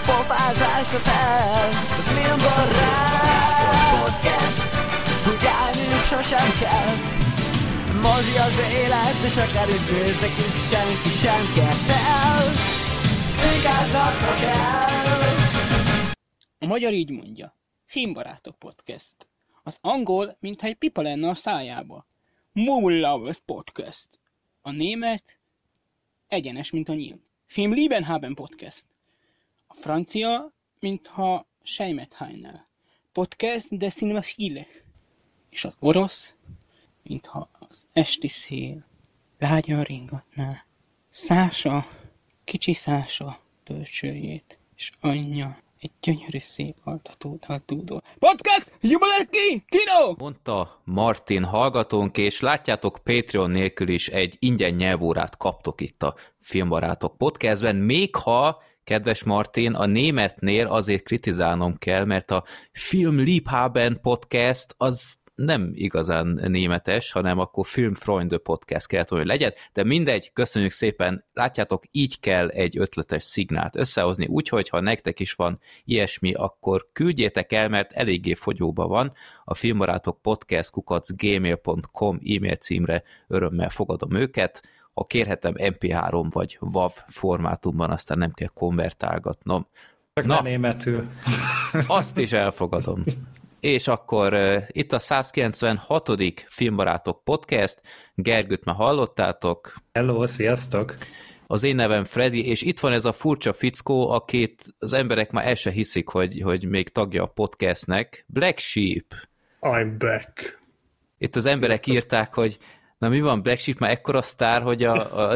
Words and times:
Pofázásra 0.06 0.98
fel 0.98 1.68
A 1.68 2.02
Filmbarát 2.02 3.22
Hogy 5.24 5.46
állniuk 5.46 6.02
sosem 6.02 6.48
kell 6.60 6.94
Mozi 8.02 8.36
az 8.36 8.58
élet, 8.82 9.22
és 9.24 9.36
akárhogy 9.36 9.84
néznek, 9.90 10.30
itt 10.30 10.56
senki 10.70 11.08
sem 11.08 11.52
kettel 11.54 12.44
Vigáznak, 13.42 14.14
ha 14.16 14.34
kell 14.34 14.82
A 16.58 16.66
magyar 16.66 16.92
így 16.92 17.10
mondja. 17.10 17.56
Filmbarátok 17.86 18.58
podcast. 18.58 19.14
Az 19.62 19.76
angol, 19.80 20.36
mintha 20.40 20.66
egy 20.66 20.74
pipa 20.74 21.02
lenne 21.02 21.28
a 21.28 21.34
szájába. 21.34 22.06
Movie 22.52 23.08
Lovers 23.08 23.38
podcast. 23.44 24.20
A 24.64 24.70
német 24.70 25.38
egyenes, 26.26 26.70
mint 26.70 26.88
a 26.88 26.94
nyíl. 26.94 27.20
Film 27.46 27.72
Liebenhaben 27.72 28.34
podcast. 28.34 28.84
A 29.66 29.74
francia, 29.74 30.52
mintha 30.78 31.46
Seimetheimnel. 31.62 32.68
Podcast 33.12 33.76
de 33.76 33.88
Cinephile. 33.88 34.66
És 35.50 35.64
az 35.64 35.76
orosz, 35.80 36.36
mintha 37.02 37.48
az 37.52 37.86
esti 37.92 38.28
szél 38.28 38.86
lágyan 39.38 39.82
ringatná. 39.82 40.64
Szása, 41.08 41.86
kicsi 42.44 42.72
szása 42.72 43.40
bölcsőjét, 43.64 44.58
és 44.76 44.90
anyja 45.00 45.62
egy 45.82 45.90
gyönyörű 46.00 46.38
szép 46.38 46.76
altatódal 46.84 47.62
dúdol. 47.66 48.02
Podcast! 48.18 48.72
Jubiletti! 48.80 49.64
Kino! 49.66 50.14
Mondta 50.18 50.80
Martin 50.84 51.44
hallgatónk, 51.44 52.16
és 52.16 52.40
látjátok, 52.40 52.98
Patreon 53.04 53.50
nélkül 53.50 53.88
is 53.88 54.08
egy 54.08 54.36
ingyen 54.38 54.74
nyelvórát 54.74 55.36
kaptok 55.36 55.80
itt 55.80 56.02
a 56.02 56.14
Filmbarátok 56.40 57.16
podcastben, 57.16 57.76
még 57.76 58.16
ha 58.16 58.62
kedves 58.84 59.24
Martin, 59.24 59.72
a 59.72 59.86
németnél 59.86 60.66
azért 60.66 61.02
kritizálnom 61.02 61.78
kell, 61.78 62.04
mert 62.04 62.30
a 62.30 62.44
Film 62.72 63.18
Liebhaben 63.18 63.98
podcast 64.02 64.74
az 64.76 65.16
nem 65.34 65.70
igazán 65.74 66.40
németes, 66.46 67.12
hanem 67.12 67.38
akkor 67.38 67.66
Filmfreunde 67.66 68.38
podcast 68.38 68.86
kellett, 68.86 69.08
hogy 69.08 69.26
legyen, 69.26 69.52
de 69.72 69.84
mindegy, 69.84 70.32
köszönjük 70.32 70.72
szépen, 70.72 71.24
látjátok, 71.32 71.84
így 71.90 72.20
kell 72.20 72.48
egy 72.48 72.78
ötletes 72.78 73.22
szignált 73.22 73.76
összehozni, 73.76 74.26
úgyhogy 74.26 74.68
ha 74.68 74.80
nektek 74.80 75.20
is 75.20 75.32
van 75.32 75.60
ilyesmi, 75.84 76.32
akkor 76.32 76.88
küldjétek 76.92 77.52
el, 77.52 77.68
mert 77.68 77.92
eléggé 77.92 78.34
fogyóba 78.34 78.86
van, 78.86 79.12
a 79.44 79.54
filmbarátok 79.54 80.22
podcast 80.22 80.70
kukacgmail.com 80.70 82.20
e-mail 82.24 82.56
címre 82.56 83.02
örömmel 83.28 83.70
fogadom 83.70 84.14
őket, 84.14 84.62
ha 84.94 85.04
kérhetem 85.04 85.54
MP3 85.56 86.26
vagy 86.30 86.58
WAV 86.60 86.92
formátumban, 87.06 87.90
aztán 87.90 88.18
nem 88.18 88.32
kell 88.32 88.50
konvertálgatnom. 88.54 89.66
Csak 90.14 90.26
Na, 90.26 90.42
németül. 90.42 91.08
Azt 91.86 92.18
is 92.18 92.32
elfogadom. 92.32 93.02
És 93.62 93.88
akkor 93.88 94.32
uh, 94.32 94.62
itt 94.68 94.92
a 94.92 94.98
196. 94.98 96.10
Filmbarátok 96.48 97.24
podcast, 97.24 97.80
Gergőt 98.14 98.64
már 98.64 98.74
hallottátok. 98.74 99.74
Hello, 99.92 100.26
sziasztok! 100.26 100.94
Az 101.46 101.62
én 101.62 101.74
nevem 101.74 102.04
Freddy, 102.04 102.46
és 102.46 102.62
itt 102.62 102.80
van 102.80 102.92
ez 102.92 103.04
a 103.04 103.12
furcsa 103.12 103.52
fickó, 103.52 104.10
akit 104.10 104.64
az 104.78 104.92
emberek 104.92 105.30
már 105.30 105.46
el 105.46 105.54
se 105.54 105.70
hiszik, 105.70 106.08
hogy, 106.08 106.40
hogy 106.40 106.68
még 106.68 106.88
tagja 106.88 107.22
a 107.22 107.26
podcastnek. 107.26 108.24
Black 108.26 108.58
Sheep. 108.58 109.04
I'm 109.60 109.94
back. 109.98 110.62
Itt 111.18 111.36
az 111.36 111.46
emberek 111.46 111.82
Sziasztok. 111.84 111.94
írták, 111.94 112.34
hogy 112.34 112.58
Na 113.02 113.08
mi 113.08 113.20
van, 113.20 113.42
Black 113.42 113.60
Sheep 113.60 113.78
már 113.78 113.90
ekkora 113.90 114.22
sztár, 114.22 114.62
hogy 114.62 114.82
a, 114.84 115.18
a, 115.18 115.32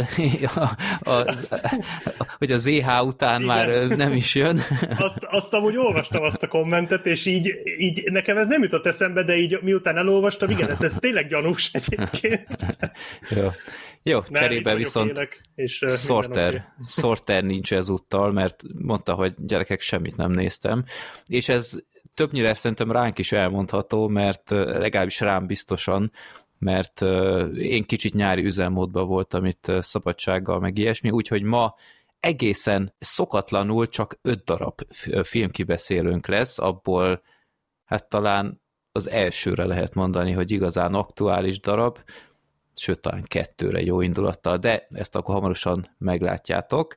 a, 0.54 0.76
a, 1.00 1.10
a, 1.10 2.36
hogy 2.38 2.52
a 2.52 2.58
ZH 2.58 3.02
után 3.02 3.42
Igen. 3.42 3.56
már 3.56 3.86
nem 3.86 4.12
is 4.12 4.34
jön. 4.34 4.60
Azt, 4.98 5.18
azt 5.30 5.52
amúgy 5.52 5.76
olvastam 5.76 6.22
azt 6.22 6.42
a 6.42 6.48
kommentet, 6.48 7.06
és 7.06 7.26
így, 7.26 7.54
így 7.78 8.02
nekem 8.10 8.36
ez 8.36 8.46
nem 8.46 8.62
jutott 8.62 8.86
eszembe, 8.86 9.22
de 9.22 9.36
így 9.36 9.58
miután 9.62 9.96
elolvastam, 9.96 10.50
igen, 10.50 10.76
ez 10.80 10.98
tényleg 10.98 11.28
gyanús 11.28 11.70
egyébként. 11.72 12.46
Jó. 13.36 13.48
Jó, 14.02 14.20
nem, 14.28 14.42
cserébe 14.42 14.74
viszont 14.74 15.10
élek, 15.10 15.40
és, 15.54 15.84
Sorter, 15.88 16.48
okay. 16.48 16.62
Sorter 16.86 17.44
nincs 17.44 17.72
ezúttal, 17.72 18.32
mert 18.32 18.62
mondta, 18.78 19.14
hogy 19.14 19.34
gyerekek, 19.36 19.80
semmit 19.80 20.16
nem 20.16 20.30
néztem, 20.30 20.84
és 21.26 21.48
ez 21.48 21.72
többnyire 22.14 22.54
szerintem 22.54 22.92
ránk 22.92 23.18
is 23.18 23.32
elmondható, 23.32 24.08
mert 24.08 24.50
legalábbis 24.50 25.20
rám 25.20 25.46
biztosan, 25.46 26.12
mert 26.58 27.00
én 27.56 27.84
kicsit 27.84 28.14
nyári 28.14 28.44
üzemmódban 28.44 29.06
voltam 29.06 29.44
itt 29.44 29.72
szabadsággal, 29.80 30.60
meg 30.60 30.78
ilyesmi, 30.78 31.10
úgyhogy 31.10 31.42
ma 31.42 31.74
egészen 32.20 32.94
szokatlanul 32.98 33.88
csak 33.88 34.18
öt 34.22 34.44
darab 34.44 34.80
filmkibeszélőnk 35.22 36.26
lesz, 36.26 36.58
abból 36.58 37.22
hát 37.84 38.08
talán 38.08 38.60
az 38.92 39.08
elsőre 39.10 39.64
lehet 39.64 39.94
mondani, 39.94 40.32
hogy 40.32 40.50
igazán 40.50 40.94
aktuális 40.94 41.60
darab, 41.60 41.98
sőt 42.74 43.00
talán 43.00 43.22
kettőre 43.22 43.82
jó 43.82 44.00
indulattal, 44.00 44.56
de 44.56 44.86
ezt 44.90 45.16
akkor 45.16 45.34
hamarosan 45.34 45.94
meglátjátok. 45.98 46.94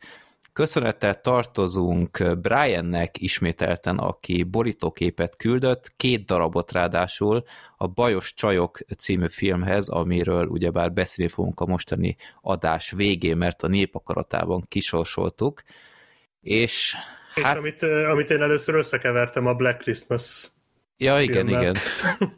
Köszönettel 0.54 1.22
tartozunk 1.22 2.40
Briannek 2.42 3.22
ismételten, 3.22 3.98
aki 3.98 4.44
borítóképet 4.44 5.36
küldött, 5.36 5.94
két 5.96 6.26
darabot 6.26 6.72
ráadásul 6.72 7.44
a 7.78 7.88
Bajos 7.88 8.34
Csajok 8.34 8.80
című 8.98 9.28
filmhez, 9.28 9.88
amiről 9.88 10.48
ugyebár 10.48 10.92
beszélni 10.92 11.32
fogunk 11.32 11.60
a 11.60 11.66
mostani 11.66 12.16
adás 12.42 12.92
végén, 12.92 13.38
mert 13.38 13.64
a 13.64 13.68
népakaratában 13.68 14.66
kisorsoltuk. 14.68 15.62
És, 16.42 16.96
és 17.36 17.44
hát... 17.44 17.58
amit, 17.58 17.84
amit 17.84 18.30
én 18.30 18.42
először 18.42 18.76
összekevertem 18.76 19.46
a 19.46 19.54
Black 19.54 19.82
Christmas 19.82 20.52
Ja, 21.02 21.22
igen, 21.22 21.46
filmmel. 21.46 21.62
igen. 21.62 21.76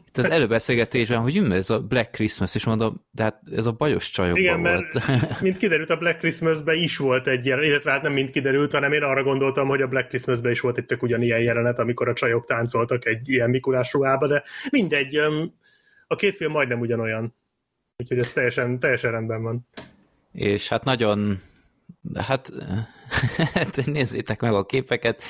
Itt 0.08 0.18
az 0.18 0.30
előbeszélgetésben, 0.30 1.18
hogy 1.18 1.34
jön 1.34 1.52
ez 1.52 1.70
a 1.70 1.80
Black 1.80 2.10
Christmas, 2.10 2.54
és 2.54 2.64
mondom, 2.64 3.06
de 3.10 3.22
hát 3.22 3.40
ez 3.56 3.66
a 3.66 3.72
bajos 3.72 4.10
csajokban 4.10 4.42
igen, 4.42 4.60
volt. 4.62 5.06
Mert, 5.06 5.40
mint 5.40 5.56
kiderült, 5.56 5.90
a 5.90 5.96
Black 5.96 6.18
Christmasben 6.18 6.76
is 6.76 6.96
volt 6.96 7.26
egy 7.26 7.46
jelenet, 7.46 7.68
illetve 7.68 7.90
hát 7.90 8.02
nem 8.02 8.12
mint 8.12 8.30
kiderült, 8.30 8.72
hanem 8.72 8.92
én 8.92 9.02
arra 9.02 9.22
gondoltam, 9.22 9.68
hogy 9.68 9.82
a 9.82 9.86
Black 9.86 10.08
Christmasben 10.08 10.52
is 10.52 10.60
volt 10.60 10.78
egy 10.78 10.86
tök 10.86 11.02
ugyanilyen 11.02 11.40
jelenet, 11.40 11.78
amikor 11.78 12.08
a 12.08 12.12
csajok 12.12 12.46
táncoltak 12.46 13.06
egy 13.06 13.28
ilyen 13.28 13.50
Mikulás 13.50 13.92
ruhába, 13.92 14.26
de 14.26 14.42
mindegy, 14.70 15.16
a 16.06 16.16
két 16.16 16.36
film 16.36 16.52
majdnem 16.52 16.80
ugyanolyan. 16.80 17.34
Úgyhogy 17.96 18.18
ez 18.18 18.32
teljesen, 18.32 18.78
teljesen 18.78 19.10
rendben 19.10 19.42
van. 19.42 19.68
És 20.32 20.68
hát 20.68 20.84
nagyon 20.84 21.38
hát, 22.14 22.50
hát 23.54 23.86
nézzétek 23.86 24.40
meg 24.40 24.52
a 24.52 24.66
képeket, 24.66 25.22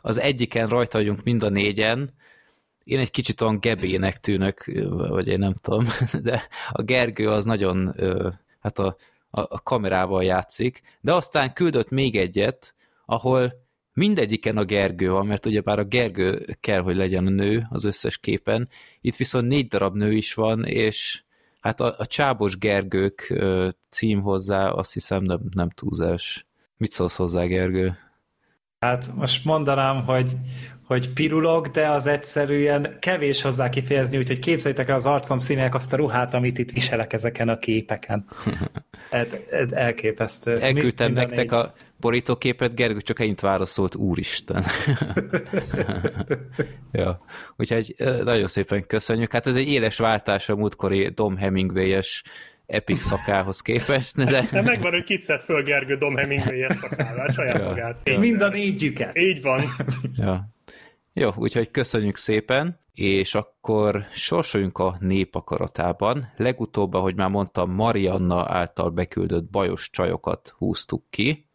az 0.00 0.18
egyiken 0.18 0.68
rajta 0.68 0.98
vagyunk 0.98 1.22
mind 1.22 1.42
a 1.42 1.48
négyen, 1.48 2.18
én 2.84 2.98
egy 2.98 3.10
kicsit 3.10 3.40
olyan 3.40 3.60
gebének 3.60 4.18
tűnök, 4.18 4.64
vagy 4.88 5.28
én 5.28 5.38
nem 5.38 5.54
tudom, 5.54 5.84
de 6.22 6.48
a 6.70 6.82
Gergő 6.82 7.28
az 7.28 7.44
nagyon, 7.44 7.94
hát 8.60 8.78
a, 8.78 8.96
a 9.30 9.62
kamerával 9.62 10.24
játszik, 10.24 10.82
de 11.00 11.14
aztán 11.14 11.52
küldött 11.52 11.90
még 11.90 12.16
egyet, 12.16 12.74
ahol 13.04 13.68
mindegyiken 13.92 14.56
a 14.56 14.64
Gergő 14.64 15.10
van, 15.10 15.26
mert 15.26 15.46
ugyebár 15.46 15.78
a 15.78 15.84
Gergő 15.84 16.56
kell, 16.60 16.80
hogy 16.80 16.96
legyen 16.96 17.26
a 17.26 17.30
nő 17.30 17.66
az 17.70 17.84
összes 17.84 18.18
képen, 18.18 18.68
itt 19.00 19.16
viszont 19.16 19.48
négy 19.48 19.68
darab 19.68 19.96
nő 19.96 20.12
is 20.12 20.34
van, 20.34 20.64
és 20.64 21.22
hát 21.60 21.80
a, 21.80 21.94
a 21.98 22.06
Csábos 22.06 22.58
Gergők 22.58 23.34
cím 23.88 24.20
hozzá 24.20 24.68
azt 24.68 24.92
hiszem 24.92 25.22
nem, 25.22 25.40
nem 25.54 25.70
túlzás. 25.70 26.46
Mit 26.76 26.90
szólsz 26.90 27.16
hozzá, 27.16 27.44
Gergő? 27.44 27.96
Hát 28.78 29.14
most 29.14 29.44
mondanám, 29.44 30.04
hogy, 30.04 30.36
hogy 30.90 31.12
pirulok, 31.12 31.68
de 31.68 31.88
az 31.88 32.06
egyszerűen 32.06 32.96
kevés 33.00 33.42
hozzá 33.42 33.68
kifejezni, 33.68 34.18
úgyhogy 34.18 34.38
képzeljétek 34.38 34.88
el 34.88 34.94
az 34.94 35.06
arcom 35.06 35.38
színek 35.38 35.74
azt 35.74 35.92
a 35.92 35.96
ruhát, 35.96 36.34
amit 36.34 36.58
itt 36.58 36.70
viselek 36.70 37.12
ezeken 37.12 37.48
a 37.48 37.58
képeken. 37.58 38.24
Ez 39.10 39.72
elképesztő. 39.72 40.56
Elküldtem 40.56 41.12
nektek 41.12 41.52
a 41.52 41.72
borítóképet, 41.96 42.74
Gergő 42.74 43.00
csak 43.00 43.20
ennyit 43.20 43.40
válaszolt, 43.40 43.94
úristen. 43.94 44.64
ja. 46.92 47.24
Úgyhogy 47.56 47.94
nagyon 48.24 48.46
szépen 48.46 48.86
köszönjük. 48.86 49.32
Hát 49.32 49.46
ez 49.46 49.54
egy 49.54 49.68
éles 49.68 49.98
váltás 49.98 50.48
a 50.48 50.56
múltkori 50.56 51.08
Dom 51.08 51.36
Hemingway-es 51.36 52.22
epic 52.66 53.02
szakához 53.02 53.60
képest. 53.60 54.16
De... 54.16 54.48
de 54.52 54.62
megvan, 54.62 54.92
hogy 54.92 55.04
kit 55.04 55.22
szed 55.22 55.40
föl 55.40 55.62
Gergő 55.62 55.96
Dom 55.96 56.16
Hemingway-es 56.16 56.76
szakávát, 56.76 57.34
saját 57.34 57.58
ja. 57.58 57.64
magát. 57.64 58.18
Mind 58.18 58.40
a 58.40 58.48
négyüket. 58.48 59.18
Így 59.18 59.42
van. 59.42 59.62
ja. 60.16 60.58
Jó, 61.12 61.30
úgyhogy 61.36 61.70
köszönjük 61.70 62.16
szépen, 62.16 62.80
és 62.94 63.34
akkor 63.34 64.04
sorsoljunk 64.12 64.78
a 64.78 64.96
népakaratában. 65.00 66.32
Legutóbb, 66.36 66.94
ahogy 66.94 67.14
már 67.14 67.28
mondtam, 67.28 67.70
Marianna 67.70 68.44
által 68.48 68.90
beküldött 68.90 69.50
bajos 69.50 69.90
csajokat 69.90 70.54
húztuk 70.58 71.04
ki, 71.10 71.48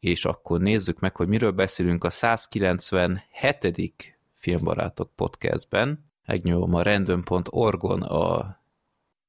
és 0.00 0.24
akkor 0.24 0.60
nézzük 0.60 1.00
meg, 1.00 1.16
hogy 1.16 1.28
miről 1.28 1.50
beszélünk 1.50 2.04
a 2.04 2.10
197. 2.10 4.14
Filmbarátok 4.34 5.10
podcastben. 5.14 6.10
Megnyomom 6.26 6.74
a 6.74 6.82
random.org-on 6.82 8.02
a 8.02 8.58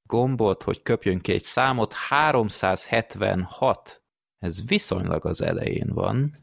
gombot, 0.04 0.64
hogy 0.64 0.82
köpjön 0.82 1.20
ki 1.20 1.32
egy 1.32 1.44
számot, 1.44 1.94
376. 1.94 4.02
Ez 4.40 4.68
viszonylag 4.68 5.26
az 5.26 5.42
elején 5.42 5.90
van. 5.94 6.34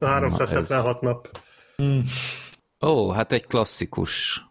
376 0.00 1.00
Na, 1.00 1.08
ez... 1.08 1.14
nap. 1.14 1.42
Mm. 1.82 2.00
Ó, 2.80 3.10
hát 3.10 3.32
egy 3.32 3.46
klasszikus 3.46 4.44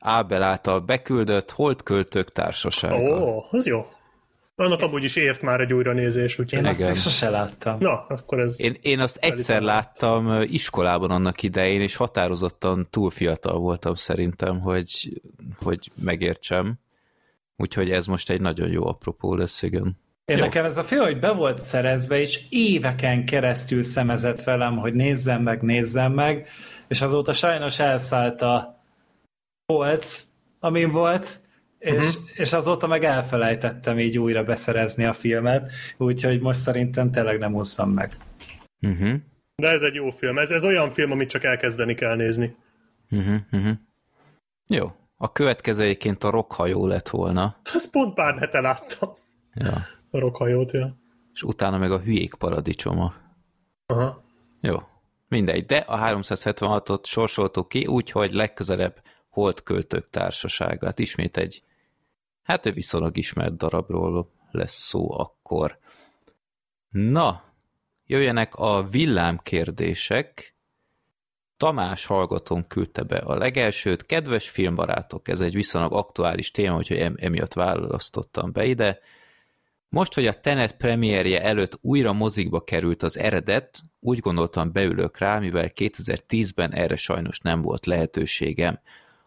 Ábel 0.00 0.42
által 0.42 0.80
beküldött 0.80 1.50
Holdköltők 1.50 2.32
társasága. 2.32 3.24
Ó, 3.24 3.44
az 3.50 3.66
jó. 3.66 3.86
Annak 4.54 4.80
amúgy 4.80 5.04
is 5.04 5.16
ért 5.16 5.42
már 5.42 5.60
egy 5.60 5.72
újranézés, 5.72 6.38
úgyhogy... 6.38 6.58
Én 6.58 6.66
azt 6.66 7.02
sose 7.02 7.30
láttam. 7.30 7.78
Na, 7.78 8.06
akkor 8.06 8.40
ez... 8.40 8.60
Én, 8.60 8.76
én 8.80 9.00
azt 9.00 9.16
egyszer 9.16 9.62
láttam 9.62 10.42
iskolában 10.42 11.10
annak 11.10 11.42
idején, 11.42 11.80
és 11.80 11.96
határozottan 11.96 12.86
túl 12.90 13.10
fiatal 13.10 13.58
voltam 13.58 13.94
szerintem, 13.94 14.60
hogy, 14.60 15.20
hogy 15.62 15.90
megértsem. 15.94 16.78
Úgyhogy 17.56 17.90
ez 17.90 18.06
most 18.06 18.30
egy 18.30 18.40
nagyon 18.40 18.68
jó 18.68 18.86
apropó 18.86 19.34
lesz, 19.34 19.62
igen. 19.62 19.98
Én 20.30 20.36
Jó. 20.36 20.42
nekem 20.42 20.64
ez 20.64 20.76
a 20.76 20.82
film, 20.82 21.04
hogy 21.04 21.18
be 21.18 21.32
volt 21.32 21.58
szerezve, 21.58 22.20
és 22.20 22.40
éveken 22.48 23.24
keresztül 23.24 23.82
szemezett 23.82 24.42
velem, 24.42 24.76
hogy 24.76 24.94
nézzem 24.94 25.42
meg, 25.42 25.62
nézzem 25.62 26.12
meg, 26.12 26.48
és 26.88 27.00
azóta 27.00 27.32
sajnos 27.32 27.78
elszállt 27.78 28.42
a 28.42 28.82
polc, 29.66 30.22
amin 30.58 30.90
volt, 30.90 31.40
és, 31.78 31.92
uh-huh. 31.92 32.12
és 32.34 32.52
azóta 32.52 32.86
meg 32.86 33.04
elfelejtettem 33.04 33.98
így 33.98 34.18
újra 34.18 34.44
beszerezni 34.44 35.04
a 35.04 35.12
filmet, 35.12 35.70
úgyhogy 35.96 36.40
most 36.40 36.60
szerintem 36.60 37.10
tényleg 37.10 37.38
nem 37.38 37.54
úszom 37.54 37.90
meg. 37.90 38.16
Uh-huh. 38.80 39.14
De 39.56 39.68
ez 39.68 39.82
egy 39.82 39.94
jó 39.94 40.10
film. 40.10 40.38
Ez, 40.38 40.50
ez 40.50 40.64
olyan 40.64 40.90
film, 40.90 41.10
amit 41.10 41.30
csak 41.30 41.44
elkezdeni 41.44 41.94
kell 41.94 42.16
nézni. 42.16 42.56
Uh-huh, 43.10 43.36
uh-huh. 43.52 43.74
Jó. 44.66 44.92
A 45.16 45.32
következő 45.32 45.82
egyébként 45.82 46.24
a 46.24 46.30
rockhajó 46.30 46.86
lett 46.86 47.08
volna. 47.08 47.60
Ezt 47.74 47.90
pont 47.90 48.14
pár 48.14 48.38
hete 48.38 48.60
láttam. 48.60 49.12
Ja. 49.54 49.98
A 50.10 50.18
rockhajót, 50.18 50.72
ja. 50.72 50.96
És 51.32 51.42
utána 51.42 51.78
meg 51.78 51.92
a 51.92 52.00
hülyék 52.00 52.34
paradicsoma. 52.34 53.14
Aha. 53.86 54.22
Jó. 54.60 54.78
Mindegy, 55.28 55.66
de 55.66 55.76
a 55.76 55.98
376-ot 55.98 57.04
sorsoltuk 57.04 57.68
ki, 57.68 57.86
úgyhogy 57.86 58.32
legközelebb 58.32 59.02
Holdköltők 59.28 60.10
társaságát. 60.10 60.98
Ismét 60.98 61.36
egy, 61.36 61.62
hát 62.42 62.66
egy 62.66 62.74
viszonylag 62.74 63.16
ismert 63.16 63.56
darabról 63.56 64.30
lesz 64.50 64.74
szó 64.74 65.18
akkor. 65.18 65.78
Na, 66.88 67.44
jöjjenek 68.04 68.54
a 68.54 68.82
villámkérdések. 68.82 70.54
Tamás 71.56 72.06
hallgatón 72.06 72.66
küldte 72.66 73.02
be 73.02 73.16
a 73.16 73.36
legelsőt. 73.36 74.06
Kedves 74.06 74.48
filmbarátok, 74.48 75.28
ez 75.28 75.40
egy 75.40 75.54
viszonylag 75.54 75.92
aktuális 75.92 76.50
téma, 76.50 76.76
úgyhogy 76.76 77.12
emiatt 77.16 77.52
választottam 77.52 78.52
be 78.52 78.64
ide. 78.64 79.00
Most, 79.92 80.14
hogy 80.14 80.26
a 80.26 80.40
Tenet 80.40 80.76
premierje 80.76 81.42
előtt 81.42 81.78
újra 81.80 82.12
mozikba 82.12 82.64
került 82.64 83.02
az 83.02 83.18
eredet, 83.18 83.80
úgy 84.00 84.18
gondoltam 84.18 84.72
beülök 84.72 85.18
rá, 85.18 85.38
mivel 85.38 85.70
2010-ben 85.74 86.74
erre 86.74 86.96
sajnos 86.96 87.38
nem 87.38 87.62
volt 87.62 87.86
lehetőségem. 87.86 88.80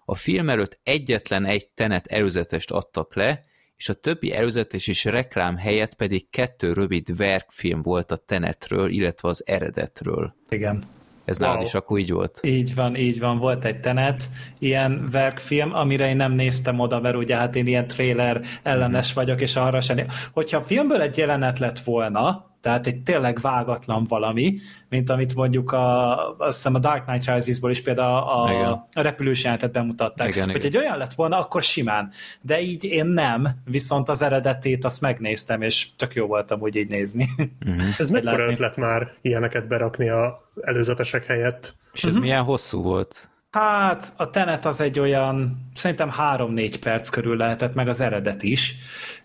A 0.06 0.15
film 0.15 0.50
előtt 0.50 0.80
egyetlen 0.83 1.45
egy 1.45 1.68
Tenet 1.68 2.07
előzetest 2.07 2.71
adtak 2.71 3.15
le, 3.15 3.44
és 3.75 3.89
a 3.89 3.94
többi 3.94 4.33
előzetes 4.33 4.88
és 4.88 5.06
reklám 5.06 5.57
helyett 5.57 5.94
pedig 5.94 6.30
kettő 6.30 6.74
rövid 6.74 7.16
verkfilm 7.16 7.81
volt 7.81 8.12
a 8.12 8.18
Tenetről, 8.18 8.89
illetve 8.89 9.30
az 9.30 9.44
eredetről. 9.45 10.36
Igen. 10.50 10.83
Ez 11.25 11.40
wow. 11.40 11.48
nálad 11.48 11.64
is 11.64 11.74
akkor 11.74 12.00
így 12.00 12.12
volt? 12.12 12.40
Így 12.44 12.75
van, 12.75 12.96
így 12.96 13.20
van. 13.20 13.38
Volt 13.38 13.66
egy 13.66 13.80
Tenet, 13.80 14.22
ilyen 14.60 15.08
verkfilm, 15.12 15.75
amire 15.75 16.08
én 16.08 16.16
nem 16.16 16.31
néztem 16.31 16.80
oda, 16.80 17.00
mert 17.00 17.16
ugye 17.16 17.36
hát 17.36 17.56
én 17.56 17.68
ilyen 17.68 17.88
trailer 17.88 18.42
ellenes 18.64 19.12
mm. 19.12 19.16
vagyok, 19.16 19.42
és 19.42 19.56
arra 19.56 19.81
sem. 19.81 19.98
Hogyha 20.34 20.58
a 20.58 20.64
filmből 20.64 21.02
egy 21.02 21.18
jelenet 21.18 21.60
lett 21.60 21.80
volna, 21.80 22.52
tehát 22.63 22.88
egy 22.88 23.04
tényleg 23.04 23.39
vágatlan 23.42 24.06
valami, 24.07 24.60
mint 24.89 25.10
amit 25.10 25.36
mondjuk 25.36 25.71
a, 25.71 26.18
azt 26.38 26.56
hiszem 26.56 26.75
a 26.75 26.80
Dark 26.80 27.06
Knight 27.06 27.25
Rises-ból 27.25 27.71
is 27.71 27.81
például 27.81 28.18
a, 28.18 28.71
a 28.94 29.01
repülős 29.01 29.44
jelentet 29.44 29.71
bemutatták. 29.71 30.27
Igen, 30.27 30.45
hogy 30.45 30.56
igen. 30.56 30.68
egy 30.68 30.77
olyan 30.77 30.98
lett 30.98 31.13
volna, 31.13 31.39
akkor 31.39 31.63
simán. 31.63 32.12
De 32.42 32.62
így 32.62 32.83
én 32.83 33.06
nem, 33.06 33.48
viszont 33.65 34.10
az 34.10 34.21
eredetét 34.21 34.86
azt 34.86 35.01
megnéztem, 35.01 35.62
és 35.62 35.95
tök 35.95 36.13
jó 36.13 36.25
voltam 36.25 36.62
úgy 36.62 36.75
így 36.75 36.89
nézni. 36.89 37.30
Uh-huh. 37.65 37.83
Ez 37.98 38.10
mekkora 38.10 38.50
ötlet 38.50 38.77
már 38.77 39.12
ilyeneket 39.21 39.68
berakni 39.68 40.09
a 40.09 40.51
előzetesek 40.62 41.25
helyett? 41.25 41.75
És 41.94 42.04
ez 42.04 42.09
uh-huh. 42.09 42.24
milyen 42.24 42.44
hosszú 42.44 42.81
volt? 42.81 43.27
Hát 43.51 44.13
a 44.18 44.30
Tenet 44.30 44.66
az 44.66 44.81
egy 44.81 45.00
olyan, 45.00 45.68
szerintem 45.75 46.09
három-négy 46.09 46.80
perc 46.80 47.09
körül 47.09 47.38
lehetett, 47.38 47.74
meg 47.74 47.88
az 47.88 48.00
eredet 48.01 48.44
is. 48.44 48.75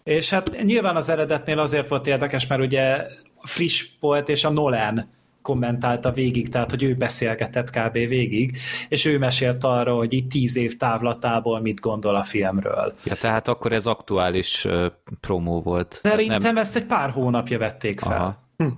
És 0.04 0.30
hát 0.30 0.62
nyilván 0.62 0.96
az 0.96 1.08
eredetnél 1.08 1.58
azért 1.58 1.88
volt 1.88 2.06
érdekes, 2.06 2.46
mert 2.46 2.62
ugye 2.62 3.06
friss 3.42 3.86
volt, 4.00 4.28
és 4.28 4.44
a 4.44 4.50
Nolan 4.50 5.16
kommentálta 5.42 6.12
végig, 6.12 6.48
tehát 6.48 6.70
hogy 6.70 6.82
ő 6.82 6.94
beszélgetett 6.94 7.70
kb. 7.70 7.92
végig, 7.92 8.56
és 8.88 9.04
ő 9.04 9.18
mesélt 9.18 9.64
arra, 9.64 9.94
hogy 9.94 10.12
itt 10.12 10.30
tíz 10.30 10.56
év 10.56 10.76
távlatából 10.76 11.60
mit 11.60 11.80
gondol 11.80 12.16
a 12.16 12.22
filmről. 12.22 12.94
Ja, 13.04 13.14
tehát 13.14 13.48
akkor 13.48 13.72
ez 13.72 13.86
aktuális 13.86 14.64
uh, 14.64 14.86
promó 15.20 15.62
volt. 15.62 16.00
Szerintem 16.02 16.40
nem... 16.40 16.56
ezt 16.56 16.76
egy 16.76 16.86
pár 16.86 17.10
hónapja 17.10 17.58
vették 17.58 18.00
fel. 18.00 18.16
Aha. 18.16 18.48
Hm. 18.56 18.68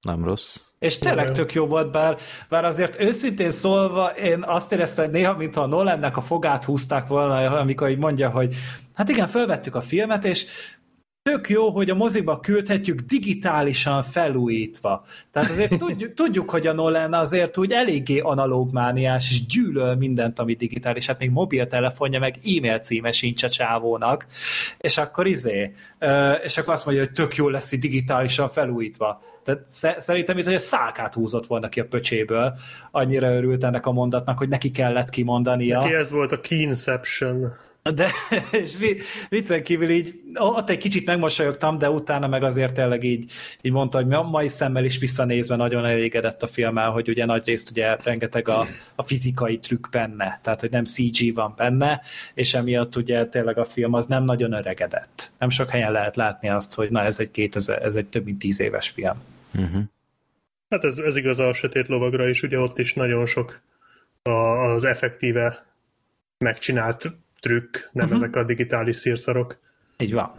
Nem 0.00 0.24
rossz. 0.24 0.56
És 0.78 0.98
tényleg 0.98 1.32
tök 1.32 1.52
jó 1.52 1.66
volt, 1.66 1.90
bár, 1.90 2.16
bár 2.48 2.64
azért 2.64 3.00
őszintén 3.00 3.50
szólva 3.50 4.06
én 4.06 4.42
azt 4.42 4.72
éreztem, 4.72 5.04
hogy 5.04 5.14
néha, 5.14 5.36
mintha 5.36 5.60
a 5.60 5.66
Nolannek 5.66 6.16
a 6.16 6.20
fogát 6.20 6.64
húzták 6.64 7.06
volna, 7.06 7.58
amikor 7.58 7.88
így 7.88 7.98
mondja, 7.98 8.30
hogy 8.30 8.54
hát 8.94 9.08
igen, 9.08 9.26
felvettük 9.26 9.74
a 9.74 9.80
filmet, 9.80 10.24
és 10.24 10.46
tök 11.30 11.48
jó, 11.48 11.70
hogy 11.70 11.90
a 11.90 11.94
moziba 11.94 12.40
küldhetjük 12.40 13.00
digitálisan 13.00 14.02
felújítva. 14.02 15.04
Tehát 15.30 15.50
azért 15.50 15.78
tudjuk, 15.84 16.14
tudjuk, 16.14 16.50
hogy 16.50 16.66
a 16.66 16.72
Nolan 16.72 17.14
azért 17.14 17.58
úgy 17.58 17.72
eléggé 17.72 18.18
analógmániás, 18.18 19.30
és 19.30 19.46
gyűlöl 19.46 19.94
mindent, 19.94 20.38
ami 20.38 20.54
digitális. 20.54 21.06
Hát 21.06 21.18
még 21.18 21.30
mobiltelefonja, 21.30 22.18
meg 22.18 22.34
e-mail 22.44 22.78
címe 22.78 23.10
sincs 23.10 23.42
a 23.42 23.48
csávónak. 23.48 24.26
És 24.78 24.98
akkor 24.98 25.26
izé, 25.26 25.72
és 26.42 26.58
akkor 26.58 26.74
azt 26.74 26.86
mondja, 26.86 27.04
hogy 27.04 27.12
tök 27.12 27.34
jó 27.34 27.48
lesz 27.48 27.72
így 27.72 27.80
digitálisan 27.80 28.48
felújítva. 28.48 29.22
Tehát 29.44 29.62
szerintem 29.98 30.38
itt, 30.38 30.44
hogy 30.44 30.54
a 30.54 30.58
szákát 30.58 31.14
húzott 31.14 31.46
volna 31.46 31.68
ki 31.68 31.80
a 31.80 31.84
pöcséből. 31.84 32.58
Annyira 32.90 33.34
örült 33.34 33.64
ennek 33.64 33.86
a 33.86 33.92
mondatnak, 33.92 34.38
hogy 34.38 34.48
neki 34.48 34.70
kellett 34.70 35.10
kimondania. 35.10 35.80
Neki 35.80 35.94
ez 35.94 36.10
volt 36.10 36.32
a 36.32 36.40
Keenception. 36.40 37.64
De, 37.94 38.10
és 38.62 38.76
viccen 39.28 39.62
kívül 39.62 39.90
így, 39.90 40.20
ott 40.34 40.70
egy 40.70 40.78
kicsit 40.78 41.06
megmosolyogtam, 41.06 41.78
de 41.78 41.90
utána 41.90 42.26
meg 42.26 42.42
azért 42.42 42.74
tényleg 42.74 43.04
így, 43.04 43.30
így 43.60 43.72
mondta, 43.72 44.02
hogy 44.02 44.06
mai 44.06 44.48
szemmel 44.48 44.84
is 44.84 44.98
visszanézve 44.98 45.56
nagyon 45.56 45.84
elégedett 45.84 46.42
a 46.42 46.46
filmmel, 46.46 46.90
hogy 46.90 47.08
ugye 47.08 47.24
nagyrészt 47.24 47.70
ugye 47.70 47.96
rengeteg 48.02 48.48
a, 48.48 48.66
a 48.94 49.02
fizikai 49.02 49.58
trükk 49.58 49.90
benne, 49.90 50.40
tehát 50.42 50.60
hogy 50.60 50.70
nem 50.70 50.84
CG 50.84 51.34
van 51.34 51.54
benne, 51.56 52.00
és 52.34 52.54
emiatt 52.54 52.96
ugye 52.96 53.26
tényleg 53.26 53.58
a 53.58 53.64
film 53.64 53.92
az 53.92 54.06
nem 54.06 54.24
nagyon 54.24 54.52
öregedett. 54.52 55.30
Nem 55.38 55.48
sok 55.48 55.68
helyen 55.68 55.92
lehet 55.92 56.16
látni 56.16 56.48
azt, 56.48 56.74
hogy 56.74 56.90
na 56.90 57.04
ez 57.04 57.20
egy 57.20 57.30
2000, 57.30 57.82
ez 57.82 57.96
egy 57.96 58.06
több 58.06 58.24
mint 58.24 58.38
tíz 58.38 58.60
éves 58.60 58.88
film. 58.88 59.22
Uh-huh. 59.54 59.82
Hát 60.68 60.84
ez, 60.84 60.98
ez 60.98 61.16
igaz 61.16 61.38
a 61.38 61.54
sötét 61.54 61.88
lovagra 61.88 62.28
is, 62.28 62.42
ugye 62.42 62.58
ott 62.58 62.78
is 62.78 62.94
nagyon 62.94 63.26
sok 63.26 63.60
a, 64.22 64.30
az 64.30 64.84
effektíve 64.84 65.66
megcsinált 66.38 67.12
trükk, 67.40 67.76
nem 67.92 68.06
uh-huh. 68.06 68.22
ezek 68.22 68.36
a 68.36 68.44
digitális 68.44 68.96
szírszarok. 68.96 69.58
Így 69.98 70.12
van. 70.12 70.32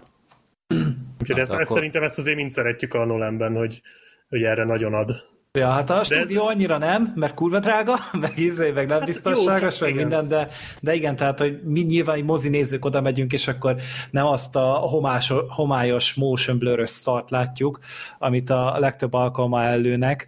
Úgyhogy 1.21 1.39
ezt, 1.39 1.49
akkor... 1.49 1.61
ezt 1.61 1.71
szerintem 1.71 2.03
ezt 2.03 2.17
azért 2.17 2.35
mind 2.35 2.51
szeretjük 2.51 2.93
a 2.93 3.05
Nolanben, 3.05 3.55
hogy, 3.55 3.81
hogy 4.29 4.43
erre 4.43 4.63
nagyon 4.63 4.93
ad. 4.93 5.35
Ja, 5.57 5.69
hát 5.69 5.89
a 5.89 6.03
stúdió 6.03 6.47
ez... 6.47 6.55
annyira 6.55 6.77
nem, 6.77 7.13
mert 7.15 7.33
kurva 7.33 7.59
drága, 7.59 7.95
meg 8.21 8.39
ízé, 8.39 8.71
meg 8.71 8.87
nem 8.87 9.05
biztonságos, 9.05 9.79
meg 9.79 9.89
igen. 9.89 10.01
minden, 10.01 10.27
de, 10.27 10.47
de 10.79 10.93
igen, 10.93 11.15
tehát, 11.15 11.39
hogy 11.39 11.61
mi 11.63 11.81
nyilván 11.81 12.19
mozi 12.19 12.49
nézők 12.49 12.85
oda 12.85 13.01
megyünk, 13.01 13.33
és 13.33 13.47
akkor 13.47 13.75
nem 14.11 14.25
azt 14.25 14.55
a 14.55 14.65
homás, 14.65 15.33
homályos 15.47 16.13
motion 16.13 16.57
blur 16.57 16.89
szart 16.89 17.29
látjuk, 17.29 17.79
amit 18.19 18.49
a 18.49 18.79
legtöbb 18.79 19.13
alkalma 19.13 19.63
előnek, 19.63 20.27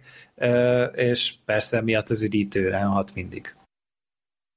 és 0.94 1.34
persze 1.44 1.82
miatt 1.82 2.08
az 2.08 2.22
üdítően 2.22 2.86
hat 2.86 3.14
mindig. 3.14 3.54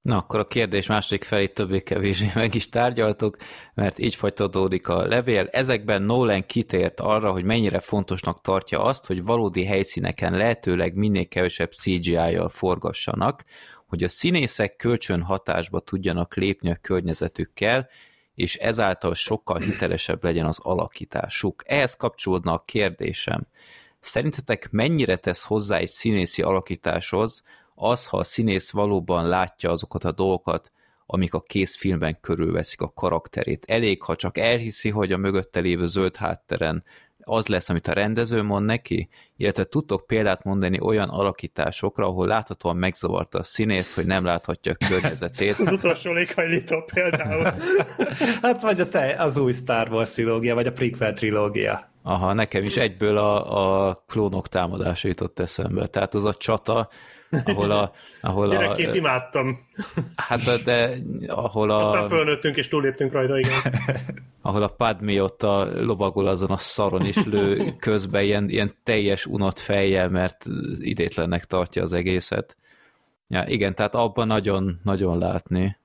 Na, 0.04 0.18
akkor 0.18 0.40
a 0.40 0.48
kérdés 0.48 0.88
második 0.88 1.24
felé 1.24 1.48
többé-kevésbé 1.48 2.32
meg 2.42 2.56
is 2.56 2.70
tárgyaltuk, 2.70 3.38
mert 3.74 4.00
így 4.00 4.16
folytatódik 4.16 4.88
a 4.88 5.08
levél. 5.08 5.48
Ezekben 5.52 6.02
Nolan 6.02 6.46
kitért 6.46 7.00
arra, 7.00 7.32
hogy 7.32 7.44
mennyire 7.44 7.80
fontosnak 7.80 8.42
tartja 8.42 8.84
azt, 8.84 9.06
hogy 9.06 9.24
valódi 9.24 9.66
helyszíneken 9.66 10.38
lehetőleg 10.38 10.96
minél 10.96 11.28
kevesebb 11.28 11.72
CGI-jal 11.72 12.50
forgassanak, 12.50 13.44
hogy 13.88 14.04
a 14.04 14.10
színészek 14.10 14.76
kölcsön 14.76 15.22
hatásba 15.22 15.80
tudjanak 15.80 16.36
lépni 16.36 16.72
a 16.72 16.78
környezetükkel, 16.82 17.90
és 18.36 18.56
ezáltal 18.56 19.14
sokkal 19.14 19.60
hitelesebb 19.60 20.24
legyen 20.24 20.46
az 20.46 20.60
alakításuk. 20.60 21.64
Ehhez 21.66 21.96
kapcsolódna 21.96 22.54
a 22.54 22.64
kérdésem. 22.66 23.48
Szerintetek 24.00 24.72
mennyire 24.72 25.16
tesz 25.16 25.44
hozzá 25.44 25.78
egy 25.78 25.90
színészi 25.90 26.42
alakításhoz 26.42 27.44
az, 27.76 28.08
ha 28.08 28.18
a 28.18 28.24
színész 28.24 28.72
valóban 28.72 29.28
látja 29.28 29.72
azokat 29.72 30.04
a 30.04 30.12
dolgokat, 30.12 30.72
amik 31.06 31.34
a 31.34 31.42
kész 31.42 31.76
filmben 31.76 32.20
körülveszik 32.20 32.82
a 32.82 32.92
karakterét. 32.96 33.66
Elég, 33.68 34.02
ha 34.02 34.16
csak 34.16 34.38
elhiszi, 34.38 34.90
hogy 34.90 35.12
a 35.12 35.18
mögötte 35.18 35.60
lévő 35.60 35.88
zöld 35.88 36.16
hátteren 36.16 36.84
az 37.26 37.48
lesz, 37.48 37.70
amit 37.70 37.88
a 37.88 37.94
rendező 37.94 38.42
mond 38.42 38.66
neki, 38.66 39.10
illetve 39.38 39.64
tudtok 39.64 40.08
példát 40.08 40.44
mondani 40.44 40.80
olyan 40.80 41.10
alakításokra, 41.10 42.06
ahol 42.06 42.28
láthatóan 42.28 42.78
megzavarta 42.78 43.40
a 43.40 43.44
színészt, 43.44 43.94
hogy 43.94 44.06
nem 44.06 44.26
láthatja 44.26 44.72
a 44.72 44.86
környezetét. 44.90 45.60
az 45.60 45.72
utolsó 45.72 46.12
léghajlító 46.12 46.84
például. 46.94 47.44
hát 48.42 48.62
vagy 48.62 48.80
a 48.80 48.88
te, 48.88 49.16
az 49.20 49.38
új 49.38 49.52
Star 49.52 49.92
Wars 49.92 50.12
trilógia, 50.12 50.56
vagy 50.56 50.68
a 50.68 50.72
prequel 50.72 51.14
trilógia. 51.14 51.92
Aha, 52.04 52.34
nekem 52.34 52.64
is 52.64 52.78
egyből 52.78 53.18
a, 53.18 53.88
a 53.90 54.04
klónok 54.08 54.48
támadása 54.48 55.08
jutott 55.08 55.40
eszembe. 55.40 55.88
Tehát 55.88 56.14
az 56.14 56.26
a 56.26 56.34
csata, 56.34 56.90
ahol 57.46 57.72
a... 57.72 57.92
Ahol 58.22 58.50
Gyerekként 58.50 58.92
a, 58.92 58.96
imádtam. 58.96 59.60
Hát 60.16 60.64
de 60.64 60.98
ahol 61.28 61.70
a... 61.70 61.80
Aztán 61.80 62.10
fölnőttünk 62.10 62.58
és 62.58 62.68
túléptünk 62.68 63.12
rajta, 63.12 63.38
igen. 63.38 63.74
ahol 64.42 64.64
a 64.64 64.68
Padmé 64.68 65.20
ott 65.20 65.44
a 65.44 65.68
lovagol 65.82 66.28
azon 66.28 66.50
a 66.50 66.58
szaron 66.58 67.06
is 67.06 67.24
lő 67.26 67.74
közben 67.80 68.24
ilyen, 68.24 68.50
ilyen 68.50 68.76
teljes 68.84 69.26
unott 69.26 69.60
fejjel, 69.60 70.10
mert 70.10 70.46
idétlennek 70.78 71.46
tartja 71.46 71.82
az 71.82 71.94
egészet. 71.94 72.58
Ja, 73.28 73.44
igen, 73.48 73.76
tehát 73.76 73.96
abban 73.96 74.28
nagyon, 74.28 74.80
nagyon 74.84 75.18
látni. 75.18 75.78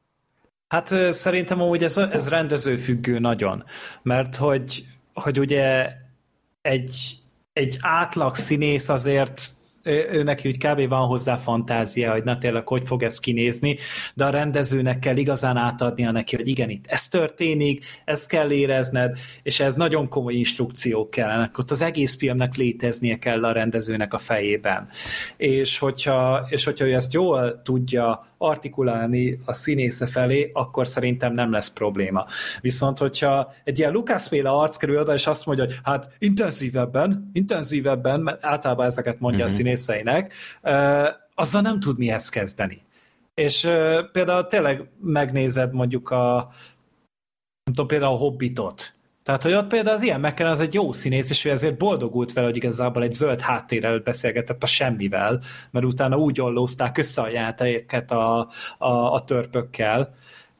Hát 0.69 1.12
szerintem 1.12 1.62
úgy 1.62 1.85
ez, 1.85 1.97
ez 1.97 2.28
rendezőfüggő 2.28 3.19
nagyon, 3.19 3.64
mert 4.02 4.37
hogy, 4.37 4.85
hogy 5.14 5.38
ugye 5.38 5.93
egy, 6.62 7.19
egy 7.52 7.76
átlag 7.81 8.35
színész 8.35 8.88
azért 8.88 9.40
ő 9.82 10.23
neki 10.23 10.49
úgy 10.49 10.56
kb. 10.56 10.88
van 10.88 11.06
hozzá 11.06 11.37
fantázia, 11.37 12.12
hogy 12.12 12.25
na 12.25 12.38
tényleg 12.38 12.68
hogy 12.68 12.82
fog 12.87 13.02
ez 13.02 13.20
kinézni, 13.20 13.76
de 14.14 14.25
a 14.25 14.30
rendezőnek 14.30 14.99
kell 14.99 15.16
igazán 15.16 15.56
átadnia 15.56 16.11
neki, 16.11 16.37
hogy 16.37 16.49
igen, 16.49 16.70
itt 16.70 16.87
ez 16.87 17.08
történik, 17.08 17.85
ezt 18.04 18.28
kell 18.28 18.50
érezned, 18.50 19.18
és 19.42 19.61
ez 19.61 19.75
nagyon 19.75 20.08
komoly 20.08 20.35
instrukciók 20.35 21.11
kellenek. 21.11 21.58
Ott 21.58 21.70
az 21.70 21.82
egész 21.82 22.16
filmnek 22.16 22.56
léteznie 22.56 23.18
kell 23.18 23.44
a 23.44 23.52
rendezőnek 23.52 24.12
a 24.12 24.18
fejében. 24.18 24.88
És 25.37 25.78
hogyha, 25.78 26.47
és 26.49 26.64
hogyha 26.64 26.87
ő 26.87 26.94
ezt 26.94 27.12
jól 27.12 27.62
tudja 27.62 28.27
artikulálni 28.38 29.40
a 29.45 29.52
színésze 29.52 30.07
felé, 30.07 30.50
akkor 30.52 30.87
szerintem 30.87 31.35
nem 31.35 31.52
lesz 31.52 31.71
probléma. 31.71 32.26
Viszont, 32.61 32.99
hogyha 32.99 33.52
egy 33.64 33.78
ilyen 33.78 33.92
Lucas-féle 33.92 34.50
arc 34.50 34.76
kerül 34.76 34.99
oda, 34.99 35.14
és 35.14 35.26
azt 35.26 35.47
mondja, 35.47 35.64
hogy 35.64 35.78
hát 35.83 36.12
intenzívebben, 36.18 37.30
intenzívebben, 37.33 38.21
mert 38.21 38.45
általában 38.45 38.87
ezeket 38.87 39.21
mondja 39.21 39.45
uh-huh. 39.45 39.57
a 39.57 39.61
mhm. 39.61 39.68
színészeinek, 39.68 40.35
azzal 41.35 41.62
nem 41.62 41.80
tud 41.80 41.99
mihez 41.99 42.28
kezdeni. 42.28 42.83
És 43.35 43.61
például 44.12 44.47
tényleg 44.47 44.88
megnézed 45.00 45.73
mondjuk 45.73 46.11
a 46.11 46.52
nem 47.64 47.75
tudom, 47.75 47.87
például 47.87 48.12
a 48.12 48.16
Hobbitot, 48.16 48.98
tehát, 49.28 49.42
hogy 49.42 49.52
ott 49.52 49.66
például 49.66 49.97
az 49.97 50.02
ilyen 50.02 50.20
McKellen 50.20 50.52
az 50.52 50.61
egy 50.61 50.75
jó 50.75 50.92
színész, 50.92 51.30
és 51.30 51.44
ő 51.44 51.50
ezért 51.50 51.76
boldogult 51.76 52.32
vele, 52.32 52.47
hogy 52.47 52.56
igazából 52.56 53.02
egy 53.02 53.12
zöld 53.12 53.40
háttér 53.40 53.85
előtt 53.85 54.04
beszélgetett 54.04 54.62
a 54.62 54.66
semmivel, 54.66 55.40
mert 55.70 55.87
utána 55.87 56.16
úgy 56.16 56.40
ollózták 56.40 56.99
össze 56.99 57.23
a 57.23 57.28
játéket 57.28 58.11
a, 58.11 58.49
a, 58.78 58.88
a 58.88 59.25
törpökkel, 59.25 60.14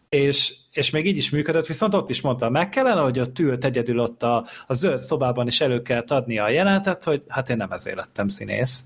és, 0.09 0.55
és 0.73 0.91
még 0.91 1.07
így 1.07 1.17
is 1.17 1.31
működött, 1.31 1.67
viszont 1.67 1.95
ott 1.95 2.09
is 2.09 2.21
mondta, 2.21 2.51
meg 2.51 2.69
kellene, 2.69 3.01
hogy 3.01 3.21
ott 3.21 3.39
ült 3.39 3.65
egyedül 3.65 3.99
ott 3.99 4.23
a, 4.23 4.47
a 4.67 4.75
zöld 4.75 4.99
szobában 4.99 5.47
is 5.47 5.61
elő 5.61 5.83
kell 5.83 6.05
adni 6.07 6.39
a 6.39 6.49
jelenetet, 6.49 7.05
hogy 7.05 7.25
hát 7.29 7.51
én 7.51 7.57
nem 7.57 7.73
ezért 7.73 7.97
lettem 7.97 8.29
színész. 8.29 8.85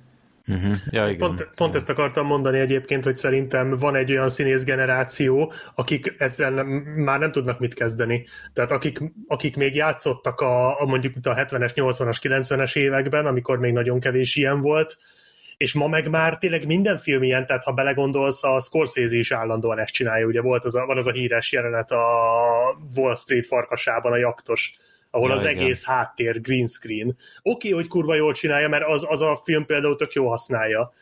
Uh-huh. 0.48 0.74
Ja, 0.90 1.08
igen. 1.08 1.18
Pont, 1.18 1.48
pont 1.54 1.74
ezt 1.74 1.88
akartam 1.88 2.26
mondani 2.26 2.58
egyébként, 2.58 3.04
hogy 3.04 3.16
szerintem 3.16 3.76
van 3.76 3.96
egy 3.96 4.10
olyan 4.10 4.30
színész 4.30 4.64
generáció, 4.64 5.52
akik 5.74 6.14
ezzel 6.18 6.50
nem, 6.50 6.66
már 6.96 7.18
nem 7.18 7.32
tudnak 7.32 7.58
mit 7.58 7.74
kezdeni. 7.74 8.26
Tehát 8.52 8.70
akik, 8.70 8.98
akik 9.26 9.56
még 9.56 9.74
játszottak 9.74 10.40
a, 10.40 10.80
a 10.80 10.84
mondjuk 10.84 11.14
a 11.22 11.34
70-es, 11.34 11.72
80-as, 11.74 12.16
90-es 12.22 12.76
években, 12.76 13.26
amikor 13.26 13.58
még 13.58 13.72
nagyon 13.72 14.00
kevés 14.00 14.36
ilyen 14.36 14.60
volt, 14.60 14.96
és 15.56 15.72
ma 15.72 15.86
meg 15.86 16.08
már 16.08 16.38
tényleg 16.38 16.66
minden 16.66 16.98
film 16.98 17.22
ilyen, 17.22 17.46
tehát 17.46 17.64
ha 17.64 17.72
belegondolsz, 17.72 18.44
a 18.44 18.60
Scorsese 18.60 19.16
is 19.16 19.32
állandóan 19.32 19.78
ezt 19.78 19.92
csinálja, 19.92 20.26
ugye 20.26 20.40
volt 20.40 20.64
az 20.64 20.74
a, 20.74 20.86
van 20.86 20.96
az 20.96 21.06
a 21.06 21.12
híres 21.12 21.52
jelenet 21.52 21.90
a 21.90 22.04
Wall 22.96 23.16
Street 23.16 23.46
farkasában, 23.46 24.12
a 24.12 24.16
jaktos 24.16 24.76
ahol 25.14 25.28
ja, 25.28 25.34
az 25.34 25.42
igen. 25.42 25.56
egész 25.56 25.84
háttér 25.84 26.40
green 26.40 26.66
screen. 26.66 27.06
Oké, 27.08 27.16
okay, 27.42 27.72
hogy 27.72 27.86
kurva 27.86 28.14
jól 28.14 28.32
csinálja, 28.32 28.68
mert 28.68 28.84
az, 28.86 29.04
az 29.08 29.20
a 29.20 29.40
film 29.44 29.66
például 29.66 29.96
tök 29.96 30.12
jó 30.12 30.28
használja, 30.28 30.92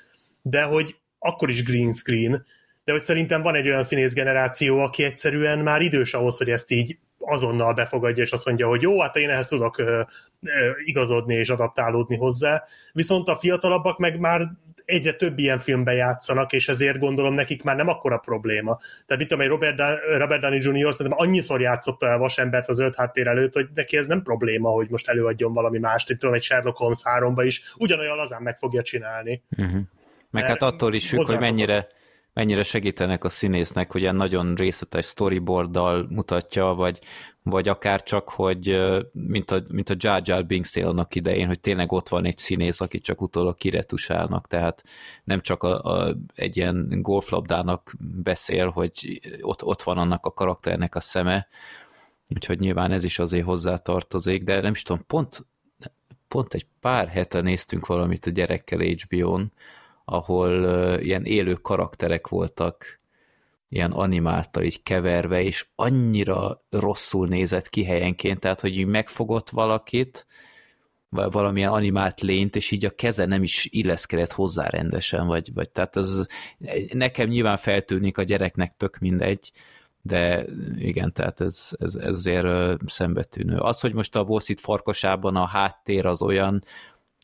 de 0.43 0.63
hogy 0.63 0.97
akkor 1.19 1.51
is 1.51 1.63
green 1.63 1.93
screen, 1.93 2.47
de 2.85 2.93
hogy 2.93 3.03
szerintem 3.03 3.43
van 3.43 3.55
egy 3.55 3.69
olyan 3.69 3.83
színész 3.83 4.13
generáció, 4.13 4.79
aki 4.79 5.03
egyszerűen 5.05 5.59
már 5.59 5.81
idős 5.81 6.15
ahhoz, 6.15 6.37
hogy 6.37 6.51
ezt 6.51 6.71
így 6.71 6.99
azonnal 7.19 7.75
befogadja, 7.75 8.23
és 8.23 8.33
azt 8.33 8.47
mondja, 8.47 8.67
hogy 8.67 8.83
jó, 8.83 9.01
hát 9.01 9.17
én 9.17 9.31
ehhez 9.31 9.49
tudok 9.49 9.79
ö, 9.79 10.03
ö, 10.43 10.71
igazodni 10.85 11.35
és 11.35 11.49
adaptálódni 11.49 12.17
hozzá. 12.17 12.63
Viszont 12.93 13.29
a 13.29 13.37
fiatalabbak 13.37 13.99
meg 13.99 14.19
már 14.19 14.51
egyre 14.91 15.13
több 15.13 15.39
ilyen 15.39 15.59
filmben 15.59 15.95
játszanak, 15.95 16.53
és 16.53 16.69
ezért 16.69 16.99
gondolom 16.99 17.35
nekik 17.35 17.63
már 17.63 17.77
nem 17.77 17.89
akkora 17.89 18.17
probléma. 18.19 18.79
Tehát 19.07 19.19
mit 19.19 19.29
tudom, 19.29 19.41
egy 19.41 19.49
Robert, 19.49 19.77
Dan- 19.77 19.99
Robert 20.19 20.41
Downey 20.41 20.59
Jr. 20.59 20.93
szerintem 20.95 21.21
annyiszor 21.21 21.61
játszotta 21.61 22.07
el 22.07 22.19
vasembert 22.19 22.69
az 22.69 22.79
öt 22.79 22.97
háttér 22.97 23.27
előtt, 23.27 23.53
hogy 23.53 23.69
neki 23.75 23.97
ez 23.97 24.07
nem 24.07 24.23
probléma, 24.23 24.71
hogy 24.71 24.89
most 24.91 25.09
előadjon 25.09 25.53
valami 25.53 25.79
mást, 25.79 26.09
mint 26.09 26.21
tudom, 26.21 26.35
egy 26.35 26.43
Sherlock 26.43 26.77
Holmes 26.77 27.03
3 27.03 27.41
is, 27.41 27.63
ugyanolyan 27.77 28.17
lazán 28.17 28.43
meg 28.43 28.59
fogja 28.59 28.83
csinálni. 28.83 29.43
Uh-huh. 29.59 29.81
Meg 30.31 30.47
hát 30.47 30.63
attól 30.63 30.95
is 30.95 31.09
függ, 31.09 31.27
hogy 31.27 31.39
mennyire, 31.39 31.87
mennyire 32.33 32.63
segítenek 32.63 33.25
a 33.25 33.29
színésznek, 33.29 33.93
hogy 33.93 34.01
ilyen 34.01 34.17
nagyon 34.17 34.55
részletes 34.55 35.07
storyboarddal 35.07 36.07
mutatja, 36.11 36.65
vagy, 36.65 36.99
vagy 37.43 37.69
akár 37.69 38.03
csak, 38.03 38.29
hogy 38.29 38.81
mint 39.13 39.51
a, 39.51 39.63
mint 39.69 39.91
a 39.91 39.95
Jar 39.99 40.23
Jar 40.25 40.47
Binks 40.47 40.77
annak 40.77 41.15
idején, 41.15 41.47
hogy 41.47 41.61
tényleg 41.61 41.93
ott 41.93 42.09
van 42.09 42.25
egy 42.25 42.39
színész, 42.39 42.81
aki 42.81 43.01
csak 43.01 43.21
utólag 43.21 43.55
kiretusálnak, 43.55 44.47
tehát 44.47 44.83
nem 45.25 45.41
csak 45.41 45.63
a, 45.63 45.83
a, 45.83 46.17
egy 46.35 46.57
ilyen 46.57 47.03
golflabdának 47.03 47.95
beszél, 47.99 48.69
hogy 48.69 49.21
ott, 49.41 49.65
ott 49.65 49.83
van 49.83 49.99
annak 49.99 50.27
a 50.27 50.33
karakternek 50.33 50.95
a 50.95 51.01
szeme, 51.01 51.49
úgyhogy 52.35 52.59
nyilván 52.59 52.93
ez 52.93 53.05
is 53.05 53.19
azért 53.19 53.45
hozzá 53.45 53.77
tartozik, 53.77 54.45
de 54.45 54.61
nem 54.61 54.73
is 54.73 54.83
tudom, 54.83 55.05
pont, 55.07 55.47
pont 56.29 56.55
egy 56.55 56.67
pár 56.81 57.09
hete 57.09 57.41
néztünk 57.41 57.87
valamit 57.87 58.27
a 58.27 58.31
gyerekkel 58.31 58.79
HBO-n, 58.79 59.53
ahol 60.05 60.53
ilyen 61.01 61.25
élő 61.25 61.55
karakterek 61.55 62.29
voltak, 62.29 63.00
ilyen 63.73 63.91
animáltal 63.91 64.63
így 64.63 64.83
keverve, 64.83 65.43
és 65.43 65.67
annyira 65.75 66.65
rosszul 66.71 67.29
nézett 67.29 67.69
ki 67.69 67.85
helyenként, 67.85 68.41
tehát 68.41 68.61
hogy 68.61 68.79
így 68.79 68.87
megfogott 68.87 69.51
valakit, 69.51 70.27
vagy 71.09 71.33
valamilyen 71.33 71.73
animált 71.73 72.21
lényt, 72.21 72.57
és 72.57 72.71
így 72.71 72.85
a 72.85 72.91
keze 72.91 73.25
nem 73.27 73.43
is 73.43 73.69
illeszkedett 73.71 74.33
hozzá 74.33 74.69
rendesen, 74.69 75.27
vagy, 75.27 75.53
vagy 75.55 75.71
tehát 75.71 75.97
az 75.97 76.27
nekem 76.93 77.29
nyilván 77.29 77.57
feltűnik 77.57 78.19
a 78.19 78.23
gyereknek 78.23 78.75
tök 78.77 78.99
mindegy, 78.99 79.53
de 80.03 80.45
igen, 80.77 81.13
tehát 81.13 81.41
ez, 81.41 81.71
ez, 81.79 81.95
ez 81.95 82.15
azért 82.15 82.47
szembetűnő. 82.87 83.57
Az, 83.57 83.81
hogy 83.81 83.95
most 83.95 84.17
a 84.17 84.23
Wall 84.23 84.41
farkasában 84.57 85.37
a 85.37 85.47
háttér 85.47 86.07
az 86.07 86.23
olyan, 86.23 86.65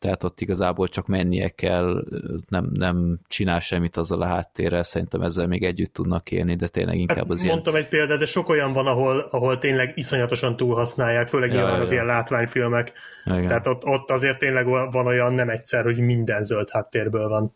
tehát 0.01 0.25
ott 0.25 0.41
igazából 0.41 0.89
csak 0.89 1.07
mennie 1.07 1.49
kell, 1.49 2.05
nem, 2.49 2.71
nem 2.73 3.19
csinál 3.29 3.61
semmit 3.61 3.97
azzal 3.97 4.23
a 4.23 4.27
háttérrel, 4.27 4.83
szerintem 4.83 5.21
ezzel 5.21 5.47
még 5.47 5.65
együtt 5.65 5.93
tudnak 5.93 6.31
élni, 6.31 6.55
de 6.55 6.69
tényleg 6.69 6.99
inkább 6.99 7.17
hát, 7.17 7.31
az 7.31 7.43
Mondtam 7.43 7.73
ilyen... 7.73 7.85
egy 7.85 7.91
példát, 7.91 8.19
de 8.19 8.27
sok 8.27 8.49
olyan 8.49 8.73
van, 8.73 8.87
ahol, 8.87 9.29
ahol 9.31 9.59
tényleg 9.59 9.93
iszonyatosan 9.95 10.57
túlhasználják, 10.57 11.29
főleg 11.29 11.49
ja, 11.49 11.55
nyilván 11.55 11.77
ja, 11.77 11.83
az 11.83 11.93
ilyen 11.93 12.07
látványfilmek. 12.07 12.93
Ja, 13.25 13.47
Tehát 13.47 13.67
ott, 13.67 13.85
ott 13.85 14.11
azért 14.11 14.39
tényleg 14.39 14.67
van 14.67 15.07
olyan 15.07 15.33
nem 15.33 15.49
egyszer, 15.49 15.85
hogy 15.85 15.99
minden 15.99 16.45
zöld 16.45 16.71
háttérből 16.71 17.29
van. 17.29 17.53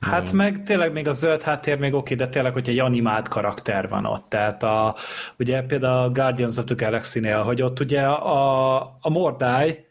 Hát 0.00 0.32
meg 0.32 0.62
tényleg 0.62 0.92
még 0.92 1.08
a 1.08 1.12
zöld 1.12 1.42
háttér 1.42 1.78
még 1.78 1.94
oké, 1.94 2.14
de 2.14 2.28
tényleg, 2.28 2.52
hogy 2.52 2.68
egy 2.68 2.78
animált 2.78 3.28
karakter 3.28 3.88
van 3.88 4.04
ott. 4.04 4.28
Tehát 4.28 4.62
a, 4.62 4.94
ugye 5.38 5.62
például 5.62 6.02
a 6.02 6.10
Guardians 6.10 6.56
of 6.56 6.64
the 6.64 6.74
Galaxy-nél, 6.74 7.42
hogy 7.42 7.62
ott 7.62 7.80
ugye 7.80 8.02
a, 8.02 8.76
a 9.00 9.10
Mordai, 9.10 9.84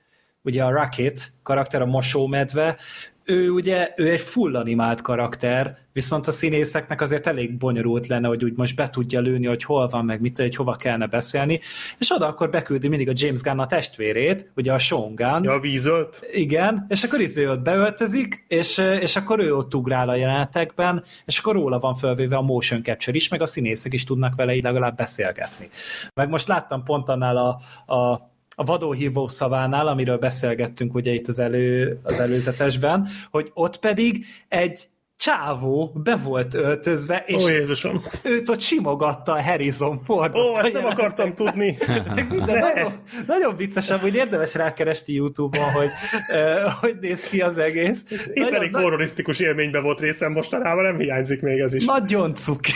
ugye 0.44 0.64
a 0.64 0.72
Rocket 0.72 1.32
karakter, 1.44 1.82
a 1.82 1.86
mosómedve, 1.86 2.78
ő 3.26 3.50
ugye 3.50 3.94
ő 3.96 4.10
egy 4.10 4.22
full 4.22 4.56
animált 4.56 5.02
karakter, 5.02 5.78
viszont 5.94 6.28
a 6.28 6.32
színészeknek 6.32 7.02
azért 7.02 7.28
elég 7.28 7.58
bonyolult 7.58 8.08
lenne, 8.08 8.28
hogy 8.28 8.44
úgy 8.44 8.54
most 8.56 8.76
be 8.76 8.90
tudja 8.90 9.20
lőni, 9.20 9.46
hogy 9.46 9.64
hol 9.64 9.88
van, 9.88 10.06
meg 10.06 10.22
mit, 10.22 10.38
hogy 10.38 10.56
hova 10.56 10.76
kellene 10.76 11.08
beszélni, 11.08 11.60
és 11.98 12.12
oda 12.12 12.28
akkor 12.28 12.50
beküldi 12.50 12.88
mindig 12.88 13.10
a 13.10 13.14
James 13.16 13.42
Gunn 13.42 13.60
a 13.60 13.66
testvérét, 13.66 14.52
ugye 14.56 14.74
a 14.74 14.78
Sean 14.78 15.16
Gunn. 15.16 15.44
Ja, 15.44 15.52
a 15.52 15.60
vízölt. 15.60 16.28
Igen, 16.32 16.86
és 16.90 17.04
akkor 17.04 17.20
izé 17.20 17.48
ott 17.48 17.62
beöltözik, 17.62 18.46
és, 18.48 18.78
és 18.78 19.16
akkor 19.16 19.40
ő 19.40 19.56
ott 19.56 19.76
ugrál 19.76 20.10
a 20.10 20.16
jelenetekben, 20.16 21.04
és 21.26 21.38
akkor 21.40 21.54
róla 21.54 21.80
van 21.80 21.96
fölvéve 21.96 22.36
a 22.36 22.42
motion 22.42 22.84
capture 22.84 23.16
is, 23.16 23.28
meg 23.28 23.42
a 23.42 23.46
színészek 23.46 23.94
is 23.94 24.04
tudnak 24.04 24.36
vele 24.36 24.56
így 24.56 24.64
legalább 24.64 24.96
beszélgetni. 24.96 25.70
Meg 26.14 26.30
most 26.30 26.48
láttam 26.48 26.84
pont 26.84 27.10
annál 27.10 27.38
a, 27.38 27.50
a 27.94 28.32
vadóhívó 28.66 29.28
szavánál, 29.28 29.88
amiről 29.88 30.18
beszélgettünk 30.18 30.94
ugye 30.94 31.12
itt 31.12 31.28
az, 31.28 31.40
elő, 31.40 32.00
az 32.04 32.20
előzetesben, 32.20 33.08
hogy 33.32 33.52
ott 33.54 33.80
pedig 33.80 34.26
egy 34.48 34.90
csávó 35.18 35.92
be 36.04 36.16
volt 36.16 36.54
öltözve, 36.54 37.24
és 37.26 37.44
Ó, 37.44 37.48
Jézusom. 37.48 38.02
őt 38.24 38.50
ott 38.50 38.60
simogatta 38.60 39.32
a 39.34 39.44
Harrison 39.44 40.02
Ford. 40.04 40.36
Ó, 40.36 40.58
ezt 40.60 40.74
nem 40.74 40.86
akartam 40.86 41.34
tudni. 41.34 41.78
Minden, 42.30 42.60
nagyon, 42.60 42.92
nagyon 43.28 43.56
vicces, 43.56 43.90
hogy 43.92 44.16
érdemes 44.16 44.56
rákeresni 44.56 45.14
Youtube-on, 45.14 45.72
hogy 45.72 45.90
uh, 46.30 46.72
hogy 46.72 46.98
néz 47.02 47.24
ki 47.24 47.42
az 47.42 47.58
egész. 47.58 48.06
Itt 48.10 48.36
nagyon, 48.36 48.56
elég 48.56 48.76
horrorisztikus 48.76 49.40
élményben 49.40 49.84
volt 49.84 50.00
részem 50.00 50.32
mostanában, 50.32 50.84
nem 50.84 50.98
hiányzik 50.98 51.42
még 51.42 51.60
ez 51.60 51.74
is. 51.74 51.86
Nagyon 51.86 52.34
cuki. 52.34 52.72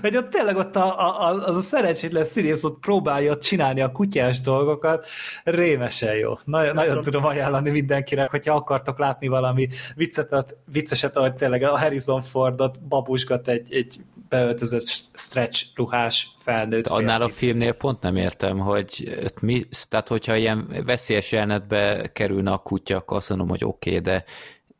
hogy 0.00 0.16
ott 0.16 0.30
tényleg 0.30 0.56
ott 0.56 0.76
a, 0.76 0.98
a, 0.98 1.46
az 1.46 1.56
a 1.56 1.60
szerencsétlen 1.60 2.24
színész 2.24 2.64
ott 2.64 2.80
próbálja 2.80 3.36
csinálni 3.36 3.80
a 3.80 3.92
kutyás 3.92 4.40
dolgokat, 4.40 5.06
rémesen 5.44 6.14
jó. 6.14 6.38
Nagyon, 6.44 6.74
nagyon 6.74 7.00
tudom 7.00 7.24
ajánlani 7.24 7.70
mindenkinek, 7.70 8.30
hogyha 8.30 8.54
akartok 8.54 8.98
látni 8.98 9.28
valami 9.28 9.68
viccet, 9.94 10.32
vicceset, 10.72 11.16
ahogy 11.16 11.34
tényleg 11.34 11.62
a 11.62 11.78
Harrison 11.78 12.22
Fordot 12.22 12.80
babusgat 12.80 13.48
egy, 13.48 13.74
egy 13.74 14.00
beöltözött 14.28 14.86
stretch 15.12 15.66
ruhás 15.74 16.28
felnőtt 16.38 16.86
férfi. 16.86 17.02
Annál 17.02 17.22
a 17.22 17.28
filmnél 17.28 17.72
pont 17.72 18.00
nem 18.00 18.16
értem, 18.16 18.58
hogy 18.58 19.18
mi, 19.40 19.64
tehát 19.88 20.08
hogyha 20.08 20.36
ilyen 20.36 20.82
veszélyes 20.84 21.32
jelenetbe 21.32 22.10
kerülne 22.12 22.50
a 22.50 22.58
kutya, 22.58 22.96
akkor 22.96 23.16
azt 23.16 23.28
mondom, 23.28 23.48
hogy 23.48 23.64
oké, 23.64 23.90
okay, 23.90 24.00
de 24.00 24.24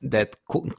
de 0.03 0.29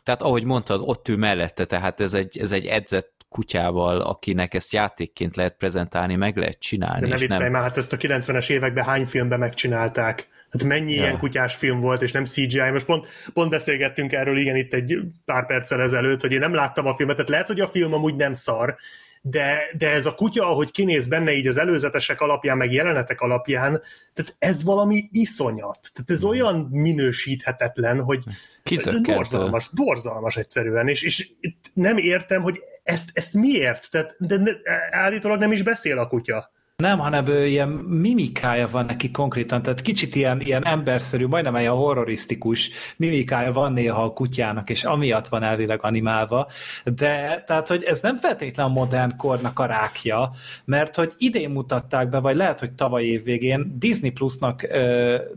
tehát 0.03 0.21
ahogy 0.21 0.43
mondtad, 0.43 0.81
ott 0.83 1.07
ül 1.07 1.17
mellette, 1.17 1.65
tehát 1.65 2.01
ez 2.01 2.13
egy, 2.13 2.37
ez 2.37 2.51
egy 2.51 2.65
edzett 2.65 3.11
kutyával, 3.29 4.01
akinek 4.01 4.53
ezt 4.53 4.73
játékként 4.73 5.35
lehet 5.35 5.55
prezentálni, 5.57 6.15
meg 6.15 6.37
lehet 6.37 6.59
csinálni. 6.59 7.01
De 7.01 7.07
ne 7.07 7.17
viccelj 7.17 7.41
nem... 7.41 7.51
már, 7.51 7.61
hát 7.61 7.77
ezt 7.77 7.93
a 7.93 7.97
90-es 7.97 8.49
években 8.49 8.83
hány 8.83 9.05
filmben 9.05 9.39
megcsinálták? 9.39 10.27
Hát 10.51 10.63
mennyi 10.63 10.93
ja. 10.93 11.01
ilyen 11.01 11.17
kutyás 11.17 11.55
film 11.55 11.79
volt, 11.79 12.01
és 12.01 12.11
nem 12.11 12.25
CGI. 12.25 12.69
Most 12.71 12.85
pont, 12.85 13.07
pont 13.33 13.49
beszélgettünk 13.49 14.11
erről, 14.11 14.37
igen, 14.37 14.55
itt 14.55 14.73
egy 14.73 14.99
pár 15.25 15.45
perccel 15.45 15.81
ezelőtt, 15.81 16.21
hogy 16.21 16.31
én 16.31 16.39
nem 16.39 16.53
láttam 16.53 16.85
a 16.85 16.95
filmet, 16.95 17.15
tehát 17.15 17.31
lehet, 17.31 17.47
hogy 17.47 17.59
a 17.59 17.67
film 17.67 17.93
amúgy 17.93 18.15
nem 18.15 18.33
szar, 18.33 18.75
de, 19.21 19.59
de 19.77 19.89
ez 19.89 20.05
a 20.05 20.15
kutya, 20.15 20.49
ahogy 20.49 20.71
kinéz 20.71 21.07
benne 21.07 21.31
így 21.31 21.47
az 21.47 21.57
előzetesek 21.57 22.21
alapján, 22.21 22.57
meg 22.57 22.71
jelenetek 22.71 23.21
alapján, 23.21 23.81
tehát 24.13 24.35
ez 24.39 24.63
valami 24.63 25.07
iszonyat. 25.11 25.91
Tehát 25.93 26.09
ez 26.09 26.23
olyan 26.23 26.67
minősíthetetlen, 26.71 28.01
hogy 28.01 28.23
Kizökkentő. 28.63 29.13
borzalmas, 29.13 29.69
borzalmas 29.73 30.37
egyszerűen, 30.37 30.87
és, 30.87 31.01
és 31.01 31.29
nem 31.73 31.97
értem, 31.97 32.41
hogy 32.41 32.59
ezt, 32.83 33.09
ezt 33.13 33.33
miért? 33.33 33.87
Tehát, 33.91 34.15
de 34.17 34.37
ne, 34.37 34.51
állítólag 34.89 35.39
nem 35.39 35.51
is 35.51 35.63
beszél 35.63 35.97
a 35.97 36.07
kutya. 36.07 36.51
Nem, 36.81 36.97
hanem 36.97 37.27
ő 37.27 37.45
ilyen 37.45 37.67
mimikája 37.87 38.67
van 38.67 38.85
neki 38.85 39.11
konkrétan, 39.11 39.61
tehát 39.61 39.81
kicsit 39.81 40.15
ilyen, 40.15 40.41
ilyen 40.41 40.65
emberszerű, 40.65 41.27
majdnem 41.27 41.55
egy 41.55 41.67
horrorisztikus 41.67 42.69
mimikája 42.97 43.51
van 43.51 43.73
néha 43.73 44.03
a 44.03 44.13
kutyának, 44.13 44.69
és 44.69 44.83
amiatt 44.83 45.27
van 45.27 45.43
elvileg 45.43 45.79
animálva, 45.83 46.47
de 46.83 47.43
tehát, 47.45 47.67
hogy 47.67 47.83
ez 47.83 48.01
nem 48.01 48.15
feltétlenül 48.15 48.71
a 48.71 48.79
modern 48.79 49.17
kornak 49.17 49.59
a 49.59 49.65
rákja, 49.65 50.31
mert 50.65 50.95
hogy 50.95 51.13
idén 51.17 51.49
mutatták 51.49 52.09
be, 52.09 52.19
vagy 52.19 52.35
lehet, 52.35 52.59
hogy 52.59 52.71
tavaly 52.71 53.03
év 53.03 53.23
végén 53.23 53.75
Disney 53.79 54.11
Plusnak, 54.11 54.67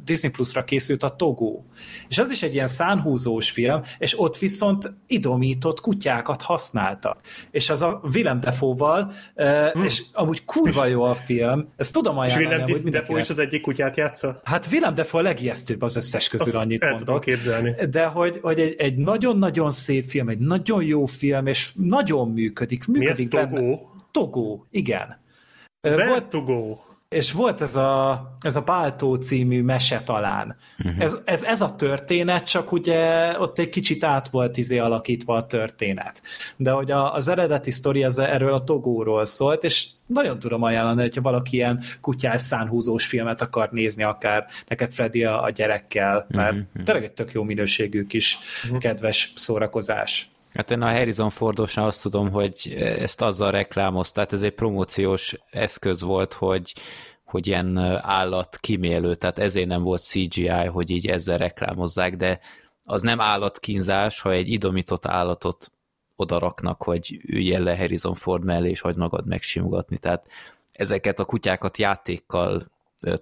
Disney 0.05 0.31
Plusra 0.31 0.65
készült 0.65 1.03
a 1.03 1.17
Togó, 1.17 1.65
és 2.09 2.19
az 2.19 2.31
is 2.31 2.43
egy 2.43 2.55
ilyen 2.55 2.67
szánhúzós 2.67 3.51
film, 3.51 3.81
és 3.99 4.21
ott 4.21 4.37
viszont 4.37 4.93
idomított 5.07 5.81
kutyákat 5.81 6.43
használtak, 6.43 7.21
és 7.51 7.71
az 7.71 7.83
a 7.83 8.01
Willem 8.15 8.41
Defoe-val, 8.41 9.13
hmm. 9.35 9.85
és 9.85 10.03
amúgy 10.13 10.45
kurva 10.45 10.87
jó 10.87 11.03
a 11.03 11.15
film, 11.15 11.33
film. 11.37 11.69
Ezt 11.77 11.93
tudom 11.93 12.19
ajánlani. 12.19 12.65
És 12.67 12.73
Willem 12.73 12.91
Dafoe 12.91 13.21
is 13.21 13.31
az 13.31 13.39
egyik 13.39 13.61
kutyát 13.61 13.97
játsza? 13.97 14.41
Hát 14.45 14.69
Willem 14.73 14.95
Dafoe 14.95 15.21
a 15.21 15.25
legijesztőbb 15.25 15.83
az 15.83 15.97
összes 15.97 16.29
közül, 16.29 16.47
Azt 16.47 16.63
annyit 16.63 16.85
mondok. 16.91 17.21
képzelni. 17.21 17.75
De 17.91 18.05
hogy, 18.05 18.39
hogy 18.43 18.61
egy, 18.61 18.75
egy 18.79 18.97
nagyon-nagyon 18.97 19.71
szép 19.71 20.05
film, 20.05 20.29
egy 20.29 20.39
nagyon 20.39 20.83
jó 20.85 21.07
film, 21.07 21.47
és 21.47 21.73
nagyon 21.75 22.29
működik. 22.33 22.87
működik 22.87 23.33
Mi 23.33 23.39
ez, 23.39 23.49
Togó? 23.49 23.91
Togó, 24.11 24.67
igen. 24.71 25.23
Where 25.83 26.09
Volt? 26.09 26.29
És 27.15 27.33
volt 27.33 27.61
ez 27.61 27.77
a, 27.77 28.23
ez 28.41 28.57
a 28.57 28.63
Páltó 28.63 29.15
című 29.15 29.63
mese 29.63 30.03
talán. 30.03 30.57
Uh-huh. 30.79 31.03
Ez, 31.03 31.17
ez, 31.25 31.43
ez 31.43 31.61
a 31.61 31.75
történet, 31.75 32.45
csak 32.45 32.73
ugye 32.73 33.33
ott 33.39 33.59
egy 33.59 33.69
kicsit 33.69 34.05
át 34.05 34.29
volt 34.29 34.57
izé 34.57 34.79
alakítva 34.79 35.37
a 35.37 35.47
történet. 35.47 36.23
De 36.57 36.71
hogy 36.71 36.91
a, 36.91 37.15
az 37.15 37.29
eredeti 37.29 37.71
sztori 37.71 38.05
az 38.05 38.19
erről 38.19 38.55
a 38.55 38.65
Togóról 38.65 39.25
szólt, 39.25 39.65
és 39.65 39.87
nagyon 40.07 40.39
tudom 40.39 40.63
ajánlani, 40.63 41.01
hogyha 41.01 41.21
valaki 41.21 41.57
ilyen 41.57 41.83
kutyás 42.01 42.41
szánhúzós 42.41 43.07
filmet 43.07 43.43
akar 43.43 43.69
nézni, 43.71 44.03
akár 44.03 44.47
neked 44.69 44.93
Freddy 44.93 45.25
a, 45.25 45.43
a 45.43 45.51
gyerekkel, 45.51 46.27
mert 46.29 46.53
uh-huh. 46.53 46.85
tényleg 46.85 47.05
egy 47.05 47.13
tök 47.13 47.33
jó 47.33 47.43
minőségű 47.43 48.07
kis 48.07 48.39
uh-huh. 48.65 48.79
kedves 48.79 49.33
szórakozás. 49.37 50.29
Hát 50.55 50.71
én 50.71 50.83
a 50.83 50.91
Harrison 50.91 51.31
Fordosnál 51.31 51.87
azt 51.87 52.03
tudom, 52.03 52.31
hogy 52.31 52.77
ezt 52.79 53.21
azzal 53.21 53.51
reklámozták, 53.51 54.33
ez 54.33 54.43
egy 54.43 54.55
promóciós 54.55 55.37
eszköz 55.51 56.03
volt, 56.03 56.33
hogy, 56.33 56.73
hogy 57.25 57.47
ilyen 57.47 57.79
állat 58.01 58.57
kimélő, 58.61 59.15
tehát 59.15 59.39
ezért 59.39 59.67
nem 59.67 59.83
volt 59.83 60.03
CGI, 60.03 60.49
hogy 60.49 60.91
így 60.91 61.07
ezzel 61.07 61.39
reklámozzák, 61.39 62.17
de 62.17 62.41
az 62.85 63.03
nem 63.03 63.21
állatkínzás, 63.21 64.21
ha 64.21 64.31
egy 64.31 64.49
idomított 64.49 65.07
állatot 65.07 65.73
odaraknak, 66.17 66.83
hogy 66.83 67.21
üljél 67.27 67.61
le 67.61 67.77
Harrison 67.77 68.15
Ford 68.15 68.45
mellé, 68.45 68.71
és 68.71 68.81
hagyd 68.81 68.97
magad 68.97 69.27
megsimogatni. 69.27 69.99
Tehát 69.99 70.27
ezeket 70.73 71.19
a 71.19 71.25
kutyákat 71.25 71.79
játékkal 71.79 72.73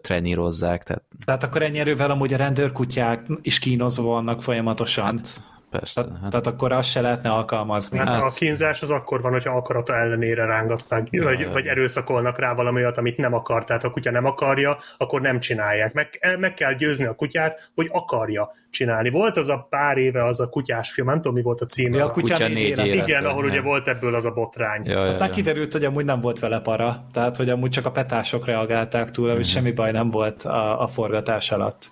trenírozzák. 0.01 0.83
Tehát... 0.83 1.03
tehát 1.25 1.43
akkor 1.43 1.63
ennyi 1.63 1.79
erővel 1.79 2.11
amúgy 2.11 2.33
a 2.33 2.37
rendőrkutyák 2.37 3.27
is 3.43 3.59
kínozva 3.59 4.03
vannak 4.03 4.43
folyamatosan. 4.43 5.05
Hát, 5.05 5.43
Persze. 5.73 6.01
Hát. 6.01 6.31
tehát 6.31 6.47
akkor 6.47 6.73
azt 6.73 6.89
se 6.89 7.01
lehetne 7.01 7.31
alkalmazni. 7.31 7.99
Hát, 7.99 8.09
hát 8.09 8.23
a 8.23 8.31
kínzás 8.35 8.83
az 8.83 8.91
akkor 8.91 9.21
van, 9.23 9.33
hogyha 9.33 9.57
akarata 9.57 9.95
ellenére 9.95 10.45
rángatnak, 10.45 11.07
ja, 11.11 11.23
vagy, 11.23 11.53
vagy 11.53 11.67
erőszakolnak 11.67 12.39
rá 12.39 12.55
valami 12.55 12.81
olyat, 12.81 12.97
amit 12.97 13.17
nem 13.17 13.35
akar. 13.35 13.65
Tehát 13.65 13.83
ha 13.83 13.89
a 13.89 13.91
kutya 13.91 14.11
nem 14.11 14.25
akarja, 14.25 14.77
akkor 14.97 15.21
nem 15.21 15.41
csinálják. 15.41 15.93
Meg, 15.93 16.37
meg 16.39 16.55
kell 16.55 16.75
győzni 16.75 17.05
a 17.05 17.15
kutyát, 17.15 17.71
hogy 17.75 17.89
akarja 17.93 18.53
csinálni. 18.71 19.11
Volt 19.11 19.37
az 19.37 19.49
a 19.49 19.67
pár 19.71 19.97
éve 19.97 20.25
az 20.25 20.41
a 20.41 20.49
kutyás 20.49 20.93
film, 20.93 21.07
nem 21.07 21.17
tudom, 21.17 21.35
mi 21.35 21.43
volt 21.43 21.61
a 21.61 21.65
címe. 21.65 21.97
Ja, 21.97 22.05
a 22.05 22.11
kutya, 22.11 22.35
kutya 22.35 22.49
négy 22.49 22.79
élet. 22.79 23.09
Igen, 23.09 23.25
ahol 23.25 23.45
ugye 23.45 23.61
volt 23.61 23.89
ebből 23.89 24.15
az 24.15 24.25
a 24.25 24.31
botrány. 24.31 24.87
Ja, 24.87 25.01
Aztán 25.01 25.29
ja, 25.29 25.35
kiderült, 25.35 25.73
hogy 25.73 25.85
amúgy 25.85 26.05
nem 26.05 26.21
volt 26.21 26.39
vele 26.39 26.61
para, 26.61 27.05
tehát 27.13 27.37
hogy 27.37 27.51
amúgy 27.51 27.71
csak 27.71 27.87
a 27.87 27.91
petások 27.91 28.47
reagálták 28.47 29.11
túl, 29.11 29.25
hogy 29.25 29.35
uh-huh. 29.35 29.51
semmi 29.51 29.73
baj 29.73 29.91
nem 29.91 30.11
volt 30.11 30.43
a, 30.43 30.83
a 30.83 30.87
forgatás 30.87 31.51
alatt. 31.51 31.91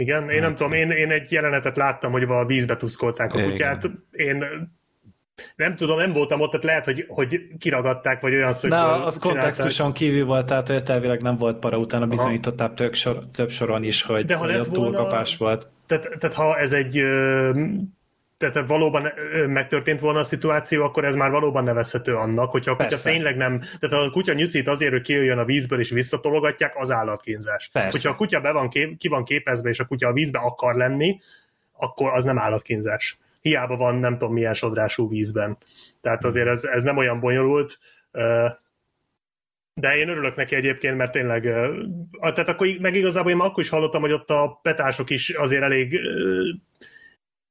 Igen, 0.00 0.30
én 0.30 0.40
nem 0.40 0.48
hát, 0.48 0.56
tudom, 0.56 0.72
én, 0.72 0.90
én 0.90 1.10
egy 1.10 1.32
jelenetet 1.32 1.76
láttam, 1.76 2.12
hogy 2.12 2.22
a 2.22 2.44
vízbe 2.44 2.76
tuszkolták 2.76 3.34
a 3.34 3.42
kutyát. 3.42 3.90
Én 4.10 4.44
nem 5.56 5.76
tudom, 5.76 5.98
nem 5.98 6.12
voltam 6.12 6.40
ott, 6.40 6.50
tehát 6.50 6.66
lehet, 6.66 6.84
hogy, 6.84 7.04
hogy 7.08 7.40
kiragadták, 7.58 8.20
vagy 8.20 8.34
olyan 8.34 8.52
szögből 8.52 8.78
De 8.78 9.04
az 9.04 9.18
kontextuson 9.18 9.92
kívül 9.92 10.24
volt, 10.24 10.46
tehát 10.46 10.68
hogy 10.68 10.82
elvileg 10.86 11.22
nem 11.22 11.36
volt 11.36 11.58
para, 11.58 11.78
utána 11.78 12.06
bizonyították 12.06 12.74
több, 12.74 12.94
sor, 12.94 13.20
több 13.32 13.50
soron 13.50 13.84
is, 13.84 14.02
hogy, 14.02 14.24
De 14.24 14.34
ha 14.34 14.44
hogy 14.44 14.54
ott 14.54 14.66
volna, 14.66 14.84
túlkapás 14.84 15.36
volt. 15.36 15.68
Tehát, 15.86 16.08
tehát 16.18 16.36
ha 16.36 16.58
ez 16.58 16.72
egy 16.72 17.02
tehát 18.48 18.68
valóban 18.68 19.12
megtörtént 19.46 20.00
volna 20.00 20.18
a 20.18 20.24
szituáció, 20.24 20.84
akkor 20.84 21.04
ez 21.04 21.14
már 21.14 21.30
valóban 21.30 21.64
nevezhető 21.64 22.14
annak, 22.14 22.50
hogyha 22.50 22.70
a 22.70 22.76
kutya 22.76 22.88
Persze. 22.88 23.10
tényleg 23.10 23.36
nem, 23.36 23.60
tehát 23.78 24.06
a 24.06 24.10
kutya 24.10 24.32
nyuszít 24.32 24.68
azért, 24.68 24.92
hogy 24.92 25.00
kijöjjön 25.00 25.38
a 25.38 25.44
vízből 25.44 25.78
és 25.78 25.90
visszatologatják, 25.90 26.72
az 26.76 26.90
állatkínzás. 26.90 27.68
Persze. 27.72 27.90
Hogyha 27.90 28.10
a 28.10 28.14
kutya 28.14 28.40
be 28.40 28.52
van 28.52 28.68
kép, 28.68 28.98
ki 28.98 29.08
van 29.08 29.24
képezve, 29.24 29.68
és 29.68 29.78
a 29.80 29.84
kutya 29.84 30.08
a 30.08 30.12
vízbe 30.12 30.38
akar 30.38 30.74
lenni, 30.74 31.18
akkor 31.72 32.12
az 32.12 32.24
nem 32.24 32.38
állatkínzás. 32.38 33.18
Hiába 33.40 33.76
van 33.76 33.96
nem 33.96 34.18
tudom 34.18 34.32
milyen 34.32 34.54
sodrású 34.54 35.08
vízben. 35.08 35.58
Tehát 36.00 36.24
azért 36.24 36.48
ez, 36.48 36.64
ez 36.64 36.82
nem 36.82 36.96
olyan 36.96 37.20
bonyolult, 37.20 37.78
de 39.74 39.96
én 39.96 40.08
örülök 40.08 40.36
neki 40.36 40.54
egyébként, 40.54 40.96
mert 40.96 41.12
tényleg, 41.12 41.42
tehát 42.20 42.48
akkor 42.48 42.66
meg 42.80 42.94
igazából 42.94 43.30
én 43.30 43.38
akkor 43.38 43.62
is 43.62 43.68
hallottam, 43.68 44.00
hogy 44.00 44.12
ott 44.12 44.30
a 44.30 44.60
petások 44.62 45.10
is 45.10 45.30
azért 45.30 45.62
elég 45.62 46.00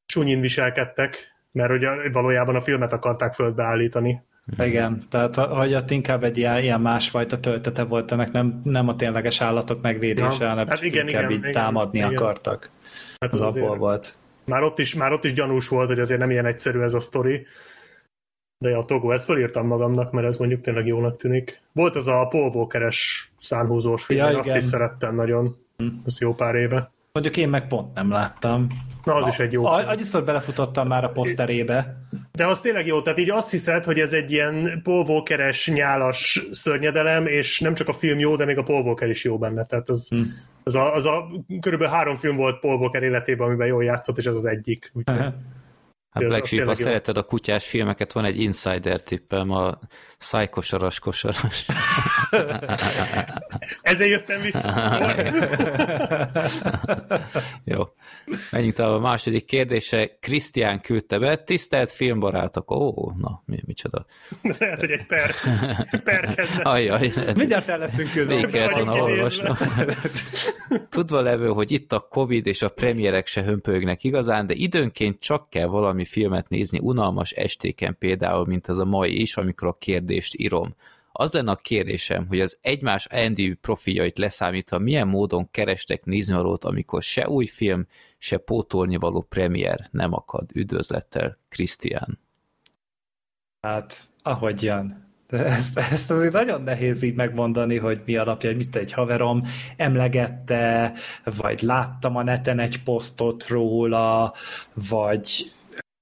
sunyin 0.10 0.40
viselkedtek, 0.40 1.36
mert 1.52 1.72
ugye 1.72 2.10
valójában 2.12 2.56
a 2.56 2.62
filmet 2.62 2.94
akarták 2.94 3.34
földbe 3.34 3.64
állítani. 3.64 4.22
Igen, 4.58 5.06
tehát 5.10 5.36
hogy 5.36 5.74
ott 5.74 5.92
inkább 5.92 6.24
egy 6.24 6.38
ilyen, 6.38 6.62
ilyen 6.62 6.82
másfajta 6.82 7.40
töltete 7.40 7.84
volt 7.84 8.12
ennek, 8.12 8.32
nem, 8.32 8.62
nem 8.64 8.88
a 8.88 8.96
tényleges 8.96 9.42
állatok 9.42 9.82
megvédése, 9.82 10.48
hanem 10.48 10.68
hát 10.68 10.82
igen, 10.82 11.08
inkább 11.08 11.24
igen, 11.24 11.32
így 11.32 11.38
igen, 11.38 11.52
támadni 11.52 11.98
igen. 11.98 12.16
akartak. 12.16 12.70
Hát 13.20 13.34
az, 13.34 13.42
az 13.42 13.56
abból 13.56 13.78
volt. 13.78 14.14
Már 14.46 14.64
ott, 14.64 14.80
is, 14.80 14.96
már 14.96 15.12
ott 15.12 15.24
is 15.24 15.34
gyanús 15.34 15.68
volt, 15.68 15.88
hogy 15.88 16.00
azért 16.00 16.20
nem 16.20 16.32
ilyen 16.32 16.46
egyszerű 16.46 16.80
ez 16.80 16.94
a 16.94 17.00
sztori. 17.00 17.46
De 18.58 18.76
a 18.76 18.84
Togo, 18.84 19.12
ezt 19.12 19.26
felírtam 19.26 19.68
magamnak, 19.68 20.12
mert 20.12 20.28
ez 20.28 20.38
mondjuk 20.38 20.62
tényleg 20.62 20.88
jónak 20.88 21.18
tűnik. 21.18 21.62
Volt 21.74 21.96
az 21.96 22.08
a 22.08 22.28
Paul 22.30 22.52
Walker-es 22.54 23.32
szánhúzós 23.38 24.04
film, 24.04 24.20
ja, 24.20 24.40
azt 24.40 24.56
is 24.56 24.64
szerettem 24.64 25.16
nagyon. 25.16 25.58
Hm. 25.78 25.88
Ez 26.06 26.20
jó 26.20 26.34
pár 26.34 26.56
éve. 26.56 26.92
Mondjuk 27.12 27.38
én 27.38 27.50
meg 27.50 27.68
pont 27.68 27.94
nem 27.94 28.12
láttam. 28.12 28.68
Na, 29.04 29.14
az 29.14 29.26
a, 29.26 29.30
is 29.30 29.40
egy 29.40 29.52
jó. 29.52 29.66
Annyiszor 29.66 30.24
belefutottam 30.24 30.88
már 30.88 31.04
a 31.04 31.10
poszterébe. 31.10 32.08
De 32.32 32.48
az 32.48 32.62
tényleg 32.62 32.86
jó, 32.86 33.02
tehát 33.02 33.20
így 33.20 33.30
azt 33.30 33.52
hiszed, 33.52 33.84
hogy 33.84 34.00
ez 34.00 34.14
egy 34.14 34.32
ilyen 34.32 34.82
Paul 34.84 35.06
Walker-es, 35.06 35.68
nyálas 35.68 36.48
szörnyedelem, 36.52 37.28
és 37.28 37.60
nem 37.60 37.74
csak 37.74 37.88
a 37.88 37.94
film 37.94 38.20
jó, 38.20 38.36
de 38.36 38.46
még 38.46 38.58
a 38.58 38.64
Paul 38.64 38.84
Walker 38.84 39.10
is 39.10 39.24
jó 39.24 39.38
benne. 39.38 39.66
Tehát 39.66 39.90
az, 39.90 40.08
hmm. 40.10 40.26
az, 40.64 40.76
a, 40.76 40.94
az 40.94 41.06
a 41.06 41.28
körülbelül 41.62 41.94
három 41.94 42.16
film 42.16 42.36
volt 42.36 42.60
Paul 42.60 42.80
Walker 42.80 43.04
életében, 43.04 43.48
amiben 43.48 43.68
jól 43.68 43.84
játszott, 43.84 44.18
és 44.18 44.26
ez 44.26 44.36
az 44.36 44.46
egyik. 44.46 44.92
Úgyhogy... 44.94 45.18
Hát 46.20 46.30
Black 46.30 46.46
Sheep, 46.46 46.68
ha 46.68 46.76
szereted 46.76 47.18
a 47.18 47.24
kutyás 47.24 47.68
filmeket, 47.68 48.14
van 48.14 48.26
egy 48.26 48.42
insider 48.42 49.02
tippem, 49.02 49.52
a 49.52 49.80
szájkosaras 50.18 51.00
kosaras. 51.00 51.66
Ezért 53.82 54.10
jöttem 54.10 54.42
vissza. 54.42 55.02
Jó. 57.74 57.84
Menjünk 58.52 58.74
tovább 58.74 58.94
a 58.94 59.00
második 59.00 59.46
kérdése. 59.46 60.18
Krisztián 60.20 60.82
küldte 60.82 61.20
be. 61.20 61.36
Tisztelt 61.36 61.92
filmbarátok. 61.92 62.72
Ó, 62.72 63.12
na, 63.18 63.44
mi, 63.46 63.60
micsoda. 63.66 64.06
Lehet, 64.60 64.80
hogy 64.80 64.92
egy 64.92 65.06
per, 65.06 65.36
per 66.04 66.34
kezdet. 66.36 66.66
Ajaj. 66.66 67.12
Mindjárt 67.36 67.70
el 67.70 67.78
leszünk 67.78 68.12
küldve. 68.12 68.36
Végig 68.36 68.50
kellett 68.50 68.74
volna 68.74 69.04
olvasnom. 69.04 69.58
Tudva 70.90 71.22
levő, 71.22 71.48
hogy 71.48 71.72
itt 71.72 71.94
a 71.94 72.00
Covid 72.00 72.48
és 72.48 72.62
a 72.62 72.70
premierek 72.70 73.28
se 73.28 73.44
hömpögnek 73.44 74.04
igazán, 74.04 74.48
de 74.48 74.54
időnként 74.54 75.20
csak 75.20 75.50
kell 75.50 75.68
valami 75.68 76.06
filmet 76.10 76.50
nézni, 76.50 76.80
unalmas 76.80 77.32
estéken 77.32 77.96
például, 78.00 78.46
mint 78.46 78.68
az 78.68 78.80
a 78.80 78.86
mai 78.86 79.22
is, 79.22 79.38
amikor 79.38 79.68
a 79.68 79.78
kérdést 79.80 80.36
írom. 80.38 80.76
Az 81.12 81.34
lenne 81.34 81.52
a 81.52 81.56
kérdésem, 81.56 82.28
hogy 82.28 82.40
az 82.40 82.58
egymás 82.62 83.08
IMDb 83.24 83.56
profiljait 83.62 84.18
leszámítva 84.18 84.78
milyen 84.78 85.08
módon 85.08 85.52
kerestek 85.52 86.06
néznivalót, 86.06 86.64
amikor 86.64 87.04
se 87.04 87.30
új 87.30 87.46
film, 87.46 87.88
se 88.18 88.38
pótolni 88.38 88.96
való 88.96 89.22
premier 89.22 89.88
nem 89.92 90.14
akad. 90.14 90.50
Üdvözlettel, 90.54 91.38
Krisztián. 91.50 92.20
Hát, 93.62 94.10
ahogyan. 94.24 95.08
De 95.30 95.46
ezt, 95.46 95.78
ezt 95.78 96.12
azért 96.12 96.34
nagyon 96.34 96.62
nehéz 96.62 97.02
így 97.02 97.16
megmondani, 97.16 97.78
hogy 97.78 98.02
mi 98.06 98.16
alapja, 98.16 98.50
hogy 98.50 98.58
mit 98.58 98.76
egy 98.76 98.92
haverom 98.92 99.44
emlegette, 99.78 100.94
vagy 101.24 101.62
láttam 101.62 102.16
a 102.16 102.24
neten 102.24 102.60
egy 102.60 102.84
posztot 102.84 103.48
róla, 103.48 104.34
vagy 104.90 105.52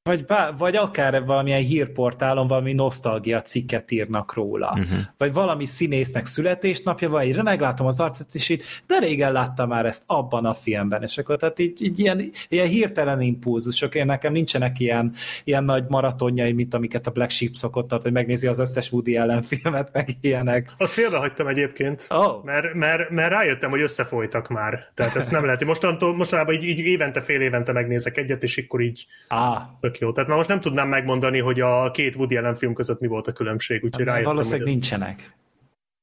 vagy, 0.08 0.26
bá, 0.26 0.52
vagy 0.58 0.76
akár 0.76 1.26
valamilyen 1.26 1.62
hírportálon 1.62 2.48
valami 2.48 2.74
nosztalgia 2.74 3.42
cikket 3.42 3.92
írnak 3.92 4.34
róla. 4.34 4.68
Uh-huh. 4.70 4.98
Vagy 5.18 5.34
valami 5.34 5.66
színésznek 5.66 6.26
születésnapja 6.26 7.10
van, 7.10 7.24
így 7.24 7.44
meglátom 7.44 7.88
az 7.88 8.00
arcát, 8.00 8.28
és 8.34 8.50
így, 8.50 8.64
de 8.88 9.00
régen 9.00 9.32
láttam 9.32 9.68
már 9.68 9.86
ezt 9.86 10.04
abban 10.06 10.46
a 10.46 10.54
filmben, 10.54 11.04
és 11.04 11.18
akkor 11.18 11.38
tehát 11.38 11.60
így, 11.60 11.84
így 11.84 12.00
ilyen, 12.00 12.30
ilyen 12.50 12.68
hirtelen 12.68 13.22
impulzusok, 13.22 13.96
én 13.96 14.06
nekem 14.06 14.32
nincsenek 14.32 14.80
ilyen, 14.80 15.14
ilyen 15.44 15.64
nagy 15.64 15.84
maratonjai, 15.88 16.52
mint 16.52 16.74
amiket 16.74 17.08
a 17.08 17.12
Black 17.12 17.30
Sheep 17.30 17.54
szokott, 17.54 17.88
tehát, 17.88 18.04
hogy 18.04 18.12
megnézi 18.12 18.48
az 18.48 18.60
összes 18.60 18.92
Woody 18.92 19.16
ellen 19.16 19.42
filmet, 19.42 19.90
meg 19.94 20.10
ilyenek. 20.22 20.72
Azt 20.78 20.92
félbehagytam 20.92 21.48
egyébként, 21.48 22.06
oh. 22.10 22.44
mert, 22.44 22.74
mert, 22.74 23.10
mert 23.10 23.32
rájöttem, 23.32 23.70
hogy 23.70 23.82
összefolytak 23.82 24.48
már. 24.48 24.92
Tehát 24.94 25.16
ezt 25.16 25.32
nem 25.32 25.46
lehet. 25.46 25.64
Mostantól, 25.64 26.16
mostanában 26.16 26.54
így, 26.54 26.64
így 26.64 26.80
évente, 26.80 27.22
fél 27.22 27.42
évente 27.42 27.72
megnézek 27.72 28.18
egyet, 28.18 28.44
és 28.44 28.58
akkor 28.58 28.82
így 28.82 29.06
ah. 29.28 29.62
Tök 29.98 30.08
jó. 30.08 30.14
Tehát 30.14 30.30
már 30.30 30.38
most 30.38 30.50
nem 30.50 30.60
tudnám 30.60 30.88
megmondani, 30.88 31.40
hogy 31.40 31.60
a 31.60 31.92
két 31.92 32.16
Woody 32.16 32.38
Allen 32.38 32.56
film 32.56 32.74
között 32.74 33.00
mi 33.00 33.08
volt 33.08 33.28
a 33.28 33.32
különbség, 33.32 33.84
úgyhogy 33.84 34.06
hát, 34.06 34.08
rájöttem. 34.08 34.32
Valószínűleg 34.32 34.68
nincsenek. 34.68 35.36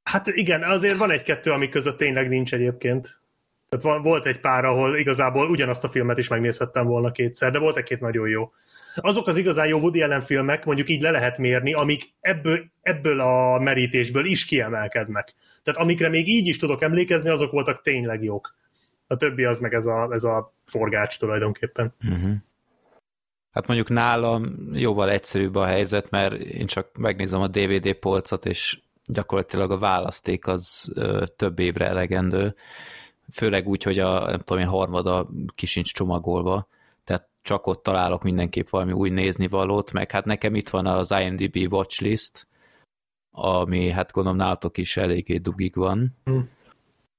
Hát 0.03 0.27
igen, 0.27 0.63
azért 0.63 0.97
van 0.97 1.11
egy-kettő, 1.11 1.51
ami 1.51 1.69
között 1.69 1.99
tényleg 1.99 2.29
nincs 2.29 2.55
egyébként. 2.55 3.21
Tehát 3.69 3.85
van, 3.85 4.03
volt 4.03 4.27
egy 4.27 4.41
pár, 4.41 4.65
ahol 4.65 4.99
igazából 4.99 5.51
ugyanazt 5.51 5.85
a 5.85 5.89
filmet 5.89 6.19
is 6.19 6.29
megnézhettem 6.29 6.87
volna 6.87 7.11
kétszer, 7.11 7.51
de 7.53 7.59
volt 7.59 7.77
egy-két 7.77 8.01
nagyon 8.01 8.29
jó. 8.29 8.53
Azok 8.97 9.27
az 9.27 9.37
igazán 9.37 9.67
jó 9.67 9.79
Woody 9.79 10.03
Allen 10.03 10.21
filmek, 10.21 10.65
mondjuk 10.65 10.89
így 10.89 11.03
le 11.03 11.11
lehet 11.11 11.39
mérni, 11.39 11.73
amik 11.73 12.03
ebből, 12.21 12.65
ebből 12.83 13.21
a 13.21 13.59
merítésből 13.59 14.27
is 14.27 14.45
kiemelkednek. 14.45 15.35
Tehát 15.63 15.81
amikre 15.81 16.09
még 16.09 16.29
így 16.29 16.47
is 16.47 16.57
tudok 16.57 16.83
emlékezni, 16.83 17.31
azok 17.31 17.51
voltak 17.51 17.83
tényleg 17.83 18.23
jók. 18.23 18.55
A 19.07 19.17
többi 19.17 19.45
az 19.45 19.59
meg 19.59 19.75
ez 19.75 19.87
a, 19.87 20.09
ez 20.13 20.25
a 20.25 20.55
forgács 20.67 21.19
tulajdonképpen. 21.19 21.95
Uh-huh. 22.09 22.35
Hát 23.55 23.67
mondjuk 23.67 23.89
nálam 23.89 24.57
jóval 24.73 25.11
egyszerűbb 25.11 25.55
a 25.55 25.65
helyzet, 25.65 26.11
mert 26.11 26.35
én 26.35 26.67
csak 26.67 26.97
megnézem 26.97 27.41
a 27.41 27.49
DVD 27.49 27.93
polcot, 27.93 28.47
és 28.47 28.81
gyakorlatilag 29.07 29.71
a 29.71 29.79
választék 29.79 30.47
az 30.47 30.93
ö, 30.95 31.25
több 31.37 31.59
évre 31.59 31.87
elegendő, 31.87 32.55
főleg 33.33 33.69
úgy, 33.69 33.83
hogy 33.83 33.99
a 33.99 34.27
nem 34.31 34.39
tudom 34.39 34.63
én, 34.63 34.69
harmada 34.69 35.29
kisincs 35.55 35.93
csomagolva, 35.93 36.69
tehát 37.05 37.29
csak 37.43 37.67
ott 37.67 37.83
találok 37.83 38.23
mindenképp 38.23 38.69
valami 38.69 38.93
új 38.93 39.11
néznivalót, 39.11 39.93
meg 39.93 40.11
hát 40.11 40.25
nekem 40.25 40.55
itt 40.55 40.69
van 40.69 40.87
az 40.87 41.15
IMDb 41.21 41.73
watchlist, 41.73 42.47
ami 43.31 43.91
hát 43.91 44.13
gondolom 44.13 44.39
nálatok 44.39 44.79
is 44.79 44.97
eléggé 44.97 45.37
dugig 45.37 45.75
van. 45.75 46.17
Mm. 46.31 46.39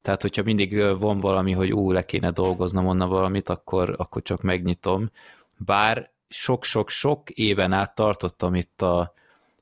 Tehát, 0.01 0.21
hogyha 0.21 0.43
mindig 0.43 0.97
van 0.99 1.19
valami, 1.19 1.51
hogy 1.51 1.73
ú, 1.73 1.91
le 1.91 2.05
kéne 2.05 2.31
dolgoznom 2.31 2.87
onnan 2.87 3.09
valamit, 3.09 3.49
akkor, 3.49 3.95
akkor 3.97 4.21
csak 4.21 4.41
megnyitom. 4.41 5.09
Bár 5.57 6.13
sok-sok-sok 6.27 7.29
éven 7.29 7.71
át 7.71 7.95
tartottam 7.95 8.55
itt 8.55 8.81
a, 8.81 9.13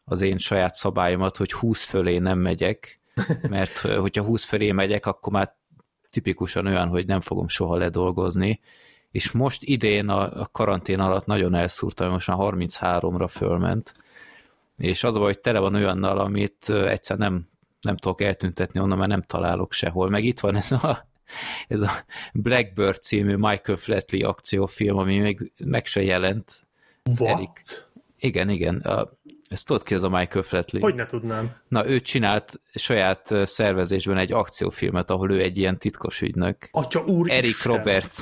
az 0.06 0.22
én 0.22 0.38
saját 0.38 0.74
szabályomat, 0.74 1.38
hogy 1.38 1.52
20 1.52 1.84
fölé 1.84 2.18
nem 2.18 2.40
megyek, 2.40 3.00
mert 3.50 3.78
hogyha 3.78 4.24
20 4.24 4.44
fölé 4.44 4.72
megyek, 4.72 5.06
akkor 5.06 5.34
már 5.34 5.56
tipikusan 6.10 6.66
olyan, 6.66 6.88
hogy 6.88 7.06
nem 7.06 7.22
fogom 7.22 7.48
soha 7.48 7.76
ledolgozni, 7.76 8.60
és 9.12 9.32
most 9.32 9.64
idén 9.64 10.10
a, 10.10 10.42
a 10.42 10.50
karantén 10.52 11.00
alatt 11.00 11.26
nagyon 11.26 11.54
elszúrtam, 11.54 12.10
most 12.10 12.28
már 12.28 12.38
33-ra 12.40 13.28
fölment, 13.30 13.94
és 14.78 15.04
az 15.04 15.16
hogy 15.16 15.40
tele 15.40 15.60
van 15.60 15.76
olyannal, 15.76 16.20
amit 16.20 16.70
egyszer 16.70 17.18
nem, 17.18 17.48
nem 17.82 17.98
tudok 17.98 18.22
eltüntetni 18.22 18.80
onnan, 18.80 18.98
mert 18.98 19.10
nem 19.10 19.22
találok 19.22 19.74
sehol. 19.74 20.10
Meg 20.10 20.24
itt 20.24 20.40
van 20.40 20.56
ez 20.56 20.72
a 20.72 21.08
ez 21.68 21.82
a 21.82 22.06
Blackbird 22.34 23.02
című 23.02 23.36
Michael 23.36 23.78
Flatley 23.78 24.24
akciófilm, 24.24 24.98
ami 24.98 25.18
még 25.18 25.52
meg 25.66 25.86
se 25.86 26.04
jelent. 26.04 26.68
What? 27.18 27.38
Erik. 27.38 27.60
Igen, 28.20 28.50
igen. 28.50 28.76
A, 28.78 29.10
ezt 29.54 29.68
tudod 29.68 29.84
ki 29.84 29.94
az 29.96 30.04
a 30.04 30.10
Michael 30.10 30.44
Flatley? 30.44 30.82
Hogy 30.82 30.96
ne 30.96 31.06
tudnám. 31.06 31.56
Na, 31.68 31.88
ő 31.88 32.00
csinált 32.00 32.62
saját 32.74 33.34
szervezésben 33.44 34.18
egy 34.18 34.32
akciófilmet, 34.32 35.10
ahol 35.10 35.32
ő 35.32 35.42
egy 35.42 35.58
ilyen 35.58 35.78
titkos 35.78 36.22
ügynök. 36.22 36.68
Atya 36.72 37.04
úr 37.06 37.32
Eric 37.32 37.64
roberts 37.64 38.18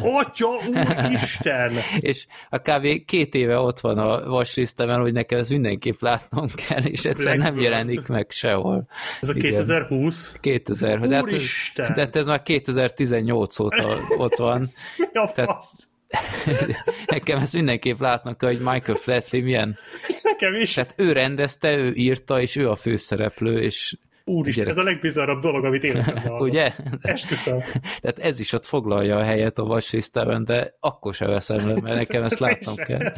Atya 0.00 0.48
úr 0.68 1.10
Isten! 1.12 1.72
és 2.00 2.26
a 2.50 2.58
kávé 2.58 3.04
két 3.04 3.34
éve 3.34 3.58
ott 3.58 3.80
van 3.80 3.98
a 3.98 4.28
vaslisztemen, 4.28 5.00
hogy 5.00 5.12
nekem 5.12 5.38
ezt 5.38 5.50
mindenképp 5.50 6.00
látnom 6.00 6.46
kell, 6.68 6.82
és 6.82 7.04
egyszer 7.04 7.36
nem 7.36 7.58
jelenik 7.60 8.06
meg 8.06 8.30
sehol. 8.30 8.88
Ez 9.20 9.28
a 9.28 9.34
Igen. 9.34 9.50
2020? 9.50 10.34
2000. 10.40 11.00
De 11.00 11.16
hát, 11.16 11.26
de 11.74 12.00
hát 12.00 12.16
ez 12.16 12.26
már 12.26 12.42
2018 12.42 13.58
óta 13.58 13.98
ott 14.16 14.36
van. 14.36 14.60
Mi 14.96 15.18
a 15.18 15.30
Tehát, 15.34 15.50
fasz? 15.50 15.88
Nekem 17.06 17.38
ezt 17.38 17.52
mindenképp 17.52 18.00
látnak, 18.00 18.42
hogy 18.42 18.58
Michael 18.58 18.98
Flatley 18.98 19.42
milyen... 19.42 19.76
Nekem 20.22 20.54
is. 20.54 20.72
Tehát 20.72 20.94
ő 20.96 21.12
rendezte, 21.12 21.76
ő 21.76 21.92
írta, 21.94 22.40
és 22.40 22.56
ő 22.56 22.70
a 22.70 22.76
főszereplő, 22.76 23.60
és 23.60 23.96
Úristen, 24.28 24.64
gyerek... 24.64 24.78
ez 24.78 24.84
a 24.84 24.88
legbizarrabb 24.88 25.40
dolog, 25.40 25.64
amit 25.64 25.84
életemben 25.84 26.32
Ugye? 26.32 26.74
Esküszöm. 27.00 27.58
Tehát 28.00 28.18
ez 28.18 28.40
is 28.40 28.52
ott 28.52 28.66
foglalja 28.66 29.16
a 29.16 29.22
helyet 29.22 29.58
a 29.58 29.64
vaslisztában, 29.64 30.44
de 30.44 30.76
akkor 30.80 31.14
sem 31.14 31.28
veszem 31.28 31.66
le, 31.66 31.80
mert 31.80 31.96
nekem 31.96 32.22
ezt 32.22 32.38
látnom 32.46 32.76
kell. 32.76 33.12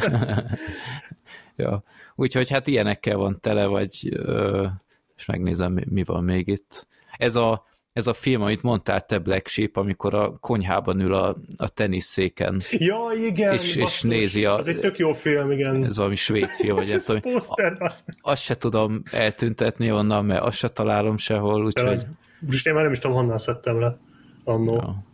ja. 1.56 1.82
Úgyhogy 2.14 2.48
hát 2.48 2.66
ilyenekkel 2.66 3.16
van 3.16 3.38
tele, 3.40 3.66
vagy 3.66 4.18
és 5.16 5.24
megnézem, 5.26 5.80
mi 5.88 6.04
van 6.04 6.24
még 6.24 6.48
itt. 6.48 6.86
Ez 7.16 7.34
a 7.34 7.67
ez 7.98 8.06
a 8.06 8.12
film, 8.12 8.42
amit 8.42 8.62
mondtál 8.62 9.04
te 9.06 9.18
Black 9.18 9.46
Sheep, 9.46 9.76
amikor 9.76 10.14
a 10.14 10.36
konyhában 10.40 11.00
ül 11.00 11.14
a, 11.14 11.36
a 11.56 11.68
teniszszéken. 11.68 12.60
Ja, 12.70 12.98
igen. 13.26 13.52
És, 13.52 13.76
és 13.76 14.02
nézi 14.02 14.44
a... 14.44 14.58
Ez 14.58 14.66
egy 14.66 14.80
tök 14.80 14.98
jó 14.98 15.12
film, 15.12 15.50
igen. 15.50 15.84
Ez 15.84 15.96
valami 15.96 16.14
svéd 16.14 16.48
film, 16.48 16.76
vagy 16.76 16.88
nem 16.88 17.00
tudom. 17.04 17.20
Poszter, 17.20 17.76
az. 17.78 18.04
Azt 18.20 18.42
se 18.42 18.56
tudom 18.56 19.02
eltüntetni 19.10 19.92
onnan, 19.92 20.24
mert 20.24 20.42
azt 20.42 20.56
se 20.56 20.68
találom 20.68 21.16
sehol, 21.16 21.64
úgyhogy... 21.64 22.02
Most 22.40 22.66
én 22.66 22.74
már 22.74 22.82
nem 22.82 22.92
is 22.92 22.98
tudom, 22.98 23.16
honnan 23.16 23.38
szedtem 23.38 23.80
le 23.80 23.98
annó. 24.44 24.74
Ja. 24.74 25.06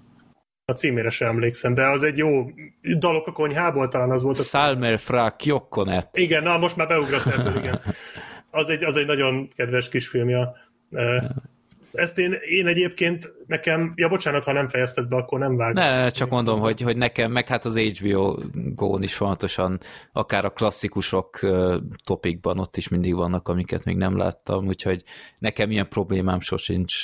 A 0.64 0.72
címére 0.72 1.10
sem 1.10 1.28
emlékszem, 1.28 1.74
de 1.74 1.86
az 1.86 2.02
egy 2.02 2.16
jó 2.16 2.50
dalok 2.98 3.26
a 3.26 3.32
konyhából, 3.32 3.88
talán 3.88 4.10
az 4.10 4.22
volt. 4.22 4.38
A... 4.38 4.42
Salmer 4.42 4.98
fra 4.98 5.30
Kjokkonet. 5.30 6.16
Igen, 6.16 6.42
na 6.42 6.58
most 6.58 6.76
már 6.76 6.86
beugrott 6.86 7.26
ebből, 7.26 7.56
igen. 7.56 7.80
Az 8.50 8.68
egy, 8.68 8.84
az 8.84 8.96
egy 8.96 9.06
nagyon 9.06 9.48
kedves 9.56 9.88
kisfilmja. 9.88 10.54
Ezt 11.94 12.18
én, 12.18 12.36
én 12.48 12.66
egyébként 12.66 13.32
nekem, 13.46 13.92
ja 13.96 14.08
bocsánat, 14.08 14.44
ha 14.44 14.52
nem 14.52 14.68
fejezted 14.68 15.08
be, 15.08 15.16
akkor 15.16 15.38
nem 15.38 15.56
vágom. 15.56 15.84
Ne 15.84 16.10
csak 16.10 16.30
mondom, 16.30 16.60
hogy, 16.60 16.80
hogy 16.80 16.96
nekem, 16.96 17.32
meg 17.32 17.48
hát 17.48 17.64
az 17.64 17.78
HBO 17.78 18.36
Go-n 18.52 19.02
is 19.02 19.14
fontosan, 19.14 19.80
akár 20.12 20.44
a 20.44 20.50
klasszikusok 20.50 21.40
topikban 22.04 22.58
ott 22.58 22.76
is 22.76 22.88
mindig 22.88 23.14
vannak, 23.14 23.48
amiket 23.48 23.84
még 23.84 23.96
nem 23.96 24.16
láttam, 24.16 24.66
úgyhogy 24.66 25.02
nekem 25.38 25.70
ilyen 25.70 25.88
problémám 25.88 26.40
sosincs. 26.40 26.94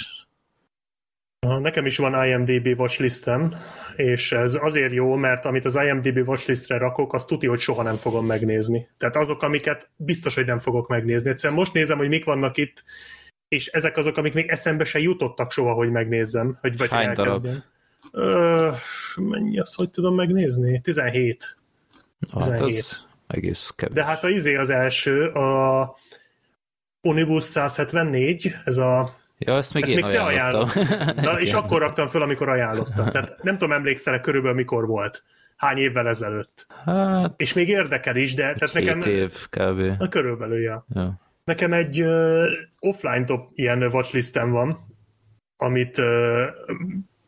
Nekem 1.61 1.87
is 1.87 1.97
van 1.97 2.27
IMDB 2.27 2.79
watchlistem, 2.79 3.55
és 3.97 4.33
ez 4.33 4.59
azért 4.61 4.93
jó, 4.93 5.15
mert 5.15 5.45
amit 5.45 5.65
az 5.65 5.75
IMDb 5.75 6.29
watchlistre 6.29 6.79
rakok, 6.79 7.13
azt 7.13 7.29
tudja, 7.29 7.49
hogy 7.49 7.59
soha 7.59 7.83
nem 7.83 7.97
fogom 7.97 8.27
megnézni. 8.27 8.89
Tehát 8.99 9.17
azok, 9.17 9.43
amiket 9.43 9.91
biztos, 9.97 10.35
hogy 10.35 10.47
nem 10.47 10.59
fogok 10.59 10.89
megnézni. 10.89 11.31
Egyszerűen 11.31 11.59
most 11.59 11.73
nézem, 11.73 11.99
hogy 11.99 12.09
mik 12.09 12.25
vannak 12.25 12.57
itt, 12.57 12.85
és 13.51 13.67
ezek 13.67 13.97
azok, 13.97 14.17
amik 14.17 14.35
még 14.35 14.49
eszembe 14.49 14.85
se 14.85 14.99
jutottak 14.99 15.53
soha, 15.53 15.73
hogy 15.73 15.91
megnézzem. 15.91 16.59
Hogy 16.61 16.77
vagy 16.77 16.91
Hány 16.91 17.15
darab? 17.15 17.49
Ö, 18.13 18.71
mennyi 19.17 19.59
azt, 19.59 19.75
hogy 19.75 19.91
tudom 19.91 20.15
megnézni? 20.15 20.81
17. 20.81 21.57
17. 22.33 22.53
Hát 22.53 22.61
az 22.61 23.07
egész 23.27 23.73
kevés. 23.77 23.95
De 23.95 24.05
hát 24.05 24.25
a 24.25 24.29
izé 24.29 24.57
az 24.57 24.71
első, 24.71 25.27
a 25.27 25.97
Onibus 27.01 27.45
174, 27.45 28.55
ez 28.65 28.79
a 28.79 29.19
Ja, 29.39 29.57
ezt 29.57 29.75
még 29.75 29.83
ezt 29.83 29.93
én 29.93 30.05
még 30.05 30.13
te 30.13 30.23
ajánlottam. 30.23 30.85
Na, 31.25 31.41
és 31.41 31.53
akkor 31.53 31.81
raktam 31.81 32.09
föl, 32.09 32.23
amikor 32.23 32.49
ajánlottam. 32.49 33.11
Tehát 33.11 33.43
nem 33.43 33.59
tudom, 33.59 33.73
emlékszel 33.73 34.21
körülbelül 34.21 34.57
mikor 34.57 34.87
volt. 34.87 35.23
Hány 35.57 35.79
évvel 35.79 36.09
ezelőtt. 36.09 36.67
Hát, 36.85 37.41
és 37.41 37.53
még 37.53 37.69
érdekel 37.69 38.17
is, 38.17 38.35
de... 38.35 38.43
Tehát 38.43 38.73
nekem, 38.73 39.01
év 39.01 39.49
kb. 39.49 39.81
Na, 39.99 40.09
körülbelül, 40.09 40.61
ja. 40.61 40.87
ja. 40.95 41.30
Nekem 41.51 41.73
egy 41.73 42.03
uh, 42.03 42.47
offline 42.79 43.25
top 43.25 43.49
ilyen 43.55 43.83
watchlistem 43.83 44.51
van, 44.51 44.79
amit 45.57 45.99
uh, 45.99 46.45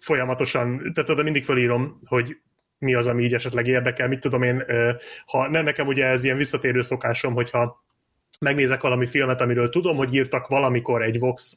folyamatosan, 0.01 0.93
tehát 0.95 1.11
oda 1.11 1.23
mindig 1.23 1.45
felírom, 1.45 1.99
hogy 2.07 2.37
mi 2.79 2.95
az, 2.95 3.07
ami 3.07 3.25
így 3.25 3.35
esetleg 3.35 3.67
érdekel, 3.67 4.09
mit 4.09 4.21
tudom 4.21 4.43
én, 4.43 4.65
ha 5.27 5.49
nem 5.49 5.65
nekem 5.65 5.87
ugye 5.87 6.07
ez 6.07 6.25
ilyen 6.25 6.37
visszatérő 6.37 6.83
szokásom, 6.83 7.35
hogyha 7.35 7.85
megnézek 8.41 8.81
valami 8.81 9.07
filmet, 9.07 9.41
amiről 9.41 9.69
tudom, 9.69 9.97
hogy 9.97 10.15
írtak 10.15 10.47
valamikor 10.47 11.03
egy 11.03 11.19
Vox 11.19 11.57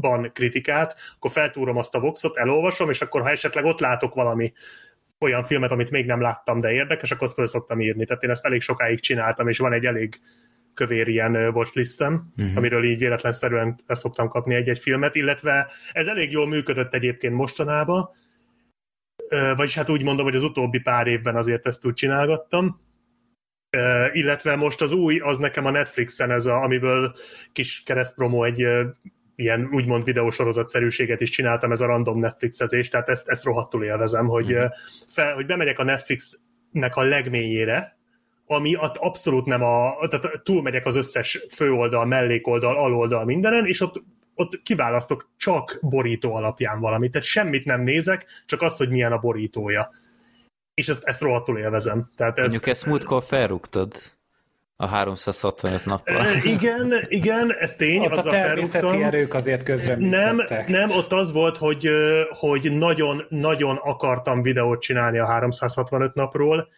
ban 0.00 0.30
kritikát, 0.32 1.00
akkor 1.16 1.30
feltúrom 1.30 1.76
azt 1.76 1.94
a 1.94 2.00
Voxot, 2.00 2.36
elolvasom, 2.36 2.90
és 2.90 3.00
akkor 3.00 3.22
ha 3.22 3.30
esetleg 3.30 3.64
ott 3.64 3.80
látok 3.80 4.14
valami 4.14 4.52
olyan 5.18 5.44
filmet, 5.44 5.70
amit 5.70 5.90
még 5.90 6.06
nem 6.06 6.20
láttam, 6.20 6.60
de 6.60 6.72
érdekes, 6.72 7.10
akkor 7.10 7.26
azt 7.26 7.34
fel 7.34 7.46
szoktam 7.46 7.80
írni. 7.80 8.04
Tehát 8.04 8.22
én 8.22 8.30
ezt 8.30 8.44
elég 8.44 8.60
sokáig 8.60 9.00
csináltam, 9.00 9.48
és 9.48 9.58
van 9.58 9.72
egy 9.72 9.84
elég 9.84 10.20
kövér 10.78 11.08
ilyen 11.08 11.34
watchlistem, 11.34 12.32
uh-huh. 12.36 12.56
amiről 12.56 12.84
így 12.84 12.98
véletlenszerűen 12.98 13.78
szoktam 13.86 14.28
kapni 14.28 14.54
egy-egy 14.54 14.78
filmet, 14.78 15.14
illetve 15.14 15.70
ez 15.92 16.06
elég 16.06 16.30
jól 16.30 16.46
működött 16.46 16.94
egyébként 16.94 17.34
mostanában, 17.34 18.10
vagyis 19.56 19.74
hát 19.74 19.88
úgy 19.88 20.02
mondom, 20.02 20.24
hogy 20.24 20.36
az 20.36 20.42
utóbbi 20.42 20.78
pár 20.78 21.06
évben 21.06 21.36
azért 21.36 21.66
ezt 21.66 21.86
úgy 21.86 21.94
csinálgattam, 21.94 22.80
illetve 24.12 24.56
most 24.56 24.80
az 24.80 24.92
új, 24.92 25.18
az 25.18 25.38
nekem 25.38 25.66
a 25.66 25.70
Netflixen 25.70 26.30
ez 26.30 26.46
a, 26.46 26.62
amiből 26.62 27.12
kis 27.52 27.82
keresztpromo 27.82 28.44
egy 28.44 28.66
ilyen 29.36 29.68
úgymond 29.72 30.04
videósorozatszerűséget 30.04 31.20
is 31.20 31.30
csináltam, 31.30 31.72
ez 31.72 31.80
a 31.80 31.86
random 31.86 32.18
Netflixezés, 32.18 32.88
tehát 32.88 33.08
ezt, 33.08 33.28
ezt 33.28 33.44
rohadtul 33.44 33.84
élvezem, 33.84 34.26
hogy, 34.26 34.54
mm. 34.54 34.64
fel, 35.08 35.34
hogy 35.34 35.46
bemegyek 35.46 35.78
a 35.78 35.84
Netflixnek 35.84 36.96
a 36.96 37.02
legmélyére, 37.02 37.97
ami 38.48 38.74
abszolút 38.94 39.44
nem 39.44 39.62
a, 39.62 40.08
tehát 40.08 40.40
túlmegyek 40.42 40.86
az 40.86 40.96
összes 40.96 41.44
főoldal, 41.54 42.04
mellékoldal, 42.04 42.76
aloldal, 42.76 43.24
mindenen, 43.24 43.66
és 43.66 43.80
ott, 43.80 44.02
ott 44.34 44.62
kiválasztok 44.62 45.30
csak 45.36 45.78
borító 45.80 46.34
alapján 46.34 46.80
valamit, 46.80 47.10
tehát 47.12 47.26
semmit 47.26 47.64
nem 47.64 47.80
nézek, 47.80 48.26
csak 48.46 48.62
azt, 48.62 48.76
hogy 48.76 48.88
milyen 48.88 49.12
a 49.12 49.18
borítója. 49.18 49.90
És 50.74 50.88
ezt, 50.88 51.04
ezt 51.04 51.20
rohadtul 51.20 51.58
élvezem. 51.58 52.10
Tehát 52.16 52.38
ez, 52.38 52.42
Mondjuk 52.42 52.66
ezt 52.66 52.86
múltkor 52.86 53.22
felrúgtad 53.22 53.92
a 54.80 54.86
365 54.86 55.84
nappal. 55.84 56.26
E, 56.26 56.40
igen, 56.44 56.92
igen, 57.08 57.54
ez 57.58 57.74
tény. 57.74 58.00
Ott 58.00 58.16
a 58.16 58.22
természeti 58.22 58.70
felrúgtam. 58.70 59.02
erők 59.02 59.34
azért 59.34 59.62
közre 59.62 59.96
Nem, 59.96 60.44
nem, 60.66 60.90
ott 60.90 61.12
az 61.12 61.32
volt, 61.32 61.56
hogy, 61.56 61.88
hogy 62.30 62.72
nagyon, 62.72 63.26
nagyon 63.28 63.76
akartam 63.76 64.42
videót 64.42 64.80
csinálni 64.80 65.18
a 65.18 65.26
365 65.26 66.14
napról, 66.14 66.68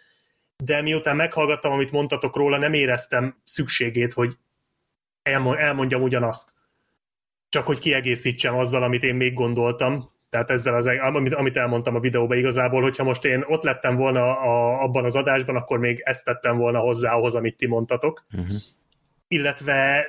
de 0.62 0.82
miután 0.82 1.16
meghallgattam, 1.16 1.72
amit 1.72 1.92
mondtatok 1.92 2.36
róla, 2.36 2.58
nem 2.58 2.72
éreztem 2.72 3.36
szükségét, 3.44 4.12
hogy 4.12 4.36
elmondjam 5.22 6.02
ugyanazt. 6.02 6.52
Csak 7.48 7.66
hogy 7.66 7.78
kiegészítsem 7.78 8.54
azzal, 8.54 8.82
amit 8.82 9.02
én 9.02 9.14
még 9.14 9.34
gondoltam. 9.34 10.10
Tehát 10.28 10.50
ezzel 10.50 10.74
az, 10.74 10.86
amit, 10.86 11.34
amit 11.34 11.56
elmondtam 11.56 11.94
a 11.94 12.00
videóban 12.00 12.38
igazából, 12.38 12.82
hogyha 12.82 13.04
most 13.04 13.24
én 13.24 13.44
ott 13.46 13.62
lettem 13.62 13.96
volna 13.96 14.40
a, 14.40 14.82
abban 14.82 15.04
az 15.04 15.16
adásban, 15.16 15.56
akkor 15.56 15.78
még 15.78 16.00
ezt 16.04 16.24
tettem 16.24 16.56
volna 16.56 16.78
hozzá 16.78 17.12
ahhoz, 17.12 17.34
amit 17.34 17.56
ti 17.56 17.66
mondtatok. 17.66 18.26
Uh-huh. 18.32 18.56
Illetve 19.28 20.06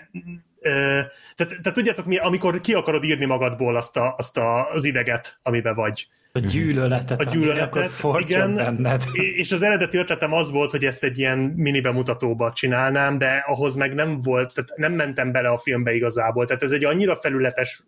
tehát, 0.62 1.36
tehát 1.36 1.74
tudjátok 1.74 2.06
mi, 2.06 2.18
amikor 2.18 2.62
ki 2.62 2.74
akarod 2.74 3.04
írni 3.04 3.26
magadból 3.26 3.76
azt, 3.76 3.98
a, 3.98 4.16
azt 4.18 4.38
a, 4.38 4.72
az 4.72 4.84
ideget, 4.84 5.40
amiben 5.44 5.76
vagy. 5.76 6.08
A 6.34 6.40
gyűlöletet, 6.40 7.20
a 7.20 7.24
gyűlöletet 7.24 7.92
akkor 8.00 8.22
igen, 8.22 8.56
benned. 8.56 9.04
És 9.36 9.52
az 9.52 9.62
eredeti 9.62 9.98
ötletem 9.98 10.34
az 10.34 10.52
volt, 10.52 10.72
hogy 10.72 10.86
ezt 10.86 11.04
egy 11.04 11.18
ilyen 11.18 11.38
mini 11.38 11.82
bemutatóba 11.82 12.52
csinálnám, 12.54 13.18
de 13.18 13.44
ahhoz 13.48 13.76
meg 13.76 13.94
nem 13.94 14.22
volt, 14.22 14.54
tehát 14.54 14.72
nem 14.76 14.94
mentem 14.94 15.32
bele 15.32 15.50
a 15.50 15.58
filmbe 15.58 15.94
igazából. 15.94 16.46
Tehát 16.46 16.64
ez 16.64 16.72
egy 16.72 16.86
annyira 16.86 17.16
felületes 17.16 17.84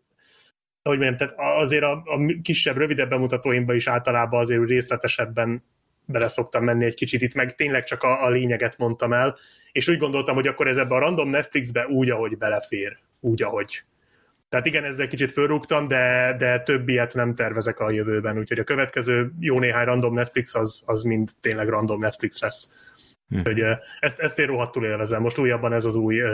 ahogy 0.85 0.97
mondjam, 0.97 1.17
tehát 1.17 1.59
azért 1.59 1.83
a, 1.83 1.91
a 1.91 2.41
kisebb, 2.41 2.77
rövidebb 2.77 3.09
bemutatóimban 3.09 3.75
is 3.75 3.87
általában 3.87 4.39
azért 4.39 4.67
részletesebben 4.67 5.63
bele 6.05 6.27
szoktam 6.27 6.63
menni 6.63 6.85
egy 6.85 6.93
kicsit, 6.93 7.21
itt 7.21 7.33
meg 7.33 7.55
tényleg 7.55 7.83
csak 7.83 8.03
a, 8.03 8.23
a 8.23 8.29
lényeget 8.29 8.77
mondtam 8.77 9.13
el, 9.13 9.37
és 9.71 9.87
úgy 9.87 9.97
gondoltam, 9.97 10.35
hogy 10.35 10.47
akkor 10.47 10.67
ez 10.67 10.77
ebbe 10.77 10.95
a 10.95 10.99
random 10.99 11.29
Netflixbe 11.29 11.87
úgy, 11.87 12.09
ahogy 12.09 12.37
belefér, 12.37 12.97
úgy, 13.19 13.43
ahogy. 13.43 13.83
Tehát 14.49 14.65
igen, 14.65 14.83
ezzel 14.83 15.07
kicsit 15.07 15.31
fölrúgtam, 15.31 15.87
de, 15.87 16.35
de 16.37 16.59
több 16.59 16.87
ilyet 16.87 17.13
nem 17.13 17.35
tervezek 17.35 17.79
a 17.79 17.91
jövőben, 17.91 18.37
úgyhogy 18.37 18.59
a 18.59 18.63
következő 18.63 19.31
jó 19.39 19.59
néhány 19.59 19.85
random 19.85 20.13
Netflix 20.13 20.55
az, 20.55 20.83
az 20.85 21.03
mind 21.03 21.31
tényleg 21.41 21.67
random 21.67 21.99
Netflix 21.99 22.41
lesz. 22.41 22.73
Hm. 23.29 23.37
Úgyhogy 23.37 23.61
ezt, 23.99 24.19
ezt 24.19 24.39
én 24.39 24.45
rohadtul 24.45 24.85
élvezem. 24.85 25.21
Most 25.21 25.37
újabban 25.37 25.73
ez 25.73 25.85
az 25.85 25.95
új 25.95 26.21
uh, 26.21 26.29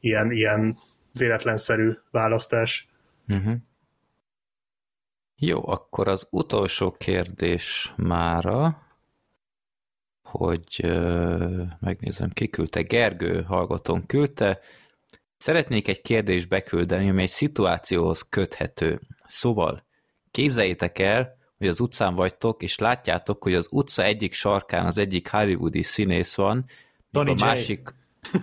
ilyen, 0.00 0.32
ilyen 0.32 0.78
véletlenszerű 1.12 1.92
választás. 2.10 2.88
Uh-huh. 3.28 3.54
Jó, 5.36 5.68
akkor 5.68 6.08
az 6.08 6.28
utolsó 6.30 6.92
kérdés 6.92 7.92
mára, 7.96 8.82
hogy 10.30 10.80
uh, 10.82 11.62
megnézem, 11.80 12.30
ki 12.30 12.48
küldte. 12.48 12.82
Gergő 12.82 13.42
hallgatón 13.42 14.06
küldte. 14.06 14.60
Szeretnék 15.36 15.88
egy 15.88 16.00
kérdést 16.00 16.48
beküldeni, 16.48 17.08
ami 17.08 17.22
egy 17.22 17.28
szituációhoz 17.28 18.22
köthető. 18.28 19.00
Szóval, 19.26 19.86
képzeljétek 20.30 20.98
el, 20.98 21.36
hogy 21.58 21.68
az 21.68 21.80
utcán 21.80 22.14
vagytok, 22.14 22.62
és 22.62 22.78
látjátok, 22.78 23.42
hogy 23.42 23.54
az 23.54 23.66
utca 23.70 24.02
egyik 24.02 24.32
sarkán 24.32 24.86
az 24.86 24.98
egyik 24.98 25.28
hollywoodi 25.28 25.82
színész 25.82 26.34
van, 26.34 26.64
míg 27.10 27.28
a, 27.28 27.34
másik, 27.44 27.94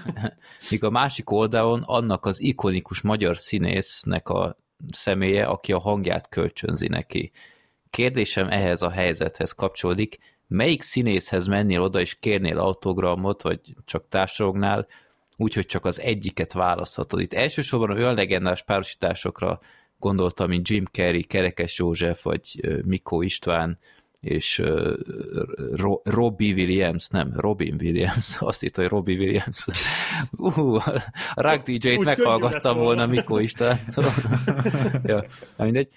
míg 0.69 0.83
a 0.83 0.89
másik 0.89 1.31
oldalon 1.31 1.83
annak 1.85 2.25
az 2.25 2.41
ikonikus 2.41 3.01
magyar 3.01 3.37
színésznek 3.37 4.29
a 4.29 4.57
személye, 4.91 5.45
aki 5.45 5.71
a 5.71 5.79
hangját 5.79 6.29
kölcsönzi 6.29 6.87
neki. 6.87 7.31
Kérdésem 7.89 8.49
ehhez 8.49 8.81
a 8.81 8.89
helyzethez 8.89 9.51
kapcsolódik, 9.51 10.17
melyik 10.47 10.81
színészhez 10.81 11.47
mennél 11.47 11.81
oda 11.81 11.99
és 11.99 12.15
kérnél 12.19 12.59
autogramot, 12.59 13.41
vagy 13.41 13.59
csak 13.85 14.05
társalognál, 14.09 14.87
úgyhogy 15.37 15.65
csak 15.65 15.85
az 15.85 16.01
egyiket 16.01 16.53
választhatod. 16.53 17.19
Itt 17.19 17.33
elsősorban 17.33 17.97
olyan 17.97 18.15
legendás 18.15 18.63
párosításokra 18.63 19.59
gondoltam, 19.99 20.49
mint 20.49 20.69
Jim 20.69 20.85
Carrey, 20.85 21.23
Kerekes 21.23 21.77
József, 21.77 22.23
vagy 22.23 22.59
Mikó 22.85 23.21
István, 23.21 23.79
és 24.19 24.59
uh, 24.59 24.93
Ro- 25.71 26.07
Robbie 26.07 26.53
Williams, 26.53 27.07
nem, 27.07 27.31
Robin 27.35 27.75
Williams, 27.81 28.37
azt 28.39 28.63
itt, 28.63 28.75
hogy 28.75 28.87
Robbie 28.87 29.17
Williams. 29.17 29.65
Uh, 30.31 30.87
a 31.33 31.41
Rock 31.41 31.69
DJ-t 31.69 32.03
meghallgattam 32.03 32.77
volna 32.77 33.05
Mikó 33.05 33.37
István. 33.37 33.79
ja, 35.03 35.25
mindegy. 35.57 35.89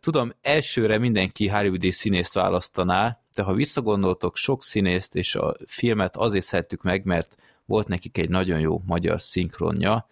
Tudom, 0.00 0.32
elsőre 0.40 0.98
mindenki 0.98 1.48
Hollywoodi 1.48 1.90
színészt 1.90 2.34
választaná, 2.34 3.21
de 3.34 3.42
ha 3.42 3.54
visszagondoltok, 3.54 4.36
sok 4.36 4.62
színészt 4.62 5.14
és 5.14 5.34
a 5.34 5.56
filmet 5.66 6.16
azért 6.16 6.44
szerettük 6.44 6.82
meg, 6.82 7.04
mert 7.04 7.36
volt 7.64 7.88
nekik 7.88 8.18
egy 8.18 8.28
nagyon 8.28 8.60
jó 8.60 8.82
magyar 8.86 9.20
szinkronja, 9.20 10.06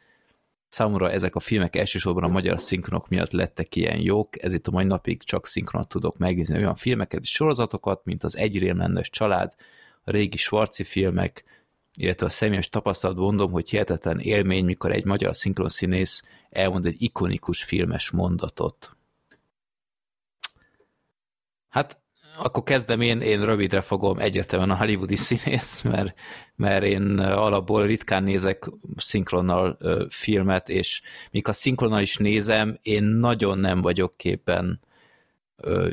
Számomra 0.70 1.10
ezek 1.10 1.34
a 1.34 1.40
filmek 1.40 1.76
elsősorban 1.76 2.22
a 2.22 2.28
magyar 2.28 2.60
szinkronok 2.60 3.08
miatt 3.08 3.30
lettek 3.30 3.76
ilyen 3.76 4.00
jók, 4.00 4.42
ezért 4.42 4.66
a 4.66 4.70
mai 4.70 4.84
napig 4.84 5.22
csak 5.22 5.46
szinkronot 5.46 5.88
tudok 5.88 6.16
megnézni 6.16 6.56
olyan 6.56 6.74
filmeket 6.74 7.22
és 7.22 7.30
sorozatokat, 7.30 8.04
mint 8.04 8.24
az 8.24 8.36
Egy 8.36 9.08
család, 9.10 9.54
a 10.02 10.10
régi 10.10 10.36
Svarci 10.36 10.84
filmek, 10.84 11.44
illetve 11.94 12.26
a 12.26 12.28
személyes 12.28 12.68
tapasztalat 12.68 13.16
mondom, 13.16 13.50
hogy 13.50 13.70
hihetetlen 13.70 14.18
élmény, 14.18 14.64
mikor 14.64 14.92
egy 14.92 15.04
magyar 15.04 15.36
szinkronszínész 15.36 16.22
elmond 16.50 16.86
egy 16.86 17.02
ikonikus 17.02 17.62
filmes 17.62 18.10
mondatot. 18.10 18.96
Hát 21.68 21.99
akkor 22.38 22.62
kezdem 22.62 23.00
én, 23.00 23.20
én 23.20 23.44
rövidre 23.44 23.80
fogom 23.80 24.18
egyértelműen 24.18 24.70
a 24.70 24.76
hollywoodi 24.76 25.16
színész, 25.16 25.82
mert, 25.82 26.14
mert 26.56 26.84
én 26.84 27.18
alapból 27.18 27.86
ritkán 27.86 28.22
nézek 28.22 28.70
szinkronnal 28.96 29.78
filmet, 30.08 30.68
és 30.68 31.02
míg 31.30 31.48
a 31.48 31.52
szinkronnal 31.52 32.00
is 32.00 32.16
nézem, 32.16 32.78
én 32.82 33.02
nagyon 33.02 33.58
nem 33.58 33.80
vagyok 33.80 34.16
képen 34.16 34.80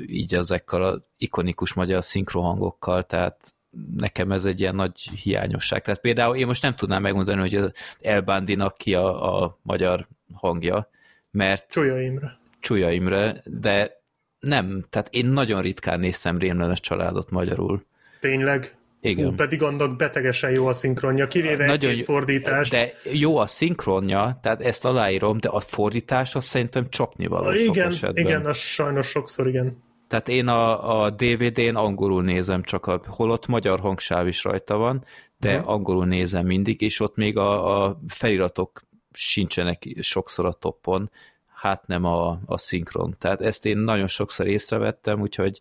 így 0.05 0.35
ezekkel 0.35 0.83
a 0.83 1.07
ikonikus 1.17 1.73
magyar 1.73 2.03
szinkrohangokkal, 2.03 3.03
tehát 3.03 3.55
nekem 3.97 4.31
ez 4.31 4.45
egy 4.45 4.59
ilyen 4.59 4.75
nagy 4.75 4.99
hiányosság. 4.99 5.81
Tehát 5.81 5.99
például 5.99 6.35
én 6.35 6.45
most 6.45 6.61
nem 6.61 6.75
tudnám 6.75 7.01
megmondani, 7.01 7.39
hogy 7.39 7.55
az 7.55 7.71
Elbándinak 8.01 8.77
ki 8.77 8.95
a, 8.95 9.41
a 9.43 9.57
magyar 9.61 10.07
hangja, 10.33 10.89
mert... 11.31 11.71
Csúlya 11.71 12.01
Imre. 12.01 12.39
Csúlya 12.59 12.91
Imre, 12.91 13.41
de 13.45 13.96
nem, 14.39 14.83
tehát 14.89 15.07
én 15.11 15.25
nagyon 15.25 15.61
ritkán 15.61 15.99
néztem 15.99 16.37
Rémlenes 16.37 16.79
családot 16.79 17.29
magyarul. 17.29 17.85
Tényleg? 18.19 18.77
Igen. 19.01 19.29
Hú, 19.29 19.35
pedig 19.35 19.63
annak 19.63 19.95
betegesen 19.95 20.51
jó 20.51 20.67
a 20.67 20.73
szinkronja, 20.73 21.27
kivéve 21.27 21.65
nagyon 21.65 21.91
egy 21.91 22.01
fordítás. 22.01 22.69
De 22.69 22.93
jó 23.11 23.37
a 23.37 23.45
szinkronja, 23.45 24.39
tehát 24.41 24.61
ezt 24.61 24.85
aláírom, 24.85 25.37
de 25.37 25.49
a 25.49 25.59
fordítás 25.59 26.35
az 26.35 26.45
szerintem 26.45 26.89
csapnivaló 26.89 27.51
Igen, 27.51 27.93
igen, 28.13 28.45
az 28.45 28.57
sajnos 28.57 29.07
sokszor 29.07 29.47
igen. 29.47 29.85
Tehát 30.07 30.29
én 30.29 30.47
a, 30.47 31.01
a 31.03 31.09
DVD-n 31.09 31.75
angolul 31.75 32.23
nézem, 32.23 32.63
csak 32.63 32.85
a, 32.85 32.99
holott 33.05 33.47
magyar 33.47 33.79
hangsáv 33.79 34.27
is 34.27 34.43
rajta 34.43 34.77
van, 34.77 35.05
de 35.37 35.57
hmm. 35.57 35.67
angolul 35.67 36.05
nézem 36.05 36.45
mindig, 36.45 36.81
és 36.81 36.99
ott 36.99 37.15
még 37.15 37.37
a, 37.37 37.83
a 37.83 37.99
feliratok 38.07 38.81
sincsenek 39.11 39.83
sokszor 39.99 40.45
a 40.45 40.51
toppon, 40.51 41.11
hát 41.57 41.87
nem 41.87 42.03
a, 42.03 42.39
a 42.45 42.57
szinkron. 42.57 43.15
Tehát 43.19 43.41
ezt 43.41 43.65
én 43.65 43.77
nagyon 43.77 44.07
sokszor 44.07 44.47
észrevettem, 44.47 45.21
úgyhogy 45.21 45.59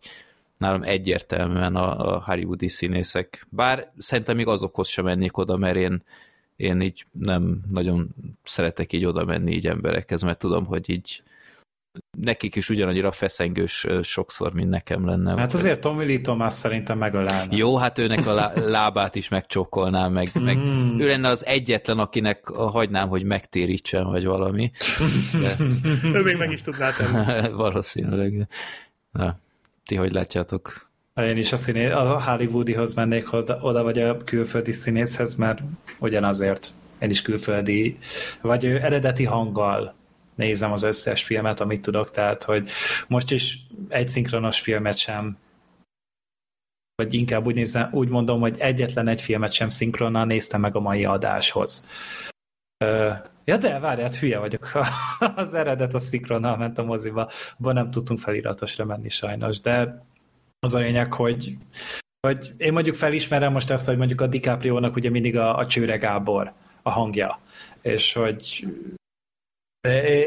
nálam 0.57 0.83
egyértelműen 0.83 1.75
a, 1.75 2.13
a 2.13 2.23
hollywoodi 2.23 2.67
színészek. 2.67 3.47
Bár 3.49 3.91
szerintem 3.97 4.35
még 4.35 4.47
azokhoz 4.47 4.87
sem 4.87 5.05
mennék 5.05 5.37
oda, 5.37 5.57
mert 5.57 5.75
én, 5.75 6.03
én 6.55 6.81
így 6.81 7.05
nem 7.11 7.61
nagyon 7.71 8.09
szeretek 8.43 8.93
így 8.93 9.05
oda 9.05 9.25
menni 9.25 9.51
így 9.51 9.67
emberekhez, 9.67 10.21
mert 10.21 10.39
tudom, 10.39 10.65
hogy 10.65 10.89
így 10.89 11.23
nekik 12.17 12.55
is 12.55 12.69
ugyanannyira 12.69 13.11
feszengős 13.11 13.87
sokszor, 14.01 14.53
mint 14.53 14.69
nekem 14.69 15.05
lenne. 15.05 15.39
Hát 15.39 15.53
azért 15.53 15.81
Tommy 15.81 16.05
Lee 16.05 16.21
Thomas 16.21 16.53
szerintem 16.53 16.97
megölelne. 16.97 17.55
Jó, 17.55 17.77
hát 17.77 17.97
őnek 17.97 18.27
a 18.27 18.33
lábát 18.77 19.15
is 19.15 19.29
megcsókolnám, 19.29 20.11
meg, 20.11 20.29
mm. 20.39 20.43
meg 20.43 20.57
ő 21.01 21.07
lenne 21.07 21.29
az 21.29 21.45
egyetlen, 21.45 21.99
akinek 21.99 22.47
hagynám, 22.47 23.07
hogy 23.07 23.23
megtérítsen, 23.23 24.03
vagy 24.03 24.25
valami. 24.25 24.71
De... 25.41 25.63
ő 26.13 26.21
még 26.23 26.35
meg 26.37 26.51
is 26.51 26.61
tudná 26.61 26.89
tenni. 26.91 27.49
Valószínűleg. 27.55 28.47
Na, 29.11 29.35
ti 29.85 29.95
hogy 29.95 30.11
látjátok? 30.11 30.85
Én 31.15 31.37
is 31.37 31.53
a, 31.53 31.57
színé, 31.57 31.89
a 31.89 32.21
Hollywoodihoz 32.21 32.93
mennék 32.93 33.33
oda, 33.33 33.57
oda, 33.61 33.83
vagy 33.83 33.99
a 33.99 34.17
külföldi 34.17 34.71
színészhez, 34.71 35.35
mert 35.35 35.59
ugyanazért 35.99 36.69
én 36.99 37.09
is 37.09 37.21
külföldi, 37.21 37.97
vagy 38.41 38.65
eredeti 38.65 39.23
hanggal 39.23 39.95
nézem 40.37 40.71
az 40.71 40.83
összes 40.83 41.23
filmet, 41.23 41.59
amit 41.59 41.81
tudok, 41.81 42.11
tehát 42.11 42.43
hogy 42.43 42.69
most 43.07 43.31
is 43.31 43.59
egy 43.89 44.09
szinkronos 44.09 44.59
filmet 44.59 44.97
sem 44.97 45.37
vagy 47.01 47.13
inkább 47.13 47.45
úgy, 47.45 47.55
nézem, 47.55 47.89
úgy 47.91 48.09
mondom, 48.09 48.39
hogy 48.39 48.59
egyetlen 48.59 49.07
egy 49.07 49.21
filmet 49.21 49.51
sem 49.51 49.69
szinkronnal 49.69 50.25
néztem 50.25 50.61
meg 50.61 50.75
a 50.75 50.79
mai 50.79 51.05
adáshoz. 51.05 51.87
Ö, 52.77 53.11
ja, 53.45 53.57
de 53.57 53.79
várját, 53.79 54.15
hülye 54.15 54.39
vagyok. 54.39 54.71
az 55.35 55.53
eredet 55.53 55.93
a 55.93 55.99
szinkronnal 55.99 56.57
ment 56.57 56.77
a 56.77 56.83
moziba, 56.83 57.29
abban 57.59 57.73
nem 57.73 57.91
tudtunk 57.91 58.19
feliratosra 58.19 58.85
menni 58.85 59.09
sajnos, 59.09 59.61
de 59.61 60.03
az 60.59 60.75
a 60.75 60.79
lényeg, 60.79 61.13
hogy, 61.13 61.57
hogy 62.27 62.53
én 62.57 62.73
mondjuk 62.73 62.95
felismerem 62.95 63.51
most 63.51 63.69
ezt, 63.69 63.87
hogy 63.87 63.97
mondjuk 63.97 64.21
a 64.21 64.27
DiCaprio-nak 64.27 64.95
ugye 64.95 65.09
mindig 65.09 65.37
a, 65.37 65.57
a 65.57 65.65
Csőre 65.65 65.97
Gábor 65.97 66.53
a 66.81 66.89
hangja, 66.89 67.39
és 67.81 68.13
hogy 68.13 68.67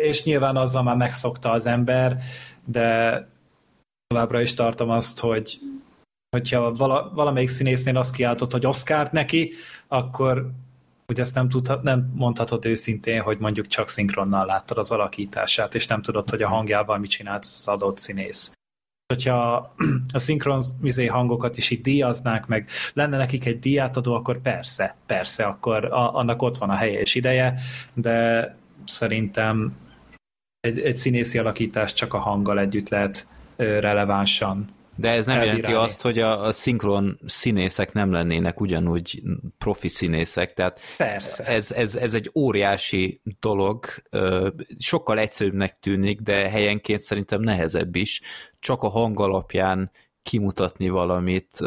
és 0.03 0.25
nyilván 0.25 0.57
azzal 0.57 0.83
már 0.83 0.97
megszokta 0.97 1.51
az 1.51 1.67
ember, 1.67 2.17
de 2.65 3.29
továbbra 4.07 4.41
is 4.41 4.55
tartom 4.55 4.91
azt, 4.91 5.21
hogy 5.21 5.59
hogyha 6.37 6.73
vala, 6.73 7.11
valamelyik 7.15 7.49
színésznél 7.49 7.97
azt 7.97 8.15
kiáltott, 8.15 8.53
hogy 8.53 8.67
Oscárt 8.67 9.13
neki, 9.13 9.53
akkor 9.89 10.51
ugye 11.09 11.23
ezt 11.23 11.35
nem, 11.35 11.49
tudhat, 11.49 11.83
nem 11.83 12.13
mondhatod 12.15 12.67
őszintén, 12.67 13.21
hogy 13.21 13.39
mondjuk 13.39 13.67
csak 13.67 13.89
szinkronnal 13.89 14.47
láttad 14.47 14.79
az 14.79 14.91
alakítását, 14.91 15.75
és 15.75 15.87
nem 15.87 16.03
tudod, 16.03 16.31
hogy 16.31 16.43
a 16.43 16.49
hangjával 16.49 16.99
mit 16.99 17.11
csinált 17.11 17.43
az 17.43 17.69
adott 17.69 17.99
színész. 17.99 18.53
Hogyha 19.07 19.73
a 20.15 20.19
szinkron 20.19 20.63
mizé 20.81 21.07
hangokat 21.07 21.57
is 21.57 21.71
itt 21.71 21.83
díjaznák, 21.83 22.47
meg 22.47 22.69
lenne 22.93 23.17
nekik 23.17 23.45
egy 23.45 23.59
díjátadó, 23.59 24.15
akkor 24.15 24.41
persze, 24.41 24.97
persze, 25.07 25.45
akkor 25.45 25.85
a, 25.85 26.15
annak 26.15 26.43
ott 26.43 26.59
van 26.59 26.71
a 26.71 26.75
helye 26.75 27.01
és 27.01 27.15
ideje, 27.15 27.61
de 27.95 28.59
szerintem 28.85 29.77
egy, 30.61 30.81
egy 30.81 30.97
színészi 30.97 31.39
alakítás 31.39 31.93
csak 31.93 32.15
a 32.15 32.19
hanggal 32.19 32.59
együtt 32.59 32.89
lehet 32.89 33.27
relevánsan 33.57 34.79
de 35.01 35.11
ez 35.11 35.27
nem 35.27 35.39
elbírálni. 35.39 35.63
jelenti 35.63 35.91
azt, 35.91 36.03
hogy 36.03 36.19
a, 36.19 36.45
a 36.45 36.53
szinkron 36.53 37.19
színészek 37.27 37.93
nem 37.93 38.13
lennének 38.13 38.61
ugyanúgy 38.61 39.23
profi 39.59 39.89
színészek, 39.89 40.55
tehát 40.55 40.81
Persze. 40.97 41.45
Ez, 41.45 41.71
ez, 41.73 41.95
ez 41.95 42.15
egy 42.15 42.31
óriási 42.35 43.21
dolog, 43.41 43.85
sokkal 44.79 45.19
egyszerűbbnek 45.19 45.79
tűnik, 45.79 46.21
de 46.21 46.49
helyenként 46.51 47.01
szerintem 47.01 47.41
nehezebb 47.41 47.97
is, 47.97 48.21
csak 48.59 48.83
a 48.83 48.89
hang 48.89 49.21
alapján 49.21 49.91
kimutatni 50.23 50.89
valamit, 50.89 51.59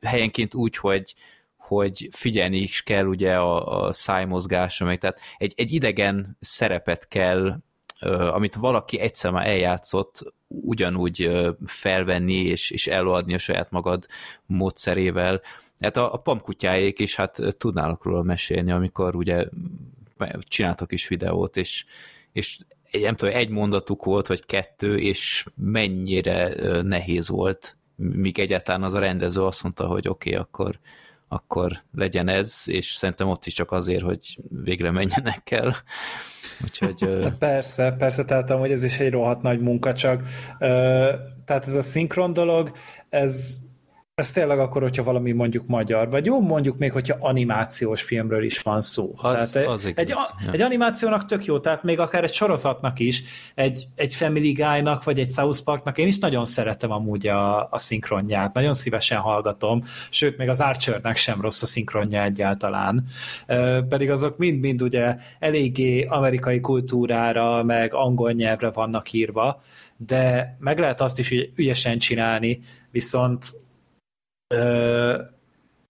helyenként 0.00 0.54
úgy, 0.54 0.76
hogy, 0.76 1.14
hogy 1.70 2.08
figyelni 2.12 2.56
is 2.56 2.82
kell 2.82 3.06
ugye 3.06 3.34
a, 3.34 3.84
a 3.84 3.92
szájmozgásra, 3.92 4.86
meg 4.86 4.98
tehát 4.98 5.20
egy, 5.38 5.54
egy 5.56 5.72
idegen 5.72 6.36
szerepet 6.40 7.08
kell, 7.08 7.62
amit 8.32 8.54
valaki 8.54 8.98
egyszer 8.98 9.30
már 9.30 9.46
eljátszott, 9.46 10.34
ugyanúgy 10.48 11.30
felvenni 11.66 12.34
és, 12.34 12.70
és 12.70 12.86
előadni 12.86 13.34
a 13.34 13.38
saját 13.38 13.70
magad 13.70 14.06
módszerével. 14.46 15.40
Hát 15.80 15.96
a, 15.96 16.12
a 16.12 16.16
pamkutyáék 16.16 16.98
is 16.98 17.16
hát 17.16 17.40
tudnának 17.58 18.04
róla 18.04 18.22
mesélni, 18.22 18.70
amikor 18.70 19.16
ugye 19.16 19.46
csináltak 20.40 20.92
is 20.92 21.08
videót, 21.08 21.56
és, 21.56 21.84
és 22.32 22.58
nem 22.92 23.16
tudom, 23.16 23.34
egy 23.34 23.48
mondatuk 23.48 24.04
volt, 24.04 24.26
vagy 24.26 24.46
kettő, 24.46 24.98
és 24.98 25.46
mennyire 25.56 26.54
nehéz 26.82 27.28
volt, 27.28 27.76
míg 27.96 28.38
egyáltalán 28.38 28.82
az 28.82 28.94
a 28.94 28.98
rendező 28.98 29.42
azt 29.42 29.62
mondta, 29.62 29.86
hogy 29.86 30.08
oké, 30.08 30.28
okay, 30.30 30.42
akkor 30.42 30.78
akkor 31.32 31.72
legyen 31.94 32.28
ez, 32.28 32.62
és 32.66 32.86
szerintem 32.86 33.28
ott 33.28 33.46
is 33.46 33.54
csak 33.54 33.72
azért, 33.72 34.02
hogy 34.02 34.38
végre 34.64 34.90
menjenek 34.90 35.50
el. 35.50 35.76
Úgyhogy, 36.64 37.28
persze, 37.38 37.94
persze, 37.98 38.24
tehát 38.24 38.50
hogy 38.50 38.70
ez 38.70 38.82
is 38.82 38.98
egy 38.98 39.10
rohadt 39.10 39.42
nagy 39.42 39.60
munka, 39.60 39.94
csak 39.94 40.22
tehát 41.44 41.66
ez 41.66 41.74
a 41.74 41.82
szinkron 41.82 42.32
dolog, 42.32 42.72
ez 43.08 43.58
ez 44.20 44.30
tényleg 44.30 44.58
akkor, 44.58 44.82
hogyha 44.82 45.02
valami 45.02 45.32
mondjuk 45.32 45.66
magyar, 45.66 46.10
vagy 46.10 46.26
jó, 46.26 46.40
mondjuk 46.40 46.78
még, 46.78 46.92
hogyha 46.92 47.16
animációs 47.20 48.02
filmről 48.02 48.44
is 48.44 48.60
van 48.60 48.80
szó. 48.80 49.14
Az, 49.16 49.50
tehát 49.50 49.68
az 49.68 49.92
egy, 49.94 50.08
ja. 50.08 50.18
egy 50.52 50.60
animációnak 50.60 51.24
tök 51.24 51.44
jó, 51.44 51.58
tehát 51.58 51.82
még 51.82 51.98
akár 51.98 52.24
egy 52.24 52.32
sorozatnak 52.32 52.98
is, 52.98 53.22
egy, 53.54 53.84
egy 53.94 54.14
Family 54.14 54.52
Guy-nak, 54.52 55.04
vagy 55.04 55.18
egy 55.18 55.30
South 55.30 55.62
Parknak, 55.64 55.98
én 55.98 56.06
is 56.06 56.18
nagyon 56.18 56.44
szeretem 56.44 56.90
amúgy 56.90 57.26
a, 57.26 57.68
a 57.70 57.78
szinkronját, 57.78 58.54
nagyon 58.54 58.72
szívesen 58.72 59.18
hallgatom, 59.18 59.82
sőt, 60.10 60.36
még 60.36 60.48
az 60.48 60.60
Archernek 60.60 61.16
sem 61.16 61.40
rossz 61.40 61.62
a 61.62 61.66
szinkronja 61.66 62.22
egyáltalán. 62.22 63.04
Pedig 63.88 64.10
azok 64.10 64.36
mind-mind 64.36 64.82
ugye 64.82 65.16
eléggé 65.38 66.04
amerikai 66.04 66.60
kultúrára, 66.60 67.62
meg 67.62 67.94
angol 67.94 68.32
nyelvre 68.32 68.70
vannak 68.70 69.12
írva, 69.12 69.62
de 69.96 70.56
meg 70.58 70.78
lehet 70.78 71.00
azt 71.00 71.18
is 71.18 71.34
ügyesen 71.54 71.98
csinálni, 71.98 72.60
viszont 72.90 73.44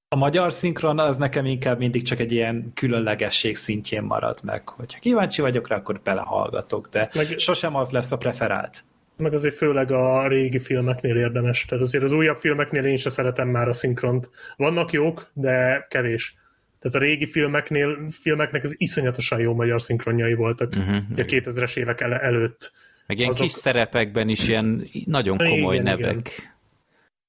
a 0.08 0.16
magyar 0.16 0.52
szinkron 0.52 0.98
az 0.98 1.16
nekem 1.16 1.46
inkább 1.46 1.78
mindig 1.78 2.02
csak 2.02 2.20
egy 2.20 2.32
ilyen 2.32 2.70
különlegesség 2.74 3.56
szintjén 3.56 4.02
marad 4.02 4.38
meg. 4.44 4.68
Hogyha 4.68 4.98
kíváncsi 4.98 5.40
vagyok 5.40 5.68
rá, 5.68 5.76
akkor 5.76 6.00
belehallgatok, 6.04 6.88
de 6.88 7.11
meg, 7.14 7.38
sosem 7.38 7.76
az 7.76 7.90
lesz 7.90 8.12
a 8.12 8.16
preferált. 8.16 8.84
Meg 9.16 9.34
azért 9.34 9.54
főleg 9.54 9.92
a 9.92 10.28
régi 10.28 10.58
filmeknél 10.58 11.16
érdemes. 11.16 11.64
Tehát 11.64 11.84
azért 11.84 12.04
az 12.04 12.12
újabb 12.12 12.36
filmeknél 12.36 12.84
én 12.84 12.96
sem 12.96 13.12
szeretem 13.12 13.48
már 13.48 13.68
a 13.68 13.72
szinkront. 13.72 14.30
Vannak 14.56 14.92
jók, 14.92 15.30
de 15.34 15.86
kevés. 15.90 16.34
Tehát 16.80 16.96
a 16.96 17.00
régi 17.00 17.26
filmeknél, 17.26 18.11
filmeknek 18.11 18.64
az 18.64 18.74
iszonyatosan 18.78 19.40
jó 19.40 19.54
magyar 19.54 19.82
szinkronjai 19.82 20.34
voltak 20.34 20.72
uh-huh, 20.76 20.96
a 21.16 21.22
2000-es 21.22 21.76
évek 21.76 22.00
el- 22.00 22.20
előtt. 22.20 22.72
Meg 23.06 23.18
ilyen 23.18 23.30
Azok... 23.30 23.42
kis 23.42 23.52
szerepekben 23.52 24.28
is 24.28 24.48
ilyen 24.48 24.82
nagyon 25.04 25.38
komoly 25.38 25.74
igen, 25.74 25.84
nevek. 25.84 26.11
Igen 26.11 26.58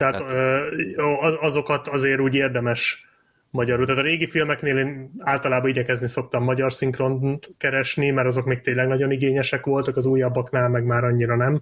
tehát, 0.02 0.18
Tehát 0.18 1.38
azokat 1.40 1.88
azért 1.88 2.20
úgy 2.20 2.36
érdemes 2.36 3.06
magyarul. 3.50 3.86
Tehát 3.86 4.02
a 4.02 4.06
régi 4.06 4.28
filmeknél 4.28 4.78
én 4.78 5.10
általában 5.20 5.70
igyekezni 5.70 6.08
szoktam 6.08 6.44
magyar 6.44 6.74
szinkront 6.74 7.50
keresni, 7.58 8.10
mert 8.10 8.28
azok 8.28 8.46
még 8.46 8.62
tényleg 8.62 8.88
nagyon 8.88 9.12
igényesek 9.12 9.66
voltak, 9.66 9.98
az 9.98 10.06
újabbaknál 10.06 10.70
meg 10.70 10.84
már 10.84 11.04
annyira 11.04 11.36
nem. 11.36 11.62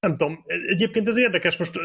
Nem 0.00 0.14
tudom, 0.14 0.44
egyébként 0.68 1.08
ez 1.08 1.16
érdekes, 1.16 1.56
most 1.56 1.80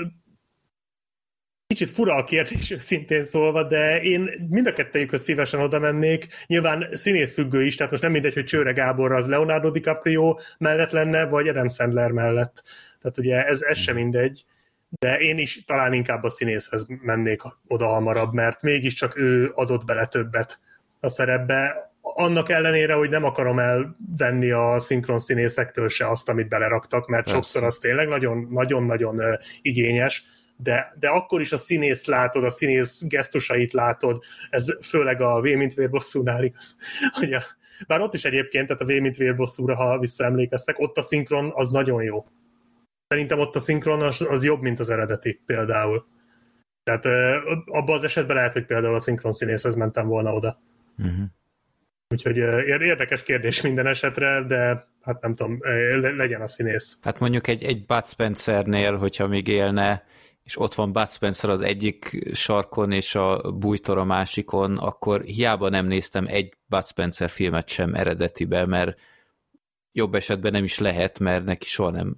kicsit 1.67 1.89
fura 1.89 2.15
a 2.15 2.23
kérdés, 2.23 2.73
szintén 2.77 3.23
szólva, 3.23 3.63
de 3.63 4.01
én 4.01 4.47
mind 4.49 4.67
a 4.67 4.73
kettejükhöz 4.73 5.21
szívesen 5.21 5.59
oda 5.59 5.79
mennék. 5.79 6.27
Nyilván 6.47 6.89
színészfüggő 6.93 7.65
is, 7.65 7.75
tehát 7.75 7.91
most 7.91 8.03
nem 8.03 8.11
mindegy, 8.11 8.33
hogy 8.33 8.45
Csőre 8.45 8.71
Gábor 8.71 9.11
az 9.11 9.27
Leonardo 9.27 9.69
DiCaprio 9.69 10.37
mellett 10.57 10.91
lenne, 10.91 11.25
vagy 11.25 11.47
Adam 11.47 11.67
Sandler 11.67 12.11
mellett. 12.11 12.63
Tehát 13.01 13.17
ugye 13.17 13.45
ez, 13.45 13.61
ez 13.61 13.77
sem 13.77 13.95
mindegy 13.95 14.45
de 14.89 15.17
én 15.17 15.37
is 15.37 15.63
talán 15.65 15.93
inkább 15.93 16.23
a 16.23 16.29
színészhez 16.29 16.85
mennék 16.87 17.41
oda 17.67 17.87
hamarabb, 17.87 18.33
mert 18.33 18.61
mégiscsak 18.61 19.17
ő 19.17 19.51
adott 19.55 19.85
bele 19.85 20.05
többet 20.05 20.59
a 20.99 21.09
szerepbe, 21.09 21.93
annak 22.01 22.49
ellenére, 22.49 22.93
hogy 22.93 23.09
nem 23.09 23.23
akarom 23.23 23.59
elvenni 23.59 24.51
a 24.51 24.79
szinkron 24.79 25.19
színészektől 25.19 25.89
se 25.89 26.09
azt, 26.09 26.29
amit 26.29 26.47
beleraktak, 26.47 27.07
mert 27.07 27.23
Persze. 27.23 27.37
sokszor 27.37 27.63
az 27.63 27.77
tényleg 27.77 28.07
nagyon-nagyon 28.49 29.21
igényes, 29.61 30.23
de, 30.57 30.93
de 30.99 31.07
akkor 31.07 31.41
is 31.41 31.51
a 31.51 31.57
színész 31.57 32.05
látod, 32.05 32.43
a 32.43 32.49
színész 32.49 33.03
gesztusait 33.07 33.73
látod, 33.73 34.23
ez 34.49 34.65
főleg 34.81 35.21
a 35.21 35.39
V 35.39 35.43
mint 35.43 35.73
vérbosszúnál 35.73 36.43
igaz, 36.43 36.77
hogy 37.19 37.33
a, 37.33 37.43
bár 37.87 38.01
ott 38.01 38.13
is 38.13 38.25
egyébként, 38.25 38.67
tehát 38.67 38.81
a 38.81 38.85
V 38.85 39.01
mint 39.01 39.17
vérbosszúra, 39.17 39.75
ha 39.75 39.99
visszaemlékeztek, 39.99 40.79
ott 40.79 40.97
a 40.97 41.01
szinkron 41.01 41.51
az 41.55 41.69
nagyon 41.69 42.03
jó. 42.03 42.25
Szerintem 43.07 43.39
ott 43.39 43.55
a 43.55 43.59
szinkron 43.59 44.01
az, 44.01 44.21
az 44.29 44.43
jobb, 44.43 44.61
mint 44.61 44.79
az 44.79 44.89
eredeti 44.89 45.41
például. 45.45 46.05
Tehát 46.83 47.05
abban 47.65 47.95
az 47.95 48.03
esetben 48.03 48.35
lehet, 48.35 48.53
hogy 48.53 48.65
például 48.65 48.95
a 48.95 48.99
szinkron 48.99 49.31
színészhez 49.31 49.75
mentem 49.75 50.07
volna 50.07 50.33
oda. 50.33 50.61
Uh-huh. 50.97 51.25
Úgyhogy 52.09 52.37
érdekes 52.81 53.23
kérdés 53.23 53.61
minden 53.61 53.87
esetre, 53.87 54.43
de 54.43 54.87
hát 55.01 55.21
nem 55.21 55.35
tudom, 55.35 55.59
legyen 56.17 56.41
a 56.41 56.47
színész. 56.47 56.97
Hát 57.01 57.19
mondjuk 57.19 57.47
egy, 57.47 57.63
egy 57.63 57.85
Bud 57.85 58.07
Spencernél, 58.07 58.97
hogyha 58.97 59.27
még 59.27 59.47
élne, 59.47 60.03
és 60.43 60.59
ott 60.59 60.73
van 60.73 60.91
Bud 60.91 61.09
Spencer 61.09 61.49
az 61.49 61.61
egyik 61.61 62.29
sarkon, 62.33 62.91
és 62.91 63.15
a 63.15 63.51
bújtor 63.51 63.97
a 63.97 64.03
másikon, 64.03 64.77
akkor 64.77 65.21
hiába 65.21 65.69
nem 65.69 65.85
néztem 65.85 66.25
egy 66.27 66.53
Bud 66.65 66.87
Spencer 66.87 67.29
filmet 67.29 67.67
sem 67.67 67.93
eredetibe, 67.93 68.65
mert 68.65 68.99
jobb 69.95 70.15
esetben 70.15 70.51
nem 70.51 70.63
is 70.63 70.79
lehet, 70.79 71.19
mert 71.19 71.45
neki 71.45 71.67
soha 71.67 71.89
nem, 71.89 72.15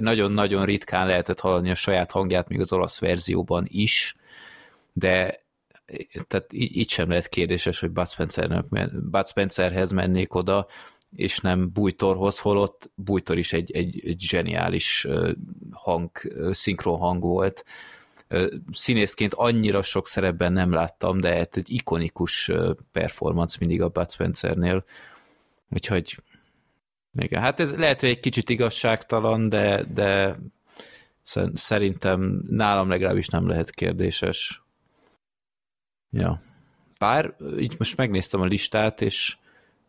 nagyon-nagyon 0.00 0.64
ritkán 0.64 1.06
lehetett 1.06 1.40
hallani 1.40 1.70
a 1.70 1.74
saját 1.74 2.10
hangját, 2.10 2.48
még 2.48 2.60
az 2.60 2.72
olasz 2.72 2.98
verzióban 2.98 3.64
is, 3.68 4.16
de 4.92 5.40
tehát 6.28 6.52
így, 6.52 6.76
így 6.76 6.90
sem 6.90 7.08
lehet 7.08 7.28
kérdéses, 7.28 7.80
hogy 7.80 7.90
Bud, 7.90 8.08
Spencernek, 8.08 8.64
Bud 9.10 9.28
Spencerhez 9.28 9.90
mennék 9.90 10.34
oda, 10.34 10.66
és 11.16 11.38
nem 11.38 11.70
Bújtorhoz, 11.72 12.38
holott 12.38 12.90
Bújtor 12.94 13.38
is 13.38 13.52
egy, 13.52 13.72
egy, 13.72 14.00
egy 14.06 14.20
zseniális 14.20 15.06
hang, 15.70 16.10
szinkron 16.50 16.98
hang 16.98 17.22
volt. 17.22 17.64
Színészként 18.70 19.34
annyira 19.34 19.82
sok 19.82 20.06
szerepben 20.06 20.52
nem 20.52 20.72
láttam, 20.72 21.20
de 21.20 21.36
hát 21.36 21.56
egy 21.56 21.70
ikonikus 21.70 22.50
performance 22.92 23.56
mindig 23.60 23.82
a 23.82 23.88
Bud 23.88 24.10
Spencernél, 24.10 24.84
úgyhogy 25.70 26.18
igen, 27.18 27.40
hát 27.40 27.60
ez 27.60 27.76
lehet, 27.76 28.00
hogy 28.00 28.08
egy 28.08 28.20
kicsit 28.20 28.48
igazságtalan, 28.48 29.48
de, 29.48 29.84
de 29.84 30.38
szerintem 31.54 32.42
nálam 32.48 32.88
legalábbis 32.88 33.28
nem 33.28 33.48
lehet 33.48 33.70
kérdéses. 33.70 34.62
Ja. 36.10 36.38
Bár 36.98 37.36
így 37.58 37.74
most 37.78 37.96
megnéztem 37.96 38.40
a 38.40 38.44
listát, 38.44 39.00
és 39.00 39.36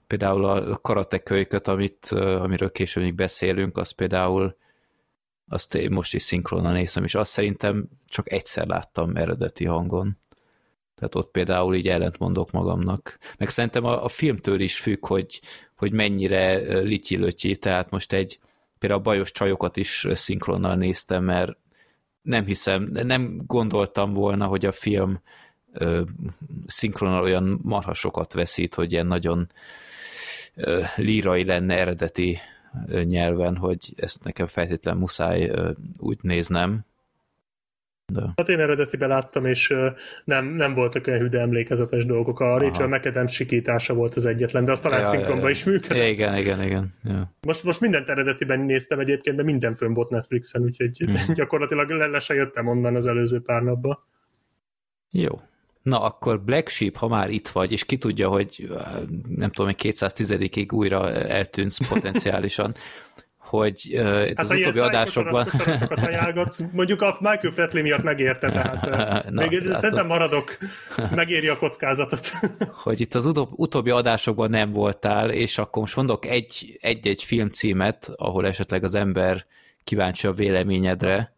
például 0.07 0.45
a 0.45 0.77
karatekölyköt, 0.77 1.67
amit, 1.67 2.05
amiről 2.15 2.71
később 2.71 3.03
még 3.03 3.15
beszélünk, 3.15 3.77
az 3.77 3.91
például 3.91 4.57
azt 5.47 5.75
én 5.75 5.91
most 5.91 6.13
is 6.13 6.21
szinkronan 6.21 6.73
nézem, 6.73 7.03
és 7.03 7.15
azt 7.15 7.31
szerintem 7.31 7.89
csak 8.07 8.31
egyszer 8.31 8.67
láttam 8.67 9.15
eredeti 9.15 9.65
hangon. 9.65 10.17
Tehát 10.95 11.15
ott 11.15 11.31
például 11.31 11.75
így 11.75 11.87
ellent 11.87 12.17
mondok 12.17 12.51
magamnak. 12.51 13.17
Meg 13.37 13.49
szerintem 13.49 13.85
a, 13.85 14.03
a 14.03 14.07
filmtől 14.07 14.59
is 14.59 14.79
függ, 14.79 15.05
hogy, 15.05 15.41
hogy 15.77 15.91
mennyire 15.91 16.57
lityi 16.79 17.55
tehát 17.55 17.89
most 17.89 18.13
egy 18.13 18.39
például 18.79 19.01
a 19.01 19.03
bajos 19.03 19.31
csajokat 19.31 19.77
is 19.77 20.07
szinkronnal 20.11 20.75
néztem, 20.75 21.23
mert 21.23 21.57
nem 22.21 22.45
hiszem, 22.45 22.89
nem 22.91 23.37
gondoltam 23.45 24.13
volna, 24.13 24.45
hogy 24.45 24.65
a 24.65 24.71
film 24.71 25.21
ö, 25.73 26.01
szinkronnal 26.67 27.23
olyan 27.23 27.59
marhasokat 27.63 28.33
veszít, 28.33 28.75
hogy 28.75 28.91
ilyen 28.91 29.07
nagyon 29.07 29.51
ö, 30.55 30.81
lírai 30.95 31.45
lenne 31.45 31.77
eredeti 31.77 32.37
nyelven, 33.03 33.57
hogy 33.57 33.93
ezt 33.95 34.23
nekem 34.23 34.47
feltétlenül 34.47 34.99
muszáj 34.99 35.43
ö, 35.43 35.71
úgy 35.97 36.17
néznem. 36.21 36.85
De. 38.13 38.33
Hát 38.35 38.49
én 38.49 38.59
eredetiben 38.59 39.09
láttam, 39.09 39.45
és 39.45 39.73
nem, 40.23 40.45
nem 40.45 40.73
voltak 40.73 41.07
olyan 41.07 41.19
hűde 41.19 41.39
emlékezetes 41.39 42.05
dolgok. 42.05 42.39
A 42.39 42.57
Rachel 42.57 42.87
McAdams 42.87 43.33
sikítása 43.33 43.93
volt 43.93 44.15
az 44.15 44.25
egyetlen, 44.25 44.65
de 44.65 44.71
az 44.71 44.79
talán 44.79 44.99
ja, 44.99 45.09
szinkronban 45.09 45.43
ja, 45.43 45.49
is 45.49 45.63
működött. 45.63 46.07
Igen, 46.07 46.37
igen, 46.37 46.63
igen. 46.63 46.93
Ja. 47.03 47.33
Most, 47.41 47.63
most 47.63 47.79
mindent 47.79 48.09
eredetiben 48.09 48.59
néztem 48.59 48.99
egyébként, 48.99 49.35
de 49.35 49.43
minden 49.43 49.75
fönn 49.75 49.93
volt 49.93 50.09
Netflixen, 50.09 50.61
úgyhogy 50.61 51.09
mm. 51.09 51.13
gyakorlatilag 51.33 51.89
le, 51.89 52.07
le 52.07 52.19
se 52.19 52.33
jöttem 52.33 52.67
onnan 52.67 52.95
az 52.95 53.05
előző 53.05 53.41
pár 53.41 53.61
napba. 53.61 54.07
Jó. 55.11 55.41
Na 55.81 56.01
akkor 56.01 56.41
Black 56.41 56.69
Sheep, 56.69 56.95
ha 56.95 57.07
már 57.07 57.29
itt 57.29 57.47
vagy, 57.47 57.71
és 57.71 57.85
ki 57.85 57.97
tudja, 57.97 58.29
hogy 58.29 58.69
nem 59.35 59.51
tudom, 59.51 59.71
hogy 59.71 59.93
210-ig 59.93 60.73
újra 60.73 61.11
eltűnsz 61.13 61.87
potenciálisan, 61.93 62.73
hogy 63.47 63.89
uh, 63.93 64.27
hát, 64.35 64.39
az 64.39 64.51
utóbbi 64.51 64.79
adásokban... 64.79 65.47
mondjuk 66.71 67.01
a 67.01 67.17
Michael 67.19 67.53
Flatley 67.53 67.81
miatt 67.81 68.03
megérte, 68.03 68.51
tehát 68.51 68.83
Na, 69.29 69.47
még 69.47 69.67
hát 69.67 69.79
szerintem 69.79 70.07
maradok, 70.07 70.57
megéri 71.15 71.47
a 71.47 71.57
kockázatot. 71.57 72.31
hogy 72.83 73.01
itt 73.01 73.15
az 73.15 73.25
utóbbi, 73.25 73.53
utóbbi 73.55 73.89
adásokban 73.89 74.49
nem 74.49 74.69
voltál, 74.69 75.29
és 75.29 75.57
akkor 75.57 75.81
most 75.81 75.95
mondok 75.95 76.25
egy, 76.25 76.77
egy-egy 76.81 77.23
filmcímet, 77.23 78.11
ahol 78.15 78.47
esetleg 78.47 78.83
az 78.83 78.95
ember 78.95 79.45
kíváncsi 79.83 80.27
a 80.27 80.31
véleményedre, 80.31 81.35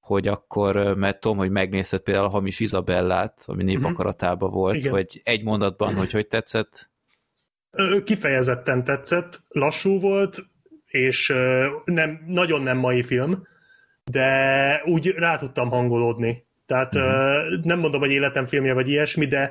hogy 0.00 0.28
akkor, 0.28 0.94
mert 0.96 1.20
tudom, 1.20 1.36
hogy 1.36 1.50
megnézted 1.50 2.00
például 2.00 2.26
a 2.26 2.30
Hamis 2.30 2.60
Izabellát, 2.60 3.42
ami 3.46 3.76
mhm. 3.76 4.36
volt, 4.38 4.74
Igen. 4.74 4.92
hogy 4.92 5.20
egy 5.24 5.42
mondatban, 5.42 5.94
hogy 5.94 6.10
hogy 6.10 6.26
tetszett? 6.26 6.90
Kifejezetten 8.04 8.84
tetszett, 8.84 9.42
lassú 9.48 10.00
volt, 10.00 10.49
és 10.90 11.32
nem, 11.84 12.24
nagyon 12.26 12.62
nem 12.62 12.78
mai 12.78 13.02
film, 13.02 13.46
de 14.04 14.82
úgy 14.84 15.06
rá 15.06 15.36
tudtam 15.36 15.68
hangolódni. 15.68 16.44
Tehát 16.66 16.94
uh-huh. 16.94 17.64
nem 17.64 17.78
mondom, 17.78 18.00
hogy 18.00 18.10
életem 18.10 18.46
filmje 18.46 18.72
vagy 18.72 18.88
ilyesmi, 18.88 19.26
de 19.26 19.50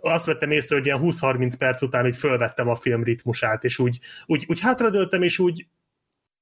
azt 0.00 0.26
vettem 0.26 0.50
észre, 0.50 0.76
hogy 0.76 0.86
ilyen 0.86 1.00
20-30 1.02 1.52
perc 1.58 1.82
után 1.82 2.06
úgy 2.06 2.16
fölvettem 2.16 2.68
a 2.68 2.74
film 2.74 3.02
ritmusát, 3.02 3.64
és 3.64 3.78
úgy, 3.78 3.98
úgy, 4.26 4.44
úgy 4.48 4.60
hátradőltem, 4.60 5.22
és 5.22 5.38
úgy, 5.38 5.66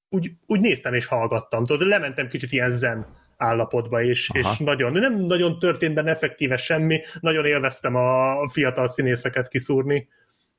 úgy, 0.09 0.33
úgy 0.47 0.61
néztem 0.61 0.95
és 0.95 1.07
hallgattam. 1.07 1.65
Tudod, 1.65 1.89
lementem 1.89 2.29
kicsit 2.29 2.53
ilyen 2.53 2.71
zen 2.71 3.07
állapotba, 3.37 4.03
és, 4.03 4.31
és 4.33 4.59
nagyon, 4.59 4.93
nem 4.93 5.15
nagyon 5.15 5.59
történt 5.59 5.95
benne 5.95 6.11
effektíve 6.11 6.57
semmi, 6.57 7.01
nagyon 7.21 7.45
élveztem 7.45 7.95
a 7.95 8.49
fiatal 8.49 8.89
színészeket 8.89 9.49
kiszúrni. 9.49 10.09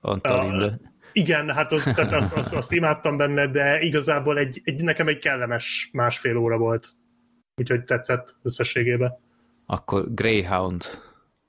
Antalin. 0.02 0.92
Igen, 1.20 1.50
hát 1.50 1.72
az, 1.72 1.84
tehát 1.84 2.14
azt, 2.14 2.34
azt, 2.34 2.54
azt 2.54 2.72
imádtam 2.72 3.18
benne, 3.18 3.48
de 3.48 3.80
igazából 3.80 4.38
egy, 4.38 4.62
egy, 4.64 4.84
nekem 4.84 5.08
egy 5.08 5.20
kellemes 5.20 5.90
másfél 5.94 6.38
óra 6.38 6.58
volt. 6.58 6.90
Úgyhogy 7.56 7.84
tetszett 7.84 8.36
összességében. 8.42 9.18
Akkor 9.66 10.14
Greyhound. 10.14 10.84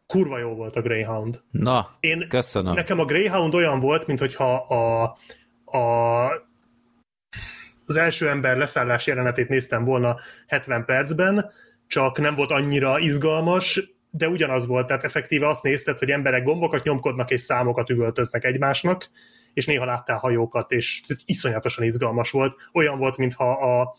Kurva 0.06 0.38
jó 0.38 0.54
volt 0.54 0.76
a 0.76 0.80
Greyhound. 0.80 1.40
Na, 1.50 1.90
Én, 2.00 2.28
köszönöm. 2.28 2.74
Nekem 2.74 2.98
a 2.98 3.04
Greyhound 3.04 3.54
olyan 3.54 3.80
volt, 3.80 4.06
mint 4.06 4.18
hogyha 4.18 4.54
a, 4.54 5.02
a 5.78 6.48
az 7.86 7.96
első 7.96 8.28
ember 8.28 8.56
leszállás 8.56 9.06
jelenetét 9.06 9.48
néztem 9.48 9.84
volna 9.84 10.16
70 10.46 10.84
percben, 10.84 11.50
csak 11.86 12.18
nem 12.18 12.34
volt 12.34 12.50
annyira 12.50 12.98
izgalmas, 12.98 13.92
de 14.10 14.28
ugyanaz 14.28 14.66
volt, 14.66 14.86
tehát 14.86 15.04
effektíve 15.04 15.48
azt 15.48 15.62
nézted, 15.62 15.98
hogy 15.98 16.10
emberek 16.10 16.42
gombokat 16.42 16.84
nyomkodnak 16.84 17.30
és 17.30 17.40
számokat 17.40 17.90
üvöltöznek 17.90 18.44
egymásnak, 18.44 19.10
és 19.55 19.66
néha 19.66 19.84
láttál 19.84 20.16
hajókat, 20.16 20.72
és 20.72 21.03
iszonyatosan 21.24 21.84
izgalmas 21.84 22.30
volt. 22.30 22.61
Olyan 22.72 22.98
volt, 22.98 23.16
mintha 23.16 23.51
a, 23.53 23.94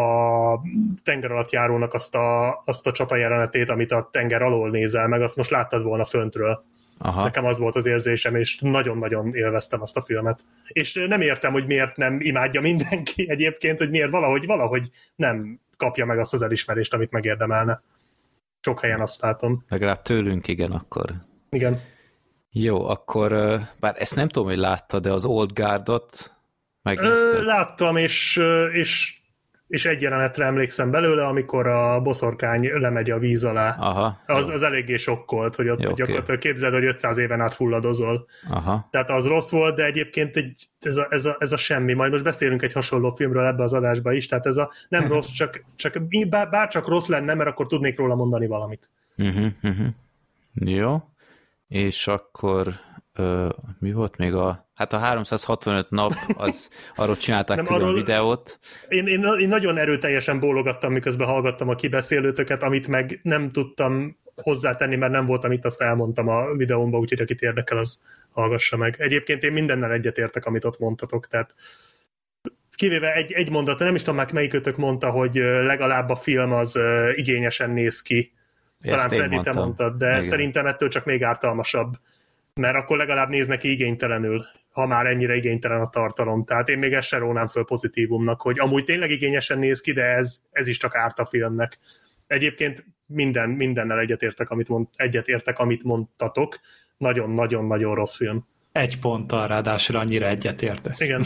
a 0.00 0.60
tenger 1.02 1.30
alatt 1.30 1.50
járónak 1.50 1.94
azt 1.94 2.14
a, 2.14 2.62
azt 2.64 2.86
a 2.86 2.92
csata 2.92 3.16
jelenetét, 3.16 3.70
amit 3.70 3.92
a 3.92 4.08
tenger 4.12 4.42
alól 4.42 4.70
nézel 4.70 5.08
meg, 5.08 5.22
azt 5.22 5.36
most 5.36 5.50
láttad 5.50 5.82
volna 5.82 6.04
föntről. 6.04 6.64
Aha. 6.98 7.22
Nekem 7.22 7.44
az 7.44 7.58
volt 7.58 7.76
az 7.76 7.86
érzésem, 7.86 8.36
és 8.36 8.58
nagyon-nagyon 8.60 9.34
élveztem 9.34 9.82
azt 9.82 9.96
a 9.96 10.02
filmet. 10.02 10.44
És 10.68 11.04
nem 11.08 11.20
értem, 11.20 11.52
hogy 11.52 11.66
miért 11.66 11.96
nem 11.96 12.20
imádja 12.20 12.60
mindenki 12.60 13.26
egyébként, 13.30 13.78
hogy 13.78 13.90
miért 13.90 14.10
valahogy, 14.10 14.46
valahogy 14.46 14.90
nem 15.16 15.60
kapja 15.76 16.04
meg 16.04 16.18
azt 16.18 16.34
az 16.34 16.42
elismerést, 16.42 16.94
amit 16.94 17.10
megérdemelne. 17.10 17.82
sok 18.60 18.80
helyen 18.80 19.00
azt 19.00 19.20
látom. 19.20 19.64
Legalább 19.68 20.02
tőlünk 20.02 20.48
igen 20.48 20.70
akkor. 20.70 21.14
Igen. 21.50 21.80
Jó, 22.58 22.88
akkor 22.88 23.30
bár 23.80 23.94
ezt 23.98 24.14
nem 24.14 24.28
tudom, 24.28 24.48
hogy 24.48 24.58
látta, 24.58 25.00
de 25.00 25.12
az 25.12 25.24
Old 25.24 25.52
Guardot 25.52 26.34
megnézted? 26.82 27.44
Láttam, 27.44 27.96
és, 27.96 28.40
és 28.72 29.14
és 29.68 29.84
egy 29.84 30.02
jelenetre 30.02 30.44
emlékszem 30.44 30.90
belőle, 30.90 31.26
amikor 31.26 31.66
a 31.66 32.00
boszorkány 32.00 32.70
lemegy 32.80 33.10
a 33.10 33.18
víz 33.18 33.44
alá. 33.44 33.76
Aha, 33.78 34.20
az, 34.26 34.48
az 34.48 34.62
eléggé 34.62 34.96
sokkolt, 34.96 35.54
hogy 35.54 35.68
ott 35.68 35.80
jó, 35.80 35.88
gyakorlatilag 35.88 36.38
okay. 36.38 36.38
képzeld, 36.38 36.72
hogy 36.72 36.84
500 36.84 37.18
éven 37.18 37.40
át 37.40 37.54
fulladozol. 37.54 38.26
Aha. 38.50 38.88
Tehát 38.90 39.10
az 39.10 39.26
rossz 39.26 39.50
volt, 39.50 39.76
de 39.76 39.84
egyébként 39.84 40.36
egy, 40.36 40.66
ez, 40.80 40.96
a, 40.96 41.06
ez, 41.10 41.26
a, 41.26 41.36
ez 41.38 41.52
a 41.52 41.56
semmi. 41.56 41.92
Majd 41.92 42.12
most 42.12 42.24
beszélünk 42.24 42.62
egy 42.62 42.72
hasonló 42.72 43.10
filmről 43.10 43.46
ebbe 43.46 43.62
az 43.62 43.72
adásba 43.72 44.12
is, 44.12 44.26
tehát 44.26 44.46
ez 44.46 44.56
a 44.56 44.70
nem 44.88 45.08
rossz, 45.12 45.30
csak, 45.30 45.64
csak 45.76 46.02
bár, 46.28 46.50
bár 46.50 46.68
csak 46.68 46.88
rossz 46.88 47.06
lenne, 47.06 47.34
mert 47.34 47.48
akkor 47.48 47.66
tudnék 47.66 47.98
róla 47.98 48.14
mondani 48.14 48.46
valamit. 48.46 48.90
Uh-huh, 49.16 49.46
uh-huh. 49.62 49.86
Jó. 50.54 51.02
És 51.68 52.06
akkor 52.06 52.74
ö, 53.14 53.48
mi 53.78 53.92
volt 53.92 54.16
még 54.16 54.34
a, 54.34 54.68
hát 54.74 54.92
a 54.92 54.98
365 54.98 55.90
nap, 55.90 56.12
az 56.36 56.70
arról 56.94 57.16
csinálták 57.16 57.56
Nem, 57.56 57.66
külön 57.66 57.82
arról, 57.82 57.94
videót. 57.94 58.58
Én, 58.88 59.06
én, 59.06 59.24
én 59.40 59.48
nagyon 59.48 59.78
erőteljesen 59.78 60.40
bólogattam, 60.40 60.92
miközben 60.92 61.26
hallgattam 61.26 61.68
a 61.68 61.74
kibeszélőtöket, 61.74 62.62
amit 62.62 62.88
meg 62.88 63.20
nem 63.22 63.50
tudtam 63.50 64.16
hozzátenni, 64.42 64.96
mert 64.96 65.12
nem 65.12 65.26
voltam 65.26 65.52
itt, 65.52 65.64
azt 65.64 65.80
elmondtam 65.80 66.28
a 66.28 66.54
videómban, 66.54 67.00
úgyhogy 67.00 67.20
akit 67.20 67.40
érdekel, 67.40 67.78
az 67.78 68.00
hallgassa 68.30 68.76
meg. 68.76 68.96
Egyébként 68.98 69.42
én 69.42 69.52
mindennel 69.52 69.92
egyetértek, 69.92 70.46
amit 70.46 70.64
ott 70.64 70.78
mondtatok, 70.78 71.26
tehát 71.26 71.54
kivéve 72.74 73.12
egy, 73.12 73.32
egy 73.32 73.50
mondat, 73.50 73.78
nem 73.78 73.94
is 73.94 74.00
tudom 74.00 74.16
már 74.16 74.32
melyikötök 74.32 74.76
mondta, 74.76 75.10
hogy 75.10 75.34
legalább 75.64 76.08
a 76.08 76.16
film 76.16 76.52
az 76.52 76.78
igényesen 77.14 77.70
néz 77.70 78.02
ki. 78.02 78.32
Talán 78.82 79.08
Freddy 79.08 79.40
te 79.40 79.52
mondtad, 79.52 79.96
de 79.96 80.08
Igen. 80.08 80.22
szerintem 80.22 80.66
ettől 80.66 80.88
csak 80.88 81.04
még 81.04 81.22
ártalmasabb 81.22 81.96
mert 82.60 82.76
akkor 82.76 82.96
legalább 82.96 83.28
néz 83.28 83.46
neki 83.46 83.70
igénytelenül, 83.70 84.44
ha 84.70 84.86
már 84.86 85.06
ennyire 85.06 85.34
igénytelen 85.34 85.80
a 85.80 85.88
tartalom. 85.88 86.44
Tehát 86.44 86.68
én 86.68 86.78
még 86.78 86.92
ezt 86.92 87.08
se 87.08 87.18
rónám 87.18 87.46
föl 87.46 87.64
pozitívumnak, 87.64 88.40
hogy 88.40 88.58
amúgy 88.58 88.84
tényleg 88.84 89.10
igényesen 89.10 89.58
néz 89.58 89.80
ki, 89.80 89.92
de 89.92 90.02
ez, 90.02 90.40
ez 90.50 90.68
is 90.68 90.76
csak 90.76 90.96
árt 90.96 91.18
a 91.18 91.24
filmnek. 91.24 91.78
Egyébként 92.26 92.84
minden, 93.06 93.48
mindennel 93.48 93.98
egyetértek, 93.98 94.50
amit, 94.50 94.68
mond, 94.68 94.86
egyetértek, 94.94 95.58
amit 95.58 95.82
mondtatok. 95.82 96.58
Nagyon-nagyon-nagyon 96.96 97.94
rossz 97.94 98.16
film. 98.16 98.46
Egy 98.72 98.98
ponttal 98.98 99.48
ráadásul 99.48 99.96
annyira 99.96 100.26
egyetértesz. 100.26 101.00
Igen, 101.00 101.24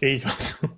így 0.00 0.22
van. 0.22 0.70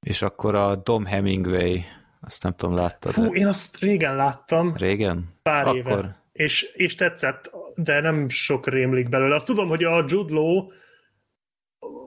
És 0.00 0.22
akkor 0.22 0.54
a 0.54 0.76
Dom 0.76 1.04
Hemingway, 1.04 1.80
azt 2.26 2.42
nem 2.42 2.54
tudom, 2.54 2.74
láttad 2.74 3.12
Fú, 3.12 3.34
én 3.34 3.46
azt 3.46 3.78
régen 3.78 4.16
láttam. 4.16 4.74
Régen? 4.76 5.24
Pár 5.42 5.66
akkor... 5.66 5.76
éve 5.76 6.24
és, 6.36 6.62
és 6.62 6.94
tetszett, 6.94 7.50
de 7.74 8.00
nem 8.00 8.28
sok 8.28 8.68
rémlik 8.68 9.08
belőle. 9.08 9.34
Azt 9.34 9.46
tudom, 9.46 9.68
hogy 9.68 9.84
a 9.84 10.04
Jude 10.08 10.34
Law 10.34 10.68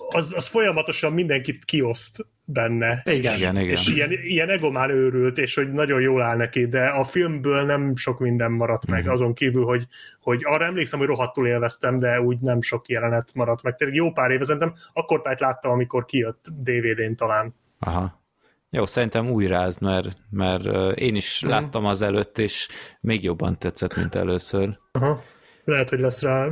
az, 0.10 0.34
az 0.36 0.48
folyamatosan 0.48 1.14
mindenkit 1.14 1.66
kioszt 1.66 2.26
benne. 2.46 3.02
Igen, 3.06 3.36
igen, 3.36 3.58
igen. 3.58 3.70
És 3.70 3.88
ilyen, 3.88 4.12
ilyen 4.12 4.50
egomán 4.50 4.90
őrült, 4.90 5.38
és 5.38 5.56
hogy 5.56 5.72
nagyon 5.72 6.02
jól 6.02 6.22
áll 6.22 6.38
neki, 6.38 6.68
de 6.68 6.88
a 6.88 7.04
filmből 7.04 7.66
nem 7.66 7.96
sok 7.96 8.20
minden 8.20 8.52
maradt 8.52 8.88
meg, 8.88 9.06
mm. 9.06 9.10
azon 9.10 9.34
kívül, 9.34 9.66
hogy, 9.66 9.88
hogy 10.22 10.42
arra 10.44 10.66
emlékszem, 10.66 11.00
hogy 11.00 11.08
rohadtul 11.08 11.48
élveztem, 11.48 12.00
de 12.00 12.22
úgy 12.22 12.40
nem 12.40 12.62
sok 12.62 12.88
jelenet 12.88 13.30
maradt 13.34 13.64
meg. 13.64 13.76
Tényleg 13.76 13.98
jó 13.98 14.12
pár 14.12 14.32
éve 14.32 14.44
szerintem, 14.44 14.74
akkor 14.94 15.22
tájt 15.22 15.40
láttam, 15.40 15.72
amikor 15.72 16.06
kijött 16.06 16.46
DVD-n 16.62 17.16
talán. 17.16 17.56
Aha. 17.80 18.22
Jó, 18.70 18.86
szerintem 18.86 19.30
újrázd, 19.30 19.82
mert, 19.82 20.18
mert 20.30 20.98
én 20.98 21.16
is 21.16 21.42
uh-huh. 21.44 21.60
láttam 21.60 21.86
az 21.86 22.02
előtt, 22.02 22.38
és 22.38 22.68
még 23.02 23.24
jobban 23.24 23.58
tetszett, 23.60 23.96
mint 23.96 24.16
először. 24.16 24.80
Aha. 24.92 25.22
Lehet, 25.64 25.90
hogy 25.90 26.00
lesz 26.00 26.22
rá 26.22 26.48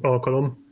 alkalom. 0.00 0.68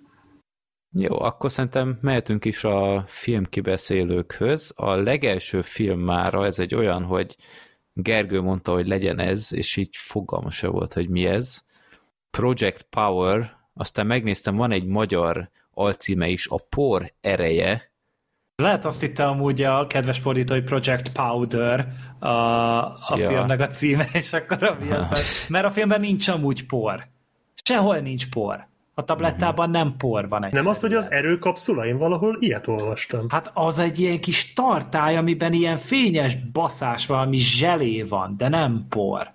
Jó, 0.90 1.20
akkor 1.20 1.50
szerintem 1.50 1.98
mehetünk 2.00 2.44
is 2.44 2.64
a 2.64 3.04
filmkibeszélőkhöz. 3.06 4.72
A 4.76 4.94
legelső 4.94 5.62
film 5.62 6.00
mára 6.00 6.46
ez 6.46 6.58
egy 6.58 6.74
olyan, 6.74 7.02
hogy 7.02 7.36
Gergő 7.92 8.40
mondta, 8.40 8.72
hogy 8.72 8.86
legyen 8.86 9.18
ez, 9.18 9.52
és 9.52 9.76
így 9.76 9.96
fogalma 9.96 10.50
se 10.50 10.68
volt, 10.68 10.92
hogy 10.92 11.08
mi 11.08 11.26
ez. 11.26 11.62
Project 12.30 12.82
Power, 12.82 13.56
aztán 13.74 14.06
megnéztem, 14.06 14.56
van 14.56 14.70
egy 14.70 14.86
magyar 14.86 15.50
alcíme 15.70 16.28
is, 16.28 16.46
a 16.46 16.56
Por 16.68 17.12
ereje, 17.20 17.92
lehet 18.62 18.84
azt 18.84 19.00
hitte 19.00 19.26
amúgy 19.26 19.62
a 19.62 19.86
kedves 19.86 20.18
fordító, 20.18 20.54
hogy 20.54 20.64
Project 20.64 21.12
Powder 21.12 21.88
a, 22.18 22.28
a 22.28 23.14
ja. 23.16 23.28
filmnek 23.28 23.60
a 23.60 23.66
címe, 23.66 24.08
és 24.12 24.32
akkor 24.32 24.62
a 24.62 24.76
filmben, 24.80 25.18
mert 25.48 25.64
a 25.64 25.70
filmben 25.70 26.00
nincs 26.00 26.28
amúgy 26.28 26.66
por. 26.66 27.06
Sehol 27.62 27.98
nincs 27.98 28.28
por. 28.28 28.66
A 28.94 29.04
tablettában 29.04 29.70
nem 29.70 29.94
por 29.96 30.28
van 30.28 30.44
egy. 30.44 30.52
Nem 30.52 30.66
az, 30.66 30.80
hogy 30.80 30.94
az 30.94 31.10
erőkapszula? 31.10 31.86
Én 31.86 31.98
valahol 31.98 32.36
ilyet 32.40 32.66
olvastam. 32.66 33.26
Hát 33.28 33.50
az 33.54 33.78
egy 33.78 33.98
ilyen 33.98 34.20
kis 34.20 34.52
tartály, 34.52 35.16
amiben 35.16 35.52
ilyen 35.52 35.76
fényes 35.76 36.36
baszás, 36.52 37.06
valami 37.06 37.36
zselé 37.36 38.02
van, 38.02 38.34
de 38.36 38.48
nem 38.48 38.86
por. 38.88 39.32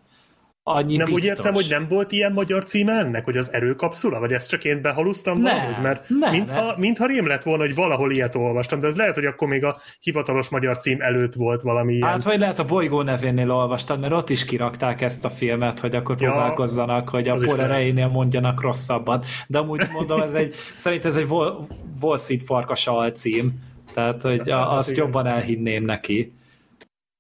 Annyi 0.66 0.96
nem 0.96 1.06
biztos. 1.06 1.24
úgy 1.24 1.30
értem, 1.30 1.54
hogy 1.54 1.66
nem 1.70 1.88
volt 1.90 2.12
ilyen 2.12 2.32
magyar 2.32 2.64
címe 2.64 2.94
ennek, 2.94 3.24
hogy 3.24 3.38
az 3.38 3.54
erőkapszula, 3.54 4.20
vagy 4.20 4.32
ezt 4.32 4.50
csak 4.50 4.64
én 4.64 4.82
behalusztam 4.82 5.42
nem, 5.42 5.56
valahogy? 5.56 5.84
Mert 5.84 6.10
nem, 6.10 6.32
mintha, 6.32 6.66
nem. 6.66 6.76
mintha 6.78 7.06
rém 7.06 7.28
lett 7.28 7.44
volna, 7.44 7.64
hogy 7.64 7.76
valahol 7.76 8.12
ilyet 8.12 8.36
olvastam, 8.36 8.80
de 8.80 8.88
ez 8.88 8.96
lehet, 8.96 9.16
hogy 9.16 9.26
akkor 9.26 9.48
még 9.48 9.64
a 9.64 9.78
hivatalos 10.00 10.50
magyar 10.50 10.78
cím 10.78 11.02
előtt 11.02 11.34
volt 11.34 11.62
valami 11.62 11.94
ilyen. 11.94 12.08
Hát 12.08 12.24
vagy 12.24 12.40
lehet 12.40 12.60
a 12.60 12.66
bolygó 12.66 13.02
nevénél 13.02 13.52
olvastad, 13.52 14.00
mert 14.00 14.14
ott 14.14 14.30
is 14.30 14.46
kirakták 14.46 15.02
ezt 15.02 15.26
a 15.26 15.30
filmet, 15.30 15.80
hogy 15.80 15.96
akkor 15.96 16.16
ja, 16.22 16.30
próbálkozzanak, 16.30 17.10
hogy 17.10 17.28
a 17.28 17.36
por 17.36 17.60
erejénél 17.60 18.08
mondjanak 18.08 18.62
rosszabbat. 18.62 19.26
De 19.48 19.58
amúgy 19.58 19.84
mondom, 19.98 20.22
ez 20.22 20.34
egy, 20.34 20.56
szerint 20.76 21.06
ez 21.06 21.16
egy 21.16 21.28
Wall 22.00 22.18
Street 22.18 22.44
farkas 22.44 22.88
alcím, 22.88 23.54
tehát 23.94 24.22
hogy 24.22 24.46
ja, 24.46 24.70
azt 24.70 24.88
hát 24.88 24.98
jobban 24.98 25.26
elhinném 25.26 25.84
neki 25.84 26.34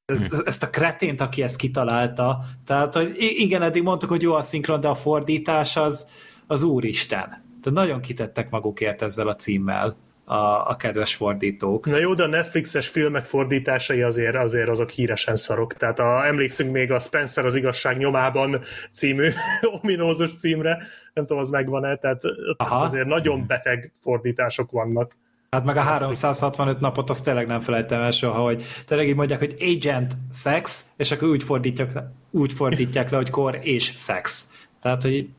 ezt, 0.06 0.42
ezt 0.46 0.64
a 0.64 0.70
kretént, 0.70 1.22
aki 1.22 1.44
ezt 1.44 1.56
kitalálta. 1.56 2.44
Tehát, 2.66 2.94
hogy 2.94 3.16
igen, 3.18 3.62
eddig 3.62 3.84
mondtuk, 3.84 4.10
hogy 4.10 4.22
jó 4.22 4.34
a 4.34 4.42
szinkron, 4.42 4.80
de 4.80 4.88
a 4.88 4.96
fordítás 4.96 5.78
az, 5.78 6.08
az 6.48 6.64
úristen. 6.64 7.28
Tehát 7.62 7.80
nagyon 7.80 8.02
kitettek 8.02 8.50
magukért 8.50 9.02
ezzel 9.02 9.28
a 9.28 9.36
címmel 9.36 9.98
a, 10.26 10.70
a 10.70 10.76
kedves 10.76 11.16
fordítók. 11.16 11.86
Na 11.86 11.98
jó, 11.98 12.14
de 12.14 12.24
a 12.24 12.28
Netflixes 12.28 12.88
filmek 12.88 13.26
fordításai 13.26 14.02
azért, 14.02 14.36
azért 14.36 14.70
azok 14.70 14.90
híresen 14.90 15.36
szarok. 15.36 15.74
Tehát 15.74 16.00
a, 16.00 16.26
emlékszünk 16.26 16.72
még 16.72 16.92
a 16.92 17.00
Spencer 17.00 17.46
az 17.46 17.56
igazság 17.56 17.98
nyomában 17.98 18.62
című 18.92 19.30
ominózus 19.82 20.38
címre, 20.38 20.84
nem 21.14 21.26
tudom, 21.26 21.42
az 21.42 21.50
megvan-e, 21.50 21.96
tehát 21.96 22.22
Aha. 22.58 22.76
azért 22.76 23.06
nagyon 23.08 23.48
beteg 23.48 23.92
fordítások 24.02 24.72
vannak. 24.72 25.16
Hát 25.54 25.64
meg 25.64 25.78
a 25.78 25.82
365 25.82 26.80
napot 26.80 27.10
azt 27.10 27.24
tényleg 27.24 27.48
nem 27.48 27.60
felejtem 27.60 28.02
el 28.02 28.12
soha, 28.12 28.42
hogy 28.42 28.64
tényleg 28.86 29.08
így 29.08 29.16
mondják, 29.16 29.40
hogy 29.40 29.56
agent 29.60 30.18
sex, 30.32 30.92
és 30.98 31.12
akkor 31.12 31.28
úgy 31.28 31.44
fordítják, 31.44 31.94
le, 31.94 32.12
úgy 32.32 32.54
fordítják 32.54 33.10
le, 33.10 33.18
hogy 33.18 33.30
kor 33.30 33.60
és 33.62 33.94
sex. 33.96 34.52
Tehát, 34.82 35.02
hogy 35.02 35.30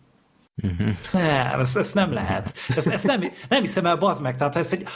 uh-huh. 0.63 0.95
nem, 1.13 1.61
ezt, 1.61 1.77
ezt 1.77 1.95
nem 1.95 2.13
lehet. 2.13 2.55
Ezt, 2.77 2.87
ezt 2.87 3.07
nem, 3.07 3.21
nem 3.49 3.61
hiszem 3.61 3.87
el, 3.87 3.97
bazd 3.97 4.23
meg. 4.23 4.37
Tehát 4.37 4.57
ez 4.57 4.73
egy, 4.73 4.87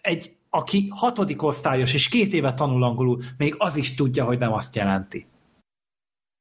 egy, 0.00 0.36
aki 0.50 0.88
hatodik 0.94 1.42
osztályos 1.42 1.94
és 1.94 2.08
két 2.08 2.32
éve 2.32 2.54
tanul 2.54 2.82
angolul, 2.82 3.22
még 3.36 3.54
az 3.58 3.76
is 3.76 3.94
tudja, 3.94 4.24
hogy 4.24 4.38
nem 4.38 4.52
azt 4.52 4.76
jelenti. 4.76 5.26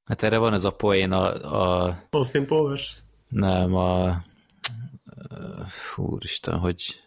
Hát 0.05 0.23
erre 0.23 0.37
van 0.37 0.53
ez 0.53 0.63
a 0.63 0.71
poén 0.71 1.11
a... 1.11 1.53
a... 1.61 1.97
Austin 2.09 2.45
Powers? 2.45 2.97
Nem, 3.27 3.75
a... 3.75 4.17
Úristen, 5.95 6.57
hogy 6.59 7.02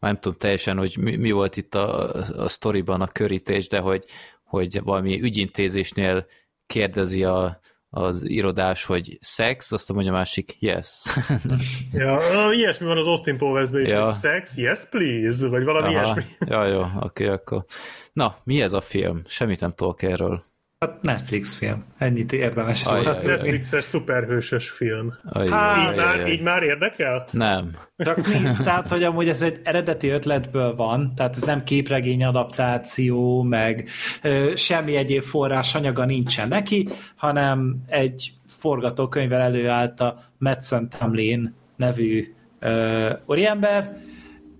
nem 0.00 0.14
tudom 0.14 0.38
teljesen, 0.38 0.76
hogy 0.76 0.96
mi, 1.00 1.16
mi 1.16 1.30
volt 1.30 1.56
itt 1.56 1.74
a, 1.74 2.12
a 2.36 2.48
sztoriban 2.48 3.00
a 3.00 3.06
körítés, 3.06 3.68
de 3.68 3.78
hogy, 3.78 4.04
hogy 4.44 4.82
valami 4.82 5.22
ügyintézésnél 5.22 6.26
kérdezi 6.66 7.24
a, 7.24 7.60
az 7.90 8.28
irodás, 8.28 8.84
hogy 8.84 9.18
szex, 9.20 9.72
azt 9.72 9.92
mondja 9.92 10.12
a 10.12 10.14
másik, 10.14 10.56
yes. 10.58 11.04
ja, 11.92 12.18
ilyesmi 12.52 12.86
van 12.86 12.96
az 12.96 13.06
Austin 13.06 13.38
powers 13.38 13.70
is, 13.72 13.88
ja. 13.88 14.04
hogy 14.04 14.14
sex, 14.20 14.56
yes 14.56 14.88
please, 14.90 15.48
vagy 15.48 15.64
valami 15.64 15.94
Aha. 15.94 16.04
ilyesmi. 16.04 16.32
Ja, 16.46 16.66
jó, 16.66 16.80
oké, 16.80 16.94
okay, 16.96 17.26
akkor. 17.26 17.64
Na, 18.12 18.36
mi 18.44 18.62
ez 18.62 18.72
a 18.72 18.80
film? 18.80 19.22
Semmit 19.26 19.60
nem 19.60 19.72
tudok 19.72 20.02
erről. 20.02 20.42
Hát 20.86 21.02
Netflix 21.02 21.54
film. 21.54 21.84
Ennyit 21.98 22.32
érdemes 22.32 22.86
ajj, 22.86 23.04
volt. 23.04 23.22
Netflixes 23.22 23.84
szuperhősös 23.84 24.70
film. 24.70 25.12
Ajj, 25.24 25.48
hát, 25.48 25.90
így, 25.90 25.96
már, 25.96 26.28
így 26.28 26.42
már 26.42 26.62
érdekel? 26.62 27.26
Nem. 27.30 27.70
Csak 27.96 28.16
mi, 28.16 28.38
tehát, 28.62 28.90
hogy 28.90 29.04
amúgy 29.04 29.28
ez 29.28 29.42
egy 29.42 29.60
eredeti 29.64 30.08
ötletből 30.08 30.74
van, 30.74 31.12
tehát 31.16 31.36
ez 31.36 31.42
nem 31.42 31.64
képregény 31.64 32.24
adaptáció, 32.24 33.42
meg 33.42 33.88
ö, 34.22 34.52
semmi 34.56 34.96
egyéb 34.96 35.22
forrás 35.22 35.74
anyaga 35.74 36.04
nincsen 36.04 36.48
neki, 36.48 36.88
hanem 37.16 37.76
egy 37.86 38.32
forgatókönyvvel 38.46 39.40
előállt 39.40 40.00
a 40.00 40.18
Madsen 40.38 40.88
Tamlin 40.88 41.54
nevű 41.76 42.34
ö, 42.58 43.12
úriember, 43.26 43.96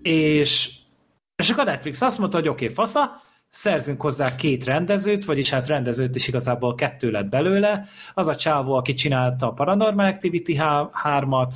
és, 0.01 0.71
és 1.35 1.49
akkor 1.49 1.67
a 1.67 1.71
Netflix 1.71 2.01
azt 2.01 2.19
mondta, 2.19 2.37
hogy 2.37 2.47
oké, 2.47 2.63
okay, 2.63 2.75
fasza, 2.75 3.20
szerzünk 3.51 4.01
hozzá 4.01 4.35
két 4.35 4.63
rendezőt, 4.63 5.25
vagyis 5.25 5.49
hát 5.49 5.67
rendezőt 5.67 6.15
is 6.15 6.27
igazából 6.27 6.75
kettő 6.75 7.11
lett 7.11 7.29
belőle. 7.29 7.85
Az 8.13 8.27
a 8.27 8.35
csávó, 8.35 8.73
aki 8.73 8.93
csinálta 8.93 9.47
a 9.47 9.51
Paranormal 9.51 10.05
Activity 10.05 10.57
3-at, 11.03 11.53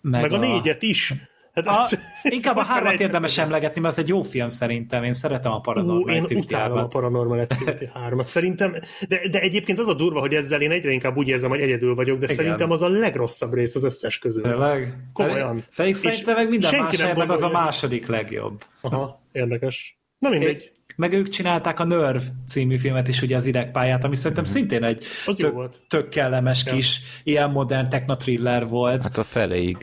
meg, 0.00 0.20
meg 0.20 0.32
a, 0.32 0.34
a 0.34 0.38
négyet 0.38 0.82
is. 0.82 1.14
Hát 1.52 1.66
a, 1.66 1.88
inkább 2.36 2.56
a 2.56 2.62
hármat 2.62 3.00
érdemes 3.00 3.38
emlegetni, 3.38 3.80
mert 3.80 3.92
az 3.92 4.00
egy 4.00 4.08
jó 4.08 4.22
film 4.22 4.48
szerintem. 4.48 5.04
Én 5.04 5.12
szeretem 5.12 5.52
a 5.52 5.60
Paranormal 5.60 6.14
Activity 6.14 6.32
Én 6.34 6.38
utálom 6.38 6.78
a 6.78 6.86
Paranormal 6.86 7.38
Activity 7.38 7.90
3-at. 8.08 8.26
Szerintem, 8.26 8.76
de, 9.08 9.28
de 9.30 9.40
egyébként 9.40 9.78
az 9.78 9.88
a 9.88 9.94
durva, 9.94 10.20
hogy 10.20 10.34
ezzel 10.34 10.60
én 10.60 10.70
egyre 10.70 10.90
inkább 10.90 11.16
úgy 11.16 11.28
érzem, 11.28 11.50
hogy 11.50 11.60
egyedül 11.60 11.94
vagyok, 11.94 12.18
de 12.18 12.24
Igen. 12.24 12.36
szerintem 12.36 12.70
az 12.70 12.82
a 12.82 12.88
legrosszabb 12.88 13.54
rész 13.54 13.74
az 13.74 13.84
összes 13.84 14.18
közül. 14.18 14.42
Tényleg? 14.42 14.96
Komolyan. 15.12 15.64
Felix 15.70 15.98
szerintem 15.98 16.34
meg 16.34 16.48
minden 16.48 16.82
más 16.82 16.98
meg 17.16 17.30
az 17.30 17.42
a 17.42 17.50
második 17.50 18.06
legjobb. 18.06 18.64
Aha, 18.80 19.20
érdekes. 19.32 19.99
Na 20.20 20.28
mindegy. 20.28 20.72
Meg 20.96 21.12
ők 21.12 21.28
csinálták 21.28 21.80
a 21.80 21.84
Nerve 21.84 22.22
című 22.48 22.76
filmet 22.76 23.08
is, 23.08 23.22
ugye 23.22 23.36
az 23.36 23.46
idegpályát, 23.46 24.04
ami 24.04 24.14
szerintem 24.14 24.44
mm-hmm. 24.44 24.52
szintén 24.52 24.84
egy 24.84 25.04
tök, 25.36 25.52
volt. 25.52 25.80
tök 25.88 26.08
kellemes 26.08 26.64
ja. 26.66 26.72
kis, 26.72 27.00
ilyen 27.24 27.50
modern 27.50 27.88
technotriller 27.88 28.68
volt. 28.68 29.02
Hát 29.02 29.18
a 29.18 29.24
feléig. 29.24 29.76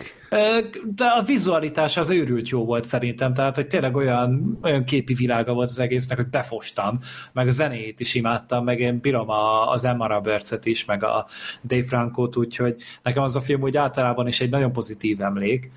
De 0.95 1.05
a 1.05 1.23
vizualitás 1.25 1.97
az 1.97 2.09
őrült 2.09 2.49
jó 2.49 2.65
volt 2.65 2.83
szerintem, 2.83 3.33
tehát 3.33 3.55
hogy 3.55 3.67
tényleg 3.67 3.95
olyan, 3.95 4.59
olyan 4.63 4.83
képi 4.83 5.13
világa 5.13 5.53
volt 5.53 5.69
az 5.69 5.79
egésznek, 5.79 6.17
hogy 6.17 6.27
befostam, 6.27 6.99
meg 7.33 7.47
a 7.47 7.51
zenét 7.51 7.99
is 7.99 8.15
imádtam, 8.15 8.63
meg 8.63 8.79
én 8.79 8.99
bírom 8.99 9.29
a, 9.29 9.71
az 9.71 9.83
Emma 9.83 10.07
roberts 10.07 10.51
is, 10.63 10.85
meg 10.85 11.03
a 11.03 11.27
Dave 11.63 11.83
Franco-t, 11.83 12.37
úgyhogy 12.37 12.75
nekem 13.03 13.23
az 13.23 13.35
a 13.35 13.41
film 13.41 13.61
úgy 13.61 13.77
általában 13.77 14.27
is 14.27 14.41
egy 14.41 14.49
nagyon 14.49 14.71
pozitív 14.71 15.21
emlék. 15.21 15.71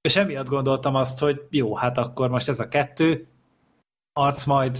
És 0.00 0.16
emiatt 0.16 0.48
gondoltam 0.48 0.94
azt, 0.94 1.18
hogy 1.18 1.40
jó, 1.50 1.74
hát 1.74 1.98
akkor 1.98 2.28
most 2.28 2.48
ez 2.48 2.60
a 2.60 2.68
kettő, 2.68 3.26
arc 4.18 4.44
majd 4.44 4.78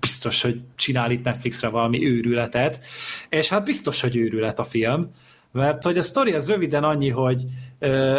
biztos, 0.00 0.42
hogy 0.42 0.60
csinál 0.74 1.10
itt 1.10 1.24
Netflixre 1.24 1.68
valami 1.68 2.06
őrületet, 2.06 2.84
és 3.28 3.48
hát 3.48 3.64
biztos, 3.64 4.00
hogy 4.00 4.16
őrület 4.16 4.58
a 4.58 4.64
film, 4.64 5.10
mert 5.52 5.82
hogy 5.82 5.98
a 5.98 6.02
sztori 6.02 6.32
az 6.32 6.48
röviden 6.48 6.84
annyi, 6.84 7.08
hogy 7.08 7.42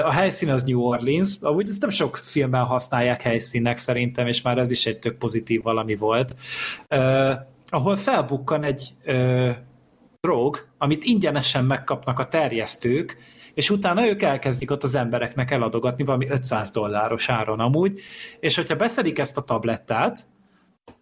a 0.04 0.12
helyszín 0.12 0.50
az 0.50 0.64
New 0.64 0.82
Orleans, 0.82 1.36
amúgy 1.42 1.68
ezt 1.70 1.82
nem 1.82 1.90
sok 1.90 2.18
filmben 2.18 2.64
használják 2.64 3.22
helyszínnek 3.22 3.78
szerintem, 3.78 4.28
és 4.28 4.42
már 4.42 4.58
ez 4.58 4.72
is 4.72 4.86
egy 4.86 5.00
tök 5.00 5.18
pozitív 5.18 5.62
valami 5.62 5.96
volt, 5.96 6.36
ahol 7.70 7.96
felbukkan 7.96 8.64
egy 8.64 8.94
drog, 10.20 10.68
amit 10.78 11.04
ingyenesen 11.04 11.66
megkapnak 11.66 12.20
a 12.20 12.28
terjesztők, 12.28 13.18
és 13.54 13.70
utána 13.70 14.08
ők 14.08 14.22
elkezdik 14.22 14.72
ott 14.72 14.84
az 14.84 14.96
embereknek 14.96 15.52
eladogatni 15.52 16.04
valami 16.04 16.30
500 16.30 16.72
dolláros 16.72 17.30
áron 17.30 17.60
amúgy, 17.60 18.00
és 18.40 18.56
hogyha 18.56 18.76
beszedik 18.76 19.20
ezt 19.20 19.38
a 19.38 19.42
tablettát, 19.42 20.20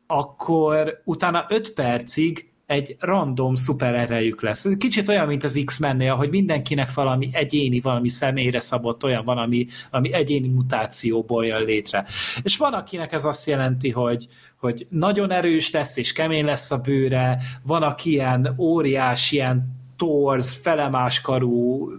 akkor 0.08 1.02
utána 1.04 1.46
5 1.50 1.74
percig 1.74 2.50
egy 2.66 2.96
random 3.00 3.56
szupererejük 3.56 4.42
lesz. 4.42 4.68
Kicsit 4.78 5.10
olyan, 5.10 5.28
mint 5.28 5.44
az 5.44 5.62
X-mennél, 5.66 6.16
hogy 6.16 6.30
mindenkinek 6.30 6.94
valami 6.94 7.30
egyéni, 7.32 7.80
valami 7.80 8.10
személyre 8.10 8.60
szabott 8.60 9.04
olyan 9.04 9.26
van, 9.26 9.38
ami, 9.38 9.66
ami 9.92 10.14
egyéni 10.14 10.48
mutációból 10.48 11.46
jön 11.46 11.64
létre. 11.64 12.06
És 12.44 12.58
van, 12.58 12.74
akinek 12.74 13.14
ez 13.14 13.26
azt 13.26 13.48
jelenti, 13.48 13.90
hogy, 13.90 14.28
hogy 14.60 14.88
nagyon 14.90 15.32
erős 15.32 15.72
lesz, 15.72 15.98
és 15.98 16.14
kemény 16.14 16.46
lesz 16.46 16.72
a 16.72 16.78
bőre, 16.78 17.42
van, 17.64 17.84
aki 17.84 18.10
ilyen 18.10 18.56
óriás, 18.58 19.32
ilyen 19.32 19.84
torz, 19.98 20.54
felemáskarú, 20.54 21.90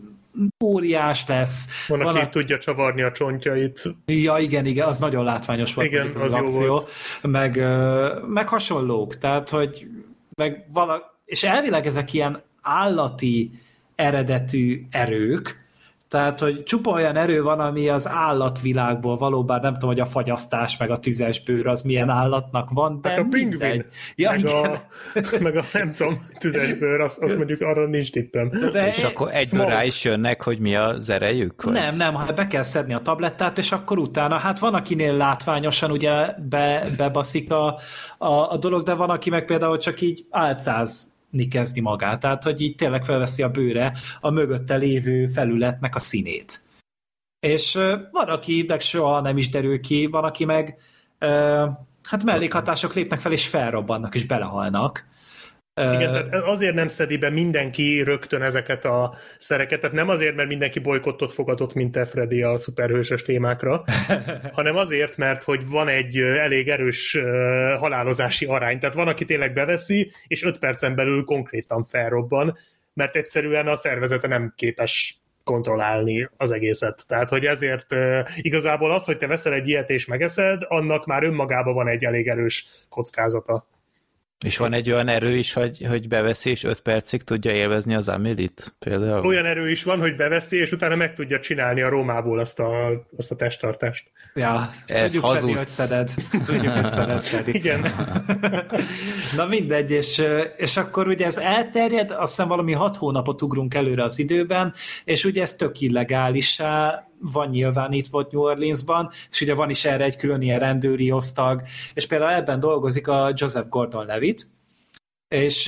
óriás 0.64 1.26
lesz. 1.26 1.86
Van, 1.88 2.00
aki 2.00 2.18
a... 2.18 2.28
tudja 2.28 2.58
csavarni 2.58 3.02
a 3.02 3.12
csontjait. 3.12 3.82
Ja, 4.06 4.36
igen, 4.38 4.66
igen, 4.66 4.88
az 4.88 4.98
nagyon 4.98 5.24
látványos 5.24 5.74
volt 5.74 5.88
igen, 5.88 6.12
az, 6.14 6.22
az, 6.22 6.32
az 6.32 6.32
akció. 6.32 6.66
Volt. 6.66 6.90
Meg, 7.22 7.56
meg 8.28 8.48
hasonlók, 8.48 9.18
tehát, 9.18 9.48
hogy 9.48 9.86
meg 10.36 10.64
vala, 10.72 11.20
és 11.24 11.44
elvileg 11.44 11.86
ezek 11.86 12.12
ilyen 12.12 12.42
állati 12.62 13.50
eredetű 13.94 14.86
erők, 14.90 15.65
tehát, 16.16 16.40
hogy 16.40 16.62
csupa 16.62 16.90
olyan 16.90 17.16
erő 17.16 17.42
van, 17.42 17.60
ami 17.60 17.88
az 17.88 18.08
állatvilágból 18.08 19.16
valóban 19.16 19.58
nem 19.62 19.72
tudom, 19.72 19.88
hogy 19.88 20.00
a 20.00 20.04
fagyasztás, 20.04 20.76
meg 20.76 20.90
a 20.90 20.96
tüzes 20.96 21.42
bőr 21.42 21.66
az 21.66 21.82
milyen 21.82 22.08
állatnak 22.08 22.70
van, 22.70 23.00
de 23.02 23.08
hát 23.08 23.18
a 23.18 23.26
pingvin, 23.30 23.84
ja, 24.14 24.30
meg, 24.30 24.38
igen. 24.38 24.54
A, 24.54 24.80
meg 25.40 25.56
a 25.56 25.64
nem 25.72 25.94
tudom, 25.94 26.26
tüzes 26.38 26.72
bőr, 26.72 27.00
azt, 27.00 27.18
azt 27.18 27.36
mondjuk 27.36 27.60
arra 27.60 27.86
nincs 27.86 28.10
tippem. 28.10 28.50
De 28.72 28.88
és 28.88 29.02
akkor 29.02 29.28
egyből 29.32 29.66
rá 29.66 29.84
is 29.84 30.04
jönnek, 30.04 30.42
hogy 30.42 30.58
mi 30.58 30.76
az 30.76 31.10
erejük? 31.10 31.62
Vagy? 31.62 31.72
Nem, 31.72 31.96
nem, 31.96 32.14
hát 32.14 32.34
be 32.34 32.46
kell 32.46 32.62
szedni 32.62 32.94
a 32.94 32.98
tablettát, 32.98 33.58
és 33.58 33.72
akkor 33.72 33.98
utána, 33.98 34.38
hát 34.38 34.58
van, 34.58 34.74
akinél 34.74 35.16
látványosan 35.16 35.90
ugye 35.90 36.34
be, 36.48 36.94
bebaszik 36.96 37.50
a, 37.50 37.78
a, 38.18 38.52
a 38.52 38.56
dolog, 38.56 38.82
de 38.82 38.94
van, 38.94 39.10
aki 39.10 39.30
meg 39.30 39.44
például 39.44 39.78
csak 39.78 40.00
így 40.00 40.26
álcáz 40.30 41.15
kezdi 41.50 41.80
magát, 41.80 42.20
tehát 42.20 42.42
hogy 42.42 42.60
így 42.60 42.74
tényleg 42.74 43.04
felveszi 43.04 43.42
a 43.42 43.50
bőre 43.50 43.92
a 44.20 44.30
mögötte 44.30 44.76
lévő 44.76 45.26
felületnek 45.26 45.94
a 45.94 45.98
színét. 45.98 46.60
És 47.40 47.72
van, 48.10 48.28
aki 48.28 48.64
meg 48.68 48.80
soha 48.80 49.20
nem 49.20 49.36
is 49.36 49.48
derül 49.48 49.80
ki, 49.80 50.06
van, 50.06 50.24
aki 50.24 50.44
meg 50.44 50.78
hát 52.08 52.24
mellékhatások 52.24 52.94
lépnek 52.94 53.20
fel, 53.20 53.32
és 53.32 53.48
felrobbannak, 53.48 54.14
és 54.14 54.26
belehalnak. 54.26 55.06
Igen, 55.80 56.12
tehát 56.12 56.34
azért 56.34 56.74
nem 56.74 56.88
szedi 56.88 57.16
be 57.16 57.30
mindenki 57.30 58.02
rögtön 58.02 58.42
ezeket 58.42 58.84
a 58.84 59.14
szereket, 59.38 59.80
tehát 59.80 59.96
nem 59.96 60.08
azért, 60.08 60.34
mert 60.34 60.48
mindenki 60.48 60.78
bolykottot 60.78 61.32
fogadott, 61.32 61.74
mint 61.74 61.92
te, 61.92 62.04
Freddy, 62.04 62.42
a 62.42 62.56
szuperhősös 62.56 63.22
témákra, 63.22 63.84
hanem 64.52 64.76
azért, 64.76 65.16
mert 65.16 65.42
hogy 65.42 65.68
van 65.68 65.88
egy 65.88 66.18
elég 66.18 66.68
erős 66.68 67.18
halálozási 67.78 68.44
arány, 68.44 68.78
tehát 68.78 68.94
van, 68.94 69.08
aki 69.08 69.24
tényleg 69.24 69.52
beveszi, 69.52 70.10
és 70.26 70.42
öt 70.42 70.58
percen 70.58 70.94
belül 70.94 71.24
konkrétan 71.24 71.84
felrobban, 71.84 72.56
mert 72.94 73.16
egyszerűen 73.16 73.68
a 73.68 73.76
szervezete 73.76 74.28
nem 74.28 74.52
képes 74.56 75.20
kontrollálni 75.44 76.28
az 76.36 76.50
egészet. 76.50 77.04
Tehát, 77.08 77.28
hogy 77.28 77.46
ezért 77.46 77.92
uh, 77.92 78.18
igazából 78.36 78.92
az, 78.92 79.04
hogy 79.04 79.16
te 79.16 79.26
veszel 79.26 79.52
egy 79.52 79.68
ilyet 79.68 79.90
és 79.90 80.06
megeszed, 80.06 80.62
annak 80.68 81.06
már 81.06 81.22
önmagában 81.22 81.74
van 81.74 81.88
egy 81.88 82.04
elég 82.04 82.28
erős 82.28 82.66
kockázata. 82.88 83.66
És 84.44 84.56
van 84.56 84.72
egy 84.72 84.90
olyan 84.90 85.08
erő 85.08 85.36
is, 85.36 85.52
hogy, 85.52 85.86
hogy 85.88 86.08
beveszi, 86.08 86.50
és 86.50 86.64
5 86.64 86.80
percig 86.80 87.22
tudja 87.22 87.52
élvezni 87.52 87.94
az 87.94 88.08
Amilit 88.08 88.74
például? 88.78 89.26
Olyan 89.26 89.44
erő 89.44 89.70
is 89.70 89.82
van, 89.82 90.00
hogy 90.00 90.16
beveszi, 90.16 90.56
és 90.56 90.72
utána 90.72 90.96
meg 90.96 91.12
tudja 91.12 91.40
csinálni 91.40 91.82
a 91.82 91.88
Rómából 91.88 92.38
azt 92.38 92.58
a, 92.58 92.90
azt 93.16 93.30
a 93.30 93.36
testtartást. 93.36 94.10
Ja, 94.34 94.70
Ez 94.86 95.02
tudjuk 95.12 95.36
Fedi, 95.36 95.52
hogy 95.52 95.66
szeded. 95.66 96.14
Tudjuk, 96.44 96.72
hogy 96.72 96.88
szeded, 96.88 97.22
Fedi. 97.22 97.54
Igen. 97.58 97.94
Na 99.36 99.46
mindegy, 99.46 99.90
és, 99.90 100.22
és 100.56 100.76
akkor 100.76 101.06
ugye 101.06 101.26
ez 101.26 101.36
elterjed, 101.36 102.10
azt 102.10 102.30
hiszem 102.30 102.48
valami 102.48 102.72
hat 102.72 102.96
hónapot 102.96 103.42
ugrunk 103.42 103.74
előre 103.74 104.04
az 104.04 104.18
időben, 104.18 104.74
és 105.04 105.24
ugye 105.24 105.42
ez 105.42 105.56
tök 105.56 105.80
illegálisá 105.80 107.06
van 107.20 107.48
nyilván 107.48 107.92
itt 107.92 108.06
volt 108.06 108.32
New 108.32 108.42
Orleansban, 108.42 109.10
és 109.30 109.40
ugye 109.40 109.54
van 109.54 109.70
is 109.70 109.84
erre 109.84 110.04
egy 110.04 110.16
külön 110.16 110.42
ilyen 110.42 110.58
rendőri 110.58 111.10
osztag, 111.10 111.62
és 111.94 112.06
például 112.06 112.34
ebben 112.34 112.60
dolgozik 112.60 113.08
a 113.08 113.32
Joseph 113.34 113.68
Gordon-Levitt, 113.68 114.46
és 115.28 115.66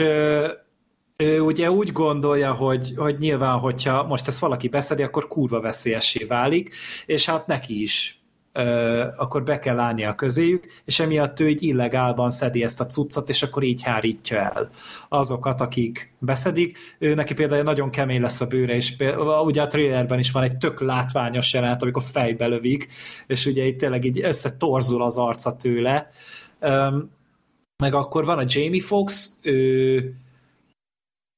ő 1.17 1.41
ugye 1.41 1.71
úgy 1.71 1.93
gondolja, 1.93 2.53
hogy, 2.53 2.93
hogy 2.97 3.19
nyilván, 3.19 3.59
hogyha 3.59 4.03
most 4.03 4.29
ezt 4.29 4.39
valaki 4.39 4.69
beszedi, 4.69 5.03
akkor 5.03 5.29
kurva 5.29 5.61
veszélyessé 5.61 6.25
válik, 6.25 6.75
és 7.07 7.27
hát 7.27 7.47
neki 7.47 7.83
is 7.83 8.18
akkor 9.17 9.43
be 9.43 9.59
kell 9.59 9.79
állni 9.79 10.05
a 10.05 10.15
közéjük, 10.15 10.67
és 10.85 11.01
emiatt 11.01 11.41
ő 11.41 11.49
így 11.49 11.63
illegálban 11.63 12.31
szedi 12.31 12.63
ezt 12.63 12.81
a 12.81 12.87
cuccot, 12.87 13.29
és 13.29 13.43
akkor 13.43 13.63
így 13.63 13.83
hárítja 13.83 14.39
el 14.39 14.71
azokat, 15.09 15.61
akik 15.61 16.13
beszedik. 16.19 16.79
Ő 16.99 17.15
neki 17.15 17.35
például 17.35 17.63
nagyon 17.63 17.91
kemény 17.91 18.21
lesz 18.21 18.41
a 18.41 18.47
bőre, 18.47 18.75
és 18.75 18.97
például, 18.97 19.45
ugye 19.45 19.63
a 19.63 19.67
trailerben 19.67 20.19
is 20.19 20.31
van 20.31 20.43
egy 20.43 20.57
tök 20.57 20.81
látványos 20.81 21.55
jelenet, 21.55 21.83
amikor 21.83 22.03
fejbe 22.03 22.47
lövik, 22.47 22.89
és 23.27 23.47
ugye 23.47 23.65
itt 23.65 23.79
tényleg 23.79 24.05
így 24.05 24.21
összetorzul 24.23 25.03
az 25.03 25.17
arca 25.17 25.57
tőle. 25.57 26.11
Meg 27.83 27.95
akkor 27.95 28.25
van 28.25 28.39
a 28.39 28.47
Jamie 28.47 28.83
Fox, 28.83 29.41
ő 29.43 30.15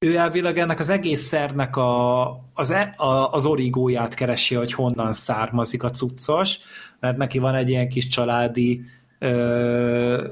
ő 0.06 0.16
elvileg 0.16 0.58
ennek 0.58 0.78
az 0.78 0.88
egész 0.88 1.20
szernek 1.20 1.76
a, 1.76 2.30
az, 2.54 2.70
e, 2.70 2.94
a, 2.96 3.32
az 3.32 3.46
origóját 3.46 4.14
keresi, 4.14 4.54
hogy 4.54 4.72
honnan 4.72 5.12
származik 5.12 5.82
a 5.82 5.90
cuccos, 5.90 6.58
mert 7.00 7.16
neki 7.16 7.38
van 7.38 7.54
egy 7.54 7.68
ilyen 7.68 7.88
kis 7.88 8.06
családi 8.06 8.82
ö, 9.18 10.26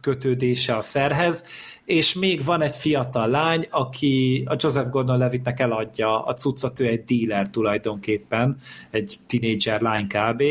kötődése 0.00 0.76
a 0.76 0.80
szerhez, 0.80 1.46
és 1.84 2.14
még 2.14 2.44
van 2.44 2.62
egy 2.62 2.76
fiatal 2.76 3.28
lány, 3.28 3.66
aki 3.70 4.44
a 4.46 4.56
Joseph 4.58 4.90
Gordon-Levittnek 4.90 5.60
eladja 5.60 6.24
a 6.24 6.34
cuccot, 6.34 6.80
ő 6.80 6.86
egy 6.86 7.04
dealer 7.04 7.50
tulajdonképpen, 7.50 8.56
egy 8.90 9.18
tinédzser 9.26 9.80
lány 9.80 10.06
kb., 10.06 10.42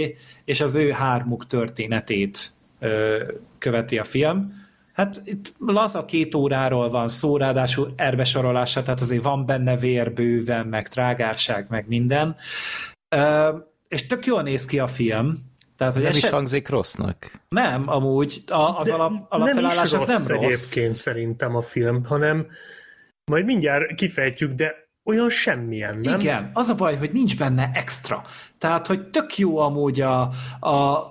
és 0.46 0.62
az 0.62 0.76
ő 0.76 0.92
hármuk 0.92 1.48
történetét 1.48 2.50
ö, 2.80 3.24
követi 3.58 3.98
a 3.98 4.04
film. 4.04 4.68
Hát 4.94 5.22
itt 5.26 5.54
laza 5.60 6.06
két 6.06 6.36
óráról 6.36 6.90
van 6.90 7.08
szó, 7.08 7.38
ráadásul 7.38 7.94
erbesorolása, 7.96 8.84
tehát 8.84 9.02
azért 9.02 9.24
van 9.24 9.46
benne 9.46 9.78
vér 9.78 10.14
bőven, 10.14 10.68
meg 10.68 10.88
trágárság, 10.88 11.66
meg 11.70 11.86
minden. 11.88 12.36
Ö, 13.10 13.50
és 13.88 14.08
tök 14.08 14.26
jól 14.26 14.42
néz 14.42 14.66
ki 14.66 14.80
a 14.80 14.88
film, 14.88 15.49
Tehát, 15.80 15.94
hogy 15.94 16.04
nem 16.04 16.12
eset... 16.12 16.24
is 16.24 16.30
hangzik 16.30 16.70
rossznak. 16.70 17.32
Nem, 17.50 17.90
amúgy 17.90 18.44
a, 18.48 18.78
az 18.80 18.90
alap, 18.90 19.12
alapfelállás 19.30 19.76
nem 19.76 19.84
is 19.84 19.92
rossz 19.92 20.02
az 20.02 20.28
nem 20.28 20.38
rossz. 20.38 20.54
egyébként 20.54 20.96
szerintem 20.96 21.56
a 21.56 21.62
film, 21.62 22.06
hanem 22.06 22.48
majd 23.32 23.46
mindjárt 23.46 23.96
kifejtjük, 23.96 24.52
de 24.52 24.76
olyan 25.06 25.30
semmilyen, 25.30 26.00
nem? 26.00 26.20
Igen, 26.20 26.52
az 26.54 26.70
a 26.70 26.76
baj, 26.76 26.96
hogy 26.96 27.12
nincs 27.12 27.38
benne 27.38 27.72
extra. 27.74 28.22
Tehát, 28.58 28.88
hogy 28.88 29.10
tök 29.10 29.38
jó 29.38 29.58
amúgy 29.58 30.02
a, 30.02 30.22
a 30.60 31.04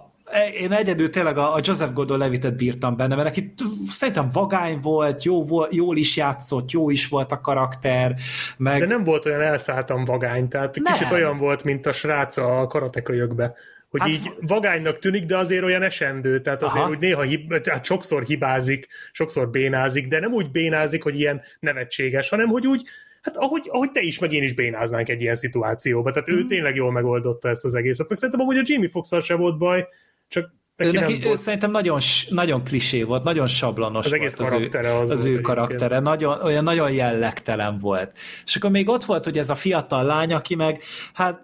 én 0.60 0.72
egyedül 0.72 1.10
tényleg 1.10 1.38
a, 1.38 1.54
a 1.54 1.60
Joseph 1.62 1.92
Gordon-Levitet 1.92 2.56
bírtam 2.56 2.96
benne, 2.96 3.14
mert 3.14 3.28
neki 3.28 3.54
szerintem 3.88 4.28
vagány 4.32 4.80
volt, 4.80 5.24
jó, 5.24 5.44
volt, 5.44 5.74
jól 5.74 5.96
is 5.96 6.16
játszott, 6.16 6.70
jó 6.70 6.90
is 6.90 7.08
volt 7.08 7.32
a 7.32 7.40
karakter, 7.40 8.14
meg... 8.56 8.80
De 8.80 8.86
nem 8.86 9.04
volt 9.04 9.26
olyan 9.26 9.40
elszálltam 9.40 10.04
vagány, 10.04 10.48
tehát 10.48 10.74
nem. 10.74 10.92
kicsit 10.92 11.10
olyan 11.10 11.36
volt, 11.36 11.64
mint 11.64 11.86
a 11.86 11.92
srác 11.92 12.36
a 12.36 12.66
karatekölyökbe 12.66 13.54
hogy 13.90 14.00
hát, 14.00 14.08
így 14.08 14.32
vagánynak 14.40 14.98
tűnik, 14.98 15.24
de 15.24 15.36
azért 15.36 15.64
olyan 15.64 15.82
esendő, 15.82 16.40
tehát 16.40 16.62
azért 16.62 16.82
Aha. 16.82 16.90
úgy 16.90 16.98
néha 16.98 17.22
hib, 17.22 17.60
tehát 17.60 17.84
sokszor 17.84 18.22
hibázik, 18.22 18.86
sokszor 19.12 19.50
bénázik, 19.50 20.06
de 20.06 20.20
nem 20.20 20.32
úgy 20.32 20.50
bénázik, 20.50 21.02
hogy 21.02 21.18
ilyen 21.18 21.42
nevetséges, 21.60 22.28
hanem 22.28 22.46
hogy 22.48 22.66
úgy, 22.66 22.82
hát 23.22 23.36
ahogy, 23.36 23.68
ahogy 23.68 23.90
te 23.90 24.00
is, 24.00 24.18
meg 24.18 24.32
én 24.32 24.42
is 24.42 24.54
bénáznánk 24.54 25.08
egy 25.08 25.20
ilyen 25.20 25.34
szituációba, 25.34 26.10
tehát 26.10 26.30
mm. 26.30 26.34
ő 26.34 26.38
mhm. 26.38 26.48
tényleg 26.48 26.74
jól 26.74 26.92
megoldotta 26.92 27.48
ezt 27.48 27.64
az 27.64 27.74
egészet, 27.74 28.08
meg 28.08 28.18
szerintem 28.18 28.44
amúgy 28.44 28.58
a 28.58 28.62
Jamie 28.64 28.88
fox 28.88 29.24
se 29.24 29.34
volt 29.34 29.58
baj, 29.58 29.88
csak 30.28 30.50
ő, 30.78 30.90
neki, 30.90 31.26
ő 31.26 31.34
szerintem 31.34 31.70
nagyon, 31.70 31.98
nagyon 32.28 32.64
klisé 32.64 33.02
volt, 33.02 33.22
nagyon 33.22 33.46
sablonos 33.46 34.04
az 34.04 34.18
volt 34.50 34.74
az, 34.74 35.00
az, 35.00 35.10
az 35.10 35.24
ő 35.24 35.40
karaktere, 35.40 35.98
nagyon, 35.98 36.40
olyan 36.42 36.64
nagyon 36.64 36.90
jellegtelen 36.90 37.78
volt. 37.78 38.18
És 38.44 38.56
akkor 38.56 38.70
még 38.70 38.88
ott 38.88 39.04
volt, 39.04 39.24
hogy 39.24 39.38
ez 39.38 39.50
a 39.50 39.54
fiatal 39.54 40.04
lány, 40.04 40.32
aki 40.32 40.54
meg, 40.54 40.82
hát 41.12 41.40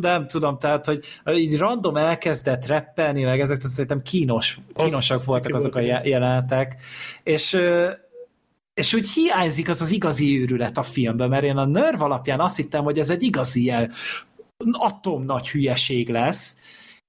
nem 0.00 0.26
tudom, 0.26 0.58
tehát, 0.58 0.84
hogy 0.84 1.04
így 1.34 1.58
random 1.58 1.96
elkezdett 1.96 2.66
reppelni, 2.66 3.22
meg 3.22 3.40
ezek 3.40 3.62
szerintem 3.66 4.02
kínos, 4.02 4.58
kínosak 4.74 5.16
Azt 5.16 5.26
voltak 5.26 5.54
azok 5.54 5.74
volt, 5.74 5.86
a 5.86 6.00
jelenetek, 6.04 6.76
és 7.22 7.60
és 8.74 8.94
úgy 8.94 9.10
hiányzik 9.10 9.68
az 9.68 9.80
az 9.80 9.90
igazi 9.90 10.40
őrület 10.40 10.78
a 10.78 10.82
filmben, 10.82 11.28
mert 11.28 11.44
én 11.44 11.56
a 11.56 11.64
Nerv 11.64 12.02
alapján 12.02 12.40
azt 12.40 12.56
hittem, 12.56 12.84
hogy 12.84 12.98
ez 12.98 13.10
egy 13.10 13.22
igazi 13.22 13.60
ilyen 13.60 13.92
atom 14.70 15.24
nagy 15.24 15.50
hülyeség 15.50 16.08
lesz, 16.08 16.56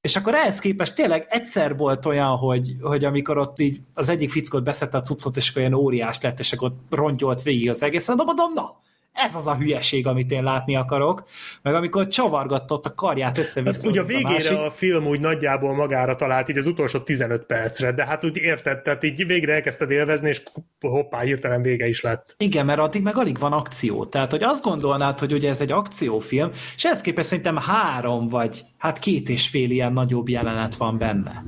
és 0.03 0.15
akkor 0.15 0.35
ehhez 0.35 0.59
képest 0.59 0.95
tényleg 0.95 1.27
egyszer 1.29 1.77
volt 1.77 2.05
olyan, 2.05 2.35
hogy, 2.37 2.75
hogy 2.81 3.05
amikor 3.05 3.37
ott 3.37 3.59
így 3.59 3.81
az 3.93 4.09
egyik 4.09 4.29
fickót 4.29 4.63
beszette 4.63 4.97
a 4.97 5.01
cuccot, 5.01 5.37
és 5.37 5.49
akkor 5.49 5.61
olyan 5.61 5.73
óriás 5.73 6.21
lett, 6.21 6.39
és 6.39 6.53
akkor 6.53 6.73
rongyolt 6.89 7.41
végig 7.41 7.69
az 7.69 7.83
egész, 7.83 8.07
mondom, 8.07 8.25
mondom, 8.25 8.53
na, 8.53 8.81
ez 9.13 9.35
az 9.35 9.47
a 9.47 9.55
hülyeség, 9.55 10.07
amit 10.07 10.31
én 10.31 10.43
látni 10.43 10.75
akarok, 10.75 11.23
meg 11.61 11.73
amikor 11.73 12.07
csavargatott 12.07 12.85
a 12.85 12.93
karját 12.93 13.37
össze-vissza. 13.37 13.81
Hát, 13.81 13.91
ugye 13.91 14.01
a 14.01 14.03
végére 14.03 14.57
a, 14.57 14.65
a 14.65 14.71
film 14.71 15.07
úgy 15.07 15.19
nagyjából 15.19 15.75
magára 15.75 16.15
talált, 16.15 16.49
így 16.49 16.57
az 16.57 16.67
utolsó 16.67 16.99
15 16.99 17.45
percre, 17.45 17.91
de 17.91 18.05
hát 18.05 18.25
úgy 18.25 18.37
érted, 18.37 18.81
tehát 18.81 19.03
így 19.03 19.25
végre 19.25 19.53
elkezdted 19.53 19.91
élvezni, 19.91 20.27
és 20.27 20.43
hoppá, 20.79 21.21
hirtelen 21.21 21.61
vége 21.61 21.87
is 21.87 22.01
lett. 22.01 22.35
Igen, 22.37 22.65
mert 22.65 22.79
addig 22.79 23.01
meg 23.01 23.17
alig 23.17 23.37
van 23.39 23.53
akció. 23.53 24.05
Tehát, 24.05 24.31
hogy 24.31 24.43
azt 24.43 24.63
gondolnád, 24.63 25.19
hogy 25.19 25.33
ugye 25.33 25.49
ez 25.49 25.61
egy 25.61 25.71
akciófilm, 25.71 26.51
és 26.75 26.85
ehhez 26.85 27.01
képest 27.01 27.27
szerintem 27.27 27.57
három 27.57 28.27
vagy 28.27 28.65
hát 28.77 28.99
két 28.99 29.29
és 29.29 29.47
fél 29.47 29.69
ilyen 29.69 29.93
nagyobb 29.93 30.29
jelenet 30.29 30.75
van 30.75 30.97
benne. 30.97 31.43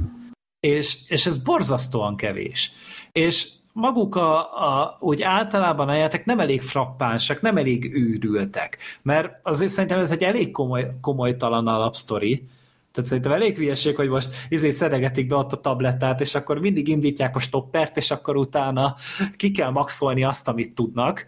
És, 0.60 0.98
és 1.08 1.26
ez 1.26 1.38
borzasztóan 1.38 2.16
kevés. 2.16 2.72
És 3.12 3.48
maguk 3.76 4.16
a, 4.16 4.38
a, 4.40 4.98
úgy 5.00 5.22
általában 5.22 5.90
a 5.90 5.94
játék 5.94 6.26
nem 6.26 6.40
elég 6.40 6.62
frappánsak, 6.62 7.42
nem 7.42 7.58
elég 7.58 7.94
őrültek, 7.94 8.78
mert 9.02 9.40
azért 9.44 9.72
szerintem 9.72 10.00
ez 10.00 10.12
egy 10.12 10.24
elég 10.24 10.52
komoly, 10.52 10.88
komolytalan 11.02 11.68
alapsztori, 11.68 12.48
tehát 12.92 13.10
szerintem 13.10 13.32
elég 13.32 13.58
hülyeség, 13.58 13.96
hogy 13.96 14.10
most 14.10 14.30
izé 14.50 14.70
szedegetik 14.70 15.28
be 15.28 15.36
ott 15.36 15.52
a 15.52 15.62
tablettát, 15.62 16.22
és 16.22 16.36
akkor 16.36 16.60
mindig 16.60 16.88
indítják 16.88 17.36
a 17.36 17.40
stoppert, 17.40 17.98
és 17.98 18.12
akkor 18.12 18.36
utána 18.36 18.96
ki 19.36 19.52
kell 19.52 19.70
maxolni 19.70 20.24
azt, 20.24 20.48
amit 20.48 20.76
tudnak. 20.76 21.26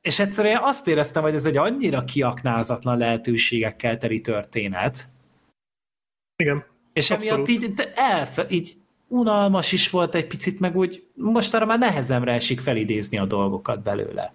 És 0.00 0.18
egyszerűen 0.18 0.60
azt 0.62 0.88
éreztem, 0.88 1.22
hogy 1.22 1.34
ez 1.34 1.46
egy 1.46 1.56
annyira 1.56 2.04
kiaknázatlan 2.04 2.98
lehetőségekkel 2.98 3.98
teli 3.98 4.20
történet. 4.20 5.04
Igen. 6.36 6.64
És 6.92 7.10
abszolút. 7.10 7.48
emiatt 7.48 7.62
így, 7.62 7.88
elfe, 7.94 8.46
így 8.48 8.79
unalmas 9.10 9.72
is 9.72 9.90
volt 9.90 10.14
egy 10.14 10.26
picit, 10.26 10.60
meg 10.60 10.76
úgy 10.76 11.06
most 11.14 11.54
arra 11.54 11.64
már 11.64 11.78
nehezemre 11.78 12.32
esik 12.32 12.60
felidézni 12.60 13.18
a 13.18 13.24
dolgokat 13.24 13.82
belőle. 13.82 14.32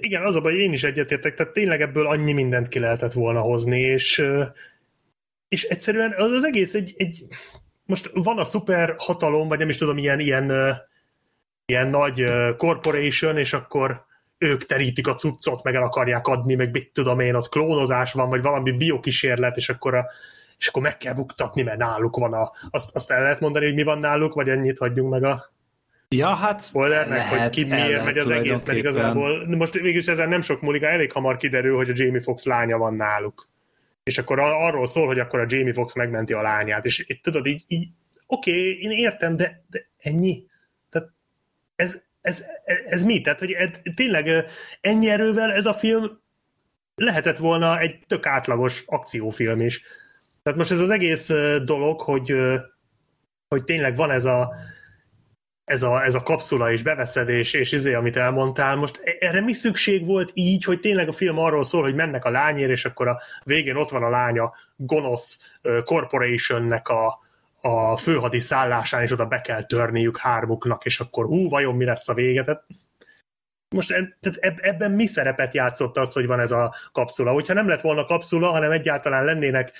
Igen, 0.00 0.24
az 0.24 0.36
a 0.36 0.40
baj, 0.40 0.54
én 0.54 0.72
is 0.72 0.84
egyetértek, 0.84 1.34
tehát 1.34 1.52
tényleg 1.52 1.80
ebből 1.80 2.06
annyi 2.06 2.32
mindent 2.32 2.68
ki 2.68 2.78
lehetett 2.78 3.12
volna 3.12 3.40
hozni, 3.40 3.80
és, 3.80 4.24
és 5.48 5.64
egyszerűen 5.64 6.14
az, 6.16 6.32
az 6.32 6.44
egész 6.44 6.74
egy, 6.74 6.94
egy 6.96 7.24
most 7.84 8.10
van 8.14 8.38
a 8.38 8.44
szuper 8.44 8.94
hatalom, 8.98 9.48
vagy 9.48 9.58
nem 9.58 9.68
is 9.68 9.76
tudom, 9.76 9.98
ilyen, 9.98 10.20
ilyen, 10.20 10.76
ilyen 11.66 11.88
nagy 11.88 12.24
corporation, 12.56 13.38
és 13.38 13.52
akkor 13.52 14.04
ők 14.38 14.66
terítik 14.66 15.06
a 15.06 15.14
cuccot, 15.14 15.62
meg 15.62 15.74
el 15.74 15.82
akarják 15.82 16.26
adni, 16.26 16.54
meg 16.54 16.70
mit 16.70 16.92
tudom 16.92 17.20
én, 17.20 17.34
ott 17.34 17.48
klónozás 17.48 18.12
van, 18.12 18.28
vagy 18.28 18.42
valami 18.42 18.70
biokísérlet, 18.70 19.56
és 19.56 19.68
akkor 19.68 19.94
a, 19.94 20.06
és 20.60 20.68
akkor 20.68 20.82
meg 20.82 20.96
kell 20.96 21.14
buktatni, 21.14 21.62
mert 21.62 21.78
náluk 21.78 22.16
van 22.16 22.32
a... 22.32 22.52
Azt, 22.70 22.94
azt 22.94 23.10
el 23.10 23.22
lehet 23.22 23.40
mondani, 23.40 23.64
hogy 23.64 23.74
mi 23.74 23.82
van 23.82 23.98
náluk, 23.98 24.34
vagy 24.34 24.48
ennyit 24.48 24.78
hagyjunk 24.78 25.10
meg 25.10 25.24
a 25.24 25.52
Ja, 26.14 26.34
hát 26.34 26.64
spoilernek, 26.64 27.18
lehet, 27.18 27.40
hogy 27.40 27.50
ki 27.50 27.64
miért 27.64 28.04
megy 28.04 28.18
az 28.18 28.30
egész, 28.30 28.64
mert 28.64 28.78
igazából 28.78 29.46
most 29.46 29.72
végülis 29.72 30.06
ezen 30.06 30.28
nem 30.28 30.40
sok 30.40 30.60
múlik, 30.60 30.82
elég 30.82 31.12
hamar 31.12 31.36
kiderül, 31.36 31.76
hogy 31.76 31.90
a 31.90 31.92
Jamie 31.96 32.20
Fox 32.20 32.44
lánya 32.44 32.78
van 32.78 32.94
náluk. 32.94 33.48
És 34.02 34.18
akkor 34.18 34.38
arról 34.38 34.86
szól, 34.86 35.06
hogy 35.06 35.18
akkor 35.18 35.40
a 35.40 35.46
Jamie 35.48 35.72
Fox 35.72 35.94
megmenti 35.94 36.32
a 36.32 36.42
lányát, 36.42 36.84
és 36.84 37.04
itt 37.06 37.22
tudod, 37.22 37.46
így, 37.46 37.64
így 37.66 37.88
oké, 38.26 38.50
okay, 38.50 38.80
én 38.80 38.90
értem, 38.90 39.36
de, 39.36 39.64
de 39.70 39.88
ennyi. 39.98 40.46
Tehát 40.90 41.08
ez, 41.76 42.02
ez, 42.20 42.44
ez, 42.64 42.78
ez 42.86 43.04
mi? 43.04 43.20
Tehát, 43.20 43.38
hogy 43.38 43.50
ed, 43.50 43.80
tényleg 43.94 44.44
ennyi 44.80 45.10
erővel 45.10 45.52
ez 45.52 45.66
a 45.66 45.74
film 45.74 46.20
lehetett 46.94 47.38
volna 47.38 47.78
egy 47.78 48.04
tök 48.06 48.26
átlagos 48.26 48.82
akciófilm 48.86 49.60
is. 49.60 49.82
Tehát 50.42 50.58
most 50.58 50.70
ez 50.70 50.80
az 50.80 50.90
egész 50.90 51.28
dolog, 51.64 52.00
hogy, 52.00 52.34
hogy 53.48 53.64
tényleg 53.64 53.96
van 53.96 54.10
ez 54.10 54.24
a, 54.24 54.54
ez 55.64 55.82
a, 55.82 56.04
ez 56.04 56.14
a 56.14 56.22
kapszula 56.22 56.72
és 56.72 56.82
beveszed, 56.82 57.28
és, 57.28 57.52
és 57.52 57.72
izé, 57.72 57.94
amit 57.94 58.16
elmondtál, 58.16 58.76
most 58.76 59.00
e, 59.04 59.26
erre 59.26 59.40
mi 59.40 59.52
szükség 59.52 60.06
volt 60.06 60.30
így, 60.34 60.64
hogy 60.64 60.80
tényleg 60.80 61.08
a 61.08 61.12
film 61.12 61.38
arról 61.38 61.64
szól, 61.64 61.82
hogy 61.82 61.94
mennek 61.94 62.24
a 62.24 62.30
lányért, 62.30 62.70
és 62.70 62.84
akkor 62.84 63.08
a 63.08 63.20
végén 63.44 63.76
ott 63.76 63.90
van 63.90 64.02
a 64.02 64.08
lánya 64.08 64.52
gonosz 64.76 65.58
corporationnek 65.84 66.88
a, 66.88 67.18
a 67.60 67.96
főhadi 67.96 68.40
szállásán, 68.40 69.02
és 69.02 69.12
oda 69.12 69.26
be 69.26 69.40
kell 69.40 69.62
törniük 69.62 70.18
hármuknak, 70.18 70.84
és 70.84 71.00
akkor 71.00 71.24
hú, 71.24 71.48
vajon 71.48 71.76
mi 71.76 71.84
lesz 71.84 72.08
a 72.08 72.14
vége? 72.14 72.44
Tehát 72.44 72.64
most 73.74 73.88
tehát 74.20 74.58
ebben 74.60 74.90
mi 74.90 75.06
szerepet 75.06 75.54
játszott 75.54 75.96
az, 75.96 76.12
hogy 76.12 76.26
van 76.26 76.40
ez 76.40 76.50
a 76.50 76.74
kapszula? 76.92 77.32
Hogyha 77.32 77.54
nem 77.54 77.68
lett 77.68 77.80
volna 77.80 78.04
kapszula, 78.04 78.50
hanem 78.50 78.70
egyáltalán 78.70 79.24
lennének, 79.24 79.72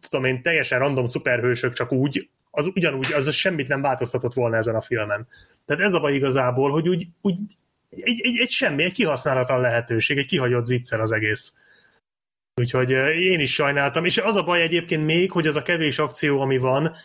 tudom 0.00 0.24
én, 0.24 0.42
teljesen 0.42 0.78
random 0.78 1.04
szuperhősök 1.04 1.72
csak 1.72 1.92
úgy, 1.92 2.28
az 2.50 2.70
ugyanúgy, 2.74 3.12
az 3.12 3.32
semmit 3.32 3.68
nem 3.68 3.80
változtatott 3.80 4.34
volna 4.34 4.56
ezen 4.56 4.74
a 4.74 4.80
filmen. 4.80 5.28
Tehát 5.66 5.82
ez 5.82 5.92
a 5.92 6.00
baj 6.00 6.14
igazából, 6.14 6.70
hogy 6.70 6.88
úgy, 6.88 7.06
úgy 7.20 7.36
egy, 7.90 8.20
egy, 8.22 8.38
egy 8.38 8.50
semmi, 8.50 8.82
egy 8.82 8.92
kihasználatlan 8.92 9.60
lehetőség, 9.60 10.18
egy 10.18 10.26
kihagyott 10.26 10.64
zicser 10.64 11.00
az 11.00 11.12
egész. 11.12 11.54
Úgyhogy 12.54 12.90
én 13.20 13.40
is 13.40 13.54
sajnáltam, 13.54 14.04
és 14.04 14.18
az 14.18 14.36
a 14.36 14.42
baj 14.42 14.62
egyébként 14.62 15.04
még, 15.04 15.30
hogy 15.30 15.46
az 15.46 15.56
a 15.56 15.62
kevés 15.62 15.98
akció, 15.98 16.40
ami 16.40 16.58
van, 16.58 16.96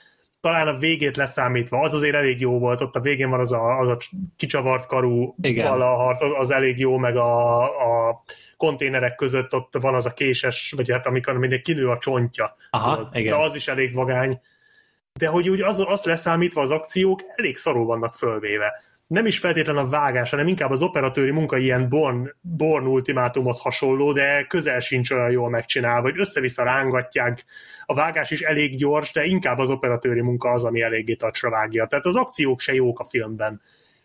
talán 0.42 0.68
a 0.68 0.78
végét 0.78 1.18
leszámítva, 1.18 1.80
az 1.80 1.94
azért 1.94 2.16
elég 2.16 2.40
jó 2.40 2.60
volt, 2.60 2.82
ott 2.82 2.96
a 2.96 3.00
végén 3.00 3.30
van 3.30 3.40
az 3.40 3.52
a, 3.52 3.80
az 3.80 3.88
a 3.88 3.98
kicsavart 4.36 4.86
karú 4.86 5.36
harc, 5.80 6.22
az, 6.22 6.52
elég 6.52 6.80
jó, 6.80 6.98
meg 6.98 7.16
a, 7.18 7.62
a 8.10 8.24
konténerek 8.58 9.16
között 9.16 9.54
ott 9.54 9.74
van 9.82 9.94
az 9.94 10.06
a 10.06 10.14
késes, 10.14 10.74
vagy 10.76 10.92
hát 10.92 11.06
amikor 11.06 11.38
mindig 11.38 11.62
kinő 11.62 11.90
a 11.90 11.98
csontja. 11.98 12.56
Aha, 12.70 13.10
igen. 13.14 13.38
De 13.38 13.44
az 13.44 13.56
is 13.56 13.68
elég 13.68 13.94
vagány. 13.94 14.42
De 15.14 15.28
hogy 15.28 15.50
úgy 15.50 15.62
az, 15.62 15.80
azt 15.80 16.06
leszámítva 16.06 16.62
az 16.62 16.72
akciók 16.72 17.22
elég 17.36 17.58
szarul 17.58 17.86
vannak 17.86 18.16
fölvéve 18.16 18.74
nem 19.10 19.26
is 19.26 19.39
feltétlen 19.39 19.78
a 19.78 19.89
vágás, 19.89 20.30
hanem 20.30 20.47
inkább 20.47 20.72
az 20.72 20.82
operatőri 20.82 21.32
munka 21.32 21.57
ilyen 21.57 21.89
Born, 21.89 22.36
Born 22.41 22.86
ultimátumhoz 22.86 23.62
hasonló, 23.62 24.12
de 24.12 24.43
közel 24.43 24.80
sincs 24.80 25.12
olyan 25.12 25.32
jól 25.32 25.49
megcsinálva, 25.49 26.01
hogy 26.01 26.20
össze-vissza 26.20 26.64
rángatják. 26.64 27.45
A 27.86 27.93
vágás 27.93 28.32
is 28.32 28.41
elég 28.41 28.78
gyors, 28.78 29.12
de 29.12 29.26
inkább 29.26 29.57
az 29.57 29.70
operatőri 29.70 30.22
munka 30.22 30.49
az, 30.49 30.64
ami 30.64 30.82
eléggé 30.82 31.14
tacsra 31.14 31.49
vágja. 31.49 31.86
Tehát 31.86 32.05
az 32.05 32.16
akciók 32.16 32.60
se 32.60 32.74
jók 32.74 32.99
a 32.99 33.03
filmben. 33.05 33.62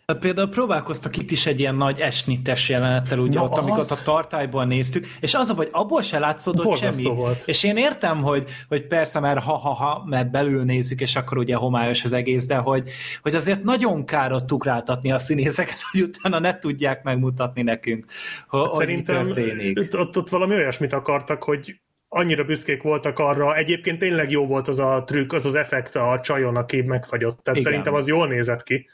Hát 0.06 0.18
például 0.18 0.48
próbálkoztak 0.48 1.16
itt 1.16 1.30
is 1.30 1.46
egy 1.46 1.60
ilyen 1.60 1.74
nagy 1.74 2.00
esnites 2.00 2.68
jelenettel, 2.68 3.18
ugye 3.18 3.38
Na 3.38 3.44
ott, 3.44 3.52
az... 3.52 3.58
amikor 3.58 3.84
a 3.88 4.02
tartályból 4.02 4.64
néztük, 4.64 5.06
és 5.20 5.34
az 5.34 5.50
a 5.50 5.54
hogy 5.54 5.68
abból 5.72 6.02
se 6.02 6.18
látszódott 6.18 6.64
Borzasztó 6.64 7.02
semmi. 7.02 7.16
Volt. 7.16 7.42
És 7.46 7.62
én 7.62 7.76
értem, 7.76 8.22
hogy, 8.22 8.50
hogy 8.68 8.86
persze, 8.86 9.20
mert 9.20 9.42
ha-ha-ha, 9.42 10.04
mert 10.06 10.30
belül 10.30 10.64
nézzük, 10.64 11.00
és 11.00 11.16
akkor 11.16 11.38
ugye 11.38 11.54
homályos 11.54 12.04
az 12.04 12.12
egész, 12.12 12.46
de 12.46 12.56
hogy, 12.56 12.90
hogy 13.22 13.34
azért 13.34 13.62
nagyon 13.62 14.04
kárott 14.04 14.52
ugráltatni 14.52 15.12
a 15.12 15.18
színészeket, 15.18 15.78
hogy 15.90 16.00
utána 16.00 16.38
ne 16.38 16.58
tudják 16.58 17.02
megmutatni 17.02 17.62
nekünk, 17.62 18.04
hogy, 18.48 18.62
hát 18.62 18.72
Szerintem 18.72 19.24
történik. 19.24 19.78
Ott, 19.94 20.16
ott 20.16 20.28
valami 20.28 20.54
olyasmit 20.54 20.92
akartak, 20.92 21.42
hogy 21.42 21.80
annyira 22.08 22.44
büszkék 22.44 22.82
voltak 22.82 23.18
arra, 23.18 23.56
egyébként 23.56 23.98
tényleg 23.98 24.30
jó 24.30 24.46
volt 24.46 24.68
az 24.68 24.78
a 24.78 25.04
trükk, 25.06 25.32
az 25.32 25.46
az 25.46 25.54
effekt 25.54 25.96
a 25.96 26.20
csajon, 26.22 26.56
aki 26.56 26.82
megfagyott, 26.82 27.42
tehát 27.42 27.60
Igen. 27.60 27.72
szerintem 27.72 27.94
az 27.94 28.08
jól 28.08 28.26
nézett 28.28 28.62
ki. 28.62 28.86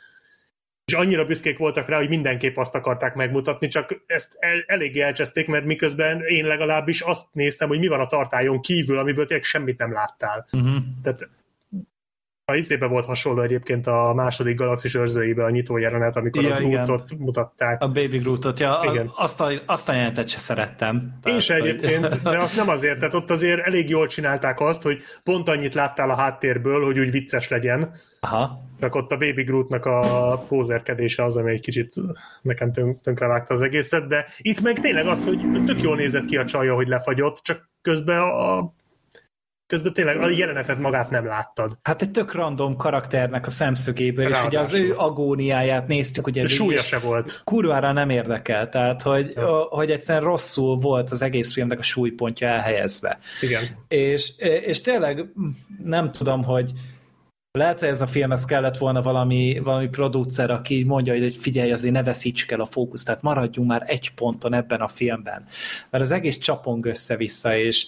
És 0.91 0.97
annyira 0.97 1.25
büszkék 1.25 1.59
voltak 1.59 1.89
rá, 1.89 1.97
hogy 1.97 2.09
mindenképp 2.09 2.57
azt 2.57 2.75
akarták 2.75 3.15
megmutatni, 3.15 3.67
csak 3.67 4.03
ezt 4.07 4.37
el, 4.39 4.65
eléggé 4.67 5.01
elcseszték, 5.01 5.47
mert 5.47 5.65
miközben 5.65 6.21
én 6.21 6.47
legalábbis 6.47 7.01
azt 7.01 7.27
néztem, 7.33 7.69
hogy 7.69 7.79
mi 7.79 7.87
van 7.87 8.01
a 8.01 8.07
tartályon 8.07 8.61
kívül, 8.61 8.99
amiből 8.99 9.27
tényleg 9.27 9.45
semmit 9.45 9.79
nem 9.79 9.93
láttál. 9.93 10.47
Uh-huh. 10.53 10.77
Tehát 11.03 11.29
a 12.45 12.55
izébe 12.55 12.87
volt 12.87 13.05
hasonló 13.05 13.43
egyébként 13.43 13.87
a 13.87 14.13
második 14.15 14.57
galaxis 14.57 14.95
őrzőibe 14.95 15.45
a 15.45 15.51
nyitó 15.51 15.77
jelenet, 15.77 16.17
amikor 16.17 16.43
ja, 16.43 16.55
a 16.55 16.59
Grootot 16.59 17.19
mutatták. 17.19 17.83
A 17.83 17.87
Baby 17.87 18.19
Grootot, 18.19 18.59
ja, 18.59 18.81
igen. 18.91 19.11
azt, 19.17 19.41
a, 19.41 19.51
azt 19.67 19.89
a 19.89 19.93
jelenetet 19.93 20.29
se 20.29 20.39
szerettem. 20.39 21.19
Én 21.25 21.39
se 21.39 21.55
egyébként, 21.55 22.23
de 22.23 22.39
azt 22.47 22.57
nem 22.57 22.69
azért, 22.69 22.99
tehát 22.99 23.15
ott 23.15 23.31
azért 23.31 23.67
elég 23.67 23.89
jól 23.89 24.07
csinálták 24.07 24.61
azt, 24.61 24.83
hogy 24.83 25.03
pont 25.23 25.49
annyit 25.49 25.75
láttál 25.75 26.11
a 26.11 26.17
háttérből, 26.17 26.85
hogy 26.85 26.99
úgy 26.99 27.11
vicces 27.11 27.49
legyen. 27.49 27.95
Aha. 28.21 28.69
Csak 28.81 28.95
ott 28.95 29.13
a 29.13 29.17
Baby 29.17 29.43
Grootnak 29.43 29.85
a 29.85 30.45
pózerkedése 30.49 31.25
az, 31.25 31.37
ami 31.37 31.51
egy 31.51 31.61
kicsit 31.61 31.95
nekem 32.43 32.73
tönkrevágta 33.03 33.55
az 33.55 33.63
egészet, 33.63 34.07
de 34.07 34.27
itt 34.39 34.61
meg 34.61 34.81
tényleg 34.81 35.07
az, 35.07 35.25
hogy 35.25 35.65
tök 35.67 35.83
jól 35.83 35.97
nézett 35.97 36.25
ki 36.25 36.37
a 36.37 36.45
csaja, 36.45 36.75
hogy 36.75 36.89
lefagyott, 36.89 37.39
csak 37.43 37.71
közben 37.83 38.19
a 38.19 38.73
közben 39.71 39.93
tényleg 39.93 40.21
a 40.21 40.31
jelenetet 40.31 40.79
magát 40.79 41.11
nem 41.11 41.27
láttad. 41.27 41.79
Hát 41.83 42.03
egy 42.03 42.11
tök 42.11 42.33
random 42.33 42.77
karakternek 42.77 43.47
a 43.47 43.51
szemszögéből, 43.51 44.29
Ráadásul. 44.29 44.47
és 44.47 44.55
ugye 44.55 44.61
az 44.61 44.73
ő 44.75 44.95
agóniáját 44.97 45.87
néztük, 45.87 46.27
ugye... 46.27 46.47
súlya 46.47 46.81
se 46.81 46.99
volt. 46.99 47.41
Kurvára 47.45 47.93
nem 47.93 48.11
érdekel, 48.11 48.69
tehát 48.69 49.03
hogy, 49.03 49.33
ja. 49.35 49.67
hogy 49.71 49.91
egyszerűen 49.91 50.25
rosszul 50.25 50.77
volt 50.77 51.11
az 51.11 51.23
egész 51.23 51.53
filmnek 51.53 51.79
a 51.79 51.83
súlypontja 51.83 52.49
elhelyezve. 52.49 53.19
Igen. 53.41 53.63
És, 53.89 54.33
és 54.39 54.81
tényleg 54.81 55.25
nem 55.85 56.11
tudom, 56.11 56.45
hogy 56.45 56.73
lehet, 57.53 57.81
hogy 57.81 57.89
ez 57.89 58.01
a 58.01 58.07
film 58.07 58.33
ez 58.33 58.45
kellett 58.45 58.77
volna 58.77 59.03
valami, 59.03 59.61
valami 59.63 59.89
producer, 59.89 60.51
aki 60.51 60.85
mondja, 60.85 61.19
hogy 61.19 61.37
figyelj, 61.37 61.73
azért 61.73 61.95
ne 61.95 62.03
veszítsük 62.03 62.51
el 62.51 62.61
a 62.61 62.65
fókuszt, 62.65 63.07
tehát 63.07 63.23
maradjunk 63.23 63.69
már 63.69 63.83
egy 63.87 64.15
ponton 64.15 64.55
ebben 64.55 64.81
a 64.81 64.89
filmben. 64.89 65.47
Mert 65.91 66.05
az 66.05 66.11
egész 66.11 66.39
csapong 66.39 66.87
össze-vissza, 66.87 67.57
és, 67.57 67.87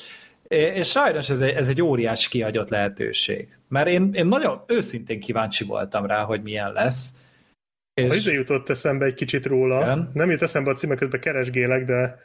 és 0.49 0.89
sajnos 0.89 1.31
ez 1.31 1.41
egy, 1.41 1.55
ez 1.55 1.69
egy 1.69 1.83
óriás 1.83 2.29
kihagyott 2.29 2.69
lehetőség. 2.69 3.57
Mert 3.69 3.89
én, 3.89 4.11
én 4.13 4.27
nagyon 4.27 4.63
őszintén 4.67 5.21
kíváncsi 5.21 5.65
voltam 5.65 6.07
rá, 6.07 6.23
hogy 6.23 6.43
milyen 6.43 6.73
lesz. 6.73 7.15
És... 7.95 8.27
Ide 8.27 8.33
jutott 8.33 8.69
eszembe 8.69 9.05
egy 9.05 9.15
kicsit 9.15 9.47
róla. 9.47 9.83
Igen? 9.83 10.11
Nem 10.13 10.31
jut 10.31 10.43
eszembe 10.43 10.71
a 10.71 10.75
címe, 10.75 10.95
közben 10.95 11.21
keresgélek, 11.21 11.85
de 11.85 12.19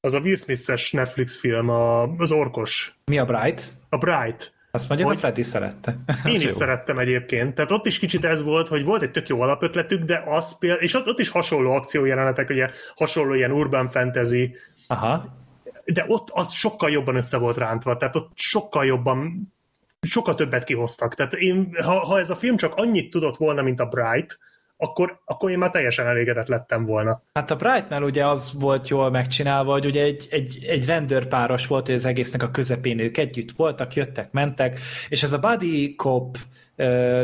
az 0.00 0.14
a 0.14 0.18
Will 0.18 0.36
Smith-es 0.36 0.92
Netflix 0.92 1.38
film, 1.38 1.68
a, 1.68 2.02
az 2.02 2.32
orkos. 2.32 2.98
Mi 3.04 3.18
a 3.18 3.24
Bright? 3.24 3.72
A 3.88 3.96
Bright. 3.96 4.55
Azt 4.76 4.88
mondja, 4.88 5.06
hogy 5.06 5.18
Freddy 5.18 5.42
szerette. 5.42 5.96
Én 6.24 6.40
is 6.40 6.50
szerettem 6.50 6.98
egyébként. 6.98 7.54
Tehát 7.54 7.70
ott 7.70 7.86
is 7.86 7.98
kicsit 7.98 8.24
ez 8.24 8.42
volt, 8.42 8.68
hogy 8.68 8.84
volt 8.84 9.02
egy 9.02 9.10
tök 9.10 9.28
jó 9.28 9.40
alapötletük, 9.40 10.02
de 10.02 10.22
az 10.26 10.58
például, 10.58 10.82
és 10.82 10.94
ott, 10.94 11.06
ott 11.06 11.18
is 11.18 11.28
hasonló 11.28 11.72
akciójelenetek, 11.72 12.50
ugye 12.50 12.70
hasonló 12.94 13.34
ilyen 13.34 13.52
urban 13.52 13.88
fantasy, 13.88 14.56
Aha 14.86 15.44
de 15.92 16.04
ott 16.08 16.30
az 16.32 16.52
sokkal 16.52 16.90
jobban 16.90 17.16
össze 17.16 17.38
volt 17.38 17.56
rántva, 17.56 17.96
tehát 17.96 18.16
ott 18.16 18.30
sokkal 18.34 18.84
jobban, 18.84 19.52
sokkal 20.00 20.34
többet 20.34 20.64
kihoztak. 20.64 21.14
Tehát 21.14 21.32
én, 21.32 21.76
ha, 21.84 22.06
ha 22.06 22.18
ez 22.18 22.30
a 22.30 22.34
film 22.34 22.56
csak 22.56 22.74
annyit 22.74 23.10
tudott 23.10 23.36
volna, 23.36 23.62
mint 23.62 23.80
a 23.80 23.86
Bright, 23.86 24.38
akkor, 24.76 25.20
akkor 25.24 25.50
én 25.50 25.58
már 25.58 25.70
teljesen 25.70 26.06
elégedett 26.06 26.46
lettem 26.46 26.84
volna. 26.84 27.22
Hát 27.32 27.50
a 27.50 27.56
Brightnál 27.56 28.02
ugye 28.02 28.26
az 28.26 28.52
volt 28.60 28.88
jól 28.88 29.10
megcsinálva, 29.10 29.72
hogy 29.72 29.86
ugye 29.86 30.02
egy, 30.02 30.28
egy, 30.30 30.64
egy 30.68 30.86
rendőrpáros 30.86 31.66
volt, 31.66 31.86
hogy 31.86 31.94
az 31.94 32.04
egésznek 32.04 32.42
a 32.42 32.50
közepén 32.50 32.98
ők 32.98 33.16
együtt 33.16 33.50
voltak, 33.56 33.94
jöttek, 33.94 34.32
mentek, 34.32 34.80
és 35.08 35.22
ez 35.22 35.32
a 35.32 35.38
buddy 35.38 35.94
cop 35.94 36.36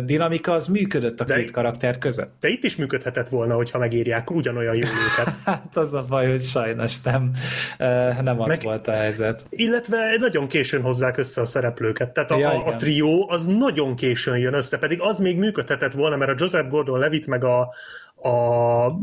dinamika 0.05 0.53
az 0.53 0.67
működött 0.67 1.21
a 1.21 1.25
de 1.25 1.35
két 1.35 1.51
karakter 1.51 1.99
között. 1.99 2.33
De 2.41 2.49
itt 2.49 2.65
is 2.65 2.77
működhetett 2.77 3.29
volna, 3.29 3.55
hogyha 3.55 3.79
megírják 3.79 4.31
ugyanolyan 4.31 4.75
jó 4.75 4.87
őket. 4.87 5.35
hát 5.45 5.77
az 5.77 5.93
a 5.93 6.05
baj, 6.09 6.29
hogy 6.29 6.41
sajnos 6.41 7.03
nem, 7.03 7.31
nem 8.23 8.41
az 8.41 8.49
Meg, 8.49 8.63
volt 8.63 8.89
a 8.89 8.93
helyzet. 8.93 9.43
Illetve 9.49 10.17
nagyon 10.19 10.49
későn 10.49 10.83
hozzák 10.83 11.17
össze 11.17 11.41
a 11.41 11.45
szereplőket. 11.45 12.13
Tehát 12.13 12.31
a, 12.31 12.39
ja, 12.39 12.51
a, 12.51 12.67
a 12.67 12.77
trió 12.77 13.29
az 13.31 13.47
nagyon 13.47 13.97
későn 13.97 14.39
jön 14.39 14.55
össze, 14.55 14.79
pedig 14.79 15.01
az 15.01 15.19
még 15.19 15.39
működhetett 15.39 15.93
volna, 15.93 16.17
mert 16.17 16.31
a 16.31 16.35
Joseph 16.39 16.69
Gordon-Levitt 16.69 17.27
meg 17.27 17.45
a, 17.45 17.61
a 18.29 18.99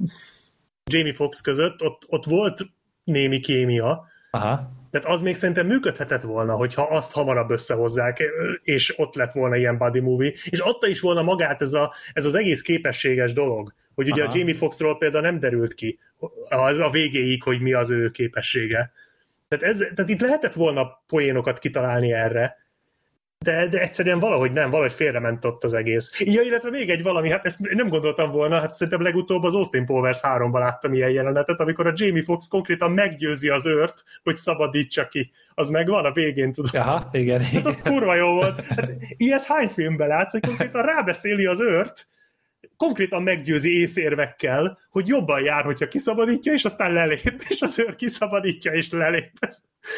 Jamie 0.91 1.14
Foxx 1.14 1.41
között 1.41 1.82
ott, 1.82 2.06
ott 2.08 2.26
volt 2.26 2.66
némi 3.04 3.39
kémia, 3.39 4.08
Aha. 4.32 4.72
Tehát 4.91 5.07
az 5.07 5.21
még 5.21 5.35
szerintem 5.35 5.67
működhetett 5.67 6.21
volna, 6.21 6.55
hogyha 6.55 6.81
azt 6.81 7.13
hamarabb 7.13 7.49
összehozzák, 7.49 8.23
és 8.63 8.99
ott 8.99 9.15
lett 9.15 9.31
volna 9.31 9.55
ilyen 9.55 9.77
body 9.77 9.99
movie, 9.99 10.31
és 10.49 10.59
adta 10.59 10.87
is 10.87 10.99
volna 10.99 11.21
magát 11.21 11.61
ez, 11.61 11.73
a, 11.73 11.93
ez 12.13 12.25
az 12.25 12.35
egész 12.35 12.61
képességes 12.61 13.33
dolog, 13.33 13.73
hogy 13.95 14.11
ugye 14.11 14.23
Aha. 14.23 14.31
a 14.33 14.37
Jamie 14.37 14.55
Foxxról 14.55 14.97
például 14.97 15.23
nem 15.23 15.39
derült 15.39 15.73
ki 15.73 15.99
a, 16.49 16.55
a 16.55 16.89
végéig, 16.89 17.43
hogy 17.43 17.61
mi 17.61 17.73
az 17.73 17.91
ő 17.91 18.09
képessége. 18.09 18.91
Tehát, 19.47 19.63
ez, 19.63 19.77
tehát 19.77 20.09
itt 20.09 20.21
lehetett 20.21 20.53
volna 20.53 21.03
poénokat 21.07 21.59
kitalálni 21.59 22.13
erre, 22.13 22.59
de, 23.45 23.67
de 23.67 23.79
egyszerűen 23.79 24.19
valahogy 24.19 24.51
nem, 24.51 24.69
valahogy 24.69 24.93
félrement 24.93 25.45
ott 25.45 25.63
az 25.63 25.73
egész. 25.73 26.11
Ja, 26.19 26.41
illetve 26.41 26.69
még 26.69 26.89
egy 26.89 27.03
valami, 27.03 27.29
hát 27.29 27.45
ezt 27.45 27.59
nem 27.59 27.87
gondoltam 27.87 28.31
volna, 28.31 28.59
hát 28.59 28.73
szerintem 28.73 29.01
legutóbb 29.01 29.43
az 29.43 29.55
Austin 29.55 29.85
Powers 29.85 30.19
3-ban 30.21 30.59
láttam 30.59 30.93
ilyen 30.93 31.09
jelenetet, 31.09 31.59
amikor 31.59 31.87
a 31.87 31.93
Jamie 31.95 32.23
Foxx 32.23 32.47
konkrétan 32.47 32.91
meggyőzi 32.91 33.49
az 33.49 33.65
őrt, 33.65 34.03
hogy 34.23 34.35
szabadítsa 34.35 35.07
ki. 35.07 35.31
Az 35.53 35.69
megvan 35.69 36.05
a 36.05 36.11
végén, 36.11 36.53
tudod. 36.53 36.75
Aha, 36.75 37.09
igen. 37.11 37.41
Hát 37.41 37.65
az 37.65 37.81
kurva 37.81 38.15
jó 38.15 38.33
volt. 38.33 38.65
Hát, 38.65 38.91
ilyet 39.17 39.45
hány 39.45 39.67
filmben 39.67 40.07
látsz, 40.07 40.31
hogy 40.31 40.45
konkrétan 40.45 40.81
rábeszéli 40.81 41.45
az 41.45 41.61
őrt, 41.61 42.07
konkrétan 42.80 43.23
meggyőzi 43.23 43.80
észérvekkel, 43.80 44.80
hogy 44.89 45.07
jobban 45.07 45.43
jár, 45.43 45.63
hogyha 45.63 45.88
kiszabadítja, 45.88 46.53
és 46.53 46.65
aztán 46.65 46.93
lelép, 46.93 47.43
és 47.49 47.61
az 47.61 47.80
őr 47.80 47.95
kiszabadítja, 47.95 48.71
és 48.71 48.91
lelép. 48.91 49.32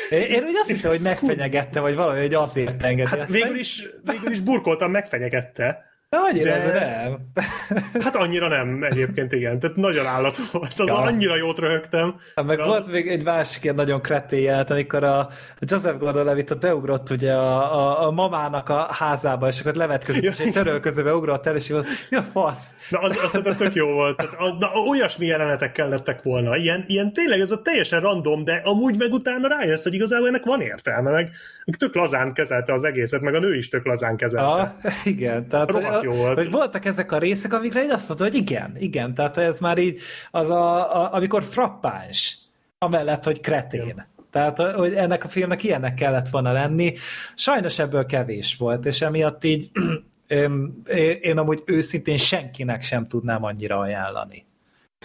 Én, 0.09 0.21
én 0.21 0.43
úgy 0.43 0.55
azt 0.55 0.69
hittem, 0.69 0.91
hogy 0.91 1.01
megfenyegette, 1.03 1.79
vagy 1.79 1.95
valami, 1.95 2.19
hogy 2.19 2.34
azért 2.34 2.84
engedi. 2.84 3.09
Hát 3.09 3.29
végül 3.29 3.59
is, 3.59 3.89
végül 4.03 4.32
is 4.32 4.39
burkoltam, 4.39 4.91
megfenyegette, 4.91 5.90
annyira 6.18 6.49
de... 6.49 6.55
ez 6.55 6.66
nem. 6.66 7.20
Hát 8.03 8.16
annyira 8.16 8.47
nem 8.47 8.84
egyébként, 8.84 9.32
igen. 9.32 9.59
Tehát 9.59 9.76
nagyon 9.76 10.05
állat 10.05 10.38
volt. 10.51 10.80
Az 10.80 10.88
ja. 10.88 10.97
annyira 10.97 11.36
jót 11.36 11.59
röhögtem. 11.59 12.16
Hát 12.36 12.45
meg 12.45 12.59
az... 12.59 12.68
volt 12.68 12.91
még 12.91 13.07
egy 13.07 13.24
másik 13.24 13.64
ilyen 13.64 13.76
nagyon 13.76 14.01
kretén 14.01 14.41
jelent, 14.41 14.70
amikor 14.70 15.03
a 15.03 15.30
Joseph 15.59 15.97
Gordon-Levitt 15.97 16.59
beugrott 16.59 17.09
ugye 17.09 17.34
a, 17.34 17.76
a, 17.78 18.07
a, 18.07 18.12
mamának 18.12 18.70
a 18.70 18.88
házába, 18.93 19.47
és 19.47 19.59
akkor 19.59 19.74
levetközött, 19.74 20.24
ja. 20.24 20.32
és 20.32 20.39
egy 20.39 20.51
törölközőbe 20.51 21.14
ugrott 21.14 21.45
el, 21.45 21.55
és 21.55 21.64
így 21.64 21.72
volt, 21.72 21.88
mi 22.09 22.18
a 22.18 22.22
fasz? 22.22 22.76
Na, 22.89 22.99
az, 22.99 23.18
az 23.24 23.41
az 23.43 23.55
tök 23.55 23.74
jó 23.74 23.88
volt. 23.88 24.18
Tehát, 24.18 24.34
az, 24.38 24.51
na, 24.59 24.72
olyasmi 24.89 25.26
jelenetek 25.26 25.72
kellettek 25.72 26.24
volna. 26.24 26.55
Ilyen, 26.55 26.84
ilyen 26.88 27.14
tényleg 27.14 27.39
ez 27.39 27.51
a 27.51 27.62
teljesen 27.62 27.99
random, 27.99 28.43
de 28.43 28.62
amúgy 28.64 28.97
meg 28.97 29.12
utána 29.12 29.47
rájössz, 29.47 29.84
hogy 29.84 29.93
igazából 29.93 30.28
ennek 30.28 30.43
van 30.43 30.62
értelme, 30.62 31.12
meg, 31.12 31.30
meg 31.66 31.76
tök 31.76 31.95
lazán 31.95 32.34
kezelte 32.34 32.74
az 32.74 32.84
egészet, 32.84 33.22
meg 33.22 33.34
a 33.34 33.39
nő 33.39 33.55
is 33.55 33.70
tök 33.70 33.86
lazán 33.86 34.18
kezelte. 34.18 34.62
Ah, 34.62 34.93
igen, 35.14 35.47
tehát 35.47 35.72
jó 36.04 36.12
volt. 36.12 36.38
Hogy 36.38 36.52
voltak 36.52 36.86
ezek 36.86 37.12
a 37.12 37.18
részek, 37.18 37.54
amikre 37.54 37.84
én 37.84 37.91
azt 37.91 38.08
mondtam, 38.08 38.30
hogy 38.30 38.38
igen, 38.38 38.76
igen, 38.80 39.14
tehát 39.14 39.38
ez 39.38 39.60
már 39.60 39.78
így 39.78 40.02
az 40.32 40.49
a, 40.49 40.95
a 40.95 41.14
amikor 41.14 41.43
frappáns, 41.43 42.38
amellett, 42.78 43.24
hogy 43.24 43.41
kretén. 43.41 43.82
Igen. 43.82 44.10
Tehát, 44.32 44.58
hogy 44.58 44.93
ennek 44.93 45.24
a 45.24 45.28
filmnek 45.28 45.64
ilyennek 45.64 45.93
kellett 45.93 46.30
volna 46.30 46.52
lenni. 46.52 46.93
Sajnos 47.36 47.80
ebből 47.80 48.06
kevés 48.06 48.56
volt, 48.58 48.86
és 48.86 49.02
emiatt 49.02 49.43
így 49.43 49.72
én, 50.28 50.82
én 51.22 51.38
amúgy 51.38 51.64
őszintén 51.66 52.18
senkinek 52.18 52.82
sem 52.82 53.08
tudnám 53.08 53.43
annyira 53.43 53.80
ajánlani. 53.80 54.45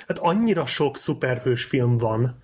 Hát 0.06 0.18
annyira 0.18 0.66
sok 0.66 0.98
szuperhős 0.98 1.64
film 1.64 1.96
van, 1.96 2.42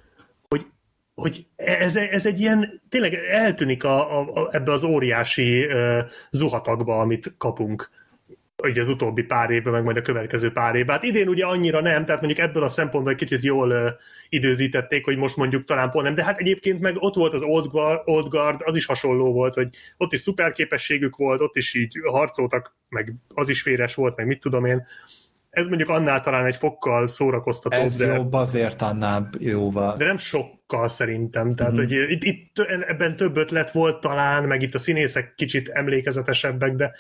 hogy, 0.48 0.66
hogy 1.14 1.46
ez, 1.56 1.96
ez 1.96 2.26
egy 2.26 2.40
ilyen, 2.40 2.82
tényleg 2.88 3.14
eltűnik 3.14 3.84
a, 3.84 4.20
a, 4.20 4.32
a, 4.34 4.48
ebbe 4.52 4.72
az 4.72 4.84
óriási 4.84 5.64
uh, 5.64 5.98
zuhatagba, 6.30 7.00
amit 7.00 7.34
kapunk 7.38 7.90
ugye 8.68 8.80
az 8.80 8.88
utóbbi 8.88 9.22
pár 9.22 9.50
évben, 9.50 9.72
meg 9.72 9.84
majd 9.84 9.96
a 9.96 10.02
következő 10.02 10.52
pár 10.52 10.74
évben. 10.74 10.94
Hát 10.94 11.04
idén 11.04 11.28
ugye 11.28 11.44
annyira 11.44 11.80
nem, 11.80 12.04
tehát 12.04 12.20
mondjuk 12.20 12.46
ebből 12.48 12.62
a 12.62 12.68
szempontból 12.68 13.12
egy 13.12 13.18
kicsit 13.18 13.42
jól 13.42 13.98
időzítették, 14.28 15.04
hogy 15.04 15.16
most 15.16 15.36
mondjuk 15.36 15.64
talán 15.64 15.90
pont 15.90 16.04
nem, 16.04 16.14
de 16.14 16.24
hát 16.24 16.38
egyébként 16.38 16.80
meg 16.80 16.96
ott 16.98 17.14
volt 17.14 17.34
az 17.34 17.42
Old 17.42 17.66
Guard, 17.66 18.00
Old 18.04 18.28
Guard, 18.28 18.60
az 18.64 18.76
is 18.76 18.86
hasonló 18.86 19.32
volt, 19.32 19.54
hogy 19.54 19.68
ott 19.96 20.12
is 20.12 20.20
szuperképességük 20.20 21.16
volt, 21.16 21.40
ott 21.40 21.56
is 21.56 21.74
így 21.74 22.00
harcoltak, 22.04 22.76
meg 22.88 23.14
az 23.34 23.48
is 23.48 23.62
féres 23.62 23.94
volt, 23.94 24.16
meg 24.16 24.26
mit 24.26 24.40
tudom 24.40 24.64
én. 24.64 24.86
Ez 25.50 25.68
mondjuk 25.68 25.88
annál 25.88 26.20
talán 26.20 26.46
egy 26.46 26.56
fokkal 26.56 27.08
szórakoztatóbb. 27.08 27.80
Ez 27.80 27.96
de, 27.96 28.06
jobb 28.06 28.32
azért 28.32 28.82
annál 28.82 29.30
jóval. 29.38 29.96
De 29.96 30.04
nem 30.04 30.16
sokkal 30.16 30.88
szerintem. 30.88 31.54
Tehát, 31.54 31.72
mm. 31.72 31.76
hogy 31.76 31.92
itt, 31.92 32.22
itt 32.22 32.58
ebben 32.88 33.16
több 33.16 33.36
ötlet 33.36 33.70
volt 33.70 34.00
talán, 34.00 34.44
meg 34.44 34.62
itt 34.62 34.74
a 34.74 34.78
színészek 34.78 35.34
kicsit 35.34 35.68
emlékezetesebbek, 35.68 36.74
de 36.74 36.92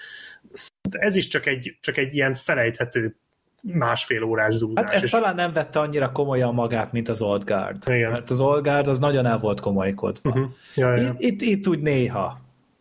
ez 0.90 1.16
is 1.16 1.26
csak 1.26 1.46
egy, 1.46 1.76
csak 1.80 1.96
egy 1.96 2.14
ilyen 2.14 2.34
felejthető 2.34 3.16
másfél 3.62 4.22
órás 4.22 4.54
zúzás. 4.54 4.84
Hát 4.84 4.94
ez 4.94 5.04
és... 5.04 5.10
talán 5.10 5.34
nem 5.34 5.52
vette 5.52 5.80
annyira 5.80 6.12
komolyan 6.12 6.54
magát, 6.54 6.92
mint 6.92 7.08
az 7.08 7.22
Old 7.22 7.44
Guard. 7.44 7.88
Igen. 7.88 8.10
Mert 8.10 8.30
az 8.30 8.40
Old 8.40 8.62
Guard 8.62 8.86
az 8.86 8.98
nagyon 8.98 9.26
el 9.26 9.38
volt 9.38 9.60
komolykodva. 9.60 10.30
Uh-huh. 10.30 10.50
Ja, 10.74 10.94
ja. 10.94 11.14
Itt, 11.18 11.40
itt, 11.40 11.40
itt 11.40 11.68
úgy 11.68 11.80
néha. 11.80 12.40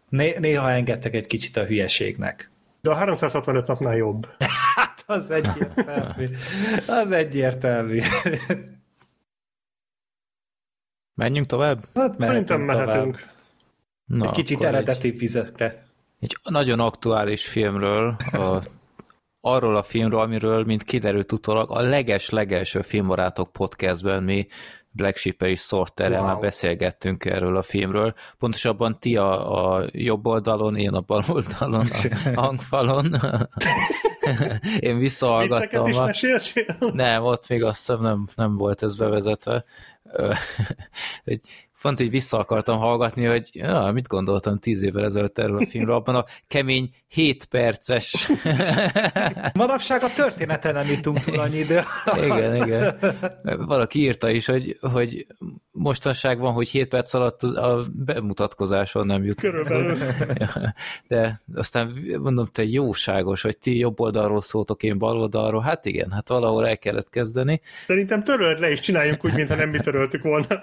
Né- 0.10 0.40
néha 0.40 0.72
engedtek 0.72 1.14
egy 1.14 1.28
kicsit 1.28 1.58
a 1.58 1.66
hülyeségnek. 1.66 2.52
De 2.82 2.90
a 2.90 2.94
365 2.94 3.68
napnál 3.68 3.96
jobb. 3.96 4.28
hát 4.76 5.04
az 5.08 5.30
egyértelmű. 5.30 6.26
Az 6.88 7.12
egyértelmű. 7.12 8.00
Menjünk 11.14 11.48
tovább? 11.48 11.86
Hát 11.94 12.16
Szerintem 12.20 12.62
mehetünk. 12.62 13.26
Na, 14.06 14.26
egy 14.26 14.32
kicsit 14.32 14.64
eredeti 14.64 15.12
vizekre. 15.12 15.86
Egy 16.22 16.38
nagyon 16.44 16.80
aktuális 16.80 17.48
filmről, 17.48 18.16
a, 18.32 18.62
arról 19.42 19.76
a 19.76 19.84
filmről, 19.84 20.20
amiről, 20.20 20.64
mint 20.64 20.84
kiderült 20.84 21.32
utólag, 21.32 21.72
a 21.72 21.82
leges-legelső 21.82 22.82
filmbarátok 22.82 23.52
podcastben 23.52 24.24
mi 24.24 24.48
Black 24.92 25.18
Sheep 25.18 25.42
és 25.42 25.62
Sorterrel 25.62 26.20
wow. 26.20 26.28
már 26.28 26.40
beszélgettünk 26.40 27.26
erről 27.26 27.58
a 27.58 27.62
filmről. 27.62 28.14
Pontosabban 28.38 29.00
ti 29.00 29.18
a, 29.18 29.76
a 29.76 29.86
jobb 29.92 30.26
oldalon, 30.26 30.76
én 30.76 30.94
a 30.94 31.02
bal 31.02 31.24
oldalon, 31.28 31.88
a 32.24 32.30
hangfalon. 32.42 33.16
én 34.80 34.98
visszahallgattam. 34.98 35.88
is 35.88 36.54
Nem, 36.94 37.24
ott 37.24 37.48
még 37.48 37.64
azt 37.64 37.78
hiszem 37.78 38.02
nem, 38.02 38.28
nem 38.36 38.56
volt 38.56 38.84
ez 38.84 38.96
bevezetve. 38.96 39.64
Font, 41.82 41.98
hogy 41.98 42.10
vissza 42.10 42.38
akartam 42.38 42.78
hallgatni, 42.78 43.26
hogy 43.26 43.50
ja, 43.54 43.92
mit 43.94 44.08
gondoltam 44.08 44.60
tíz 44.60 44.84
évvel 44.84 45.06
ezelőtt 45.06 45.40
erről 45.40 45.58
a 45.58 45.66
filmről, 45.66 45.96
abban 45.96 46.16
a 46.16 46.26
kemény 46.48 46.90
7 47.08 47.46
perces. 47.46 48.32
Manapság 49.54 50.04
a 50.04 50.14
történeten 50.16 50.74
nem 50.74 50.88
jutunk 50.88 51.20
túl 51.20 51.40
annyi 51.40 51.58
idő. 51.58 51.82
igen, 52.16 52.56
igen. 52.56 52.98
Valaki 53.58 54.00
írta 54.00 54.30
is, 54.30 54.46
hogy, 54.46 54.78
hogy 54.82 55.26
mostanság 55.72 56.40
van, 56.40 56.54
hogy 56.54 56.70
7 56.70 56.88
perc 56.88 57.14
alatt 57.14 57.44
a 57.44 57.86
bemutatkozáson 57.92 59.06
nem 59.06 59.24
jut. 59.24 59.40
Körülbelül. 59.40 59.98
De 61.08 61.40
aztán 61.56 61.94
mondom, 62.20 62.46
te 62.52 62.64
jóságos, 62.64 63.42
hogy 63.42 63.58
ti 63.58 63.78
jobb 63.78 64.00
oldalról 64.00 64.42
szóltok, 64.42 64.84
én 64.84 64.98
bal 64.98 65.20
oldalról. 65.20 65.62
Hát 65.62 65.86
igen, 65.86 66.12
hát 66.12 66.28
valahol 66.28 66.68
el 66.68 66.78
kellett 66.78 67.10
kezdeni. 67.10 67.62
Szerintem 67.88 68.24
töröld 68.24 68.60
le, 68.60 68.70
és 68.70 68.80
csináljunk 68.80 69.26
úgy, 69.26 69.34
mintha 69.34 69.56
nem 69.56 69.70
mi 69.70 69.80
töröltük 69.80 70.24
volna. 70.24 70.62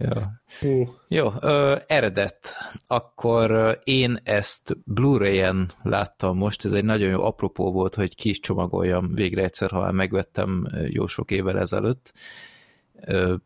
Ja. 0.00 0.42
Uh. 0.62 0.88
Jó, 1.08 1.28
ö, 1.40 1.76
eredet. 1.86 2.48
Akkor 2.86 3.78
én 3.84 4.18
ezt 4.22 4.76
Blu-ray-en 4.84 5.68
láttam 5.82 6.36
most, 6.36 6.64
ez 6.64 6.72
egy 6.72 6.84
nagyon 6.84 7.10
jó 7.10 7.24
apropó 7.24 7.72
volt, 7.72 7.94
hogy 7.94 8.14
ki 8.14 8.28
is 8.28 8.40
csomagoljam 8.40 9.14
végre 9.14 9.42
egyszer, 9.42 9.70
ha 9.70 9.80
már 9.80 9.92
megvettem 9.92 10.66
jó 10.86 11.06
sok 11.06 11.30
évvel 11.30 11.58
ezelőtt. 11.58 12.12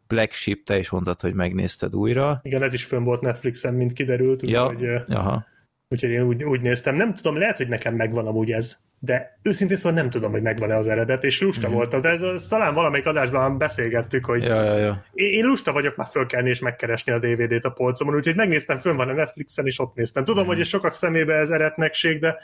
Black 0.06 0.32
Sheep, 0.32 0.58
te 0.64 0.78
is 0.78 0.90
mondtad, 0.90 1.20
hogy 1.20 1.34
megnézted 1.34 1.94
újra. 1.94 2.40
Igen, 2.42 2.62
ez 2.62 2.72
is 2.72 2.84
fönn 2.84 3.04
volt 3.04 3.20
Netflixen, 3.20 3.74
mint 3.74 3.92
kiderült. 3.92 4.42
Ja, 4.42 4.66
úgyhogy, 4.66 5.02
aha. 5.08 5.46
úgyhogy 5.88 6.10
én 6.10 6.22
úgy, 6.22 6.44
úgy 6.44 6.60
néztem. 6.60 6.96
Nem 6.96 7.14
tudom, 7.14 7.38
lehet, 7.38 7.56
hogy 7.56 7.68
nekem 7.68 7.94
megvan 7.94 8.26
amúgy 8.26 8.50
ez 8.50 8.78
de 9.04 9.38
őszintén 9.42 9.76
szóval 9.76 9.92
nem 9.92 10.10
tudom, 10.10 10.30
hogy 10.30 10.42
megvan-e 10.42 10.76
az 10.76 10.86
eredet, 10.86 11.24
és 11.24 11.40
lusta 11.40 11.68
mm. 11.68 11.72
voltam, 11.72 12.00
de 12.00 12.08
ez, 12.08 12.22
ez 12.22 12.46
talán 12.46 12.74
valamelyik 12.74 13.06
adásban 13.06 13.58
beszélgettük, 13.58 14.24
hogy 14.24 14.42
ja, 14.42 14.62
ja, 14.62 14.76
ja. 14.76 15.04
Én, 15.12 15.32
én 15.32 15.44
lusta 15.44 15.72
vagyok 15.72 15.96
már 15.96 16.06
fölkelni 16.06 16.48
és 16.48 16.60
megkeresni 16.60 17.12
a 17.12 17.18
DVD-t 17.18 17.64
a 17.64 17.70
polcomon, 17.70 18.14
úgyhogy 18.14 18.36
megnéztem, 18.36 18.78
fönn 18.78 18.96
van 18.96 19.08
a 19.08 19.12
Netflixen, 19.12 19.66
és 19.66 19.78
ott 19.78 19.94
néztem. 19.94 20.24
Tudom, 20.24 20.44
mm. 20.44 20.46
hogy 20.46 20.64
sokak 20.64 20.94
szemébe 20.94 21.34
ez 21.34 21.50
eretnekség, 21.50 22.20
de 22.20 22.38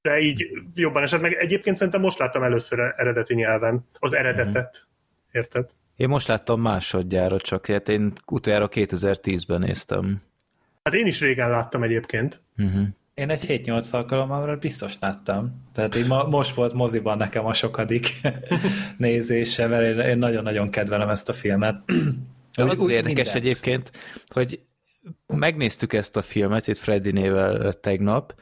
de 0.00 0.18
így 0.18 0.46
jobban 0.74 1.02
esett 1.02 1.20
meg. 1.20 1.32
Egyébként 1.32 1.76
szerintem 1.76 2.00
most 2.00 2.18
láttam 2.18 2.42
először 2.42 2.94
eredeti 2.96 3.34
nyelven 3.34 3.86
az 3.98 4.12
eredetet. 4.12 4.86
Mm. 4.86 5.40
Érted? 5.40 5.70
Én 5.96 6.08
most 6.08 6.28
láttam 6.28 6.60
másodjára, 6.60 7.38
csak 7.38 7.66
hát 7.66 7.88
én 7.88 8.12
utoljára 8.30 8.68
2010-ben 8.70 9.60
néztem. 9.60 10.20
Hát 10.82 10.94
én 10.94 11.06
is 11.06 11.20
régen 11.20 11.50
láttam 11.50 11.82
egyébként. 11.82 12.42
Mm-hmm. 12.62 12.84
Én 13.14 13.30
egy 13.30 13.44
7-8 13.48 13.90
alkalommal 13.90 14.56
biztos 14.56 14.96
láttam. 15.00 15.62
Tehát 15.72 15.96
így 15.96 16.06
ma, 16.06 16.24
most 16.24 16.54
volt 16.54 16.72
moziban 16.72 17.16
nekem 17.16 17.46
a 17.46 17.52
sokadik 17.52 18.08
nézése, 18.98 19.66
mert 19.66 19.82
én, 19.82 19.98
én 19.98 20.18
nagyon-nagyon 20.18 20.70
kedvelem 20.70 21.08
ezt 21.08 21.28
a 21.28 21.32
filmet. 21.32 21.82
az 22.52 22.80
az 22.80 22.88
érdekes 22.88 23.06
mindent. 23.06 23.34
egyébként, 23.34 23.90
hogy 24.28 24.60
megnéztük 25.26 25.92
ezt 25.92 26.16
a 26.16 26.22
filmet 26.22 26.66
itt 26.66 26.78
Freddy-nével 26.78 27.72
tegnap, 27.72 28.34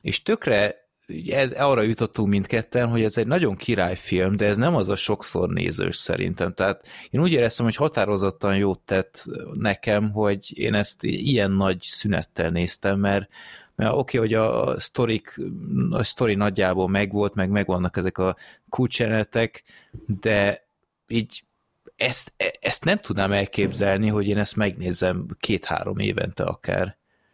és 0.00 0.22
tökre 0.22 0.84
ez, 1.28 1.52
arra 1.52 1.82
jutottunk 1.82 2.28
mindketten, 2.28 2.88
hogy 2.88 3.02
ez 3.02 3.18
egy 3.18 3.26
nagyon 3.26 3.56
királyfilm, 3.56 4.36
de 4.36 4.46
ez 4.46 4.56
nem 4.56 4.74
az 4.74 4.88
a 4.88 4.96
sokszor 4.96 5.48
nézős 5.48 5.96
szerintem. 5.96 6.52
Tehát 6.52 6.86
én 7.10 7.20
úgy 7.20 7.32
éreztem, 7.32 7.64
hogy 7.64 7.76
határozottan 7.76 8.56
jót 8.56 8.80
tett 8.80 9.24
nekem, 9.52 10.10
hogy 10.10 10.58
én 10.58 10.74
ezt 10.74 11.02
ilyen 11.02 11.50
nagy 11.50 11.80
szünettel 11.80 12.50
néztem, 12.50 12.98
mert 12.98 13.28
mert 13.76 13.92
oké, 13.92 14.18
okay, 14.18 14.28
hogy 14.28 14.34
a 14.34 14.80
sztorik, 14.80 15.40
a 15.90 16.02
sztori 16.02 16.34
nagyjából 16.34 16.88
megvolt, 16.88 17.34
meg 17.34 17.50
megvannak 17.50 17.96
ezek 17.96 18.18
a 18.18 18.36
kulcsjelenetek, 18.68 19.62
de 20.06 20.68
így 21.08 21.44
ezt, 21.96 22.34
ezt 22.60 22.84
nem 22.84 22.98
tudnám 22.98 23.32
elképzelni, 23.32 24.08
hogy 24.08 24.28
én 24.28 24.38
ezt 24.38 24.56
megnézem 24.56 25.26
két-három 25.38 25.98
évente 25.98 26.42
akár. 26.42 26.82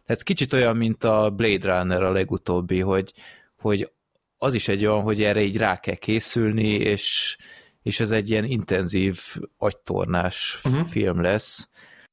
Tehát 0.05 0.21
ez 0.21 0.21
kicsit 0.21 0.53
olyan, 0.53 0.77
mint 0.77 1.03
a 1.03 1.29
Blade 1.29 1.77
Runner 1.77 2.03
a 2.03 2.11
legutóbbi, 2.11 2.79
hogy, 2.79 3.13
hogy 3.57 3.91
az 4.37 4.53
is 4.53 4.67
egy 4.67 4.85
olyan, 4.85 5.01
hogy 5.01 5.23
erre 5.23 5.41
így 5.41 5.57
rá 5.57 5.79
kell 5.79 5.95
készülni, 5.95 6.67
és, 6.67 7.37
és 7.81 7.99
ez 7.99 8.11
egy 8.11 8.29
ilyen 8.29 8.45
intenzív 8.45 9.19
agytornás 9.57 10.59
uh-huh. 10.63 10.87
film 10.87 11.21
lesz, 11.21 11.69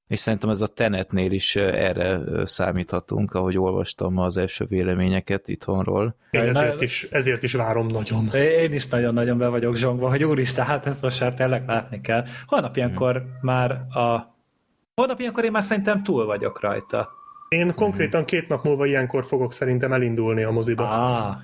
és 0.08 0.18
szerintem 0.18 0.48
ez 0.48 0.60
a 0.60 0.66
Tenetnél 0.66 1.32
is 1.32 1.56
erre 1.56 2.20
számíthatunk, 2.46 3.32
ahogy 3.32 3.58
olvastam 3.58 4.18
az 4.18 4.36
első 4.36 4.64
véleményeket 4.68 5.48
itthonról. 5.48 6.16
Én 6.30 6.40
ezért 6.40 6.80
is, 6.80 7.08
ezért 7.10 7.42
is 7.42 7.52
várom 7.52 7.86
nagyon. 7.86 8.28
Én 8.34 8.72
is 8.72 8.86
nagyon-nagyon 8.86 9.38
be 9.38 9.48
vagyok 9.48 9.76
zsongva, 9.76 10.08
hogy 10.08 10.24
úristen, 10.24 10.64
hát 10.64 10.86
ezt 10.86 11.02
most 11.02 11.20
már 11.20 11.34
tényleg 11.34 11.66
látni 11.66 12.00
kell. 12.00 12.24
Holnap 12.46 12.76
ilyenkor 12.76 13.16
hmm. 13.16 13.38
már 13.40 13.70
a... 13.72 14.36
Holnap 14.94 15.20
ilyenkor 15.20 15.44
én 15.44 15.50
már 15.50 15.62
szerintem 15.62 16.02
túl 16.02 16.26
vagyok 16.26 16.60
rajta. 16.60 17.08
Én 17.48 17.74
konkrétan 17.74 18.24
két 18.24 18.48
nap 18.48 18.64
múlva 18.64 18.86
ilyenkor 18.86 19.24
fogok 19.24 19.52
szerintem 19.52 19.92
elindulni 19.92 20.42
a 20.42 20.50
moziba. 20.50 20.90
Ah, 20.90 21.36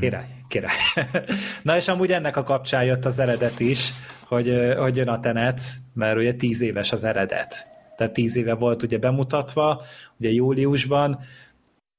Király, 0.00 0.26
király. 0.48 0.76
Na 1.62 1.76
és 1.76 1.88
amúgy 1.88 2.12
ennek 2.12 2.36
a 2.36 2.42
kapcsán 2.42 2.84
jött 2.84 3.04
az 3.04 3.18
eredet 3.18 3.60
is, 3.60 3.92
hogy, 4.28 4.74
hogy 4.78 4.96
jön 4.96 5.08
a 5.08 5.20
Tenet, 5.20 5.60
mert 5.94 6.16
ugye 6.16 6.34
tíz 6.34 6.60
éves 6.60 6.92
az 6.92 7.04
eredet 7.04 7.70
tehát 7.96 8.12
tíz 8.12 8.36
éve 8.36 8.54
volt 8.54 8.82
ugye 8.82 8.98
bemutatva, 8.98 9.82
ugye 10.18 10.30
júliusban, 10.30 11.18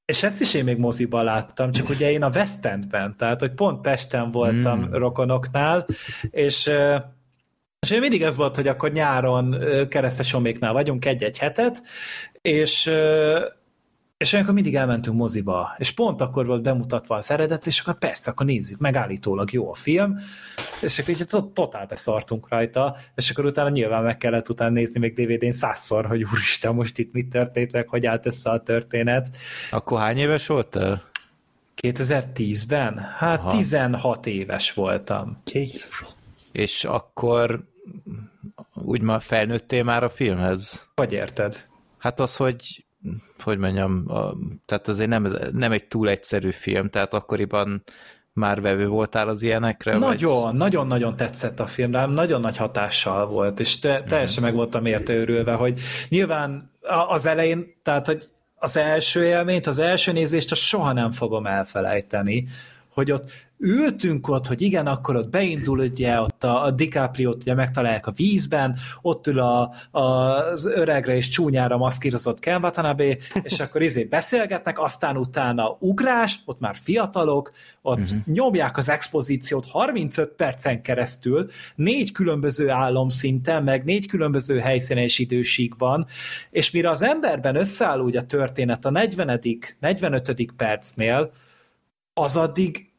és 0.06 0.24
ezt 0.24 0.42
is 0.42 0.54
én 0.54 0.64
még 0.64 0.78
moziban 0.78 1.24
láttam, 1.24 1.72
csak 1.72 1.90
ugye 1.90 2.12
én 2.12 2.24
a 2.24 2.30
West 2.36 2.66
Endben, 2.66 3.18
tehát 3.18 3.40
hogy 3.40 3.54
pont 3.54 3.82
Pesten 3.82 4.32
voltam 4.32 4.80
mm. 4.80 4.92
rokonoknál, 4.92 5.86
és 6.30 6.72
és 7.80 7.92
én 7.92 8.00
mindig 8.00 8.22
ez 8.22 8.36
volt, 8.36 8.56
hogy 8.56 8.68
akkor 8.68 8.92
nyáron 8.92 9.58
keresztes 9.90 10.34
oméknál 10.34 10.74
vagyunk 10.74 11.06
egy-egy 11.06 11.38
hetet, 11.38 11.82
és 12.42 12.92
és 14.24 14.34
olyankor 14.34 14.54
mindig 14.54 14.76
elmentünk 14.76 15.18
moziba, 15.18 15.76
és 15.78 15.92
pont 15.92 16.22
akkor 16.22 16.46
volt 16.46 16.62
bemutatva 16.62 17.16
az 17.16 17.32
eredet, 17.32 17.66
és 17.66 17.80
akkor 17.80 17.98
persze, 17.98 18.32
akkor 18.32 18.46
nézzük, 18.46 18.80
megállítólag 18.80 19.52
jó 19.52 19.72
a 19.72 19.74
film, 19.74 20.16
és 20.82 21.00
akkor 21.00 21.10
így 21.10 21.26
totál 21.54 21.86
beszartunk 21.86 22.50
rajta, 22.50 22.98
és 23.16 23.30
akkor 23.30 23.46
utána 23.46 23.70
nyilván 23.70 24.04
meg 24.04 24.18
kellett 24.18 24.50
utána 24.50 24.72
nézni 24.72 25.00
még 25.00 25.14
DVD-n 25.14 25.52
százszor, 25.52 26.06
hogy 26.06 26.24
úristen, 26.24 26.76
most 26.76 26.98
itt 26.98 27.14
mit 27.14 27.30
történt 27.30 27.72
meg, 27.72 27.88
hogy 27.88 28.06
állt 28.06 28.26
össze 28.26 28.50
a 28.50 28.60
történet. 28.60 29.30
Akkor 29.72 30.00
hány 30.00 30.18
éves 30.18 30.48
voltál? 30.48 31.04
2010-ben? 31.82 32.98
Hát 33.18 33.40
Aha. 33.40 33.50
16 33.50 34.26
éves 34.26 34.74
voltam. 34.74 35.42
Jézusom. 35.52 36.10
És 36.52 36.84
akkor 36.84 37.64
úgy 38.74 39.02
már 39.02 39.22
felnőttél 39.22 39.84
már 39.84 40.04
a 40.04 40.10
filmhez? 40.10 40.90
Hogy 40.96 41.12
érted? 41.12 41.68
Hát 41.98 42.20
az, 42.20 42.36
hogy 42.36 42.86
hogy 43.44 43.58
mondjam, 43.58 44.04
a, 44.08 44.34
tehát 44.66 44.88
azért 44.88 45.10
nem, 45.10 45.28
nem 45.52 45.72
egy 45.72 45.86
túl 45.86 46.10
egyszerű 46.10 46.50
film, 46.50 46.90
tehát 46.90 47.14
akkoriban 47.14 47.84
már 48.34 48.62
vevő 48.62 48.88
voltál 48.88 49.28
az 49.28 49.42
ilyenekre? 49.42 49.98
Nagyon, 49.98 50.42
vagy? 50.42 50.54
nagyon-nagyon 50.54 51.16
tetszett 51.16 51.60
a 51.60 51.66
film, 51.66 51.92
rám 51.92 52.12
nagyon 52.12 52.42
nagy 52.42 52.58
hatással 52.58 53.28
volt, 53.28 53.60
és 53.60 53.80
te, 53.80 54.04
teljesen 54.04 54.44
mm. 54.44 54.46
meg 54.46 54.56
voltam 54.56 54.86
érte 54.86 55.16
örülve, 55.16 55.54
hogy 55.54 55.80
nyilván 56.10 56.72
az 57.08 57.26
elején, 57.26 57.76
tehát 57.84 58.06
hogy 58.06 58.30
az 58.56 58.78
első 58.78 59.26
élményt, 59.26 59.68
az 59.68 59.80
első 59.80 60.12
nézést, 60.12 60.52
azt 60.52 60.62
soha 60.62 60.94
nem 60.94 61.12
fogom 61.12 61.46
elfelejteni, 61.46 62.48
hogy 62.90 63.12
ott 63.12 63.32
ültünk 63.64 64.28
ott, 64.28 64.48
hogy 64.48 64.62
igen, 64.62 64.88
akkor 64.88 65.16
ott 65.16 65.30
beindul, 65.30 65.80
ugye 65.80 66.22
ott 66.22 66.44
a, 66.44 66.64
a 66.64 66.72
DiCaprio-t 66.72 67.36
ugye 67.36 67.54
megtalálják 67.54 68.08
a 68.08 68.12
vízben, 68.12 68.78
ott 69.02 69.28
ül 69.28 69.40
a, 69.40 69.74
a, 69.92 70.00
az 70.00 70.66
öregre 70.66 71.16
és 71.16 71.30
csúnyára 71.30 71.78
maszkírozott 71.78 72.40
Ken 72.40 72.64
Watanabe, 72.64 73.18
és 73.44 73.60
akkor 73.60 73.82
izé 73.82 74.04
beszélgetnek, 74.04 74.80
aztán 74.80 75.18
utána 75.18 75.78
ugrás, 75.80 76.40
ott 76.46 76.60
már 76.60 76.76
fiatalok, 76.76 77.52
ott 77.82 78.00
uh-huh. 78.00 78.18
nyomják 78.26 78.78
az 78.78 78.90
expozíciót 78.90 79.66
35 79.70 80.34
percen 80.36 80.82
keresztül, 80.82 81.50
négy 81.76 82.12
különböző 82.12 82.70
álomszinten, 82.70 83.64
meg 83.64 83.84
négy 83.84 84.08
különböző 84.08 84.60
helyszínen 84.60 85.04
és 85.04 85.20
idősíkban, 85.20 86.06
és 86.50 86.72
mire 86.72 86.90
az 86.90 87.02
emberben 87.02 87.56
összeáll 87.56 88.00
úgy 88.00 88.18
a 88.18 88.26
történet 88.26 88.86
a 88.86 88.90
40 88.90 89.40
45. 89.80 90.54
percnél, 90.58 91.32
az 92.14 92.38
addig 92.38 92.93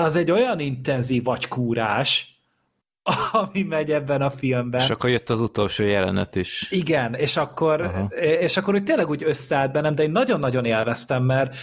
az 0.00 0.16
egy 0.16 0.30
olyan 0.30 0.58
intenzív 0.58 1.24
kúrás, 1.48 2.32
ami 3.32 3.62
megy 3.62 3.92
ebben 3.92 4.22
a 4.22 4.30
filmben. 4.30 4.80
És 4.80 4.90
akkor 4.90 5.10
jött 5.10 5.30
az 5.30 5.40
utolsó 5.40 5.84
jelenet 5.84 6.36
is. 6.36 6.66
Igen, 6.70 7.14
és 7.14 7.36
akkor, 7.36 7.80
Aha. 7.80 8.06
és 8.20 8.56
akkor 8.56 8.74
úgy 8.74 8.84
tényleg 8.84 9.08
úgy 9.08 9.22
összeállt 9.22 9.72
bennem, 9.72 9.94
de 9.94 10.02
én 10.02 10.10
nagyon-nagyon 10.10 10.64
élveztem, 10.64 11.22
mert 11.22 11.56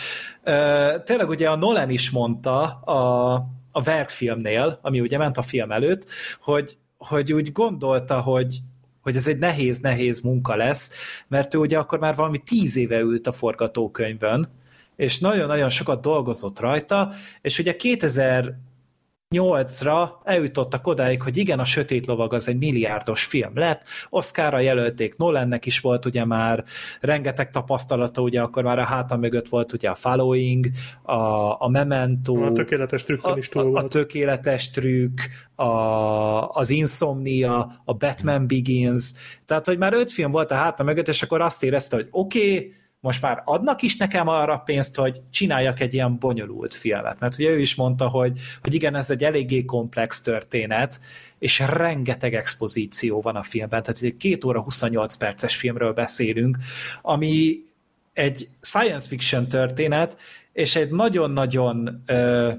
uh, 0.46 1.04
tényleg 1.04 1.30
ugye 1.30 1.50
a 1.50 1.56
Nolan 1.56 1.90
is 1.90 2.10
mondta 2.10 2.62
a, 2.72 3.34
a 3.72 3.82
verkfilmnél, 3.82 4.80
ami 4.82 5.00
ugye 5.00 5.18
ment 5.18 5.38
a 5.38 5.42
film 5.42 5.72
előtt, 5.72 6.06
hogy, 6.42 6.78
hogy 6.98 7.34
úgy 7.34 7.52
gondolta, 7.52 8.22
hogy, 8.22 8.60
hogy 9.02 9.16
ez 9.16 9.28
egy 9.28 9.40
nehéz-nehéz 9.40 10.22
munka 10.22 10.56
lesz, 10.56 10.94
mert 11.28 11.54
ő 11.54 11.58
ugye 11.58 11.78
akkor 11.78 12.00
már 12.00 12.16
valami 12.16 12.38
tíz 12.38 12.78
éve 12.78 13.00
ült 13.00 13.28
a 13.28 13.32
forgatókönyvön, 13.32 14.50
és 15.00 15.20
nagyon-nagyon 15.20 15.70
sokat 15.70 16.02
dolgozott 16.02 16.60
rajta, 16.60 17.12
és 17.42 17.60
ugye 17.60 17.76
2000 17.76 18.54
2008-ra 19.36 20.10
eljutottak 20.24 20.88
odáig, 20.88 21.22
hogy 21.22 21.38
igen, 21.38 21.60
a 21.60 21.66
Sötét 21.66 22.06
Lovag 22.06 22.34
az 22.34 22.48
egy 22.48 22.58
milliárdos 22.58 23.24
film 23.24 23.52
lett, 23.56 23.84
Oscarra 24.10 24.60
jelölték, 24.60 25.18
Nolannek 25.18 25.66
is 25.66 25.80
volt 25.80 26.06
ugye 26.06 26.26
már 26.26 26.64
rengeteg 27.02 27.50
tapasztalata, 27.50 28.22
ugye 28.22 28.42
akkor 28.42 28.64
már 28.64 28.80
a 28.80 28.84
háta 28.84 29.18
mögött 29.18 29.48
volt 29.48 29.74
ugye 29.74 29.90
a 29.90 29.96
Following, 29.96 30.66
a, 31.02 31.14
a 31.64 31.68
Memento, 31.72 32.44
a 32.44 32.52
tökéletes 32.52 33.04
trükk 33.04 33.38
is 33.38 33.50
túl 33.50 33.62
a, 33.62 33.66
volt. 33.66 33.84
a 33.84 33.88
tökéletes 33.88 34.70
trükk, 34.70 35.20
a, 35.56 35.64
az 36.50 36.70
Insomnia, 36.70 37.82
a 37.86 37.94
Batman 37.94 38.48
Begins, 38.48 39.12
tehát 39.46 39.66
hogy 39.66 39.78
már 39.78 39.94
öt 39.94 40.12
film 40.12 40.32
volt 40.32 40.52
a 40.52 40.56
háta 40.56 40.84
mögött, 40.84 41.08
és 41.08 41.22
akkor 41.22 41.42
azt 41.42 41.64
érezte, 41.64 41.96
hogy 41.96 42.08
oké, 42.12 42.56
okay, 42.56 42.74
most 43.02 43.22
már 43.22 43.42
adnak 43.46 43.82
is 43.82 43.98
nekem 43.98 44.28
arra 44.28 44.58
pénzt, 44.58 44.96
hogy 44.96 45.22
csináljak 45.30 45.80
egy 45.80 45.94
ilyen 45.94 46.18
bonyolult 46.18 46.74
filmet. 46.74 47.20
Mert 47.20 47.34
ugye 47.34 47.50
ő 47.50 47.60
is 47.60 47.76
mondta, 47.76 48.08
hogy, 48.08 48.40
hogy 48.62 48.74
igen, 48.74 48.96
ez 48.96 49.10
egy 49.10 49.24
eléggé 49.24 49.66
komplex 49.66 50.22
történet, 50.22 51.00
és 51.40 51.60
rengeteg 51.60 52.34
expozíció 52.34 53.22
van 53.22 53.36
a 53.36 53.44
filmben, 53.44 53.84
tehát 53.84 54.02
egy 54.02 54.18
két 54.18 54.44
óra 54.44 54.62
28 54.62 55.16
perces 55.16 55.56
filmről 55.56 55.94
beszélünk, 55.94 56.58
ami 57.02 57.64
egy 58.14 58.50
science 58.62 59.08
fiction 59.08 59.48
történet, 59.48 60.18
és 60.54 60.76
egy 60.76 60.92
nagyon-nagyon 60.92 62.04
ö, 62.06 62.52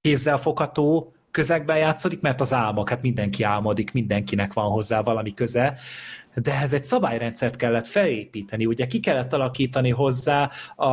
kézzelfogható 0.00 1.14
közegben 1.30 1.76
játszódik, 1.76 2.20
mert 2.20 2.40
az 2.40 2.52
álmok, 2.52 2.88
hát 2.88 3.02
mindenki 3.02 3.42
álmodik, 3.42 3.92
mindenkinek 3.92 4.52
van 4.52 4.70
hozzá 4.70 5.00
valami 5.00 5.34
köze, 5.34 5.78
de 6.42 6.60
ez 6.60 6.72
egy 6.72 6.84
szabályrendszert 6.84 7.56
kellett 7.56 7.86
felépíteni, 7.86 8.66
ugye 8.66 8.86
ki 8.86 9.00
kellett 9.00 9.32
alakítani 9.32 9.90
hozzá 9.90 10.50
a, 10.76 10.90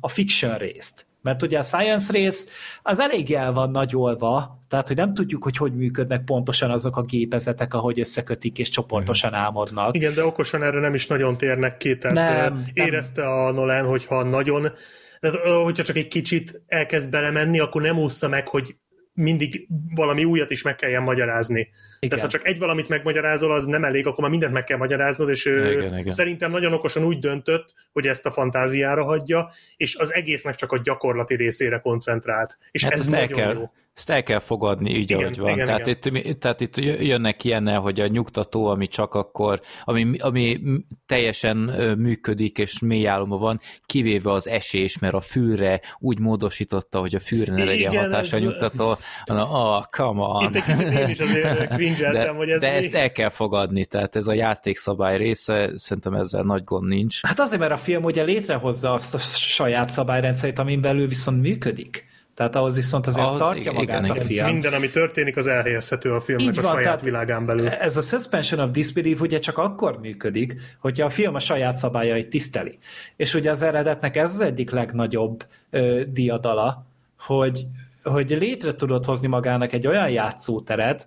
a 0.00 0.08
fiction 0.08 0.56
részt. 0.56 1.06
Mert 1.22 1.42
ugye 1.42 1.58
a 1.58 1.62
science 1.62 2.12
rész 2.12 2.48
az 2.82 3.00
elég 3.00 3.32
el 3.32 3.52
van 3.52 3.70
nagyolva, 3.70 4.64
tehát 4.68 4.86
hogy 4.86 4.96
nem 4.96 5.14
tudjuk, 5.14 5.42
hogy 5.42 5.56
hogy 5.56 5.74
működnek 5.74 6.24
pontosan 6.24 6.70
azok 6.70 6.96
a 6.96 7.02
gépezetek, 7.02 7.74
ahogy 7.74 8.00
összekötik 8.00 8.58
és 8.58 8.68
csoportosan 8.68 9.30
mhm. 9.30 9.38
álmodnak. 9.38 9.94
Igen, 9.94 10.14
de 10.14 10.24
okosan 10.24 10.62
erre 10.62 10.80
nem 10.80 10.94
is 10.94 11.06
nagyon 11.06 11.36
térnek 11.36 11.76
ki, 11.76 11.98
tehát 11.98 12.16
nem, 12.50 12.64
érezte 12.72 13.22
nem. 13.22 13.30
a 13.30 13.50
Nolan, 13.50 13.86
hogyha 13.86 14.22
nagyon 14.22 14.72
de 15.20 15.30
hogyha 15.62 15.82
csak 15.82 15.96
egy 15.96 16.08
kicsit 16.08 16.62
elkezd 16.66 17.10
belemenni, 17.10 17.58
akkor 17.58 17.82
nem 17.82 17.98
úszza 17.98 18.28
meg, 18.28 18.48
hogy 18.48 18.76
mindig 19.12 19.66
valami 19.94 20.24
újat 20.24 20.50
is 20.50 20.62
meg 20.62 20.76
kelljen 20.76 21.02
magyarázni. 21.02 21.68
Igen. 22.00 22.18
Tehát 22.18 22.32
ha 22.32 22.38
csak 22.38 22.48
egy 22.48 22.58
valamit 22.58 22.88
megmagyarázol, 22.88 23.52
az 23.52 23.64
nem 23.64 23.84
elég, 23.84 24.06
akkor 24.06 24.20
már 24.20 24.30
mindent 24.30 24.52
meg 24.52 24.64
kell 24.64 24.78
magyaráznod, 24.78 25.28
és 25.28 25.44
igen, 25.44 25.98
igen. 25.98 26.10
szerintem 26.10 26.50
nagyon 26.50 26.72
okosan 26.72 27.04
úgy 27.04 27.18
döntött, 27.18 27.74
hogy 27.92 28.06
ezt 28.06 28.26
a 28.26 28.30
fantáziára 28.30 29.04
hagyja, 29.04 29.50
és 29.76 29.96
az 29.96 30.14
egésznek 30.14 30.54
csak 30.54 30.72
a 30.72 30.80
gyakorlati 30.82 31.36
részére 31.36 31.78
koncentrált. 31.78 32.58
És 32.70 32.84
hát 32.84 32.92
ez 32.92 33.08
nagyon 33.08 33.20
el 33.20 33.28
kell, 33.28 33.54
jó. 33.54 33.70
Ezt 33.98 34.10
el 34.10 34.22
kell 34.22 34.38
fogadni 34.38 34.90
így, 34.90 35.10
igen, 35.10 35.22
ahogy 35.22 35.38
van. 35.38 35.52
Igen, 35.52 35.66
tehát, 35.66 35.86
igen. 35.86 36.14
Itt, 36.14 36.40
tehát 36.40 36.60
itt 36.60 36.76
jönnek 36.76 37.44
ilyennel, 37.44 37.80
hogy 37.80 38.00
a 38.00 38.06
nyugtató, 38.06 38.66
ami 38.66 38.86
csak 38.86 39.14
akkor, 39.14 39.60
ami, 39.84 40.10
ami 40.18 40.60
teljesen 41.06 41.56
működik, 41.98 42.58
és 42.58 42.78
mély 42.78 43.06
áloma 43.06 43.36
van, 43.38 43.60
kivéve 43.86 44.32
az 44.32 44.48
esés, 44.48 44.98
mert 44.98 45.14
a 45.14 45.20
fűre 45.20 45.80
úgy 45.98 46.18
módosította, 46.18 47.00
hogy 47.00 47.14
a 47.14 47.20
fűre 47.20 47.52
ne 47.52 47.64
legyen 47.64 47.96
hatása 47.96 48.36
ez... 48.36 48.42
nyugtató. 48.42 48.98
Na, 49.24 49.42
oh, 49.42 49.84
come 49.90 50.20
on. 50.20 50.54
Itt 50.54 50.66
én 50.92 51.08
is 51.08 51.18
azért 51.18 51.76
de, 51.96 52.28
hogy 52.28 52.50
ez 52.50 52.60
De 52.60 52.70
mi... 52.70 52.76
ezt 52.76 52.94
el 52.94 53.12
kell 53.12 53.28
fogadni, 53.28 53.84
tehát 53.84 54.16
ez 54.16 54.26
a 54.26 54.32
játékszabály 54.32 55.16
része, 55.16 55.70
szerintem 55.74 56.14
ezzel 56.14 56.42
nagy 56.42 56.64
gond 56.64 56.88
nincs. 56.88 57.20
Hát 57.22 57.40
azért, 57.40 57.60
mert 57.60 57.72
a 57.72 57.76
film 57.76 58.04
ugye 58.04 58.22
létrehozza 58.22 58.92
azt 58.92 59.14
a 59.14 59.18
saját 59.18 59.88
szabályrendszerét, 59.88 60.58
amin 60.58 60.80
belül 60.80 61.08
viszont 61.08 61.40
működik. 61.40 62.06
Tehát 62.38 62.56
ahhoz 62.56 62.74
viszont 62.74 63.06
azért 63.06 63.26
ahhoz 63.26 63.38
tartja 63.40 63.62
igen, 63.62 63.74
magát 63.74 64.04
igen, 64.04 64.16
a 64.16 64.20
film. 64.20 64.46
Minden, 64.46 64.72
ami 64.72 64.90
történik, 64.90 65.36
az 65.36 65.46
elhelyezhető 65.46 66.12
a 66.12 66.20
filmnek 66.20 66.48
Így 66.48 66.58
a 66.58 66.62
van, 66.62 66.74
saját 66.74 67.00
világán 67.00 67.46
belül. 67.46 67.68
Ez 67.68 67.96
a 67.96 68.00
suspension 68.00 68.60
of 68.60 68.70
disbelief 68.70 69.20
ugye 69.20 69.38
csak 69.38 69.58
akkor 69.58 69.98
működik, 70.00 70.54
hogyha 70.80 71.04
a 71.04 71.10
film 71.10 71.34
a 71.34 71.38
saját 71.38 71.76
szabályait 71.76 72.28
tiszteli. 72.28 72.78
És 73.16 73.34
ugye 73.34 73.50
az 73.50 73.62
eredetnek 73.62 74.16
ez 74.16 74.32
az 74.32 74.40
egyik 74.40 74.70
legnagyobb 74.70 75.44
ö, 75.70 76.02
diadala, 76.06 76.86
hogy, 77.18 77.64
hogy 78.02 78.30
létre 78.30 78.74
tudod 78.74 79.04
hozni 79.04 79.28
magának 79.28 79.72
egy 79.72 79.86
olyan 79.86 80.10
játszóteret, 80.10 81.06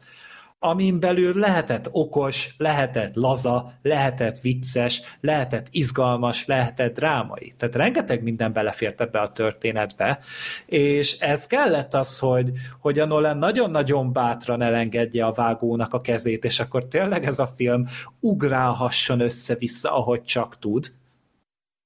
amin 0.63 0.99
belül 0.99 1.39
lehetett 1.39 1.89
okos, 1.91 2.53
lehetett 2.57 3.15
laza, 3.15 3.73
lehetett 3.81 4.39
vicces, 4.39 5.01
lehetett 5.21 5.67
izgalmas, 5.71 6.45
lehetett 6.45 6.93
drámai. 6.95 7.53
Tehát 7.57 7.75
rengeteg 7.75 8.23
minden 8.23 8.53
belefért 8.53 9.01
ebbe 9.01 9.19
a 9.19 9.31
történetbe, 9.31 10.19
és 10.65 11.19
ez 11.19 11.47
kellett 11.47 11.93
az, 11.93 12.19
hogy, 12.19 12.51
hogy 12.79 12.99
a 12.99 13.05
Nolan 13.05 13.37
nagyon-nagyon 13.37 14.13
bátran 14.13 14.61
elengedje 14.61 15.25
a 15.25 15.31
vágónak 15.31 15.93
a 15.93 16.01
kezét, 16.01 16.43
és 16.43 16.59
akkor 16.59 16.87
tényleg 16.87 17.25
ez 17.25 17.39
a 17.39 17.47
film 17.47 17.85
ugrálhasson 18.19 19.19
össze-vissza, 19.19 19.95
ahogy 19.95 20.23
csak 20.23 20.59
tud, 20.59 20.91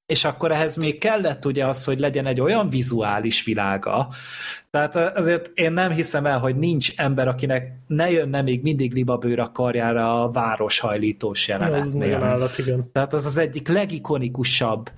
és 0.06 0.24
akkor 0.24 0.52
ehhez 0.52 0.76
még 0.76 0.98
kellett 0.98 1.46
ugye 1.46 1.68
az, 1.68 1.86
hogy 1.86 2.00
legyen 2.00 2.26
egy 2.26 2.42
olyan 2.42 2.70
vizuális 2.70 3.44
világa. 3.44 4.08
Tehát 4.70 4.96
azért 4.96 5.52
én 5.54 5.72
nem 5.72 5.92
hiszem 5.92 6.26
el, 6.26 6.40
hogy 6.40 6.56
nincs 6.56 6.94
ember, 6.96 7.28
akinek 7.28 7.72
ne 7.88 8.12
jönne 8.12 8.42
még 8.42 8.62
mindig 8.62 8.94
libabőr 8.94 9.40
a 9.40 9.52
karjára 9.52 10.24
a 10.24 10.32
városhajlítós 10.32 11.48
jelenetnél. 11.48 12.24
állat, 12.24 12.58
igen. 12.58 12.90
Tehát 12.92 13.14
az 13.14 13.26
az 13.26 13.38
egyik 13.38 13.68
legikonikusabb 13.68 14.90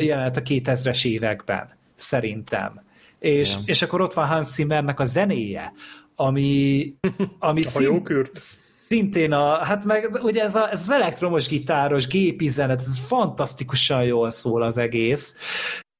jelenet 0.00 0.36
a 0.36 0.42
2000-es 0.42 1.04
években, 1.04 1.76
szerintem. 1.94 2.82
És, 3.18 3.54
és 3.64 3.82
akkor 3.82 4.00
ott 4.00 4.12
van 4.12 4.26
Hans 4.26 4.46
Zimmernek 4.46 5.00
a 5.00 5.04
zenéje, 5.04 5.72
ami, 6.14 6.94
ami 7.38 7.62
szín, 7.72 8.02
szintén 8.90 9.32
a, 9.32 9.64
hát 9.64 9.84
meg 9.84 10.08
ugye 10.22 10.42
ez, 10.42 10.54
a, 10.54 10.70
ez 10.70 10.80
az 10.80 10.90
elektromos 10.90 11.48
gitáros 11.48 12.06
gépi 12.06 12.48
zenet, 12.48 12.78
ez 12.78 12.98
fantasztikusan 12.98 14.04
jól 14.04 14.30
szól 14.30 14.62
az 14.62 14.78
egész. 14.78 15.36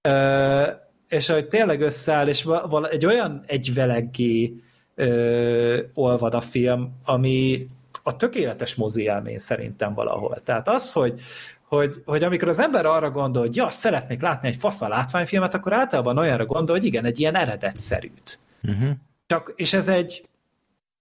Ö, 0.09 0.67
és 1.09 1.29
ahogy 1.29 1.49
tényleg 1.49 1.81
összeáll, 1.81 2.29
és 2.29 2.43
vala, 2.43 2.89
egy 2.89 3.07
olyan 3.07 3.43
egyveleggé 3.47 4.55
ö, 4.95 5.83
olvad 5.95 6.35
a 6.35 6.41
film, 6.41 6.97
ami 7.05 7.67
a 8.03 8.17
tökéletes 8.17 8.75
mozi 8.75 9.03
élmény 9.03 9.39
szerintem 9.39 9.95
valahol. 9.95 10.35
Tehát 10.45 10.69
az, 10.69 10.93
hogy, 10.93 11.21
hogy, 11.69 12.03
hogy 12.05 12.23
amikor 12.23 12.49
az 12.49 12.59
ember 12.59 12.87
arra 12.87 13.11
gondol, 13.11 13.43
hogy 13.43 13.57
ja, 13.57 13.69
szeretnék 13.69 14.21
látni 14.21 14.49
egy 14.49 14.57
fasz 14.57 14.83
a 14.83 14.89
látványfilmet, 14.89 15.55
akkor 15.55 15.73
általában 15.73 16.19
olyanra 16.19 16.47
gondol, 16.47 16.77
hogy 16.77 16.85
igen, 16.85 17.05
egy 17.05 17.21
ilyen 17.21 17.37
eredetszerűt. 17.37 18.39
Uh-huh. 18.63 18.91
Csak, 19.27 19.53
és 19.57 19.73
ez 19.73 19.89
egy, 19.89 20.29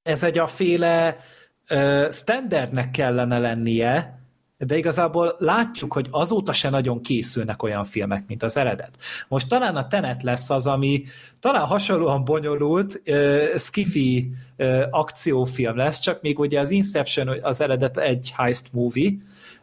ez 0.04 0.24
egy 0.24 0.38
a 0.38 0.48
féle 0.48 1.18
standardnek 2.10 2.92
kellene 2.92 3.40
lennie, 3.40 4.20
de 4.58 4.78
igazából 4.78 5.36
látjuk, 5.38 5.94
hogy 5.94 6.08
azóta 6.12 6.54
se 6.54 6.70
nagyon 6.70 7.02
készülnek 7.02 7.64
olyan 7.64 7.84
filmek, 7.84 8.24
mint 8.28 8.44
az 8.44 8.58
eredet. 8.58 8.98
Most 9.28 9.48
talán 9.48 9.76
a 9.76 9.88
Tenet 9.88 10.24
lesz 10.24 10.50
az, 10.50 10.68
ami 10.68 11.04
talán 11.40 11.66
hasonlóan 11.66 12.24
bonyolult, 12.24 13.02
uh, 13.06 13.56
skiffy 13.58 14.32
uh, 14.58 14.84
akciófilm 14.90 15.76
lesz, 15.76 16.00
csak 16.00 16.22
még 16.22 16.40
ugye 16.40 16.60
az 16.60 16.72
Inception 16.72 17.28
az 17.42 17.62
eredet 17.62 17.98
egy 17.98 18.34
heist 18.36 18.74
movie, 18.74 19.12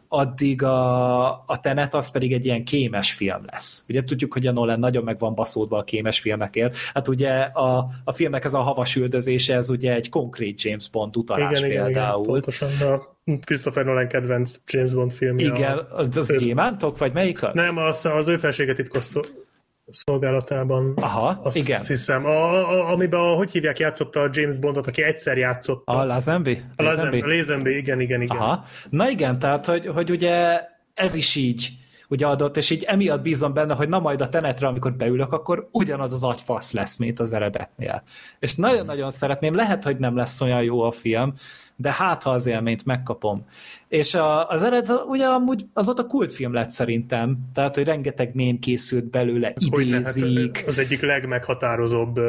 addig 0.07 0.63
a, 0.63 1.27
a 1.31 1.59
Tenet 1.61 1.93
az 1.93 2.11
pedig 2.11 2.33
egy 2.33 2.45
ilyen 2.45 2.63
kémes 2.63 3.11
film 3.11 3.41
lesz. 3.51 3.85
Ugye 3.89 4.03
tudjuk, 4.03 4.33
hogy 4.33 4.47
a 4.47 4.51
Nolan 4.51 4.79
nagyon 4.79 5.03
meg 5.03 5.19
van 5.19 5.35
baszódva 5.35 5.77
a 5.77 5.83
kémes 5.83 6.19
filmekért. 6.19 6.75
Hát 6.93 7.07
ugye 7.07 7.31
a, 7.39 7.89
a 8.03 8.11
filmek 8.11 8.43
ez 8.43 8.53
a 8.53 8.59
havas 8.59 8.95
üldözése, 8.95 9.55
ez 9.55 9.69
ugye 9.69 9.93
egy 9.93 10.09
konkrét 10.09 10.61
James 10.61 10.89
Bond 10.89 11.17
utalás 11.17 11.59
igen, 11.59 11.69
például. 11.69 12.21
Igen, 12.21 12.31
pontosan 12.31 12.69
a 12.81 13.15
Christopher 13.45 13.85
Nolan 13.85 14.07
kedvenc 14.07 14.59
James 14.67 14.93
Bond 14.93 15.11
filmje. 15.11 15.45
Igen, 15.45 15.87
az, 15.91 16.17
az 16.17 16.35
gyémántok, 16.37 16.97
vagy 16.97 17.13
melyik 17.13 17.43
az? 17.43 17.53
Nem, 17.53 17.77
az, 17.77 18.05
az 18.05 18.27
ő 18.27 18.37
felséget 18.37 18.75
titkos 18.75 19.03
szolgálatában. 19.91 20.93
Aha, 20.95 21.39
azt 21.43 21.55
igen. 21.55 21.81
hiszem. 21.85 22.25
A, 22.25 22.69
a, 22.69 22.91
amiben, 22.91 23.19
a, 23.19 23.35
hogy 23.35 23.51
hívják, 23.51 23.79
játszotta 23.79 24.21
a 24.21 24.29
James 24.31 24.57
Bondot, 24.57 24.87
aki 24.87 25.03
egyszer 25.03 25.37
játszott. 25.37 25.81
A 25.85 26.05
Lazenby? 26.05 26.61
A 26.75 26.83
Lazenby, 26.83 27.21
Lazenby, 27.21 27.77
igen, 27.77 27.99
igen, 27.99 28.21
igen. 28.21 28.37
Aha. 28.37 28.63
Na 28.89 29.09
igen, 29.09 29.39
tehát, 29.39 29.65
hogy, 29.65 29.87
hogy 29.87 30.11
ugye 30.11 30.61
ez 30.93 31.15
is 31.15 31.35
így 31.35 31.69
ugye 32.07 32.25
adott, 32.25 32.57
és 32.57 32.69
így 32.69 32.83
emiatt 32.83 33.21
bízom 33.21 33.53
benne, 33.53 33.73
hogy 33.73 33.89
na 33.89 33.99
majd 33.99 34.21
a 34.21 34.29
tenetre, 34.29 34.67
amikor 34.67 34.93
beülök, 34.93 35.33
akkor 35.33 35.69
ugyanaz 35.71 36.13
az 36.13 36.23
agyfasz 36.23 36.71
lesz, 36.71 36.97
mint 36.97 37.19
az 37.19 37.33
eredetnél. 37.33 38.03
És 38.39 38.55
nagyon-nagyon 38.55 39.11
szeretném, 39.11 39.55
lehet, 39.55 39.83
hogy 39.83 39.97
nem 39.97 40.15
lesz 40.15 40.41
olyan 40.41 40.63
jó 40.63 40.81
a 40.81 40.91
film, 40.91 41.33
de 41.75 41.91
hát 41.91 42.23
ha 42.23 42.29
az 42.29 42.45
élményt 42.45 42.85
megkapom. 42.85 43.45
És 43.87 44.13
a, 44.13 44.49
az 44.49 44.63
eredet 44.63 45.03
ugye 45.07 45.25
amúgy 45.25 45.65
azóta 45.73 46.05
kultfilm 46.05 46.53
lett 46.53 46.69
szerintem, 46.69 47.37
tehát 47.53 47.75
hogy 47.75 47.83
rengeteg 47.83 48.33
mém 48.33 48.59
készült 48.59 49.09
belőle, 49.09 49.53
idézik. 49.57 50.57
Hát 50.57 50.67
az 50.67 50.77
egyik 50.77 51.01
legmeghatározóbb 51.01 52.19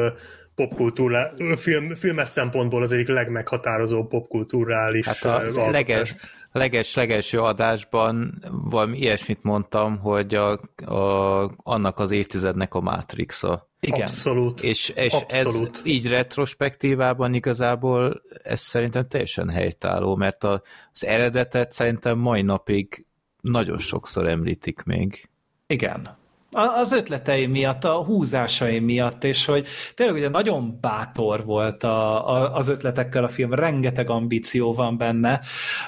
popkultúrá, 0.55 1.31
film, 1.55 1.95
filmes 1.95 2.29
szempontból 2.29 2.81
az 2.81 2.91
egyik 2.91 3.07
legmeghatározóbb 3.07 4.07
popkulturális 4.07 5.05
Hát 5.05 5.25
az 5.25 5.55
leges, 5.55 5.71
leges, 5.71 6.15
leges 6.51 6.95
adásban 7.33 8.43
valami 8.51 8.97
ilyesmit 8.97 9.43
mondtam, 9.43 9.99
hogy 9.99 10.35
a, 10.35 10.51
a, 10.85 11.51
annak 11.63 11.99
az 11.99 12.11
évtizednek 12.11 12.73
a 12.73 12.81
Matrixa. 12.81 13.69
Igen. 13.79 14.01
Abszolút. 14.01 14.61
És, 14.61 14.89
és 14.89 15.13
Abszolút. 15.13 15.75
ez 15.75 15.81
így 15.85 16.07
retrospektívában 16.07 17.33
igazából 17.33 18.21
ez 18.43 18.59
szerintem 18.59 19.07
teljesen 19.07 19.49
helytálló, 19.49 20.15
mert 20.15 20.43
a, 20.43 20.61
az 20.93 21.05
eredetet 21.05 21.71
szerintem 21.71 22.17
mai 22.17 22.41
napig 22.41 23.05
nagyon 23.41 23.79
sokszor 23.79 24.27
említik 24.27 24.83
még. 24.83 25.29
Igen 25.67 26.18
az 26.51 26.91
ötletei 26.91 27.45
miatt, 27.45 27.83
a 27.83 28.03
húzásai 28.03 28.79
miatt, 28.79 29.23
és 29.23 29.45
hogy 29.45 29.67
tényleg 29.95 30.15
ugye 30.15 30.29
nagyon 30.29 30.77
bátor 30.81 31.45
volt 31.45 31.83
a, 31.83 32.29
a, 32.29 32.53
az 32.55 32.67
ötletekkel 32.67 33.23
a 33.23 33.29
film, 33.29 33.53
rengeteg 33.53 34.09
ambíció 34.09 34.73
van 34.73 34.97
benne, 34.97 35.41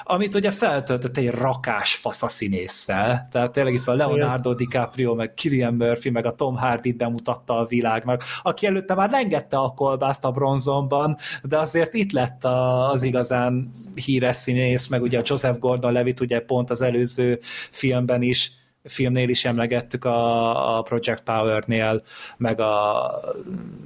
amit 0.04 0.34
ugye 0.34 0.50
feltöltött 0.50 1.16
egy 1.16 1.30
rakás 1.30 1.94
fasz 1.94 2.22
a 2.22 2.28
színésszel, 2.28 3.28
tehát 3.30 3.52
tényleg 3.52 3.74
itt 3.74 3.84
van 3.84 3.96
Leonardo 3.96 4.54
DiCaprio, 4.54 5.14
meg 5.14 5.34
Killian 5.34 5.74
Murphy, 5.74 6.10
meg 6.10 6.26
a 6.26 6.32
Tom 6.32 6.56
Hardy 6.56 6.92
bemutatta 6.92 7.58
a 7.58 7.64
világnak, 7.64 8.24
aki 8.42 8.66
előtte 8.66 8.94
már 8.94 9.10
lengette 9.10 9.56
a 9.56 9.68
kolbászt 9.68 10.24
a 10.24 10.30
bronzonban, 10.30 11.16
de 11.42 11.58
azért 11.58 11.94
itt 11.94 12.12
lett 12.12 12.44
a, 12.44 12.90
az 12.90 13.02
igazán 13.02 13.70
híres 13.94 14.36
színész, 14.36 14.86
meg 14.86 15.02
ugye 15.02 15.18
a 15.18 15.22
Joseph 15.24 15.58
Gordon-Levitt 15.58 16.20
ugye 16.20 16.40
pont 16.40 16.70
az 16.70 16.82
előző 16.82 17.38
filmben 17.70 18.22
is 18.22 18.60
filmnél 18.84 19.28
is 19.28 19.44
emlegettük 19.44 20.04
a, 20.04 20.78
a 20.78 20.82
Project 20.82 21.22
Power-nél, 21.22 22.02
meg 22.36 22.60
a... 22.60 23.10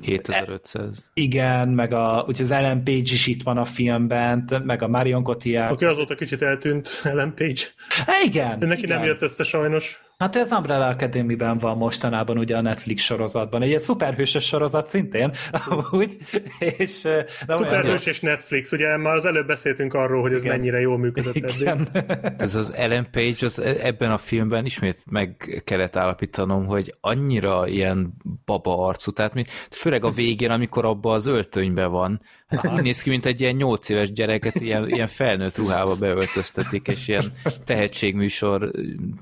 7500. 0.02 1.04
Igen, 1.14 1.68
meg 1.68 1.92
a, 1.92 2.24
ugye 2.28 2.42
az 2.42 2.50
Ellen 2.50 2.84
Page 2.84 2.98
is 2.98 3.26
itt 3.26 3.42
van 3.42 3.58
a 3.58 3.64
filmben, 3.64 4.62
meg 4.64 4.82
a 4.82 4.88
Marion 4.88 5.22
Cotillard. 5.22 5.72
Aki 5.72 5.84
azóta 5.84 6.14
kicsit 6.14 6.42
eltűnt, 6.42 6.88
Ellen 7.02 7.34
Page. 7.34 7.62
Há, 8.06 8.20
igen. 8.24 8.58
De 8.58 8.66
neki 8.66 8.82
igen. 8.82 8.96
nem 8.98 9.06
jött 9.06 9.22
össze 9.22 9.42
sajnos. 9.42 10.05
Hát 10.18 10.36
ez 10.36 10.52
Umbrella 10.52 10.86
Academy-ben 10.86 11.58
van 11.58 11.76
mostanában 11.76 12.38
ugye 12.38 12.56
a 12.56 12.60
Netflix 12.60 13.02
sorozatban. 13.02 13.62
Egy 13.62 13.68
ilyen 13.68 13.80
szuperhősös 13.80 14.44
sorozat 14.44 14.86
szintén, 14.86 15.32
amúgy. 15.68 16.16
És, 16.58 17.02
nem 17.46 17.56
Szuperhős 17.56 18.06
és 18.06 18.20
Netflix, 18.20 18.72
ugye 18.72 18.96
már 18.96 19.14
az 19.14 19.24
előbb 19.24 19.46
beszéltünk 19.46 19.94
arról, 19.94 20.20
hogy 20.20 20.32
ez 20.32 20.44
Igen. 20.44 20.56
mennyire 20.56 20.80
jól 20.80 20.98
működött 20.98 21.34
Igen. 21.34 21.88
eddig. 21.92 22.16
Ez 22.46 22.54
az 22.54 22.72
Ellen 22.72 23.08
Page 23.10 23.46
az 23.46 23.58
e- 23.58 23.86
ebben 23.86 24.10
a 24.10 24.18
filmben 24.18 24.64
ismét 24.64 25.02
meg 25.10 25.60
kellett 25.64 25.96
állapítanom, 25.96 26.66
hogy 26.66 26.94
annyira 27.00 27.66
ilyen 27.66 28.14
baba 28.44 28.86
arcú, 28.86 29.10
tehát 29.10 29.34
mi, 29.34 29.44
főleg 29.70 30.04
a 30.04 30.10
végén, 30.10 30.50
amikor 30.50 30.84
abban 30.84 31.14
az 31.14 31.26
öltönyben 31.26 31.90
van, 31.90 32.20
Hát 32.46 32.72
úgy 32.72 32.82
néz 32.82 33.02
ki, 33.02 33.10
mint 33.10 33.26
egy 33.26 33.40
ilyen 33.40 33.54
nyolc 33.54 33.88
éves 33.88 34.12
gyereket 34.12 34.54
ilyen, 34.54 34.88
ilyen 34.88 35.08
felnőtt 35.08 35.56
ruhába 35.56 35.96
beöltöztetik, 35.96 36.88
és 36.88 37.08
ilyen 37.08 37.32
tehetségműsor 37.64 38.70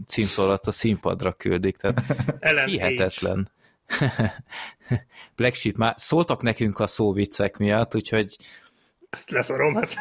címszólat 0.06 0.66
a 0.66 0.70
színpadra 0.70 1.32
küldik. 1.32 1.76
Tehát 1.76 2.02
Ellen 2.40 2.68
hihetetlen. 2.68 3.50
Black 5.36 5.54
Sheep, 5.54 5.76
már 5.76 5.94
szóltak 5.96 6.42
nekünk 6.42 6.78
a 6.78 6.86
szóviccek 6.86 7.56
miatt, 7.56 7.94
úgyhogy 7.94 8.36
Leszarom, 9.28 9.74
hát. 9.74 9.94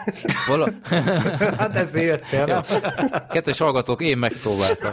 Vala... 0.47 0.67
hát 1.59 1.75
ezért 1.75 2.31
nem? 2.31 2.63
Kettes 3.29 3.57
hallgatók, 3.57 4.01
én 4.01 4.17
megpróbáltam. 4.17 4.91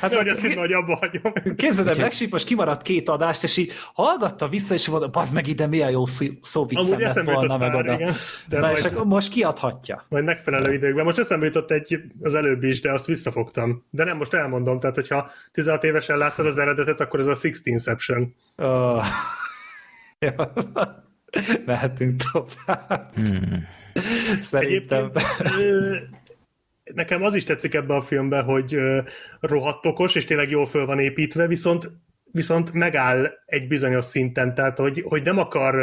hát 0.00 0.14
hogy 0.14 0.26
ezt 0.26 0.54
nagy 0.54 0.72
abba 0.72 0.96
hagyom. 0.96 1.56
Képzeld 1.56 1.88
el, 1.88 2.10
most 2.30 2.46
kimaradt 2.46 2.82
két 2.82 3.08
adást, 3.08 3.42
és 3.42 3.56
így 3.56 3.72
hallgatta 3.94 4.48
vissza, 4.48 4.74
és 4.74 4.88
mondta, 4.88 5.08
bazd 5.08 5.34
meg 5.34 5.46
ide, 5.46 5.66
milyen 5.66 5.90
jó 5.90 6.06
szóviccem 6.40 7.00
lett 7.00 7.22
volna 7.22 7.56
meg 7.56 7.74
oda. 7.74 7.92
Igen, 7.92 8.14
de 8.48 8.58
Na, 8.58 8.66
majd, 8.66 8.76
és 8.76 8.84
akkor 8.84 9.04
most 9.04 9.28
kiadhatja. 9.28 10.06
Majd 10.08 10.24
megfelelő 10.24 10.72
időkben. 10.72 11.04
Most 11.04 11.18
eszembe 11.18 11.46
jutott 11.46 11.70
egy 11.70 12.00
az 12.22 12.34
előbb 12.34 12.62
is, 12.62 12.80
de 12.80 12.92
azt 12.92 13.06
visszafogtam. 13.06 13.84
De 13.90 14.04
nem, 14.04 14.16
most 14.16 14.34
elmondom, 14.34 14.80
tehát 14.80 14.94
hogyha 14.94 15.30
16 15.52 15.84
évesen 15.84 16.18
láttad 16.18 16.46
az 16.46 16.58
eredetet, 16.58 17.00
akkor 17.00 17.20
ez 17.20 17.26
a 17.26 17.34
Sixteenception. 17.34 18.34
Uh. 18.56 19.04
Mehetünk 21.66 22.20
tovább. 22.32 23.14
Hmm. 23.14 23.66
Szerintem... 24.40 25.10
nekem 26.94 27.22
az 27.22 27.34
is 27.34 27.44
tetszik 27.44 27.74
ebbe 27.74 27.94
a 27.94 28.02
filmbe, 28.02 28.40
hogy 28.40 28.78
rohadt 29.40 29.86
okos, 29.86 30.14
és 30.14 30.24
tényleg 30.24 30.50
jól 30.50 30.66
föl 30.66 30.86
van 30.86 30.98
építve, 30.98 31.46
viszont 31.46 31.90
viszont 32.36 32.72
megáll 32.72 33.30
egy 33.46 33.68
bizonyos 33.68 34.04
szinten, 34.04 34.54
tehát 34.54 34.78
hogy, 34.78 35.04
hogy 35.08 35.22
nem 35.22 35.38
akar 35.38 35.74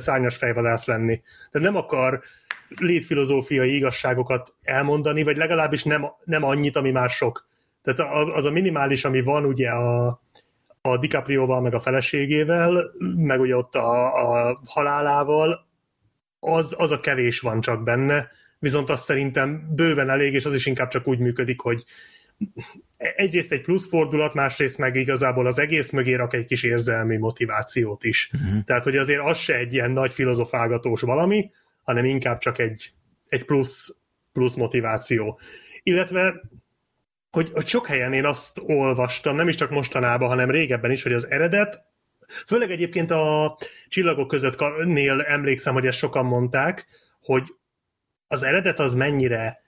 szárnyas 0.00 0.36
fejvadász 0.36 0.86
lenni. 0.86 1.20
Tehát 1.50 1.68
nem 1.68 1.76
akar 1.76 2.22
létfilozófiai 2.68 3.74
igazságokat 3.74 4.54
elmondani, 4.62 5.22
vagy 5.22 5.36
legalábbis 5.36 5.84
nem, 5.84 6.06
nem 6.24 6.44
annyit, 6.44 6.76
ami 6.76 6.90
már 6.90 7.10
sok. 7.10 7.48
Tehát 7.82 8.12
az 8.34 8.44
a 8.44 8.50
minimális, 8.50 9.04
ami 9.04 9.22
van 9.22 9.44
ugye 9.44 9.70
a, 9.70 10.20
a 10.82 10.98
DiCaprioval, 10.98 11.60
meg 11.60 11.74
a 11.74 11.80
feleségével, 11.80 12.90
meg 13.16 13.40
ugye 13.40 13.56
ott 13.56 13.74
a, 13.74 14.48
a 14.48 14.60
halálával, 14.64 15.66
az, 16.40 16.74
az 16.78 16.90
a 16.90 17.00
kevés 17.00 17.40
van 17.40 17.60
csak 17.60 17.82
benne, 17.82 18.30
viszont 18.58 18.90
azt 18.90 19.04
szerintem 19.04 19.74
bőven 19.74 20.10
elég, 20.10 20.34
és 20.34 20.44
az 20.44 20.54
is 20.54 20.66
inkább 20.66 20.88
csak 20.88 21.06
úgy 21.06 21.18
működik, 21.18 21.60
hogy 21.60 21.84
egyrészt 22.96 23.52
egy 23.52 23.60
plusz 23.60 23.88
fordulat, 23.88 24.34
másrészt 24.34 24.78
meg 24.78 24.96
igazából 24.96 25.46
az 25.46 25.58
egész 25.58 25.90
mögé 25.90 26.14
rak 26.14 26.34
egy 26.34 26.44
kis 26.44 26.62
érzelmi 26.62 27.16
motivációt 27.16 28.04
is. 28.04 28.30
Uh-huh. 28.34 28.64
Tehát, 28.64 28.84
hogy 28.84 28.96
azért 28.96 29.20
az 29.20 29.38
se 29.38 29.56
egy 29.56 29.72
ilyen 29.72 29.90
nagy 29.90 30.12
filozofálgatós 30.12 31.00
valami, 31.00 31.50
hanem 31.82 32.04
inkább 32.04 32.38
csak 32.38 32.58
egy, 32.58 32.92
egy 33.28 33.44
plusz, 33.44 33.96
plusz 34.32 34.54
motiváció. 34.54 35.38
Illetve 35.82 36.40
hogy, 37.32 37.50
hogy 37.52 37.66
sok 37.66 37.86
helyen 37.86 38.12
én 38.12 38.24
azt 38.24 38.60
olvastam, 38.62 39.36
nem 39.36 39.48
is 39.48 39.54
csak 39.54 39.70
mostanában, 39.70 40.28
hanem 40.28 40.50
régebben 40.50 40.90
is, 40.90 41.02
hogy 41.02 41.12
az 41.12 41.26
eredet, 41.30 41.84
főleg 42.46 42.70
egyébként 42.70 43.10
a 43.10 43.56
csillagok 43.88 44.28
között 44.28 44.84
nél 44.84 45.20
emlékszem, 45.20 45.72
hogy 45.72 45.86
ezt 45.86 45.98
sokan 45.98 46.24
mondták, 46.24 46.86
hogy 47.20 47.42
az 48.28 48.42
eredet 48.42 48.78
az 48.78 48.94
mennyire 48.94 49.62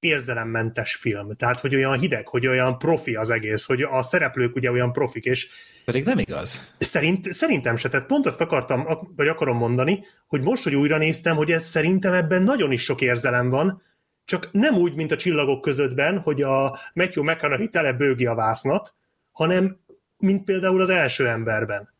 érzelemmentes 0.00 0.94
film. 0.94 1.36
Tehát, 1.36 1.60
hogy 1.60 1.74
olyan 1.74 1.98
hideg, 1.98 2.28
hogy 2.28 2.46
olyan 2.46 2.78
profi 2.78 3.14
az 3.14 3.30
egész, 3.30 3.64
hogy 3.64 3.82
a 3.82 4.02
szereplők 4.02 4.56
ugye 4.56 4.70
olyan 4.70 4.92
profik, 4.92 5.24
és 5.24 5.48
pedig 5.84 6.04
nem 6.04 6.18
igaz. 6.18 6.74
Szerint, 6.78 7.32
szerintem 7.32 7.76
se. 7.76 7.88
Tehát 7.88 8.06
pont 8.06 8.26
azt 8.26 8.40
akartam, 8.40 8.86
vagy 9.16 9.28
akarom 9.28 9.56
mondani, 9.56 10.04
hogy 10.26 10.40
most, 10.40 10.62
hogy 10.62 10.74
újra 10.74 10.98
néztem, 10.98 11.36
hogy 11.36 11.50
ez 11.50 11.64
szerintem 11.64 12.12
ebben 12.12 12.42
nagyon 12.42 12.72
is 12.72 12.82
sok 12.82 13.00
érzelem 13.00 13.48
van, 13.48 13.82
csak 14.28 14.52
nem 14.52 14.74
úgy, 14.74 14.94
mint 14.94 15.10
a 15.12 15.16
csillagok 15.16 15.60
közöttben, 15.60 16.18
hogy 16.18 16.42
a 16.42 16.78
Matthew 16.92 17.24
McConaughey 17.24 17.68
tele 17.68 17.92
bőgi 17.92 18.26
a 18.26 18.34
vásznat, 18.34 18.94
hanem 19.32 19.78
mint 20.18 20.44
például 20.44 20.80
az 20.80 20.88
első 20.88 21.28
emberben. 21.28 21.94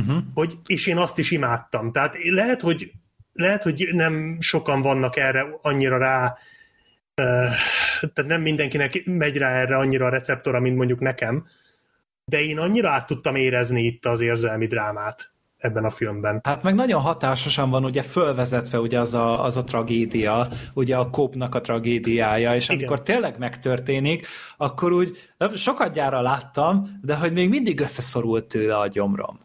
Uh-huh. 0.00 0.22
Hogy, 0.34 0.58
és 0.66 0.86
én 0.86 0.96
azt 0.96 1.18
is 1.18 1.30
imádtam. 1.30 1.92
Tehát 1.92 2.16
lehet, 2.22 2.60
hogy 2.60 2.92
lehet, 3.32 3.62
hogy 3.62 3.88
nem 3.92 4.36
sokan 4.40 4.82
vannak 4.82 5.16
erre 5.16 5.46
annyira 5.62 5.98
rá, 5.98 6.36
tehát 7.14 8.26
nem 8.26 8.40
mindenkinek 8.40 9.02
megy 9.04 9.36
rá 9.36 9.50
erre 9.50 9.76
annyira 9.76 10.06
a 10.06 10.10
receptora, 10.10 10.60
mint 10.60 10.76
mondjuk 10.76 11.00
nekem, 11.00 11.46
de 12.24 12.40
én 12.40 12.58
annyira 12.58 12.90
át 12.90 13.06
tudtam 13.06 13.34
érezni 13.34 13.82
itt 13.82 14.06
az 14.06 14.20
érzelmi 14.20 14.66
drámát. 14.66 15.29
Ebben 15.60 15.84
a 15.84 15.90
filmben. 15.90 16.40
Hát 16.42 16.62
meg 16.62 16.74
nagyon 16.74 17.00
hatásosan 17.00 17.70
van 17.70 17.84
ugye 17.84 18.02
fölvezetve 18.02 18.80
ugye 18.80 19.00
az 19.00 19.14
a, 19.14 19.44
az 19.44 19.56
a 19.56 19.64
tragédia, 19.64 20.48
ugye 20.74 20.96
a 20.96 21.10
kopnak 21.10 21.54
a 21.54 21.60
tragédiája, 21.60 22.54
és 22.54 22.68
Igen. 22.68 22.78
amikor 22.78 23.02
tényleg 23.02 23.38
megtörténik, 23.38 24.26
akkor 24.56 24.92
úgy 24.92 25.16
sokat 25.54 25.92
gyára 25.92 26.20
láttam, 26.20 26.98
de 27.02 27.16
hogy 27.16 27.32
még 27.32 27.48
mindig 27.48 27.80
összeszorult 27.80 28.46
tőle 28.46 28.76
a 28.76 28.86
gyomrom. 28.86 29.38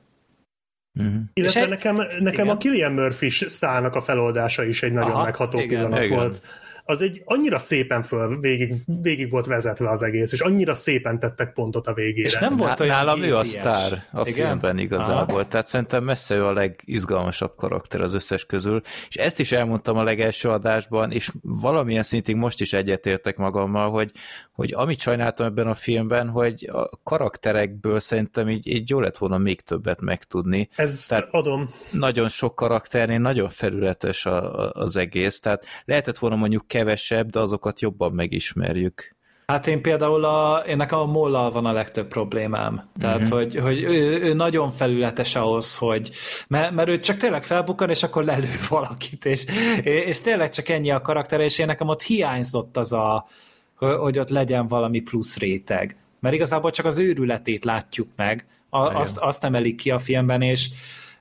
Uh-huh. 0.99 1.21
Illetve 1.33 1.61
egy... 1.61 1.69
nekem, 1.69 1.97
nekem 2.19 2.49
a 2.49 2.57
Killian 2.57 2.91
Murphy 2.91 3.29
szálnak 3.29 3.95
a 3.95 4.01
feloldása 4.01 4.63
is 4.63 4.83
egy 4.83 4.91
nagyon 4.91 5.11
Aha, 5.11 5.23
megható 5.23 5.59
igen, 5.59 5.67
pillanat 5.69 6.03
igen. 6.03 6.17
volt 6.17 6.41
az 6.87 7.01
egy 7.01 7.21
annyira 7.25 7.59
szépen 7.59 8.01
föl, 8.01 8.39
végig, 8.39 8.73
végig 9.01 9.29
volt 9.29 9.45
vezetve 9.45 9.89
az 9.89 10.01
egész, 10.01 10.33
és 10.33 10.39
annyira 10.39 10.73
szépen 10.73 11.19
tettek 11.19 11.53
pontot 11.53 11.87
a 11.87 11.93
végére. 11.93 12.27
És 12.27 12.37
nem 12.37 12.55
volt 12.55 12.79
olyan 12.79 12.95
Nálam 12.95 13.23
ő 13.23 13.37
a 13.37 13.43
sztár 13.43 14.05
a 14.11 14.27
Igen? 14.27 14.33
filmben 14.33 14.77
igazából, 14.77 15.39
Aha. 15.39 15.47
tehát 15.47 15.67
szerintem 15.67 16.03
messze 16.03 16.35
ő 16.35 16.45
a 16.45 16.53
legizgalmasabb 16.53 17.55
karakter 17.55 18.01
az 18.01 18.13
összes 18.13 18.45
közül, 18.45 18.81
és 19.09 19.15
ezt 19.15 19.39
is 19.39 19.51
elmondtam 19.51 19.97
a 19.97 20.03
legelső 20.03 20.49
adásban, 20.49 21.11
és 21.11 21.31
valamilyen 21.41 22.03
szintig 22.03 22.35
most 22.35 22.61
is 22.61 22.73
egyetértek 22.73 23.37
magammal, 23.37 23.89
hogy, 23.89 24.11
hogy 24.51 24.73
amit 24.73 24.99
sajnáltam 24.99 25.45
ebben 25.45 25.67
a 25.67 25.75
filmben, 25.75 26.29
hogy 26.29 26.69
a 26.73 26.89
karakterekből 27.03 27.99
szerintem 27.99 28.49
így, 28.49 28.67
így 28.67 28.89
jó 28.89 28.99
lett 28.99 29.17
volna 29.17 29.37
még 29.37 29.61
többet 29.61 30.01
megtudni. 30.01 30.69
Ez 30.75 31.05
tehát 31.05 31.27
adom. 31.31 31.69
Nagyon 31.91 32.29
sok 32.29 32.55
karakternél 32.55 33.19
nagyon 33.19 33.49
felületes 33.49 34.25
a, 34.25 34.63
a, 34.63 34.71
az 34.73 34.95
egész, 34.95 35.39
tehát 35.39 35.65
lehetett 35.85 36.17
volna 36.17 36.35
mondjuk 36.35 36.67
kevesebb, 36.75 37.29
de 37.29 37.39
azokat 37.39 37.81
jobban 37.81 38.11
megismerjük. 38.11 39.15
Hát 39.45 39.67
én 39.67 39.81
például 39.81 40.25
a, 40.25 40.63
én 40.67 40.77
nekem 40.77 40.97
a 40.99 41.05
mollal 41.05 41.51
van 41.51 41.65
a 41.65 41.71
legtöbb 41.71 42.07
problémám. 42.07 42.89
Tehát, 42.99 43.21
uh-huh. 43.21 43.37
hogy, 43.37 43.55
hogy 43.55 43.83
ő, 43.83 44.21
ő 44.21 44.33
nagyon 44.33 44.71
felületes 44.71 45.35
ahhoz, 45.35 45.77
hogy 45.77 46.11
mert, 46.47 46.71
mert 46.71 46.89
ő 46.89 46.99
csak 46.99 47.17
tényleg 47.17 47.43
felbukkan, 47.43 47.89
és 47.89 48.03
akkor 48.03 48.23
lelő 48.23 48.49
valakit, 48.69 49.25
és, 49.25 49.45
és 49.83 50.21
tényleg 50.21 50.49
csak 50.49 50.69
ennyi 50.69 50.91
a 50.91 51.01
karakter, 51.01 51.39
és 51.39 51.59
én 51.59 51.65
nekem 51.65 51.87
ott 51.87 52.01
hiányzott 52.01 52.77
az 52.77 52.93
a, 52.93 53.27
hogy 53.75 54.19
ott 54.19 54.29
legyen 54.29 54.67
valami 54.67 54.99
plusz 54.99 55.37
réteg. 55.37 55.97
Mert 56.19 56.35
igazából 56.35 56.71
csak 56.71 56.85
az 56.85 56.97
őrületét 56.97 57.65
látjuk 57.65 58.07
meg, 58.15 58.45
a, 58.69 58.77
azt, 58.77 59.17
azt 59.17 59.43
emelik 59.43 59.75
ki 59.75 59.91
a 59.91 59.99
filmben, 59.99 60.41
és 60.41 60.69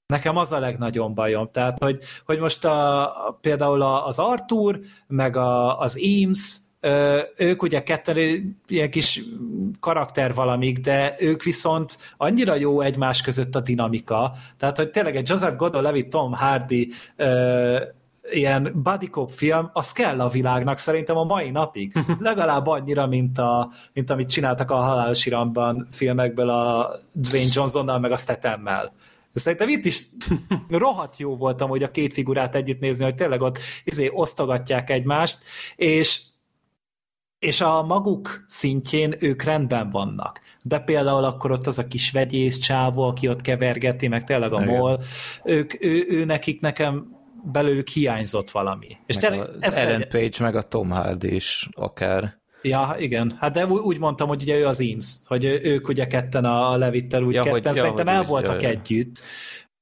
Nekem 0.07 0.37
az 0.37 0.53
a 0.53 0.59
legnagyobb 0.59 1.15
bajom. 1.15 1.49
Tehát, 1.53 1.83
hogy, 1.83 1.99
hogy 2.25 2.39
most 2.39 2.65
a, 2.65 3.39
például 3.41 3.83
az 3.83 4.19
Arthur, 4.19 4.79
meg 5.07 5.37
a, 5.37 5.79
az 5.79 5.99
Eames, 5.99 6.57
ők 7.37 7.63
ugye 7.63 7.83
ketten 7.83 8.17
ilyen 8.67 8.91
kis 8.91 9.21
karakter 9.81 10.35
valamik, 10.35 10.79
de 10.79 11.15
ők 11.19 11.43
viszont 11.43 11.99
annyira 12.17 12.55
jó 12.55 12.81
egymás 12.81 13.23
között 13.23 13.55
a 13.55 13.61
dinamika, 13.61 14.33
tehát 14.57 14.77
hogy 14.77 14.91
tényleg 14.91 15.17
egy 15.17 15.29
Joseph 15.29 15.57
Gordon-Levitt, 15.57 16.11
Tom 16.11 16.33
Hardy 16.33 16.93
ilyen 18.31 18.71
buddy 18.83 19.07
cop 19.07 19.31
film, 19.31 19.71
az 19.73 19.93
kell 19.93 20.21
a 20.21 20.29
világnak 20.29 20.79
szerintem 20.79 21.17
a 21.17 21.25
mai 21.25 21.51
napig. 21.51 21.99
Legalább 22.19 22.67
annyira, 22.67 23.07
mint, 23.07 23.39
a, 23.39 23.71
mint 23.93 24.11
amit 24.11 24.31
csináltak 24.31 24.71
a 24.71 24.77
Halálos 24.77 25.27
Iramban 25.27 25.87
filmekből 25.91 26.51
a 26.51 26.97
Dwayne 27.13 27.51
Johnsonnal, 27.53 27.99
meg 27.99 28.13
a 28.13 28.17
Stathammel. 29.35 29.55
Szerintem 29.57 29.69
itt 29.69 29.85
is 29.85 30.07
rohadt 30.85 31.17
jó 31.17 31.37
voltam, 31.37 31.69
hogy 31.69 31.83
a 31.83 31.91
két 31.91 32.13
figurát 32.13 32.55
együtt 32.55 32.81
nézni, 32.81 33.05
hogy 33.05 33.15
tényleg 33.15 33.41
ott 33.41 33.59
izé, 33.85 34.11
osztogatják 34.13 34.91
egymást, 34.91 35.39
és 35.77 36.21
és 37.39 37.61
a 37.61 37.83
maguk 37.83 38.45
szintjén 38.47 39.15
ők 39.19 39.43
rendben 39.43 39.91
vannak. 39.91 40.41
De 40.63 40.79
például 40.79 41.25
akkor 41.25 41.51
ott 41.51 41.67
az 41.67 41.79
a 41.79 41.87
kis 41.87 42.11
vegyész 42.11 42.59
csávó, 42.59 43.03
aki 43.03 43.29
ott 43.29 43.41
kevergeti, 43.41 44.09
meg 44.09 44.25
tényleg 44.25 44.53
a 44.53 44.65
mol, 44.65 45.03
ők, 45.45 45.85
ő, 45.85 46.07
ő 46.09 46.25
nekik 46.25 46.61
nekem 46.61 47.17
belőlük 47.53 47.89
hiányzott 47.89 48.51
valami. 48.51 48.97
És 49.07 49.17
tényleg, 49.17 49.49
ez 49.61 49.77
Ellen 49.77 50.01
egy... 50.01 50.09
Page, 50.09 50.45
meg 50.45 50.57
a 50.57 50.63
Tom 50.63 50.91
Hardy 50.91 51.35
is 51.35 51.69
akár. 51.73 52.43
Ja, 52.67 52.95
igen. 52.99 53.37
Hát 53.41 53.53
de 53.53 53.67
úgy 53.67 53.99
mondtam, 53.99 54.29
hogy 54.29 54.43
ugye 54.43 54.57
ő 54.57 54.67
az 54.67 54.81
Eames, 54.81 55.15
hogy 55.27 55.45
ők 55.45 55.89
ugye 55.89 56.07
ketten 56.07 56.45
a 56.45 56.77
Levittel 56.77 57.23
úgy 57.23 57.35
ja, 57.35 57.43
ketten, 57.43 57.73
hogy, 57.73 57.75
szerintem 57.75 58.07
ja, 58.07 58.13
el 58.13 58.25
voltak 58.25 58.63
ja, 58.63 58.69
együtt, 58.69 59.23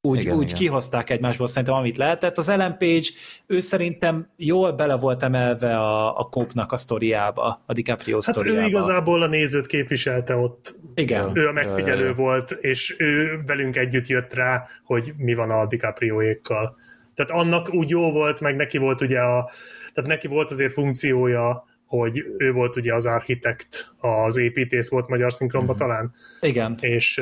úgy, 0.04 0.20
igen, 0.20 0.36
úgy 0.36 0.42
igen. 0.42 0.54
kihozták 0.56 1.10
egymásból 1.10 1.46
szerintem, 1.46 1.74
amit 1.74 1.96
lehetett. 1.96 2.38
Az 2.38 2.48
Ellen 2.48 2.76
Page, 2.78 3.09
ő 3.46 3.60
szerintem 3.60 4.28
jól 4.36 4.72
bele 4.72 4.96
volt 4.96 5.22
emelve 5.22 5.78
a, 5.78 6.18
a 6.18 6.24
Kopnak 6.24 6.72
a 6.72 6.76
sztoriába, 6.76 7.62
a 7.66 7.72
DiCaprio 7.72 8.14
hát 8.14 8.22
sztoriába. 8.22 8.60
ő 8.60 8.66
igazából 8.66 9.22
a 9.22 9.26
nézőt 9.26 9.66
képviselte 9.66 10.36
ott. 10.36 10.74
Igen. 10.94 11.30
Ő 11.34 11.48
a 11.48 11.52
megfigyelő 11.52 12.06
ja. 12.06 12.14
volt, 12.14 12.50
és 12.50 12.94
ő 12.98 13.42
velünk 13.46 13.76
együtt 13.76 14.06
jött 14.06 14.34
rá, 14.34 14.66
hogy 14.84 15.12
mi 15.16 15.34
van 15.34 15.50
a 15.50 15.66
DiCaprio-ékkal. 15.66 16.76
Tehát 17.14 17.30
annak 17.30 17.74
úgy 17.74 17.90
jó 17.90 18.12
volt, 18.12 18.40
meg 18.40 18.56
neki 18.56 18.78
volt 18.78 19.00
ugye 19.00 19.18
a, 19.18 19.50
tehát 19.94 20.10
neki 20.10 20.26
volt 20.26 20.50
azért 20.50 20.72
funkciója, 20.72 21.64
hogy 21.98 22.24
ő 22.39 22.52
volt 22.52 22.77
ugye 22.77 22.94
az 22.94 23.06
architekt, 23.06 23.94
az 23.98 24.36
építész 24.36 24.90
volt 24.90 25.09
magyar 25.09 25.32
szinkronban 25.32 25.77
mm-hmm. 25.77 25.86
talán. 25.86 26.14
Igen. 26.40 26.77
És 26.81 27.20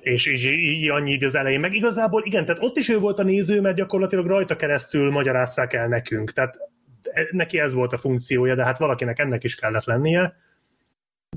és 0.00 0.26
így, 0.26 0.44
így 0.44 0.88
annyi 0.88 1.10
így 1.10 1.24
az 1.24 1.34
elején. 1.34 1.60
Meg 1.60 1.74
igazából 1.74 2.22
igen, 2.24 2.44
tehát 2.44 2.62
ott 2.62 2.76
is 2.76 2.88
ő 2.88 2.98
volt 2.98 3.18
a 3.18 3.22
néző, 3.22 3.60
mert 3.60 3.76
gyakorlatilag 3.76 4.26
rajta 4.26 4.56
keresztül 4.56 5.10
magyarázták 5.10 5.72
el 5.72 5.88
nekünk. 5.88 6.32
Tehát 6.32 6.56
e, 7.02 7.26
neki 7.30 7.58
ez 7.58 7.74
volt 7.74 7.92
a 7.92 7.98
funkciója, 7.98 8.54
de 8.54 8.64
hát 8.64 8.78
valakinek 8.78 9.18
ennek 9.18 9.44
is 9.44 9.54
kellett 9.54 9.84
lennie. 9.84 10.36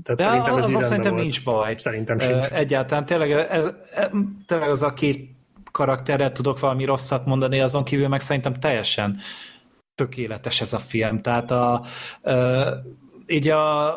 Tehát 0.02 0.18
de 0.18 0.24
szerintem 0.24 0.58
ez 0.58 0.64
az, 0.64 0.74
az 0.74 0.86
szerintem 0.86 1.12
volt. 1.12 1.22
nincs 1.22 1.44
baj. 1.44 1.74
Szerintem 1.78 2.18
sincs. 2.18 2.46
Egyáltalán 2.46 3.06
tényleg, 3.06 3.30
ez, 3.30 3.70
e, 3.94 4.10
tényleg 4.46 4.68
az 4.68 4.82
a 4.82 4.92
két 4.92 5.30
karakterre 5.72 6.32
tudok 6.32 6.60
valami 6.60 6.84
rosszat 6.84 7.26
mondani, 7.26 7.60
azon 7.60 7.84
kívül 7.84 8.08
meg 8.08 8.20
szerintem 8.20 8.54
teljesen 8.54 9.18
tökéletes 9.96 10.60
ez 10.60 10.72
a 10.72 10.78
film. 10.78 11.22
Tehát 11.22 11.50
a, 11.50 11.82
így 13.26 13.48
a 13.48 13.94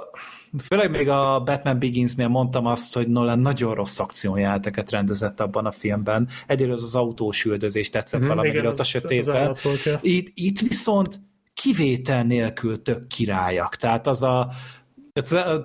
főleg 0.64 0.92
még 0.92 1.10
a 1.10 1.42
Batman 1.46 1.80
Begins-nél 1.80 2.28
mondtam 2.28 2.66
azt, 2.66 2.96
hogy 2.96 3.08
Nolan 3.08 3.40
nagyon 3.40 3.74
rossz 3.74 4.00
akciójáteket 4.00 4.90
rendezett 4.90 5.40
abban 5.40 5.66
a 5.66 5.72
filmben. 5.72 6.28
Egyébként 6.48 6.78
az, 6.78 6.84
az 6.84 6.96
autós 6.96 7.46
üldözés 7.46 7.90
tetszett 7.90 8.22
mm, 8.22 8.28
valamennyire 8.28 8.68
ott 8.68 8.80
a 8.80 8.84
sötétben. 8.84 9.56
Itt, 10.02 10.32
itt 10.34 10.60
viszont 10.60 11.20
kivétel 11.54 12.24
nélkül 12.24 12.82
tök 12.82 13.08
királyak. 13.08 13.76
Tehát 13.76 14.08
az 14.08 14.24
a 14.24 14.52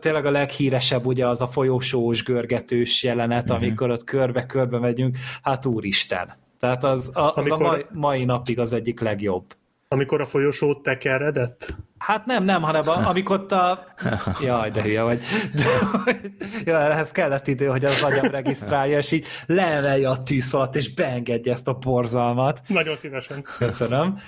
tényleg 0.00 0.26
a 0.26 0.30
leghíresebb 0.30 1.06
ugye 1.06 1.28
az 1.28 1.40
a 1.40 1.46
folyosós, 1.46 2.22
görgetős 2.22 3.02
jelenet, 3.02 3.44
mm-hmm. 3.44 3.62
amikor 3.62 3.90
ott 3.90 4.04
körbe-körbe 4.04 4.78
megyünk, 4.78 5.16
hát 5.42 5.66
úristen. 5.66 6.34
Tehát 6.58 6.84
az 6.84 7.16
a, 7.16 7.32
az 7.34 7.50
amikor... 7.50 7.66
a 7.66 7.70
mai, 7.70 7.84
mai 7.92 8.24
napig 8.24 8.58
az 8.58 8.72
egyik 8.72 9.00
legjobb. 9.00 9.44
Amikor 9.94 10.20
a 10.20 10.24
folyosót 10.24 10.82
tekeredett? 10.82 11.74
Hát 11.98 12.26
nem, 12.26 12.44
nem, 12.44 12.62
hanem 12.62 12.88
a, 12.88 13.08
amikor 13.08 13.52
a... 13.52 13.78
Jaj, 14.40 14.70
de 14.70 14.82
hülye 14.82 15.02
vagy. 15.02 15.22
De, 15.54 15.64
ja, 16.70 16.78
ehhez 16.78 17.10
kellett 17.10 17.46
idő, 17.46 17.66
hogy 17.66 17.84
az 17.84 18.02
agyam 18.02 18.30
regisztrálja, 18.30 18.98
és 18.98 19.12
így 19.12 19.26
leemelje 19.46 20.08
a 20.08 20.22
tűz 20.22 20.54
alatt, 20.54 20.74
és 20.74 20.94
beengedje 20.94 21.52
ezt 21.52 21.68
a 21.68 21.72
borzalmat. 21.72 22.60
Nagyon 22.66 22.96
szívesen. 22.96 23.42
Köszönöm. 23.58 24.18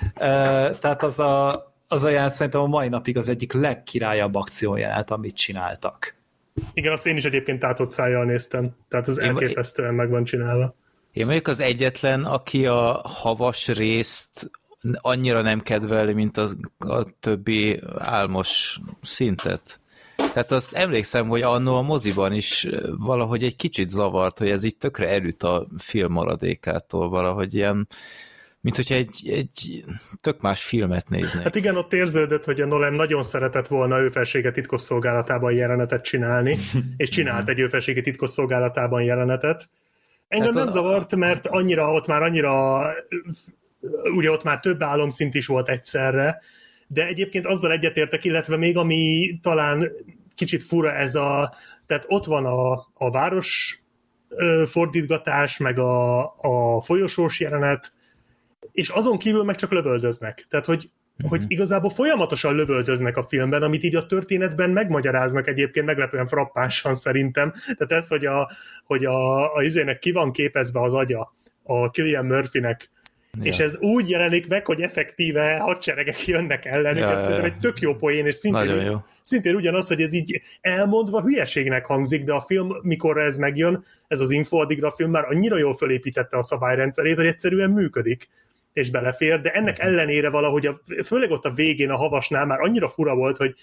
Tehát 0.79 1.03
az 1.03 1.19
a, 1.19 1.51
az 1.89 2.05
a 2.05 2.09
jelent 2.09 2.33
szerintem 2.33 2.61
a 2.61 2.67
mai 2.67 2.89
napig 2.89 3.17
az 3.17 3.29
egyik 3.29 3.53
legkirályabb 3.53 4.35
akciójelent, 4.35 5.11
amit 5.11 5.37
csináltak. 5.37 6.15
Igen, 6.73 6.93
azt 6.93 7.07
én 7.07 7.17
is 7.17 7.25
egyébként 7.25 7.59
tátott 7.61 7.91
szájjal 7.91 8.25
néztem. 8.25 8.77
Tehát 8.89 9.09
az 9.09 9.19
elképesztően 9.19 9.95
meg 9.95 10.11
van 10.11 10.25
csinálva. 10.25 10.75
Én 11.13 11.27
vagyok 11.27 11.47
az 11.47 11.61
egyetlen, 11.61 12.25
aki 12.25 12.67
a 12.67 13.01
havas 13.05 13.69
részt 13.69 14.51
annyira 14.93 15.43
nem 15.43 15.61
kedveli, 15.61 16.13
mint 16.13 16.37
a, 16.37 16.49
a 16.79 17.07
többi 17.21 17.81
álmos 17.99 18.81
szintet. 19.01 19.81
Tehát 20.17 20.53
azt 20.53 20.73
emlékszem, 20.73 21.29
hogy 21.29 21.43
annó 21.43 21.77
a 21.77 21.83
moziban 21.83 22.33
is 22.33 22.67
valahogy 22.97 23.45
egy 23.45 23.57
kicsit 23.57 23.89
zavart, 23.89 24.39
hogy 24.39 24.49
ez 24.49 24.65
így 24.65 24.77
tökre 24.77 25.09
elüt 25.09 25.43
a 25.43 25.67
film 25.79 26.13
maradékától, 26.13 27.09
valahogy 27.09 27.55
ilyen, 27.55 27.89
mint 28.61 28.77
hogyha 28.77 28.95
egy, 28.95 29.29
egy 29.31 29.85
tök 30.21 30.41
más 30.41 30.65
filmet 30.65 31.09
néznék. 31.09 31.43
Hát 31.43 31.57
igen, 31.57 31.77
ott 31.77 31.93
érződött, 31.93 32.45
hogy 32.45 32.61
a 32.61 32.67
Nolan 32.67 32.93
nagyon 32.93 33.23
szeretett 33.23 33.67
volna 33.67 34.01
őfelsége 34.01 34.51
titkosszolgálatában 34.51 35.53
jelenetet 35.53 36.05
csinálni, 36.05 36.59
és 36.97 37.09
csinált 37.09 37.49
egy 37.49 37.59
őfelsége 37.59 38.01
titkosszolgálatában 38.01 39.03
jelenetet. 39.03 39.69
Engem 40.29 40.47
hát 40.47 40.57
nem 40.57 40.67
a... 40.67 40.71
zavart, 40.71 41.17
mert 41.17 41.47
annyira, 41.47 41.93
ott 41.93 42.07
már 42.07 42.23
annyira 42.23 42.83
ugye 44.15 44.31
ott 44.31 44.43
már 44.43 44.61
több 44.61 44.83
álomszint 44.83 45.35
is 45.35 45.47
volt 45.47 45.69
egyszerre, 45.69 46.41
de 46.87 47.07
egyébként 47.07 47.47
azzal 47.47 47.73
egyetértek, 47.73 48.25
illetve 48.25 48.57
még 48.57 48.77
ami 48.77 49.39
talán 49.43 49.93
kicsit 50.35 50.63
fura 50.63 50.93
ez 50.93 51.15
a, 51.15 51.55
tehát 51.87 52.05
ott 52.09 52.25
van 52.25 52.45
a, 52.45 52.73
a 52.95 53.11
város 53.11 53.81
fordítgatás, 54.67 55.59
meg 55.59 55.79
a, 55.79 56.21
a 56.37 56.81
folyosós 56.81 57.41
jelenet, 57.41 57.93
és 58.73 58.89
azon 58.89 59.19
kívül 59.19 59.45
meg 59.45 59.57
csak 59.57 59.71
lövöldöznek. 59.71 60.47
Tehát, 60.49 60.67
hogy, 60.67 60.91
uh-huh. 61.17 61.31
hogy 61.31 61.45
igazából 61.47 61.91
folyamatosan 61.91 62.55
lövöldöznek 62.55 63.17
a 63.17 63.23
filmben, 63.23 63.63
amit 63.63 63.85
így 63.85 63.97
a 63.97 64.07
történetben 64.07 64.71
megmagyaráznak 64.71 65.49
egyébként 65.49 65.87
meglepően 65.87 66.27
frappánsan 66.27 66.95
szerintem. 66.95 67.53
Tehát 67.53 67.93
ez, 67.93 68.09
hogy 68.09 68.27
a, 68.27 68.51
hogy 68.85 69.05
a, 69.05 69.55
a 69.55 69.63
izének 69.63 69.99
ki 69.99 70.13
van 70.13 70.33
képezve 70.33 70.83
az 70.83 70.95
agya, 70.95 71.35
a 71.63 71.91
Killian 71.91 72.27
Murphynek 72.27 72.91
Ja. 73.39 73.45
És 73.45 73.59
ez 73.59 73.79
úgy 73.79 74.11
jelenik 74.11 74.49
meg, 74.49 74.67
hogy 74.67 74.81
effektíve 74.81 75.59
hadseregek 75.59 76.27
jönnek 76.27 76.65
ellenük, 76.65 77.01
ja, 77.01 77.11
ez 77.11 77.31
ja, 77.31 77.37
ja. 77.37 77.45
egy 77.45 77.59
tök 77.59 77.81
jó 77.81 77.95
poén, 77.95 78.27
és 78.27 78.35
szintén, 78.35 78.81
jó. 78.81 79.05
szintén 79.23 79.55
ugyanaz, 79.55 79.89
hogy 79.89 80.01
ez 80.01 80.13
így 80.13 80.41
elmondva 80.61 81.23
hülyeségnek 81.23 81.85
hangzik, 81.85 82.25
de 82.25 82.33
a 82.33 82.41
film, 82.41 82.69
mikor 82.83 83.19
ez 83.19 83.37
megjön, 83.37 83.85
ez 84.09 84.21
az 84.21 84.31
infoadigra 84.31 84.91
film 84.91 85.11
már 85.11 85.25
annyira 85.25 85.59
jól 85.59 85.75
fölépítette 85.75 86.37
a 86.37 86.43
szabályrendszerét, 86.43 87.17
hogy 87.17 87.27
egyszerűen 87.27 87.71
működik 87.71 88.29
és 88.73 88.91
belefér, 88.91 89.41
de 89.41 89.51
ennek 89.51 89.79
mhm. 89.79 89.87
ellenére 89.87 90.31
valahogy, 90.31 90.67
a, 90.67 90.81
főleg 91.05 91.31
ott 91.31 91.45
a 91.45 91.51
végén 91.51 91.91
a 91.91 91.97
havasnál 91.97 92.47
már 92.47 92.61
annyira 92.61 92.89
fura 92.89 93.15
volt, 93.15 93.37
hogy 93.37 93.55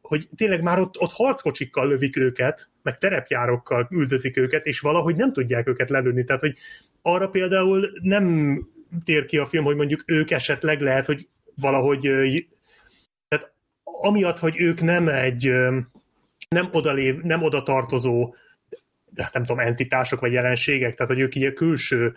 hogy 0.00 0.28
tényleg 0.36 0.62
már 0.62 0.78
ott, 0.78 1.00
ott 1.00 1.12
harckocsikkal 1.12 1.88
lövik 1.88 2.16
őket, 2.16 2.68
meg 2.82 2.98
terepjárokkal 2.98 3.88
üldözik 3.90 4.36
őket, 4.36 4.66
és 4.66 4.80
valahogy 4.80 5.16
nem 5.16 5.32
tudják 5.32 5.68
őket 5.68 5.90
lelőni. 5.90 6.24
Tehát, 6.24 6.40
hogy 6.40 6.56
arra 7.02 7.28
például 7.28 7.90
nem 8.02 8.58
tér 9.04 9.24
ki 9.24 9.38
a 9.38 9.46
film, 9.46 9.64
hogy 9.64 9.76
mondjuk 9.76 10.02
ők 10.06 10.30
esetleg 10.30 10.80
lehet, 10.80 11.06
hogy 11.06 11.28
valahogy 11.54 12.00
tehát 13.28 13.52
amiatt, 13.84 14.38
hogy 14.38 14.60
ők 14.60 14.80
nem 14.80 15.08
egy 15.08 15.50
nem 16.48 16.68
oda, 16.72 16.92
lév, 16.92 17.16
nem 17.20 17.42
oda 17.42 17.62
tartozó 17.62 18.34
nem 19.32 19.44
tudom, 19.44 19.58
entitások 19.58 20.20
vagy 20.20 20.32
jelenségek, 20.32 20.94
tehát 20.94 21.12
hogy 21.12 21.22
ők 21.22 21.34
így 21.34 21.44
a 21.44 21.52
külső 21.52 22.14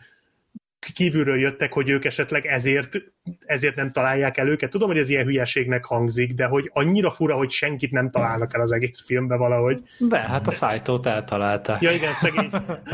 kívülről 0.94 1.40
jöttek, 1.40 1.74
hogy 1.74 1.90
ők 1.90 2.06
esetleg 2.06 2.46
ezért, 2.46 3.02
ezért 3.46 3.76
nem 3.76 3.92
találják 3.92 4.38
el 4.38 4.48
őket. 4.48 4.70
Tudom, 4.70 4.88
hogy 4.88 4.98
ez 4.98 5.10
ilyen 5.10 5.26
hülyeségnek 5.26 5.86
hangzik, 5.86 6.34
de 6.34 6.46
hogy 6.46 6.70
annyira 6.74 7.12
fura, 7.12 7.36
hogy 7.36 7.50
senkit 7.50 7.92
nem 7.92 8.10
találnak 8.10 8.54
el 8.54 8.62
az 8.62 8.72
egész 8.72 9.04
filmbe 9.06 9.36
valahogy. 9.36 9.82
De, 9.98 10.18
hát 10.18 10.48
a 10.48 10.52
szájtót 10.52 11.06
eltalálta. 11.06 11.78
Ja 11.82 11.92
igen, 11.92 12.14
szegény. 12.14 12.50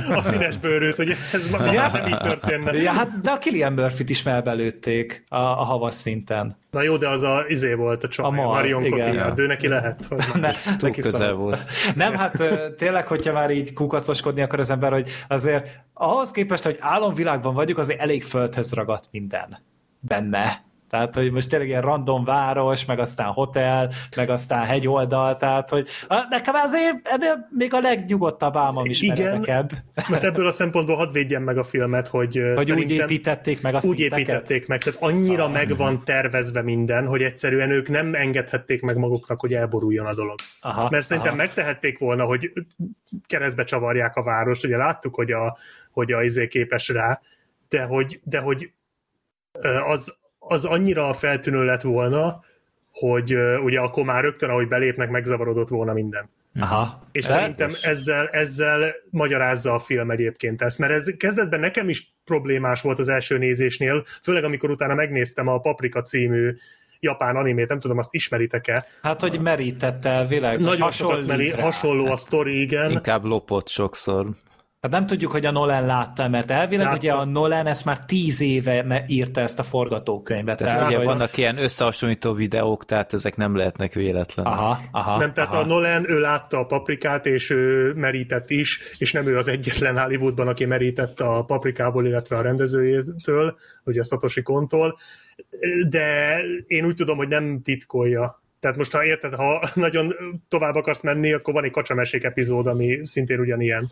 A 0.09 0.23
színes 0.23 0.57
bőrőt, 0.57 0.95
hogy 0.95 1.09
ez 1.09 1.49
ja, 1.51 1.89
nem 1.93 2.07
így 2.07 2.17
történne. 2.17 2.73
Ja, 2.73 2.91
hát 2.91 3.21
de 3.21 3.31
a 3.31 3.37
Killian 3.37 3.73
Murphy-t 3.73 4.09
is 4.09 4.23
melbelőtték 4.23 5.23
a, 5.27 5.35
a 5.35 5.63
havas 5.63 5.95
szinten. 5.95 6.57
Na 6.71 6.81
jó, 6.81 6.97
de 6.97 7.07
az 7.07 7.21
a 7.21 7.45
izé 7.47 7.73
volt 7.73 8.03
a 8.03 8.07
csaj, 8.07 8.25
a 8.25 8.29
Marion 8.29 8.89
Cotillard, 8.89 9.35
de 9.35 9.47
neki 9.47 9.67
lehet. 9.67 10.09
Ne, 10.33 10.51
Túl 10.77 10.89
neki 10.89 11.01
közel 11.01 11.33
volt. 11.33 11.65
Nem, 11.95 12.13
hát 12.13 12.43
tényleg, 12.77 13.07
hogyha 13.07 13.33
már 13.33 13.51
így 13.51 13.73
kukacoskodni 13.73 14.41
akar 14.41 14.59
az 14.59 14.69
ember, 14.69 14.91
hogy 14.91 15.09
azért 15.27 15.79
ahhoz 15.93 16.31
képest, 16.31 16.63
hogy 16.63 16.77
álomvilágban 16.79 17.53
vagyunk, 17.53 17.77
azért 17.77 17.99
elég 17.99 18.23
földhöz 18.23 18.73
ragadt 18.73 19.07
minden 19.11 19.67
benne. 19.99 20.67
Tehát, 20.89 21.15
hogy 21.15 21.31
most 21.31 21.49
tényleg 21.49 21.67
ilyen 21.67 21.81
random 21.81 22.23
város, 22.23 22.85
meg 22.85 22.99
aztán 22.99 23.27
hotel, 23.27 23.91
meg 24.15 24.29
aztán 24.29 24.65
hegyoldal, 24.65 25.37
tehát, 25.37 25.69
hogy 25.69 25.87
nekem 26.29 26.55
azért 26.55 27.07
ennél 27.07 27.47
még 27.49 27.73
a 27.73 27.79
legnyugodtabb 27.79 28.55
álmom 28.55 28.85
is 28.85 29.01
Igen, 29.01 29.45
mert 30.09 30.23
ebből 30.23 30.47
a 30.47 30.51
szempontból 30.51 30.95
hadd 30.95 31.11
védjem 31.11 31.43
meg 31.43 31.57
a 31.57 31.63
filmet, 31.63 32.07
hogy 32.07 32.41
Hogy 32.55 32.71
úgy 32.71 32.91
építették 32.91 33.61
meg 33.61 33.73
a 33.73 33.77
Úgy 33.77 33.83
szinteket? 33.83 34.17
építették 34.17 34.67
meg, 34.67 34.83
tehát 34.83 35.01
annyira 35.01 35.43
ah, 35.43 35.51
meg 35.51 35.77
van 35.77 36.03
tervezve 36.03 36.61
minden, 36.61 37.07
hogy 37.07 37.21
egyszerűen 37.21 37.71
ők 37.71 37.89
nem 37.89 38.13
engedhették 38.13 38.81
meg 38.81 38.97
maguknak, 38.97 39.39
hogy 39.39 39.53
elboruljon 39.53 40.05
a 40.05 40.13
dolog. 40.13 40.37
Aha, 40.61 40.89
mert 40.89 41.05
szerintem 41.05 41.33
aha. 41.33 41.41
megtehették 41.41 41.99
volna, 41.99 42.23
hogy 42.23 42.51
keresztbe 43.27 43.63
csavarják 43.63 44.15
a 44.15 44.23
várost, 44.23 44.65
ugye 44.65 44.77
láttuk, 44.77 45.15
hogy 45.15 45.31
a, 45.31 45.57
hogy 45.91 46.11
a 46.11 46.23
izé 46.23 46.47
képes 46.47 46.87
rá, 46.87 47.21
de 47.69 47.83
hogy, 47.83 48.19
de 48.23 48.39
hogy 48.39 48.71
az, 49.85 50.15
az 50.39 50.65
annyira 50.65 51.13
feltűnő 51.13 51.63
lett 51.65 51.81
volna, 51.81 52.43
hogy 52.91 53.35
ugye 53.63 53.79
akkor 53.79 54.03
már 54.03 54.23
rögtön, 54.23 54.49
ahogy 54.49 54.67
belépnek, 54.67 55.09
megzavarodott 55.09 55.69
volna 55.69 55.93
minden. 55.93 56.29
Aha. 56.59 57.07
És 57.11 57.25
De 57.25 57.33
szerintem 57.33 57.71
ezzel, 57.81 58.27
ezzel 58.27 58.95
magyarázza 59.09 59.73
a 59.73 59.79
film 59.79 60.11
egyébként 60.11 60.61
ezt, 60.61 60.79
mert 60.79 60.91
ez 60.91 61.05
kezdetben 61.17 61.59
nekem 61.59 61.89
is 61.89 62.13
problémás 62.25 62.81
volt 62.81 62.99
az 62.99 63.07
első 63.07 63.37
nézésnél, 63.37 64.03
főleg 64.23 64.43
amikor 64.43 64.69
utána 64.69 64.93
megnéztem 64.93 65.47
a 65.47 65.59
Paprika 65.59 66.01
című 66.01 66.55
japán 66.99 67.35
animét, 67.35 67.67
nem 67.67 67.79
tudom, 67.79 67.97
azt 67.97 68.13
ismeritek-e? 68.13 68.85
Hát, 69.01 69.21
hogy 69.21 69.39
merítette 69.39 70.25
világ. 70.27 70.59
Nagyon 70.59 70.91
sokat 70.91 71.27
meri, 71.27 71.49
hasonló 71.49 72.05
a 72.05 72.15
sztori, 72.15 72.61
igen. 72.61 72.91
Inkább 72.91 73.23
lopott 73.23 73.67
sokszor. 73.67 74.27
Hát 74.81 74.91
nem 74.91 75.05
tudjuk, 75.05 75.31
hogy 75.31 75.45
a 75.45 75.51
Nolan 75.51 75.85
látta, 75.85 76.27
mert 76.27 76.51
elvileg 76.51 76.85
látta. 76.85 76.97
ugye 76.97 77.11
a 77.11 77.25
Nolan 77.25 77.65
ezt 77.65 77.85
már 77.85 78.05
tíz 78.05 78.41
éve 78.41 79.05
írta 79.07 79.41
ezt 79.41 79.59
a 79.59 79.63
forgatókönyvet. 79.63 80.57
Tehát, 80.57 80.73
tehát 80.73 80.87
ugye 80.87 80.97
hogy... 80.97 81.05
vannak 81.05 81.37
ilyen 81.37 81.57
összehasonlító 81.57 82.33
videók, 82.33 82.85
tehát 82.85 83.13
ezek 83.13 83.35
nem 83.35 83.55
lehetnek 83.55 83.93
véletlenek. 83.93 84.51
Aha, 84.51 84.79
aha, 84.91 85.17
nem, 85.17 85.33
tehát 85.33 85.49
aha. 85.49 85.61
a 85.61 85.65
Nolan, 85.65 86.09
ő 86.09 86.19
látta 86.19 86.59
a 86.59 86.65
paprikát, 86.65 87.25
és 87.25 87.49
ő 87.49 87.93
merített 87.93 88.49
is, 88.49 88.79
és 88.97 89.11
nem 89.11 89.27
ő 89.27 89.37
az 89.37 89.47
egyetlen 89.47 89.99
Hollywoodban, 89.99 90.47
aki 90.47 90.65
merített 90.65 91.19
a 91.19 91.43
paprikából, 91.43 92.05
illetve 92.05 92.37
a 92.37 92.41
rendezőjétől, 92.41 93.57
ugye 93.83 93.99
a 93.99 94.03
Satoshi 94.03 94.41
Kontól, 94.41 94.97
de 95.89 96.39
én 96.67 96.85
úgy 96.85 96.95
tudom, 96.95 97.17
hogy 97.17 97.27
nem 97.27 97.61
titkolja 97.61 98.41
tehát 98.59 98.77
most, 98.77 98.91
ha 98.91 99.05
érted, 99.05 99.33
ha 99.33 99.69
nagyon 99.73 100.15
tovább 100.49 100.75
akarsz 100.75 101.01
menni, 101.01 101.33
akkor 101.33 101.53
van 101.53 101.63
egy 101.63 101.71
kacsamesék 101.71 102.23
epizód, 102.23 102.67
ami 102.67 102.99
szintén 103.03 103.39
ugyanilyen. 103.39 103.91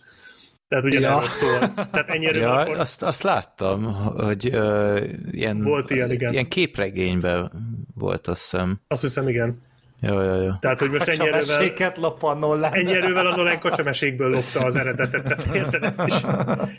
Tehát 0.68 0.84
ugyanerről 0.84 1.22
ja. 1.22 1.30
szól. 1.30 1.74
Tehát 1.92 2.10
ennyire 2.16 2.40
ja, 2.40 2.54
akkor... 2.54 2.78
azt, 2.78 3.04
azt 3.04 3.24
láttam, 3.24 3.84
hogy 4.16 4.50
uh, 4.54 5.02
ilyen, 5.32 5.64
volt 5.64 5.90
ilyen, 5.90 6.12
igen. 6.12 6.32
ilyen 6.32 6.48
képregényben 6.48 7.52
volt, 7.96 8.28
azt 8.28 8.42
hiszem. 8.42 8.82
Azt 8.88 9.02
hiszem, 9.02 9.28
igen. 9.28 9.66
Jó, 10.02 10.22
jó, 10.22 10.42
jó. 10.42 10.52
Tehát, 10.60 10.80
hogy 10.80 10.90
most 10.90 11.08
ennyi 11.08 11.28
erővel, 11.28 11.92
lop 11.96 12.24
a 12.24 12.34
Nolan. 12.34 12.74
ennyi 12.74 12.92
erővel 12.92 13.26
a 13.26 13.36
Nolan 13.36 13.60
kacsamesékből 13.60 14.30
lopta 14.30 14.60
az 14.60 14.76
eredetet. 14.76 15.24
Tehát 15.24 15.56
érted, 15.56 15.84
ezt 15.84 16.02
is, 16.06 16.16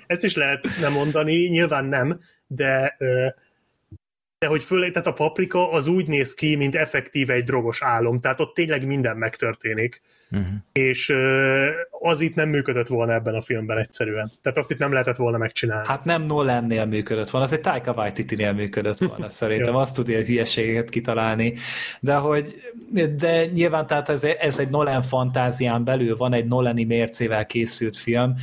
ezt 0.07 0.25
is 0.25 0.37
lehet 0.37 0.67
nem 0.81 0.93
mondani, 0.93 1.35
nyilván 1.35 1.85
nem, 1.85 2.19
de 2.47 2.97
de 4.39 4.47
hogy 4.47 4.65
föl, 4.65 4.91
tehát 4.91 5.07
a 5.07 5.13
paprika 5.13 5.71
az 5.71 5.87
úgy 5.87 6.07
néz 6.07 6.35
ki, 6.35 6.57
mint 6.57 6.75
effektíve 6.75 7.33
egy 7.33 7.45
drogos 7.45 7.83
álom, 7.83 8.19
tehát 8.19 8.41
ott 8.41 8.55
tényleg 8.55 8.87
minden 8.87 9.17
megtörténik. 9.17 10.03
Uh-huh. 10.31 10.49
És 10.73 11.13
az 11.91 12.21
itt 12.21 12.35
nem 12.35 12.49
működött 12.49 12.87
volna 12.87 13.13
ebben 13.13 13.35
a 13.35 13.41
filmben 13.41 13.79
egyszerűen. 13.79 14.31
Tehát 14.43 14.59
azt 14.59 14.71
itt 14.71 14.79
nem 14.79 14.93
lehetett 14.93 15.17
volna 15.17 15.39
megcsinálni. 15.39 15.87
Hát 15.87 16.05
nem 16.05 16.23
Nolan-nél 16.23 16.85
működött 16.85 17.31
volna, 17.31 17.47
az 17.47 17.53
egy 17.53 17.61
Taika 17.61 17.93
Waititi-nél 17.93 18.53
működött 18.53 18.99
volna, 18.99 19.29
szerintem. 19.41 19.77
Azt 19.77 19.95
tudja 19.95 20.21
hülyeségeket 20.21 20.89
kitalálni. 20.89 21.55
De 22.01 22.15
hogy, 22.15 22.63
de 23.17 23.47
nyilván 23.47 23.87
tehát 23.87 24.09
ez, 24.09 24.25
ez 24.25 24.59
egy 24.59 24.69
Nolan 24.69 25.03
fantázián 25.03 25.85
belül 25.85 26.17
van, 26.17 26.33
egy 26.33 26.47
Nolani 26.47 26.85
mércével 26.85 27.47
készült 27.47 27.97
film, 27.97 28.35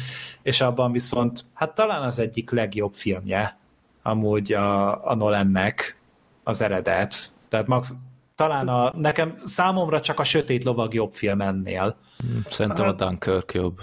és 0.44 0.62
abban 0.62 0.92
viszont, 0.92 1.40
hát 1.54 1.76
talán 1.76 2.02
az 2.02 2.20
egyik 2.20 2.52
legjobb 2.52 2.94
filmje 2.94 3.58
amúgy 4.06 4.54
a, 4.54 5.08
a 5.10 5.16
Nolannek 5.16 5.98
az 6.44 6.62
eredet. 6.62 7.16
Tehát 7.50 7.68
max, 7.68 7.94
talán 8.36 8.68
a, 8.68 8.94
nekem 8.98 9.36
számomra 9.44 10.02
csak 10.02 10.20
a 10.20 10.24
Sötét 10.24 10.64
Lovag 10.64 10.94
jobb 10.94 11.14
film 11.14 11.42
ennél. 11.42 11.96
Szerintem 12.48 12.86
hát, 12.86 13.02
a 13.02 13.06
Dunkirk 13.06 13.54
jobb. 13.54 13.82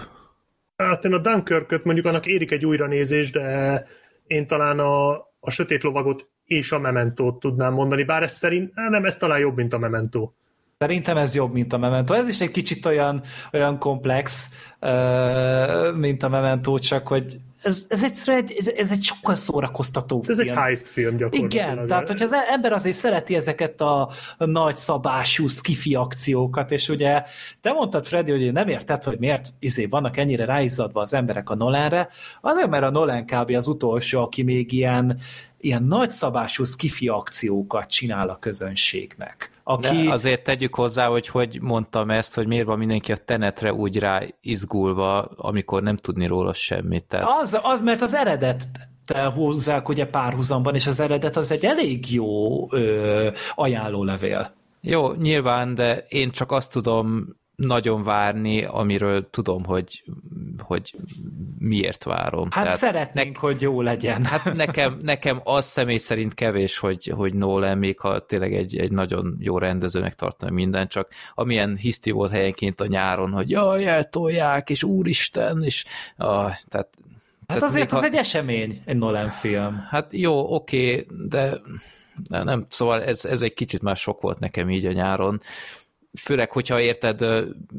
Hát 0.77 1.05
én 1.05 1.13
a 1.13 1.19
Dunkirköt 1.19 1.85
mondjuk 1.85 2.07
annak 2.07 2.27
érik 2.27 2.51
egy 2.51 2.67
újranézés, 2.67 3.31
de 3.31 3.87
én 4.27 4.47
talán 4.47 4.79
a, 4.79 5.11
a 5.41 5.51
Sötét 5.51 5.83
Lovagot 5.83 6.29
és 6.45 6.73
a 6.73 6.79
Mementót 6.79 7.39
tudnám 7.39 7.73
mondani, 7.73 8.05
bár 8.05 8.23
ez 8.23 8.33
szerint, 8.33 8.75
nem, 8.75 9.05
ez 9.05 9.17
talán 9.17 9.39
jobb, 9.39 9.57
mint 9.57 9.73
a 9.73 9.79
Mementó. 9.79 10.35
Szerintem 10.79 11.17
ez 11.17 11.35
jobb, 11.35 11.53
mint 11.53 11.73
a 11.73 11.79
Memento. 11.79 12.15
Ez 12.15 12.29
is 12.29 12.41
egy 12.41 12.51
kicsit 12.51 12.87
olyan, 12.87 13.23
olyan 13.53 13.79
komplex, 13.79 14.51
mint 15.95 16.23
a 16.23 16.29
Memento, 16.29 16.79
csak 16.79 17.09
hogy 17.09 17.41
ez, 17.63 17.87
ez 17.89 18.05
egyszerűen 18.05 18.43
egy, 18.43 18.55
ez, 18.59 18.69
ez 18.69 18.91
egy 18.91 19.03
sokkal 19.03 19.35
szórakoztató 19.35 20.25
ez 20.29 20.37
film. 20.37 20.49
Ez 20.49 20.57
egy 20.57 20.63
heist 20.63 20.89
film 20.89 21.17
gyakorlatilag. 21.17 21.53
Igen, 21.53 21.87
tehát 21.87 22.09
hogyha 22.09 22.25
az 22.25 22.33
ember 22.33 22.73
azért 22.73 22.97
szereti 22.97 23.35
ezeket 23.35 23.81
a, 23.81 24.11
a 24.39 24.45
nagy 24.45 24.77
szabású 24.77 25.49
skifi 25.49 25.95
akciókat, 25.95 26.71
és 26.71 26.89
ugye 26.89 27.23
te 27.61 27.73
mondtad, 27.73 28.07
Freddy, 28.07 28.31
hogy 28.31 28.53
nem 28.53 28.69
érted, 28.69 29.05
hogy 29.05 29.19
miért 29.19 29.49
izé 29.59 29.87
vannak 29.87 30.17
ennyire 30.17 30.45
ráizzadva 30.45 31.01
az 31.01 31.15
emberek 31.15 31.51
a 31.51 31.55
Nolanre, 31.55 32.09
azért, 32.41 32.69
mert 32.69 32.85
a 32.85 32.91
Nolan 32.91 33.25
kb. 33.25 33.51
az 33.51 33.67
utolsó, 33.67 34.23
aki 34.23 34.43
még 34.43 34.73
ilyen, 34.73 35.19
ilyen 35.63 35.83
nagyszabású 35.83 36.65
skifi 36.65 37.09
akciókat 37.09 37.91
csinál 37.91 38.29
a 38.29 38.39
közönségnek. 38.39 39.51
Aki... 39.65 40.03
De 40.05 40.13
azért 40.13 40.45
tegyük 40.45 40.75
hozzá, 40.75 41.07
hogy 41.07 41.27
hogy 41.29 41.59
mondtam 41.61 42.11
ezt, 42.11 42.35
hogy 42.35 42.47
miért 42.47 42.67
van 42.67 42.79
mindenki 42.79 43.13
a 43.13 43.17
tenetre 43.17 43.73
úgy 43.73 43.99
rá 43.99 44.23
izgulva, 44.41 45.23
amikor 45.23 45.83
nem 45.83 45.97
tudni 45.97 46.27
róla 46.27 46.53
semmit. 46.53 47.05
Tehát... 47.05 47.29
Az, 47.41 47.59
az, 47.63 47.81
mert 47.81 48.03
az 48.03 48.15
eredet 48.15 48.69
hozzák 49.35 49.89
ugye 49.89 50.07
párhuzamban, 50.07 50.75
és 50.75 50.87
az 50.87 51.01
eredet 51.01 51.37
az 51.37 51.51
egy 51.51 51.65
elég 51.65 52.13
jó 52.13 52.67
ö, 52.73 53.31
ajánlólevél. 53.55 54.55
Jó, 54.81 55.13
nyilván, 55.13 55.75
de 55.75 56.05
én 56.09 56.31
csak 56.31 56.51
azt 56.51 56.73
tudom 56.73 57.37
nagyon 57.67 58.03
várni, 58.03 58.65
amiről 58.65 59.31
tudom, 59.31 59.65
hogy, 59.65 60.03
hogy 60.59 60.95
miért 61.59 62.05
várom. 62.05 62.49
Hát 62.51 62.65
Tehát 62.65 62.79
szeretnénk, 62.79 63.35
ne, 63.35 63.41
hogy 63.41 63.61
jó 63.61 63.81
legyen. 63.81 64.25
Hát 64.25 64.53
nekem, 64.53 64.97
nekem 65.03 65.41
az 65.45 65.65
személy 65.65 65.99
szerint 65.99 66.35
kevés, 66.35 66.79
hogy, 66.79 67.13
hogy 67.17 67.35
Nolan, 67.35 67.79
még 67.79 67.99
ha 67.99 68.19
tényleg 68.19 68.55
egy, 68.55 68.77
egy 68.77 68.93
nagyon 68.93 69.37
jó 69.41 69.59
rendezőnek 69.59 70.15
tartana 70.15 70.53
minden, 70.53 70.89
csak 70.89 71.09
amilyen 71.35 71.77
hiszti 71.77 72.11
volt 72.11 72.31
helyenként 72.31 72.81
a 72.81 72.87
nyáron, 72.87 73.33
hogy 73.33 73.51
jaj, 73.51 73.87
eltolják, 73.87 74.71
és 74.71 74.83
úristen, 74.83 75.63
és 75.63 75.85
ah, 76.17 76.53
tehát 76.69 76.89
Hát 77.47 77.63
azért 77.63 77.91
ha... 77.91 77.97
az 77.97 78.03
egy 78.03 78.15
esemény, 78.15 78.83
egy 78.85 78.97
Nolan 78.97 79.29
film. 79.29 79.87
Hát 79.91 80.07
jó, 80.11 80.55
oké, 80.55 81.07
de 81.29 81.61
nem, 82.29 82.45
nem, 82.45 82.67
szóval 82.69 83.03
ez, 83.03 83.25
ez 83.25 83.43
egy 83.43 83.55
kicsit 83.55 83.83
már 83.83 83.97
sok 83.97 84.21
volt 84.21 84.39
nekem 84.39 84.71
így 84.71 84.87
a 84.87 84.93
nyáron 84.93 85.41
főleg, 86.21 86.53
hogyha 86.53 86.81
érted 86.81 87.23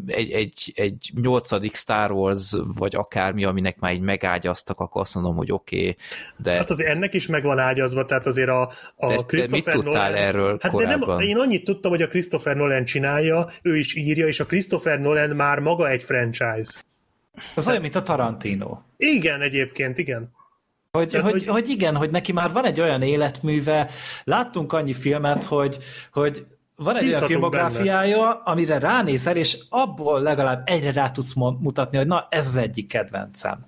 egy, 0.05 0.31
egy, 0.31 0.71
egy 0.75 1.11
nyolcadik 1.21 1.75
Star 1.75 2.11
Wars, 2.11 2.53
vagy 2.77 2.95
akármi, 2.95 3.43
aminek 3.43 3.79
már 3.79 3.93
így 3.93 4.01
megágyaztak, 4.01 4.79
akkor 4.79 5.01
azt 5.01 5.15
mondom, 5.15 5.35
hogy 5.35 5.51
oké, 5.51 5.79
okay, 5.79 5.95
de... 6.37 6.51
Hát 6.51 6.69
azért 6.69 6.89
ennek 6.89 7.13
is 7.13 7.27
meg 7.27 7.43
van 7.43 7.59
ágyazva, 7.59 8.05
tehát 8.05 8.25
azért 8.25 8.49
a, 8.49 8.71
a 8.95 9.07
de, 9.07 9.15
Christopher 9.15 9.49
de 9.49 9.71
mit 9.71 9.83
tudtál 9.83 10.09
Nolan... 10.09 10.25
erről 10.25 10.57
hát 10.61 10.71
korábban? 10.71 11.07
De 11.07 11.13
nem, 11.13 11.27
én 11.27 11.37
annyit 11.37 11.63
tudtam, 11.63 11.91
hogy 11.91 12.01
a 12.01 12.07
Christopher 12.07 12.55
Nolan 12.55 12.85
csinálja, 12.85 13.49
ő 13.61 13.77
is 13.77 13.95
írja, 13.95 14.27
és 14.27 14.39
a 14.39 14.45
Christopher 14.45 14.99
Nolan 14.99 15.29
már 15.29 15.59
maga 15.59 15.89
egy 15.89 16.03
franchise. 16.03 16.71
Az 17.55 17.67
olyan, 17.67 17.81
mint 17.81 17.95
a 17.95 18.01
Tarantino. 18.01 18.77
Igen, 18.97 19.41
egyébként, 19.41 19.97
igen. 19.97 20.31
Hogy, 20.91 21.07
Tehát, 21.07 21.31
hogy, 21.31 21.45
hogy, 21.45 21.47
hogy 21.47 21.69
igen, 21.69 21.95
hogy 21.95 22.09
neki 22.09 22.31
már 22.31 22.51
van 22.51 22.65
egy 22.65 22.81
olyan 22.81 23.01
életműve, 23.01 23.89
láttunk 24.23 24.73
annyi 24.73 24.93
filmet, 24.93 25.43
hogy, 25.43 25.77
hogy 26.11 26.45
van 26.83 26.97
egy 26.97 27.07
olyan 27.07 27.21
filmográfiája, 27.21 28.17
benne. 28.17 28.41
amire 28.43 28.79
ránézel, 28.79 29.35
és 29.35 29.57
abból 29.69 30.21
legalább 30.21 30.61
egyre 30.65 30.91
rá 30.91 31.09
tudsz 31.09 31.33
mutatni, 31.33 31.97
hogy 31.97 32.07
na, 32.07 32.27
ez 32.29 32.47
az 32.47 32.55
egyik 32.55 32.87
kedvencem. 32.87 33.65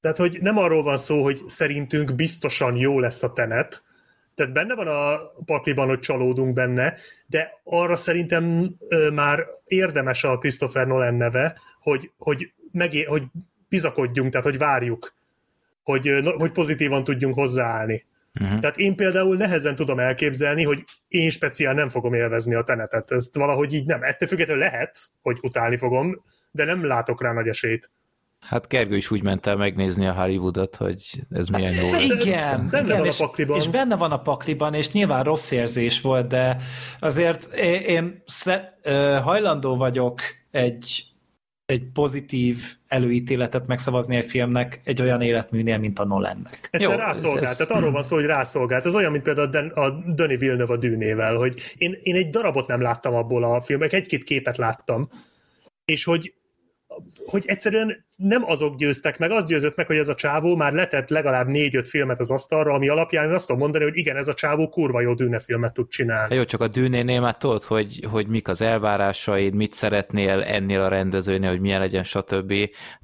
Tehát, 0.00 0.16
hogy 0.16 0.38
nem 0.40 0.58
arról 0.58 0.82
van 0.82 0.96
szó, 0.96 1.22
hogy 1.22 1.42
szerintünk 1.46 2.14
biztosan 2.14 2.76
jó 2.76 3.00
lesz 3.00 3.22
a 3.22 3.32
tenet, 3.32 3.82
tehát 4.34 4.52
benne 4.52 4.74
van 4.74 4.86
a 4.86 5.32
pakliban, 5.44 5.88
hogy 5.88 5.98
csalódunk 5.98 6.54
benne, 6.54 6.94
de 7.26 7.60
arra 7.64 7.96
szerintem 7.96 8.74
már 9.12 9.46
érdemes 9.64 10.24
a 10.24 10.38
Christopher 10.38 10.86
Nolan 10.86 11.14
neve, 11.14 11.58
hogy, 11.80 12.10
hogy, 12.18 12.52
megé- 12.72 13.06
hogy 13.06 13.22
bizakodjunk, 13.68 14.30
tehát 14.30 14.46
hogy 14.46 14.58
várjuk, 14.58 15.14
hogy, 15.82 16.10
hogy 16.36 16.52
pozitívan 16.52 17.04
tudjunk 17.04 17.34
hozzáállni. 17.34 18.04
Uh-huh. 18.40 18.60
Tehát 18.60 18.76
én 18.76 18.96
például 18.96 19.36
nehezen 19.36 19.74
tudom 19.74 19.98
elképzelni, 19.98 20.64
hogy 20.64 20.84
én 21.08 21.30
speciál 21.30 21.74
nem 21.74 21.88
fogom 21.88 22.14
élvezni 22.14 22.54
a 22.54 22.62
tenetet. 22.62 23.10
Ezt 23.10 23.34
valahogy 23.34 23.72
így 23.72 23.86
nem. 23.86 24.02
Ettől 24.02 24.28
függetlenül 24.28 24.62
lehet, 24.62 25.10
hogy 25.22 25.38
utálni 25.42 25.76
fogom, 25.76 26.24
de 26.50 26.64
nem 26.64 26.86
látok 26.86 27.22
rá 27.22 27.32
nagy 27.32 27.48
esélyt. 27.48 27.90
Hát 28.40 28.68
Gergő 28.68 28.96
is 28.96 29.10
úgy 29.10 29.22
ment 29.22 29.46
el 29.46 29.56
megnézni 29.56 30.06
a 30.06 30.12
Hollywoodot, 30.12 30.76
hogy 30.76 31.02
ez 31.30 31.48
milyen 31.48 31.72
jó 31.72 31.90
lesz. 31.90 32.02
Igen, 32.02 32.68
benne 32.70 32.84
igen 32.84 32.98
van 32.98 33.06
és, 33.06 33.20
a 33.20 33.24
pakliban. 33.24 33.56
és 33.56 33.68
benne 33.68 33.96
van 33.96 34.12
a 34.12 34.20
pakliban, 34.20 34.74
és 34.74 34.92
nyilván 34.92 35.24
rossz 35.24 35.50
érzés 35.50 36.00
volt, 36.00 36.26
de 36.26 36.56
azért 37.00 37.54
én, 37.54 37.80
én 37.80 38.22
hajlandó 39.22 39.76
vagyok 39.76 40.20
egy 40.50 41.13
egy 41.66 41.84
pozitív 41.92 42.56
előítéletet 42.88 43.66
megszavazni 43.66 44.16
egy 44.16 44.24
filmnek 44.24 44.80
egy 44.84 45.00
olyan 45.00 45.20
életműnél, 45.20 45.78
mint 45.78 45.98
a 45.98 46.04
Nolannek. 46.04 46.68
Egyszer 46.70 46.90
Jó, 46.90 46.96
rászolgált, 46.96 47.44
ez, 47.44 47.56
tehát 47.56 47.72
arról 47.72 47.90
van 47.90 48.02
szó, 48.02 48.16
hogy 48.16 48.24
rászolgált. 48.24 48.86
Ez 48.86 48.94
olyan, 48.94 49.10
mint 49.10 49.22
például 49.22 49.46
a, 49.46 49.50
Den, 49.50 49.68
a 49.68 49.90
Denis 49.90 50.38
Villeneuve 50.38 50.72
a 50.72 50.76
dűnével, 50.76 51.34
hogy 51.36 51.60
én, 51.76 51.98
én 52.02 52.14
egy 52.14 52.30
darabot 52.30 52.66
nem 52.66 52.80
láttam 52.80 53.14
abból 53.14 53.44
a 53.44 53.60
filmek, 53.60 53.92
egy-két 53.92 54.24
képet 54.24 54.56
láttam, 54.56 55.08
és 55.84 56.04
hogy 56.04 56.34
hogy 57.26 57.44
egyszerűen 57.46 58.04
nem 58.16 58.44
azok 58.44 58.76
győztek 58.76 59.18
meg, 59.18 59.30
az 59.30 59.44
győzött 59.44 59.76
meg, 59.76 59.86
hogy 59.86 59.96
ez 59.96 60.08
a 60.08 60.14
csávó 60.14 60.56
már 60.56 60.72
letett 60.72 61.08
legalább 61.08 61.46
négy-öt 61.46 61.88
filmet 61.88 62.20
az 62.20 62.30
asztalra, 62.30 62.72
ami 62.72 62.88
alapján 62.88 63.28
én 63.28 63.34
azt 63.34 63.46
tudom 63.46 63.60
mondani, 63.60 63.84
hogy 63.84 63.96
igen, 63.96 64.16
ez 64.16 64.28
a 64.28 64.34
csávó 64.34 64.68
kurva 64.68 65.00
jó 65.00 65.14
dűnefilmet 65.14 65.72
tud 65.72 65.88
csinálni. 65.88 66.34
Jó, 66.34 66.44
csak 66.44 66.60
a 66.60 66.68
dűnénél 66.68 67.20
már 67.20 67.36
tudod, 67.36 67.62
hogy, 67.62 68.06
hogy 68.10 68.26
mik 68.26 68.48
az 68.48 68.62
elvárásaid, 68.62 69.54
mit 69.54 69.74
szeretnél 69.74 70.42
ennél 70.42 70.80
a 70.80 70.88
rendezőnél, 70.88 71.50
hogy 71.50 71.60
milyen 71.60 71.80
legyen, 71.80 72.04
stb. 72.04 72.54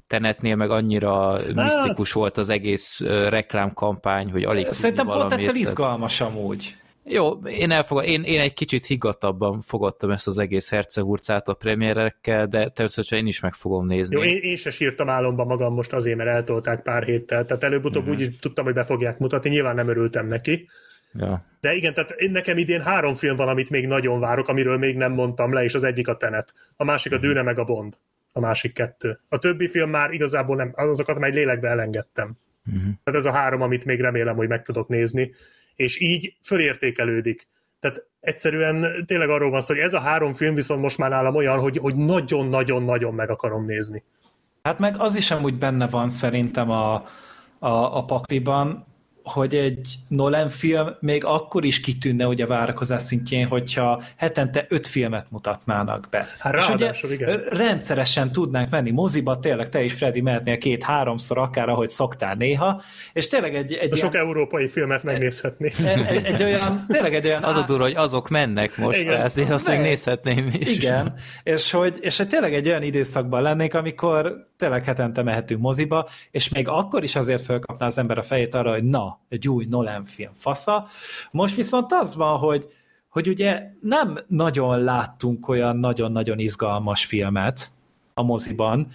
Tenetnél 0.07 0.55
meg 0.55 0.69
annyira 0.69 1.31
hát, 1.31 1.53
misztikus 1.53 2.13
volt 2.13 2.37
az 2.37 2.49
egész 2.49 2.99
reklámkampány, 3.29 4.31
hogy 4.31 4.43
alig 4.43 4.71
Szerintem 4.71 5.05
pont 5.05 5.31
ettől 5.31 5.55
izgalmas 5.55 6.21
amúgy. 6.21 6.75
Jó, 7.03 7.31
én, 7.31 7.71
elfogad, 7.71 8.05
én, 8.05 8.23
én 8.23 8.39
egy 8.39 8.53
kicsit 8.53 8.85
higgadtabban 8.85 9.61
fogadtam 9.61 10.11
ezt 10.11 10.27
az 10.27 10.37
egész 10.37 10.69
hercegurcát 10.69 11.47
a 11.47 11.53
premierekkel, 11.53 12.47
de 12.47 12.69
természetesen 12.69 13.17
én 13.17 13.27
is 13.27 13.39
meg 13.39 13.53
fogom 13.53 13.85
nézni. 13.85 14.15
Jó, 14.15 14.23
én, 14.23 14.37
én 14.41 14.55
se 14.55 14.69
sírtam 14.69 15.09
álomba 15.09 15.43
magam 15.43 15.73
most 15.73 15.93
azért, 15.93 16.17
mert 16.17 16.29
eltolták 16.29 16.81
pár 16.81 17.03
héttel, 17.03 17.45
tehát 17.45 17.63
előbb-utóbb 17.63 18.01
uh-huh. 18.01 18.17
úgy 18.17 18.21
is 18.21 18.39
tudtam, 18.39 18.65
hogy 18.65 18.73
be 18.73 18.83
fogják 18.83 19.17
mutatni, 19.17 19.49
nyilván 19.49 19.75
nem 19.75 19.87
örültem 19.87 20.27
neki. 20.27 20.67
Ja. 21.13 21.45
De 21.59 21.73
igen, 21.73 21.93
tehát 21.93 22.15
nekem 22.31 22.57
idén 22.57 22.81
három 22.81 23.15
film 23.15 23.35
van, 23.35 23.47
amit 23.47 23.69
még 23.69 23.87
nagyon 23.87 24.19
várok, 24.19 24.47
amiről 24.47 24.77
még 24.77 24.95
nem 24.95 25.11
mondtam 25.11 25.53
le, 25.53 25.63
és 25.63 25.73
az 25.73 25.83
egyik 25.83 26.07
a 26.07 26.17
Tenet, 26.17 26.53
a 26.75 26.83
másik 26.83 27.11
a 27.11 27.15
uh-huh. 27.15 27.31
Dűne 27.31 27.43
meg 27.43 27.59
a 27.59 27.63
Bond, 27.63 27.97
a 28.31 28.39
másik 28.39 28.73
kettő. 28.73 29.19
A 29.29 29.37
többi 29.37 29.67
film 29.67 29.89
már 29.89 30.11
igazából 30.11 30.55
nem, 30.55 30.71
azokat 30.75 31.19
már 31.19 31.29
egy 31.29 31.35
lélekbe 31.35 31.69
elengedtem. 31.69 32.37
Uh-huh. 32.67 32.83
Tehát 33.03 33.19
ez 33.19 33.25
a 33.25 33.31
három, 33.31 33.61
amit 33.61 33.85
még 33.85 33.99
remélem, 33.99 34.35
hogy 34.35 34.47
meg 34.47 34.61
tudok 34.61 34.87
nézni 34.87 35.31
és 35.75 35.99
így 35.99 36.35
fölértékelődik. 36.43 37.47
Tehát 37.79 38.05
egyszerűen 38.19 39.05
tényleg 39.05 39.29
arról 39.29 39.49
van 39.49 39.61
szó, 39.61 39.73
hogy 39.73 39.83
ez 39.83 39.93
a 39.93 39.99
három 39.99 40.33
film 40.33 40.55
viszont 40.55 40.81
most 40.81 40.97
már 40.97 41.09
nálam 41.09 41.35
olyan, 41.35 41.59
hogy, 41.59 41.77
hogy 41.77 41.95
nagyon-nagyon-nagyon 41.95 43.13
meg 43.13 43.29
akarom 43.29 43.65
nézni. 43.65 44.03
Hát 44.63 44.79
meg 44.79 44.95
az 44.97 45.15
is 45.15 45.31
amúgy 45.31 45.57
benne 45.57 45.87
van 45.87 46.09
szerintem 46.09 46.69
a, 46.69 46.93
a, 47.59 47.97
a 47.97 48.05
pakliban, 48.05 48.85
hogy 49.23 49.55
egy 49.55 49.95
Nolan 50.07 50.49
film 50.49 50.87
még 50.99 51.25
akkor 51.25 51.65
is 51.65 51.79
kitűnne 51.79 52.27
ugye 52.27 52.43
a 52.43 52.47
várakozás 52.47 53.01
szintjén, 53.01 53.47
hogyha 53.47 54.03
hetente 54.17 54.65
öt 54.69 54.87
filmet 54.87 55.25
mutatnának 55.29 56.07
be. 56.09 56.27
Hát 56.39 56.55
és 56.55 56.69
ugye 56.69 56.91
igen. 57.11 57.39
rendszeresen 57.49 58.31
tudnánk 58.31 58.69
menni 58.69 58.91
moziba, 58.91 59.39
tényleg 59.39 59.69
te 59.69 59.83
is, 59.83 59.93
Freddy, 59.93 60.21
mehetnél 60.21 60.57
két-háromszor, 60.57 61.37
akár 61.37 61.69
ahogy 61.69 61.89
szoktál 61.89 62.35
néha, 62.35 62.81
és 63.13 63.27
tényleg 63.27 63.55
egy, 63.55 63.73
egy 63.73 63.95
ilyen, 63.95 63.97
sok 63.97 64.15
európai 64.15 64.67
filmet 64.67 65.03
megnézhetni. 65.03 65.71
Egy, 65.77 66.05
egy, 66.07 66.25
egy 66.25 66.43
olyan, 66.43 66.85
tényleg 66.87 67.15
egy 67.15 67.25
olyan... 67.25 67.43
Az 67.43 67.55
a 67.55 67.63
durva, 67.63 67.83
hogy 67.83 67.95
azok 67.95 68.29
mennek 68.29 68.77
most, 68.77 68.99
igen, 68.99 69.15
tehát 69.15 69.37
én 69.37 69.51
azt 69.51 69.67
meg 69.67 69.81
nézhetném 69.81 70.49
is. 70.59 70.75
Igen, 70.75 71.15
és 71.43 71.71
hogy, 71.71 71.97
és 71.99 72.17
hogy 72.17 72.27
tényleg 72.27 72.53
egy 72.53 72.67
olyan 72.67 72.83
időszakban 72.83 73.41
lennék, 73.41 73.73
amikor 73.73 74.49
tényleg 74.61 74.83
hetente 74.83 75.21
mehetünk 75.21 75.61
moziba, 75.61 76.07
és 76.31 76.49
még 76.49 76.67
akkor 76.67 77.03
is 77.03 77.15
azért 77.15 77.41
felkapná 77.41 77.85
az 77.85 77.97
ember 77.97 78.17
a 78.17 78.21
fejét 78.21 78.53
arra, 78.53 78.71
hogy 78.71 78.83
na, 78.83 79.19
egy 79.29 79.47
új 79.47 79.65
Nolan 79.65 80.05
film 80.05 80.31
fasza. 80.35 80.87
Most 81.31 81.55
viszont 81.55 81.91
az 81.93 82.15
van, 82.15 82.37
hogy, 82.37 82.67
hogy 83.09 83.27
ugye 83.27 83.63
nem 83.81 84.19
nagyon 84.27 84.83
láttunk 84.83 85.47
olyan 85.47 85.77
nagyon-nagyon 85.77 86.39
izgalmas 86.39 87.05
filmet 87.05 87.67
a 88.13 88.21
moziban, 88.23 88.87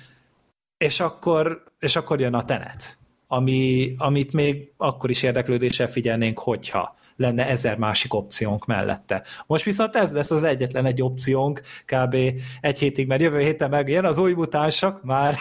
és 0.76 1.00
akkor, 1.00 1.64
és 1.78 1.96
akkor 1.96 2.20
jön 2.20 2.34
a 2.34 2.44
Tenet, 2.44 2.98
ami, 3.26 3.94
amit 3.98 4.32
még 4.32 4.72
akkor 4.76 5.10
is 5.10 5.22
érdeklődéssel 5.22 5.88
figyelnénk, 5.88 6.38
hogyha 6.38 6.96
lenne 7.16 7.46
ezer 7.46 7.78
másik 7.78 8.14
opciónk 8.14 8.66
mellette. 8.66 9.22
Most 9.46 9.64
viszont 9.64 9.96
ez 9.96 10.12
lesz 10.12 10.30
az 10.30 10.44
egyetlen 10.44 10.86
egy 10.86 11.02
opciónk 11.02 11.60
kb. 11.84 12.16
egy 12.60 12.78
hétig, 12.78 13.06
mert 13.06 13.20
jövő 13.20 13.40
héten 13.40 13.70
megjön 13.70 14.04
az 14.04 14.18
új 14.18 14.32
mutánsok 14.32 15.02
már. 15.02 15.36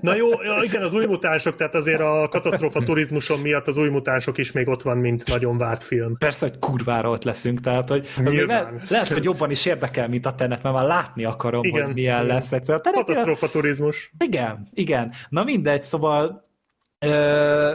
Na 0.00 0.14
jó, 0.14 0.28
igen, 0.64 0.82
az 0.82 0.94
új 0.94 1.06
mutánsok, 1.06 1.56
tehát 1.56 1.74
azért 1.74 2.00
a 2.00 2.28
katasztrófa 2.30 2.84
turizmuson 2.84 3.40
miatt 3.40 3.66
az 3.66 3.76
új 3.76 3.88
mutánsok 3.88 4.38
is 4.38 4.52
még 4.52 4.68
ott 4.68 4.82
van, 4.82 4.96
mint 4.96 5.26
nagyon 5.26 5.58
várt 5.58 5.82
film. 5.82 6.16
Persze, 6.18 6.48
hogy 6.48 6.58
kurvára 6.58 7.10
ott 7.10 7.24
leszünk, 7.24 7.60
tehát 7.60 7.88
hogy 7.88 8.08
le, 8.24 8.72
lehet, 8.88 9.12
hogy 9.12 9.24
jobban 9.24 9.50
is 9.50 9.66
érdekel, 9.66 10.08
mint 10.08 10.26
a 10.26 10.34
tenet, 10.34 10.62
mert 10.62 10.74
már 10.74 10.86
látni 10.86 11.24
akarom, 11.24 11.64
igen, 11.64 11.84
hogy 11.84 11.94
milyen 11.94 12.24
igen. 12.24 12.34
lesz. 12.34 12.52
Egyszer. 12.52 12.74
A 12.74 12.90
katasztrófa 12.90 13.48
turizmus. 13.48 14.12
Igen, 14.18 14.68
igen. 14.72 15.12
Na 15.28 15.44
mindegy, 15.44 15.82
szóval 15.82 16.48
ö, 16.98 17.74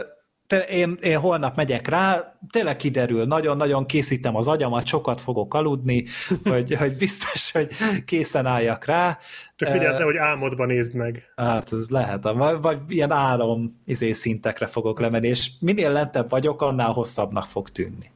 én, 0.52 0.98
én 1.02 1.18
holnap 1.18 1.56
megyek 1.56 1.88
rá, 1.88 2.34
tényleg 2.50 2.76
kiderül, 2.76 3.24
nagyon-nagyon 3.24 3.86
készítem 3.86 4.36
az 4.36 4.48
agyamat, 4.48 4.86
sokat 4.86 5.20
fogok 5.20 5.54
aludni, 5.54 6.04
hogy, 6.50 6.74
hogy 6.74 6.96
biztos, 6.96 7.52
hogy 7.52 7.68
készen 8.04 8.46
álljak 8.46 8.84
rá. 8.84 9.18
Csak 9.56 9.72
vigyázz, 9.72 9.96
uh, 9.96 10.02
hogy 10.02 10.16
álmodban 10.16 10.66
nézd 10.66 10.94
meg. 10.94 11.32
Hát 11.36 11.72
ez 11.72 11.88
lehet, 11.88 12.22
vagy, 12.22 12.60
vagy 12.60 12.78
ilyen 12.88 13.10
álom 13.10 13.80
izé 13.86 14.12
szintekre 14.12 14.66
fogok 14.66 15.00
lemenni, 15.00 15.28
és 15.28 15.50
minél 15.60 15.92
lentebb 15.92 16.30
vagyok, 16.30 16.62
annál 16.62 16.90
hosszabbnak 16.90 17.46
fog 17.46 17.68
tűnni. 17.68 18.10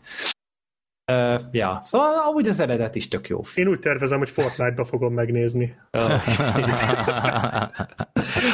Uh, 1.13 1.41
ja, 1.53 1.81
szóval 1.85 2.13
amúgy 2.29 2.49
az 2.49 2.61
eredet 2.61 2.95
is 2.95 3.09
tök 3.09 3.29
jó. 3.29 3.41
Én 3.55 3.69
úgy 3.69 3.79
tervezem, 3.79 4.19
hogy 4.19 4.31
Fortnite-ba 4.31 4.85
fogom 4.85 5.15
megnézni. 5.15 5.77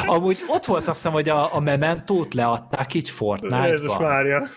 amúgy 0.05 0.37
ott 0.47 0.65
volt 0.65 0.87
azt 0.87 0.97
hiszem, 0.97 1.11
hogy 1.11 1.29
a, 1.29 1.55
a 1.55 1.59
Mementót 1.59 2.33
leadták 2.33 2.93
így 2.93 3.09
Fortnite-ba. 3.09 3.67
Jézus 3.67 3.97
Mária. 3.97 4.47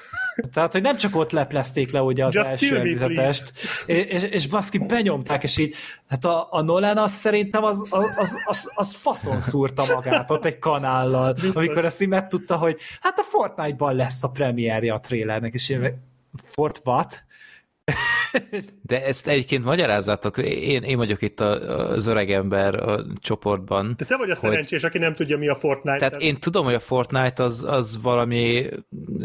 Tehát, 0.53 0.73
hogy 0.73 0.83
nem 0.83 0.97
csak 0.97 1.17
ott 1.17 1.31
leplezték 1.31 1.91
le 1.91 2.03
ugye 2.03 2.25
az 2.25 2.35
Just 2.35 2.49
első 2.49 2.77
előzetest, 2.77 3.53
és, 3.87 4.05
és, 4.05 4.23
és 4.23 4.47
baszki 4.47 4.79
benyomták, 4.79 5.43
és 5.43 5.59
így, 5.59 5.75
hát 6.09 6.25
a, 6.25 6.47
a 6.51 6.63
Nolan 6.63 6.97
az 6.97 7.13
szerintem 7.13 7.65
az, 7.65 7.87
az, 7.91 8.43
az, 8.45 8.73
az, 8.75 8.95
faszon 8.95 9.41
szúrta 9.41 9.85
magát 9.95 10.31
ott 10.31 10.45
egy 10.45 10.59
kanállal, 10.59 11.33
Biztos. 11.33 11.57
amikor 11.57 11.85
ezt 11.85 12.03
így 12.03 12.09
megtudta, 12.09 12.57
hogy 12.57 12.81
hát 13.01 13.19
a 13.19 13.23
Fortnite-ban 13.23 13.95
lesz 13.95 14.25
a 14.25 14.31
premierje 14.31 14.93
a 14.93 15.01
trailernek, 15.01 15.55
és 15.55 15.69
én 15.69 16.03
Fort 16.43 16.81
what? 16.85 17.25
De 18.83 19.05
ezt 19.05 19.29
egyébként 19.29 19.65
magyarázzátok, 19.65 20.39
én, 20.39 20.83
én 20.83 20.97
vagyok 20.97 21.23
itt 21.23 21.41
a, 21.41 21.91
az 21.91 22.07
öreg 22.07 22.31
ember 22.31 22.75
a 22.75 23.05
csoportban. 23.21 23.95
De 23.97 24.05
te 24.05 24.17
vagy 24.17 24.31
a 24.31 24.37
hogy, 24.41 24.51
szerencsés, 24.51 24.83
aki 24.83 24.99
nem 24.99 25.15
tudja, 25.15 25.39
mi 25.39 25.49
a 25.49 25.55
Fortnite. 25.55 25.97
Tehát 25.97 26.23
én 26.23 26.41
tudom, 26.41 26.65
hogy 26.65 26.75
a 26.75 26.81
Fortnite 26.81 27.43
az, 27.43 27.65
az 27.69 28.03
valami 28.03 28.67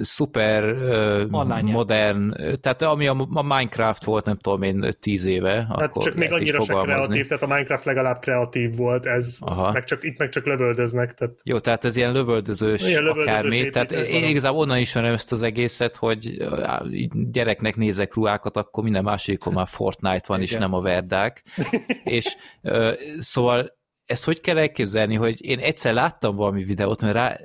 szuper 0.01 0.63
uh, 0.63 1.61
modern, 1.61 2.33
tehát 2.61 2.81
ami 2.81 3.07
a, 3.07 3.27
a 3.33 3.41
Minecraft 3.41 4.03
volt, 4.03 4.25
nem 4.25 4.37
tudom 4.37 4.61
én, 4.61 4.85
tíz 4.99 5.25
éve. 5.25 5.65
Hát 5.69 5.81
akkor 5.81 6.03
csak 6.03 6.15
még 6.15 6.31
annyira 6.31 6.61
se 6.61 6.73
kreatív, 6.73 7.27
tehát 7.27 7.43
a 7.43 7.47
Minecraft 7.47 7.85
legalább 7.85 8.19
kreatív 8.19 8.75
volt, 8.75 9.05
ez 9.05 9.37
Aha. 9.39 9.71
meg 9.71 9.83
csak, 9.83 10.03
itt 10.03 10.17
meg 10.17 10.29
csak 10.29 10.45
lövöldöznek. 10.45 11.13
Tehát... 11.13 11.33
Jó, 11.43 11.59
tehát 11.59 11.85
ez 11.85 11.95
ilyen 11.95 12.11
lövöldözős, 12.11 12.81
ilyen 12.87 13.03
lövöldözős 13.03 13.33
akármi. 13.33 13.69
Tehát 13.69 13.91
én 13.91 14.23
igazából 14.23 14.59
onnan 14.59 14.77
ismerem 14.77 15.13
ezt 15.13 15.31
az 15.31 15.41
egészet, 15.41 15.95
hogy 15.95 16.47
gyereknek 17.31 17.75
nézek 17.75 18.13
ruhákat, 18.13 18.48
akkor 18.55 18.83
minden 18.83 19.03
másikon 19.03 19.53
már 19.53 19.67
Fortnite 19.67 20.23
van, 20.27 20.41
Igen. 20.41 20.53
és 20.53 20.59
nem 20.59 20.73
a 20.73 20.81
verdák. 20.81 21.43
és 22.03 22.35
uh, 22.61 22.93
szóval 23.19 23.77
ezt 24.05 24.25
hogy 24.25 24.41
kell 24.41 24.57
elképzelni, 24.57 25.15
hogy 25.15 25.45
én 25.45 25.59
egyszer 25.59 25.93
láttam 25.93 26.35
valami 26.35 26.63
videót, 26.63 27.01
mert 27.01 27.13
rá, 27.13 27.37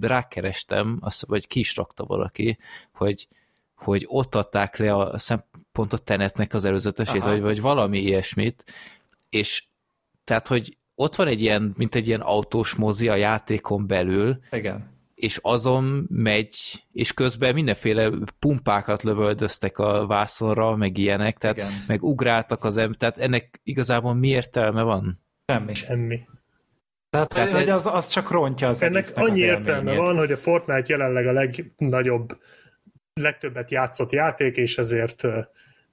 rákerestem, 0.00 0.98
azt, 1.00 1.26
vagy 1.26 1.46
ki 1.46 1.58
is 1.58 1.76
rakta 1.76 2.04
valaki, 2.04 2.58
hogy, 2.92 3.28
hogy 3.74 4.04
ott 4.08 4.34
adták 4.34 4.76
le 4.76 4.94
a 4.94 5.18
szempontot 5.18 6.02
tenetnek 6.02 6.54
az 6.54 6.64
előzetesét, 6.64 7.22
vagy, 7.22 7.40
vagy 7.40 7.60
valami 7.60 7.98
ilyesmit, 7.98 8.64
és 9.30 9.64
tehát, 10.24 10.46
hogy 10.46 10.76
ott 10.94 11.14
van 11.14 11.26
egy 11.26 11.40
ilyen, 11.40 11.74
mint 11.76 11.94
egy 11.94 12.06
ilyen 12.06 12.20
autós 12.20 12.74
mozi 12.74 13.08
a 13.08 13.14
játékon 13.14 13.86
belül, 13.86 14.38
Igen 14.50 14.96
és 15.18 15.38
azon 15.42 16.06
megy, 16.10 16.84
és 16.92 17.12
közben 17.12 17.54
mindenféle 17.54 18.10
pumpákat 18.38 19.02
lövöldöztek 19.02 19.78
a 19.78 20.06
vászonra, 20.06 20.76
meg 20.76 20.98
ilyenek, 20.98 21.38
tehát 21.38 21.56
Igen. 21.56 21.70
meg 21.86 22.02
ugráltak 22.02 22.64
az 22.64 22.76
ember, 22.76 22.96
tehát 22.96 23.18
ennek 23.18 23.60
igazából 23.62 24.14
mi 24.14 24.28
értelme 24.28 24.82
van? 24.82 25.18
Semmi. 25.46 25.74
Semmi. 25.74 26.20
Tehát, 27.10 27.28
Tehát 27.28 27.52
hogy 27.52 27.68
az, 27.68 27.86
az 27.86 28.06
csak 28.06 28.30
rontja 28.30 28.68
az 28.68 28.82
Ennek 28.82 29.06
annyi 29.14 29.40
értelme 29.40 29.94
van, 29.94 30.16
hogy 30.16 30.32
a 30.32 30.36
Fortnite 30.36 30.84
jelenleg 30.86 31.26
a 31.26 31.32
legnagyobb, 31.32 32.38
legtöbbet 33.14 33.70
játszott 33.70 34.12
játék, 34.12 34.56
és 34.56 34.78
ezért 34.78 35.22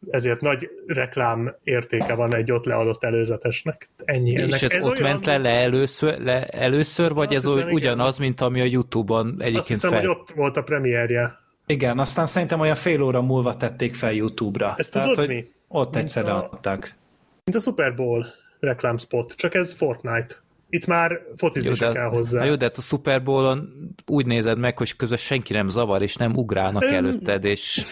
ezért 0.10 0.42
nagy 0.42 0.70
reklám 0.88 1.56
értéke 1.64 2.14
van 2.14 2.36
egy 2.36 2.52
ott 2.52 2.66
leadott 2.66 3.04
előzetesnek. 3.04 3.90
Ennyi. 4.06 4.32
És 4.32 4.42
Ennek 4.42 4.62
ez, 4.62 4.72
ez 4.72 4.84
ott 4.84 5.00
olyan... 5.00 5.12
ment 5.12 5.26
le, 5.26 5.38
le, 5.38 5.50
először, 5.50 6.20
le 6.20 6.46
először, 6.46 7.14
vagy 7.14 7.36
Azt 7.36 7.46
ez 7.46 7.54
hiszem, 7.54 7.70
ugyanaz, 7.70 8.16
igen. 8.16 8.28
mint 8.28 8.42
ami 8.42 8.62
a 8.62 8.66
Youtube-on 8.66 9.28
egyébként 9.28 9.58
Azt 9.58 9.68
hiszem, 9.68 9.90
fel... 9.90 10.00
hogy 10.00 10.10
ott 10.10 10.32
volt 10.36 10.58
a 10.58 10.62
premierje. 10.62 11.40
Igen, 11.66 12.00
aztán 12.00 12.26
szerintem 12.26 12.60
olyan 12.60 12.76
fél 12.76 13.02
óra 13.02 13.22
múlva 13.22 13.58
tették 13.58 13.96
fel 13.96 14.14
YouTube-ra. 14.14 14.74
Ezt 14.78 14.92
Tehát, 14.92 15.14
tudod 15.14 15.28
mi? 15.28 15.52
Ott 15.68 15.94
mint 15.94 16.06
egyszerre 16.06 16.32
a... 16.32 16.50
adták. 16.52 16.96
Mint 17.44 17.58
a 17.58 17.62
Super 17.62 17.96
Bowl 17.96 18.26
reklámspot, 18.60 19.34
csak 19.36 19.54
ez 19.54 19.74
Fortnite. 19.74 20.44
Itt 20.70 20.86
már 20.86 21.22
focizni 21.36 21.70
jó, 21.70 21.76
de, 21.76 21.92
kell 21.92 22.08
hozzá. 22.08 22.46
Jó, 22.46 22.56
de 22.56 22.66
hát 22.66 22.78
a 22.78 22.82
Super 22.82 23.24
Bowl-on 23.24 23.90
úgy 24.08 24.26
nézed 24.26 24.58
meg, 24.58 24.78
hogy 24.78 24.96
közben 24.96 25.18
senki 25.18 25.54
nem 25.54 25.70
zavar, 25.70 26.02
és 26.02 26.16
nem 26.16 26.36
ugrálnak 26.36 26.84
előtted, 26.84 27.44
és 27.44 27.86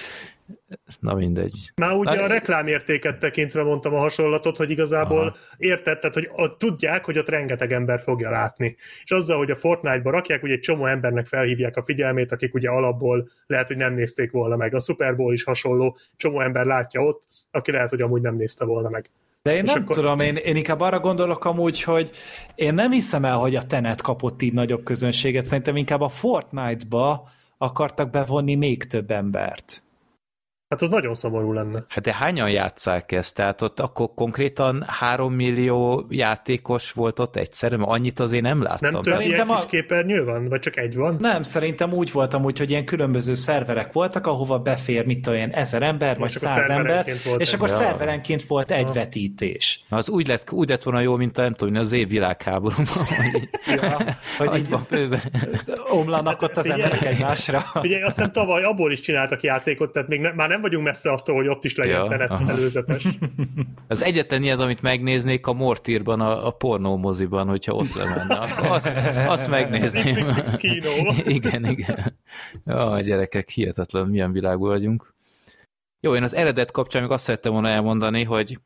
Na 0.99 1.13
mindegy. 1.13 1.71
Már 1.75 1.93
ugye 1.93 2.15
Na, 2.15 2.23
a 2.23 2.27
reklámértéket 2.27 3.19
tekintve 3.19 3.63
mondtam 3.63 3.93
a 3.93 3.99
hasonlatot, 3.99 4.57
hogy 4.57 4.69
igazából 4.69 5.27
aha. 5.27 5.35
érted, 5.57 5.99
tehát, 5.99 6.15
hogy 6.15 6.30
ott 6.31 6.57
tudják, 6.57 7.05
hogy 7.05 7.17
ott 7.17 7.30
rengeteg 7.30 7.71
ember 7.71 7.99
fogja 7.99 8.30
látni. 8.30 8.75
És 9.03 9.11
azzal, 9.11 9.38
hogy 9.38 9.51
a 9.51 9.55
Fortnite-ba 9.55 10.11
rakják, 10.11 10.43
ugye 10.43 10.53
egy 10.53 10.59
csomó 10.59 10.85
embernek 10.85 11.25
felhívják 11.25 11.77
a 11.77 11.84
figyelmét, 11.84 12.31
akik 12.31 12.53
ugye 12.53 12.69
alapból 12.69 13.27
lehet, 13.47 13.67
hogy 13.67 13.77
nem 13.77 13.93
nézték 13.93 14.31
volna 14.31 14.55
meg. 14.55 14.73
A 14.73 14.80
Super 14.80 15.15
Bowl 15.15 15.34
is 15.34 15.43
hasonló, 15.43 15.97
csomó 16.15 16.41
ember 16.41 16.65
látja 16.65 17.01
ott, 17.01 17.23
aki 17.51 17.71
lehet, 17.71 17.89
hogy 17.89 18.01
amúgy 18.01 18.21
nem 18.21 18.35
nézte 18.35 18.65
volna 18.65 18.89
meg. 18.89 19.09
De 19.41 19.55
én 19.55 19.63
és 19.63 19.73
nem 19.73 19.81
akkor... 19.81 19.95
tudom, 19.95 20.19
én, 20.19 20.35
én 20.35 20.55
inkább 20.55 20.80
arra 20.80 20.99
gondolok 20.99 21.45
amúgy, 21.45 21.81
hogy 21.81 22.11
én 22.55 22.73
nem 22.73 22.91
hiszem 22.91 23.25
el, 23.25 23.38
hogy 23.38 23.55
a 23.55 23.63
Tenet 23.63 24.01
kapott 24.01 24.41
így 24.41 24.53
nagyobb 24.53 24.84
közönséget, 24.84 25.45
szerintem 25.45 25.75
inkább 25.75 26.01
a 26.01 26.09
Fortnite-ba 26.09 27.30
akartak 27.57 28.09
bevonni 28.09 28.55
még 28.55 28.84
több 28.84 29.11
embert. 29.11 29.84
Hát 30.73 30.81
az 30.81 30.89
nagyon 30.89 31.13
szomorú 31.13 31.51
lenne. 31.51 31.85
Hát 31.87 32.03
de 32.03 32.13
hányan 32.13 32.49
játszák 32.49 33.11
ezt? 33.11 33.35
Tehát 33.35 33.61
ott 33.61 33.79
akkor 33.79 34.09
konkrétan 34.15 34.83
három 34.87 35.33
millió 35.33 36.05
játékos 36.09 36.91
volt 36.91 37.19
ott 37.19 37.35
egyszerűen, 37.35 37.79
mert 37.79 37.91
annyit 37.91 38.19
azért 38.19 38.43
nem 38.43 38.61
láttam. 38.61 38.91
Nem 38.91 39.01
több 39.01 39.19
ilyen 39.19 39.49
a... 39.49 39.55
kis 39.55 39.65
képernyő 39.69 40.23
van? 40.23 40.47
Vagy 40.49 40.59
csak 40.59 40.77
egy 40.77 40.95
van? 40.95 41.17
Nem, 41.19 41.43
szerintem 41.43 41.93
úgy 41.93 42.11
voltam 42.11 42.43
úgy, 42.43 42.57
hogy 42.57 42.69
ilyen 42.69 42.85
különböző 42.85 43.33
szerverek 43.33 43.91
voltak, 43.91 44.27
ahova 44.27 44.59
befér, 44.59 45.05
mit 45.05 45.27
olyan 45.27 45.49
ezer 45.49 45.81
ember, 45.81 46.17
vagy 46.17 46.29
száz 46.29 46.69
ember, 46.69 47.07
és 47.37 47.53
akkor 47.53 47.69
ja. 47.69 47.75
szerverenként 47.75 48.43
volt 48.43 48.71
egy 48.71 48.87
ja. 48.87 48.93
vetítés. 48.93 49.83
Na, 49.89 49.97
az 49.97 50.09
úgy 50.09 50.27
lett, 50.27 50.51
úgy 50.51 50.69
lett 50.69 50.83
volna 50.83 50.99
jó, 50.99 51.15
mint 51.15 51.37
a, 51.37 51.41
nem 51.41 51.53
tudom, 51.53 51.75
az 51.75 51.91
év 51.91 52.07
világháborúban. 52.07 52.85
ja, 53.81 53.97
hogy 54.37 54.55
így 54.55 54.67
omlanak 55.99 56.41
ott 56.41 56.57
az 56.57 56.69
emberek 56.69 57.01
egymásra. 57.01 57.65
Figyelj, 57.81 58.01
azt 58.01 58.15
hiszem 58.15 58.31
tavaly 58.31 58.63
abból 58.63 58.91
is 58.91 58.99
csináltak 58.99 59.43
játékot, 59.43 59.91
tehát 59.91 60.07
még 60.07 60.19
ne, 60.19 60.31
már 60.31 60.49
nem 60.49 60.62
vagyunk 60.64 60.85
messze 60.85 61.11
attól, 61.11 61.35
hogy 61.35 61.48
ott 61.48 61.65
is 61.65 61.76
legyen 61.76 62.03
ja, 62.03 62.07
tenet 62.07 62.31
aha. 62.31 62.52
előzetes. 62.52 63.07
Az 63.88 64.03
egyetlen 64.03 64.44
ilyen, 64.44 64.60
amit 64.60 64.81
megnéznék 64.81 65.48
a 65.48 65.53
Mortírban, 65.53 66.22
a, 66.22 66.48
a 66.48 66.52
pornómoziban, 66.52 67.48
hogyha 67.48 67.73
ott 67.73 67.94
lemenne, 67.94 68.35
akkor 68.35 68.68
azt, 68.68 68.91
azt 69.27 69.49
megnézném. 69.49 70.27
igen, 71.26 71.65
igen. 71.65 72.19
Ja, 72.65 73.02
gyerekek, 73.02 73.49
hihetetlen, 73.49 74.07
milyen 74.07 74.31
világban 74.31 74.69
vagyunk. 74.69 75.14
Jó, 76.06 76.15
én 76.15 76.23
az 76.23 76.35
eredet 76.35 76.72
kapcsán 76.72 77.02
még 77.02 77.11
azt 77.11 77.23
szerettem 77.23 77.52
volna 77.52 77.68
elmondani, 77.68 78.23
hogy 78.23 78.60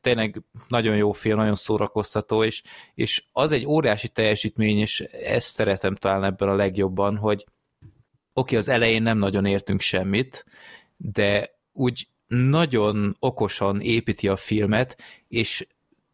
tényleg 0.00 0.42
nagyon 0.68 0.96
jó 0.96 1.12
film, 1.12 1.36
nagyon 1.36 1.54
szórakoztató, 1.54 2.44
és, 2.44 2.62
és 2.94 3.24
az 3.32 3.52
egy 3.52 3.66
óriási 3.66 4.08
teljesítmény, 4.08 4.78
és 4.78 5.00
ezt 5.24 5.54
szeretem 5.54 5.94
talán 5.94 6.24
ebben 6.24 6.48
a 6.48 6.54
legjobban, 6.54 7.16
hogy 7.16 7.44
oké, 8.32 8.56
okay, 8.56 8.56
az 8.58 8.68
elején 8.68 9.02
nem 9.02 9.18
nagyon 9.18 9.44
értünk 9.44 9.80
semmit, 9.80 10.44
de 10.98 11.50
úgy 11.72 12.08
nagyon 12.26 13.16
okosan 13.18 13.80
építi 13.80 14.28
a 14.28 14.36
filmet, 14.36 14.98
és 15.28 15.66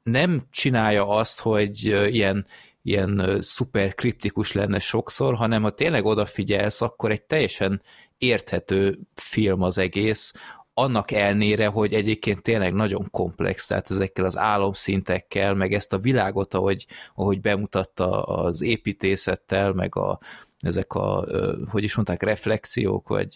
nem 0.02 0.46
csinálja 0.50 1.08
azt, 1.08 1.40
hogy 1.40 1.84
ilyen, 1.84 2.46
ilyen 2.82 3.38
szuper 3.40 3.94
kriptikus 3.94 4.52
lenne 4.52 4.78
sokszor, 4.78 5.34
hanem 5.34 5.62
ha 5.62 5.70
tényleg 5.70 6.04
odafigyelsz, 6.04 6.80
akkor 6.80 7.10
egy 7.10 7.22
teljesen 7.22 7.82
érthető 8.18 8.98
film 9.14 9.62
az 9.62 9.78
egész, 9.78 10.32
annak 10.74 11.10
elnére, 11.10 11.66
hogy 11.66 11.94
egyébként 11.94 12.42
tényleg 12.42 12.72
nagyon 12.72 13.10
komplex, 13.10 13.66
tehát 13.66 13.90
ezekkel 13.90 14.24
az 14.24 14.36
álomszintekkel, 14.36 15.54
meg 15.54 15.72
ezt 15.72 15.92
a 15.92 15.98
világot, 15.98 16.54
ahogy, 16.54 16.86
ahogy 17.14 17.40
bemutatta 17.40 18.22
az 18.22 18.62
építészettel, 18.62 19.72
meg 19.72 19.96
a, 19.96 20.18
ezek 20.58 20.94
a, 20.94 21.26
hogy 21.68 21.82
is 21.82 21.94
mondták, 21.94 22.22
reflexiók, 22.22 23.08
vagy 23.08 23.34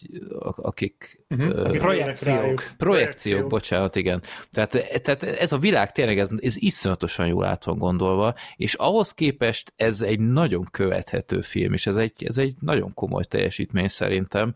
akik... 0.56 1.20
Uh-huh. 1.28 1.48
Uh, 1.48 1.77
projekciók. 1.77 2.73
Projekciók, 2.77 3.48
bocsánat, 3.48 3.97
igen. 3.97 4.23
Tehát, 4.52 5.01
tehát 5.02 5.23
ez 5.23 5.52
a 5.52 5.59
világ 5.59 5.93
tényleg, 5.93 6.19
ez, 6.19 6.31
ez 6.40 6.56
iszonyatosan 6.56 7.27
jól 7.27 7.44
át 7.44 7.65
van 7.65 7.78
gondolva, 7.78 8.35
és 8.56 8.74
ahhoz 8.74 9.12
képest 9.12 9.73
ez 9.77 10.02
egy 10.02 10.20
nagyon 10.20 10.66
követhető 10.70 11.40
film, 11.40 11.73
és 11.73 11.86
ez 11.86 11.97
egy, 11.97 12.24
ez 12.24 12.39
egy 12.39 12.55
nagyon 12.60 12.94
komoly 12.94 13.24
teljesítmény 13.24 13.89
szerintem. 13.89 14.55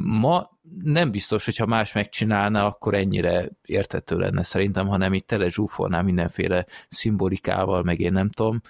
Ma 0.00 0.50
nem 0.82 1.10
biztos, 1.10 1.44
hogyha 1.44 1.66
más 1.66 1.92
megcsinálna, 1.92 2.66
akkor 2.66 2.94
ennyire 2.94 3.48
értető 3.64 4.16
lenne 4.16 4.42
szerintem, 4.42 4.86
hanem 4.86 5.12
itt 5.12 5.26
tele 5.26 5.48
zsúfolná 5.48 6.02
mindenféle 6.02 6.66
szimbolikával, 6.88 7.82
meg 7.82 8.00
én 8.00 8.12
nem 8.12 8.30
tudom. 8.30 8.60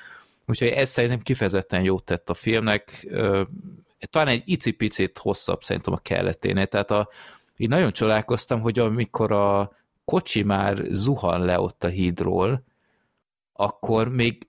Úgyhogy 0.47 0.69
ez 0.69 0.91
szerintem 0.91 1.21
kifejezetten 1.21 1.83
jót 1.83 2.05
tett 2.05 2.31
a 2.31 2.35
filmnek. 2.35 3.07
Talán 4.11 4.29
egy 4.29 4.43
icipicit 4.45 5.19
hosszabb 5.19 5.63
szerintem 5.63 5.93
a 5.93 5.99
kelleténél, 5.99 6.67
tehát 6.67 6.91
a, 6.91 7.09
így 7.57 7.69
nagyon 7.69 7.93
csodálkoztam, 7.93 8.61
hogy 8.61 8.79
amikor 8.79 9.33
a 9.33 9.73
kocsi 10.05 10.43
már 10.43 10.83
zuhan 10.91 11.45
le 11.45 11.61
ott 11.61 11.85
a 11.85 11.89
hídról, 11.89 12.65
akkor 13.53 14.09
még 14.09 14.49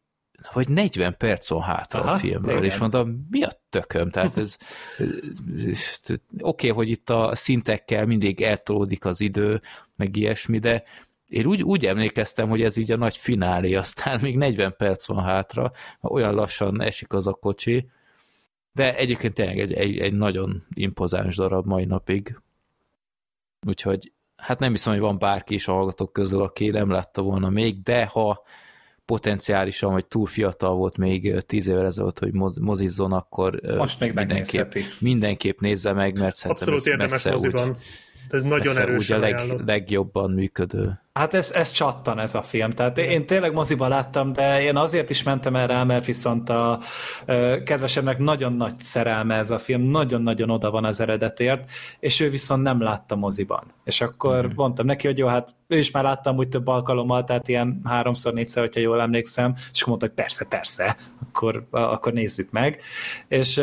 vagy 0.53 0.69
40 0.69 1.15
perc 1.17 1.49
van 1.49 1.61
hátra 1.61 2.01
Aha, 2.01 2.11
a 2.11 2.17
filmről, 2.17 2.51
igen. 2.51 2.63
és 2.63 2.77
mondom, 2.77 3.27
mi 3.29 3.43
a 3.43 3.51
tököm? 3.69 4.09
Tehát 4.09 4.37
ez, 4.37 4.57
oké, 4.97 6.11
okay, 6.39 6.69
hogy 6.69 6.89
itt 6.89 7.09
a 7.09 7.35
szintekkel 7.35 8.05
mindig 8.05 8.41
eltolódik 8.41 9.05
az 9.05 9.21
idő, 9.21 9.61
meg 9.95 10.15
ilyesmi, 10.15 10.59
de 10.59 10.83
én 11.27 11.45
úgy, 11.45 11.63
úgy 11.63 11.85
emlékeztem, 11.85 12.49
hogy 12.49 12.61
ez 12.61 12.77
így 12.77 12.91
a 12.91 12.97
nagy 12.97 13.17
finálé, 13.17 13.73
aztán 13.75 14.19
még 14.21 14.37
40 14.37 14.75
perc 14.77 15.07
van 15.07 15.23
hátra, 15.23 15.71
olyan 16.01 16.33
lassan 16.33 16.81
esik 16.81 17.13
az 17.13 17.27
a 17.27 17.33
kocsi, 17.33 17.89
de 18.71 18.95
egyébként 18.95 19.33
tényleg 19.33 19.59
egy, 19.59 19.73
egy, 19.73 19.97
egy 19.97 20.13
nagyon 20.13 20.63
impozáns 20.73 21.35
darab 21.35 21.65
mai 21.65 21.85
napig. 21.85 22.39
Úgyhogy 23.67 24.13
hát 24.35 24.59
nem 24.59 24.71
hiszem, 24.71 24.93
hogy 24.93 25.01
van 25.01 25.17
bárki 25.17 25.53
is 25.53 25.67
a 25.67 25.73
hallgatók 25.73 26.13
közül, 26.13 26.41
aki 26.41 26.69
nem 26.69 26.89
látta 26.89 27.21
volna 27.21 27.49
még, 27.49 27.81
de 27.81 28.05
ha 28.05 28.43
potenciálisan, 29.05 29.91
vagy 29.91 30.05
túl 30.05 30.25
fiatal 30.25 30.75
volt 30.75 30.97
még 30.97 31.35
tíz 31.45 31.67
évvel 31.67 31.85
ezelőtt, 31.85 32.19
hogy 32.19 32.33
mozizzon, 32.59 33.13
akkor 33.13 33.61
Most 33.77 33.99
még 33.99 34.13
mindenképp, 34.13 34.71
mindenképp 34.99 35.59
nézze 35.59 35.93
meg, 35.93 36.19
mert 36.19 36.35
szerintem 36.35 36.67
Abszolút 36.67 36.85
érdemes 36.85 37.11
messze 37.11 37.31
moziban. 37.31 37.69
Úgy, 37.69 37.75
Ez 38.29 38.43
nagyon 38.43 38.77
erősen 38.77 39.17
úgy 39.17 39.23
a 39.23 39.27
leg, 39.27 39.65
legjobban 39.65 40.31
működő. 40.31 40.99
Hát 41.13 41.33
ez, 41.33 41.51
ez 41.51 41.71
csattan 41.71 42.19
ez 42.19 42.35
a 42.35 42.41
film. 42.41 42.71
Tehát 42.71 42.97
én 42.97 43.25
tényleg 43.25 43.53
moziba 43.53 43.87
láttam, 43.87 44.33
de 44.33 44.61
én 44.61 44.75
azért 44.75 45.09
is 45.09 45.23
mentem 45.23 45.55
erre, 45.55 45.83
mert 45.83 46.05
viszont 46.05 46.49
a 46.49 46.79
kedvesemnek 47.65 48.17
nagyon 48.17 48.53
nagy 48.53 48.79
szerelme 48.79 49.35
ez 49.35 49.51
a 49.51 49.57
film, 49.57 49.81
nagyon-nagyon 49.81 50.49
oda 50.49 50.71
van 50.71 50.85
az 50.85 50.99
eredetért, 50.99 51.69
és 51.99 52.19
ő 52.19 52.29
viszont 52.29 52.63
nem 52.63 52.81
látta 52.81 53.15
moziban. 53.15 53.63
És 53.83 54.01
akkor 54.01 54.47
mm. 54.47 54.51
mondtam 54.55 54.85
neki, 54.85 55.07
hogy 55.07 55.17
jó, 55.17 55.27
hát 55.27 55.55
ő 55.67 55.77
is 55.77 55.91
már 55.91 56.03
láttam 56.03 56.37
úgy 56.37 56.49
több 56.49 56.67
alkalommal, 56.67 57.23
tehát 57.23 57.47
ilyen 57.47 57.81
háromszor, 57.83 58.33
négyszer, 58.33 58.63
hogyha 58.63 58.79
jól 58.79 59.01
emlékszem, 59.01 59.53
és 59.71 59.81
akkor 59.81 59.87
mondta, 59.87 60.05
hogy 60.05 60.15
persze, 60.15 60.45
persze, 60.49 60.97
akkor, 61.21 61.67
akkor 61.71 62.13
nézzük 62.13 62.51
meg. 62.51 62.81
És 63.27 63.57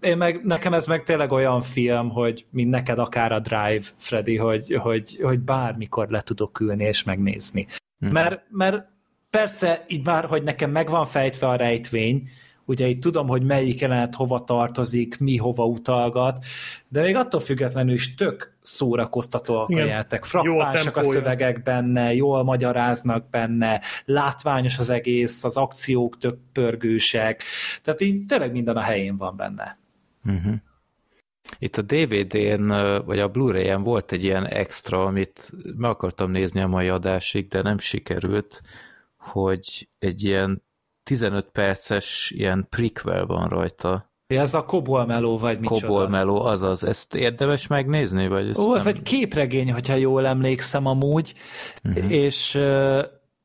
én 0.00 0.16
meg, 0.16 0.44
nekem 0.44 0.74
ez 0.74 0.86
meg 0.86 1.02
tényleg 1.02 1.32
olyan 1.32 1.60
film, 1.60 2.10
hogy 2.10 2.46
mint 2.50 2.70
neked 2.70 2.98
akár 2.98 3.32
a 3.32 3.40
Drive, 3.40 3.84
Freddy, 3.96 4.36
hogy, 4.36 4.78
hogy, 4.82 5.18
hogy 5.22 5.38
bármikor 5.38 6.08
le 6.08 6.20
tudok 6.20 6.60
ülni 6.60 6.84
és 6.84 7.02
megnézni. 7.02 7.66
Hmm. 7.98 8.10
Mert, 8.10 8.44
mert 8.50 8.86
persze 9.30 9.84
így 9.88 10.04
már, 10.04 10.24
hogy 10.24 10.42
nekem 10.42 10.70
meg 10.70 10.90
van 10.90 11.04
fejtve 11.04 11.48
a 11.48 11.56
rejtvény, 11.56 12.28
ugye 12.66 12.86
itt 12.86 13.00
tudom, 13.00 13.28
hogy 13.28 13.42
melyik 13.42 13.80
jelenet 13.80 14.14
hova 14.14 14.44
tartozik, 14.44 15.18
mi 15.18 15.36
hova 15.36 15.66
utalgat, 15.66 16.44
de 16.88 17.00
még 17.00 17.16
attól 17.16 17.40
függetlenül 17.40 17.94
is 17.94 18.14
tök 18.14 18.56
szórakoztatóak 18.62 19.70
Igen. 19.70 19.84
a 19.84 19.86
játék. 19.86 20.24
Frappánsak 20.24 20.96
a 20.96 21.02
szövegek 21.02 21.62
benne, 21.62 22.14
jól 22.14 22.42
magyaráznak 22.42 23.30
benne, 23.30 23.80
látványos 24.04 24.78
az 24.78 24.90
egész, 24.90 25.44
az 25.44 25.56
akciók 25.56 26.18
tök 26.18 26.38
pörgősek, 26.52 27.42
tehát 27.82 28.00
így 28.00 28.26
tényleg 28.26 28.52
minden 28.52 28.76
a 28.76 28.80
helyén 28.80 29.16
van 29.16 29.36
benne. 29.36 29.78
Uh-huh. 30.24 30.54
Itt 31.58 31.76
a 31.76 31.82
DVD-n, 31.82 32.72
vagy 33.04 33.18
a 33.18 33.28
Blu-ray-en 33.28 33.82
volt 33.82 34.12
egy 34.12 34.24
ilyen 34.24 34.46
extra, 34.46 35.04
amit 35.04 35.52
meg 35.76 35.90
akartam 35.90 36.30
nézni 36.30 36.60
a 36.60 36.66
mai 36.66 36.88
adásig, 36.88 37.48
de 37.48 37.62
nem 37.62 37.78
sikerült, 37.78 38.62
hogy 39.16 39.88
egy 39.98 40.22
ilyen 40.22 40.62
15 41.06 41.48
perces 41.52 42.32
ilyen 42.34 42.66
prequel 42.70 43.26
van 43.26 43.48
rajta. 43.48 44.10
Ez 44.26 44.54
a 44.54 44.64
Kobol 44.64 45.06
Meló, 45.06 45.38
vagy 45.38 45.60
micsoda? 45.60 45.86
Kobol 45.86 46.08
Meló, 46.08 46.44
azaz. 46.44 46.84
Ezt 46.84 47.14
érdemes 47.14 47.66
megnézni? 47.66 48.28
Vagy 48.28 48.58
Ó, 48.58 48.74
ez 48.74 48.84
nem... 48.84 48.94
egy 48.94 49.02
képregény, 49.02 49.72
hogyha 49.72 49.94
jól 49.94 50.26
emlékszem 50.26 50.86
amúgy, 50.86 51.34
uh-huh. 51.84 52.12
és, 52.12 52.60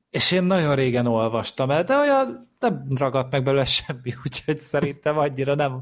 és 0.09 0.31
én 0.31 0.43
nagyon 0.43 0.75
régen 0.75 1.05
olvastam 1.05 1.71
el, 1.71 1.83
de 1.83 1.95
olyan 1.95 2.49
nem 2.59 2.85
ragadt 2.97 3.31
meg 3.31 3.43
belőle 3.43 3.65
semmi, 3.85 4.13
úgyhogy 4.25 4.57
szerintem 4.57 5.17
annyira 5.17 5.55
nem, 5.55 5.81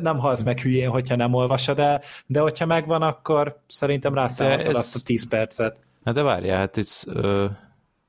nem 0.00 0.18
halsz 0.18 0.42
meg 0.42 0.60
hülyén, 0.60 0.88
hogyha 0.88 1.16
nem 1.16 1.34
olvasod 1.34 1.78
el, 1.78 2.02
de 2.26 2.40
hogyha 2.40 2.66
megvan, 2.66 3.02
akkor 3.02 3.60
szerintem 3.68 4.14
rászállhatod 4.14 4.66
ez... 4.66 4.76
azt 4.76 4.96
a 4.96 5.00
10 5.04 5.28
percet. 5.28 5.76
Na 6.02 6.12
de 6.12 6.22
várjál, 6.22 6.58
hát 6.58 6.76
itt 6.76 7.04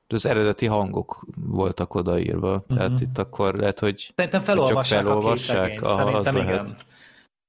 az 0.08 0.26
eredeti 0.26 0.66
hangok 0.66 1.26
voltak 1.36 1.96
odaírva, 1.96 2.52
uh-huh. 2.54 2.78
tehát 2.78 3.02
itt 3.02 3.18
akkor 3.18 3.56
lehet, 3.56 3.80
hogy 3.80 4.14
Szerintem 4.16 4.42
felolvassák, 4.42 5.00
csak 5.00 5.08
felolvassák 5.08 5.82
a 5.82 5.86
Aha, 5.86 5.96
Szerintem 5.96 6.36
igen. 6.36 6.64
Lehet. 6.64 6.86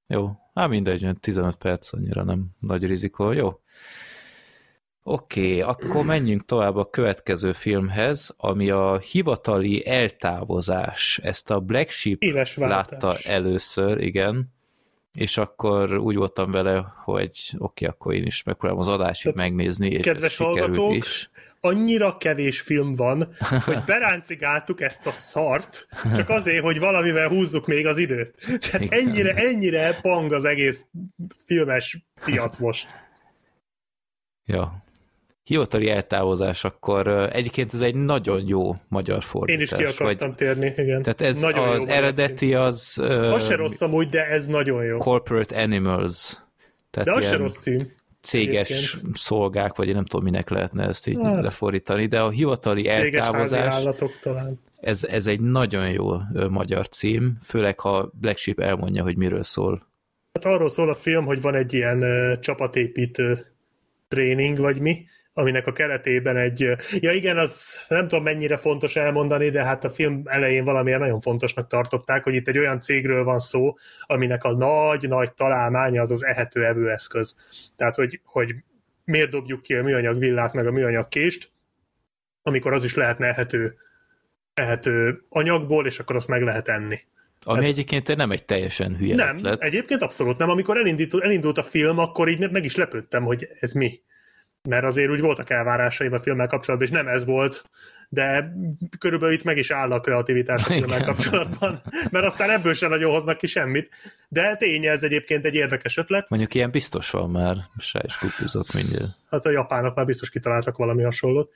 Jó, 0.06 0.30
hát 0.54 0.68
mindegy, 0.68 1.08
15 1.20 1.54
perc 1.54 1.92
annyira 1.92 2.24
nem 2.24 2.46
nagy 2.60 2.86
rizikó. 2.86 3.32
Jó, 3.32 3.60
Oké, 5.08 5.40
okay, 5.40 5.60
akkor 5.60 6.04
menjünk 6.04 6.44
tovább 6.44 6.76
a 6.76 6.90
következő 6.90 7.52
filmhez, 7.52 8.34
ami 8.36 8.70
a 8.70 8.98
hivatali 8.98 9.86
eltávozás. 9.86 11.20
Ezt 11.22 11.50
a 11.50 11.60
Black 11.60 11.90
Sheep 11.90 12.18
látta 12.56 13.16
először, 13.24 14.00
igen, 14.00 14.54
és 15.12 15.36
akkor 15.36 15.98
úgy 15.98 16.16
voltam 16.16 16.50
vele, 16.50 16.94
hogy 17.04 17.30
oké, 17.58 17.84
okay, 17.84 17.88
akkor 17.88 18.14
én 18.14 18.26
is 18.26 18.42
megpróbálom 18.42 18.82
az 18.82 18.88
adásig 18.88 19.32
Tehát, 19.32 19.48
megnézni, 19.48 19.88
és 19.88 20.04
kedves 20.04 20.32
ez 20.32 20.46
hallgatók, 20.46 20.94
is. 20.94 21.30
Annyira 21.66 22.16
kevés 22.16 22.60
film 22.60 22.92
van, 22.92 23.36
hogy 23.64 23.82
beráncigáltuk 23.86 24.80
ezt 24.80 25.06
a 25.06 25.12
szart, 25.12 25.86
csak 26.16 26.28
azért, 26.28 26.62
hogy 26.62 26.78
valamivel 26.78 27.28
húzzuk 27.28 27.66
még 27.66 27.86
az 27.86 27.98
időt. 27.98 28.34
Tehát 28.70 28.92
ennyire, 28.92 29.34
ennyire 29.34 29.98
pang 30.02 30.32
az 30.32 30.44
egész 30.44 30.86
filmes 31.46 32.06
piac 32.24 32.58
most. 32.58 32.86
Ja, 34.44 34.84
hivatali 35.42 35.88
eltávozás, 35.88 36.64
akkor 36.64 37.08
egyébként 37.32 37.74
ez 37.74 37.80
egy 37.80 37.94
nagyon 37.94 38.46
jó 38.46 38.74
magyar 38.88 39.22
fordítás. 39.22 39.58
Én 39.58 39.86
is 39.86 39.94
ki 39.94 40.02
akartam 40.02 40.28
vagy, 40.28 40.36
térni, 40.36 40.72
igen. 40.76 41.02
Tehát 41.02 41.20
ez 41.20 41.40
nagyon 41.40 41.68
az 41.68 41.86
eredeti 41.86 42.54
az... 42.54 42.98
Az 43.32 43.46
se 43.46 43.54
rossz 43.54 43.80
amúgy, 43.80 44.08
de 44.08 44.26
ez 44.26 44.46
nagyon 44.46 44.84
jó. 44.84 44.96
Corporate 44.96 45.62
Animals. 45.62 46.36
Tehát 46.90 47.08
de 47.08 47.14
az 47.14 47.24
se 47.24 47.36
rossz 47.36 47.56
cím. 47.56 47.92
Céges 48.26 48.70
egyébként. 48.70 49.16
szolgák, 49.16 49.76
vagy 49.76 49.88
én 49.88 49.94
nem 49.94 50.04
tudom, 50.04 50.24
minek 50.24 50.48
lehetne 50.48 50.86
ezt 50.86 51.06
így 51.06 51.18
hát. 51.22 51.42
lefordítani, 51.42 52.06
de 52.06 52.20
a 52.20 52.28
hivatali 52.28 52.88
eltávozás... 52.88 53.74
talán. 54.22 54.60
Ez, 54.80 55.04
ez 55.04 55.26
egy 55.26 55.40
nagyon 55.40 55.90
jó 55.90 56.12
magyar 56.50 56.88
cím, 56.88 57.36
főleg 57.42 57.80
ha 57.80 58.10
Black 58.20 58.38
Sheep 58.38 58.60
elmondja, 58.60 59.02
hogy 59.02 59.16
miről 59.16 59.42
szól. 59.42 59.86
Hát 60.32 60.44
arról 60.44 60.68
szól 60.68 60.88
a 60.88 60.94
film, 60.94 61.24
hogy 61.24 61.40
van 61.40 61.54
egy 61.54 61.72
ilyen 61.72 62.02
uh, 62.02 62.38
csapatépítő 62.38 63.46
tréning, 64.08 64.58
vagy 64.58 64.80
mi, 64.80 65.04
aminek 65.38 65.66
a 65.66 65.72
keretében 65.72 66.36
egy, 66.36 66.60
ja 67.00 67.12
igen, 67.12 67.38
az 67.38 67.80
nem 67.88 68.08
tudom 68.08 68.24
mennyire 68.24 68.56
fontos 68.56 68.96
elmondani, 68.96 69.50
de 69.50 69.64
hát 69.64 69.84
a 69.84 69.90
film 69.90 70.22
elején 70.24 70.64
valamilyen 70.64 71.00
nagyon 71.00 71.20
fontosnak 71.20 71.66
tartották, 71.66 72.24
hogy 72.24 72.34
itt 72.34 72.48
egy 72.48 72.58
olyan 72.58 72.80
cégről 72.80 73.24
van 73.24 73.38
szó, 73.38 73.74
aminek 74.00 74.44
a 74.44 74.56
nagy-nagy 74.56 75.34
találmánya 75.34 76.02
az 76.02 76.10
az 76.10 76.24
ehető 76.24 76.64
evőeszköz. 76.64 77.36
Tehát, 77.76 77.94
hogy, 77.94 78.20
hogy 78.24 78.54
miért 79.04 79.30
dobjuk 79.30 79.62
ki 79.62 79.74
a 79.74 79.82
műanyag 79.82 80.18
villát 80.18 80.52
meg 80.52 80.66
a 80.66 80.70
műanyag 80.70 81.08
kést, 81.08 81.50
amikor 82.42 82.72
az 82.72 82.84
is 82.84 82.94
lehetne 82.94 83.26
ehető, 83.26 83.74
ehető 84.54 85.24
anyagból, 85.28 85.86
és 85.86 85.98
akkor 85.98 86.16
azt 86.16 86.28
meg 86.28 86.42
lehet 86.42 86.68
enni. 86.68 86.98
Ami 87.44 87.58
Ez... 87.58 87.64
egyébként 87.64 88.16
nem 88.16 88.30
egy 88.30 88.44
teljesen 88.44 88.96
hülye 88.96 89.14
Nem, 89.14 89.36
ötlet. 89.36 89.60
egyébként 89.60 90.02
abszolút 90.02 90.38
nem. 90.38 90.50
Amikor 90.50 90.76
elindult, 90.76 91.22
elindult 91.22 91.58
a 91.58 91.62
film, 91.62 91.98
akkor 91.98 92.28
így 92.28 92.50
meg 92.50 92.64
is 92.64 92.76
lepődtem, 92.76 93.24
hogy 93.24 93.48
ez 93.60 93.72
mi 93.72 94.00
mert 94.66 94.84
azért 94.84 95.10
úgy 95.10 95.20
voltak 95.20 95.50
elvárásaim 95.50 96.12
a 96.12 96.18
filmmel 96.18 96.46
kapcsolatban, 96.46 96.88
és 96.88 96.94
nem 96.94 97.08
ez 97.08 97.24
volt, 97.24 97.64
de 98.08 98.52
körülbelül 98.98 99.34
itt 99.34 99.44
meg 99.44 99.56
is 99.56 99.70
áll 99.70 99.92
a 99.92 100.00
kreativitás 100.00 100.64
a 100.64 100.72
filmmel 100.72 101.04
kapcsolatban, 101.04 101.82
mert 102.10 102.26
aztán 102.26 102.50
ebből 102.50 102.74
sem 102.74 102.90
nagyon 102.90 103.12
hoznak 103.12 103.38
ki 103.38 103.46
semmit, 103.46 103.88
de 104.28 104.56
tény 104.56 104.86
ez 104.86 105.02
egyébként 105.02 105.44
egy 105.44 105.54
érdekes 105.54 105.96
ötlet. 105.96 106.28
Mondjuk 106.28 106.54
ilyen 106.54 106.70
biztos 106.70 107.10
van 107.10 107.30
már, 107.30 107.56
se 107.78 108.00
is 108.04 108.16
kukuzott 108.16 108.72
mindjárt. 108.72 109.10
Hát 109.30 109.46
a 109.46 109.50
japánok 109.50 109.94
már 109.94 110.04
biztos 110.04 110.30
kitaláltak 110.30 110.76
valami 110.76 111.02
hasonlót. 111.02 111.52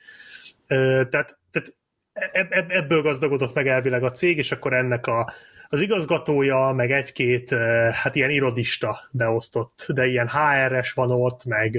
Tehát, 0.67 1.09
tehát 1.51 1.73
ebből 2.67 3.01
gazdagodott 3.01 3.53
meg 3.53 3.67
elvileg 3.67 4.03
a 4.03 4.11
cég, 4.11 4.37
és 4.37 4.51
akkor 4.51 4.73
ennek 4.73 5.07
a 5.07 5.33
az 5.73 5.81
igazgatója, 5.81 6.73
meg 6.75 6.91
egy-két 6.91 7.53
hát 7.91 8.15
ilyen 8.15 8.29
irodista 8.29 8.99
beosztott, 9.11 9.85
de 9.87 10.05
ilyen 10.05 10.27
HR-es 10.27 10.91
van 10.91 11.11
ott, 11.11 11.45
meg 11.45 11.77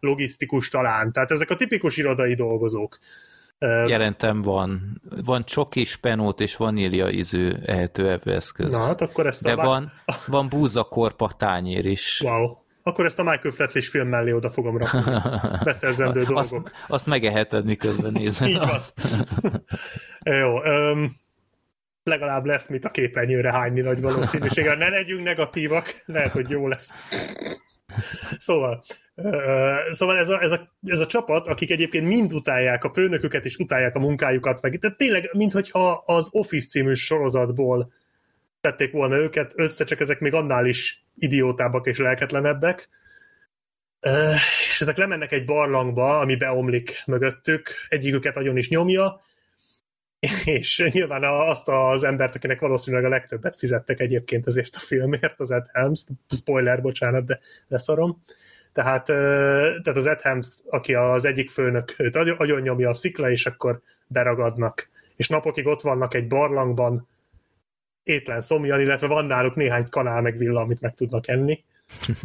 logisztikus 0.00 0.68
talán. 0.68 1.12
Tehát 1.12 1.30
ezek 1.30 1.50
a 1.50 1.56
tipikus 1.56 1.96
irodai 1.96 2.34
dolgozók. 2.34 2.98
Jelentem 3.86 4.42
van. 4.42 5.00
Van 5.24 5.44
csoki, 5.44 5.84
spenót 5.84 6.40
és 6.40 6.56
vanília 6.56 7.10
ízű 7.10 7.50
ehető 7.66 8.10
evőeszköz. 8.10 8.70
Na, 8.70 8.78
hát 8.78 9.00
akkor 9.00 9.26
ezt 9.26 9.42
De 9.42 9.52
a... 9.52 9.64
van, 9.64 9.92
van 10.26 10.48
búzakorpa 10.48 11.30
tányér 11.36 11.86
is. 11.86 12.20
Wow. 12.24 12.56
Akkor 12.82 13.04
ezt 13.04 13.18
a 13.18 13.22
Michael 13.22 13.54
Flatley 13.54 13.82
film 13.82 14.08
mellé 14.08 14.32
oda 14.32 14.50
fogom 14.50 14.78
rakni. 14.78 15.00
Beszerzendő 15.64 16.22
dolgok. 16.22 16.38
Azt, 16.38 16.56
azt 16.88 17.06
megeheted, 17.06 17.64
miközben 17.64 18.12
nézed 18.20 18.56
azt. 18.56 19.08
Jó. 20.22 20.62
Um, 20.62 21.16
legalább 22.02 22.44
lesz 22.44 22.68
mit 22.68 22.84
a 22.84 22.90
képernyőre 22.90 23.52
hányni 23.52 23.80
nagy 23.80 24.00
valószínűséggel. 24.00 24.76
Ne 24.76 24.88
legyünk 24.88 25.24
negatívak, 25.24 26.02
lehet, 26.06 26.32
hogy 26.32 26.50
jó 26.50 26.68
lesz. 26.68 26.94
Szóval, 28.38 28.84
szóval 29.90 30.18
ez, 30.18 30.28
a, 30.28 30.42
ez, 30.42 30.50
a, 30.50 30.72
ez 30.84 31.00
a 31.00 31.06
csapat, 31.06 31.46
akik 31.46 31.70
egyébként 31.70 32.06
mind 32.06 32.32
utálják 32.32 32.84
a 32.84 32.92
főnöküket, 32.92 33.44
és 33.44 33.56
utálják 33.56 33.94
a 33.94 33.98
munkájukat, 33.98 34.62
meg 34.62 34.78
tehát 34.78 34.96
tényleg, 34.96 35.30
minthogyha 35.32 36.02
az 36.06 36.28
Office 36.30 36.66
című 36.66 36.94
sorozatból 36.94 37.92
tették 38.60 38.92
volna 38.92 39.16
őket 39.16 39.52
össze, 39.56 39.84
csak 39.84 40.00
ezek 40.00 40.20
még 40.20 40.34
annál 40.34 40.66
is 40.66 41.04
idiótábbak 41.14 41.86
és 41.86 41.98
lelketlenebbek. 41.98 42.88
És 44.68 44.80
ezek 44.80 44.96
lemennek 44.96 45.32
egy 45.32 45.44
barlangba, 45.44 46.18
ami 46.18 46.36
beomlik 46.36 47.02
mögöttük, 47.06 47.74
egyiküket 47.88 48.34
nagyon 48.34 48.56
is 48.56 48.68
nyomja, 48.68 49.20
és 50.44 50.88
nyilván 50.90 51.24
azt 51.24 51.68
az 51.68 52.04
embert, 52.04 52.34
akinek 52.34 52.60
valószínűleg 52.60 53.04
a 53.04 53.08
legtöbbet 53.08 53.56
fizettek 53.56 54.00
egyébként 54.00 54.46
ezért 54.46 54.74
a 54.74 54.78
filmért, 54.78 55.40
az 55.40 55.50
Ed 55.50 55.66
Helms, 55.72 56.04
spoiler, 56.28 56.80
bocsánat, 56.80 57.24
de 57.24 57.38
leszarom. 57.68 58.22
Tehát, 58.72 59.04
tehát 59.04 59.96
az 59.96 60.06
Ed 60.06 60.20
Helms, 60.20 60.48
aki 60.70 60.94
az 60.94 61.24
egyik 61.24 61.50
főnök, 61.50 61.94
őt 61.98 62.16
agyon 62.16 62.60
nyomja 62.60 62.88
a 62.88 62.94
szikla, 62.94 63.30
és 63.30 63.46
akkor 63.46 63.80
beragadnak. 64.06 64.88
És 65.16 65.28
napokig 65.28 65.66
ott 65.66 65.80
vannak 65.80 66.14
egy 66.14 66.26
barlangban, 66.26 67.08
étlen 68.02 68.40
szomjan, 68.40 68.80
illetve 68.80 69.06
van 69.06 69.24
náluk 69.24 69.54
néhány 69.54 69.88
kanál 69.88 70.20
meg 70.20 70.36
villa, 70.36 70.60
amit 70.60 70.80
meg 70.80 70.94
tudnak 70.94 71.28
enni. 71.28 71.64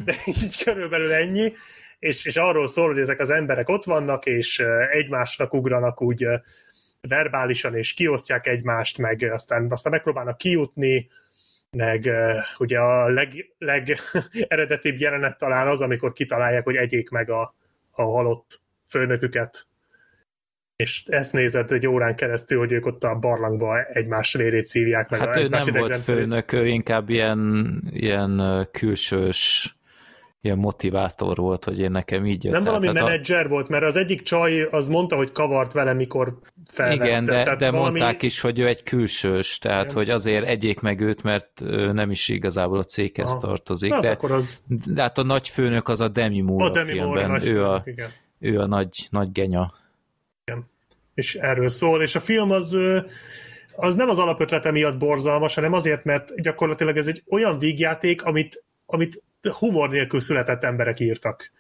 de 0.06 0.14
így 0.26 0.64
körülbelül 0.64 1.14
ennyi, 1.14 1.54
és, 2.00 2.26
és 2.26 2.36
arról 2.36 2.68
szól, 2.68 2.88
hogy 2.88 3.00
ezek 3.00 3.20
az 3.20 3.30
emberek 3.30 3.70
ott 3.70 3.84
vannak, 3.84 4.26
és 4.26 4.64
egymásnak 4.92 5.54
ugranak 5.54 6.02
úgy 6.02 6.28
verbálisan, 7.08 7.76
és 7.76 7.94
kiosztják 7.94 8.48
egymást, 8.48 8.98
meg 8.98 9.30
aztán, 9.32 9.72
aztán 9.72 9.92
megpróbálnak 9.92 10.38
kijutni, 10.38 11.10
meg 11.72 12.10
ugye 12.58 12.80
a 12.80 13.10
leg, 13.10 13.54
leg 13.58 13.98
eredetibb 14.48 15.00
jelenet 15.00 15.38
talán 15.38 15.68
az, 15.68 15.82
amikor 15.82 16.12
kitalálják, 16.12 16.64
hogy 16.64 16.76
egyék 16.76 17.10
meg 17.10 17.30
a, 17.30 17.56
a 17.92 18.04
halott 18.04 18.62
főnöküket. 18.88 19.68
És 20.76 21.04
ezt 21.06 21.34
nézed 21.34 21.72
egy 21.72 21.88
órán 21.88 22.16
keresztül, 22.16 22.60
hogy 22.60 22.72
ők 22.72 22.86
ott 22.86 23.04
a 23.04 23.16
barlangba 23.16 23.84
egymás 23.84 24.34
vérét 24.34 24.66
szívják 24.66 25.10
meg. 25.10 25.20
Hát 25.20 25.36
a, 25.36 25.42
ő 25.42 25.48
nem 25.48 25.66
volt 25.72 25.96
főnök, 25.96 26.52
ő 26.52 26.68
inkább 26.68 27.10
ilyen, 27.10 27.82
ilyen 27.90 28.68
külsős 28.72 29.77
ilyen 30.48 30.60
motivátor 30.60 31.38
volt, 31.38 31.64
hogy 31.64 31.80
én 31.80 31.92
nekem 31.92 32.26
így 32.26 32.44
jött. 32.44 32.54
Nem 32.54 32.64
valami 32.64 32.92
menedzser 32.92 33.46
a... 33.46 33.48
volt, 33.48 33.68
mert 33.68 33.84
az 33.84 33.96
egyik 33.96 34.22
csaj 34.22 34.68
az 34.72 34.88
mondta, 34.88 35.16
hogy 35.16 35.32
kavart 35.32 35.74
vele, 35.74 35.94
mikor 35.94 36.40
felvette. 36.68 37.06
Igen, 37.06 37.26
de, 37.26 37.44
tehát 37.44 37.60
de 37.60 37.72
valami... 37.72 37.90
mondták 37.90 38.22
is, 38.22 38.42
hogy 38.42 38.60
ő 38.60 38.68
egy 38.68 38.84
külsős, 38.84 39.58
tehát 39.58 39.84
Igen. 39.84 39.96
hogy 39.96 40.10
azért 40.10 40.46
egyék 40.46 40.80
meg 40.80 41.00
őt, 41.00 41.24
mert 41.24 41.62
ő 41.62 41.92
nem 41.92 42.12
is 42.12 42.28
igazából 42.28 42.78
a 42.78 42.84
céghez 42.84 43.30
Aha. 43.30 43.38
tartozik. 43.38 43.94
Hát 43.94 44.02
de, 44.02 44.10
akkor 44.10 44.32
az... 44.32 44.62
de 44.86 45.02
hát 45.02 45.18
a 45.18 45.24
nagy 45.24 45.48
főnök 45.50 45.88
az 45.88 46.00
a 46.00 46.08
Demi 46.08 46.42
Moore 46.42 46.66
a, 46.66 46.70
Demi 46.70 46.92
filmben, 46.92 47.30
Moore, 47.30 47.46
ő, 47.46 47.66
a, 47.66 47.82
igen. 47.86 48.10
ő 48.40 48.60
a 48.60 48.66
nagy, 48.66 49.08
nagy 49.10 49.32
genya. 49.32 49.72
Igen. 50.46 50.70
És 51.14 51.36
erről 51.36 51.70
szól, 51.70 52.02
és 52.02 52.16
a 52.16 52.20
film 52.20 52.52
az 52.52 52.78
az 53.80 53.96
nem 53.96 54.10
az 54.10 54.20
alapötlete 54.20 54.72
miatt 54.72 54.98
borzalmas, 54.98 55.56
hanem 55.56 55.74
azért, 55.74 56.04
mert 56.04 56.42
gyakorlatilag 56.42 56.98
ez 56.98 57.08
egy 57.08 57.24
olyan 57.30 57.60
vígjáték, 57.60 58.24
amit, 58.24 58.64
amit 58.86 59.24
humor 59.42 59.90
nélkül 59.90 60.20
született 60.20 60.64
emberek 60.64 61.00
írtak. 61.00 61.52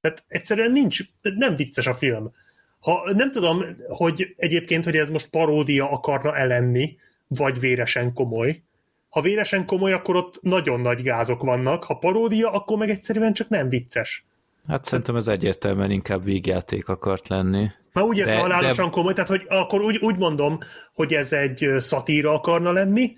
Tehát 0.00 0.24
egyszerűen 0.28 0.72
nincs, 0.72 1.00
nem 1.22 1.56
vicces 1.56 1.86
a 1.86 1.94
film. 1.94 2.32
Ha 2.80 3.12
nem 3.12 3.32
tudom, 3.32 3.64
hogy 3.88 4.34
egyébként, 4.36 4.84
hogy 4.84 4.96
ez 4.96 5.10
most 5.10 5.30
paródia 5.30 5.90
akarna 5.90 6.36
elenni, 6.36 6.96
vagy 7.28 7.60
véresen 7.60 8.12
komoly. 8.12 8.62
Ha 9.08 9.20
véresen 9.20 9.66
komoly, 9.66 9.92
akkor 9.92 10.16
ott 10.16 10.38
nagyon 10.42 10.80
nagy 10.80 11.02
gázok 11.02 11.42
vannak, 11.42 11.84
ha 11.84 11.94
paródia, 11.94 12.50
akkor 12.50 12.78
meg 12.78 12.90
egyszerűen 12.90 13.32
csak 13.32 13.48
nem 13.48 13.68
vicces. 13.68 14.24
Hát 14.66 14.84
szerintem 14.84 15.16
ez 15.16 15.28
egyértelműen 15.28 15.90
inkább 15.90 16.24
végjáték 16.24 16.88
akart 16.88 17.28
lenni. 17.28 17.70
Már 17.92 18.04
úgy 18.04 18.18
értem 18.18 18.38
halálosan 18.38 18.84
de... 18.84 18.90
komoly, 18.90 19.12
tehát 19.12 19.30
hogy 19.30 19.44
akkor 19.48 19.80
úgy, 19.80 19.96
úgy 19.96 20.16
mondom, 20.16 20.58
hogy 20.94 21.14
ez 21.14 21.32
egy 21.32 21.68
szatíra 21.78 22.32
akarna 22.32 22.72
lenni, 22.72 23.16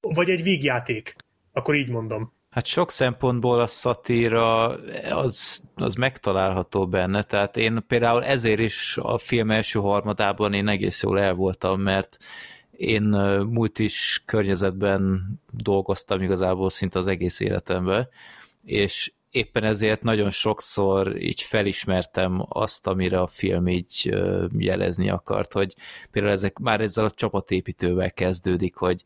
vagy 0.00 0.30
egy 0.30 0.42
vígjáték. 0.42 1.16
Akkor 1.52 1.74
így 1.74 1.88
mondom. 1.88 2.32
Hát 2.50 2.66
sok 2.66 2.90
szempontból 2.90 3.60
a 3.60 3.66
szatíra 3.66 4.66
az, 5.10 5.62
az 5.74 5.94
megtalálható 5.94 6.88
benne, 6.88 7.22
tehát 7.22 7.56
én 7.56 7.84
például 7.86 8.24
ezért 8.24 8.60
is 8.60 8.98
a 9.00 9.18
film 9.18 9.50
első 9.50 9.78
harmadában 9.78 10.52
én 10.52 10.68
egész 10.68 11.02
jól 11.02 11.20
el 11.20 11.34
voltam, 11.34 11.80
mert 11.80 12.16
én 12.70 13.02
múlt 13.50 13.78
is 13.78 14.22
környezetben 14.26 15.22
dolgoztam 15.50 16.22
igazából 16.22 16.70
szinte 16.70 16.98
az 16.98 17.06
egész 17.06 17.40
életemben, 17.40 18.08
és 18.64 19.12
éppen 19.30 19.64
ezért 19.64 20.02
nagyon 20.02 20.30
sokszor 20.30 21.16
így 21.16 21.40
felismertem 21.40 22.46
azt, 22.48 22.86
amire 22.86 23.20
a 23.20 23.26
film 23.26 23.68
így 23.68 24.16
jelezni 24.58 25.10
akart, 25.10 25.52
hogy 25.52 25.74
például 26.10 26.34
ezek 26.34 26.58
már 26.58 26.80
ezzel 26.80 27.04
a 27.04 27.10
csapatépítővel 27.10 28.12
kezdődik, 28.12 28.74
hogy 28.76 29.02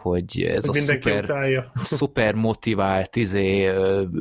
hogy 0.00 0.42
ez 0.42 0.66
hogy 0.66 0.76
a 0.76 0.80
szuper, 0.80 1.70
szuper 1.82 2.34
motivált 2.34 3.16
izé, 3.16 3.70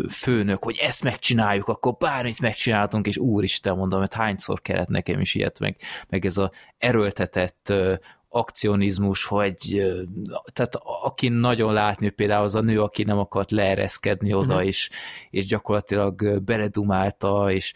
főnök, 0.09 0.63
hogy 0.63 0.77
ezt 0.81 1.03
megcsináljuk, 1.03 1.67
akkor 1.67 1.95
bármit 1.99 2.39
megcsináltunk, 2.39 3.07
és 3.07 3.17
úristen 3.17 3.77
mondom, 3.77 3.99
hogy 3.99 4.13
hányszor 4.13 4.61
kellett 4.61 4.87
nekem 4.87 5.19
is 5.19 5.35
ilyet, 5.35 5.59
meg, 5.59 5.77
meg 6.09 6.25
ez 6.25 6.37
a 6.37 6.51
erőltetett 6.77 7.73
akcionizmus, 8.29 9.25
hogy 9.25 9.85
tehát 10.53 10.75
aki 11.03 11.29
nagyon 11.29 11.73
látni, 11.73 12.09
például 12.09 12.43
az 12.43 12.55
a 12.55 12.61
nő, 12.61 12.81
aki 12.81 13.03
nem 13.03 13.17
akart 13.17 13.51
leereszkedni 13.51 14.33
oda, 14.33 14.53
uh-huh. 14.53 14.67
és, 14.67 14.89
és 15.29 15.45
gyakorlatilag 15.45 16.41
beledumálta, 16.43 17.51
és 17.51 17.73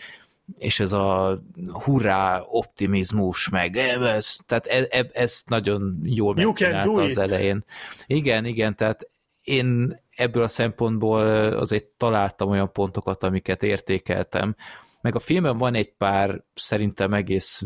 és 0.57 0.79
ez 0.79 0.91
a 0.91 1.39
hurrá 1.83 2.41
optimizmus, 2.45 3.49
meg 3.49 3.77
ez, 3.77 4.35
tehát 4.45 4.65
ez, 4.65 4.85
e, 4.89 5.09
ez 5.13 5.43
nagyon 5.45 5.99
jól 6.03 6.33
megcsinálta 6.33 7.01
az 7.01 7.17
elején. 7.17 7.65
Igen, 8.05 8.45
igen, 8.45 8.75
tehát 8.75 9.09
én 9.43 9.99
ebből 10.15 10.43
a 10.43 10.47
szempontból 10.47 11.25
azért 11.53 11.85
találtam 11.85 12.49
olyan 12.49 12.71
pontokat, 12.71 13.23
amiket 13.23 13.63
értékeltem, 13.63 14.55
meg 15.01 15.15
a 15.15 15.19
filmben 15.19 15.57
van 15.57 15.75
egy 15.75 15.93
pár 15.93 16.43
szerintem 16.53 17.13
egész 17.13 17.63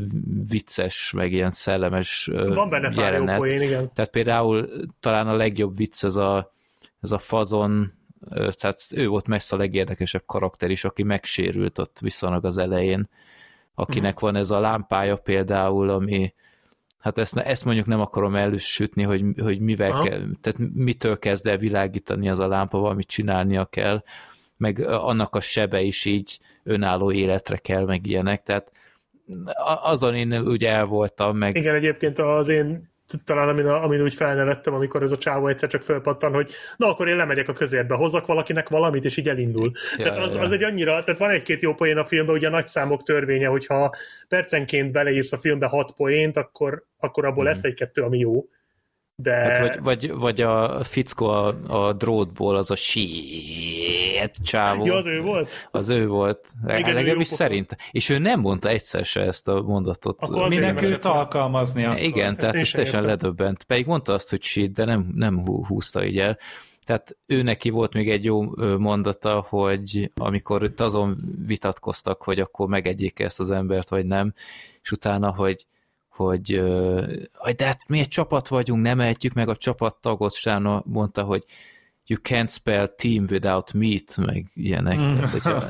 vicces, 0.49 1.11
meg 1.11 1.31
ilyen 1.31 1.51
szellemes 1.51 2.29
van 2.33 2.69
benne 2.69 2.91
jelenet. 2.95 3.25
Pár 3.25 3.35
jó 3.35 3.39
poén, 3.39 3.61
igen. 3.61 3.91
Tehát 3.93 4.11
például 4.11 4.67
talán 4.99 5.27
a 5.27 5.35
legjobb 5.35 5.75
vicc 5.75 6.03
ez 6.03 6.15
a, 6.15 6.51
ez 7.01 7.11
a 7.11 7.17
fazon 7.17 7.91
tehát 8.29 8.79
ő 8.95 9.07
volt 9.07 9.27
messze 9.27 9.55
a 9.55 9.59
legérdekesebb 9.59 10.23
karakter 10.25 10.69
is, 10.69 10.83
aki 10.83 11.03
megsérült 11.03 11.77
ott 11.77 11.99
viszonylag 11.99 12.45
az 12.45 12.57
elején, 12.57 13.09
akinek 13.75 14.13
uh-huh. 14.15 14.31
van 14.31 14.41
ez 14.41 14.49
a 14.49 14.59
lámpája 14.59 15.15
például, 15.15 15.89
ami 15.89 16.33
hát 16.99 17.17
ezt, 17.17 17.37
ezt 17.37 17.65
mondjuk 17.65 17.85
nem 17.85 17.99
akarom 17.99 18.35
elősütni, 18.35 19.03
hogy, 19.03 19.23
hogy 19.37 19.59
mivel 19.59 19.91
uh-huh. 19.91 20.07
kell, 20.07 20.25
tehát 20.41 20.71
mitől 20.73 21.19
kezd 21.19 21.47
el 21.47 21.57
világítani 21.57 22.29
az 22.29 22.39
a 22.39 22.47
lámpa, 22.47 22.79
valamit 22.79 23.07
csinálnia 23.07 23.65
kell, 23.65 24.03
meg 24.57 24.79
annak 24.87 25.35
a 25.35 25.39
sebe 25.39 25.81
is 25.81 26.05
így 26.05 26.39
önálló 26.63 27.11
életre 27.11 27.57
kell, 27.57 27.85
meg 27.85 28.05
ilyenek, 28.05 28.43
tehát 28.43 28.71
azon 29.83 30.15
én 30.15 30.31
ugye 30.33 30.69
el 30.69 30.85
voltam, 30.85 31.37
meg... 31.37 31.55
Igen, 31.55 31.75
egyébként 31.75 32.19
az 32.19 32.47
én 32.47 32.89
talán 33.25 33.49
amin, 33.49 33.65
amin 33.65 34.01
úgy 34.01 34.13
felnevettem, 34.13 34.73
amikor 34.73 35.03
ez 35.03 35.11
a 35.11 35.17
csávó 35.17 35.47
egyszer 35.47 35.69
csak 35.69 35.81
fölpattan, 35.81 36.33
hogy 36.33 36.51
na 36.77 36.87
akkor 36.87 37.07
én 37.07 37.15
lemegyek 37.15 37.49
a 37.49 37.53
közérbe, 37.53 37.95
hozzak 37.95 38.25
valakinek 38.25 38.69
valamit, 38.69 39.05
és 39.05 39.17
így 39.17 39.29
elindul. 39.29 39.71
Ja, 39.97 40.03
tehát 40.03 40.19
az, 40.19 40.33
ja. 40.33 40.39
az 40.39 40.51
egy 40.51 40.63
annyira, 40.63 41.03
tehát 41.03 41.19
van 41.19 41.29
egy-két 41.29 41.61
jó 41.61 41.73
poén 41.73 41.97
a 41.97 42.05
filmben, 42.05 42.35
ugye 42.35 42.47
a 42.47 42.51
nagy 42.51 42.67
számok 42.67 43.03
törvénye, 43.03 43.47
hogyha 43.47 43.95
percenként 44.27 44.91
beleírsz 44.91 45.31
a 45.31 45.37
filmbe 45.37 45.65
hat 45.65 45.91
poént, 45.91 46.37
akkor, 46.37 46.85
akkor 46.97 47.25
abból 47.25 47.43
mm. 47.43 47.47
lesz 47.47 47.63
egy-kettő, 47.63 48.01
ami 48.01 48.17
jó. 48.17 48.45
De... 49.21 49.33
Hát 49.33 49.59
vagy, 49.59 49.79
vagy, 49.81 50.11
vagy 50.11 50.41
a 50.41 50.83
fickó 50.83 51.27
a, 51.27 51.55
a 51.67 51.93
drótból, 51.93 52.55
az 52.55 52.71
a 52.71 52.75
shit 52.75 54.31
csávó. 54.43 54.85
Ja, 54.85 54.95
az 54.95 55.05
ő 55.05 55.21
volt? 55.21 55.67
Az 55.71 55.89
ő 55.89 56.07
volt. 56.07 56.51
Igen, 56.67 56.93
Legalábbis 56.93 57.27
szerint. 57.27 57.77
És 57.91 58.09
ő 58.09 58.17
nem 58.17 58.39
mondta 58.39 58.69
egyszer 58.69 59.05
se 59.05 59.21
ezt 59.21 59.47
a 59.47 59.61
mondatot. 59.61 60.17
Akkor 60.19 60.47
Minek 60.47 60.81
őt 60.81 61.05
alkalmazni 61.05 61.85
akkor. 61.85 62.01
Igen, 62.01 62.37
tehát 62.37 62.55
ez 62.55 62.69
teljesen 62.69 63.03
ledöbbent. 63.03 63.63
Pedig 63.63 63.85
mondta 63.85 64.13
azt, 64.13 64.29
hogy 64.29 64.41
shit, 64.41 64.71
de 64.71 64.85
nem, 64.85 65.11
nem 65.15 65.45
húzta 65.45 66.05
így 66.05 66.19
el. 66.19 66.37
Tehát 66.83 67.17
ő 67.25 67.41
neki 67.41 67.69
volt 67.69 67.93
még 67.93 68.09
egy 68.09 68.23
jó 68.23 68.43
mondata, 68.77 69.45
hogy 69.49 70.11
amikor 70.15 70.63
itt 70.63 70.79
azon 70.79 71.15
vitatkoztak, 71.45 72.23
hogy 72.23 72.39
akkor 72.39 72.67
megegyék 72.67 73.19
ezt 73.19 73.39
az 73.39 73.51
embert, 73.51 73.89
vagy 73.89 74.05
nem, 74.05 74.33
és 74.81 74.91
utána, 74.91 75.33
hogy 75.33 75.65
hogy, 76.17 76.63
hogy 77.33 77.55
de 77.55 77.65
hát 77.65 77.79
mi 77.87 77.99
egy 77.99 78.07
csapat 78.07 78.47
vagyunk, 78.47 78.81
nem 78.81 78.99
ehetjük 78.99 79.33
meg 79.33 79.49
a 79.49 79.55
csapattagot, 79.55 80.33
Sána 80.33 80.83
mondta, 80.85 81.23
hogy 81.23 81.43
you 82.05 82.19
can't 82.23 82.49
spell 82.49 82.87
team 82.87 83.25
without 83.29 83.73
meat, 83.73 84.17
meg 84.17 84.51
ilyenek. 84.53 84.99
Mm. 84.99 85.15
Tehát, 85.15 85.29
hogyha, 85.29 85.63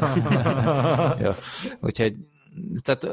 ja, 1.24 1.36
úgyhogy 1.82 2.15
tehát 2.84 3.03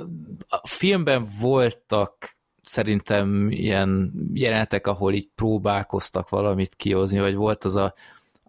a 0.49 0.69
filmben 0.69 1.29
voltak 1.41 2.37
szerintem 2.63 3.51
ilyen 3.51 4.13
jelenetek, 4.33 4.87
ahol 4.87 5.13
így 5.13 5.29
próbálkoztak 5.35 6.29
valamit 6.29 6.75
kihozni, 6.77 7.19
vagy 7.19 7.35
volt 7.35 7.65
az 7.65 7.77
a 7.77 7.95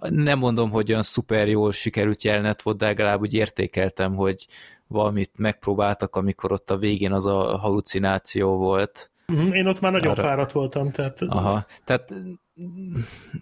nem 0.10 0.40
mondom, 0.40 0.72
hogy 0.72 0.92
olyan 0.92 1.04
szuper 1.04 1.48
jól 1.48 1.72
sikerült 1.72 2.24
jelenet 2.24 2.62
volt, 2.62 2.78
de 2.78 2.86
legalább 2.86 3.22
úgy 3.22 3.34
értékeltem, 3.34 4.16
hogy, 4.16 4.46
valamit 4.88 5.32
megpróbáltak, 5.36 6.16
amikor 6.16 6.52
ott 6.52 6.72
a 6.72 6.78
végén 6.78 7.12
az 7.12 7.26
a 7.26 7.58
halucináció 7.58 8.58
volt. 8.58 9.10
Mhm, 9.28 9.52
én 9.52 9.68
ott 9.68 9.80
már 9.80 9.92
nagyon 9.92 10.12
Arra... 10.12 10.22
fáradt 10.22 10.52
voltam, 10.52 10.92
tehát... 10.92 11.22
Aha, 11.22 11.66
tehát 11.84 12.14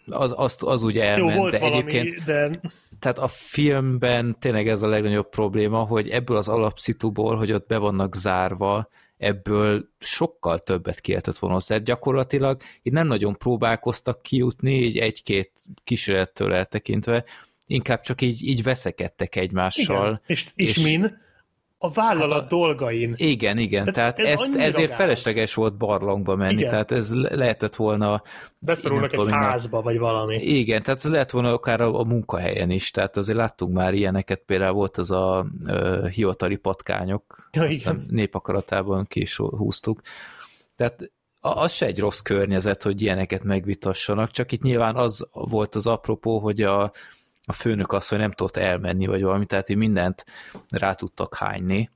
az, 0.05 0.33
az, 0.35 0.57
az 0.59 0.83
úgy 0.83 0.97
elment, 0.97 1.33
Jó, 1.33 1.39
volt 1.39 1.51
de 1.51 1.59
valami, 1.59 1.77
egyébként... 1.77 2.23
De... 2.23 2.59
Tehát 2.99 3.17
a 3.17 3.27
filmben 3.27 4.35
tényleg 4.39 4.67
ez 4.67 4.81
a 4.81 4.87
legnagyobb 4.87 5.29
probléma, 5.29 5.79
hogy 5.79 6.09
ebből 6.09 6.37
az 6.37 6.47
alapszituból, 6.47 7.35
hogy 7.35 7.51
ott 7.51 7.67
be 7.67 7.77
vannak 7.77 8.15
zárva, 8.15 8.89
ebből 9.17 9.89
sokkal 9.99 10.59
többet 10.59 10.99
kihetett 10.99 11.37
volna. 11.37 11.57
Tehát 11.67 11.83
gyakorlatilag 11.83 12.61
így 12.81 12.93
nem 12.93 13.07
nagyon 13.07 13.37
próbálkoztak 13.37 14.21
kijutni, 14.21 14.73
így 14.73 14.97
egy-két 14.97 15.51
kísérlettől 15.83 16.53
eltekintve, 16.53 17.23
inkább 17.67 18.01
csak 18.01 18.21
így, 18.21 18.47
így 18.47 18.63
veszekedtek 18.63 19.35
egymással. 19.35 20.07
Igen. 20.07 20.21
És, 20.25 20.47
és, 20.55 20.77
és 20.77 20.83
min? 20.83 21.21
A 21.83 21.89
vállalat 21.89 22.31
hát 22.31 22.51
a, 22.51 22.55
dolgain. 22.55 23.13
Igen, 23.17 23.57
igen, 23.57 23.93
tehát, 23.93 24.15
tehát 24.15 24.31
ez 24.33 24.39
ezt, 24.39 24.55
ezért 24.55 24.87
gáz. 24.89 24.97
felesleges 24.97 25.53
volt 25.53 25.77
barlangba 25.77 26.35
menni, 26.35 26.53
igen. 26.53 26.69
tehát 26.69 26.91
ez 26.91 27.13
lehetett 27.13 27.75
volna... 27.75 28.21
Beszorulnak 28.59 29.11
egy 29.11 29.19
tudom, 29.19 29.33
házba, 29.33 29.81
vagy 29.81 29.97
valami. 29.97 30.35
Igen, 30.35 30.83
tehát 30.83 31.05
ez 31.05 31.11
lehet 31.11 31.31
volna 31.31 31.53
akár 31.53 31.81
a, 31.81 31.99
a 31.99 32.03
munkahelyen 32.03 32.69
is, 32.69 32.91
tehát 32.91 33.17
azért 33.17 33.37
láttunk 33.37 33.73
már 33.73 33.93
ilyeneket, 33.93 34.41
például 34.45 34.73
volt 34.73 34.97
az 34.97 35.11
a 35.11 35.45
uh, 35.65 36.07
hivatali 36.07 36.55
patkányok, 36.55 37.49
ja, 37.51 37.65
igen. 37.65 38.05
népakaratában 38.09 39.05
ki 39.05 39.21
is 39.21 39.35
húztuk. 39.35 40.01
Tehát 40.75 41.11
az 41.39 41.71
se 41.71 41.85
egy 41.85 41.99
rossz 41.99 42.19
környezet, 42.19 42.83
hogy 42.83 43.01
ilyeneket 43.01 43.43
megvitassanak, 43.43 44.31
csak 44.31 44.51
itt 44.51 44.61
nyilván 44.61 44.95
az 44.95 45.27
volt 45.31 45.75
az 45.75 45.87
apropó, 45.87 46.39
hogy 46.39 46.61
a, 46.61 46.91
a 47.45 47.53
főnök 47.53 47.91
azt, 47.91 48.09
hogy 48.09 48.17
nem 48.17 48.31
tudott 48.31 48.57
elmenni, 48.57 49.05
vagy 49.05 49.21
valami, 49.21 49.45
tehát 49.45 49.69
így 49.69 49.77
mindent 49.77 50.25
rá 50.69 50.93
tudtak 50.93 51.35
hányni, 51.35 51.89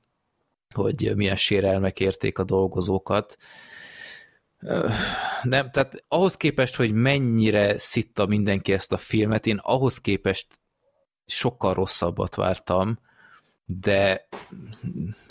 hogy 0.74 1.12
milyen 1.16 1.36
sérelmek 1.36 2.00
érték 2.00 2.38
a 2.38 2.44
dolgozókat. 2.44 3.36
Nem, 5.42 5.70
tehát 5.70 6.04
ahhoz 6.08 6.36
képest, 6.36 6.76
hogy 6.76 6.92
mennyire 6.92 7.78
szitta 7.78 8.26
mindenki 8.26 8.72
ezt 8.72 8.92
a 8.92 8.96
filmet, 8.96 9.46
én 9.46 9.56
ahhoz 9.62 10.00
képest 10.00 10.60
sokkal 11.26 11.74
rosszabbat 11.74 12.34
vártam, 12.34 12.98
de 13.74 14.28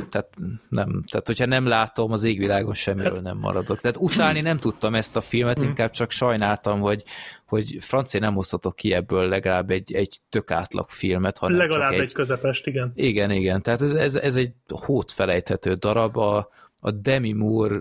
tehát 0.09 0.35
nem, 0.69 1.03
tehát 1.07 1.27
hogyha 1.27 1.45
nem 1.45 1.65
látom, 1.65 2.11
az 2.11 2.23
égvilágon 2.23 2.73
semmiről 2.73 3.13
hát- 3.13 3.23
nem 3.23 3.37
maradok. 3.37 3.79
Tehát 3.79 3.97
utálni 3.97 4.41
nem 4.41 4.59
tudtam 4.59 4.95
ezt 4.95 5.15
a 5.15 5.21
filmet, 5.21 5.57
hmm. 5.57 5.67
inkább 5.67 5.91
csak 5.91 6.11
sajnáltam, 6.11 6.79
hogy, 6.79 7.03
hogy 7.45 7.77
francia 7.79 8.19
nem 8.19 8.33
hozhatok 8.33 8.75
ki 8.75 8.93
ebből 8.93 9.27
legalább 9.27 9.69
egy, 9.69 9.93
egy 9.93 10.19
tök 10.29 10.51
átlag 10.51 10.89
filmet, 10.89 11.37
hanem 11.37 11.57
Legalább 11.57 11.91
csak 11.91 11.99
egy, 11.99 12.05
egy 12.05 12.13
közepest, 12.13 12.67
igen. 12.67 12.91
Igen, 12.95 13.31
igen, 13.31 13.61
tehát 13.61 13.81
ez, 13.81 13.93
ez, 13.93 14.15
ez 14.15 14.35
egy 14.35 14.51
hót 14.67 15.11
felejthető 15.11 15.73
darab, 15.73 16.17
a, 16.17 16.49
a 16.79 16.91
Demi 16.91 17.31
Moore 17.31 17.79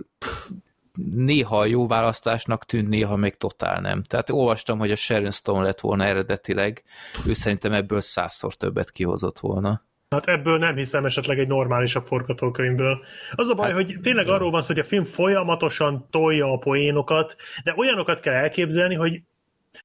néha 1.10 1.64
jó 1.64 1.86
választásnak 1.86 2.64
tűnt, 2.64 2.88
néha 2.88 3.16
még 3.16 3.34
totál 3.34 3.80
nem. 3.80 4.02
Tehát 4.02 4.30
olvastam, 4.30 4.78
hogy 4.78 4.90
a 4.90 4.96
Sharon 4.96 5.30
Stone 5.30 5.62
lett 5.62 5.80
volna 5.80 6.04
eredetileg, 6.04 6.82
ő 7.26 7.32
szerintem 7.32 7.72
ebből 7.72 8.00
százszor 8.00 8.54
többet 8.54 8.90
kihozott 8.90 9.38
volna. 9.38 9.84
Hát 10.10 10.28
ebből 10.28 10.58
nem 10.58 10.76
hiszem 10.76 11.04
esetleg 11.04 11.38
egy 11.38 11.48
normálisabb 11.48 12.06
forgatókönyvből. 12.06 13.04
Az 13.32 13.48
a 13.48 13.54
baj, 13.54 13.66
hát, 13.66 13.74
hogy 13.74 13.98
tényleg 14.02 14.28
arról 14.28 14.50
van 14.50 14.60
szó, 14.60 14.66
hogy 14.66 14.78
a 14.78 14.84
film 14.84 15.04
folyamatosan 15.04 16.06
tolja 16.10 16.52
a 16.52 16.58
poénokat, 16.58 17.36
de 17.64 17.74
olyanokat 17.76 18.20
kell 18.20 18.34
elképzelni, 18.34 18.94
hogy 18.94 19.22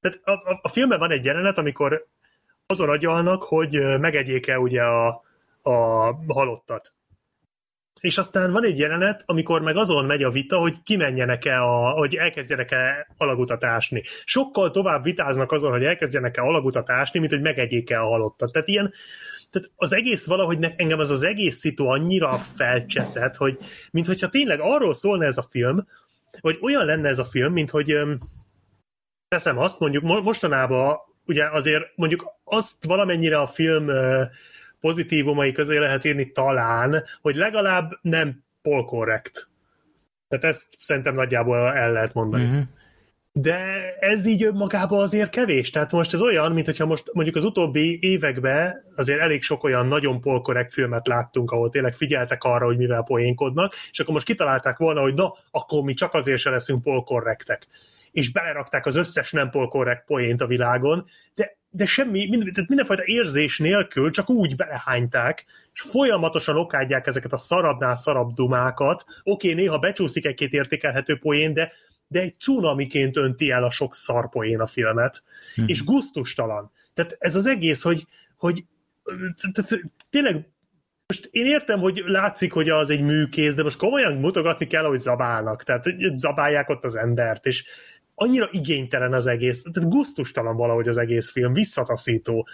tehát 0.00 0.20
a, 0.24 0.30
a, 0.30 0.58
a 0.62 0.68
filmben 0.68 0.98
van 0.98 1.10
egy 1.10 1.24
jelenet, 1.24 1.58
amikor 1.58 2.06
azon 2.66 2.88
agyalnak, 2.88 3.42
hogy 3.42 3.98
megegyék-e 3.98 4.58
ugye 4.58 4.82
a, 4.82 5.22
a 5.62 5.72
halottat. 6.28 6.94
És 8.00 8.18
aztán 8.18 8.52
van 8.52 8.64
egy 8.64 8.78
jelenet, 8.78 9.22
amikor 9.26 9.62
meg 9.62 9.76
azon 9.76 10.04
megy 10.04 10.22
a 10.22 10.30
vita, 10.30 10.56
hogy 10.56 10.82
kimenjenek-e, 10.82 11.62
a, 11.62 11.90
hogy 11.90 12.14
elkezdjenek-e 12.14 13.06
alagutat 13.16 13.64
ásni. 13.64 14.02
Sokkal 14.24 14.70
tovább 14.70 15.02
vitáznak 15.02 15.52
azon, 15.52 15.70
hogy 15.70 15.84
elkezdjenek-e 15.84 16.42
alagutat 16.42 16.90
ásni, 16.90 17.18
mint 17.18 17.32
hogy 17.32 17.40
megegyék-e 17.40 18.00
a 18.00 18.06
halottat. 18.06 18.52
Tehát 18.52 18.68
ilyen, 18.68 18.92
tehát 19.52 19.70
az 19.76 19.92
egész 19.92 20.26
valahogy 20.26 20.58
ne, 20.58 20.74
engem 20.76 20.98
az 20.98 21.10
az 21.10 21.22
egész 21.22 21.58
szitu 21.58 21.86
annyira 21.86 22.32
felcseszett, 22.38 23.36
hogy 23.36 23.58
mint 23.90 24.06
hogyha 24.06 24.28
tényleg 24.28 24.60
arról 24.60 24.94
szólna 24.94 25.24
ez 25.24 25.36
a 25.36 25.46
film, 25.50 25.86
vagy 26.40 26.58
olyan 26.60 26.84
lenne 26.84 27.08
ez 27.08 27.18
a 27.18 27.24
film, 27.24 27.52
mint 27.52 27.70
hogy 27.70 27.98
teszem 29.28 29.58
azt, 29.58 29.78
mondjuk 29.78 30.02
mostanában 30.02 30.96
ugye 31.26 31.48
azért 31.50 31.84
mondjuk 31.94 32.24
azt 32.44 32.84
valamennyire 32.84 33.38
a 33.38 33.46
film 33.46 33.90
pozitívumai 34.80 35.52
közé 35.52 35.78
lehet 35.78 36.04
írni 36.04 36.30
talán, 36.30 37.04
hogy 37.20 37.36
legalább 37.36 37.98
nem 38.02 38.44
polkorrekt. 38.62 39.48
Tehát 40.28 40.44
ezt 40.44 40.76
szerintem 40.80 41.14
nagyjából 41.14 41.56
el 41.56 41.92
lehet 41.92 42.14
mondani. 42.14 42.44
Uh-huh 42.44 42.62
de 43.32 43.56
ez 43.98 44.26
így 44.26 44.52
magában 44.52 45.00
azért 45.00 45.30
kevés. 45.30 45.70
Tehát 45.70 45.92
most 45.92 46.12
ez 46.12 46.20
olyan, 46.22 46.52
mint 46.52 46.66
hogyha 46.66 46.86
most 46.86 47.10
mondjuk 47.12 47.36
az 47.36 47.44
utóbbi 47.44 47.98
években 48.00 48.84
azért 48.96 49.20
elég 49.20 49.42
sok 49.42 49.64
olyan 49.64 49.86
nagyon 49.86 50.20
polkorrekt 50.20 50.72
filmet 50.72 51.06
láttunk, 51.06 51.50
ahol 51.50 51.70
tényleg 51.70 51.94
figyeltek 51.94 52.44
arra, 52.44 52.64
hogy 52.64 52.76
mivel 52.76 53.02
poénkodnak, 53.02 53.74
és 53.90 54.00
akkor 54.00 54.14
most 54.14 54.26
kitalálták 54.26 54.76
volna, 54.76 55.00
hogy 55.00 55.14
na, 55.14 55.34
akkor 55.50 55.82
mi 55.82 55.94
csak 55.94 56.14
azért 56.14 56.38
se 56.38 56.50
leszünk 56.50 56.82
polkorrektek. 56.82 57.66
És 58.10 58.32
belerakták 58.32 58.86
az 58.86 58.96
összes 58.96 59.32
nem 59.32 59.50
polkorrekt 59.50 60.04
poént 60.06 60.40
a 60.40 60.46
világon, 60.46 61.04
de 61.34 61.60
de 61.74 61.86
semmi, 61.86 62.28
minden, 62.28 62.52
tehát 62.52 62.68
mindenfajta 62.68 63.02
érzés 63.04 63.58
nélkül 63.58 64.10
csak 64.10 64.30
úgy 64.30 64.56
belehányták, 64.56 65.44
és 65.72 65.80
folyamatosan 65.80 66.56
okádják 66.56 67.06
ezeket 67.06 67.32
a 67.32 67.36
szarabnál 67.36 67.94
szarabb 67.94 68.32
dumákat. 68.32 69.04
Oké, 69.22 69.52
néha 69.52 69.78
becsúszik 69.78 70.26
egy-két 70.26 70.52
értékelhető 70.52 71.18
poén, 71.18 71.54
de 71.54 71.72
de 72.12 72.20
egy 72.20 72.34
cunamiként 72.38 73.16
önti 73.16 73.50
el 73.50 73.64
a 73.64 73.70
sok 73.70 73.94
szarpoén 73.94 74.60
a 74.60 74.66
filmet, 74.66 75.22
hmm. 75.54 75.68
és 75.68 75.84
guztustalan. 75.84 76.70
Tehát 76.94 77.16
ez 77.18 77.34
az 77.34 77.46
egész, 77.46 77.82
hogy, 77.82 78.06
hogy 78.36 78.64
tényleg 80.10 80.46
most 81.06 81.28
én 81.30 81.46
értem, 81.46 81.78
hogy 81.78 82.02
látszik, 82.06 82.52
hogy 82.52 82.68
az 82.68 82.90
egy 82.90 83.02
műkész, 83.02 83.54
de 83.54 83.62
most 83.62 83.78
komolyan 83.78 84.12
mutogatni 84.12 84.66
kell, 84.66 84.84
hogy 84.84 85.00
zabálnak, 85.00 85.62
tehát 85.62 85.84
zabálják 86.14 86.68
ott 86.68 86.84
az 86.84 86.96
embert, 86.96 87.46
és 87.46 87.64
annyira 88.14 88.48
igénytelen 88.50 89.12
az 89.12 89.26
egész, 89.26 89.62
tehát 89.62 89.90
guztustalan 89.90 90.56
valahogy 90.56 90.88
az 90.88 90.96
egész 90.96 91.30
film, 91.30 91.52
visszataszító 91.52 92.48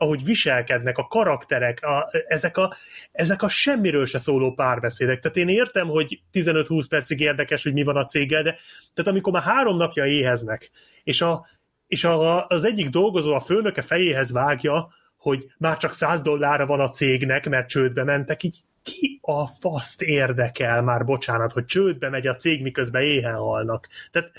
ahogy 0.00 0.24
viselkednek 0.24 0.98
a 0.98 1.06
karakterek, 1.06 1.82
a, 1.82 2.10
ezek, 2.26 2.56
a, 2.56 2.74
ezek 3.12 3.42
a 3.42 3.48
semmiről 3.48 4.06
se 4.06 4.18
szóló 4.18 4.52
párbeszédek. 4.52 5.20
Tehát 5.20 5.36
én 5.36 5.48
értem, 5.48 5.86
hogy 5.86 6.20
15-20 6.32 6.84
percig 6.88 7.20
érdekes, 7.20 7.62
hogy 7.62 7.72
mi 7.72 7.82
van 7.82 7.96
a 7.96 8.04
céggel, 8.04 8.42
de 8.42 8.58
tehát 8.94 9.10
amikor 9.10 9.32
már 9.32 9.42
három 9.42 9.76
napja 9.76 10.06
éheznek, 10.06 10.70
és, 11.04 11.20
a, 11.20 11.46
és 11.86 12.04
a, 12.04 12.46
az 12.46 12.64
egyik 12.64 12.88
dolgozó 12.88 13.34
a 13.34 13.40
főnöke 13.40 13.82
fejéhez 13.82 14.32
vágja, 14.32 14.88
hogy 15.16 15.46
már 15.58 15.76
csak 15.76 15.92
100 15.92 16.20
dollárra 16.20 16.66
van 16.66 16.80
a 16.80 16.88
cégnek, 16.88 17.48
mert 17.48 17.68
csődbe 17.68 18.04
mentek, 18.04 18.42
így 18.42 18.62
ki 18.82 19.18
a 19.22 19.46
faszt 19.46 20.02
érdekel 20.02 20.82
már, 20.82 21.04
bocsánat, 21.04 21.52
hogy 21.52 21.64
csődbe 21.64 22.08
megy 22.08 22.26
a 22.26 22.34
cég, 22.34 22.62
miközben 22.62 23.02
éhen 23.02 23.34
halnak. 23.34 23.88
Tehát 24.10 24.30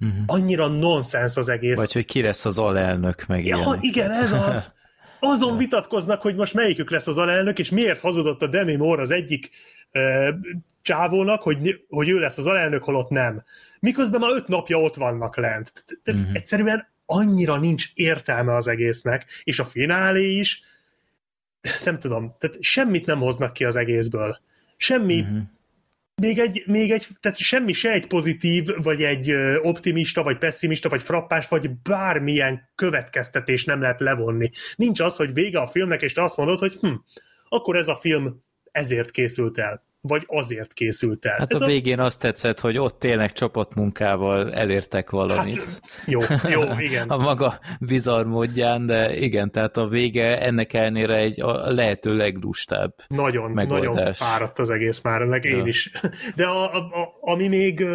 uh-huh. 0.00 0.22
annyira 0.26 0.66
nonsens 0.66 1.36
az 1.36 1.48
egész. 1.48 1.76
Vagy 1.76 1.92
hogy 1.92 2.04
ki 2.04 2.22
lesz 2.22 2.44
az 2.44 2.58
alelnök, 2.58 3.26
meg 3.26 3.46
ja, 3.46 3.78
igen, 3.80 4.10
ez 4.10 4.32
az. 4.32 4.72
Azon 5.24 5.56
vitatkoznak, 5.56 6.22
hogy 6.22 6.34
most 6.34 6.54
melyikük 6.54 6.90
lesz 6.90 7.06
az 7.06 7.18
alelnök, 7.18 7.58
és 7.58 7.70
miért 7.70 8.00
hazudott 8.00 8.42
a 8.42 8.46
Demi 8.46 8.76
Moore 8.76 9.02
az 9.02 9.10
egyik 9.10 9.50
uh, 9.92 10.28
csávónak, 10.82 11.42
hogy, 11.42 11.84
hogy 11.88 12.08
ő 12.08 12.18
lesz 12.18 12.38
az 12.38 12.46
alelnök, 12.46 12.84
holott 12.84 13.08
nem. 13.08 13.44
Miközben 13.80 14.20
már 14.20 14.30
öt 14.30 14.48
napja 14.48 14.80
ott 14.80 14.94
vannak 14.94 15.36
lent. 15.36 15.84
Tehát 16.04 16.20
uh-huh. 16.20 16.36
Egyszerűen 16.36 16.88
annyira 17.06 17.56
nincs 17.56 17.90
értelme 17.94 18.54
az 18.54 18.68
egésznek, 18.68 19.26
és 19.44 19.58
a 19.58 19.64
finálé 19.64 20.30
is, 20.30 20.62
nem 21.84 21.98
tudom, 21.98 22.36
tehát 22.38 22.56
semmit 22.60 23.06
nem 23.06 23.18
hoznak 23.18 23.52
ki 23.52 23.64
az 23.64 23.76
egészből. 23.76 24.38
Semmi 24.76 25.20
uh-huh 25.20 25.42
még 26.22 26.38
egy, 26.38 26.62
még 26.66 26.90
egy, 26.90 27.06
tehát 27.20 27.38
semmi 27.38 27.72
se 27.72 27.90
egy 27.90 28.06
pozitív, 28.06 28.68
vagy 28.82 29.02
egy 29.02 29.34
optimista, 29.62 30.22
vagy 30.22 30.38
pessimista, 30.38 30.88
vagy 30.88 31.02
frappás, 31.02 31.48
vagy 31.48 31.70
bármilyen 31.70 32.70
következtetés 32.74 33.64
nem 33.64 33.80
lehet 33.80 34.00
levonni. 34.00 34.50
Nincs 34.76 35.00
az, 35.00 35.16
hogy 35.16 35.32
vége 35.32 35.58
a 35.58 35.66
filmnek, 35.66 36.02
és 36.02 36.12
te 36.12 36.22
azt 36.22 36.36
mondod, 36.36 36.58
hogy 36.58 36.74
hm, 36.80 36.94
akkor 37.48 37.76
ez 37.76 37.88
a 37.88 37.96
film 37.96 38.42
ezért 38.70 39.10
készült 39.10 39.58
el 39.58 39.93
vagy 40.06 40.24
azért 40.26 40.72
készült 40.72 41.24
el. 41.24 41.38
Hát 41.38 41.52
Ez 41.52 41.60
a 41.60 41.66
végén 41.66 41.98
a... 41.98 42.04
azt 42.04 42.20
tetszett, 42.20 42.60
hogy 42.60 42.78
ott 42.78 42.98
tényleg 42.98 43.32
csapatmunkával 43.32 44.52
elértek 44.52 45.10
valamit. 45.10 45.58
Hát, 45.58 45.80
jó, 46.06 46.20
jó, 46.48 46.62
igen. 46.88 47.08
a 47.08 47.16
maga 47.16 47.58
bizarr 47.80 48.24
módján, 48.24 48.86
de 48.86 49.16
igen, 49.16 49.50
tehát 49.50 49.76
a 49.76 49.88
vége 49.88 50.40
ennek 50.40 50.72
ellenére 50.72 51.14
egy 51.14 51.40
a 51.40 51.72
lehető 51.72 52.16
leglustább 52.16 52.94
Nagyon, 53.08 53.50
megoldás. 53.50 53.94
nagyon 53.94 54.12
fáradt 54.12 54.58
az 54.58 54.70
egész 54.70 55.00
már, 55.00 55.22
ennek 55.22 55.44
ja. 55.44 55.56
én 55.56 55.66
is. 55.66 55.90
De 56.36 56.44
a, 56.44 56.74
a, 56.74 56.78
a, 56.78 57.12
ami 57.20 57.48
még 57.48 57.86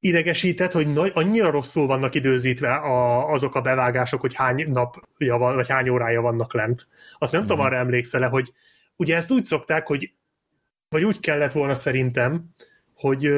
idegesített, 0.00 0.72
hogy 0.72 0.92
nagy, 0.92 1.10
annyira 1.14 1.50
rosszul 1.50 1.86
vannak 1.86 2.14
időzítve 2.14 2.74
a, 2.74 3.28
azok 3.30 3.54
a 3.54 3.60
bevágások, 3.60 4.20
hogy 4.20 4.34
hány 4.34 4.70
napja 4.70 5.36
van, 5.36 5.54
vagy 5.54 5.68
hány 5.68 5.88
órája 5.88 6.20
vannak 6.20 6.54
lent. 6.54 6.86
Azt 7.18 7.32
nem 7.32 7.42
mm. 7.42 7.46
tudom, 7.46 7.64
arra 7.64 7.76
emlékszel 7.76 8.28
hogy 8.28 8.52
ugye 8.96 9.16
ezt 9.16 9.30
úgy 9.30 9.44
szokták, 9.44 9.86
hogy 9.86 10.12
vagy 10.92 11.04
úgy 11.04 11.20
kellett 11.20 11.52
volna 11.52 11.74
szerintem, 11.74 12.44
hogy 12.94 13.30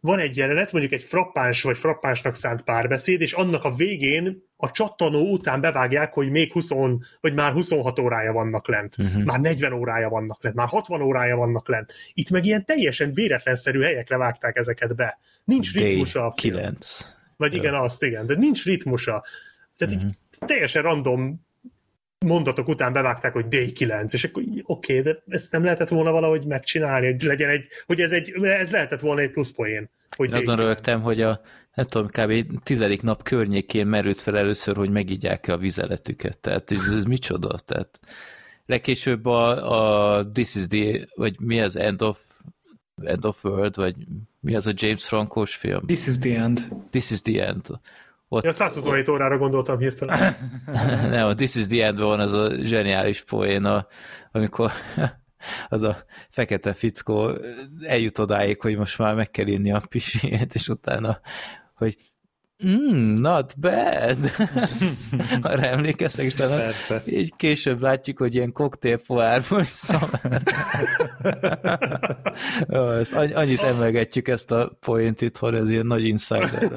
van 0.00 0.18
egy 0.18 0.36
jelenet, 0.36 0.72
mondjuk 0.72 0.92
egy 0.92 1.02
frappáns 1.02 1.62
vagy 1.62 1.78
frappánsnak 1.78 2.34
szánt 2.34 2.62
párbeszéd, 2.62 3.20
és 3.20 3.32
annak 3.32 3.64
a 3.64 3.74
végén 3.74 4.42
a 4.56 4.70
csattanó 4.70 5.30
után 5.30 5.60
bevágják, 5.60 6.12
hogy 6.12 6.30
még 6.30 6.52
20, 6.52 6.68
vagy 7.20 7.34
már 7.34 7.52
26 7.52 7.98
órája 7.98 8.32
vannak 8.32 8.68
lent, 8.68 8.94
uh-huh. 8.98 9.24
már 9.24 9.40
40 9.40 9.72
órája 9.72 10.08
vannak 10.08 10.42
lent, 10.42 10.56
már 10.56 10.68
60 10.68 11.00
órája 11.02 11.36
vannak 11.36 11.68
lent. 11.68 11.92
Itt 12.14 12.30
meg 12.30 12.44
ilyen 12.44 12.64
teljesen 12.64 13.12
véletlenszerű 13.12 13.80
helyekre 13.80 14.16
vágták 14.16 14.56
ezeket 14.56 14.94
be. 14.94 15.18
Nincs 15.44 15.72
ritmusa 15.72 16.26
a 16.26 16.32
film. 16.36 16.54
9. 16.54 17.16
Vagy 17.36 17.54
igen, 17.54 17.74
azt 17.74 18.02
igen, 18.02 18.26
de 18.26 18.34
nincs 18.34 18.64
ritmusa. 18.64 19.24
Tehát 19.76 19.94
uh-huh. 19.94 20.10
így 20.10 20.38
teljesen 20.46 20.82
random 20.82 21.46
mondatok 22.26 22.68
után 22.68 22.92
bevágták, 22.92 23.32
hogy 23.32 23.46
D9, 23.50 24.12
és 24.12 24.24
akkor 24.24 24.42
oké, 24.62 24.98
okay, 24.98 25.12
de 25.12 25.22
ezt 25.28 25.52
nem 25.52 25.64
lehetett 25.64 25.88
volna 25.88 26.10
valahogy 26.10 26.46
megcsinálni, 26.46 27.06
hogy 27.06 27.22
legyen 27.22 27.48
egy, 27.48 27.66
hogy 27.86 28.00
ez, 28.00 28.12
egy, 28.12 28.32
ez 28.42 28.70
lehetett 28.70 29.00
volna 29.00 29.20
egy 29.20 29.30
plusz 29.30 29.50
poén. 29.50 29.90
Hogy 30.16 30.28
Én 30.28 30.34
azon 30.34 30.56
rögtem, 30.56 31.00
hogy 31.00 31.20
a 31.20 31.40
nem 31.74 31.86
tudom, 31.86 32.06
kb. 32.06 32.62
tizedik 32.62 33.02
nap 33.02 33.22
környékén 33.22 33.86
merült 33.86 34.20
fel 34.20 34.38
először, 34.38 34.76
hogy 34.76 34.90
megígyák-e 34.90 35.52
a 35.52 35.56
vizeletüket. 35.56 36.38
Tehát 36.38 36.70
ez, 36.70 36.88
ez 36.96 37.04
micsoda? 37.04 37.58
Tehát 37.58 38.00
legkésőbb 38.66 39.26
a, 39.26 40.18
a 40.18 40.30
This 40.30 40.54
is 40.54 40.66
the, 40.66 41.06
vagy 41.14 41.40
mi 41.40 41.60
az 41.60 41.76
End 41.76 42.02
of 42.02 42.18
End 43.04 43.24
of 43.24 43.44
World, 43.44 43.76
vagy 43.76 43.94
mi 44.40 44.54
az 44.54 44.66
a 44.66 44.72
James 44.74 45.04
Frankos 45.04 45.54
film? 45.54 45.86
This 45.86 46.06
is 46.06 46.18
the 46.18 46.40
End. 46.40 46.68
This 46.90 47.10
is 47.10 47.22
the 47.22 47.46
End. 47.46 47.66
Ott, 48.28 48.44
ja, 48.44 48.52
127 48.52 49.08
órára 49.08 49.38
gondoltam 49.38 49.78
hirtelen. 49.78 50.34
Nem, 51.10 51.26
a 51.26 51.34
This 51.34 51.54
is 51.54 51.66
the 51.66 51.84
End 51.84 51.98
van 51.98 52.20
az 52.20 52.32
a 52.32 52.50
zseniális 52.62 53.22
poén, 53.24 53.84
amikor 54.32 54.70
az 55.68 55.82
a 55.82 55.96
fekete 56.30 56.74
fickó 56.74 57.30
eljut 57.80 58.18
odáig, 58.18 58.60
hogy 58.60 58.76
most 58.76 58.98
már 58.98 59.14
meg 59.14 59.30
kell 59.30 59.46
inni 59.46 59.72
a 59.72 59.82
pisét, 59.88 60.54
és 60.54 60.68
utána, 60.68 61.20
hogy 61.74 61.96
Mm, 62.66 63.14
not 63.14 63.58
bad. 63.60 64.16
Arra 65.42 65.66
emlékeztek, 65.66 66.24
és 66.24 66.34
talán 66.34 66.58
Persze. 66.58 67.02
így 67.06 67.32
később 67.36 67.80
látjuk, 67.80 68.18
hogy 68.18 68.34
ilyen 68.34 68.52
koktélfoárból 68.52 69.60
is 69.60 69.68
ezt 73.00 73.14
annyit 73.14 73.62
emelgetjük 73.62 74.28
ezt 74.28 74.50
a 74.50 74.76
point 74.80 75.20
itthon, 75.20 75.54
ez 75.54 75.70
ilyen 75.70 75.86
nagy 75.86 76.06
insider. 76.06 76.68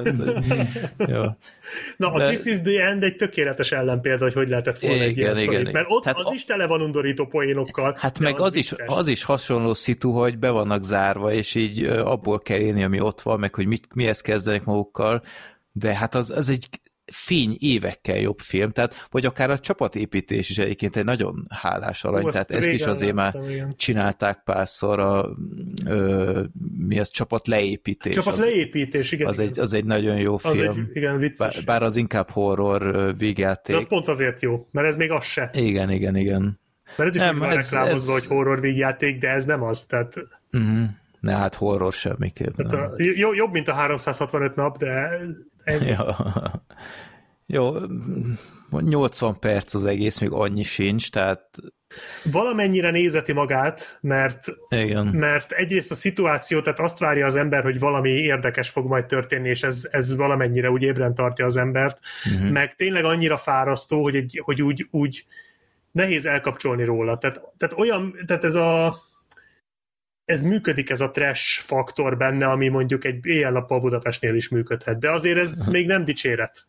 Jó. 0.96 1.22
Na, 1.96 2.12
a 2.12 2.26
This 2.26 2.44
is 2.44 2.60
the 2.60 2.86
End 2.86 3.02
egy 3.02 3.16
tökéletes 3.16 3.72
ellenpélda, 3.72 4.24
hogy 4.24 4.34
hogy 4.34 4.48
lehetett 4.48 4.78
volna 4.78 4.96
igen, 4.96 5.08
egy 5.08 5.16
ilyen 5.16 5.36
igen, 5.36 5.44
sztorit, 5.44 5.72
mert 5.72 5.86
ott 5.88 6.04
hát 6.04 6.18
az 6.18 6.26
a... 6.26 6.32
is 6.34 6.44
tele 6.44 6.66
van 6.66 6.82
undorító 6.82 7.26
poénokkal. 7.26 7.96
Hát 7.98 8.18
meg 8.18 8.40
az, 8.40 8.46
az 8.46 8.56
is, 8.56 8.72
az 8.86 9.08
is 9.08 9.24
hasonló 9.24 9.74
szitu, 9.74 10.10
hogy 10.10 10.38
be 10.38 10.50
vannak 10.50 10.84
zárva, 10.84 11.32
és 11.32 11.54
így 11.54 11.84
abból 11.84 12.38
kell 12.38 12.58
élni, 12.58 12.82
ami 12.82 13.00
ott 13.00 13.22
van, 13.22 13.38
meg 13.38 13.54
hogy 13.54 13.66
mit, 13.66 13.88
mihez 13.94 14.20
kezdenek 14.20 14.64
magukkal, 14.64 15.22
de 15.72 15.94
hát 15.94 16.14
az, 16.14 16.30
az 16.30 16.48
egy 16.48 16.68
fény 17.12 17.56
évekkel 17.60 18.18
jobb 18.18 18.38
film, 18.38 18.70
tehát 18.70 19.06
vagy 19.10 19.26
akár 19.26 19.50
a 19.50 19.58
csapatépítés 19.58 20.50
is 20.50 20.58
egyébként 20.58 20.96
egy 20.96 21.04
nagyon 21.04 21.46
hálás 21.48 22.04
arany, 22.04 22.24
Ó, 22.24 22.28
tehát 22.28 22.50
ezt 22.50 22.68
is 22.68 22.82
azért 22.82 23.14
már 23.14 23.34
igen. 23.48 23.74
csinálták 23.76 24.42
párszor 24.44 24.98
a 24.98 25.28
ö, 25.86 26.42
mi 26.76 26.98
az 26.98 27.10
csapat 27.10 27.46
leépítés. 27.46 28.14
Csapat 28.14 28.32
az, 28.32 28.44
leépítés, 28.44 29.12
igen. 29.12 29.26
Az 29.26 29.38
egy, 29.38 29.58
az 29.58 29.72
egy 29.72 29.84
nagyon 29.84 30.16
jó 30.16 30.34
az 30.34 30.56
film. 30.56 30.88
Egy, 30.90 30.96
igen, 30.96 31.18
vicces. 31.18 31.54
Bár, 31.54 31.64
bár 31.64 31.82
az 31.82 31.96
inkább 31.96 32.30
horror 32.30 33.14
végjáték. 33.18 33.76
De 33.76 33.82
az 33.82 33.88
pont 33.88 34.08
azért 34.08 34.42
jó, 34.42 34.68
mert 34.70 34.86
ez 34.86 34.96
még 34.96 35.10
az 35.10 35.24
se. 35.24 35.50
Igen, 35.52 35.90
igen, 35.90 36.16
igen. 36.16 36.60
Mert 36.96 37.08
ez 37.08 37.16
is 37.16 37.22
nem, 37.22 37.42
ez, 37.42 37.54
reklámozva, 37.54 38.14
ez... 38.14 38.20
hogy 38.20 38.36
horror 38.36 38.60
végjáték, 38.60 39.18
de 39.18 39.28
ez 39.28 39.44
nem 39.44 39.62
az, 39.62 39.84
tehát... 39.84 40.14
Uh-huh. 40.52 40.88
Ne, 41.20 41.36
hát 41.36 41.54
horror 41.54 41.92
semmiképp. 41.92 42.56
Hát 42.56 42.72
a, 42.72 42.94
jobb, 43.34 43.52
mint 43.52 43.68
a 43.68 43.72
365 43.72 44.54
nap, 44.54 44.78
de 44.78 45.20
Ja. 45.64 46.16
Jó, 47.46 47.74
80 48.80 49.38
perc 49.38 49.74
az 49.74 49.84
egész, 49.84 50.18
még 50.18 50.30
annyi 50.32 50.62
sincs, 50.62 51.10
tehát... 51.10 51.48
Valamennyire 52.24 52.90
nézeti 52.90 53.32
magát, 53.32 53.98
mert, 54.00 54.46
Igen. 54.68 55.06
mert 55.06 55.52
egyrészt 55.52 55.90
a 55.90 55.94
szituáció, 55.94 56.60
tehát 56.60 56.80
azt 56.80 56.98
várja 56.98 57.26
az 57.26 57.36
ember, 57.36 57.62
hogy 57.62 57.78
valami 57.78 58.10
érdekes 58.10 58.68
fog 58.68 58.86
majd 58.86 59.06
történni, 59.06 59.48
és 59.48 59.62
ez, 59.62 59.88
ez 59.90 60.16
valamennyire 60.16 60.70
úgy 60.70 60.82
ébren 60.82 61.14
tartja 61.14 61.46
az 61.46 61.56
embert, 61.56 61.98
uh-huh. 62.34 62.50
meg 62.50 62.74
tényleg 62.74 63.04
annyira 63.04 63.36
fárasztó, 63.36 64.02
hogy, 64.02 64.16
egy, 64.16 64.40
hogy 64.44 64.62
úgy, 64.62 64.86
úgy 64.90 65.24
nehéz 65.90 66.26
elkapcsolni 66.26 66.84
róla. 66.84 67.18
Tehát, 67.18 67.40
tehát 67.56 67.78
olyan, 67.78 68.14
tehát 68.26 68.44
ez 68.44 68.54
a 68.54 69.00
ez 70.24 70.42
működik 70.42 70.90
ez 70.90 71.00
a 71.00 71.10
trash 71.10 71.60
faktor 71.60 72.16
benne, 72.16 72.46
ami 72.46 72.68
mondjuk 72.68 73.04
egy 73.04 73.26
éjjel-nappal 73.26 73.80
Budapestnél 73.80 74.34
is 74.34 74.48
működhet, 74.48 74.98
de 74.98 75.10
azért 75.10 75.38
ez 75.38 75.68
még 75.68 75.86
nem 75.86 76.04
dicséret, 76.04 76.66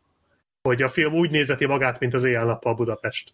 hogy 0.62 0.82
a 0.82 0.90
film 0.90 1.14
úgy 1.14 1.32
nézeti 1.32 1.66
magát, 1.66 2.00
mint 2.00 2.14
az 2.14 2.24
éjjel-nappal 2.24 2.74
Budapest. 2.74 3.34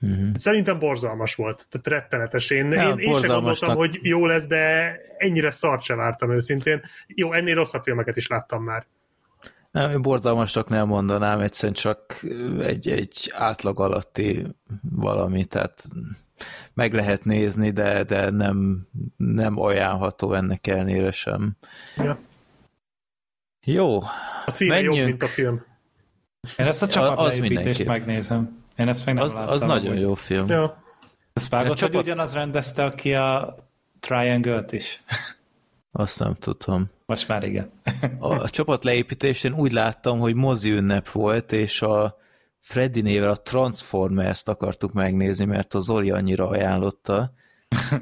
Uh-huh. 0.00 0.34
Szerintem 0.34 0.78
borzalmas 0.78 1.34
volt, 1.34 1.66
tehát 1.70 1.86
rettenetes. 1.86 2.50
Én, 2.50 2.72
ja, 2.72 2.88
én, 2.88 2.98
én 2.98 3.14
sem 3.14 3.28
gondoltam, 3.28 3.76
hogy 3.76 3.98
jó 4.02 4.26
lesz, 4.26 4.46
de 4.46 4.96
ennyire 5.16 5.50
szart 5.50 5.82
se 5.82 5.94
vártam 5.94 6.30
őszintén. 6.30 6.80
Jó, 7.06 7.32
ennél 7.32 7.54
rosszabb 7.54 7.82
filmeket 7.82 8.16
is 8.16 8.26
láttam 8.26 8.64
már. 8.64 8.86
Nem, 9.76 9.90
én 9.90 10.02
borzalmasnak 10.02 10.68
nem 10.68 10.86
mondanám, 10.86 11.40
egyszerűen 11.40 11.74
csak 11.74 12.20
egy, 12.60 12.88
egy 12.88 13.32
átlag 13.34 13.80
alatti 13.80 14.46
valami, 14.90 15.44
tehát 15.44 15.84
meg 16.74 16.94
lehet 16.94 17.24
nézni, 17.24 17.70
de, 17.70 18.02
de 18.02 18.30
nem, 18.30 18.86
nem 19.16 19.60
ajánlható 19.60 20.32
ennek 20.32 20.66
elnére 20.66 21.12
sem. 21.12 21.56
Ja. 21.96 22.18
Jó. 23.64 24.00
A 24.46 24.50
címe 24.52 24.74
menjünk. 24.74 24.96
jobb, 24.96 25.06
mint 25.06 25.22
a 25.22 25.26
film. 25.26 25.64
Én 26.56 26.66
ezt 26.66 26.82
a 26.82 26.86
csapatleépítést 26.86 27.84
megnézem. 27.84 28.64
Én 28.76 28.88
ezt 28.88 29.06
meg 29.06 29.14
nem 29.14 29.24
az, 29.24 29.32
láttam. 29.32 29.52
Az 29.52 29.62
nagyon 29.62 29.92
hogy... 29.92 30.00
jó 30.00 30.14
film. 30.14 30.48
Ja. 30.48 30.82
Ezt 31.32 31.48
vágott, 31.48 31.68
hogy 31.68 31.76
csapat... 31.76 32.02
ugyanaz 32.02 32.34
rendezte, 32.34 32.84
aki 32.84 33.14
a 33.14 33.56
Triangle-t 34.00 34.72
is. 34.72 35.02
Azt 35.98 36.18
nem 36.18 36.34
tudom. 36.34 36.90
Most 37.06 37.28
már 37.28 37.44
igen. 37.44 37.70
a, 38.18 38.34
a 38.34 38.48
csapat 38.48 38.84
leépítésén 38.84 39.52
úgy 39.52 39.72
láttam, 39.72 40.18
hogy 40.18 40.34
mozi 40.34 40.70
ünnep 40.70 41.10
volt, 41.10 41.52
és 41.52 41.82
a 41.82 42.16
Freddy 42.60 43.00
nével 43.00 43.30
a 43.30 43.36
Transformers-t 43.36 44.48
akartuk 44.48 44.92
megnézni, 44.92 45.44
mert 45.44 45.74
a 45.74 45.80
Zoli 45.80 46.10
annyira 46.10 46.48
ajánlotta, 46.48 47.32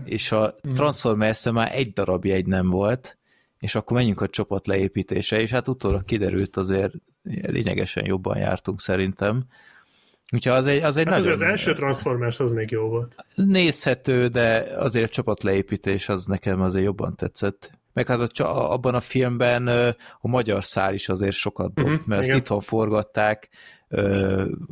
és 0.04 0.32
a 0.32 0.54
mhm. 0.62 0.74
transformers 0.74 1.42
már 1.50 1.74
egy 1.74 1.92
darab 1.92 2.24
jegy 2.24 2.46
nem 2.46 2.70
volt, 2.70 3.18
és 3.58 3.74
akkor 3.74 3.96
menjünk 3.96 4.20
a 4.20 4.28
csapat 4.28 4.66
leépítése, 4.66 5.40
és 5.40 5.50
hát 5.50 5.68
utólag 5.68 6.04
kiderült 6.04 6.56
azért 6.56 6.92
lényegesen 7.42 8.04
jobban 8.06 8.38
jártunk 8.38 8.80
szerintem. 8.80 9.44
Úgyhogy 10.32 10.52
az 10.52 10.66
egy, 10.66 10.82
az 10.82 10.96
egy 10.96 11.06
hát 11.06 11.18
nagyon... 11.18 11.32
Az, 11.32 11.40
első 11.40 11.72
Transformers 11.72 12.40
az 12.40 12.52
még 12.52 12.70
jó 12.70 12.88
volt. 12.88 13.14
Nézhető, 13.34 14.26
de 14.26 14.66
azért 14.76 15.04
a 15.04 15.12
csapatleépítés 15.12 16.08
az 16.08 16.26
nekem 16.26 16.60
azért 16.60 16.84
jobban 16.84 17.16
tetszett 17.16 17.82
meg 17.94 18.06
hát 18.06 18.38
a, 18.40 18.72
abban 18.72 18.94
a 18.94 19.00
filmben 19.00 19.68
a 20.20 20.28
magyar 20.28 20.64
szál 20.64 20.94
is 20.94 21.08
azért 21.08 21.34
sokat 21.34 21.74
dob, 21.74 21.86
uh-huh, 21.86 22.06
mert 22.06 22.22
igen. 22.22 22.34
ezt 22.34 22.42
itthon 22.44 22.60
forgatták, 22.60 23.48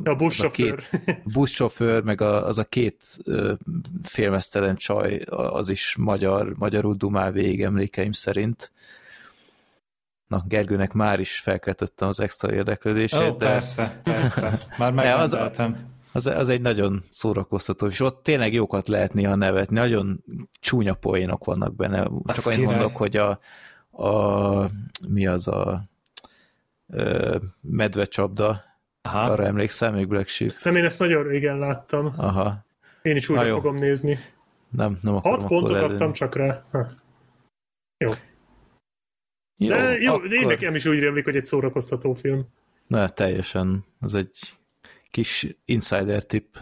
a 0.03 0.15
buszsofőr. 0.15 0.83
A 0.91 0.97
két 0.97 1.23
buszsofőr, 1.33 2.03
meg 2.03 2.21
a, 2.21 2.47
az 2.47 2.57
a 2.57 2.63
két 2.63 3.17
filmesztelen 4.03 4.75
csaj, 4.75 5.21
az 5.29 5.69
is 5.69 5.95
magyar, 5.99 6.53
magyarul 6.57 6.95
dumál 6.95 7.31
végig 7.31 7.61
emlékeim 7.61 8.11
szerint. 8.11 8.71
Na, 10.27 10.43
Gergőnek 10.47 10.93
már 10.93 11.19
is 11.19 11.39
felkeltettem 11.39 12.07
az 12.07 12.19
extra 12.19 12.53
érdeklődését. 12.53 13.19
Oh, 13.19 13.37
de... 13.37 13.45
persze, 13.45 13.99
persze. 14.03 14.59
Már 14.77 14.91
megrendeltem. 15.01 15.71
Az, 15.71 15.79
az, 16.13 16.25
az 16.25 16.49
egy 16.49 16.61
nagyon 16.61 17.03
szórakoztató, 17.09 17.87
és 17.87 17.99
ott 17.99 18.23
tényleg 18.23 18.53
jókat 18.53 18.87
lehet 18.87 19.13
néha 19.13 19.35
nevetni, 19.35 19.75
nagyon 19.75 20.23
csúnya 20.59 20.93
poénok 20.93 21.45
vannak 21.45 21.75
benne. 21.75 22.09
Csak 22.25 22.45
annyit 22.45 22.65
mondok, 22.65 22.97
hogy 22.97 23.17
a, 23.17 23.39
a 23.91 24.69
mi 25.07 25.27
az 25.27 25.47
a 25.47 25.83
ö, 26.87 27.37
medvecsapda, 27.61 28.63
Aha. 29.01 29.31
arra 29.31 29.45
emlékszem, 29.45 29.93
még 29.93 30.07
Black 30.07 30.27
Sheep. 30.27 30.55
Nem, 30.63 30.75
én 30.75 30.85
ezt 30.85 30.99
nagyon 30.99 31.23
régen 31.23 31.57
láttam. 31.57 32.13
Aha. 32.17 32.65
Én 33.01 33.15
is 33.15 33.29
újra 33.29 33.53
fogom 33.53 33.75
nézni. 33.75 34.19
Nem, 34.69 34.97
nem 35.01 35.15
akarom 35.15 35.39
Hat 35.39 35.47
pontot 35.47 35.75
adtam 35.75 35.91
adtam 35.91 36.13
csak 36.13 36.35
rá. 36.35 36.65
Ha. 36.71 36.87
Jó. 37.97 38.11
Jó, 39.57 39.69
De 39.69 39.97
jó, 39.97 40.13
akkor... 40.13 40.33
én 40.33 40.47
nekem 40.47 40.75
is 40.75 40.85
úgy 40.85 40.99
rémlik, 40.99 41.23
hogy 41.23 41.35
egy 41.35 41.45
szórakoztató 41.45 42.13
film. 42.13 42.45
Na, 42.87 43.09
teljesen. 43.09 43.85
Az 43.99 44.13
egy 44.13 44.53
kis 45.13 45.47
insider 45.65 46.23
tip. 46.23 46.57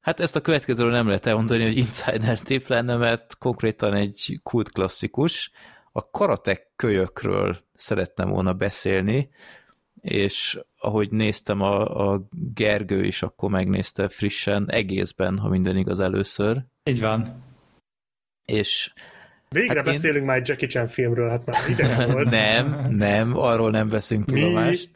Hát 0.00 0.20
ezt 0.20 0.36
a 0.36 0.40
következőről 0.40 0.90
nem 0.90 1.06
lehet 1.06 1.26
elmondani, 1.26 1.64
hogy 1.64 1.76
insider 1.76 2.38
tip 2.38 2.66
lenne, 2.66 2.96
mert 2.96 3.38
konkrétan 3.38 3.94
egy 3.94 4.40
kult 4.42 4.72
klasszikus. 4.72 5.50
A 5.92 6.10
karatek 6.10 6.72
kölyökről 6.76 7.58
szerettem 7.74 8.28
volna 8.28 8.52
beszélni, 8.52 9.28
és 10.00 10.60
ahogy 10.78 11.10
néztem 11.10 11.60
a, 11.60 12.10
a 12.12 12.28
Gergő 12.54 13.04
is, 13.04 13.22
akkor 13.22 13.50
megnézte 13.50 14.08
frissen, 14.08 14.70
egészben, 14.70 15.38
ha 15.38 15.48
minden 15.48 15.76
igaz 15.76 16.00
először. 16.00 16.64
Így 16.84 17.00
van. 17.00 17.44
És 18.44 18.92
Végre 19.48 19.74
hát 19.74 19.84
beszélünk 19.84 20.20
én... 20.20 20.24
már 20.24 20.36
egy 20.36 20.48
Jackie 20.48 20.68
Chan 20.68 20.86
filmről, 20.86 21.28
hát 21.28 21.46
már 21.46 21.68
ide 21.68 22.06
volt. 22.12 22.30
nem, 22.30 22.86
nem, 22.90 23.36
arról 23.36 23.70
nem 23.70 23.88
veszünk 23.88 24.24
tudomást. 24.24 24.90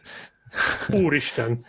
Úristen! 0.89 1.65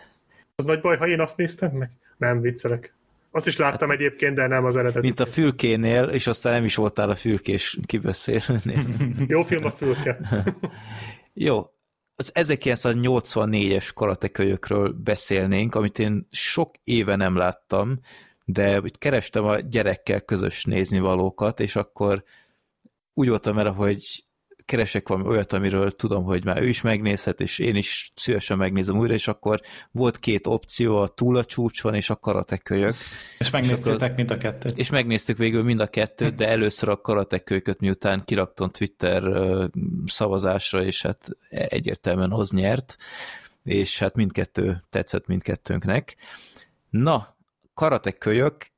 Az 0.54 0.64
nagy 0.64 0.80
baj, 0.80 0.96
ha 0.96 1.06
én 1.06 1.20
azt 1.20 1.36
néztem 1.36 1.70
meg? 1.70 1.90
Nem, 2.16 2.40
viccelek. 2.40 2.94
Azt 3.30 3.46
is 3.46 3.56
láttam 3.56 3.88
hát, 3.88 3.98
egyébként, 3.98 4.34
de 4.34 4.46
nem 4.46 4.64
az 4.64 4.76
eredet. 4.76 5.02
Mint 5.02 5.20
a 5.20 5.26
fülkénél, 5.26 6.04
és 6.04 6.26
aztán 6.26 6.52
nem 6.52 6.64
is 6.64 6.74
voltál 6.74 7.10
a 7.10 7.14
fülkés 7.14 7.78
kibeszélőnél. 7.86 8.86
Jó 9.26 9.42
film 9.42 9.64
a 9.64 9.70
fülke. 9.70 10.18
Jó, 11.32 11.70
az 12.16 12.32
1984-es 12.34 13.90
karatekölyökről 13.94 14.92
beszélnénk, 14.92 15.74
amit 15.74 15.98
én 15.98 16.28
sok 16.30 16.74
éve 16.84 17.16
nem 17.16 17.36
láttam, 17.36 17.98
de 18.44 18.80
úgy 18.80 18.98
kerestem 18.98 19.44
a 19.44 19.58
gyerekkel 19.58 20.20
közös 20.20 20.64
nézni 20.64 20.98
valókat, 20.98 21.60
és 21.60 21.76
akkor 21.76 22.24
úgy 23.14 23.28
voltam 23.28 23.54
vele, 23.54 23.70
hogy 23.70 24.24
keresek 24.64 25.08
valami 25.08 25.28
olyat, 25.28 25.52
amiről 25.52 25.90
tudom, 25.90 26.24
hogy 26.24 26.44
már 26.44 26.62
ő 26.62 26.68
is 26.68 26.80
megnézhet, 26.80 27.40
és 27.40 27.58
én 27.58 27.76
is 27.76 28.12
szívesen 28.14 28.56
megnézem 28.56 28.98
újra, 28.98 29.14
és 29.14 29.28
akkor 29.28 29.60
volt 29.90 30.18
két 30.18 30.46
opció, 30.46 30.96
a 30.96 31.08
túl 31.08 31.36
a 31.36 31.44
csúcson 31.44 31.94
és 31.94 32.10
a 32.10 32.16
karatekölyök. 32.16 32.94
És 33.38 33.50
megnéztétek 33.50 34.10
és 34.10 34.16
mind 34.16 34.30
a 34.30 34.36
kettőt. 34.36 34.78
És 34.78 34.90
megnéztük 34.90 35.36
végül 35.36 35.62
mind 35.62 35.80
a 35.80 35.86
kettőt, 35.86 36.34
de 36.34 36.48
először 36.48 36.88
a 36.88 37.00
karatekölyköt, 37.00 37.80
miután 37.80 38.22
kiraktam 38.24 38.70
Twitter 38.70 39.22
szavazásra, 40.06 40.84
és 40.84 41.02
hát 41.02 41.28
egyértelműen 41.48 42.32
az 42.32 42.50
nyert, 42.50 42.96
és 43.62 43.98
hát 43.98 44.14
mindkettő 44.14 44.82
tetszett 44.90 45.26
mindkettőnknek. 45.26 46.16
Na, 46.90 47.36
karatekölyök, 47.74 48.72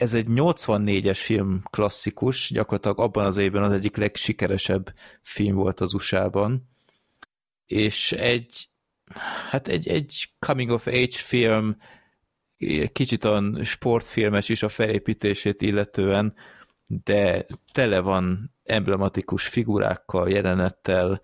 ez 0.00 0.14
egy 0.14 0.26
84-es 0.28 1.20
film 1.22 1.62
klasszikus, 1.70 2.50
gyakorlatilag 2.50 2.98
abban 3.00 3.24
az 3.24 3.36
évben 3.36 3.62
az 3.62 3.72
egyik 3.72 3.96
legsikeresebb 3.96 4.94
film 5.22 5.54
volt 5.54 5.80
az 5.80 5.94
USA-ban, 5.94 6.68
és 7.66 8.12
egy, 8.12 8.68
hát 9.50 9.68
egy, 9.68 9.88
egy 9.88 10.28
coming 10.38 10.70
of 10.70 10.86
age 10.86 11.08
film, 11.10 11.76
kicsit 12.92 13.24
olyan 13.24 13.64
sportfilmes 13.64 14.48
is 14.48 14.62
a 14.62 14.68
felépítését 14.68 15.62
illetően, 15.62 16.34
de 16.86 17.46
tele 17.72 18.00
van 18.00 18.54
emblematikus 18.64 19.46
figurákkal, 19.46 20.30
jelenettel, 20.30 21.20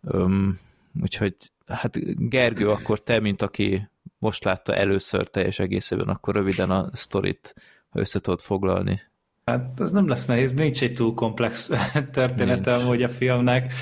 um, 0.00 0.58
úgyhogy 1.02 1.34
hát 1.66 1.98
Gergő, 2.28 2.70
akkor 2.70 3.02
te, 3.02 3.20
mint 3.20 3.42
aki 3.42 3.88
most 4.18 4.44
látta 4.44 4.74
először 4.74 5.28
teljes 5.28 5.58
egészében, 5.58 6.08
akkor 6.08 6.34
röviden 6.34 6.70
a 6.70 6.88
sztorit 6.92 7.54
ha 7.90 8.00
össze 8.00 8.20
tudod 8.20 8.40
foglalni. 8.40 9.00
Hát 9.44 9.80
ez 9.80 9.90
nem 9.90 10.08
lesz 10.08 10.26
nehéz, 10.26 10.52
nincs 10.52 10.82
egy 10.82 10.92
túl 10.92 11.14
komplex 11.14 11.70
története 12.12 12.74
amúgy 12.74 13.02
a 13.02 13.08
filmnek. 13.08 13.74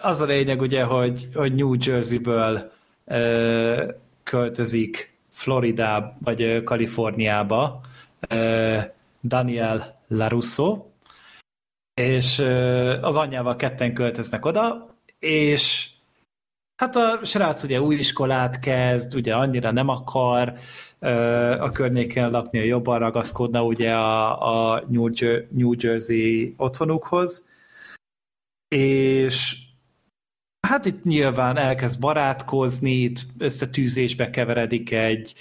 Az 0.00 0.20
a 0.20 0.24
lényeg 0.24 0.60
ugye, 0.60 0.82
hogy, 0.82 1.28
hogy 1.34 1.54
New 1.54 1.74
Jersey-ből 1.78 2.72
költözik 4.22 5.18
Florida 5.30 6.16
vagy 6.20 6.62
Kaliforniába 6.64 7.80
Daniel 9.22 10.00
LaRusso, 10.08 10.84
és 11.94 12.38
az 13.00 13.16
anyjával 13.16 13.56
ketten 13.56 13.94
költöznek 13.94 14.44
oda, 14.44 14.94
és 15.18 15.90
hát 16.76 16.96
a 16.96 17.20
srác 17.22 17.62
ugye 17.62 17.80
új 17.80 17.94
iskolát 17.94 18.60
kezd, 18.60 19.14
ugye 19.14 19.34
annyira 19.34 19.70
nem 19.70 19.88
akar, 19.88 20.54
a 21.60 21.70
környéken 21.70 22.30
a 22.30 22.64
jobban 22.64 22.98
ragaszkodna 22.98 23.64
ugye 23.64 23.92
a, 23.92 24.74
a 24.74 24.84
New 25.50 25.72
Jersey 25.78 26.54
otthonukhoz, 26.56 27.48
és 28.68 29.63
Hát 30.64 30.84
itt 30.84 31.04
nyilván 31.04 31.56
elkezd 31.56 32.00
barátkozni, 32.00 32.90
itt 32.90 33.18
összetűzésbe 33.38 34.30
keveredik 34.30 34.92
egy 34.92 35.34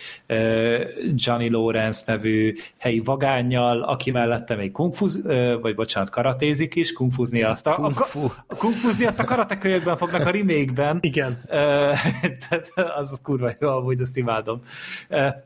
Johnny 1.15 1.49
Lawrence 1.49 2.03
nevű 2.11 2.53
helyi 2.77 2.99
vagányjal, 2.99 3.81
aki 3.81 4.11
mellette 4.11 4.55
még 4.55 4.71
kungfuz, 4.71 5.21
vagy 5.61 5.75
bocsánat, 5.75 6.09
karatézik 6.09 6.75
is, 6.75 6.93
kungfuzni 6.93 7.43
azt 7.43 7.67
a, 7.67 7.77
a, 7.77 7.91
a, 8.13 8.43
a 8.47 8.55
kungfuzni 8.55 9.05
azt 9.05 9.19
a 9.19 9.23
karatekölyökben 9.23 9.97
fognak 9.97 10.25
a 10.25 10.31
remake-ben. 10.31 10.97
Igen. 11.01 11.41
Tehát 12.49 12.71
az, 12.75 13.11
az 13.11 13.19
kurva 13.23 13.51
jó, 13.59 13.69
amúgy 13.69 14.01
azt 14.01 14.17
imádom. 14.17 14.61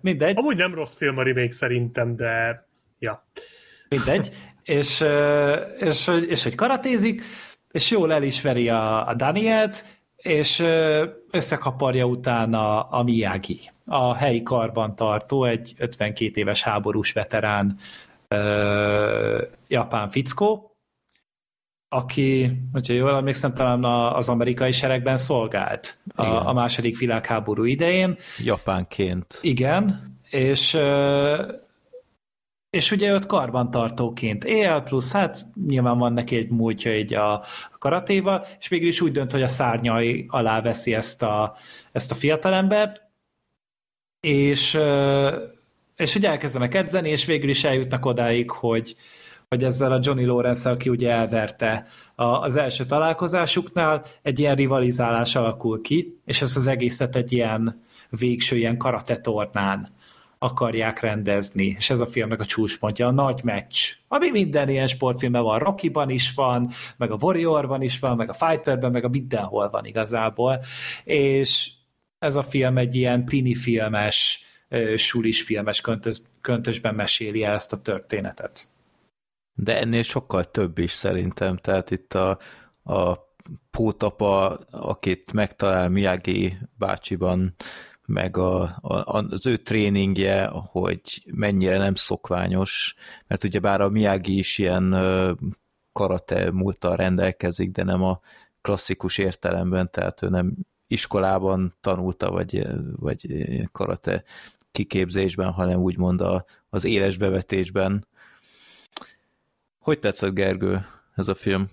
Mindegy. 0.02 0.38
Amúgy 0.38 0.56
nem 0.56 0.74
rossz 0.74 0.94
film 0.94 1.18
a 1.18 1.24
remake 1.24 1.52
szerintem, 1.52 2.16
de 2.16 2.66
ja. 3.00 3.28
Mindegy. 3.90 4.32
És, 4.64 5.04
és, 5.80 6.08
és, 6.08 6.12
és 6.28 6.44
hogy 6.44 6.56
karatézik, 6.56 7.22
és 7.72 7.92
jól 7.92 8.14
elismeri 8.14 8.70
a, 8.70 9.08
a 9.08 9.14
Danielt, 9.14 9.84
és 10.16 10.64
összekaparja 11.32 12.06
utána 12.06 12.82
a 12.82 13.04
Miyagi, 13.04 13.60
a 13.86 14.16
helyi 14.16 14.44
karbantartó, 14.44 15.46
egy 15.46 15.74
52 15.78 16.40
éves 16.40 16.64
háborús 16.64 17.12
veterán 17.12 17.80
ö, 18.28 19.44
japán 19.68 20.10
fickó, 20.10 20.72
aki, 21.90 22.52
hogyha 22.72 22.94
jól 22.94 23.16
emlékszem, 23.16 23.54
talán 23.54 23.84
az 24.14 24.30
amerikai 24.30 24.72
seregben 24.72 25.18
szolgált 25.18 25.96
a, 26.16 26.26
a 26.26 26.54
második 26.54 26.98
világháború 26.98 27.64
idején. 27.64 28.18
Japánként. 28.44 29.38
Igen, 29.42 30.16
és 30.30 30.78
és 32.78 32.92
ugye 32.92 33.12
őt 33.12 33.26
karbantartóként 33.26 34.44
él, 34.44 34.82
plusz 34.82 35.12
hát 35.12 35.46
nyilván 35.68 35.98
van 35.98 36.14
neki 36.14 36.36
egy 36.36 36.50
múltja 36.50 36.92
egy 36.92 37.14
a, 37.14 37.44
karatéval, 37.80 38.46
és 38.60 38.68
végül 38.68 38.88
is 38.88 39.02
úgy 39.02 39.12
dönt, 39.12 39.32
hogy 39.32 39.42
a 39.42 39.48
szárnyai 39.48 40.26
alá 40.30 40.62
veszi 40.62 40.94
ezt 40.94 41.24
a, 41.24 41.56
ezt 41.92 42.12
a 42.12 42.16
fiatalembert, 42.16 43.02
és, 44.20 44.78
és 45.96 46.16
ugye 46.16 46.30
elkezdenek 46.30 46.76
edzeni, 46.76 47.10
és 47.10 47.26
végül 47.26 47.50
is 47.50 47.64
eljutnak 47.64 48.06
odáig, 48.06 48.52
hogy, 48.52 48.96
hogy 49.50 49.64
ezzel 49.64 49.92
a 49.92 50.00
Johnny 50.02 50.26
Lawrence, 50.26 50.70
aki 50.70 50.90
ugye 50.90 51.12
elverte 51.12 51.86
az 52.16 52.56
első 52.56 52.86
találkozásuknál, 52.86 54.06
egy 54.22 54.40
ilyen 54.40 54.56
rivalizálás 54.56 55.36
alakul 55.36 55.82
ki, 55.82 56.20
és 56.26 56.42
ez 56.42 56.56
az 56.56 56.68
egészet 56.68 57.16
egy 57.16 57.32
ilyen 57.32 57.84
végső 58.10 58.58
ilyen 58.58 58.78
karate 58.78 59.18
tornán 59.18 59.96
akarják 60.40 61.00
rendezni, 61.00 61.66
és 61.78 61.90
ez 61.90 62.00
a 62.00 62.06
filmnek 62.06 62.40
a 62.40 62.46
csúcspontja, 62.46 63.08
a 63.08 63.12
nagy 63.12 63.44
meccs, 63.44 63.92
ami 64.08 64.30
minden 64.30 64.70
ilyen 64.70 64.88
sportfilmben 64.88 65.44
van, 65.44 65.60
Rocky-ban 65.60 66.10
is 66.10 66.34
van, 66.34 66.70
meg 66.98 67.12
a 67.12 67.18
Warrior-ban 67.22 67.82
is 67.82 68.00
van, 68.00 68.16
meg 68.16 68.30
a 68.30 68.34
Fighter-ben, 68.34 68.92
meg 68.92 69.04
a 69.04 69.10
mindenhol 69.10 69.70
van 69.70 69.86
igazából, 69.86 70.64
és 71.04 71.72
ez 72.20 72.36
a 72.36 72.44
film 72.44 72.78
egy 72.78 72.96
ilyen 72.96 73.26
tini 73.26 73.56
filmes, 73.56 74.46
sulis 74.96 75.42
filmes 75.42 75.82
köntös, 75.82 76.22
köntösben 76.42 76.96
meséli 76.96 77.44
el 77.44 77.54
ezt 77.54 77.74
a 77.74 77.82
történetet. 77.82 78.68
De 79.54 79.80
ennél 79.80 80.04
sokkal 80.04 80.52
több 80.52 80.78
is 80.78 80.92
szerintem, 80.92 81.58
tehát 81.58 81.92
itt 81.92 82.14
a, 82.14 82.40
a 82.84 83.26
pótapa, 83.72 84.60
akit 84.72 85.34
megtalál 85.34 85.90
Miyagi 85.90 86.58
bácsiban, 86.78 87.56
meg 88.08 88.38
a, 88.38 88.62
a, 88.82 89.26
az 89.30 89.46
ő 89.46 89.58
tréningje, 89.58 90.46
hogy 90.48 91.24
mennyire 91.32 91.78
nem 91.78 91.96
szokványos, 91.96 92.96
mert 93.28 93.44
ugye 93.44 93.60
bár 93.60 93.82
a 93.82 93.90
Miyagi 93.90 94.38
is 94.38 94.58
ilyen 94.58 94.96
karate 95.92 96.52
múltal 96.52 96.96
rendelkezik, 96.96 97.72
de 97.72 97.84
nem 97.84 98.04
a 98.04 98.20
klasszikus 98.62 99.18
értelemben, 99.18 99.92
tehát 99.92 100.22
ő 100.22 100.30
nem 100.30 100.54
iskolában 100.88 101.76
tanulta, 101.82 102.32
vagy, 102.32 102.68
vagy 102.96 103.28
karate 103.72 104.24
kiképzésben, 104.72 105.52
hanem 105.52 105.80
úgymond 105.80 106.22
a, 106.22 106.46
az 106.70 106.84
éles 106.84 107.18
bevetésben. 107.18 108.08
Hogy 109.80 110.00
tetszett, 110.00 110.34
Gergő, 110.34 110.86
ez 111.16 111.28
a 111.28 111.36
film? 111.36 111.68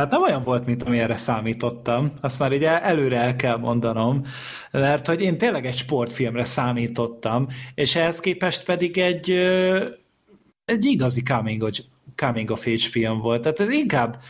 Hát 0.00 0.10
nem 0.10 0.22
olyan 0.22 0.40
volt, 0.40 0.66
mint 0.66 0.82
amilyenre 0.82 1.16
számítottam. 1.16 2.12
Azt 2.20 2.38
már 2.38 2.52
ugye 2.52 2.82
előre 2.82 3.20
el 3.20 3.36
kell 3.36 3.56
mondanom, 3.56 4.24
mert 4.70 5.06
hogy 5.06 5.20
én 5.20 5.38
tényleg 5.38 5.66
egy 5.66 5.76
sportfilmre 5.76 6.44
számítottam, 6.44 7.48
és 7.74 7.96
ehhez 7.96 8.20
képest 8.20 8.64
pedig 8.64 8.98
egy, 8.98 9.30
egy 10.64 10.84
igazi 10.84 11.22
coming 11.22 11.62
of, 11.62 11.78
coming 12.16 12.50
of 12.50 12.66
age 12.66 12.88
film 12.90 13.18
volt. 13.18 13.42
Tehát 13.42 13.60
ez 13.60 13.70
inkább 13.70 14.22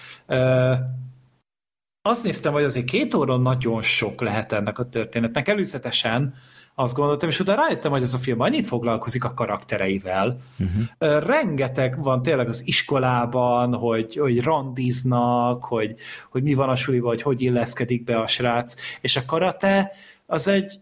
azt 2.02 2.24
néztem, 2.24 2.52
hogy 2.52 2.62
azért 2.62 2.86
két 2.86 3.14
óra 3.14 3.36
nagyon 3.36 3.82
sok 3.82 4.20
lehet 4.20 4.52
ennek 4.52 4.78
a 4.78 4.88
történetnek. 4.88 5.48
Előzetesen 5.48 6.34
azt 6.74 6.96
gondoltam, 6.96 7.28
és 7.28 7.40
utána 7.40 7.60
rájöttem, 7.60 7.90
hogy 7.90 8.02
ez 8.02 8.14
a 8.14 8.18
film 8.18 8.40
annyit 8.40 8.66
foglalkozik 8.66 9.24
a 9.24 9.34
karaktereivel. 9.34 10.38
Uh-huh. 10.58 11.24
Rengeteg 11.26 12.02
van 12.02 12.22
tényleg 12.22 12.48
az 12.48 12.66
iskolában, 12.66 13.74
hogy, 13.74 14.16
hogy 14.16 14.42
randiznak, 14.42 15.64
hogy, 15.64 15.94
hogy 16.30 16.42
mi 16.42 16.54
van 16.54 16.68
a 16.68 16.76
suliban, 16.76 17.08
hogy 17.08 17.22
hogy 17.22 17.42
illeszkedik 17.42 18.04
be 18.04 18.18
a 18.18 18.26
srác, 18.26 18.74
és 19.00 19.16
a 19.16 19.24
karate 19.26 19.92
az 20.26 20.48
egy 20.48 20.80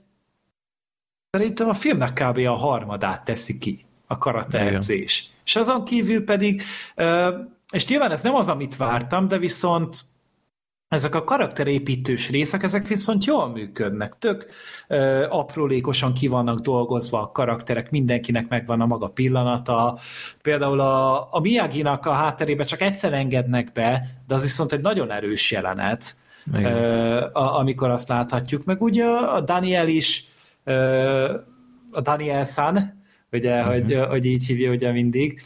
szerintem 1.30 1.68
a 1.68 1.74
filmnek 1.74 2.12
kb. 2.12 2.38
a 2.38 2.54
harmadát 2.54 3.24
teszi 3.24 3.58
ki, 3.58 3.84
a 4.06 4.18
karate 4.18 4.58
edzés. 4.58 5.30
És 5.44 5.56
azon 5.56 5.84
kívül 5.84 6.24
pedig, 6.24 6.62
és 7.72 7.86
nyilván 7.88 8.10
ez 8.10 8.22
nem 8.22 8.34
az, 8.34 8.48
amit 8.48 8.76
vártam, 8.76 9.28
de 9.28 9.38
viszont 9.38 10.00
ezek 10.90 11.14
a 11.14 11.24
karakterépítős 11.24 12.30
részek, 12.30 12.62
ezek 12.62 12.86
viszont 12.86 13.24
jól 13.24 13.48
működnek, 13.48 14.18
tök 14.18 14.46
ö, 14.88 15.26
aprólékosan 15.28 16.12
ki 16.12 16.28
vannak 16.28 16.58
dolgozva 16.58 17.22
a 17.22 17.30
karakterek, 17.32 17.90
mindenkinek 17.90 18.48
megvan 18.48 18.80
a 18.80 18.86
maga 18.86 19.08
pillanata. 19.08 19.98
Például 20.42 20.80
a, 20.80 21.28
a 21.34 21.40
Miyagi-nak 21.40 22.06
a 22.06 22.12
hátterébe 22.12 22.64
csak 22.64 22.80
egyszer 22.80 23.12
engednek 23.12 23.72
be, 23.72 24.06
de 24.26 24.34
az 24.34 24.42
viszont 24.42 24.72
egy 24.72 24.80
nagyon 24.80 25.10
erős 25.10 25.50
jelenet, 25.50 26.16
amikor 27.32 27.90
azt 27.90 28.08
láthatjuk. 28.08 28.64
Meg 28.64 28.82
ugye 28.82 29.04
a 29.06 29.40
Daniel 29.40 29.88
is, 29.88 30.24
a 31.90 32.00
Daniel 32.00 32.44
San, 32.44 33.04
ugye, 33.32 33.58
uh-huh. 33.58 33.72
hogy, 33.72 34.00
hogy 34.08 34.24
így 34.24 34.46
hívja 34.46 34.70
ugye 34.70 34.92
mindig, 34.92 35.40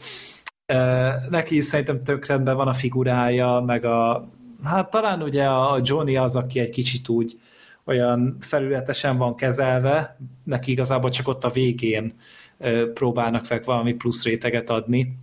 neki 1.30 1.56
is 1.56 1.64
szerintem 1.64 2.02
tök 2.02 2.26
rendben 2.26 2.56
van 2.56 2.68
a 2.68 2.72
figurája, 2.72 3.62
meg 3.66 3.84
a, 3.84 4.28
hát 4.62 4.90
talán 4.90 5.22
ugye 5.22 5.44
a 5.44 5.80
Johnny 5.82 6.16
az, 6.16 6.36
aki 6.36 6.60
egy 6.60 6.70
kicsit 6.70 7.08
úgy 7.08 7.40
olyan 7.84 8.36
felületesen 8.40 9.16
van 9.16 9.36
kezelve, 9.36 10.16
neki 10.44 10.70
igazából 10.70 11.10
csak 11.10 11.28
ott 11.28 11.44
a 11.44 11.50
végén 11.50 12.14
próbálnak 12.94 13.48
meg 13.48 13.64
valami 13.64 13.94
plusz 13.94 14.24
réteget 14.24 14.70
adni. 14.70 15.18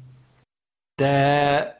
De 0.95 1.79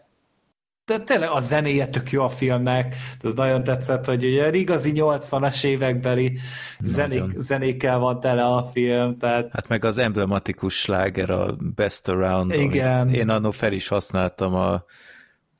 de 0.86 1.00
tényleg 1.00 1.30
a 1.30 1.40
zenéje 1.40 1.88
tök 1.88 2.12
jó 2.12 2.24
a 2.24 2.30
filmnek, 2.30 2.96
ez 3.22 3.34
nagyon 3.34 3.64
tetszett, 3.64 4.06
hogy 4.06 4.26
ugye 4.26 4.50
igazi 4.52 4.92
80-as 4.96 5.64
évekbeli 5.64 6.40
zenék, 6.80 7.24
zenékkel 7.36 7.98
van 7.98 8.20
tele 8.20 8.44
a 8.44 8.64
film, 8.64 9.18
tehát... 9.18 9.50
Hát 9.52 9.68
meg 9.68 9.86
az 9.86 9.98
emblematikus 9.98 10.80
sláger, 10.80 11.30
a 11.30 11.56
Best 11.76 12.08
Around, 12.08 12.52
Igen. 12.54 13.10
Én 13.14 13.30
annó 13.30 13.52
fel 13.52 13.72
is 13.72 13.88
használtam 13.88 14.56
a 14.56 14.84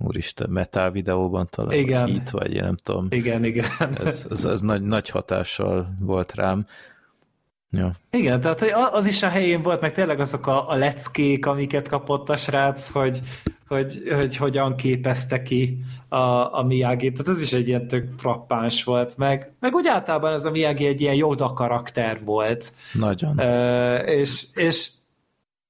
úristen, 0.06 0.50
metal 0.50 0.92
videóban 0.92 1.48
talán, 1.50 1.72
igen. 1.74 2.02
vagy 2.02 2.12
hit, 2.12 2.30
vagy 2.30 2.54
én 2.54 2.64
nem 2.64 2.76
tudom. 2.84 3.08
Igen, 3.10 3.44
igen. 3.44 3.66
Ez, 4.04 4.28
ez, 4.32 4.46
ez 4.46 4.62
nagy, 4.62 4.82
nagy 4.82 5.10
hatással 5.10 5.96
volt 6.00 6.36
rám. 6.36 6.66
Ja. 7.74 7.92
Igen, 8.10 8.42
tehát 8.42 8.60
hogy 8.60 8.72
az 8.92 9.06
is 9.06 9.24
a 9.24 9.30
helyén 9.30 9.62
volt, 9.62 9.82
meg 9.82 9.92
tényleg 9.92 10.20
azok 10.20 10.48
a, 10.48 10.70
a 10.70 10.76
leckék, 10.76 11.46
amiket 11.46 11.88
kapott 11.88 12.30
a 12.30 12.36
srác, 12.36 12.90
hogy, 12.90 13.20
hogy, 13.68 14.02
hogy 14.20 14.36
hogyan 14.36 14.76
képezte 14.76 15.42
ki 15.42 15.78
a, 16.10 16.58
a 16.58 16.64
Miyagi, 16.68 17.12
tehát 17.12 17.28
ez 17.28 17.42
is 17.42 17.54
egy 17.54 17.68
ilyen 17.68 17.88
tök 17.88 18.08
frappáns 18.18 18.84
volt, 18.84 19.18
meg, 19.18 19.52
meg 19.60 19.74
úgy 19.74 19.88
általában 19.88 20.34
ez 20.34 20.46
a 20.46 20.52
Miyagi 20.52 20.86
egy 20.86 21.02
ilyen 21.02 21.16
Yoda 21.16 21.54
karakter 21.54 22.20
volt. 22.26 22.74
Nagyon. 22.94 23.40
Uh, 23.40 24.10
és, 24.10 24.46
és, 24.54 24.92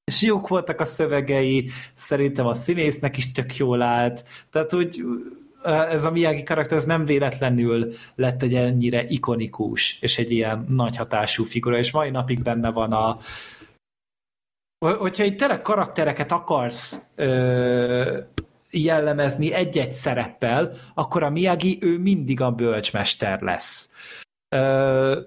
és 0.04 0.22
jók 0.22 0.48
voltak 0.48 0.80
a 0.80 0.86
szövegei, 0.86 1.70
szerintem 1.94 2.46
a 2.46 2.54
színésznek 2.54 3.18
is 3.18 3.32
tök 3.32 3.56
jól 3.56 3.82
állt, 3.82 4.26
tehát 4.50 4.74
úgy 4.74 5.04
ez 5.64 6.06
a 6.06 6.12
Miyagi 6.12 6.44
karakter 6.44 6.78
ez 6.78 6.86
nem 6.86 7.06
véletlenül 7.06 7.94
lett 8.16 8.44
egy 8.44 8.56
ennyire 8.56 9.04
ikonikus, 9.08 10.02
és 10.02 10.18
egy 10.18 10.32
ilyen 10.32 10.66
nagy 10.70 10.98
hatású 10.98 11.44
figura, 11.44 11.78
és 11.78 11.92
mai 11.92 12.10
napig 12.10 12.42
benne 12.42 12.70
van 12.72 12.92
a, 12.92 13.18
hogyha 14.86 15.24
egy 15.24 15.36
tényleg 15.36 15.62
karaktereket 15.62 16.32
akarsz 16.32 17.06
ö, 17.16 18.20
jellemezni 18.70 19.54
egy-egy 19.54 19.92
szereppel, 19.92 20.74
akkor 20.94 21.24
a 21.24 21.30
Miyagi 21.30 21.78
ő 21.82 21.98
mindig 21.98 22.42
a 22.42 22.52
bölcsmester 22.52 23.42
lesz. 23.42 23.94
Ö, 24.50 25.22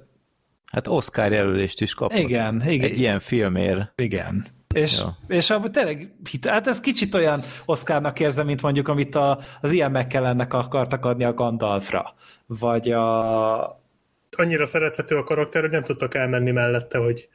hát 0.72 0.88
Oscar 0.88 1.32
jelölést 1.32 1.80
is 1.80 1.94
kapott. 1.94 2.18
Igen, 2.18 2.68
igen. 2.68 2.90
Egy 2.90 2.98
ilyen 2.98 3.20
filmért. 3.20 3.92
Igen. 3.96 4.46
És, 4.74 4.98
ja. 4.98 5.16
és 5.26 5.50
abban 5.50 5.72
tényleg, 5.72 6.14
hát 6.48 6.66
ez 6.66 6.80
kicsit 6.80 7.14
olyan 7.14 7.42
Oscarnak 7.64 8.20
érzem, 8.20 8.46
mint 8.46 8.62
mondjuk, 8.62 8.88
amit 8.88 9.14
a, 9.14 9.38
az 9.60 9.70
ilyen 9.70 9.90
megkelennek 9.90 10.52
akartak 10.52 11.04
adni 11.04 11.24
a 11.24 11.34
Gandalfra, 11.34 12.14
vagy 12.46 12.90
a, 12.90 13.83
annyira 14.34 14.66
szerethető 14.66 15.16
a 15.16 15.24
karakter, 15.24 15.60
hogy 15.60 15.70
nem 15.70 15.82
tudtak 15.82 16.14
elmenni 16.14 16.50
mellette, 16.50 16.98
hogy... 16.98 17.28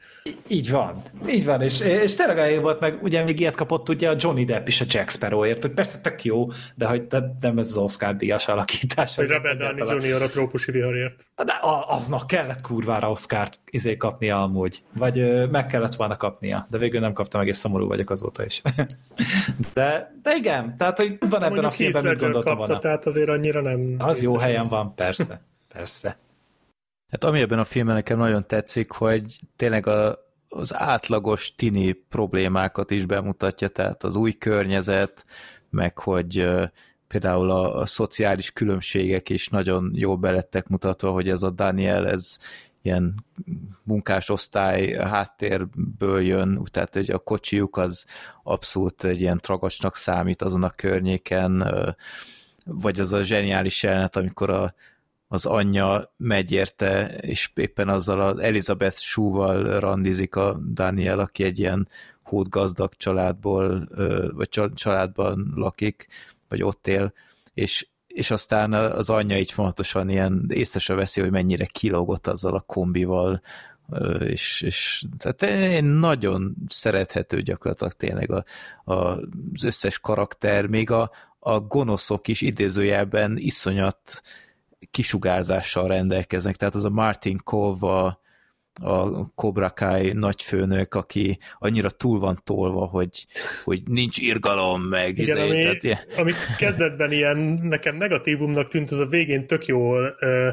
Így 0.48 0.70
van, 0.70 1.02
így 1.28 1.44
van, 1.44 1.62
és, 1.62 1.80
és 1.80 2.14
tényleg 2.14 2.38
eljön 2.38 2.62
volt 2.62 2.80
meg, 2.80 3.02
ugye 3.02 3.24
még 3.24 3.40
ilyet 3.40 3.54
kapott 3.54 3.88
ugye 3.88 4.08
a 4.08 4.16
Johnny 4.18 4.44
Depp 4.44 4.66
is 4.66 4.80
a 4.80 4.84
Jack 4.88 5.10
Sparrowért, 5.10 5.62
hogy 5.62 5.70
persze 5.70 6.00
tök 6.00 6.24
jó, 6.24 6.48
de 6.74 6.86
hogy 6.86 7.06
de, 7.06 7.36
nem 7.40 7.58
ez 7.58 7.66
az 7.66 7.76
Oscar 7.76 8.16
díjas 8.16 8.48
alakítás. 8.48 9.16
Hogy 9.16 9.28
Robert 9.28 9.58
Downey 9.58 10.08
Jr. 10.08 10.22
a 10.22 10.28
trópusi 10.28 10.70
viharért. 10.70 11.24
De 11.44 11.58
aznak 11.86 12.26
kellett 12.26 12.60
kurvára 12.60 13.10
Oscárt 13.10 13.60
izé 13.70 13.96
kapnia 13.96 14.42
amúgy, 14.42 14.82
vagy 14.96 15.48
meg 15.50 15.66
kellett 15.66 15.94
volna 15.94 16.16
kapnia, 16.16 16.66
de 16.70 16.78
végül 16.78 17.00
nem 17.00 17.12
kaptam 17.12 17.40
meg, 17.40 17.48
és 17.48 17.56
szomorú 17.56 17.86
vagyok 17.86 18.10
azóta 18.10 18.44
is. 18.44 18.62
de, 19.74 20.14
de 20.22 20.34
igen, 20.34 20.76
tehát 20.76 20.98
hogy 20.98 21.18
van 21.28 21.42
ebben 21.42 21.64
a 21.64 21.70
filmben, 21.70 22.04
mit 22.04 22.18
gondoltam 22.18 22.56
volna. 22.56 22.78
Tehát 22.78 23.06
azért 23.06 23.28
annyira 23.28 23.60
nem... 23.60 23.94
Az 23.98 24.22
jó 24.22 24.36
helyen 24.36 24.66
van, 24.68 24.94
persze, 24.94 25.40
persze. 25.72 26.16
Hát 27.10 27.24
ami 27.24 27.40
ebben 27.40 27.58
a 27.58 27.64
filmben 27.64 27.94
nekem 27.94 28.18
nagyon 28.18 28.46
tetszik, 28.46 28.90
hogy 28.90 29.40
tényleg 29.56 29.86
a, 29.86 30.18
az 30.48 30.74
átlagos 30.74 31.54
tini 31.54 31.92
problémákat 31.92 32.90
is 32.90 33.06
bemutatja, 33.06 33.68
tehát 33.68 34.04
az 34.04 34.16
új 34.16 34.32
környezet, 34.32 35.24
meg 35.70 35.98
hogy 35.98 36.48
például 37.08 37.50
a, 37.50 37.76
a 37.76 37.86
szociális 37.86 38.52
különbségek 38.52 39.28
is 39.28 39.48
nagyon 39.48 39.90
jól 39.94 40.16
belettek 40.16 40.68
mutatva, 40.68 41.10
hogy 41.10 41.28
ez 41.28 41.42
a 41.42 41.50
Daniel, 41.50 42.08
ez 42.08 42.36
ilyen 42.82 43.24
munkásosztály 43.82 44.92
háttérből 44.92 46.20
jön, 46.20 46.64
tehát 46.70 46.94
hogy 46.94 47.10
a 47.10 47.18
kocsijuk 47.18 47.76
az 47.76 48.04
abszolút 48.42 49.04
egy 49.04 49.20
ilyen 49.20 49.40
tragasnak 49.40 49.96
számít 49.96 50.42
azon 50.42 50.62
a 50.62 50.70
környéken, 50.70 51.74
vagy 52.64 53.00
az 53.00 53.12
a 53.12 53.22
zseniális 53.22 53.82
jelenet, 53.82 54.16
amikor 54.16 54.50
a, 54.50 54.74
az 55.32 55.46
anyja 55.46 56.14
megy 56.16 56.52
érte, 56.52 57.06
és 57.20 57.50
éppen 57.54 57.88
azzal 57.88 58.20
az 58.20 58.38
Elizabeth 58.38 58.96
Shue-val 58.96 59.80
randizik 59.80 60.36
a 60.36 60.60
Daniel, 60.72 61.18
aki 61.18 61.44
egy 61.44 61.58
ilyen 61.58 61.88
hódgazdag 62.22 62.92
családból, 62.96 63.88
vagy 64.34 64.48
családban 64.74 65.52
lakik, 65.54 66.06
vagy 66.48 66.62
ott 66.62 66.86
él, 66.86 67.12
és, 67.54 67.88
és 68.06 68.30
aztán 68.30 68.72
az 68.72 69.10
anyja 69.10 69.38
így 69.38 69.52
fontosan 69.52 70.08
ilyen 70.08 70.46
észre 70.48 70.94
veszi, 70.94 71.20
hogy 71.20 71.30
mennyire 71.30 71.64
kilógott 71.64 72.26
azzal 72.26 72.54
a 72.54 72.60
kombival, 72.60 73.42
és, 74.20 74.60
és 74.60 75.04
tehát 75.18 75.42
én 75.72 75.84
nagyon 75.84 76.56
szerethető 76.66 77.42
gyakorlatilag 77.42 77.92
tényleg 77.92 78.30
a, 78.30 78.44
a, 78.84 78.94
az 78.94 79.64
összes 79.64 79.98
karakter, 79.98 80.66
még 80.66 80.90
a, 80.90 81.10
a 81.38 81.60
gonoszok 81.60 82.28
is 82.28 82.40
idézőjelben 82.40 83.36
iszonyat 83.36 84.22
kisugárzással 84.90 85.88
rendelkeznek, 85.88 86.56
tehát 86.56 86.74
az 86.74 86.84
a 86.84 86.90
Martin 86.90 87.40
Cove, 87.44 87.86
a, 87.86 88.20
a 88.82 89.26
Cobra 89.34 89.70
Kai 89.70 90.12
nagyfőnök, 90.12 90.94
aki 90.94 91.38
annyira 91.58 91.90
túl 91.90 92.18
van 92.18 92.40
tolva, 92.44 92.86
hogy, 92.86 93.26
hogy 93.64 93.82
nincs 93.88 94.18
irgalom, 94.18 94.82
meg... 94.82 95.18
Igen, 95.18 95.36
izé, 95.36 95.50
ami, 95.50 95.62
tehát, 95.62 95.82
ilyen. 95.82 95.98
ami 96.16 96.32
kezdetben 96.58 97.12
ilyen 97.12 97.36
nekem 97.62 97.96
negatívumnak 97.96 98.68
tűnt, 98.68 98.90
az 98.90 98.98
a 98.98 99.06
végén 99.06 99.46
tök 99.46 99.66
jól 99.66 100.16
ö, 100.18 100.48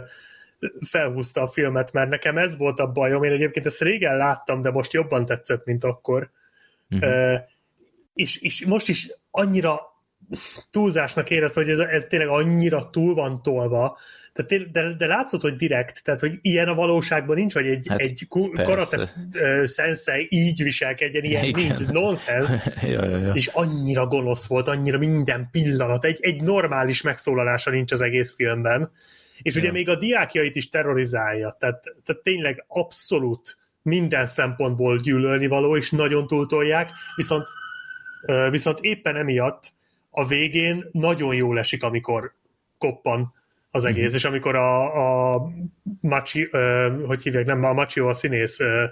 felhúzta 0.90 1.41
a 1.41 1.48
filmet, 1.48 1.94
mert 1.94 2.10
nekem 2.10 2.38
ez 2.38 2.58
volt 2.58 2.80
a 2.80 2.91
bajom, 2.91 3.24
én 3.24 3.32
egyébként 3.32 3.66
ezt 3.66 3.82
régen 3.82 4.18
láttam, 4.18 4.62
de 4.62 4.72
most 4.72 4.94
jobban 4.94 5.26
tetszett, 5.26 5.66
mint 5.66 5.84
akkor. 5.84 6.32
Uh-huh. 6.90 7.10
Ö, 7.10 7.36
és, 8.14 8.38
és 8.38 8.66
most 8.66 8.90
is 8.90 9.10
annyira 9.32 9.82
túlzásnak 10.72 11.30
érez, 11.30 11.54
hogy 11.54 11.70
ez, 11.70 11.80
ez 11.80 12.06
tényleg 12.06 12.28
annyira 12.28 12.90
túl 12.90 13.14
van 13.14 13.41
tolva, 13.41 13.98
tehát, 14.45 14.72
de, 14.72 14.94
de 14.98 15.08
látszott, 15.08 15.41
hogy 15.41 15.56
direkt, 15.56 16.04
tehát 16.04 16.20
hogy 16.20 16.40
ilyen 16.41 16.68
a 16.68 16.76
valóságban 16.76 17.36
nincs, 17.36 17.54
hogy 17.54 17.68
egy, 17.68 17.86
hát, 17.90 17.99
egy 17.99 18.28
karate 18.54 19.10
sensei 19.68 20.28
így 20.30 20.64
viselkedjen, 20.64 21.24
ilyen 21.24 21.44
Igen. 21.44 21.66
nincs, 21.66 21.91
nonsense, 21.91 22.64
ja, 22.88 23.06
ja, 23.06 23.18
ja. 23.18 23.32
és 23.34 23.48
annyira 23.48 24.08
gonosz 24.08 24.48
volt, 24.48 24.68
annyira 24.68 24.98
minden 24.98 25.48
pillanat, 25.52 26.06
egy, 26.06 26.18
egy 26.22 26.41
normális 26.41 27.02
megszólalása 27.02 27.70
nincs 27.70 27.91
az 27.91 28.02
egész 28.02 28.34
filmben, 28.36 28.91
és 29.41 29.56
ja. 29.56 29.62
ugye 29.62 29.72
még 29.72 29.90
a 29.90 29.95
diákjait 29.95 30.56
is 30.56 30.70
terrorizálja, 30.70 31.56
tehát, 31.60 31.84
tehát 32.06 32.22
tényleg 32.24 32.64
abszolút 32.68 33.58
minden 33.82 34.26
szempontból 34.26 34.98
gyűlölni 34.98 35.48
való, 35.48 35.78
és 35.78 35.91
nagyon 35.91 36.28
túltolják, 36.28 36.91
viszont, 37.16 37.48
viszont 38.49 38.80
éppen 38.82 39.16
emiatt 39.16 39.76
a 40.18 40.26
végén 40.26 40.89
nagyon 40.91 41.35
jól 41.35 41.60
esik, 41.60 41.84
amikor 41.84 42.34
koppan 42.77 43.34
az 43.72 43.85
egész, 43.85 44.06
mm-hmm. 44.06 44.15
és 44.15 44.26
amikor 44.26 44.56
a, 44.56 45.34
a 45.34 45.41
Machi, 46.02 46.49
uh, 46.52 47.06
hogy 47.06 47.23
hívják, 47.23 47.45
nem, 47.45 47.64
a 47.64 47.73
Machio 47.73 48.07
a 48.07 48.14
színész, 48.14 48.60
uh, 48.60 48.84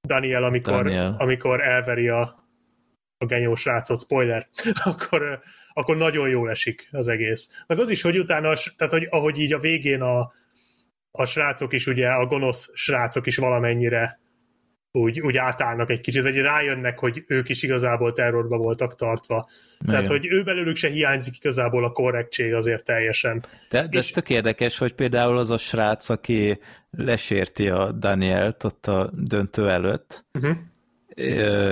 Daniel, 0.00 0.44
amikor, 0.44 0.82
Daniel. 0.82 1.16
amikor 1.18 1.62
elveri 1.62 2.08
a, 2.08 2.46
a 3.18 3.26
genyós 3.26 3.64
rácot, 3.64 4.00
spoiler, 4.00 4.48
akkor, 4.84 5.40
akkor 5.72 5.96
nagyon 5.96 6.28
jól 6.28 6.50
esik 6.50 6.88
az 6.90 7.08
egész. 7.08 7.64
Meg 7.66 7.80
az 7.80 7.90
is, 7.90 8.02
hogy 8.02 8.18
utána, 8.18 8.54
tehát 8.76 8.92
hogy 8.92 9.06
ahogy 9.10 9.38
így 9.38 9.52
a 9.52 9.58
végén 9.58 10.00
a, 10.00 10.32
a 11.10 11.24
srácok 11.24 11.72
is, 11.72 11.86
ugye 11.86 12.08
a 12.08 12.26
gonosz 12.26 12.70
srácok 12.72 13.26
is 13.26 13.36
valamennyire 13.36 14.20
úgy, 14.92 15.20
úgy 15.20 15.36
átállnak 15.36 15.90
egy 15.90 16.00
kicsit, 16.00 16.22
vagy 16.22 16.36
rájönnek, 16.36 16.98
hogy 16.98 17.24
ők 17.26 17.48
is 17.48 17.62
igazából 17.62 18.12
terrorba 18.12 18.56
voltak 18.56 18.94
tartva. 18.94 19.48
Igen. 19.80 19.94
Tehát, 19.94 20.08
hogy 20.08 20.26
ő 20.26 20.42
belőlük 20.42 20.76
se 20.76 20.88
hiányzik 20.88 21.36
igazából 21.36 21.84
a 21.84 21.92
korrektség 21.92 22.54
azért 22.54 22.84
teljesen. 22.84 23.44
De, 23.70 23.80
de 23.82 23.98
és... 23.98 23.98
ez 23.98 24.10
tök 24.10 24.30
érdekes, 24.30 24.78
hogy 24.78 24.92
például 24.92 25.38
az 25.38 25.50
a 25.50 25.58
srác, 25.58 26.08
aki 26.08 26.58
lesérti 26.90 27.68
a 27.68 27.92
Danielt 27.92 28.64
ott 28.64 28.86
a 28.86 29.10
döntő 29.12 29.68
előtt, 29.68 30.24
uh-huh. 30.32 30.56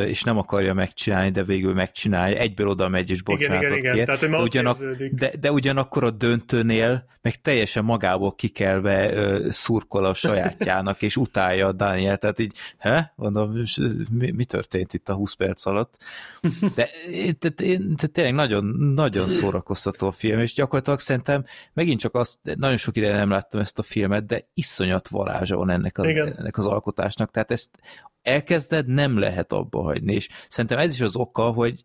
És 0.06 0.22
nem 0.22 0.38
akarja 0.38 0.74
megcsinálni, 0.74 1.30
de 1.30 1.42
végül 1.42 1.74
megcsinálja, 1.74 2.38
egyből 2.38 2.68
oda 2.68 2.88
megy 2.88 3.10
és 3.10 3.22
bocsánatot 3.22 3.62
igen, 3.62 3.78
igen, 3.78 3.94
igen. 3.94 4.06
Tehát, 4.06 4.20
de, 4.20 4.36
ugyanak, 4.36 4.78
de, 5.10 5.32
de 5.40 5.52
ugyanakkor 5.52 6.04
a 6.04 6.10
döntőnél 6.10 7.08
meg 7.22 7.34
teljesen 7.34 7.84
magából 7.84 8.34
kikelve 8.34 9.12
szurkol 9.48 10.04
a 10.04 10.14
sajátjának, 10.14 11.02
és 11.02 11.16
utálja 11.16 11.66
a 11.66 11.72
Daniel, 11.72 12.16
tehát 12.16 12.38
így, 12.38 12.52
he? 12.78 13.12
Mondom, 13.16 13.52
mi, 14.12 14.30
mi 14.30 14.44
történt 14.44 14.94
itt 14.94 15.08
a 15.08 15.14
20 15.14 15.32
perc 15.32 15.66
alatt? 15.66 15.96
De, 16.74 16.88
de, 17.38 17.48
de, 17.48 17.76
de 17.78 18.06
tényleg 18.06 18.34
nagyon, 18.34 18.64
nagyon 18.94 19.28
szórakoztató 19.28 20.06
a 20.06 20.12
film, 20.12 20.38
és 20.38 20.54
gyakorlatilag 20.54 21.00
szerintem 21.00 21.44
megint 21.72 22.00
csak 22.00 22.14
azt, 22.14 22.38
nagyon 22.42 22.76
sok 22.76 22.96
ideje 22.96 23.16
nem 23.16 23.30
láttam 23.30 23.60
ezt 23.60 23.78
a 23.78 23.82
filmet, 23.82 24.26
de 24.26 24.48
iszonyat 24.54 25.08
varázsa 25.08 25.56
van 25.56 25.70
ennek, 25.70 25.98
a, 25.98 26.06
ennek 26.06 26.58
az 26.58 26.66
alkotásnak, 26.66 27.30
tehát 27.30 27.50
ezt 27.50 27.70
elkezded, 28.22 28.86
nem 28.86 29.18
lehet 29.18 29.52
abba 29.52 29.82
hagyni, 29.82 30.14
és 30.14 30.28
szerintem 30.48 30.78
ez 30.78 30.92
is 30.92 31.00
az 31.00 31.16
oka, 31.16 31.50
hogy 31.50 31.84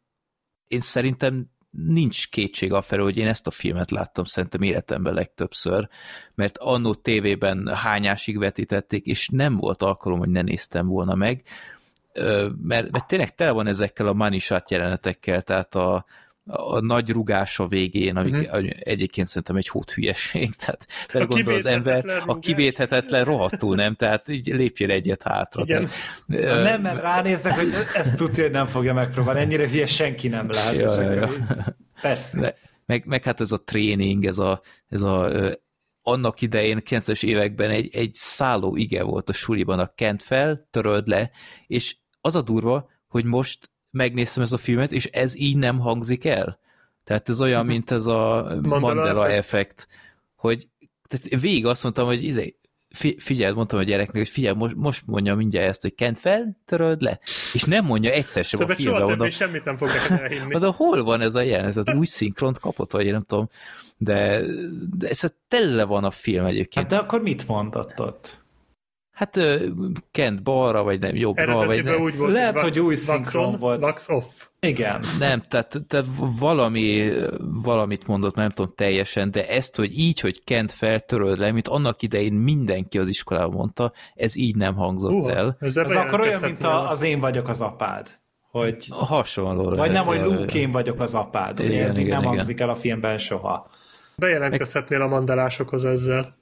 én 0.67 0.79
szerintem 0.79 1.49
nincs 1.69 2.29
kétség 2.29 2.73
afelől, 2.73 3.05
hogy 3.05 3.17
én 3.17 3.27
ezt 3.27 3.47
a 3.47 3.51
filmet 3.51 3.91
láttam 3.91 4.25
szerintem 4.25 4.61
életemben 4.61 5.13
legtöbbször, 5.13 5.89
mert 6.35 6.57
annó 6.57 6.93
tévében 6.93 7.67
hányásig 7.67 8.37
vetítették, 8.37 9.05
és 9.05 9.29
nem 9.29 9.55
volt 9.55 9.81
alkalom, 9.81 10.19
hogy 10.19 10.29
ne 10.29 10.41
néztem 10.41 10.87
volna 10.87 11.15
meg, 11.15 11.43
mert, 12.61 12.91
mert 12.91 13.07
tényleg 13.07 13.35
tele 13.35 13.51
van 13.51 13.67
ezekkel 13.67 14.07
a 14.07 14.13
manisát 14.13 14.71
jelenetekkel, 14.71 15.41
tehát 15.41 15.75
a, 15.75 16.05
a 16.45 16.79
nagy 16.79 17.09
rugása 17.09 17.67
végén, 17.67 18.15
ami 18.15 18.31
uh-huh. 18.31 18.69
egyébként 18.79 19.27
szerintem 19.27 19.55
egy 19.55 19.67
hót 19.67 19.91
hülyeség, 19.91 20.55
tehát 20.65 20.87
gondol 21.27 21.53
az 21.53 21.65
ember, 21.65 22.23
a 22.25 22.39
kivéthetetlen 22.39 23.23
rohadtul 23.23 23.75
nem, 23.75 23.95
tehát 23.95 24.29
így 24.29 24.47
lépjél 24.47 24.91
egyet 24.91 25.23
hátra. 25.23 25.63
Igen. 25.63 25.89
Tehát, 26.27 26.63
nem, 26.63 26.81
mert 26.81 27.01
ránéznek, 27.01 27.55
hogy 27.55 27.73
ezt 27.93 28.15
tudja, 28.15 28.43
hogy 28.43 28.51
nem 28.51 28.65
fogja 28.65 28.93
megpróbálni, 28.93 29.39
ennyire 29.39 29.69
hülye 29.69 29.87
senki 29.87 30.27
nem 30.27 30.49
lehet. 30.49 30.75
Ja, 30.75 31.01
ja, 31.01 31.11
ja. 31.11 31.29
Persze. 32.01 32.39
Me, 32.39 32.53
meg, 32.85 33.05
meg 33.05 33.23
hát 33.23 33.41
ez 33.41 33.51
a 33.51 33.63
tréning, 33.63 34.25
ez 34.25 34.37
a, 34.37 34.61
ez 34.87 35.01
a 35.01 35.31
annak 36.01 36.41
idején, 36.41 36.81
90-es 36.85 37.23
években 37.23 37.69
egy, 37.69 37.95
egy 37.95 38.13
szálló 38.13 38.75
ige 38.75 39.03
volt 39.03 39.29
a 39.29 39.33
suliban, 39.33 39.79
a 39.79 39.93
kent 39.95 40.21
fel, 40.23 40.67
töröld 40.71 41.07
le, 41.07 41.31
és 41.67 41.95
az 42.21 42.35
a 42.35 42.41
durva, 42.41 42.89
hogy 43.07 43.25
most 43.25 43.71
megnéztem 43.95 44.43
ezt 44.43 44.53
a 44.53 44.57
filmet, 44.57 44.91
és 44.91 45.05
ez 45.05 45.37
így 45.37 45.57
nem 45.57 45.79
hangzik 45.79 46.25
el. 46.25 46.59
Tehát 47.03 47.29
ez 47.29 47.41
olyan, 47.41 47.65
mint 47.65 47.91
ez 47.91 48.05
a 48.05 48.43
Mandela, 48.63 48.79
Mandela 48.79 49.29
effekt, 49.29 49.87
hogy 50.35 50.67
tehát 51.07 51.41
végig 51.41 51.65
azt 51.65 51.83
mondtam, 51.83 52.05
hogy 52.05 52.23
izé, 52.23 52.55
figyelj, 53.17 53.53
mondtam 53.53 53.79
a 53.79 53.83
gyereknek, 53.83 54.17
hogy 54.17 54.29
figyelj, 54.29 54.55
most, 54.55 54.75
most 54.75 55.03
mondja 55.05 55.35
mindjárt 55.35 55.67
ezt, 55.67 55.81
hogy 55.81 55.95
kent 55.95 56.19
fel, 56.19 56.57
töröld 56.65 57.01
le, 57.01 57.19
és 57.53 57.63
nem 57.63 57.85
mondja 57.85 58.11
egyszer 58.11 58.43
sem 58.43 58.59
a 58.59 58.67
filmben. 58.67 58.99
Soha 58.99 59.07
mondom, 59.07 59.29
semmit 59.29 59.63
nem 59.63 59.75
fog 59.75 59.87
neked 59.87 60.19
elhinni. 60.19 60.59
De 60.59 60.65
hol 60.65 61.03
van 61.03 61.21
ez 61.21 61.35
a 61.35 61.41
jelenet? 61.41 61.77
Ez 61.77 61.95
új 61.95 62.05
szinkront 62.05 62.59
kapott, 62.59 62.91
vagy 62.91 63.05
én 63.05 63.11
nem 63.11 63.23
tudom. 63.23 63.49
De, 63.97 64.41
de 64.97 65.07
ez 65.07 65.23
tele 65.47 65.83
van 65.83 66.03
a 66.03 66.11
film 66.11 66.45
egyébként. 66.45 66.91
Hát 66.91 66.99
de 66.99 67.05
akkor 67.05 67.21
mit 67.21 67.47
mondott 67.47 67.99
ott? 67.99 68.44
Hát 69.15 69.39
Kent 70.11 70.43
balra, 70.43 70.83
vagy 70.83 70.99
nem, 70.99 71.15
jobbra, 71.15 71.65
vagy 71.65 71.83
nem. 71.83 72.01
Úgy 72.01 72.17
volt, 72.17 72.31
Lehet, 72.31 72.61
hogy 72.61 72.79
új 72.79 72.95
szinkron 72.95 73.59
volt. 73.59 73.81
Lux 73.81 74.09
off. 74.09 74.25
Igen. 74.59 75.03
Nem, 75.19 75.41
tehát, 75.41 75.81
tehát 75.87 76.05
valami, 76.39 77.11
valamit 77.39 78.07
mondott, 78.07 78.35
nem 78.35 78.49
tudom 78.49 78.73
teljesen, 78.75 79.31
de 79.31 79.47
ezt, 79.49 79.75
hogy 79.75 79.99
így, 79.99 80.19
hogy 80.19 80.43
Kent 80.43 80.71
feltöröld 80.71 81.37
le, 81.37 81.51
mint 81.51 81.67
annak 81.67 82.01
idején 82.01 82.33
mindenki 82.33 82.97
az 82.97 83.07
iskolában 83.07 83.55
mondta, 83.55 83.91
ez 84.15 84.35
így 84.35 84.55
nem 84.55 84.75
hangzott 84.75 85.11
uh, 85.11 85.31
el. 85.31 85.57
Ez, 85.59 85.77
ez 85.77 85.95
akkor 85.95 86.19
olyan, 86.19 86.41
mint 86.41 86.63
a, 86.63 86.89
az 86.89 87.01
én 87.01 87.19
vagyok 87.19 87.47
az 87.47 87.61
apád. 87.61 88.07
Hogy, 88.51 88.87
hasonló 88.89 89.63
Vagy 89.63 89.77
lehet, 89.77 89.93
nem, 89.93 90.05
hogy 90.05 90.21
Luke, 90.21 90.57
én 90.57 90.71
vagyok 90.71 90.99
az 90.99 91.13
apád. 91.13 91.59
Ugye 91.59 91.69
igen, 91.69 91.85
ez 91.85 91.97
igen, 91.97 92.05
így 92.05 92.11
nem 92.11 92.21
igen. 92.21 92.33
hangzik 92.33 92.59
el 92.59 92.69
a 92.69 92.75
filmben 92.75 93.17
soha. 93.17 93.69
Bejelentkezhetnél 94.17 95.01
a 95.01 95.07
mandalásokhoz 95.07 95.85
ezzel. 95.85 96.35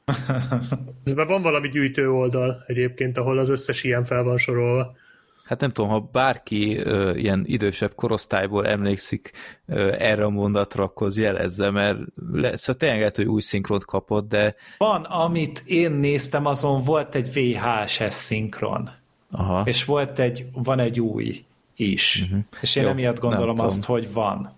Ezben 1.05 1.27
van 1.27 1.41
valami 1.41 1.69
gyűjtő 1.69 2.11
oldal 2.11 2.63
egyébként, 2.67 3.17
ahol 3.17 3.37
az 3.37 3.49
összes 3.49 3.83
ilyen 3.83 4.03
fel 4.03 4.23
van 4.23 4.37
sorolva. 4.37 4.95
Hát 5.43 5.59
nem 5.59 5.71
tudom, 5.71 5.89
ha 5.89 6.09
bárki 6.11 6.77
ö, 6.77 7.15
ilyen 7.15 7.43
idősebb 7.47 7.95
korosztályból 7.95 8.67
emlékszik 8.67 9.31
ö, 9.65 9.91
erre 9.99 10.23
a 10.23 10.29
mondatra, 10.29 10.83
akkor 10.83 11.07
az 11.07 11.17
jelezze, 11.17 11.69
mert 11.69 11.97
lesz, 12.31 12.59
szóval 12.59 12.75
tényleg 12.75 12.99
lehet, 12.99 13.15
hogy 13.15 13.25
új 13.25 13.41
szinkront 13.41 13.85
kapott, 13.85 14.29
de... 14.29 14.55
Van, 14.77 15.03
amit 15.03 15.63
én 15.65 15.91
néztem, 15.91 16.45
azon 16.45 16.83
volt 16.83 17.15
egy 17.15 17.33
VHS 17.33 18.03
szinkron. 18.09 18.89
Aha. 19.31 19.61
És 19.65 19.85
volt 19.85 20.19
egy, 20.19 20.45
van 20.53 20.79
egy 20.79 20.99
új 20.99 21.45
is. 21.75 22.21
Uh-huh. 22.23 22.39
És 22.61 22.75
én 22.75 22.83
Jó, 22.83 22.89
emiatt 22.89 23.19
gondolom 23.19 23.59
azt, 23.59 23.85
hogy 23.85 24.13
van 24.13 24.53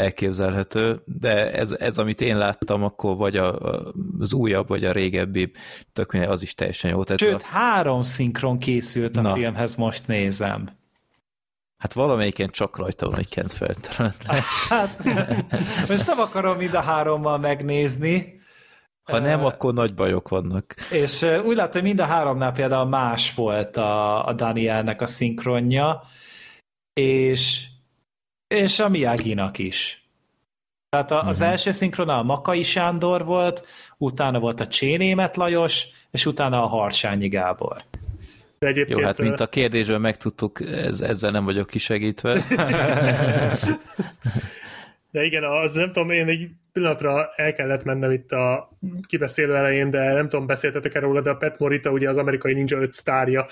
elképzelhető, 0.00 1.02
de 1.04 1.52
ez, 1.52 1.70
ez 1.70 1.98
amit 1.98 2.20
én 2.20 2.38
láttam, 2.38 2.84
akkor 2.84 3.16
vagy 3.16 3.36
a, 3.36 3.58
az 4.18 4.32
újabb, 4.32 4.68
vagy 4.68 4.84
a 4.84 4.92
régebbi, 4.92 5.52
tök 5.92 6.12
minden, 6.12 6.30
az 6.30 6.42
is 6.42 6.54
teljesen 6.54 6.90
jó. 6.90 7.04
Tehát 7.04 7.20
Sőt, 7.20 7.42
a... 7.42 7.46
három 7.46 8.02
szinkron 8.02 8.58
készült 8.58 9.16
a 9.16 9.20
Na. 9.20 9.32
filmhez, 9.32 9.74
most 9.74 10.06
nézem. 10.06 10.78
Hát 11.78 11.92
valamelyiken 11.92 12.50
csak 12.50 12.76
rajta 12.76 13.08
van 13.08 13.18
egy 13.18 13.28
Kent 13.28 13.52
feltelen. 13.52 14.12
Hát, 14.68 15.04
most 15.88 16.06
nem 16.06 16.18
akarom 16.18 16.56
mind 16.56 16.74
a 16.74 16.80
hárommal 16.80 17.38
megnézni. 17.38 18.38
Ha 19.02 19.18
nem, 19.18 19.44
akkor 19.44 19.74
nagy 19.74 19.94
bajok 19.94 20.28
vannak. 20.28 20.74
És 20.90 21.22
úgy 21.22 21.56
látom, 21.56 21.72
hogy 21.72 21.82
mind 21.82 22.00
a 22.00 22.04
háromnál 22.04 22.52
például 22.52 22.88
más 22.88 23.34
volt 23.34 23.76
a, 23.76 24.26
a 24.26 24.32
Danielnek 24.32 25.00
a 25.00 25.06
szinkronja, 25.06 26.02
és 26.92 27.68
és 28.50 28.78
a 28.78 28.88
Miyagi-nak 28.88 29.58
is. 29.58 30.04
Tehát 30.88 31.10
a, 31.10 31.22
az 31.26 31.36
uh-huh. 31.36 31.50
első 31.50 31.70
szinkrona 31.70 32.18
a 32.18 32.22
Makai 32.22 32.62
Sándor 32.62 33.24
volt, 33.24 33.66
utána 33.98 34.38
volt 34.38 34.60
a 34.60 34.66
Csénémet 34.66 35.36
Lajos, 35.36 35.86
és 36.10 36.26
utána 36.26 36.62
a 36.62 36.66
Harsányi 36.66 37.28
Gábor. 37.28 37.76
De 38.58 38.84
Jó, 38.88 38.98
hát 38.98 39.18
mint 39.18 39.40
a 39.40 39.46
kérdésből 39.46 39.98
megtudtuk, 39.98 40.60
ez, 40.60 41.00
ezzel 41.00 41.30
nem 41.30 41.44
vagyok 41.44 41.66
kisegítve. 41.66 42.32
De 45.12 45.22
igen, 45.22 45.44
az 45.44 45.74
nem 45.74 45.92
tudom, 45.92 46.10
én 46.10 46.28
egy 46.28 46.48
pillanatra 46.72 47.30
el 47.36 47.54
kellett 47.54 47.84
mennem 47.84 48.10
itt 48.10 48.32
a 48.32 48.70
kibeszélő 49.06 49.56
elején, 49.56 49.90
de 49.90 50.12
nem 50.12 50.28
tudom, 50.28 50.46
beszéltetek 50.46 50.94
erről 50.94 51.08
róla, 51.08 51.20
de 51.20 51.30
a 51.30 51.36
Pet 51.36 51.58
Morita, 51.58 51.90
ugye 51.90 52.08
az 52.08 52.16
amerikai 52.16 52.52
Ninja 52.52 52.78
5 52.78 52.92
sztárja, 52.92 53.46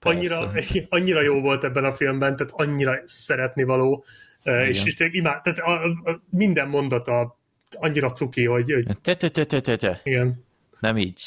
annyira, 0.00 0.52
annyira 0.88 1.22
jó 1.22 1.40
volt 1.40 1.64
ebben 1.64 1.84
a 1.84 1.92
filmben, 1.92 2.36
tehát 2.36 2.52
annyira 2.56 3.00
szeretni 3.04 3.62
való. 3.62 4.04
Igen. 4.42 4.66
és, 4.66 4.84
és 4.84 4.94
tényleg 4.94 5.16
imád, 5.16 5.42
tehát 5.42 5.58
a, 5.58 5.84
a, 6.10 6.22
minden 6.30 6.68
mondata 6.68 7.38
annyira 7.70 8.10
cuki, 8.10 8.44
hogy... 8.44 8.72
hogy... 8.72 8.86
Te, 9.02 9.14
te, 9.14 9.28
te, 9.28 9.44
te, 9.44 9.60
te, 9.60 9.76
te. 9.76 10.00
Igen. 10.04 10.44
Nem 10.80 10.96
így. 10.96 11.22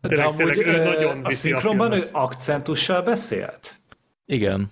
De 0.00 0.08
tényleg, 0.08 0.26
amúgy 0.26 0.52
tényleg, 0.52 0.66
ő 0.66 0.82
nagyon 0.82 1.24
a 1.24 1.30
szinkronban 1.30 1.92
ő 1.92 2.08
akcentussal 2.12 3.02
beszélt? 3.02 3.76
Igen. 4.26 4.70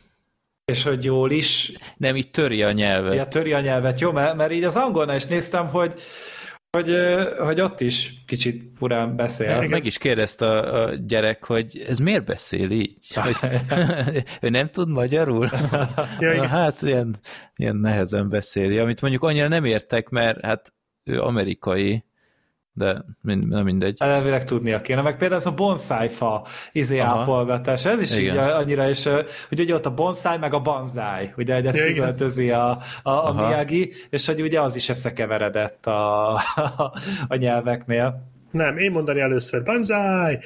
És 0.64 0.82
hogy 0.82 1.04
jól 1.04 1.30
is... 1.30 1.72
Nem, 1.96 2.16
így 2.16 2.30
töri 2.30 2.62
a 2.62 2.72
nyelvet. 2.72 3.14
Ja, 3.14 3.28
töri 3.28 3.52
a 3.52 3.60
nyelvet, 3.60 4.00
jó, 4.00 4.12
mert, 4.12 4.36
mert 4.36 4.52
így 4.52 4.64
az 4.64 4.76
angolnál 4.76 5.16
is 5.16 5.26
néztem, 5.26 5.68
hogy 5.68 6.00
hogy, 6.70 6.96
hogy 7.38 7.60
ott 7.60 7.80
is 7.80 8.14
kicsit 8.26 8.70
furán 8.74 9.16
beszél. 9.16 9.68
Meg 9.68 9.84
is 9.84 9.98
kérdezte 9.98 10.46
a, 10.46 10.84
a 10.84 10.94
gyerek, 10.94 11.44
hogy 11.44 11.84
ez 11.88 11.98
miért 11.98 12.24
beszél 12.24 12.70
így? 12.70 12.96
Hogy, 13.14 13.36
ő 14.40 14.48
nem 14.48 14.70
tud 14.70 14.88
magyarul? 14.88 15.48
ja, 16.20 16.46
hát 16.46 16.82
ilyen, 16.82 17.16
ilyen 17.56 17.76
nehezen 17.76 18.28
beszéli, 18.28 18.78
amit 18.78 19.00
mondjuk 19.00 19.22
annyira 19.22 19.48
nem 19.48 19.64
értek, 19.64 20.08
mert 20.08 20.44
hát 20.44 20.72
ő 21.04 21.20
amerikai, 21.20 22.04
de 22.80 23.04
mind, 23.20 23.48
nem 23.48 23.64
mindegy. 23.64 23.96
Hát 24.00 24.08
elvileg 24.10 24.44
tudnia 24.44 24.80
kéne, 24.80 25.02
meg 25.02 25.16
például 25.16 25.40
ez 25.40 25.46
a 25.46 25.54
bonsai 25.54 26.08
fa 26.08 26.46
izé 26.72 26.98
ápolgatás, 26.98 27.84
ez 27.84 28.00
is 28.00 28.16
Igen. 28.16 28.34
így 28.34 28.40
annyira 28.40 28.88
is, 28.88 29.04
hogy 29.48 29.60
ugye 29.60 29.74
ott 29.74 29.86
a 29.86 29.94
bonsai 29.94 30.36
meg 30.36 30.54
a 30.54 30.60
banzai, 30.60 31.32
ugye 31.36 31.54
hogy 31.54 31.66
ezt 31.66 31.88
üvöltözi 31.88 32.50
a, 32.50 32.78
a, 33.02 33.10
a 33.10 33.32
Miyagi, 33.32 33.92
és 34.10 34.26
hogy 34.26 34.42
ugye 34.42 34.60
az 34.60 34.76
is 34.76 34.88
összekeveredett 34.88 35.86
a, 35.86 36.34
a, 36.34 36.92
a 37.28 37.36
nyelveknél. 37.36 38.28
Nem, 38.50 38.78
én 38.78 38.90
mondani 38.90 39.20
először, 39.20 39.62
banzai! 39.62 40.38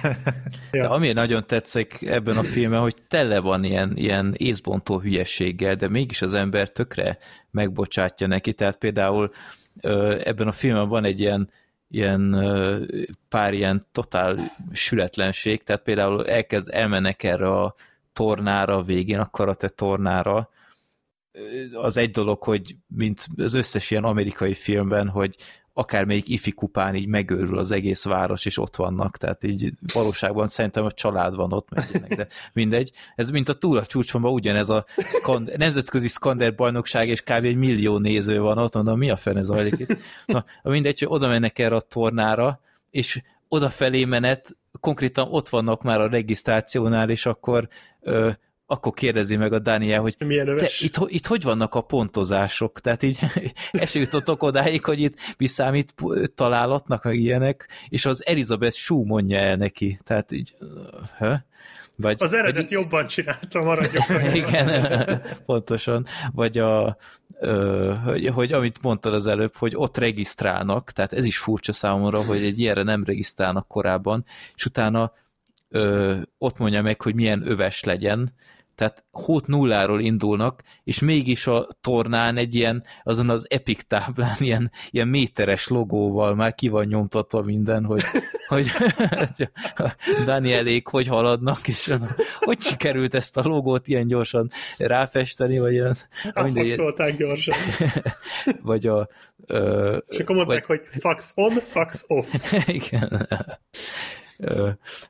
ja. 0.72 0.82
De 0.82 0.86
ami 0.86 1.12
nagyon 1.12 1.46
tetszik 1.46 2.02
ebben 2.02 2.36
a 2.36 2.42
filmben, 2.42 2.80
hogy 2.80 2.96
tele 3.08 3.40
van 3.40 3.64
ilyen, 3.64 3.92
ilyen 3.94 4.34
észbontó 4.36 4.98
hülyességgel, 5.00 5.74
de 5.74 5.88
mégis 5.88 6.22
az 6.22 6.34
ember 6.34 6.68
tökre 6.68 7.18
megbocsátja 7.50 8.26
neki, 8.26 8.52
tehát 8.52 8.76
például 8.76 9.30
ebben 10.24 10.46
a 10.46 10.52
filmben 10.52 10.88
van 10.88 11.04
egy 11.04 11.20
ilyen, 11.20 11.50
ilyen 11.90 12.36
pár 13.28 13.54
ilyen 13.54 13.86
totál 13.92 14.56
sületlenség, 14.72 15.62
tehát 15.62 15.82
például 15.82 16.26
elkezd, 16.26 16.68
elmennek 16.72 17.22
erre 17.22 17.48
a 17.48 17.74
tornára 18.12 18.76
a 18.76 18.82
végén, 18.82 19.18
a 19.18 19.30
karate 19.30 19.68
tornára, 19.68 20.50
az 21.72 21.96
egy 21.96 22.10
dolog, 22.10 22.42
hogy 22.42 22.76
mint 22.86 23.26
az 23.36 23.54
összes 23.54 23.90
ilyen 23.90 24.04
amerikai 24.04 24.54
filmben, 24.54 25.08
hogy 25.08 25.36
akármelyik 25.78 26.28
ifi 26.28 26.52
kupán 26.52 26.94
így 26.94 27.06
megőrül 27.06 27.58
az 27.58 27.70
egész 27.70 28.04
város, 28.04 28.44
és 28.44 28.58
ott 28.58 28.76
vannak, 28.76 29.16
tehát 29.16 29.44
így 29.44 29.72
valóságban 29.92 30.48
szerintem 30.48 30.84
a 30.84 30.90
család 30.90 31.34
van 31.34 31.52
ott, 31.52 31.68
meg 31.70 32.14
de 32.16 32.26
mindegy. 32.52 32.92
Ez 33.14 33.30
mint 33.30 33.48
a 33.48 33.54
túl 33.54 33.78
a 33.78 33.86
csúcsomban 33.86 34.32
ugyanez 34.32 34.68
a 34.68 34.84
Skand 34.96 35.56
nemzetközi 35.56 36.08
Skander 36.08 36.54
bajnokság, 36.54 37.08
és 37.08 37.20
kb. 37.20 37.44
egy 37.44 37.56
millió 37.56 37.98
néző 37.98 38.40
van 38.40 38.58
ott, 38.58 38.74
mondom, 38.74 38.98
mi 38.98 39.10
a 39.10 39.16
fene 39.16 39.42
zajlik 39.42 39.78
itt? 39.78 39.96
Na, 40.26 40.44
mindegy, 40.62 40.98
hogy 40.98 41.08
oda 41.10 41.28
mennek 41.28 41.58
erre 41.58 41.74
a 41.74 41.80
tornára, 41.80 42.60
és 42.90 43.22
odafelé 43.48 44.04
menet, 44.04 44.56
konkrétan 44.80 45.28
ott 45.30 45.48
vannak 45.48 45.82
már 45.82 46.00
a 46.00 46.08
regisztrációnál, 46.08 47.10
és 47.10 47.26
akkor 47.26 47.68
ö, 48.00 48.30
akkor 48.70 48.92
kérdezi 48.92 49.36
meg 49.36 49.52
a 49.52 49.58
Daniel, 49.58 50.00
hogy 50.00 50.16
te, 50.16 50.70
itt, 50.78 50.98
itt 51.06 51.26
hogy 51.26 51.42
vannak 51.42 51.74
a 51.74 51.80
pontozások? 51.80 52.80
Tehát 52.80 53.02
így 53.02 53.18
esítottok 53.72 54.42
odáig, 54.42 54.84
hogy 54.84 55.00
itt 55.00 55.18
viszámít 55.36 55.94
találatnak, 56.34 57.04
meg 57.04 57.16
ilyenek, 57.16 57.68
és 57.88 58.04
az 58.04 58.26
Elizabeth 58.26 58.76
Shue 58.76 59.04
mondja 59.04 59.38
el 59.38 59.56
neki. 59.56 59.98
Tehát 60.04 60.32
így, 60.32 60.54
huh? 61.18 61.34
Vagy, 61.96 62.16
az 62.18 62.32
eredet 62.32 62.62
vagy, 62.62 62.70
jobban 62.70 63.06
csinálta, 63.06 63.60
maradjon. 63.60 64.04
Igen, 64.34 64.90
pontosan. 65.46 66.06
Vagy 66.32 66.58
a, 66.58 66.96
ö, 67.40 67.94
hogy, 68.04 68.26
hogy 68.26 68.52
amit 68.52 68.82
mondtad 68.82 69.14
az 69.14 69.26
előbb, 69.26 69.54
hogy 69.54 69.72
ott 69.76 69.98
regisztrálnak, 69.98 70.90
tehát 70.90 71.12
ez 71.12 71.24
is 71.24 71.38
furcsa 71.38 71.72
számomra, 71.72 72.24
hogy 72.24 72.44
egy 72.44 72.58
ilyenre 72.58 72.82
nem 72.82 73.04
regisztrálnak 73.04 73.68
korábban, 73.68 74.24
és 74.54 74.64
utána 74.64 75.12
ö, 75.68 76.16
ott 76.38 76.58
mondja 76.58 76.82
meg, 76.82 77.02
hogy 77.02 77.14
milyen 77.14 77.50
öves 77.50 77.84
legyen, 77.84 78.32
tehát 78.78 79.04
hót 79.10 79.46
nulláról 79.46 80.00
indulnak, 80.00 80.62
és 80.84 80.98
mégis 80.98 81.46
a 81.46 81.66
tornán 81.80 82.36
egy 82.36 82.54
ilyen, 82.54 82.84
azon 83.02 83.30
az 83.30 83.46
Epic 83.50 83.84
táblán 83.86 84.36
ilyen, 84.38 84.70
ilyen 84.90 85.08
méteres 85.08 85.68
logóval 85.68 86.34
már 86.34 86.54
ki 86.54 86.68
van 86.68 86.84
nyomtatva 86.84 87.42
minden, 87.42 87.84
hogy, 87.84 88.02
hogy 88.48 88.70
Danielék 90.24 90.86
hogy 90.86 91.06
haladnak, 91.06 91.68
és 91.68 91.94
hogy 92.38 92.60
sikerült 92.60 93.14
ezt 93.14 93.36
a 93.36 93.48
logót 93.48 93.88
ilyen 93.88 94.06
gyorsan 94.06 94.50
ráfesteni, 94.76 95.58
vagy 95.58 95.72
ilyen... 95.72 95.96
Szólták 96.76 97.16
gyorsan. 97.16 97.56
vagy 98.62 98.86
a... 98.86 99.08
Ö, 99.46 99.96
és 100.08 100.18
akkor 100.18 100.36
mondták, 100.36 100.66
vagy, 100.66 100.80
hogy 100.90 101.00
fax 101.00 101.32
on, 101.34 101.50
fax 101.50 102.04
off. 102.06 102.52
Igen 102.66 103.28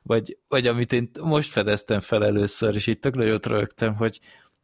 vagy, 0.03 0.37
vagy 0.47 0.67
amit 0.67 0.93
én 0.93 1.09
most 1.21 1.51
fedeztem 1.51 1.99
fel 1.99 2.25
először, 2.25 2.75
és 2.75 2.87
itt 2.87 3.01
tök 3.01 3.15
nagyot 3.15 3.45
rögtem, 3.45 3.95
hogy 3.95 4.19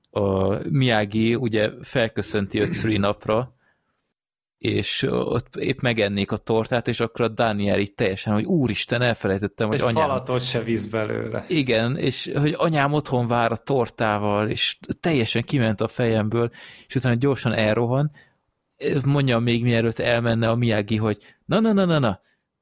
a 0.10 0.58
Miyagi 0.70 1.36
ugye 1.36 1.70
felköszönti 1.82 2.60
őt 2.62 2.98
napra, 2.98 3.56
és 4.58 5.06
ott 5.10 5.56
épp 5.56 5.80
megennék 5.80 6.32
a 6.32 6.38
tortát, 6.38 6.88
és 6.88 7.00
akkor 7.00 7.26
a 7.26 7.28
Daniel 7.28 7.80
így 7.80 7.94
teljesen, 7.94 8.34
hogy 8.34 8.46
úristen, 8.46 9.02
elfelejtettem, 9.02 9.68
hogy 9.68 9.76
Egy 9.76 9.82
anyám... 9.82 10.08
falatot 10.08 10.46
se 10.46 10.62
víz 10.62 10.88
belőle. 10.88 11.46
Igen, 11.48 11.98
és 11.98 12.32
hogy 12.36 12.54
anyám 12.58 12.94
otthon 12.94 13.28
vár 13.28 13.52
a 13.52 13.58
tortával, 13.58 14.50
és 14.50 14.78
teljesen 15.00 15.44
kiment 15.44 15.82
a 15.82 15.88
fejemből, 15.88 16.52
és 16.88 16.96
utána 16.96 17.16
gyorsan 17.16 17.54
elrohan, 17.54 18.12
mondja 19.04 19.40
még 19.40 19.64
mielőtt 19.64 20.00
elmenne 20.00 20.50
a 20.50 20.56
Miyagi, 20.56 20.98
hogy 20.98 21.18
na, 21.46 21.60
na, 21.60 21.74
na, 21.74 21.86
na, 21.86 22.00
na, 22.00 22.20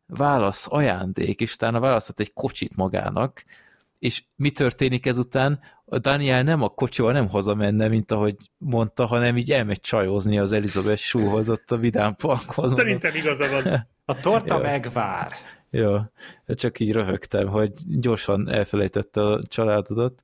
válasz, 0.08 0.68
ajándék, 0.70 1.42
és 1.42 1.54
utána 1.54 1.80
választott 1.80 2.20
egy 2.20 2.34
kocsit 2.34 2.76
magának, 2.76 3.44
és 4.04 4.24
mi 4.36 4.52
történik 4.52 5.06
ezután? 5.06 5.60
A 5.86 5.98
Daniel 6.00 6.44
nem 6.44 6.62
a 6.62 6.70
kocsival 6.70 7.12
nem 7.12 7.30
hazamenne, 7.30 7.88
mint 7.88 8.12
ahogy 8.12 8.36
mondta, 8.58 9.06
hanem 9.06 9.38
így 9.38 9.52
elmegy 9.52 9.80
csajozni 9.80 10.40
az 10.40 10.52
Elizabeth 10.52 11.02
Shue-hoz 11.02 11.50
ott 11.50 11.72
a 11.72 11.78
Vidám 11.78 12.16
Parkhoz. 12.16 12.74
Szerintem 12.76 13.16
igaza 13.16 13.50
van. 13.50 13.88
A 14.06 14.20
torta 14.20 14.58
megvár. 14.72 15.32
Ja, 15.70 16.12
csak 16.48 16.80
így 16.80 16.92
röhögtem, 16.92 17.48
hogy 17.48 17.72
gyorsan 17.86 18.50
elfelejtette 18.50 19.22
a 19.22 19.44
családodat. 19.44 20.22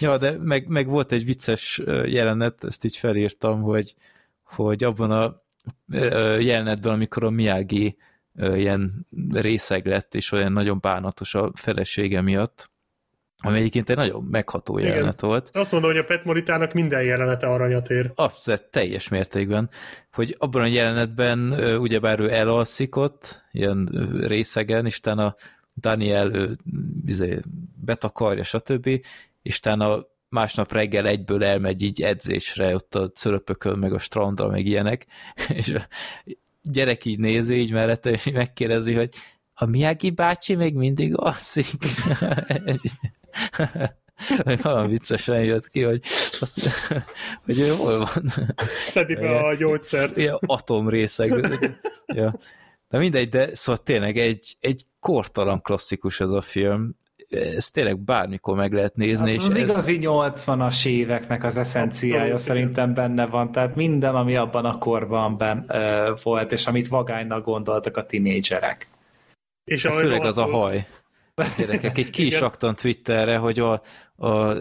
Ja, 0.00 0.18
de 0.18 0.36
meg, 0.38 0.66
meg 0.66 0.88
volt 0.88 1.12
egy 1.12 1.24
vicces 1.24 1.82
jelenet, 2.04 2.64
ezt 2.64 2.84
így 2.84 2.96
felírtam, 2.96 3.62
hogy, 3.62 3.94
hogy 4.42 4.84
abban 4.84 5.10
a 5.10 5.42
jelenetben, 6.40 6.92
amikor 6.92 7.24
a 7.24 7.30
Miyagi 7.30 7.96
ilyen 8.38 9.06
részeg 9.30 9.86
lett, 9.86 10.14
és 10.14 10.32
olyan 10.32 10.52
nagyon 10.52 10.78
bánatos 10.80 11.34
a 11.34 11.52
felesége 11.54 12.20
miatt, 12.20 12.70
ami 13.40 13.58
egyébként 13.58 13.90
egy 13.90 13.96
nagyon 13.96 14.24
megható 14.24 14.78
Igen. 14.78 14.90
jelenet 14.90 15.20
volt. 15.20 15.50
Azt 15.52 15.72
mondom, 15.72 15.90
hogy 15.90 16.00
a 16.00 16.04
Pet 16.04 16.24
Moritának 16.24 16.72
minden 16.72 17.02
jelenete 17.02 17.46
aranyat 17.46 17.90
ér. 17.90 18.12
Abszolút, 18.14 18.70
teljes 18.70 19.08
mértékben. 19.08 19.70
Hogy 20.12 20.36
abban 20.38 20.62
a 20.62 20.66
jelenetben 20.66 21.52
ugyebár 21.78 22.20
ő 22.20 22.32
elalszik 22.32 22.96
ott, 22.96 23.44
ilyen 23.52 24.08
részegen, 24.26 24.86
és 24.86 24.98
utána 24.98 25.36
Daniel 25.74 26.34
ő, 26.34 26.56
izé, 27.06 27.40
betakarja, 27.84 28.44
stb. 28.44 29.00
És 29.42 29.58
utána 29.58 30.06
másnap 30.28 30.72
reggel 30.72 31.06
egyből 31.06 31.44
elmegy 31.44 31.82
így 31.82 32.02
edzésre, 32.02 32.74
ott 32.74 32.94
a 32.94 33.10
cölöpökön, 33.10 33.78
meg 33.78 33.92
a 33.92 33.98
strandra, 33.98 34.48
meg 34.48 34.66
ilyenek, 34.66 35.06
és 35.48 35.74
gyerek 36.62 37.04
így 37.04 37.18
nézi 37.18 37.54
így 37.54 37.72
mellette, 37.72 38.10
és 38.10 38.30
megkérdezi, 38.32 38.94
hogy 38.94 39.14
a 39.54 39.66
Miyagi 39.66 40.10
bácsi 40.10 40.54
még 40.54 40.74
mindig 40.74 41.16
alszik. 41.16 41.66
Valami 44.62 44.88
viccesen 44.88 45.44
jött 45.44 45.68
ki, 45.68 45.82
hogy, 45.82 46.02
azt, 46.40 46.68
hogy 47.44 47.58
ő 47.58 47.68
hol 47.68 47.98
van. 47.98 48.32
Szedi 48.84 49.14
be 49.14 49.36
a 49.36 49.54
gyógyszert. 49.54 50.16
Ja, 50.16 50.38
atomrészeg. 50.46 51.60
ja. 52.06 52.38
De 52.88 52.98
mindegy, 52.98 53.28
de 53.28 53.54
szóval 53.54 53.82
tényleg 53.82 54.16
egy, 54.16 54.56
egy 54.60 54.86
kortalan 55.00 55.62
klasszikus 55.62 56.20
ez 56.20 56.30
a 56.30 56.42
film, 56.42 56.96
ezt 57.28 57.72
tényleg 57.72 57.98
bármikor 57.98 58.56
meg 58.56 58.72
lehet 58.72 58.96
nézni. 58.96 59.30
Hát 59.30 59.38
az, 59.38 59.44
és 59.44 59.50
az 59.50 59.56
ez... 59.56 59.58
igazi 59.58 59.98
80-as 60.02 60.86
éveknek 60.86 61.44
az 61.44 61.56
eszenciája 61.56 62.20
Abszolút, 62.20 62.40
szerintem 62.40 62.94
benne 62.94 63.26
van, 63.26 63.52
tehát 63.52 63.74
minden, 63.74 64.14
ami 64.14 64.36
abban 64.36 64.64
a 64.64 64.78
korban 64.78 65.36
ben, 65.36 65.64
uh, 65.68 66.22
volt, 66.22 66.52
és 66.52 66.66
amit 66.66 66.88
vagánynak 66.88 67.44
gondoltak 67.44 67.96
a 67.96 68.06
tinédzserek. 68.06 68.88
És 69.64 69.86
hát 69.86 69.94
főleg 69.94 70.24
az 70.24 70.38
a 70.38 70.44
haj. 70.44 70.86
Gyerekek, 71.58 71.98
így 71.98 72.10
ki 72.10 72.26
is 72.26 72.40
raktam 72.40 72.74
Twitterre, 72.74 73.36
hogy 73.36 73.58
a, 73.58 73.82
a, 74.16 74.26
a 74.26 74.56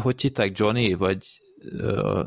hogy 0.00 0.20
hitták 0.20 0.58
Johnny, 0.58 0.94
vagy 0.94 1.26
a, 1.80 2.18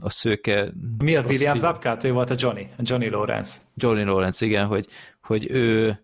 a 0.00 0.10
szőke... 0.10 0.72
Mi 0.98 1.16
a 1.16 1.22
William 1.22 1.56
Zabkát? 1.56 2.04
Ő 2.04 2.12
volt 2.12 2.30
a 2.30 2.34
Johnny, 2.38 2.68
a 2.78 2.82
Johnny 2.82 3.08
Lawrence. 3.08 3.58
Johnny 3.74 4.02
Lawrence, 4.02 4.46
igen, 4.46 4.66
hogy, 4.66 4.86
hogy 5.22 5.50
ő 5.50 6.00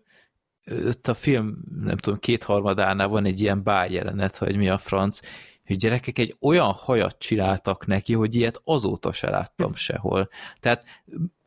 ott 0.85 1.07
a 1.07 1.13
film, 1.13 1.53
nem 1.81 1.97
tudom, 1.97 2.19
kétharmadánál 2.19 3.07
van 3.07 3.25
egy 3.25 3.39
ilyen 3.39 3.63
jelenet, 3.65 4.37
hogy 4.37 4.57
mi 4.57 4.69
a 4.69 4.77
franc, 4.77 5.19
hogy 5.67 5.77
gyerekek 5.77 6.19
egy 6.19 6.35
olyan 6.41 6.71
hajat 6.71 7.15
csináltak 7.19 7.85
neki, 7.85 8.13
hogy 8.13 8.35
ilyet 8.35 8.61
azóta 8.63 9.11
se 9.11 9.29
láttam 9.29 9.75
sehol. 9.75 10.29
Tehát 10.59 10.83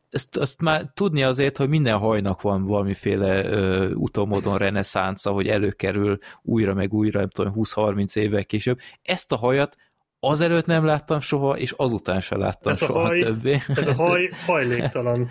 ezt, 0.09 0.37
ezt 0.37 0.61
már 0.61 0.91
tudni 0.93 1.23
azért, 1.23 1.57
hogy 1.57 1.69
minden 1.69 1.97
hajnak 1.97 2.41
van 2.41 2.63
valamiféle 2.63 3.45
ö, 3.45 3.91
utómódon 3.91 4.57
reneszánsza, 4.57 5.31
hogy 5.31 5.47
előkerül 5.47 6.17
újra 6.41 6.73
meg 6.73 6.93
újra, 6.93 7.19
nem 7.19 7.29
tudom, 7.29 7.53
20-30 7.55 8.15
évvel 8.15 8.45
később. 8.45 8.79
Ezt 9.01 9.31
a 9.31 9.35
hajat 9.35 9.77
azelőtt 10.19 10.65
nem 10.65 10.85
láttam 10.85 11.19
soha, 11.19 11.57
és 11.57 11.71
azután 11.71 12.21
sem 12.21 12.39
láttam 12.39 12.71
ez 12.71 12.77
soha 12.77 12.99
haj, 12.99 13.19
többé. 13.19 13.61
Ez 13.67 13.87
a 13.87 13.93
haj 14.03 14.29
hajléktalan. 14.45 15.29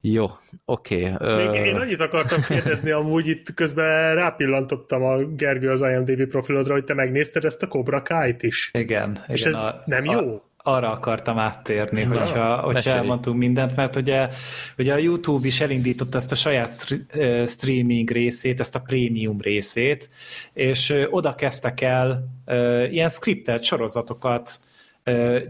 Jó, 0.00 0.26
oké. 0.64 1.12
Okay. 1.12 1.46
Még 1.46 1.66
én 1.66 1.76
annyit 1.76 2.00
akartam 2.00 2.40
kérdezni, 2.40 2.90
amúgy 2.90 3.26
itt 3.26 3.54
közben 3.54 4.14
rápillantottam 4.14 5.02
a 5.02 5.16
Gergő 5.16 5.70
az 5.70 5.80
IMDb 5.80 6.28
profilodra, 6.28 6.72
hogy 6.72 6.84
te 6.84 6.94
megnézted 6.94 7.44
ezt 7.44 7.62
a 7.62 7.68
Cobra 7.68 8.02
Kai-t 8.02 8.42
is. 8.42 8.70
Igen. 8.72 9.24
És 9.28 9.40
igen, 9.40 9.54
ez 9.54 9.62
a, 9.62 9.82
nem 9.84 10.04
jó? 10.04 10.34
A, 10.34 10.48
arra 10.62 10.90
akartam 10.90 11.38
áttérni, 11.38 12.02
Na, 12.02 12.16
hogyha, 12.16 12.56
hogyha 12.56 12.90
elmondtunk 12.90 13.38
mindent, 13.38 13.76
mert 13.76 13.96
ugye, 13.96 14.28
ugye 14.78 14.92
a 14.92 14.98
YouTube 14.98 15.46
is 15.46 15.60
elindította 15.60 16.18
ezt 16.18 16.32
a 16.32 16.34
saját 16.34 16.98
streaming 17.46 18.10
részét, 18.10 18.60
ezt 18.60 18.74
a 18.74 18.80
prémium 18.80 19.40
részét, 19.40 20.10
és 20.52 21.06
oda 21.10 21.34
kezdtek 21.34 21.80
el 21.80 22.28
ilyen 22.90 23.08
scriptet 23.08 23.62
sorozatokat 23.62 24.60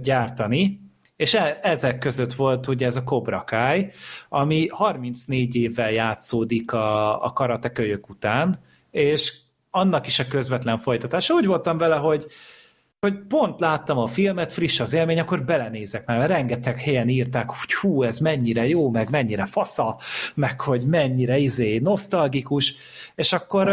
gyártani, 0.03 0.81
és 1.19 1.35
e, 1.35 1.59
ezek 1.63 1.99
között 1.99 2.33
volt 2.33 2.67
ugye 2.67 2.87
ez 2.87 2.97
a 2.97 3.05
Cobra 3.05 3.45
Kai, 3.47 3.91
ami 4.29 4.67
34 4.69 5.57
évvel 5.57 5.91
játszódik 5.91 6.73
a, 6.73 7.25
a 7.25 7.33
karate 7.33 7.73
kölyök 7.73 8.09
után, 8.09 8.59
és 8.91 9.33
annak 9.71 10.07
is 10.07 10.19
a 10.19 10.29
közvetlen 10.29 10.79
folytatása. 10.79 11.35
Úgy 11.35 11.47
voltam 11.47 11.79
vele, 11.79 11.97
hogy 11.97 12.27
hogy 13.01 13.19
pont 13.29 13.61
láttam 13.61 13.99
a 13.99 14.07
filmet, 14.07 14.53
friss 14.53 14.81
az 14.81 14.93
élmény, 14.93 15.21
akkor 15.21 15.45
belenézek, 15.45 16.07
mert 16.07 16.29
rengeteg 16.29 16.81
helyen 16.81 17.09
írták, 17.09 17.51
hogy 17.51 17.75
hú, 17.75 18.03
ez 18.03 18.19
mennyire 18.19 18.69
jó, 18.69 18.91
meg 18.91 19.11
mennyire 19.11 19.45
fasza, 19.45 19.99
meg 20.35 20.61
hogy 20.61 20.83
mennyire 20.83 21.39
izé 21.39 21.79
nosztalgikus, 21.79 22.75
és 23.15 23.33
akkor 23.33 23.69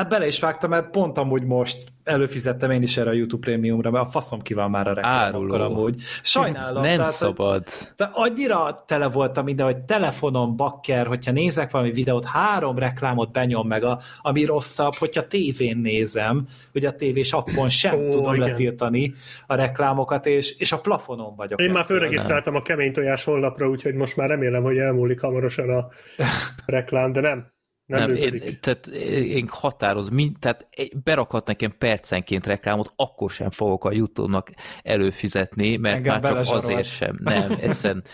Hát 0.00 0.08
bele 0.08 0.26
is 0.26 0.40
vágtam, 0.40 0.70
mert 0.70 0.90
pont 0.90 1.18
amúgy 1.18 1.44
most 1.44 1.84
előfizettem 2.04 2.70
én 2.70 2.82
is 2.82 2.96
erre 2.96 3.10
a 3.10 3.12
YouTube 3.12 3.46
prémiumra, 3.46 3.90
mert 3.90 4.06
a 4.06 4.10
faszom 4.10 4.40
kíván 4.40 4.70
már 4.70 4.88
a 4.88 4.92
reklámokkal 4.92 5.60
amúgy. 5.60 6.00
Sajnálom. 6.22 6.82
Nem 6.82 6.96
tehát, 6.96 7.12
szabad. 7.12 7.64
De 7.96 8.10
annyira 8.12 8.84
tele 8.86 9.08
voltam 9.08 9.44
minden, 9.44 9.66
hogy 9.66 9.78
telefonon 9.78 10.56
bakker, 10.56 11.06
hogyha 11.06 11.32
nézek 11.32 11.70
valami 11.70 11.90
videót, 11.90 12.24
három 12.24 12.78
reklámot 12.78 13.32
benyom 13.32 13.66
meg, 13.66 13.84
a, 13.84 13.98
ami 14.20 14.44
rosszabb, 14.44 14.94
hogyha 14.94 15.26
tévén 15.26 15.76
nézem, 15.76 16.48
hogy 16.72 16.84
a 16.84 16.92
tévés 16.92 17.32
appon 17.32 17.68
sem 17.68 17.94
Ó, 17.94 18.10
tudom 18.10 18.34
igen. 18.34 18.48
letiltani 18.48 19.14
a 19.46 19.54
reklámokat, 19.54 20.26
és, 20.26 20.58
és 20.58 20.72
a 20.72 20.80
plafonon 20.80 21.34
vagyok. 21.36 21.60
Én 21.60 21.70
már 21.70 21.84
fölregisztráltam 21.84 22.54
a 22.54 22.62
kemény 22.62 22.92
tojás 22.92 23.24
honlapra, 23.24 23.68
úgyhogy 23.68 23.94
most 23.94 24.16
már 24.16 24.28
remélem, 24.28 24.62
hogy 24.62 24.78
elmúlik 24.78 25.20
hamarosan 25.20 25.70
a 25.70 25.88
reklám, 26.66 27.12
de 27.12 27.20
nem. 27.20 27.58
Nem, 27.90 28.10
nem 28.10 28.14
én, 28.14 28.58
tehát 28.60 28.86
én 29.26 29.48
határoz, 29.50 30.08
mind, 30.08 30.36
tehát 30.38 30.68
berakhat 31.04 31.46
nekem 31.46 31.74
percenként 31.78 32.46
reklámot, 32.46 32.92
akkor 32.96 33.30
sem 33.30 33.50
fogok 33.50 33.84
a 33.84 33.92
YouTube-nak 33.92 34.50
előfizetni, 34.82 35.76
mert 35.76 35.96
Engem 35.96 36.20
már 36.20 36.32
csak 36.32 36.54
azért 36.54 36.88
sem. 36.88 37.18
Nem, 37.22 37.56
egyszerűen 37.60 38.04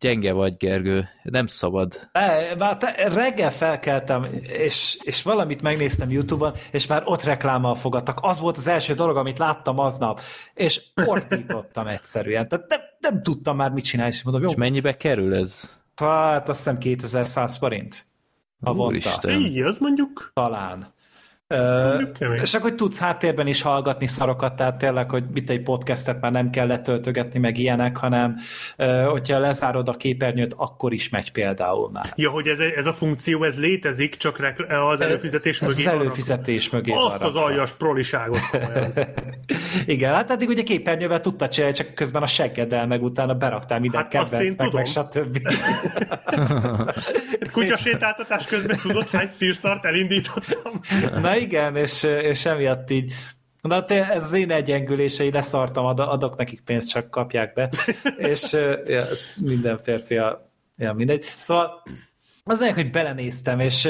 gyenge 0.00 0.32
vagy, 0.32 0.56
Gergő, 0.56 1.08
nem 1.22 1.46
szabad. 1.46 2.08
E, 2.12 2.54
már 2.58 2.76
te, 2.76 3.08
reggel 3.08 3.50
felkeltem, 3.50 4.26
és, 4.42 4.98
és 5.02 5.22
valamit 5.22 5.62
megnéztem 5.62 6.10
YouTube-on, 6.10 6.54
és 6.70 6.86
már 6.86 7.02
ott 7.04 7.22
reklámmal 7.22 7.74
fogadtak. 7.74 8.18
Az 8.22 8.40
volt 8.40 8.56
az 8.56 8.68
első 8.68 8.94
dolog, 8.94 9.16
amit 9.16 9.38
láttam 9.38 9.78
aznap, 9.78 10.20
és 10.54 10.82
ordítottam 11.06 11.86
egyszerűen. 11.86 12.48
Tehát 12.48 12.68
nem, 12.68 12.80
nem 12.98 13.22
tudtam 13.22 13.56
már 13.56 13.70
mit 13.70 13.84
csinálni, 13.84 14.12
és 14.12 14.22
mondom, 14.22 14.42
jó. 14.42 14.48
És 14.48 14.54
mennyibe 14.54 14.96
kerül 14.96 15.34
ez? 15.34 15.70
Hát 15.94 16.48
azt 16.48 16.58
hiszem 16.58 16.78
2100 16.78 17.56
forint 17.56 18.06
havonta. 18.60 18.86
Úristen. 18.86 19.40
Így, 19.40 19.60
az 19.60 19.78
mondjuk... 19.78 20.30
Talán. 20.34 20.96
Ö, 21.50 22.02
és 22.42 22.54
akkor 22.54 22.74
tudsz 22.74 22.98
háttérben 22.98 23.46
is 23.46 23.62
hallgatni 23.62 24.06
szarokat, 24.06 24.56
tehát 24.56 24.78
tényleg, 24.78 25.10
hogy 25.10 25.24
mit 25.32 25.50
egy 25.50 25.62
podcastet 25.62 26.20
már 26.20 26.32
nem 26.32 26.50
kell 26.50 26.66
letöltögetni, 26.66 27.38
meg 27.38 27.58
ilyenek, 27.58 27.96
hanem 27.96 28.36
ö, 28.76 29.02
hogyha 29.02 29.38
lezárod 29.38 29.88
a 29.88 29.96
képernyőt, 29.96 30.54
akkor 30.56 30.92
is 30.92 31.08
megy 31.08 31.32
például 31.32 31.90
már. 31.90 32.12
Ja, 32.16 32.30
hogy 32.30 32.46
ez, 32.46 32.58
ez 32.58 32.86
a 32.86 32.92
funkció, 32.92 33.44
ez 33.44 33.58
létezik, 33.58 34.16
csak 34.16 34.54
az 34.90 35.00
előfizetés 35.00 35.60
mögé 35.60 35.72
Az 35.72 35.86
előfizetés 35.86 36.70
mögé 36.70 36.92
Azt 36.92 37.20
az 37.20 37.36
aljas 37.36 37.72
proliságot. 37.72 38.40
Igen, 39.86 40.14
hát 40.14 40.30
eddig 40.30 40.48
ugye 40.48 40.62
képernyővel 40.62 41.20
tudta 41.20 41.48
csinálni, 41.48 41.76
csak 41.76 41.94
közben 41.94 42.22
a 42.22 42.26
seggeddel, 42.26 42.86
meg 42.86 43.02
utána 43.02 43.34
beraktál 43.34 43.80
mindent 43.80 44.12
hát 44.12 44.28
kedvencnek, 44.28 44.72
meg 44.72 44.86
stb. 44.86 45.38
Kutyasétáltatás 47.52 48.46
közben 48.46 48.78
tudod, 48.82 49.08
hány 49.08 49.28
szírszart 49.36 49.84
elindítottam? 49.84 50.80
Na 51.20 51.37
igen, 51.38 51.76
és, 51.76 52.02
és 52.02 52.46
emiatt 52.46 52.90
így 52.90 53.12
Na, 53.60 53.84
te, 53.84 54.10
ez 54.10 54.24
az 54.24 54.32
én 54.32 54.50
egyengülései, 54.50 55.30
leszartam, 55.30 55.84
adok 55.84 56.36
nekik 56.36 56.60
pénzt, 56.60 56.90
csak 56.90 57.10
kapják 57.10 57.52
be. 57.52 57.70
és 58.32 58.52
ja, 58.86 59.06
ez 59.06 59.30
minden 59.36 59.78
férfi 59.78 60.16
a, 60.16 60.50
ja, 60.76 60.92
mindegy. 60.92 61.22
Szóval 61.22 61.82
az 62.44 62.70
hogy 62.74 62.90
belenéztem, 62.90 63.60
és, 63.60 63.88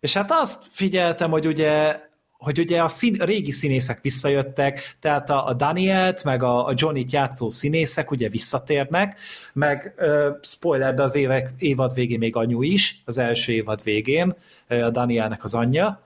és 0.00 0.14
hát 0.14 0.30
azt 0.30 0.64
figyeltem, 0.70 1.30
hogy 1.30 1.46
ugye 1.46 2.00
hogy 2.44 2.58
ugye 2.58 2.82
a, 2.82 2.88
szín, 2.88 3.20
a 3.20 3.24
régi 3.24 3.50
színészek 3.50 4.00
visszajöttek, 4.00 4.96
tehát 5.00 5.30
a, 5.30 5.46
a 5.46 5.54
Danielt, 5.54 6.24
meg 6.24 6.42
a, 6.42 6.66
a 6.66 6.72
Johnny-t 6.76 7.12
játszó 7.12 7.48
színészek 7.48 8.10
ugye 8.10 8.28
visszatérnek, 8.28 9.20
meg 9.52 9.94
uh, 9.98 10.26
spoiler, 10.42 10.94
de 10.94 11.02
az 11.02 11.14
évek, 11.14 11.50
évad 11.58 11.94
végén 11.94 12.18
még 12.18 12.36
anyu 12.36 12.62
is, 12.62 13.02
az 13.04 13.18
első 13.18 13.52
évad 13.52 13.82
végén, 13.82 14.34
uh, 14.68 14.84
a 14.84 14.90
Danielnek 14.90 15.44
az 15.44 15.54
anyja, 15.54 16.03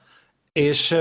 és 0.58 0.90
uh, 0.90 0.98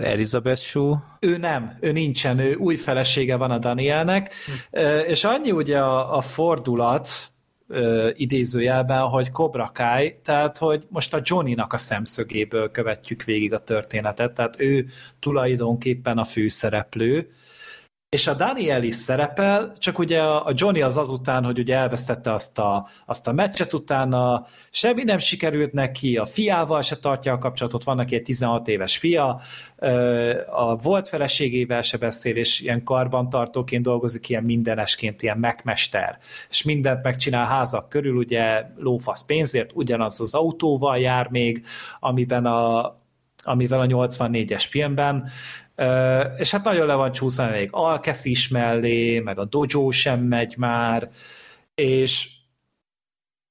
Elizabeth 0.00 0.60
Shue? 0.60 1.02
Ő 1.20 1.36
nem, 1.36 1.76
ő 1.80 1.92
nincsen, 1.92 2.38
ő 2.38 2.54
új 2.54 2.76
felesége 2.76 3.36
van 3.36 3.50
a 3.50 3.58
Danielnek, 3.58 4.32
hm. 4.46 4.78
uh, 4.80 5.08
és 5.08 5.24
annyi 5.24 5.50
ugye 5.50 5.78
a, 5.78 6.16
a 6.16 6.20
fordulat, 6.20 7.08
uh, 7.68 8.10
idézőjelben, 8.14 9.02
hogy 9.02 9.30
Cobra 9.30 9.70
Kai, 9.74 10.16
tehát 10.24 10.58
hogy 10.58 10.84
most 10.88 11.14
a 11.14 11.20
Johnny-nak 11.22 11.72
a 11.72 11.76
szemszögéből 11.76 12.70
követjük 12.70 13.22
végig 13.22 13.52
a 13.52 13.58
történetet, 13.58 14.34
tehát 14.34 14.60
ő 14.60 14.86
tulajdonképpen 15.20 16.18
a 16.18 16.24
főszereplő, 16.24 17.30
és 18.08 18.26
a 18.26 18.34
Daniel 18.34 18.82
is 18.82 18.94
szerepel, 18.94 19.72
csak 19.78 19.98
ugye 19.98 20.22
a 20.22 20.52
Johnny 20.54 20.82
az 20.82 20.96
azután, 20.96 21.44
hogy 21.44 21.58
ugye 21.58 21.76
elvesztette 21.76 22.32
azt 22.32 22.58
a, 22.58 22.88
azt 23.06 23.28
a 23.28 23.32
meccset 23.32 23.72
utána, 23.72 24.46
semmi 24.70 25.02
nem 25.02 25.18
sikerült 25.18 25.72
neki, 25.72 26.16
a 26.16 26.24
fiával 26.24 26.82
se 26.82 26.96
tartja 26.96 27.32
a 27.32 27.38
kapcsolatot, 27.38 27.84
vannak 27.84 28.10
egy 28.10 28.22
16 28.22 28.68
éves 28.68 28.96
fia, 28.96 29.40
a 30.46 30.76
volt 30.76 31.08
feleségével 31.08 31.82
se 31.82 31.96
beszél, 31.96 32.36
és 32.36 32.60
ilyen 32.60 32.82
karbantartóként 32.82 33.82
dolgozik, 33.82 34.28
ilyen 34.28 34.44
mindenesként, 34.44 35.22
ilyen 35.22 35.38
megmester, 35.38 36.18
és 36.50 36.62
mindent 36.62 37.02
megcsinál 37.02 37.46
házak 37.46 37.88
körül, 37.88 38.16
ugye 38.16 38.66
lófasz 38.76 39.24
pénzért, 39.24 39.70
ugyanaz 39.74 40.20
az 40.20 40.34
autóval 40.34 40.98
jár 40.98 41.28
még, 41.30 41.64
amiben 42.00 42.46
a, 42.46 42.96
amivel 43.42 43.80
a 43.80 43.86
84-es 43.86 44.64
filmben, 44.68 45.30
és 46.38 46.50
hát 46.50 46.64
nagyon 46.64 46.86
le 46.86 46.94
van 46.94 47.12
csúszva 47.12 47.50
még 47.50 47.68
Alkesz 47.72 48.24
is 48.24 48.48
mellé, 48.48 49.18
meg 49.18 49.38
a 49.38 49.44
Dojo 49.44 49.90
sem 49.90 50.20
megy 50.20 50.54
már, 50.56 51.10
és 51.74 52.28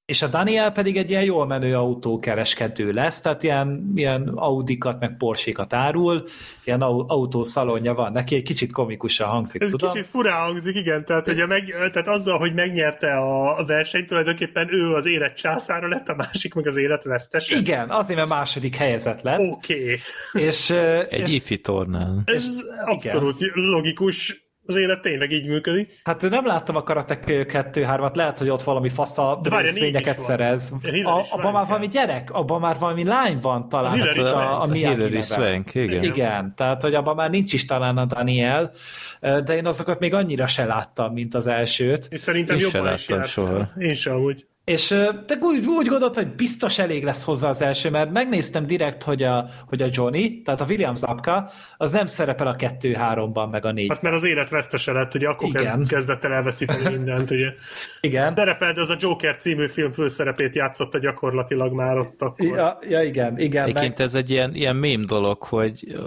és 0.06 0.22
a 0.22 0.28
Daniel 0.28 0.72
pedig 0.72 0.98
egy 0.98 1.10
ilyen 1.10 1.24
jól 1.24 1.46
menő 1.46 1.76
autókereskedő 1.76 2.92
lesz, 2.92 3.22
tehát 3.22 3.44
ilyen, 3.44 3.92
ilyen 3.96 4.28
Audikat, 4.28 5.00
meg 5.00 5.18
Porsche-kat 5.18 5.74
árul, 5.74 6.24
ilyen 6.64 6.82
autószalonja 6.82 7.94
van, 7.94 8.12
neki 8.12 8.36
egy 8.36 8.44
kicsit 8.44 8.72
komikusan 8.72 9.28
hangzik, 9.28 9.62
Ez 9.62 9.72
tudom? 9.72 9.92
kicsit 9.92 10.08
furán 10.08 10.40
hangzik, 10.40 10.76
igen, 10.76 11.06
tehát, 11.06 11.26
hogy 11.26 11.48
meg, 11.48 11.76
tehát 11.92 12.08
azzal, 12.08 12.38
hogy 12.38 12.54
megnyerte 12.54 13.18
a 13.18 13.66
versenyt, 13.66 14.08
tulajdonképpen 14.08 14.74
ő 14.74 14.94
az 14.94 15.06
élet 15.06 15.36
császára 15.36 15.88
lett, 15.88 16.08
a 16.08 16.16
másik 16.16 16.54
meg 16.54 16.68
az 16.68 16.78
élet 16.78 17.04
vesztes. 17.04 17.50
Igen, 17.50 17.90
azért, 17.90 18.18
mert 18.18 18.30
második 18.30 18.76
helyezett 18.76 19.22
lett. 19.22 19.40
Oké. 19.40 19.84
Okay. 20.32 20.46
És, 20.46 20.70
egy 21.10 21.20
és, 21.20 21.36
ifi 21.36 21.58
tornán. 21.58 22.22
Ez 22.26 22.46
és, 22.46 22.64
abszolút 22.86 23.42
igen. 23.42 23.54
logikus 23.56 24.45
az 24.66 24.76
élet 24.76 25.02
tényleg 25.02 25.32
így 25.32 25.48
működik. 25.48 26.00
Hát 26.04 26.22
nem 26.22 26.46
láttam 26.46 26.76
a 26.76 26.84
Karate 26.84 27.20
2-3-at, 27.26 28.16
lehet, 28.16 28.38
hogy 28.38 28.50
ott 28.50 28.64
valami 28.64 28.90
fasza 28.90 29.42
részvényeket 29.44 30.20
szerez. 30.20 30.74
A, 31.04 31.26
abban 31.30 31.52
már 31.52 31.68
valami 31.68 31.88
gyerek, 31.88 32.32
abban 32.32 32.60
már 32.60 32.78
valami 32.80 33.04
lány 33.04 33.38
van 33.42 33.70
talán. 33.70 34.02
A, 34.02 34.06
hát 34.06 34.18
a, 34.18 34.62
a, 34.62 34.62
a 34.62 34.72
Hillary 34.72 35.22
Swank, 35.22 35.76
igen. 35.76 36.04
Igen, 36.04 36.54
tehát 36.56 36.82
hogy 36.82 36.94
abban 36.94 37.16
már 37.16 37.30
nincs 37.30 37.54
is 37.54 37.66
talán 37.66 37.98
a 37.98 38.06
Daniel, 38.06 38.72
de 39.20 39.56
én 39.56 39.66
azokat 39.66 40.00
még 40.00 40.14
annyira 40.14 40.48
se 40.48 40.66
láttam, 40.66 41.14
mint 41.14 41.34
az 41.34 41.48
elsőt. 41.48 42.08
És 42.10 42.22
szerintem 42.22 42.58
én 42.58 42.62
jobban 42.62 42.94
is 42.94 43.08
láttam 43.10 43.26
soha. 43.28 43.70
Én 43.78 43.96
sem 43.96 44.16
úgy. 44.16 44.46
És 44.66 44.88
te 45.26 45.38
úgy, 45.42 45.68
úgy 45.68 45.88
gondolt, 45.88 46.16
hogy 46.16 46.28
biztos 46.28 46.80
elég 46.80 47.04
lesz 47.04 47.24
hozzá 47.24 47.50
az 47.50 47.62
első, 47.62 47.90
mert 47.90 48.12
megnéztem 48.12 48.66
direkt, 48.66 49.04
hogy 49.04 49.24
a, 49.24 49.50
hogy 49.68 49.82
a 49.82 49.88
Johnny, 49.92 50.42
tehát 50.42 50.62
a 50.62 50.66
William 50.70 50.96
Zapka, 50.96 51.50
az 51.78 51.92
nem 51.92 52.06
szerepel 52.06 52.48
a 52.48 52.56
2-3-ban, 52.56 53.52
meg 53.52 53.66
a 53.66 53.72
4 53.72 53.90
Hát 53.90 54.02
mert 54.02 54.16
az 54.16 54.24
élet 54.24 54.50
vesztese 54.50 54.92
lett, 54.92 55.14
ugye 55.16 55.28
akkor 55.28 55.48
Igen. 55.48 55.86
kezdett 55.88 56.24
el 56.24 56.34
elveszíteni 56.34 56.96
mindent, 56.96 57.32
ugye. 57.32 57.48
Igen. 58.02 58.36
Szerepel, 58.36 58.74
de 58.74 58.82
az 58.82 58.90
a 58.90 58.96
Joker 59.00 59.36
című 59.36 59.68
film 59.68 59.92
főszerepét 59.92 60.56
játszotta 60.56 61.00
gyakorlatilag 61.00 61.74
már 61.74 61.98
ott 61.98 62.22
akkor. 62.22 62.48
Ja, 62.48 62.80
ja 62.90 63.04
igen, 63.04 63.40
igen. 63.40 63.64
Egyébként 63.64 63.98
meg... 63.98 64.08
ez 64.08 64.16
egy 64.16 64.30
ilyen, 64.30 64.56
ilyen 64.56 64.76
mém 64.76 65.06
dolog, 65.06 65.44
hogy 65.44 65.98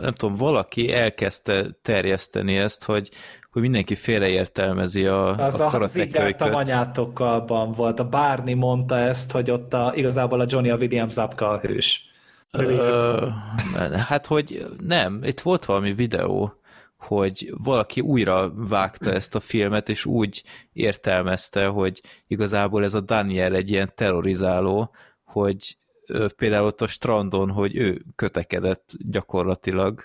nem 0.00 0.14
tudom, 0.14 0.36
valaki 0.36 0.92
elkezdte 0.92 1.64
terjeszteni 1.82 2.56
ezt, 2.56 2.84
hogy 2.84 3.10
hogy 3.52 3.62
mindenki 3.62 3.94
félreértelmezi 3.94 5.06
a, 5.06 5.36
az 5.36 5.60
a 5.60 5.66
karatekölyköt. 5.66 6.40
Az 6.40 6.54
anyátokkal 6.54 7.72
volt. 7.76 8.00
A 8.00 8.08
Barney 8.08 8.54
mondta 8.54 8.98
ezt, 8.98 9.32
hogy 9.32 9.50
ott 9.50 9.74
a, 9.74 9.92
igazából 9.94 10.40
a 10.40 10.46
Johnny 10.48 10.70
a 10.70 10.76
William 10.76 11.08
Zapka 11.08 11.48
a 11.48 11.58
hős. 11.58 12.06
Ö, 12.50 13.26
hát, 14.08 14.26
hogy 14.26 14.66
nem, 14.86 15.20
itt 15.22 15.40
volt 15.40 15.64
valami 15.64 15.92
videó, 15.92 16.54
hogy 16.96 17.52
valaki 17.64 18.00
újra 18.00 18.52
vágta 18.54 19.12
ezt 19.12 19.34
a 19.34 19.40
filmet, 19.40 19.88
és 19.88 20.04
úgy 20.06 20.42
értelmezte, 20.72 21.66
hogy 21.66 22.00
igazából 22.26 22.84
ez 22.84 22.94
a 22.94 23.00
Daniel 23.00 23.54
egy 23.54 23.70
ilyen 23.70 23.92
terrorizáló, 23.94 24.94
hogy 25.24 25.76
például 26.36 26.66
ott 26.66 26.82
a 26.82 26.86
strandon, 26.86 27.50
hogy 27.50 27.76
ő 27.76 28.04
kötekedett 28.16 28.90
gyakorlatilag, 28.98 30.04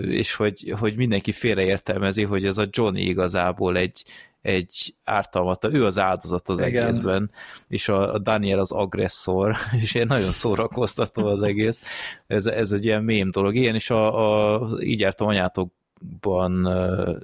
és 0.00 0.34
hogy, 0.34 0.74
hogy 0.78 0.96
mindenki 0.96 1.32
félreértelmezi, 1.32 2.22
hogy 2.22 2.44
ez 2.44 2.58
a 2.58 2.66
Johnny 2.70 3.00
igazából 3.00 3.76
egy, 3.76 4.04
egy 4.42 4.94
ártalmat, 5.04 5.64
ő 5.64 5.84
az 5.84 5.98
áldozat 5.98 6.48
az 6.48 6.60
Igen. 6.60 6.86
egészben, 6.86 7.30
és 7.68 7.88
a, 7.88 8.18
Daniel 8.18 8.58
az 8.58 8.72
agresszor, 8.72 9.54
és 9.82 9.94
én 9.94 10.06
nagyon 10.08 10.32
szórakoztató 10.32 11.26
az 11.26 11.42
egész. 11.42 11.82
Ez, 12.26 12.46
ez 12.46 12.72
egy 12.72 12.84
ilyen 12.84 13.04
mém 13.04 13.30
dolog. 13.30 13.54
Ilyen 13.54 13.74
is 13.74 13.90
a, 13.90 14.54
a 14.54 14.78
így 14.80 15.00
jártam 15.00 15.26
anyátokban 15.26 16.66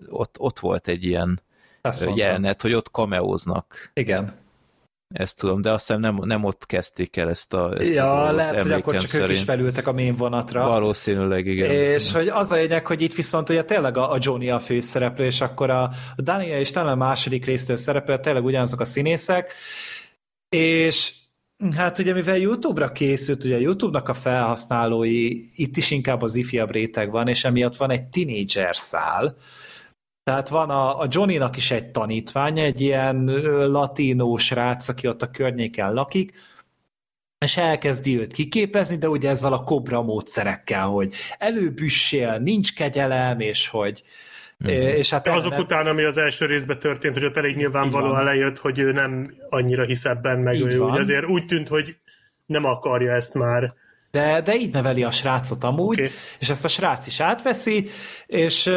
ott, 0.08 0.34
ott 0.38 0.58
volt 0.58 0.88
egy 0.88 1.04
ilyen 1.04 1.40
Ezt 1.80 2.00
jelenet, 2.00 2.40
mondtam. 2.40 2.70
hogy 2.70 2.74
ott 2.74 2.90
kameóznak. 2.90 3.90
Igen. 3.94 4.42
Ezt 5.08 5.39
tudom, 5.39 5.62
de 5.62 5.70
azt 5.70 5.86
hiszem 5.86 6.00
nem, 6.00 6.20
nem 6.23 6.44
ott 6.44 6.66
kezdték 6.66 7.16
el 7.16 7.28
ezt 7.28 7.55
a 7.55 7.74
ezt 7.78 7.92
Ja, 7.92 8.23
a 8.23 8.33
lehet, 8.33 8.62
hogy 8.62 8.73
akkor 8.73 8.97
csak 8.97 9.08
szerint. 9.10 9.28
ők 9.31 9.36
is 9.36 9.42
felültek 9.42 9.86
a 9.86 9.92
main 9.92 10.15
vonatra. 10.15 10.68
Valószínűleg, 10.68 11.47
igen. 11.47 11.70
És 11.70 12.12
hogy 12.12 12.28
az 12.28 12.52
a 12.52 12.55
lényeg, 12.55 12.86
hogy 12.86 13.02
itt 13.02 13.15
viszont 13.15 13.49
ugye 13.49 13.65
tényleg 13.65 13.97
a, 13.97 14.12
a 14.12 14.16
Johnny 14.20 14.50
a 14.50 14.58
főszereplő, 14.58 15.24
és 15.24 15.41
akkor 15.41 15.70
a, 15.70 15.83
a 16.16 16.23
Daniel 16.23 16.60
is 16.60 16.70
talán 16.70 16.92
a 16.92 16.94
második 16.97 17.44
résztől 17.44 17.76
szerepel, 17.76 18.20
tényleg 18.20 18.44
ugyanazok 18.44 18.81
a 18.81 18.84
színészek, 18.84 19.52
és 20.49 21.12
Hát 21.76 21.99
ugye 21.99 22.12
mivel 22.12 22.36
YouTube-ra 22.36 22.92
készült, 22.92 23.44
ugye 23.44 23.60
YouTube-nak 23.60 24.08
a 24.08 24.15
felhasználói, 24.15 25.41
itt 25.55 25.76
is 25.76 25.91
inkább 25.91 26.23
az 26.23 26.34
ifjabb 26.34 26.70
réteg 26.70 27.10
van, 27.10 27.28
és 27.28 27.44
emiatt 27.44 27.76
van 27.76 27.91
egy 27.91 28.02
teenager 28.02 28.76
szál, 28.76 29.36
tehát 30.24 30.48
van 30.48 30.70
a, 30.70 31.00
a 31.00 31.06
Johnny-nak 31.10 31.56
is 31.56 31.70
egy 31.70 31.90
tanítványa, 31.90 32.62
egy 32.62 32.80
ilyen 32.80 33.24
latinó 33.70 34.36
srác, 34.36 34.88
aki 34.88 35.08
ott 35.08 35.22
a 35.22 35.30
környéken 35.30 35.92
lakik, 35.92 36.32
és 37.38 37.56
elkezdi 37.56 38.18
őt 38.18 38.32
kiképezni, 38.32 38.96
de 38.96 39.08
ugye 39.08 39.28
ezzel 39.28 39.52
a 39.52 39.62
kobra 39.62 40.02
módszerekkel, 40.02 40.86
hogy 40.86 41.14
előbüssél, 41.38 42.38
nincs 42.38 42.74
kegyelem, 42.74 43.40
és 43.40 43.68
hogy 43.68 44.02
Mm-hmm. 44.64 44.80
És 44.80 45.10
hát 45.10 45.28
azok 45.28 45.50
nem... 45.50 45.60
után, 45.60 45.86
ami 45.86 46.02
az 46.02 46.16
első 46.16 46.46
részben 46.46 46.78
történt, 46.78 47.14
hogy 47.14 47.24
ott 47.24 47.36
elég 47.36 47.56
nyilvánvalóan 47.56 48.24
lejött, 48.24 48.58
hogy 48.58 48.78
ő 48.78 48.92
nem 48.92 49.34
annyira 49.48 49.84
hisz 49.84 50.04
ebben, 50.04 50.38
meg 50.38 50.54
így 50.54 50.72
ő 50.72 50.78
úgy 50.78 50.98
azért 50.98 51.26
úgy 51.26 51.46
tűnt, 51.46 51.68
hogy 51.68 51.96
nem 52.46 52.64
akarja 52.64 53.14
ezt 53.14 53.34
már. 53.34 53.74
De, 54.10 54.40
de 54.40 54.54
így 54.54 54.72
neveli 54.72 55.02
a 55.02 55.10
srácot 55.10 55.64
amúgy, 55.64 55.98
okay. 55.98 56.10
és 56.38 56.48
ezt 56.48 56.64
a 56.64 56.68
srác 56.68 57.06
is 57.06 57.20
átveszi, 57.20 57.88
és 58.26 58.70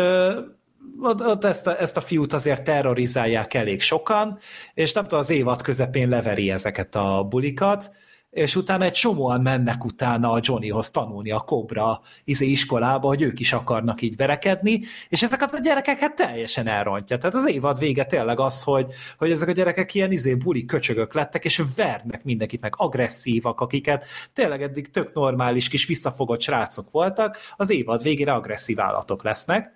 ott, 1.01 1.21
ott 1.21 1.43
ezt, 1.43 1.67
a, 1.67 1.81
ezt 1.81 1.97
a 1.97 2.01
fiút 2.01 2.33
azért 2.33 2.63
terrorizálják 2.63 3.53
elég 3.53 3.81
sokan, 3.81 4.39
és 4.73 4.93
nem 4.93 5.03
tudom, 5.03 5.19
az 5.19 5.29
évad 5.29 5.61
közepén 5.61 6.09
leveri 6.09 6.49
ezeket 6.49 6.95
a 6.95 7.25
bulikat, 7.29 7.89
és 8.29 8.55
utána 8.55 8.83
egy 8.83 8.91
csomóan 8.91 9.41
mennek 9.41 9.85
utána 9.85 10.31
a 10.31 10.39
Johnnyhoz 10.41 10.91
tanulni 10.91 11.31
a 11.31 11.39
Cobra 11.39 12.01
izé 12.23 12.45
iskolába, 12.45 13.07
hogy 13.07 13.21
ők 13.21 13.39
is 13.39 13.53
akarnak 13.53 14.01
így 14.01 14.15
verekedni, 14.15 14.81
és 15.09 15.23
ezeket 15.23 15.53
a 15.53 15.59
gyerekeket 15.59 16.15
teljesen 16.15 16.67
elrontja. 16.67 17.17
Tehát 17.17 17.35
az 17.35 17.49
évad 17.49 17.79
vége 17.79 18.05
tényleg 18.05 18.39
az, 18.39 18.63
hogy, 18.63 18.85
hogy 19.17 19.31
ezek 19.31 19.47
a 19.47 19.51
gyerekek 19.51 19.93
ilyen 19.93 20.11
izé 20.11 20.33
buli 20.33 20.65
köcsögök 20.65 21.13
lettek, 21.13 21.45
és 21.45 21.63
vernek 21.75 22.23
mindenkit, 22.23 22.61
meg 22.61 22.73
agresszívak, 22.77 23.59
akiket 23.59 24.05
tényleg 24.33 24.61
eddig 24.61 24.89
tök 24.89 25.13
normális 25.13 25.69
kis 25.69 25.85
visszafogott 25.85 26.41
srácok 26.41 26.91
voltak, 26.91 27.37
az 27.55 27.69
évad 27.69 28.03
végére 28.03 28.33
agresszív 28.33 28.79
állatok 28.79 29.23
lesznek. 29.23 29.75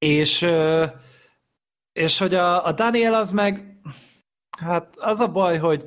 És, 0.00 0.46
és 1.92 2.18
hogy 2.18 2.34
a, 2.34 2.66
a 2.66 2.72
Daniel 2.72 3.14
az 3.14 3.32
meg, 3.32 3.80
hát 4.60 4.96
az 4.98 5.20
a 5.20 5.28
baj, 5.28 5.58
hogy 5.58 5.84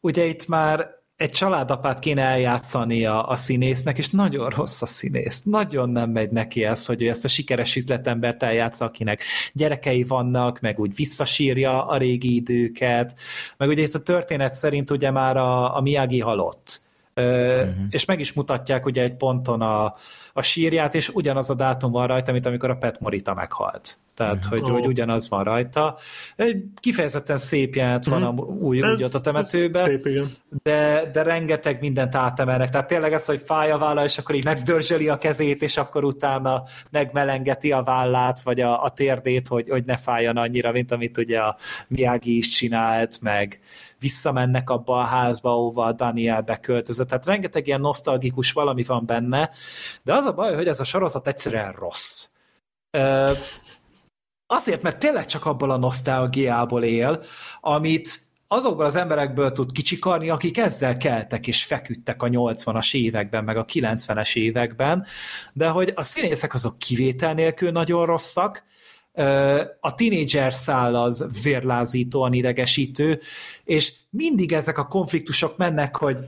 ugye 0.00 0.24
itt 0.24 0.46
már 0.46 0.94
egy 1.16 1.30
családapát 1.30 1.98
kéne 1.98 2.22
eljátszani 2.22 3.06
a, 3.06 3.28
a 3.28 3.36
színésznek, 3.36 3.98
és 3.98 4.10
nagyon 4.10 4.50
rossz 4.50 4.82
a 4.82 4.86
színész. 4.86 5.42
Nagyon 5.42 5.90
nem 5.90 6.10
megy 6.10 6.30
neki 6.30 6.64
ez, 6.64 6.86
hogy 6.86 7.02
ő 7.02 7.08
ezt 7.08 7.24
a 7.24 7.28
sikeres 7.28 7.76
üzletembert 7.76 8.42
eljátsza, 8.42 8.84
akinek 8.84 9.22
gyerekei 9.52 10.02
vannak, 10.02 10.60
meg 10.60 10.78
úgy 10.78 10.94
visszasírja 10.94 11.86
a 11.86 11.96
régi 11.96 12.34
időket, 12.34 13.14
meg 13.56 13.68
ugye 13.68 13.82
itt 13.82 13.94
a 13.94 14.02
történet 14.02 14.54
szerint 14.54 14.90
ugye 14.90 15.10
már 15.10 15.36
a, 15.36 15.76
a 15.76 15.80
Miyagi 15.80 16.20
halott. 16.20 16.85
Uh-huh. 17.16 17.74
És 17.90 18.04
meg 18.04 18.20
is 18.20 18.32
mutatják 18.32 18.86
ugye 18.86 19.02
egy 19.02 19.16
ponton 19.16 19.60
a, 19.60 19.94
a 20.32 20.42
sírját, 20.42 20.94
és 20.94 21.08
ugyanaz 21.08 21.50
a 21.50 21.54
dátum 21.54 21.92
van 21.92 22.06
rajta, 22.06 22.32
mint 22.32 22.46
amikor 22.46 22.70
a 22.70 22.76
Pet 22.76 23.00
Morita 23.00 23.34
meghalt. 23.34 23.94
Tehát, 24.14 24.44
uh-huh. 24.44 24.50
hogy, 24.50 24.70
oh. 24.70 24.70
hogy 24.70 24.86
ugyanaz 24.86 25.28
van 25.28 25.44
rajta. 25.44 25.98
Egy 26.36 26.64
kifejezetten 26.80 27.36
szép 27.36 27.74
jelent 27.74 28.04
van 28.04 28.22
uh-huh. 28.22 28.40
a, 28.40 28.52
új, 28.52 28.82
ez, 28.82 28.90
úgy 28.90 29.02
ott 29.02 29.14
a 29.14 29.20
temetőbe, 29.20 29.84
szép, 29.84 30.06
igen. 30.06 30.26
De, 30.62 31.10
de 31.12 31.22
rengeteg 31.22 31.80
mindent 31.80 32.14
átemelnek. 32.14 32.70
Tehát 32.70 32.86
tényleg 32.86 33.12
ez, 33.12 33.26
hogy 33.26 33.40
fáj 33.44 33.70
a 33.70 33.78
válla, 33.78 34.04
és 34.04 34.18
akkor 34.18 34.34
így 34.34 34.44
megdörzsöli 34.44 35.08
a 35.08 35.18
kezét, 35.18 35.62
és 35.62 35.76
akkor 35.76 36.04
utána 36.04 36.62
megmelengeti 36.90 37.72
a 37.72 37.82
vállát, 37.82 38.40
vagy 38.40 38.60
a, 38.60 38.82
a 38.82 38.88
térdét, 38.88 39.48
hogy, 39.48 39.68
hogy 39.68 39.84
ne 39.84 39.96
fájjon 39.96 40.36
annyira, 40.36 40.72
mint 40.72 40.92
amit 40.92 41.18
ugye 41.18 41.38
a 41.38 41.56
Miyagi 41.88 42.36
is 42.36 42.48
csinált, 42.48 43.20
meg, 43.20 43.60
visszamennek 43.98 44.70
abba 44.70 45.00
a 45.00 45.04
házba, 45.04 45.50
ahova 45.50 45.84
a 45.84 45.92
Daniel 45.92 46.40
beköltözött. 46.40 47.08
Tehát 47.08 47.26
rengeteg 47.26 47.66
ilyen 47.66 47.80
nosztalgikus 47.80 48.52
valami 48.52 48.82
van 48.82 49.06
benne, 49.06 49.50
de 50.02 50.14
az 50.14 50.24
a 50.24 50.32
baj, 50.32 50.54
hogy 50.54 50.68
ez 50.68 50.80
a 50.80 50.84
sorozat 50.84 51.26
egyszerűen 51.26 51.72
rossz. 51.72 52.26
Ö, 52.90 53.32
azért, 54.46 54.82
mert 54.82 54.98
tényleg 54.98 55.26
csak 55.26 55.46
abból 55.46 55.70
a 55.70 55.76
nosztalgiából 55.76 56.84
él, 56.84 57.22
amit 57.60 58.24
azokból 58.48 58.84
az 58.84 58.96
emberekből 58.96 59.52
tud 59.52 59.72
kicsikarni, 59.72 60.30
akik 60.30 60.58
ezzel 60.58 60.96
keltek 60.96 61.46
és 61.46 61.64
feküdtek 61.64 62.22
a 62.22 62.26
80-as 62.26 62.94
években, 62.94 63.44
meg 63.44 63.56
a 63.56 63.64
90-es 63.64 64.36
években, 64.36 65.06
de 65.52 65.68
hogy 65.68 65.92
a 65.94 66.02
színészek 66.02 66.54
azok 66.54 66.78
kivétel 66.78 67.34
nélkül 67.34 67.70
nagyon 67.70 68.06
rosszak, 68.06 68.64
a 69.80 69.94
tínédzser 69.94 70.52
szál 70.52 70.94
az 70.94 71.26
vérlázítóan 71.42 72.32
idegesítő, 72.32 73.20
és 73.64 73.92
mindig 74.10 74.52
ezek 74.52 74.78
a 74.78 74.86
konfliktusok 74.86 75.56
mennek, 75.56 75.96
hogy, 75.96 76.18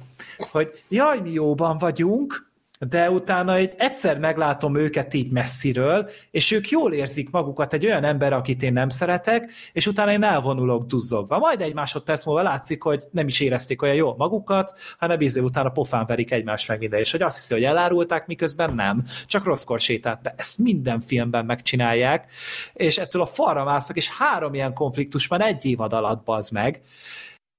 hogy 0.51 0.83
jaj, 0.89 1.21
mi 1.21 1.33
jóban 1.33 1.79
vagyunk, 1.79 2.48
de 2.79 3.11
utána 3.11 3.55
egy, 3.55 3.75
egyszer 3.77 4.19
meglátom 4.19 4.77
őket 4.77 5.15
így 5.15 5.31
messziről, 5.31 6.11
és 6.31 6.51
ők 6.53 6.69
jól 6.69 6.93
érzik 6.93 7.31
magukat 7.31 7.73
egy 7.73 7.87
olyan 7.87 8.05
ember, 8.05 8.33
akit 8.33 8.63
én 8.63 8.73
nem 8.73 8.89
szeretek, 8.89 9.53
és 9.73 9.87
utána 9.87 10.13
én 10.13 10.23
elvonulok 10.23 10.87
duzzogva. 10.87 11.39
Majd 11.39 11.61
egy 11.61 11.75
másodperc 11.75 12.25
múlva 12.25 12.43
látszik, 12.43 12.83
hogy 12.83 13.05
nem 13.11 13.27
is 13.27 13.41
érezték 13.41 13.83
olyan 13.83 13.95
jól 13.95 14.15
magukat, 14.17 14.79
hanem 14.99 15.19
bizony 15.19 15.45
utána 15.45 15.71
pofán 15.71 16.07
verik 16.07 16.31
egymást 16.31 16.69
meg 16.69 16.79
minden, 16.79 17.01
és 17.01 17.11
hogy 17.11 17.23
azt 17.23 17.37
hiszi, 17.37 17.55
hogy 17.55 17.65
elárulták, 17.65 18.27
miközben 18.27 18.75
nem, 18.75 19.05
csak 19.27 19.45
rosszkor 19.45 19.81
sétált 19.81 20.23
be. 20.23 20.35
Ezt 20.37 20.59
minden 20.59 21.01
filmben 21.01 21.45
megcsinálják, 21.45 22.33
és 22.73 22.99
ettől 22.99 23.23
a 23.23 23.27
falra 23.27 23.65
mászok, 23.65 23.97
és 23.97 24.09
három 24.09 24.55
ilyen 24.55 24.75
konfliktus 24.75 25.27
van 25.27 25.43
egy 25.43 25.65
évad 25.65 25.93
alatt 25.93 26.25
bazd 26.25 26.53
meg, 26.53 26.83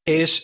és 0.03 0.43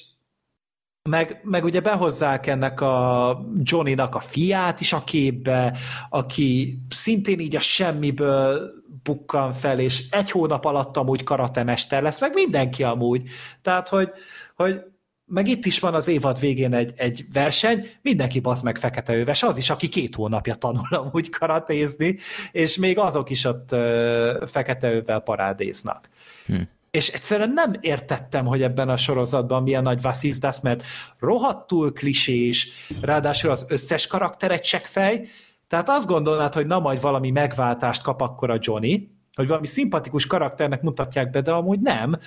meg, 1.09 1.39
meg 1.43 1.63
ugye 1.63 1.79
behozzák 1.79 2.47
ennek 2.47 2.81
a 2.81 3.45
Johnny-nak 3.63 4.15
a 4.15 4.19
fiát 4.19 4.79
is 4.79 4.93
a 4.93 5.03
képbe, 5.03 5.77
aki 6.09 6.79
szintén 6.89 7.39
így 7.39 7.55
a 7.55 7.59
semmiből 7.59 8.71
bukkan 9.03 9.51
fel, 9.53 9.79
és 9.79 10.09
egy 10.09 10.31
hónap 10.31 10.65
alatt 10.65 10.97
amúgy 10.97 11.23
karatemester 11.23 12.01
lesz, 12.01 12.19
meg 12.19 12.33
mindenki 12.33 12.83
amúgy. 12.83 13.23
Tehát, 13.61 13.89
hogy, 13.89 14.09
hogy 14.55 14.81
meg 15.25 15.47
itt 15.47 15.65
is 15.65 15.79
van 15.79 15.93
az 15.93 16.07
évad 16.07 16.39
végén 16.39 16.73
egy, 16.73 16.93
egy 16.95 17.25
verseny, 17.33 17.89
mindenki 18.01 18.39
basz 18.39 18.61
meg 18.61 18.77
fekete 18.77 19.15
öves, 19.15 19.43
az 19.43 19.57
is, 19.57 19.69
aki 19.69 19.89
két 19.89 20.15
hónapja 20.15 20.55
tanul 20.55 20.87
amúgy 20.89 21.29
karatézni, 21.29 22.17
és 22.51 22.77
még 22.77 22.97
azok 22.97 23.29
is 23.29 23.45
ott 23.45 23.71
ö, 23.71 24.43
fekete 24.47 24.91
övvel 24.91 25.19
parádéznak. 25.19 26.09
Hm 26.45 26.61
és 26.95 27.09
egyszerűen 27.09 27.49
nem 27.49 27.73
értettem, 27.79 28.45
hogy 28.45 28.61
ebben 28.61 28.89
a 28.89 28.97
sorozatban 28.97 29.63
milyen 29.63 29.83
nagy 29.83 30.01
vasszizdasz, 30.01 30.59
mert 30.59 30.83
rohadtul 31.19 31.93
klisés, 31.93 32.69
ráadásul 33.01 33.51
az 33.51 33.65
összes 33.69 34.07
karakter 34.07 34.51
egy 34.51 34.61
csekkfej, 34.61 35.27
tehát 35.67 35.89
azt 35.89 36.07
gondolnád, 36.07 36.53
hogy 36.53 36.65
na 36.65 36.79
majd 36.79 37.01
valami 37.01 37.31
megváltást 37.31 38.03
kap 38.03 38.21
akkor 38.21 38.49
a 38.49 38.57
Johnny, 38.59 39.09
hogy 39.33 39.47
valami 39.47 39.67
szimpatikus 39.67 40.27
karakternek 40.27 40.81
mutatják 40.81 41.29
be, 41.29 41.41
de 41.41 41.51
amúgy 41.51 41.79
nem. 41.79 42.17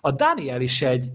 A 0.00 0.12
Daniel 0.12 0.60
is 0.60 0.82
egy 0.82 1.10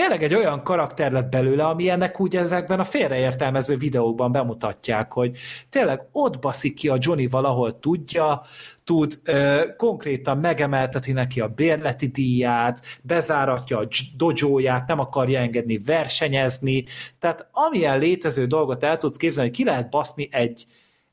tényleg 0.00 0.22
egy 0.22 0.34
olyan 0.34 0.62
karakter 0.62 1.12
lett 1.12 1.30
belőle, 1.30 1.64
ami 1.64 1.88
ennek 1.88 2.20
úgy 2.20 2.36
ezekben 2.36 2.80
a 2.80 2.84
félreértelmező 2.84 3.76
videókban 3.76 4.32
bemutatják, 4.32 5.12
hogy 5.12 5.36
tényleg 5.68 6.00
ott 6.12 6.38
baszik 6.38 6.74
ki 6.74 6.88
a 6.88 6.96
Johnny 6.98 7.26
valahol 7.26 7.78
tudja, 7.78 8.42
tud 8.84 9.18
ö, 9.24 9.62
konkrétan 9.76 10.38
megemelteti 10.38 11.12
neki 11.12 11.40
a 11.40 11.48
bérleti 11.48 12.06
díját, 12.06 12.82
bezáratja 13.02 13.78
a 13.78 13.88
dojóját, 14.16 14.88
nem 14.88 14.98
akarja 14.98 15.40
engedni 15.40 15.78
versenyezni, 15.78 16.84
tehát 17.18 17.48
amilyen 17.52 17.98
létező 17.98 18.46
dolgot 18.46 18.84
el 18.84 18.96
tudsz 18.96 19.16
képzelni, 19.16 19.50
ki 19.50 19.64
lehet 19.64 19.90
baszni 19.90 20.28
egy, 20.30 20.64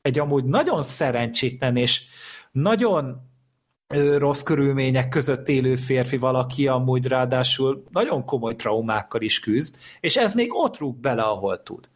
egy 0.02 0.18
amúgy 0.18 0.44
nagyon 0.44 0.82
szerencsétlen 0.82 1.76
és 1.76 2.02
nagyon 2.52 3.27
rossz 4.18 4.42
körülmények 4.42 5.08
között 5.08 5.48
élő 5.48 5.74
férfi 5.74 6.16
valaki 6.16 6.66
amúgy 6.66 7.06
ráadásul 7.06 7.84
nagyon 7.90 8.24
komoly 8.24 8.54
traumákkal 8.54 9.22
is 9.22 9.40
küzd, 9.40 9.78
és 10.00 10.16
ez 10.16 10.34
még 10.34 10.54
ott 10.54 10.78
rúg 10.78 10.96
bele, 10.96 11.22
ahol 11.22 11.62
tud. 11.62 11.90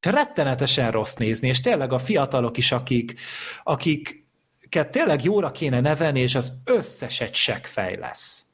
Rettenetesen 0.00 0.90
rossz 0.90 1.14
nézni, 1.14 1.48
és 1.48 1.60
tényleg 1.60 1.92
a 1.92 1.98
fiatalok 1.98 2.56
is, 2.56 2.72
akik, 2.72 3.20
akiket 3.62 4.90
tényleg 4.90 5.24
jóra 5.24 5.50
kéne 5.50 5.80
nevelni, 5.80 6.20
és 6.20 6.34
az 6.34 6.60
összes 6.64 7.20
egy 7.20 7.34
seggfej 7.34 7.96
lesz. 7.96 8.44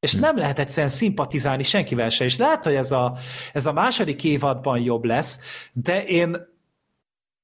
És 0.00 0.14
hm. 0.14 0.20
nem 0.20 0.36
lehet 0.36 0.58
egyszerűen 0.58 0.88
szimpatizálni 0.88 1.62
senkivel 1.62 2.08
se, 2.08 2.24
és 2.24 2.36
lehet, 2.36 2.64
hogy 2.64 2.74
ez 2.74 2.92
a, 2.92 3.18
ez 3.52 3.66
a 3.66 3.72
második 3.72 4.24
évadban 4.24 4.80
jobb 4.80 5.04
lesz, 5.04 5.40
de 5.72 6.04
én 6.04 6.56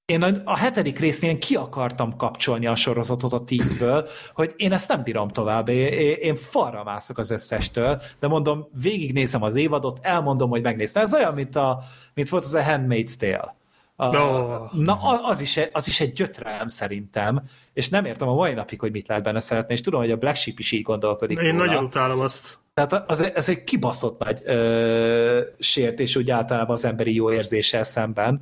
én 0.07 0.23
a, 0.23 0.33
a 0.45 0.57
hetedik 0.57 0.99
résznél 0.99 1.39
ki 1.39 1.57
akartam 1.57 2.17
kapcsolni 2.17 2.67
a 2.67 2.75
sorozatot 2.75 3.33
a 3.33 3.45
tízből, 3.45 4.09
hogy 4.35 4.53
én 4.57 4.73
ezt 4.73 4.89
nem 4.89 5.03
bírom 5.03 5.29
tovább, 5.29 5.69
én, 5.69 6.17
én 6.21 6.37
falra 6.37 6.85
mászok 6.85 7.19
az 7.19 7.31
összestől, 7.31 8.03
de 8.21 8.29
mondom, 8.29 8.69
végignézem 8.83 9.43
az 9.43 9.57
évadot, 9.57 9.99
elmondom, 10.03 10.51
hogy 10.51 10.63
megnéztem. 10.63 11.03
Ez 11.03 11.15
olyan, 11.15 11.35
mint, 11.35 11.57
a, 11.57 11.83
mint 12.15 12.29
volt 12.29 12.45
az 12.45 12.55
a 12.55 12.63
Handmaid's 12.63 13.17
Tale. 13.19 13.57
A, 13.97 14.07
no. 14.07 14.59
Na, 14.73 14.97
az 15.23 15.41
is, 15.41 15.61
az 15.73 15.89
is 15.89 16.01
egy 16.01 16.13
gyötrelem 16.13 16.69
szerintem, 16.69 17.43
és 17.73 17.89
nem 17.89 18.05
értem 18.05 18.29
a 18.29 18.35
mai 18.35 18.53
napig, 18.53 18.81
hogy 18.81 18.91
mit 18.91 19.09
lehet 19.09 19.25
benne 19.25 19.41
szeretni, 19.41 19.73
és 19.73 19.81
tudom, 19.81 20.01
hogy 20.01 20.11
a 20.11 20.17
Black 20.17 20.37
Sheep 20.37 20.59
is 20.59 20.73
így 20.73 20.83
gondolkodik. 20.83 21.39
Én 21.39 21.51
róla. 21.51 21.65
nagyon 21.65 21.85
utálom 21.85 22.21
azt. 22.21 22.59
Tehát 22.75 23.11
az, 23.11 23.21
ez 23.21 23.49
egy 23.49 23.65
kibaszott 23.65 24.19
nagy 24.19 24.41
ö, 24.45 25.43
sértés 25.59 26.17
úgy 26.17 26.31
általában 26.31 26.75
az 26.75 26.85
emberi 26.85 27.15
jó 27.15 27.33
érzéssel 27.33 27.85
szemben. 27.85 28.41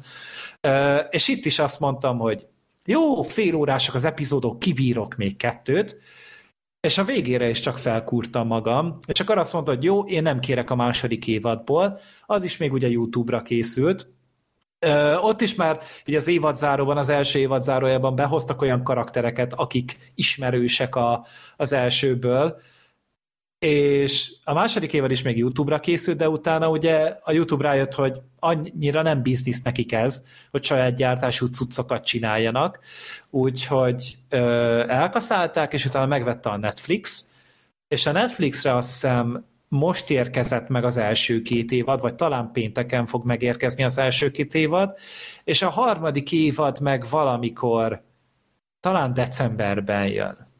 Ö, 0.60 0.96
és 0.96 1.28
itt 1.28 1.44
is 1.44 1.58
azt 1.58 1.80
mondtam, 1.80 2.18
hogy 2.18 2.46
jó, 2.84 3.22
fél 3.22 3.54
órások 3.54 3.94
az 3.94 4.04
epizódok, 4.04 4.58
kibírok 4.58 5.16
még 5.16 5.36
kettőt, 5.36 6.00
és 6.80 6.98
a 6.98 7.04
végére 7.04 7.48
is 7.48 7.60
csak 7.60 7.78
felkúrtam 7.78 8.46
magam, 8.46 8.98
és 9.06 9.20
akkor 9.20 9.38
azt 9.38 9.52
mondta, 9.52 9.74
hogy 9.74 9.84
jó, 9.84 10.04
én 10.04 10.22
nem 10.22 10.40
kérek 10.40 10.70
a 10.70 10.74
második 10.74 11.26
évadból, 11.26 12.00
az 12.26 12.44
is 12.44 12.56
még 12.56 12.72
ugye 12.72 12.88
YouTube-ra 12.88 13.42
készült, 13.42 14.06
Ö, 14.84 15.16
ott 15.16 15.40
is 15.40 15.54
már 15.54 15.80
így 16.04 16.14
az 16.14 16.28
évadzáróban, 16.28 16.96
az 16.96 17.08
első 17.08 17.38
évadzárójában 17.38 18.14
behoztak 18.14 18.62
olyan 18.62 18.82
karaktereket, 18.82 19.52
akik 19.54 20.12
ismerősek 20.14 20.96
a, 20.96 21.26
az 21.56 21.72
elsőből, 21.72 22.60
és 23.62 24.32
a 24.44 24.52
második 24.52 24.92
évad 24.92 25.10
is 25.10 25.22
még 25.22 25.36
YouTube-ra 25.36 25.80
készült, 25.80 26.16
de 26.16 26.28
utána 26.28 26.68
ugye 26.68 27.18
a 27.22 27.32
YouTube 27.32 27.64
rájött, 27.64 27.92
hogy 27.94 28.20
annyira 28.38 29.02
nem 29.02 29.22
biznisz 29.22 29.62
nekik 29.62 29.92
ez, 29.92 30.26
hogy 30.50 30.62
saját 30.62 30.94
gyártású 30.94 31.46
cuccokat 31.46 32.04
csináljanak, 32.04 32.78
úgyhogy 33.30 34.16
ö, 34.28 34.38
elkaszálták, 34.88 35.72
és 35.72 35.84
utána 35.84 36.06
megvette 36.06 36.50
a 36.50 36.56
Netflix, 36.56 37.30
és 37.88 38.06
a 38.06 38.12
Netflixre 38.12 38.76
azt 38.76 38.90
hiszem 38.90 39.44
most 39.68 40.10
érkezett 40.10 40.68
meg 40.68 40.84
az 40.84 40.96
első 40.96 41.42
két 41.42 41.72
évad, 41.72 42.00
vagy 42.00 42.14
talán 42.14 42.52
pénteken 42.52 43.06
fog 43.06 43.24
megérkezni 43.24 43.84
az 43.84 43.98
első 43.98 44.30
két 44.30 44.54
évad, 44.54 44.98
és 45.44 45.62
a 45.62 45.68
harmadik 45.68 46.32
évad 46.32 46.80
meg 46.80 47.04
valamikor 47.10 48.02
talán 48.80 49.14
decemberben 49.14 50.06
jön 50.06 50.51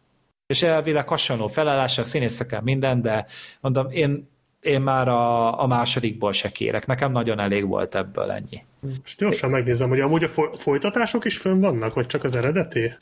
és 0.53 0.63
elvileg 0.63 1.09
hasonló 1.09 1.47
felállása, 1.47 2.05
színészekkel 2.05 2.61
minden, 2.61 3.03
de 3.03 3.27
mondom, 3.61 3.91
én, 3.91 4.29
én 4.61 4.81
már 4.81 5.09
a, 5.09 5.61
a 5.63 5.67
másodikból 5.67 6.33
se 6.33 6.51
kérek. 6.51 6.87
Nekem 6.87 7.13
nagyon 7.13 7.39
elég 7.39 7.67
volt 7.67 7.95
ebből 7.95 8.31
ennyi. 8.31 8.65
És 9.05 9.17
gyorsan 9.17 9.51
megnézem, 9.51 9.89
hogy 9.89 10.01
amúgy 10.01 10.25
a 10.25 10.29
folytatások 10.57 11.25
is 11.25 11.39
fönn 11.39 11.61
vannak, 11.61 11.95
vagy 11.95 12.07
csak 12.07 12.25
az 12.25 12.35
eredeti? 12.35 12.97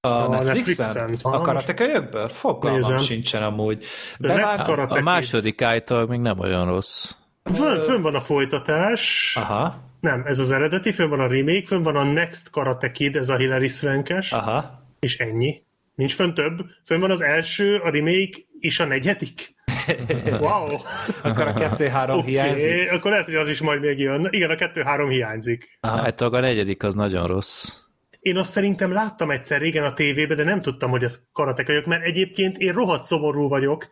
A, 0.00 0.08
a 0.08 0.28
Netflixen? 0.28 0.94
Netflixen? 0.94 1.32
A 1.32 1.40
karatekölyökből? 1.40 2.28
Fogalmam 2.28 2.80
Nézem. 2.80 2.98
sincsen 2.98 3.42
amúgy. 3.42 3.84
Bevág... 4.18 4.68
A, 4.68 4.96
a 4.96 5.00
második 5.00 5.62
által 5.62 6.06
még 6.06 6.20
nem 6.20 6.38
olyan 6.38 6.66
rossz. 6.66 7.12
Fönn, 7.54 7.80
fönn 7.80 8.02
van 8.02 8.14
a 8.14 8.20
folytatás. 8.20 9.34
Aha. 9.36 9.74
Nem, 10.00 10.22
ez 10.26 10.38
az 10.38 10.50
eredeti, 10.50 10.92
fönn 10.92 11.08
van 11.08 11.20
a 11.20 11.26
remake, 11.26 11.66
fönn 11.66 11.82
van 11.82 11.96
a 11.96 12.02
Next 12.02 12.50
Karate 12.50 12.90
Kid, 12.90 13.16
ez 13.16 13.28
a 13.28 13.36
Hilary 13.36 13.68
Swankes. 13.68 14.32
Aha. 14.32 14.80
És 15.00 15.18
ennyi. 15.18 15.62
Nincs 15.94 16.14
fönn 16.14 16.34
több? 16.34 16.60
Fönn 16.84 17.00
van 17.00 17.10
az 17.10 17.22
első, 17.22 17.76
a 17.76 17.90
remake 17.90 18.38
és 18.58 18.80
a 18.80 18.84
negyedik? 18.84 19.54
Wow! 20.40 20.78
akkor 21.22 21.46
a 21.46 21.52
kettő-három 21.52 22.18
okay, 22.18 22.30
hiányzik? 22.30 22.90
Akkor 22.90 23.10
lehet, 23.10 23.26
hogy 23.26 23.34
az 23.34 23.48
is 23.48 23.60
majd 23.60 23.80
még 23.80 23.98
jön. 23.98 24.28
Igen, 24.30 24.50
a 24.50 24.54
kettő-három 24.54 25.08
hiányzik. 25.08 25.78
Hát 25.80 26.20
a 26.20 26.40
negyedik 26.40 26.82
az 26.82 26.94
nagyon 26.94 27.26
rossz. 27.26 27.80
Én 28.20 28.36
azt 28.36 28.50
szerintem 28.50 28.92
láttam 28.92 29.30
egyszer 29.30 29.60
régen 29.60 29.84
a 29.84 29.92
tévébe, 29.92 30.34
de 30.34 30.44
nem 30.44 30.60
tudtam, 30.62 30.90
hogy 30.90 31.04
ez 31.04 31.20
karatekölyök, 31.32 31.86
mert 31.86 32.04
egyébként 32.04 32.58
én 32.58 32.72
rohadt 32.72 33.02
szomorú 33.02 33.48
vagyok. 33.48 33.88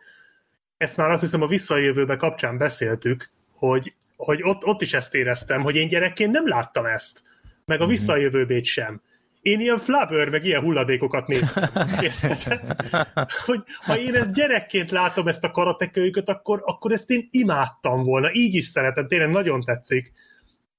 Ezt 0.77 0.97
már 0.97 1.09
azt 1.09 1.21
hiszem 1.21 1.41
a 1.41 1.47
visszajövőbe 1.47 2.15
kapcsán 2.15 2.57
beszéltük, 2.57 3.29
hogy, 3.53 3.93
hogy 4.15 4.39
ott, 4.43 4.65
ott 4.65 4.81
is 4.81 4.93
ezt 4.93 5.15
éreztem, 5.15 5.61
hogy 5.61 5.75
én 5.75 5.87
gyerekként 5.87 6.31
nem 6.31 6.47
láttam 6.47 6.85
ezt. 6.85 7.23
Meg 7.65 7.79
a 7.79 7.83
mhm. 7.83 7.91
visszajövőbét 7.91 8.65
sem 8.65 9.01
én 9.41 9.59
ilyen 9.59 9.77
flabber, 9.77 10.29
meg 10.29 10.45
ilyen 10.45 10.61
hulladékokat 10.61 11.27
néztem. 11.27 11.69
hogy 13.45 13.61
ha 13.77 13.97
én 13.97 14.15
ezt 14.15 14.33
gyerekként 14.33 14.91
látom, 14.91 15.27
ezt 15.27 15.43
a 15.43 15.51
karatekölyköt, 15.51 16.29
akkor, 16.29 16.61
akkor 16.65 16.91
ezt 16.91 17.09
én 17.09 17.27
imádtam 17.31 18.03
volna. 18.03 18.33
Így 18.33 18.55
is 18.55 18.65
szeretem, 18.65 19.07
tényleg 19.07 19.31
nagyon 19.31 19.61
tetszik. 19.61 20.13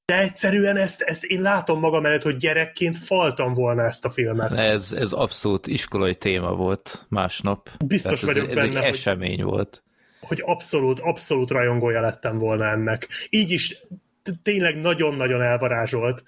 De 0.05 0.19
egyszerűen 0.19 0.77
ezt, 0.77 1.01
ezt 1.01 1.25
én 1.25 1.41
látom 1.41 1.79
magam 1.79 2.07
előtt, 2.07 2.23
hogy 2.23 2.37
gyerekként 2.37 2.99
faltam 2.99 3.55
volna 3.55 3.83
ezt 3.83 4.05
a 4.05 4.11
filmet. 4.11 4.53
Ez, 4.53 4.93
ez 4.93 5.13
abszolút 5.13 5.67
iskolai 5.67 6.15
téma 6.15 6.55
volt 6.55 7.07
másnap. 7.09 7.71
Biztos 7.87 8.21
Tehát 8.21 8.35
vagyok 8.35 8.51
ez, 8.51 8.57
ez 8.57 8.65
benne, 8.65 8.83
egy 8.83 8.93
esemény 8.93 9.43
hogy, 9.43 9.51
volt. 9.51 9.83
Hogy 10.21 10.43
abszolút, 10.47 10.99
abszolút 10.99 11.51
rajongója 11.51 12.01
lettem 12.01 12.39
volna 12.39 12.65
ennek. 12.65 13.09
Így 13.31 13.51
is 13.51 13.83
tényleg 14.43 14.81
nagyon-nagyon 14.81 15.43
elvarázsolt 15.43 16.23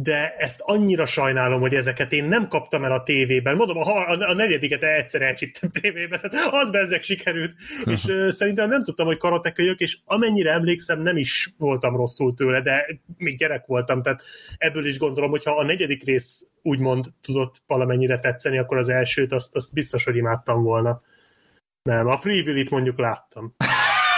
de 0.00 0.34
ezt 0.36 0.60
annyira 0.60 1.06
sajnálom, 1.06 1.60
hogy 1.60 1.74
ezeket 1.74 2.12
én 2.12 2.24
nem 2.24 2.48
kaptam 2.48 2.84
el 2.84 2.92
a 2.92 3.02
tévében. 3.02 3.56
Mondom, 3.56 3.76
a, 3.76 4.10
a, 4.10 4.28
a 4.28 4.34
negyediket 4.34 4.82
egyszer 4.82 5.22
elcsíptem 5.22 5.70
tévében, 5.70 6.20
tehát 6.20 6.52
az 6.52 6.70
bezzek 6.70 7.02
sikerült, 7.02 7.54
és 7.84 8.04
uh, 8.04 8.28
szerintem 8.28 8.68
nem 8.68 8.84
tudtam, 8.84 9.06
hogy 9.06 9.16
karatekölyök, 9.16 9.80
és 9.80 9.98
amennyire 10.04 10.52
emlékszem, 10.52 11.02
nem 11.02 11.16
is 11.16 11.54
voltam 11.56 11.96
rosszul 11.96 12.34
tőle, 12.34 12.60
de 12.60 12.86
még 13.16 13.36
gyerek 13.36 13.66
voltam, 13.66 14.02
tehát 14.02 14.22
ebből 14.56 14.86
is 14.86 14.98
gondolom, 14.98 15.30
hogy 15.30 15.44
ha 15.44 15.56
a 15.56 15.64
negyedik 15.64 16.04
rész 16.04 16.46
úgymond 16.62 17.06
tudott 17.22 17.62
valamennyire 17.66 18.18
tetszeni, 18.18 18.58
akkor 18.58 18.76
az 18.76 18.88
elsőt 18.88 19.32
azt, 19.32 19.56
azt 19.56 19.72
biztos, 19.72 20.04
hogy 20.04 20.16
imádtam 20.16 20.62
volna. 20.62 21.02
Nem, 21.82 22.06
a 22.06 22.16
Free 22.16 22.42
Will-it 22.42 22.70
mondjuk 22.70 22.98
láttam. 22.98 23.54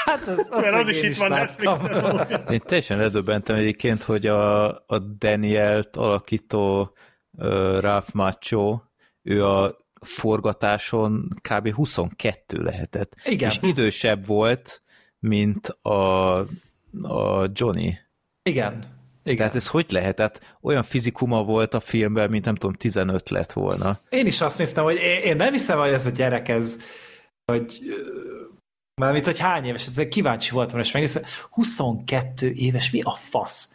Hát 0.05 0.27
az, 0.27 0.47
az 0.51 0.61
Mert 0.61 0.75
az 0.75 0.89
is 0.89 1.03
itt 1.03 1.17
van 1.17 1.29
Netflixen. 1.29 2.47
Én 2.51 2.61
teljesen 2.61 2.99
ledöbbentem 2.99 3.57
egyébként, 3.57 4.03
hogy 4.03 4.27
a, 4.27 4.69
a 4.69 4.99
Danielt 5.19 5.97
alakító 5.97 6.95
uh, 7.31 7.81
Ralph 7.81 8.13
Macho, 8.13 8.81
ő 9.23 9.47
a 9.47 9.77
forgatáson 10.01 11.29
kb. 11.51 11.73
22 11.73 12.63
lehetett. 12.63 13.15
Igen. 13.25 13.49
És 13.49 13.59
idősebb 13.61 14.27
volt, 14.27 14.83
mint 15.19 15.69
a, 15.69 16.39
a 17.03 17.47
Johnny. 17.53 17.99
Igen. 18.43 18.99
Igen. 19.23 19.37
Tehát 19.37 19.55
ez 19.55 19.67
hogy 19.67 19.87
lehetett? 19.89 20.41
Olyan 20.61 20.83
fizikuma 20.83 21.43
volt 21.43 21.75
a 21.75 21.81
filmben, 21.81 22.31
mint 22.31 22.45
nem 22.45 22.55
tudom, 22.55 22.75
15 22.75 23.31
lett 23.31 23.53
volna. 23.53 23.99
Én 24.09 24.27
is 24.27 24.41
azt 24.41 24.59
néztem, 24.59 24.85
hogy 24.85 24.97
én, 24.97 25.21
én 25.21 25.37
nem 25.37 25.53
hiszem, 25.53 25.79
hogy 25.79 25.91
ez 25.91 26.07
a 26.07 26.11
gyerek, 26.11 26.49
ez, 26.49 26.81
hogy 27.45 27.79
Mármint, 28.95 29.25
hogy 29.25 29.39
hány 29.39 29.65
éves, 29.65 29.87
ezzel 29.87 30.09
kíváncsi 30.09 30.51
voltam, 30.51 30.79
és 30.79 30.93
megnéztem, 30.93 31.23
22 31.51 32.53
éves, 32.53 32.91
mi 32.91 33.01
a 33.01 33.11
fasz? 33.11 33.75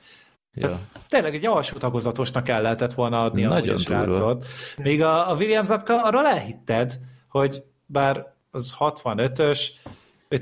Ja. 0.54 0.80
Tényleg 1.08 1.36
egy 1.36 1.46
alsó 1.46 1.78
tagozatosnak 1.78 2.50
el 2.50 2.62
lehetett 2.62 2.94
volna 2.94 3.24
adni 3.24 3.44
Nagyon 3.44 3.76
a 3.76 3.78
srácot. 3.78 4.46
Még 4.78 5.02
a, 5.02 5.30
a 5.32 5.36
William 5.36 5.64
apka, 5.70 6.04
arra 6.04 6.30
elhitted, 6.30 7.00
hogy 7.28 7.64
bár 7.86 8.34
az 8.52 8.76
65-ös, 8.80 9.60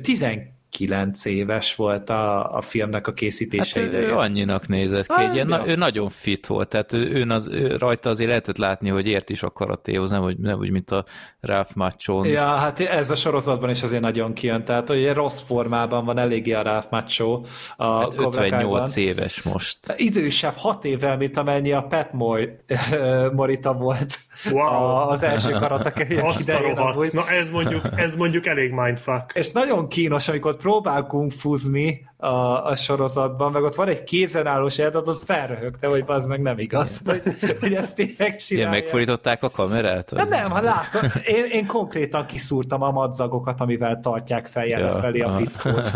12 0.02 0.54
kilenc 0.74 1.26
éves 1.26 1.76
volt 1.76 2.10
a, 2.10 2.56
a 2.56 2.62
filmnek 2.62 3.08
a 3.08 3.10
hát 3.10 3.20
készítése 3.20 3.80
hát 3.80 3.90
ideje. 3.90 4.08
Ő 4.08 4.18
annyinak 4.18 4.68
nézett 4.68 5.08
ki, 5.08 5.24
ah, 5.24 5.34
ilyen, 5.34 5.48
na, 5.48 5.68
ő 5.68 5.76
nagyon 5.76 6.10
fit 6.10 6.48
volt, 6.48 6.68
tehát 6.68 6.94
ő, 6.94 7.12
ő 7.12 7.26
az, 7.30 7.48
ő, 7.48 7.76
rajta 7.78 8.10
azért 8.10 8.30
lehetett 8.30 8.58
látni, 8.58 8.90
hogy 8.90 9.08
ért 9.08 9.30
is 9.30 9.44
a 9.44 9.50
karatéhoz, 9.50 10.10
nem 10.10 10.24
úgy, 10.24 10.38
nem 10.38 10.58
úgy 10.58 10.70
mint 10.70 10.92
a 10.92 11.06
Ralph 11.40 11.76
Machon. 11.76 12.28
Ja, 12.28 12.46
hát 12.46 12.80
ez 12.80 13.12
a 13.12 13.16
sorozatban 13.16 13.70
is 13.70 13.84
azért 13.84 14.02
nagyon 14.02 14.34
kijön, 14.34 14.66
tehát 14.66 14.88
hogy 14.88 15.14
rossz 15.14 15.42
formában 15.42 16.06
van 16.06 16.18
eléggé 16.18 16.52
a 16.52 16.62
Ralph 16.62 16.88
Macho. 16.90 17.42
A 17.78 18.00
hát 18.00 18.14
58 18.18 18.96
éves 18.96 19.42
most. 19.42 19.80
Idősebb, 19.98 20.56
hat 20.56 20.86
évvel, 20.86 21.18
mint 21.18 21.38
amennyi 21.38 21.72
a 21.72 21.82
Pat 21.82 22.14
Mor- 22.14 22.64
Morita 23.36 23.74
volt 23.74 24.18
wow. 24.52 25.10
az 25.10 25.24
első 25.24 25.52
karatekölyök 25.52 26.40
idején. 26.40 26.78
Amúgy. 26.78 27.14
Na 27.14 27.30
ez 27.30 27.50
mondjuk, 27.50 27.86
ez 27.96 28.16
mondjuk 28.16 28.46
elég 28.46 28.72
mindfuck. 28.72 29.32
És 29.34 29.52
nagyon 29.52 29.88
kínos, 29.88 30.28
amikor 30.28 30.56
próbál 30.56 31.04
kungfuzni 31.04 32.10
a, 32.18 32.66
a 32.66 32.76
sorozatban, 32.76 33.52
meg 33.52 33.64
ott 33.64 33.76
van 33.76 33.88
egy 33.88 34.04
kézenállós 34.04 34.78
jelet, 34.78 34.96
ott 34.96 35.24
felröhögte, 35.24 35.88
hogy 35.88 36.04
az 36.08 36.26
meg 36.26 36.42
nem 36.42 36.60
igaz, 36.60 37.02
hogy, 37.06 37.22
hogy 37.60 37.74
ezt 37.74 37.96
tényleg 37.96 38.36
csinálja. 38.36 38.70
Igen, 38.70 38.70
megfordították 38.70 39.44
a 39.44 39.50
kamerát? 39.50 40.14
De 40.14 40.24
nem, 40.24 40.52
ha 40.52 40.62
látom, 40.62 41.02
én, 41.26 41.46
én 41.46 41.68
konkrétan 41.68 42.26
kiszúrtam 42.26 42.82
a 42.82 42.92
madzagokat, 42.92 43.62
amivel 43.62 44.00
tartják 44.00 44.48
feljel 44.48 44.80
ja, 44.80 44.96
felé 44.96 45.20
a 45.20 45.32
fickót. 45.32 45.92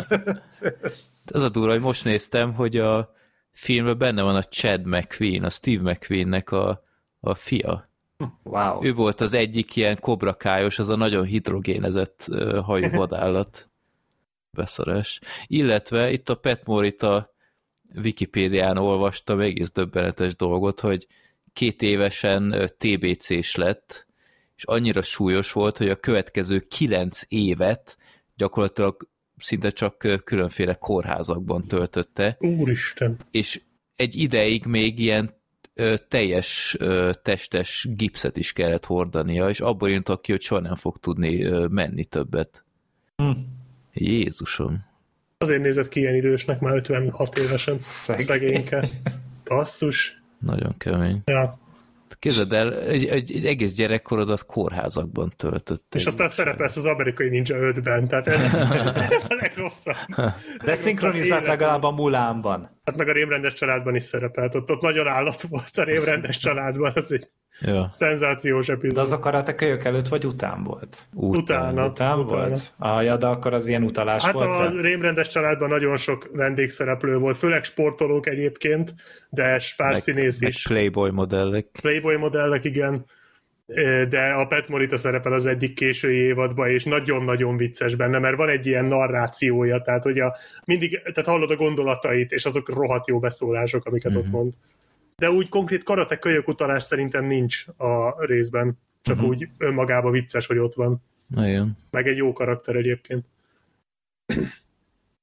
Ez 1.33 1.41
a 1.41 1.49
durva, 1.49 1.71
hogy 1.71 1.81
most 1.81 2.03
néztem, 2.03 2.53
hogy 2.53 2.77
a 2.77 3.15
filmben 3.51 3.97
benne 3.97 4.21
van 4.21 4.35
a 4.35 4.43
Chad 4.43 4.85
McQueen, 4.85 5.43
a 5.43 5.49
Steve 5.49 5.91
McQueennek 5.91 6.51
a, 6.51 6.83
a 7.19 7.33
fia. 7.33 7.86
Wow. 8.43 8.85
Ő 8.85 8.93
volt 8.93 9.21
az 9.21 9.33
egyik 9.33 9.75
ilyen 9.75 9.99
kobrakájos, 9.99 10.79
az 10.79 10.89
a 10.89 10.95
nagyon 10.95 11.25
hidrogénezett 11.25 12.27
hajú 12.63 12.89
vadállat. 12.89 13.69
Beszarás. 14.51 15.19
Illetve 15.47 16.11
itt 16.11 16.29
a 16.29 16.35
Pet 16.35 16.65
Morita 16.65 17.33
Wikipédián 17.95 18.77
olvastam 18.77 19.39
egész 19.39 19.71
döbbenetes 19.71 20.35
dolgot, 20.35 20.79
hogy 20.79 21.07
két 21.53 21.81
évesen 21.81 22.69
TBC-s 22.77 23.55
lett, 23.55 24.07
és 24.55 24.63
annyira 24.63 25.01
súlyos 25.01 25.51
volt, 25.51 25.77
hogy 25.77 25.89
a 25.89 25.95
következő 25.95 26.59
kilenc 26.59 27.21
évet 27.27 27.97
gyakorlatilag 28.35 29.09
szinte 29.37 29.71
csak 29.71 30.21
különféle 30.23 30.73
kórházakban 30.73 31.67
töltötte. 31.67 32.37
Úristen! 32.39 33.17
És 33.31 33.61
egy 33.95 34.15
ideig 34.15 34.65
még 34.65 34.99
ilyen 34.99 35.35
teljes 36.07 36.77
testes 37.21 37.87
gipszet 37.95 38.37
is 38.37 38.53
kellett 38.53 38.85
hordania, 38.85 39.49
és 39.49 39.59
abból 39.59 39.89
jöntek 39.89 40.21
ki, 40.21 40.31
hogy 40.31 40.41
soha 40.41 40.61
nem 40.61 40.75
fog 40.75 40.97
tudni 40.97 41.43
menni 41.69 42.05
többet. 42.05 42.63
Hm. 43.15 43.31
Jézusom. 43.93 44.83
Azért 45.37 45.61
nézett 45.61 45.87
ki 45.87 45.99
ilyen 45.99 46.15
idősnek, 46.15 46.59
már 46.59 46.75
56 46.75 47.37
évesen. 47.37 47.75
Szegényke. 47.79 48.87
Basszus. 49.43 50.21
Nagyon 50.39 50.77
kemény. 50.77 51.21
Ja. 51.25 51.59
Képzeld 52.19 52.53
el, 52.53 52.79
egy, 52.79 53.05
egy, 53.05 53.31
egy 53.31 53.45
egész 53.45 53.73
gyerekkorodat 53.73 54.45
kórházakban 54.45 55.33
töltött. 55.37 55.95
És 55.95 56.05
aztán 56.05 56.29
szerepelsz 56.29 56.77
az 56.77 56.85
amerikai 56.85 57.29
Ninja 57.29 57.55
5-ben, 57.59 58.07
tehát 58.07 58.27
ez, 58.27 58.53
ez 59.11 59.25
a 59.29 59.35
legrosszabb. 59.41 59.95
De 60.65 60.75
szinkronizált 60.75 61.45
legalább 61.45 61.83
a 61.83 61.91
Mulánban. 61.91 62.81
Hát 62.83 62.97
meg 62.97 63.07
a 63.07 63.11
rémrendes 63.11 63.53
családban 63.53 63.95
is 63.95 64.03
szerepelt, 64.03 64.55
ott, 64.55 64.69
ott 64.69 64.81
nagyon 64.81 65.07
állat 65.07 65.41
volt 65.41 65.77
a 65.77 65.83
rémrendes 65.83 66.37
családban, 66.37 66.91
az 66.95 67.11
egy 67.11 67.29
ja. 67.61 67.87
szenzációs 67.89 68.69
epizód. 68.69 68.95
De 68.95 69.01
az 69.01 69.11
a 69.11 69.55
kölyök 69.55 69.83
előtt 69.83 70.07
vagy 70.07 70.25
után 70.25 70.63
volt? 70.63 71.07
Utána. 71.13 71.37
Utána, 71.37 71.85
után 71.85 72.19
utána. 72.19 72.39
volt? 72.39 72.73
Ah, 72.77 73.03
ja, 73.03 73.17
de 73.17 73.25
akkor 73.25 73.53
az 73.53 73.67
ilyen 73.67 73.83
utalás 73.83 74.23
hát 74.23 74.33
volt? 74.33 74.55
Hát 74.55 74.73
a 74.73 74.81
rémrendes 74.81 75.27
családban 75.27 75.69
nagyon 75.69 75.97
sok 75.97 76.29
vendégszereplő 76.33 77.17
volt, 77.17 77.37
főleg 77.37 77.63
sportolók 77.63 78.27
egyébként, 78.27 78.93
de 79.29 79.61
pár 79.77 79.97
színész 79.97 80.41
is. 80.41 80.63
Playboy 80.63 81.09
modellek. 81.09 81.67
Playboy 81.81 82.15
modellek, 82.15 82.63
igen 82.63 83.05
de 84.09 84.33
a 84.37 84.45
Pet 84.45 84.67
Morita 84.67 84.97
szerepel 84.97 85.33
az 85.33 85.45
egyik 85.45 85.73
késői 85.73 86.17
évadban, 86.17 86.69
és 86.69 86.83
nagyon-nagyon 86.83 87.57
vicces 87.57 87.95
benne, 87.95 88.19
mert 88.19 88.37
van 88.37 88.49
egy 88.49 88.65
ilyen 88.65 88.85
narrációja, 88.85 89.81
tehát 89.81 90.03
hogy 90.03 90.19
a, 90.19 90.35
mindig, 90.65 91.01
tehát 91.01 91.29
hallod 91.29 91.51
a 91.51 91.55
gondolatait, 91.55 92.31
és 92.31 92.45
azok 92.45 92.69
rohadt 92.69 93.07
jó 93.07 93.19
beszólások, 93.19 93.85
amiket 93.85 94.11
mm-hmm. 94.11 94.19
ott 94.19 94.25
mhm. 94.25 94.35
mond. 94.35 94.53
De 95.21 95.31
úgy 95.31 95.49
konkrét 95.49 95.83
karate 95.83 96.19
kölyök 96.19 96.47
utalás 96.47 96.83
szerintem 96.83 97.25
nincs 97.25 97.65
a 97.77 98.25
részben, 98.25 98.79
csak 99.01 99.17
mm-hmm. 99.17 99.25
úgy 99.25 99.49
önmagában 99.57 100.11
vicces, 100.11 100.47
hogy 100.47 100.57
ott 100.57 100.73
van. 100.73 101.03
Igen. 101.35 101.77
Meg 101.91 102.07
egy 102.07 102.17
jó 102.17 102.33
karakter 102.33 102.75
egyébként. 102.75 103.25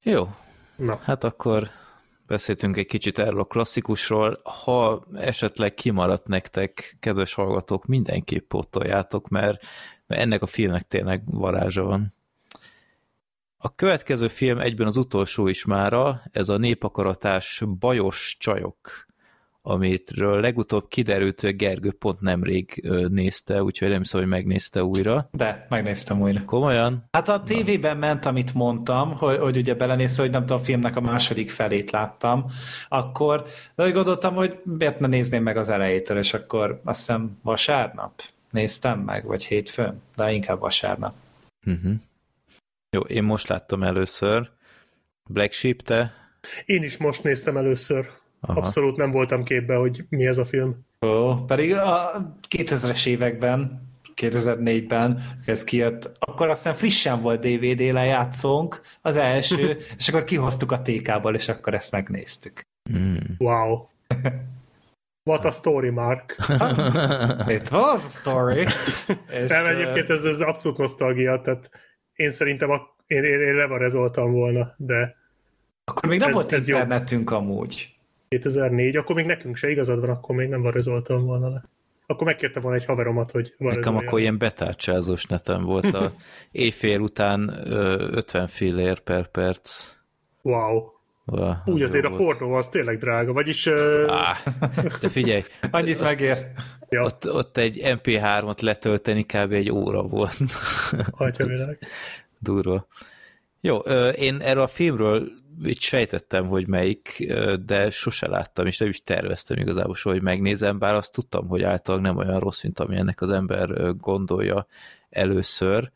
Jó. 0.01 0.27
Na. 0.75 0.97
Hát 1.03 1.23
akkor 1.23 1.69
beszéltünk 2.27 2.77
egy 2.77 2.85
kicsit 2.85 3.19
erről 3.19 3.39
a 3.39 3.45
klasszikusról. 3.45 4.41
Ha 4.63 5.07
esetleg 5.13 5.73
kimaradt 5.73 6.27
nektek, 6.27 6.97
kedves 6.99 7.33
hallgatók, 7.33 7.85
mindenképp 7.85 8.47
pótoljátok, 8.47 9.27
mert, 9.27 9.65
mert 10.07 10.21
ennek 10.21 10.41
a 10.41 10.47
filmnek 10.47 10.87
tényleg 10.87 11.21
varázsa 11.25 11.83
van. 11.83 12.13
A 13.57 13.75
következő 13.75 14.27
film 14.27 14.59
egyben 14.59 14.87
az 14.87 14.97
utolsó 14.97 15.47
is 15.47 15.65
mára, 15.65 16.21
ez 16.31 16.49
a 16.49 16.57
népakaratás 16.57 17.63
Bajos 17.79 18.37
Csajok 18.39 19.04
amitről 19.67 20.41
legutóbb 20.41 20.87
kiderült, 20.87 21.41
hogy 21.41 21.55
Gergő 21.55 21.91
pont 21.91 22.21
nemrég 22.21 22.89
nézte, 23.09 23.63
úgyhogy 23.63 23.89
nem 23.89 24.03
szó, 24.03 24.19
hogy 24.19 24.27
megnézte 24.27 24.83
újra. 24.83 25.29
De, 25.31 25.65
megnéztem 25.69 26.21
újra. 26.21 26.45
Komolyan? 26.45 27.03
Hát 27.11 27.29
a 27.29 27.43
tévében 27.43 27.97
ment, 27.97 28.25
amit 28.25 28.53
mondtam, 28.53 29.17
hogy, 29.17 29.37
hogy 29.37 29.57
ugye 29.57 29.73
belenézte, 29.73 30.21
hogy 30.21 30.31
nem 30.31 30.41
tudom, 30.41 30.57
a 30.57 30.63
filmnek 30.63 30.95
a 30.95 31.01
második 31.01 31.49
felét 31.49 31.91
láttam, 31.91 32.45
akkor, 32.89 33.45
de 33.75 33.85
úgy 33.85 33.93
gondoltam, 33.93 34.35
hogy 34.35 34.59
miért 34.63 34.99
ne 34.99 35.07
nézném 35.07 35.43
meg 35.43 35.57
az 35.57 35.69
elejétől, 35.69 36.17
és 36.17 36.33
akkor 36.33 36.81
azt 36.83 36.99
hiszem 36.99 37.39
vasárnap 37.43 38.21
néztem 38.51 38.99
meg, 38.99 39.25
vagy 39.25 39.45
hétfőn, 39.45 40.01
de 40.15 40.31
inkább 40.31 40.59
vasárnap. 40.59 41.13
Uh-huh. 41.65 41.93
Jó, 42.89 43.01
én 43.01 43.23
most 43.23 43.47
láttam 43.47 43.83
először. 43.83 44.49
Black 45.29 45.51
Sheep, 45.51 45.81
te? 45.81 46.13
Én 46.65 46.83
is 46.83 46.97
most 46.97 47.23
néztem 47.23 47.57
először. 47.57 48.09
Aha. 48.47 48.59
Abszolút 48.59 48.95
nem 48.95 49.11
voltam 49.11 49.43
képbe, 49.43 49.75
hogy 49.75 50.05
mi 50.09 50.25
ez 50.25 50.37
a 50.37 50.45
film. 50.45 50.85
Ó, 51.01 51.33
pedig 51.33 51.73
a 51.73 52.21
2000-es 52.49 53.07
években, 53.07 53.83
2004-ben 54.21 55.39
ez 55.45 55.63
kijött, 55.63 56.11
akkor 56.19 56.49
aztán 56.49 56.73
frissen 56.73 57.21
volt 57.21 57.39
DVD 57.39 57.79
lejátszónk, 57.79 58.81
az 59.01 59.15
első, 59.15 59.77
és 59.97 60.07
akkor 60.07 60.23
kihoztuk 60.23 60.71
a 60.71 60.81
TK-ból, 60.81 61.35
és 61.35 61.47
akkor 61.47 61.73
ezt 61.73 61.91
megnéztük. 61.91 62.61
Mm. 62.97 63.15
Wow. 63.37 63.85
What 65.29 65.45
a 65.45 65.51
story, 65.51 65.89
Mark. 65.89 66.35
It 67.57 67.71
was 67.71 68.03
a 68.03 68.07
story. 68.07 68.61
és, 69.29 69.49
nem, 69.49 69.65
egyébként 69.65 70.09
ez, 70.09 70.23
ez 70.23 70.39
abszolút 70.39 70.77
nosztalgia, 70.77 71.41
tehát 71.41 71.69
én 72.13 72.31
szerintem 72.31 72.69
a, 72.69 72.81
én, 73.07 73.23
én, 73.23 73.39
én 73.39 73.55
levarezoltam 73.55 74.31
volna, 74.31 74.73
de 74.77 75.15
akkor 75.83 76.09
még 76.09 76.19
nem 76.19 76.27
ez, 76.27 76.33
volt 76.33 76.51
ez 76.51 76.67
internetünk 76.67 77.29
jó. 77.29 77.37
amúgy. 77.37 77.94
2004, 78.39 78.95
akkor 78.95 79.15
még 79.15 79.25
nekünk 79.25 79.55
se 79.55 79.69
igazad 79.69 79.99
van, 79.99 80.09
akkor 80.09 80.35
még 80.35 80.49
nem 80.49 80.61
varezoltam 80.61 81.25
volna 81.25 81.49
le. 81.49 81.63
Akkor 82.07 82.27
megkértem 82.27 82.61
volna 82.61 82.77
egy 82.77 82.85
haveromat, 82.85 83.31
hogy 83.31 83.53
Nekem 83.57 83.95
akkor 83.95 84.19
ilyen 84.19 84.37
betárcsázós 84.37 85.25
netem 85.25 85.63
volt 85.63 85.93
a 85.93 86.13
éjfél 86.51 86.99
után 86.99 87.53
50 87.69 88.47
fillér 88.47 88.99
per 88.99 89.27
perc. 89.27 89.95
Wow. 90.41 90.93
Wow, 91.27 91.53
Úgy 91.65 91.81
azért 91.81 92.05
a 92.05 92.15
pornó 92.15 92.53
az 92.53 92.69
tényleg 92.69 92.97
drága, 92.97 93.33
vagyis... 93.33 93.65
Uh... 93.65 94.03
Ah, 94.07 94.37
de 95.01 95.09
figyelj. 95.09 95.43
Annyit 95.71 96.01
megér. 96.01 96.47
Ja. 96.89 97.03
Ott, 97.03 97.33
ott 97.33 97.57
egy 97.57 97.81
MP3-ot 97.83 98.61
letölteni 98.61 99.23
kb. 99.23 99.51
egy 99.51 99.71
óra 99.71 100.01
volt. 100.01 100.37
Durva. 102.39 102.87
Jó, 103.61 103.77
én 104.15 104.41
erről 104.41 104.63
a 104.63 104.67
filmről 104.67 105.31
így 105.65 105.79
sejtettem, 105.79 106.47
hogy 106.47 106.67
melyik, 106.67 107.33
de 107.65 107.89
sose 107.89 108.27
láttam, 108.27 108.65
és 108.65 108.77
nem 108.77 108.89
is 108.89 109.03
terveztem 109.03 109.57
igazából 109.57 109.95
soha, 109.95 110.15
hogy 110.15 110.23
megnézem, 110.23 110.79
bár 110.79 110.93
azt 110.93 111.13
tudtam, 111.13 111.47
hogy 111.47 111.63
általában 111.63 112.05
nem 112.05 112.27
olyan 112.27 112.39
rossz, 112.39 112.63
mint 112.63 112.79
ami 112.79 112.95
ennek 112.95 113.21
az 113.21 113.31
ember 113.31 113.95
gondolja 113.97 114.67
először. 115.09 115.91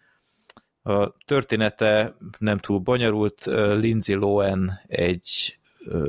A 0.83 1.17
története 1.25 2.15
nem 2.37 2.57
túl 2.57 2.79
bonyolult, 2.79 3.45
Lindsay 3.79 4.15
Lohan 4.15 4.79
egy 4.87 5.59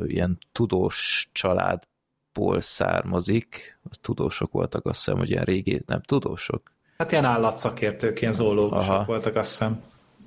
ilyen 0.05 0.39
tudós 0.53 1.29
családból 1.33 2.61
származik, 2.61 3.79
az 3.91 3.99
tudósok 4.01 4.53
voltak, 4.53 4.87
azt 4.87 5.05
hiszem, 5.05 5.19
hogy 5.19 5.31
ilyen 5.31 5.45
régi, 5.45 5.83
nem 5.87 6.01
tudósok. 6.03 6.73
Hát 6.99 7.13
ilyen 7.13 7.25
állatszakértők, 7.25 8.21
ilyen 8.21 8.33
zoológusok 8.33 8.91
Aha. 8.91 9.05
voltak, 9.05 9.37
azt 9.37 9.51
hiszem 9.51 9.83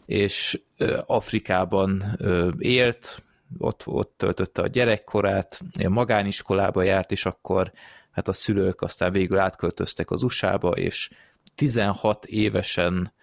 és 0.05 0.61
Afrikában 1.05 2.19
élt, 2.57 3.21
ott, 3.57 3.87
ott 3.87 4.13
töltötte 4.17 4.61
a 4.61 4.67
gyerekkorát, 4.67 5.61
magániskolába 5.89 6.83
járt, 6.83 7.11
és 7.11 7.25
akkor 7.25 7.71
hát 8.11 8.27
a 8.27 8.33
szülők 8.33 8.81
aztán 8.81 9.11
végül 9.11 9.39
átköltöztek 9.39 10.11
az 10.11 10.23
USA-ba, 10.23 10.69
és 10.69 11.09
16 11.55 12.25
évesen 12.25 13.13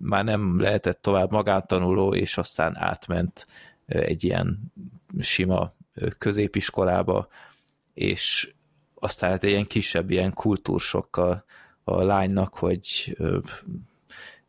már 0.00 0.24
nem 0.24 0.60
lehetett 0.60 1.02
tovább 1.02 1.30
magántanuló, 1.30 2.14
és 2.14 2.38
aztán 2.38 2.76
átment 2.76 3.46
egy 3.86 4.24
ilyen 4.24 4.72
sima 5.18 5.72
középiskolába, 6.18 7.28
és 7.94 8.52
aztán 8.94 9.30
hát 9.30 9.44
egy 9.44 9.50
ilyen 9.50 9.66
kisebb 9.66 10.10
ilyen 10.10 10.32
kultúrsokkal 10.32 11.44
a 11.84 12.02
lánynak, 12.02 12.54
hogy 12.54 13.16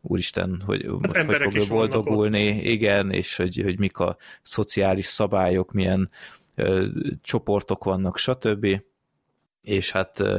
úristen, 0.02 0.62
hogy 0.64 0.84
most 0.84 1.16
hát 1.16 1.42
hogy 1.42 1.56
fog 1.56 1.68
boldogulni, 1.68 2.46
igen, 2.46 3.10
és 3.10 3.36
hogy, 3.36 3.60
hogy 3.62 3.78
mik 3.78 3.98
a 3.98 4.16
szociális 4.42 5.06
szabályok, 5.06 5.72
milyen 5.72 6.10
ö, 6.54 6.86
csoportok 7.22 7.84
vannak, 7.84 8.16
stb. 8.16 8.82
És 9.62 9.90
hát 9.90 10.20
ö, 10.20 10.36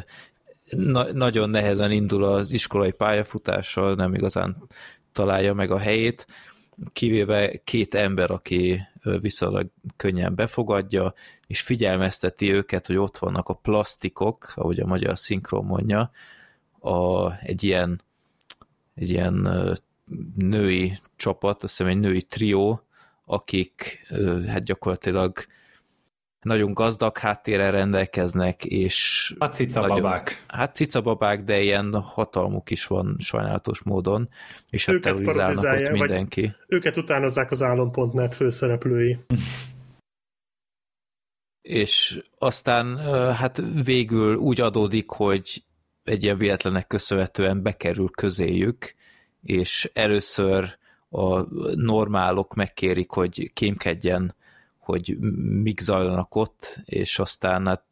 na, 0.69 1.11
nagyon 1.14 1.49
nehezen 1.49 1.91
indul 1.91 2.23
az 2.23 2.51
iskolai 2.51 2.91
pályafutással, 2.91 3.95
nem 3.95 4.14
igazán 4.14 4.67
találja 5.11 5.53
meg 5.53 5.72
a 5.72 5.77
helyét, 5.77 6.27
kivéve 6.93 7.57
két 7.64 7.95
ember, 7.95 8.31
aki 8.31 8.81
viszonylag 9.22 9.67
könnyen 9.95 10.35
befogadja, 10.35 11.14
és 11.48 11.61
figyelmezteti 11.61 12.53
őket, 12.53 12.88
hogy 12.88 12.98
ott 12.98 13.17
vannak 13.17 13.49
a 13.49 13.53
plastikok, 13.53 14.53
ahogy 14.56 14.80
a 14.80 14.85
magyar 14.85 15.17
szinkron 15.17 15.65
mondja, 15.65 16.11
a, 16.80 17.31
egy 17.41 17.64
ilyen 17.64 18.01
egy 18.95 19.10
ilyen 19.10 19.50
női 20.36 20.98
csapat, 21.16 21.64
azt 21.64 21.78
hiszem 21.78 21.92
egy 21.92 22.00
női 22.00 22.22
trió, 22.22 22.82
akik 23.26 24.08
hát 24.48 24.64
gyakorlatilag 24.64 25.34
nagyon 26.42 26.74
gazdag 26.74 27.18
háttérrel 27.18 27.72
rendelkeznek, 27.72 28.66
és... 28.66 29.34
A 29.38 29.45
cicababák. 29.45 30.24
Nagyon, 30.24 30.44
hát 30.48 30.76
cicababák, 30.76 31.44
de 31.44 31.61
ilyen 31.61 31.94
hatalmuk 32.02 32.70
is 32.70 32.88
van 32.88 33.16
sajnálatos 33.20 33.82
módon, 33.82 34.30
és 34.70 34.86
hát 34.86 35.02
terrorizálnak 35.02 35.64
ott 35.64 35.90
mindenki. 35.90 36.53
Őket 36.68 36.98
utánozzák 36.98 37.52
az 37.52 37.61
álom.net 37.61 38.36
főszereplői. 38.36 39.18
és 41.61 42.22
aztán 42.38 42.98
hát 43.34 43.61
végül 43.84 44.36
úgy 44.36 44.61
adódik, 44.61 45.10
hogy 45.10 45.64
egy 46.03 46.23
ilyen 46.23 46.38
véletlenek 46.38 46.88
köszönhetően 46.88 47.61
bekerül 47.61 48.09
közéjük, 48.09 48.95
és 49.43 49.89
először 49.93 50.77
a 51.09 51.41
normálok 51.75 52.53
megkérik, 52.53 53.09
hogy 53.09 53.53
kémkedjen, 53.53 54.35
hogy 54.77 55.17
mik 55.63 55.80
zajlanak 55.80 56.35
ott, 56.35 56.80
és 56.85 57.19
aztán 57.19 57.67
hát 57.67 57.83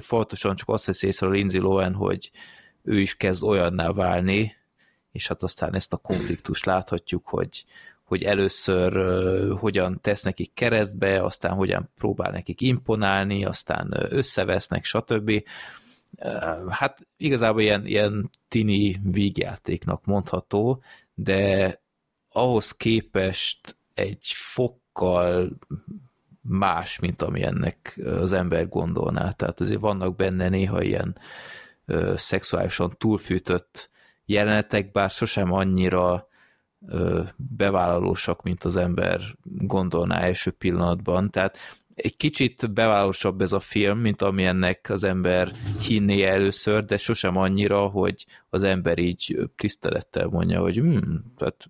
fontosan 0.00 0.56
csak 0.56 0.68
azt 0.68 0.86
veszi 0.86 1.06
észre 1.06 1.26
a 1.26 1.30
Lindsay 1.30 1.60
Lohan, 1.60 1.94
hogy 1.94 2.30
ő 2.82 3.00
is 3.00 3.16
kezd 3.16 3.42
olyanná 3.42 3.90
válni, 3.90 4.56
és 5.12 5.28
hát 5.28 5.42
aztán 5.42 5.74
ezt 5.74 5.92
a 5.92 5.96
konfliktust 5.96 6.64
láthatjuk, 6.66 7.28
hogy, 7.28 7.64
hogy 8.04 8.22
először 8.22 8.96
uh, 8.96 9.58
hogyan 9.58 10.00
tesz 10.00 10.22
nekik 10.22 10.54
keresztbe, 10.54 11.22
aztán 11.22 11.54
hogyan 11.54 11.90
próbál 11.96 12.30
nekik 12.30 12.60
imponálni, 12.60 13.44
aztán 13.44 13.94
összevesznek, 14.10 14.84
stb. 14.84 15.42
Hát 16.68 17.06
igazából 17.16 17.60
ilyen, 17.60 17.86
ilyen 17.86 18.30
tini 18.48 18.96
vígjátéknak 19.02 20.04
mondható, 20.04 20.82
de 21.14 21.74
ahhoz 22.32 22.72
képest 22.72 23.76
egy 23.94 24.32
fokkal 24.34 25.58
más, 26.40 26.98
mint 26.98 27.22
ami 27.22 27.42
ennek 27.42 28.00
az 28.04 28.32
ember 28.32 28.68
gondolná. 28.68 29.30
Tehát 29.30 29.60
azért 29.60 29.80
vannak 29.80 30.16
benne 30.16 30.48
néha 30.48 30.82
ilyen 30.82 31.18
ö, 31.86 32.14
szexuálisan 32.16 32.94
túlfűtött 32.98 33.90
jelenetek, 34.24 34.92
bár 34.92 35.10
sosem 35.10 35.52
annyira 35.52 36.28
ö, 36.88 37.22
bevállalósak, 37.36 38.42
mint 38.42 38.64
az 38.64 38.76
ember 38.76 39.20
gondolná 39.42 40.18
első 40.18 40.50
pillanatban. 40.50 41.30
Tehát 41.30 41.58
egy 42.02 42.16
kicsit 42.16 42.72
bevállalósabb 42.72 43.40
ez 43.40 43.52
a 43.52 43.60
film, 43.60 43.98
mint 43.98 44.22
ami 44.22 44.44
ennek 44.44 44.86
az 44.90 45.04
ember 45.04 45.52
hinné 45.80 46.22
először, 46.22 46.84
de 46.84 46.96
sosem 46.96 47.36
annyira, 47.36 47.86
hogy 47.86 48.26
az 48.50 48.62
ember 48.62 48.98
így 48.98 49.50
tisztelettel 49.56 50.26
mondja, 50.26 50.60
hogy 50.60 50.76
hmm, 50.76 51.32
tehát 51.36 51.68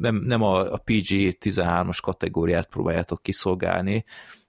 nem, 0.00 0.16
nem 0.16 0.42
a, 0.42 0.72
a 0.72 0.82
PG-13-as 0.84 1.98
kategóriát 2.02 2.68
próbáljátok 2.68 3.22
kiszolgálni, 3.22 4.04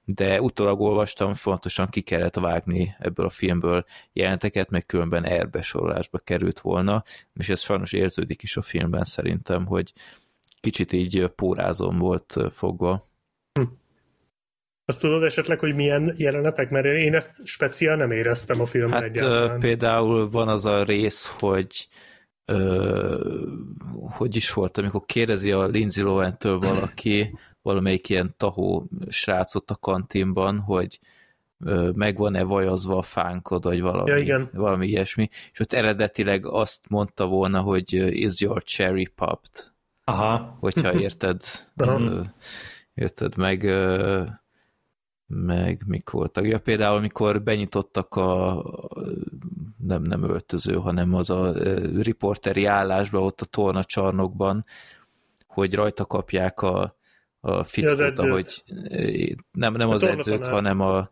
de 0.06 0.42
utólag 0.42 0.82
olvastam, 0.82 1.34
fontosan 1.34 1.88
ki 1.88 2.01
kellett 2.01 2.35
vágni 2.35 2.95
ebből 3.00 3.26
a 3.26 3.30
filmből 3.30 3.85
jelenteket, 4.14 4.69
meg 4.69 4.85
különben 4.85 5.26
erbesorolásba 5.26 6.18
került 6.18 6.59
volna, 6.59 7.03
és 7.34 7.50
ez 7.50 7.59
sajnos 7.61 7.93
érződik 7.93 8.42
is 8.42 8.58
a 8.58 8.61
filmben 8.61 9.03
szerintem, 9.03 9.66
hogy 9.66 9.93
kicsit 10.59 10.93
így 10.93 11.27
pórázom 11.27 11.98
volt 11.98 12.38
fogva. 12.51 13.03
Hm. 13.53 13.64
Azt 14.90 15.01
tudod 15.01 15.24
esetleg, 15.24 15.59
hogy 15.59 15.76
milyen 15.76 16.14
jelenetek? 16.18 16.69
Mert 16.69 16.85
én 16.85 17.16
ezt 17.16 17.32
speciál 17.43 17.95
nem 17.95 18.11
éreztem 18.11 18.61
a 18.61 18.66
filmben 18.66 19.01
hát, 19.01 19.09
egyáltalán. 19.09 19.59
például 19.59 20.30
van 20.30 20.48
az 20.48 20.66
a 20.66 20.84
rész, 20.84 21.35
hogy 21.40 21.88
ö, 22.45 23.35
hogy 24.01 24.35
is 24.35 24.53
volt, 24.53 24.77
amikor 24.77 25.06
kérdezi 25.06 25.51
a 25.51 25.66
Lindsay 25.66 26.03
Lohan-től 26.03 26.59
valaki, 26.59 27.38
valamelyik 27.61 28.09
ilyen 28.09 28.34
tahó 28.38 28.90
srácot 29.09 29.72
a 29.72 29.76
kantinban, 29.76 30.59
hogy 30.59 31.00
megvan-e 31.93 32.43
vajazva 32.43 32.98
a 32.98 33.01
fánkod, 33.01 33.64
vagy 33.64 33.82
valami, 33.82 34.09
ja, 34.09 34.18
igen. 34.18 34.50
valami 34.53 34.88
ilyesmi, 34.88 35.30
és 35.51 35.59
ott 35.59 35.74
eredetileg 35.74 36.45
azt 36.45 36.82
mondta 36.88 37.26
volna, 37.26 37.59
hogy 37.59 37.93
is 37.93 38.42
your 38.42 38.64
cherry 38.64 39.08
popped? 39.16 39.72
Aha. 40.03 40.58
Hogyha 40.59 40.93
érted, 40.93 41.42
Aha. 41.76 42.24
érted 42.93 43.38
meg 43.38 43.64
meg 45.30 45.82
mik 45.85 46.09
voltak. 46.09 46.48
Ja, 46.48 46.59
például, 46.59 46.98
amikor 46.98 47.41
benyitottak 47.41 48.16
a 48.16 48.64
nem, 49.77 50.01
nem 50.01 50.24
öltöző, 50.24 50.74
hanem 50.74 51.14
az 51.14 51.30
a 51.30 51.53
riporteri 52.01 52.66
állásba 52.66 53.19
ott 53.19 53.41
a 53.41 53.45
tornacsarnokban, 53.45 54.66
hogy 55.48 55.75
rajta 55.75 56.06
kapják 56.06 56.61
a, 56.61 56.98
a 57.40 57.64
fickót, 57.64 58.19
ahogy 58.19 58.64
nem, 59.51 59.74
nem 59.74 59.90
a 59.90 59.93
az 59.93 60.03
edzőt, 60.03 60.48
hanem 60.48 60.80
a, 60.80 61.09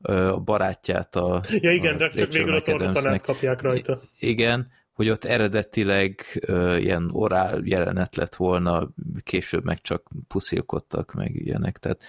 a 0.00 0.40
barátját 0.40 1.16
a 1.16 1.40
Ja 1.48 1.72
igen, 1.72 1.94
a 1.94 1.98
de 1.98 2.10
csak 2.10 2.32
végül 2.32 2.54
a 2.54 2.62
tornatanát 2.62 3.22
kapják 3.22 3.62
rajta. 3.62 4.02
Igen, 4.18 4.70
hogy 4.92 5.08
ott 5.08 5.24
eredetileg 5.24 6.42
uh, 6.48 6.80
ilyen 6.80 7.10
orál 7.12 7.60
jelenet 7.64 8.16
lett 8.16 8.36
volna, 8.36 8.88
később 9.22 9.64
meg 9.64 9.80
csak 9.80 10.08
puszilkodtak, 10.28 11.12
meg 11.12 11.34
ilyenek, 11.34 11.78
tehát 11.78 12.04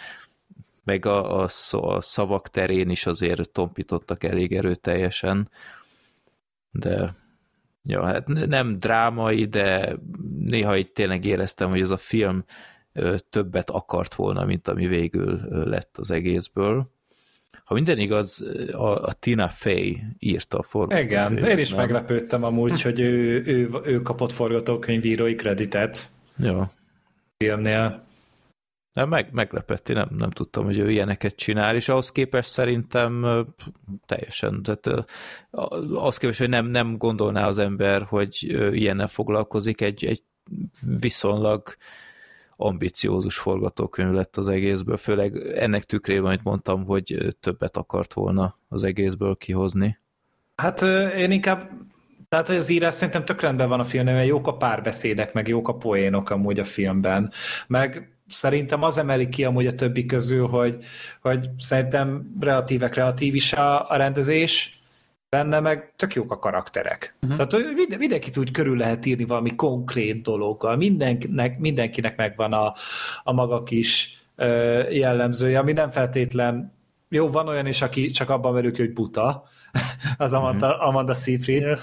meg 0.84 1.06
a, 1.06 1.42
a, 1.42 1.50
a 1.72 2.02
szavak 2.02 2.50
terén 2.50 2.90
is 2.90 3.06
azért 3.06 3.50
tompítottak 3.50 4.24
elég 4.24 4.56
erőteljesen, 4.56 5.50
de 6.72 7.14
ja, 7.84 8.06
hát 8.06 8.28
nem 8.28 8.78
drámai, 8.78 9.46
de 9.46 9.96
néha 10.40 10.76
itt 10.76 10.94
tényleg 10.94 11.26
éreztem, 11.26 11.70
hogy 11.70 11.82
ez 11.82 11.90
a 11.90 11.98
film 11.98 12.44
többet 13.30 13.70
akart 13.70 14.14
volna, 14.14 14.46
mint 14.46 14.68
ami 14.68 14.88
végül 14.88 15.42
lett 15.50 15.98
az 15.98 16.12
egészből. 16.12 16.88
Ha 17.64 17.74
minden 17.74 17.98
igaz, 17.98 18.46
a, 18.72 19.04
a 19.04 19.14
Tina 19.14 19.48
Fey 19.48 19.98
írta 20.20 20.58
a 20.58 20.64
forgatókönyvet. 20.64 21.32
Igen, 21.32 21.50
én 21.50 21.58
is 21.58 21.70
nem? 21.70 21.80
meglepődtem 21.80 22.44
amúgy, 22.44 22.82
hogy 22.82 23.00
ő, 23.00 23.44
ő, 23.46 23.70
ő 23.84 24.02
kapott 24.02 24.32
forgatókönyvírói 24.32 25.36
kreditet. 25.36 26.12
Ja. 26.38 26.72
Filmnél. 27.38 28.04
Nem, 28.94 29.10
meg, 29.10 29.30
meglepett, 29.32 29.90
én 29.90 29.96
nem, 29.96 30.10
nem 30.18 30.30
tudtam, 30.30 30.66
hogy 30.66 30.78
ő 30.78 30.92
ilyeneket 30.92 31.36
csinál, 31.36 31.76
és 31.76 31.90
ahhoz 31.90 32.12
képest 32.12 32.50
szerintem 32.50 33.26
teljesen, 34.06 34.64
tehát 34.64 35.06
ahhoz 35.94 36.18
képest, 36.18 36.40
hogy 36.40 36.50
nem, 36.50 36.66
nem 36.66 36.98
gondolná 36.98 37.48
az 37.48 37.58
ember, 37.58 38.02
hogy 38.02 38.44
ilyennel 38.72 39.08
foglalkozik, 39.08 39.82
egy, 39.82 40.06
egy 40.06 40.24
viszonylag 41.00 41.76
ambiciózus 42.56 43.38
forgatókönyv 43.38 44.14
lett 44.14 44.38
az 44.38 44.48
egészből, 44.48 44.98
főleg 44.98 45.36
ennek 45.56 45.84
tükrében, 45.84 46.26
amit 46.26 46.44
mondtam, 46.44 46.86
hogy 46.86 47.18
többet 47.40 47.78
akart 47.78 48.14
volna 48.14 48.58
az 48.70 48.84
egészből 48.84 49.36
kihozni. 49.36 50.00
Hát 50.56 50.82
én 51.18 51.32
inkább 51.32 51.70
tehát 52.30 52.50
az 52.50 52.70
írás 52.70 52.94
szerintem 52.94 53.26
tök 53.26 53.42
van 53.42 53.80
a 53.80 53.84
filmben, 53.84 54.14
mert 54.14 54.28
jók 54.28 54.48
a 54.48 54.58
párbeszédek, 54.58 55.34
meg 55.34 55.48
jók 55.48 55.68
a 55.68 55.76
poénok 55.76 56.30
amúgy 56.30 56.60
a 56.60 56.66
filmben. 56.66 57.32
Meg 57.68 58.13
szerintem 58.28 58.84
az 58.84 58.98
emeli 58.98 59.30
ki 59.30 59.44
amúgy 59.44 59.68
a 59.68 59.76
többi 59.76 60.06
közül, 60.06 60.48
hogy, 60.48 60.78
hogy 61.22 61.50
szerintem 61.58 62.36
relatíve 62.40 62.90
kreatív 62.90 63.36
is 63.36 63.54
a, 63.54 63.90
a 63.90 63.96
rendezés, 63.96 64.84
benne 65.30 65.60
meg 65.60 65.94
tök 65.96 66.14
jók 66.14 66.32
a 66.32 66.40
karakterek. 66.40 67.16
Uh-huh. 67.22 67.38
Tehát 67.38 67.52
hogy 67.52 67.98
mindenkit 67.98 68.38
úgy 68.38 68.52
körül 68.52 68.78
lehet 68.78 69.06
írni 69.06 69.26
valami 69.26 69.56
konkrét 69.56 70.22
dologgal, 70.22 70.76
mindenkinek, 70.76 71.60
mindenkinek 71.60 72.18
megvan 72.18 72.54
a, 72.54 72.74
a 73.24 73.34
maga 73.34 73.64
kis 73.64 74.18
ö, 74.36 74.80
jellemzője, 74.90 75.60
ami 75.60 75.72
nem 75.72 75.90
feltétlen 75.90 76.74
jó, 77.10 77.30
van 77.30 77.48
olyan 77.48 77.66
is, 77.66 77.82
aki 77.82 78.06
csak 78.06 78.30
abban 78.30 78.54
merül 78.54 78.76
hogy 78.76 78.94
buta, 78.94 79.44
az 80.18 80.34
Amanda, 80.34 80.68
uh-huh. 80.68 80.88
Amanda 80.88 81.14
Seyfried. 81.14 81.80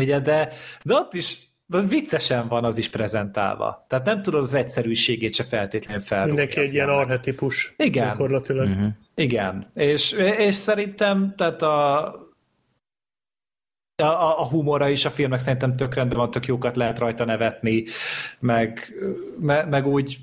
Ugye, 0.00 0.20
de, 0.20 0.52
de 0.82 0.94
ott 0.94 1.14
is 1.14 1.49
viccesen 1.88 2.48
van 2.48 2.64
az 2.64 2.78
is 2.78 2.88
prezentálva. 2.88 3.84
Tehát 3.88 4.04
nem 4.04 4.22
tudod 4.22 4.42
az 4.42 4.54
egyszerűségét 4.54 5.34
se 5.34 5.44
feltétlenül 5.44 6.02
fel. 6.02 6.26
Mindenki 6.26 6.60
egy 6.60 6.72
ilyen 6.72 6.88
arhetipus. 6.88 7.74
Igen. 7.76 8.06
Gyakorlatilag. 8.06 8.68
Uh-huh. 8.68 8.88
Igen. 9.14 9.70
És, 9.74 10.12
és 10.38 10.54
szerintem 10.54 11.34
tehát 11.36 11.62
a, 11.62 12.04
a, 13.96 14.40
a 14.40 14.46
humora 14.48 14.88
is 14.88 15.04
a 15.04 15.10
filmnek 15.10 15.38
szerintem 15.38 15.76
tök 15.76 15.94
rendben 15.94 16.18
van, 16.18 16.30
tök 16.30 16.46
jókat 16.46 16.76
lehet 16.76 16.98
rajta 16.98 17.24
nevetni, 17.24 17.84
meg, 18.38 18.94
me, 19.38 19.64
meg 19.64 19.86
úgy 19.86 20.18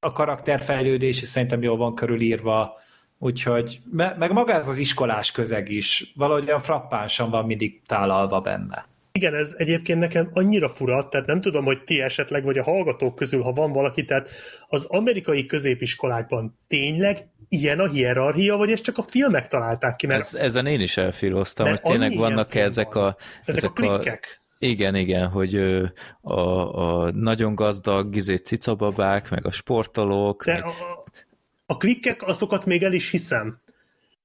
a 0.00 0.12
karakterfejlődés 0.12 1.22
is 1.22 1.28
szerintem 1.28 1.62
jól 1.62 1.76
van 1.76 1.94
körülírva, 1.94 2.78
úgyhogy, 3.18 3.80
me, 3.90 4.14
meg 4.18 4.32
maga 4.32 4.52
ez 4.52 4.68
az 4.68 4.76
iskolás 4.76 5.32
közeg 5.32 5.68
is, 5.68 6.12
valahogyan 6.16 6.60
frappánsan 6.60 7.30
van 7.30 7.46
mindig 7.46 7.82
tálalva 7.86 8.40
benne. 8.40 8.92
Igen, 9.18 9.34
ez 9.34 9.54
egyébként 9.56 9.98
nekem 9.98 10.30
annyira 10.32 10.68
fura, 10.68 11.08
tehát 11.08 11.26
nem 11.26 11.40
tudom, 11.40 11.64
hogy 11.64 11.84
ti 11.84 12.00
esetleg, 12.00 12.44
vagy 12.44 12.58
a 12.58 12.62
hallgatók 12.62 13.14
közül, 13.14 13.42
ha 13.42 13.52
van 13.52 13.72
valaki, 13.72 14.04
tehát 14.04 14.30
az 14.68 14.84
amerikai 14.84 15.46
középiskolákban 15.46 16.58
tényleg 16.66 17.28
ilyen 17.48 17.80
a 17.80 17.88
hierarchia, 17.88 18.56
vagy 18.56 18.70
ezt 18.70 18.82
csak 18.82 18.98
a 18.98 19.02
filmek 19.02 19.48
találták 19.48 19.96
ki? 19.96 20.06
Mert, 20.06 20.20
ez, 20.20 20.34
ezen 20.34 20.66
én 20.66 20.80
is 20.80 20.96
elfíroztam, 20.96 21.68
hogy 21.68 21.80
tényleg 21.80 22.16
vannak 22.16 22.54
-e 22.54 22.62
ezek 22.62 22.94
a... 22.94 23.16
Ezek, 23.44 23.56
ezek 23.56 23.70
a 23.70 23.72
klikkek. 23.72 24.40
A, 24.40 24.44
igen, 24.58 24.94
igen, 24.94 25.28
hogy 25.28 25.54
a, 26.20 27.02
a 27.04 27.10
nagyon 27.10 27.54
gazdag 27.54 28.10
gizé 28.10 28.34
cicababák, 28.34 29.30
meg 29.30 29.46
a 29.46 29.50
sportolók. 29.50 30.44
De 30.44 30.52
meg... 30.52 30.64
a, 30.64 31.04
a 31.66 31.76
klikkek, 31.76 32.22
azokat 32.22 32.66
még 32.66 32.82
el 32.82 32.92
is 32.92 33.10
hiszem. 33.10 33.62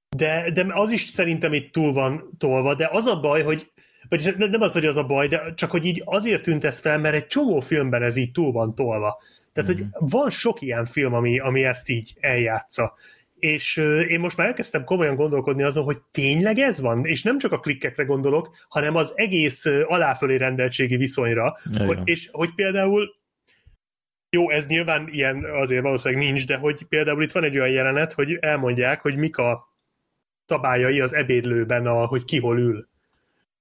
De, 0.09 0.51
de 0.53 0.65
az 0.69 0.89
is 0.89 1.01
szerintem 1.01 1.53
itt 1.53 1.71
túl 1.71 1.93
van 1.93 2.29
tolva, 2.37 2.75
de 2.75 2.89
az 2.91 3.05
a 3.05 3.19
baj, 3.19 3.43
hogy 3.43 3.71
vagyis 4.09 4.33
nem 4.37 4.61
az, 4.61 4.73
hogy 4.73 4.85
az 4.85 4.97
a 4.97 5.03
baj, 5.03 5.27
de 5.27 5.53
csak 5.55 5.71
hogy 5.71 5.85
így 5.85 6.01
azért 6.05 6.43
tűnt 6.43 6.63
ez 6.63 6.79
fel, 6.79 6.97
mert 6.97 7.15
egy 7.15 7.27
csomó 7.27 7.59
filmben 7.59 8.03
ez 8.03 8.15
így 8.15 8.31
túl 8.31 8.51
van 8.51 8.75
tolva. 8.75 9.21
Tehát, 9.53 9.69
mm-hmm. 9.69 9.81
hogy 9.81 10.01
mhm. 10.01 10.09
van 10.09 10.29
sok 10.29 10.61
ilyen 10.61 10.85
film, 10.85 11.13
ami, 11.13 11.39
ami 11.39 11.63
ezt 11.63 11.89
így 11.89 12.13
eljátsza. 12.19 12.95
és 13.39 13.77
én 14.07 14.19
most 14.19 14.37
már 14.37 14.47
elkezdtem 14.47 14.83
komolyan 14.83 15.15
gondolkodni 15.15 15.63
azon, 15.63 15.83
hogy 15.83 15.97
tényleg 16.11 16.57
ez 16.57 16.81
van, 16.81 17.05
és 17.05 17.23
nem 17.23 17.37
csak 17.37 17.51
a 17.51 17.59
klikkekre 17.59 18.03
gondolok, 18.03 18.55
hanem 18.69 18.95
az 18.95 19.11
egész 19.15 19.65
aláfölé 19.85 20.35
rendeltségi 20.35 20.95
viszonyra, 20.95 21.57
hogy, 21.85 21.99
és 22.03 22.29
hogy 22.31 22.55
például 22.55 23.17
jó, 24.29 24.49
ez 24.49 24.67
nyilván 24.67 25.07
ilyen 25.11 25.43
azért 25.43 25.81
valószínűleg 25.81 26.23
nincs, 26.23 26.45
de 26.45 26.57
hogy 26.57 26.85
például 26.89 27.23
itt 27.23 27.31
van 27.31 27.43
egy 27.43 27.57
olyan 27.57 27.71
jelenet, 27.71 28.13
hogy 28.13 28.37
elmondják, 28.39 29.01
hogy 29.01 29.15
mik 29.15 29.37
a 29.37 29.67
szabályai 30.45 30.99
az 30.99 31.13
ebédlőben, 31.13 31.85
a, 31.85 32.05
hogy 32.05 32.23
ki 32.23 32.39
hol 32.39 32.59
ül. 32.59 32.87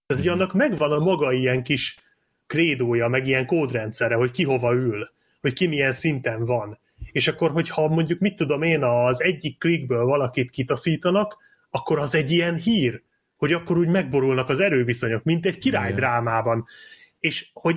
Tehát, 0.09 0.23
hogy 0.23 0.33
annak 0.33 0.53
megvan 0.53 0.93
a 0.93 0.99
maga 0.99 1.33
ilyen 1.33 1.63
kis 1.63 1.97
krédója, 2.47 3.09
meg 3.09 3.27
ilyen 3.27 3.47
kódrendszere, 3.47 4.15
hogy 4.15 4.31
ki 4.31 4.45
hova 4.45 4.75
ül, 4.75 5.11
hogy 5.41 5.53
ki 5.53 5.67
milyen 5.67 5.93
szinten 5.93 6.45
van. 6.45 6.79
És 7.13 7.29
akkor, 7.29 7.51
hogyha 7.51 7.89
mondjuk, 7.89 8.19
mit 8.19 8.37
tudom 8.37 8.63
én, 8.63 8.83
az 8.83 9.23
egyik 9.23 9.59
klikből 9.59 10.05
valakit 10.05 10.51
kitaszítanak, 10.51 11.37
akkor 11.71 11.99
az 11.99 12.15
egy 12.15 12.31
ilyen 12.31 12.55
hír, 12.55 13.03
hogy 13.37 13.53
akkor 13.53 13.79
úgy 13.79 13.89
megborulnak 13.89 14.49
az 14.49 14.61
erőviszonyok, 14.61 15.23
mint 15.23 15.47
egy 15.47 15.59
királydrámában. 15.59 16.67
És 17.21 17.51
hogy 17.53 17.77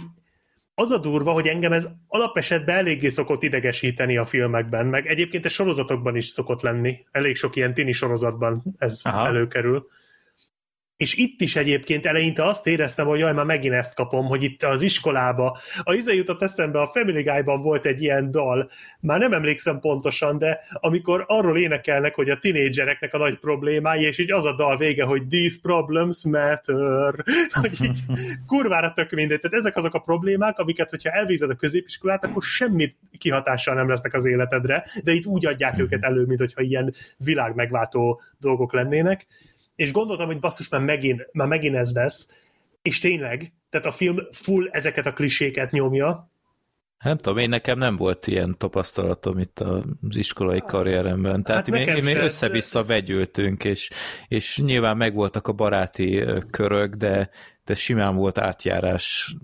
az 0.76 0.92
a 0.92 0.98
durva, 0.98 1.32
hogy 1.32 1.48
engem 1.48 1.74
ez 1.74 1.88
alapesetben 2.08 2.76
eléggé 2.76 3.10
szokott 3.10 3.44
idegesíteni 3.44 4.18
a 4.18 4.26
filmekben, 4.26 4.86
meg 4.86 5.08
egyébként 5.08 5.46
a 5.46 5.50
sorozatokban 5.50 6.16
is 6.16 6.26
szokott 6.26 6.62
lenni. 6.62 7.06
Elég 7.12 7.36
sok 7.36 7.56
ilyen 7.56 7.74
tini 7.74 7.92
sorozatban 7.92 8.64
ez 8.78 9.02
Aha. 9.04 9.28
előkerül 9.28 9.88
és 11.02 11.16
itt 11.16 11.42
is 11.42 11.56
egyébként 11.56 12.06
eleinte 12.06 12.48
azt 12.48 12.68
éreztem, 12.68 13.06
hogy 13.06 13.20
jaj, 13.20 13.34
már 13.34 13.46
megint 13.46 13.74
ezt 13.74 13.94
kapom, 13.94 14.26
hogy 14.26 14.44
itt 14.44 14.64
az 14.64 14.82
iskolába. 14.82 15.58
A 15.84 15.94
izé 15.94 16.16
jutott 16.16 16.42
eszembe, 16.42 16.82
a 16.82 16.88
Family 16.88 17.22
Guy-ban 17.22 17.62
volt 17.62 17.86
egy 17.86 18.02
ilyen 18.02 18.32
dal, 18.32 18.70
már 19.00 19.20
nem 19.20 19.34
emlékszem 19.34 19.80
pontosan, 19.80 20.38
de 20.38 20.60
amikor 20.72 21.24
arról 21.28 21.58
énekelnek, 21.58 22.16
hogy 22.16 22.30
a 22.30 22.38
tinédzsereknek 22.38 23.14
a 23.14 23.18
nagy 23.18 23.40
problémái, 23.40 24.04
és 24.04 24.18
így 24.18 24.32
az 24.32 24.46
a 24.46 24.56
dal 24.56 24.78
vége, 24.78 25.04
hogy 25.04 25.28
these 25.28 25.58
problems 25.62 26.24
matter, 26.24 27.14
hogy 27.62 27.78
így 27.82 28.00
kurvára 28.48 28.94
tök 28.94 29.12
mindegy. 29.12 29.40
Tehát 29.40 29.58
ezek 29.58 29.78
azok 29.78 29.94
a 29.94 30.00
problémák, 30.00 30.60
amiket, 30.60 30.90
hogyha 30.90 31.12
elvízed 31.12 31.50
a 31.50 31.56
középiskolát, 31.56 32.26
akkor 32.26 32.44
semmit 32.44 32.96
kihatással 33.18 33.76
nem 33.76 33.90
lesznek 33.90 34.14
az 34.14 34.26
életedre, 34.26 34.86
de 35.04 35.12
itt 35.12 35.26
úgy 35.26 35.46
adják 35.46 35.74
mhm. 35.74 35.82
őket 35.82 36.04
elő, 36.04 36.26
mint 36.26 36.40
hogyha 36.40 36.62
ilyen 36.62 36.94
világ 37.18 37.56
megváltó 37.56 38.22
dolgok 38.40 38.74
lennének 38.74 39.28
és 39.82 39.92
gondoltam, 39.92 40.26
hogy 40.26 40.40
basszus, 40.40 40.70
már 40.70 40.82
megint, 40.82 41.28
már 41.32 41.48
megint 41.48 41.76
ez 41.76 41.94
lesz, 41.94 42.28
és 42.82 43.00
tényleg, 43.00 43.54
tehát 43.70 43.88
a 43.88 43.92
film 43.92 44.18
full 44.32 44.68
ezeket 44.72 45.06
a 45.06 45.14
kliséket 45.14 45.72
nyomja. 45.72 46.30
Nem 47.04 47.18
tudom, 47.18 47.38
én 47.38 47.50
nekem 47.50 47.78
nem 47.78 47.96
volt 47.96 48.28
ilyen 48.28 48.58
tapasztalatom 48.58 49.40
itt 49.40 49.60
az 49.60 50.18
iskolai 50.18 50.62
karrieremben. 50.66 51.44
Tehát 51.44 51.70
hát 51.70 51.94
mi, 51.94 52.02
mi 52.02 52.14
össze-vissza 52.14 52.84
vegyültünk, 52.84 53.64
és, 53.64 53.90
és 54.28 54.58
nyilván 54.58 54.98
megvoltak 54.98 55.48
a 55.48 55.54
baráti 55.54 56.24
körök, 56.50 56.96
de, 56.96 57.30
de 57.66 57.76
simán 57.76 58.16
volt 58.16 58.38
átjárás 58.38 59.36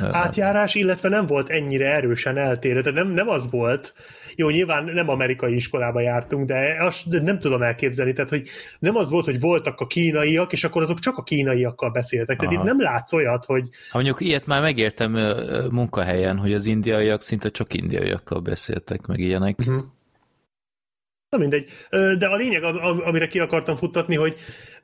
átjárás, 0.00 0.74
illetve 0.74 1.08
nem 1.08 1.26
volt 1.26 1.48
ennyire 1.48 1.94
erősen 1.94 2.36
eltérő. 2.36 2.82
Tehát 2.82 2.98
nem, 2.98 3.08
nem 3.08 3.28
az 3.28 3.50
volt, 3.50 3.94
jó, 4.36 4.50
nyilván 4.50 4.84
nem 4.84 5.08
amerikai 5.08 5.54
iskolába 5.54 6.00
jártunk, 6.00 6.46
de, 6.46 6.76
azt, 6.80 7.08
de 7.08 7.20
nem 7.20 7.38
tudom 7.38 7.62
elképzelni, 7.62 8.12
tehát 8.12 8.30
hogy 8.30 8.48
nem 8.78 8.96
az 8.96 9.10
volt, 9.10 9.24
hogy 9.24 9.40
voltak 9.40 9.80
a 9.80 9.86
kínaiak, 9.86 10.52
és 10.52 10.64
akkor 10.64 10.82
azok 10.82 10.98
csak 10.98 11.16
a 11.16 11.22
kínaiakkal 11.22 11.90
beszéltek. 11.90 12.38
Tehát 12.38 12.54
Aha. 12.54 12.62
itt 12.62 12.68
nem 12.68 12.80
látsz 12.80 13.12
olyat, 13.12 13.44
hogy... 13.44 13.68
Ha 13.90 13.98
mondjuk 13.98 14.20
ilyet 14.20 14.46
már 14.46 14.62
megértem 14.62 15.18
munkahelyen, 15.70 16.38
hogy 16.38 16.52
az 16.52 16.66
indiaiak 16.66 17.22
szinte 17.22 17.50
csak 17.50 17.74
indiaiakkal 17.74 18.40
beszéltek, 18.40 19.06
meg 19.06 19.18
ilyenek. 19.18 19.58
Uh-huh. 19.58 19.82
Na 21.28 21.38
mindegy. 21.38 21.70
De 22.18 22.26
a 22.26 22.36
lényeg, 22.36 22.62
amire 23.04 23.26
ki 23.26 23.38
akartam 23.38 23.76
futtatni, 23.76 24.16
hogy 24.16 24.34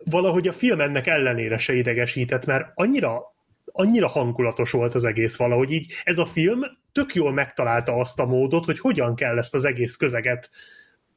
valahogy 0.04 0.48
a 0.48 0.52
film 0.52 0.80
ennek 0.80 1.06
ellenére 1.06 1.58
se 1.58 1.74
idegesített, 1.74 2.46
mert 2.46 2.70
annyira 2.74 3.36
annyira 3.72 4.08
hangulatos 4.08 4.70
volt 4.70 4.94
az 4.94 5.04
egész 5.04 5.36
valahogy 5.36 5.72
így. 5.72 5.92
Ez 6.04 6.18
a 6.18 6.26
film 6.26 6.60
tök 6.92 7.14
jól 7.14 7.32
megtalálta 7.32 7.92
azt 7.92 8.18
a 8.18 8.26
módot, 8.26 8.64
hogy 8.64 8.78
hogyan 8.78 9.14
kell 9.14 9.38
ezt 9.38 9.54
az 9.54 9.64
egész 9.64 9.96
közeget 9.96 10.50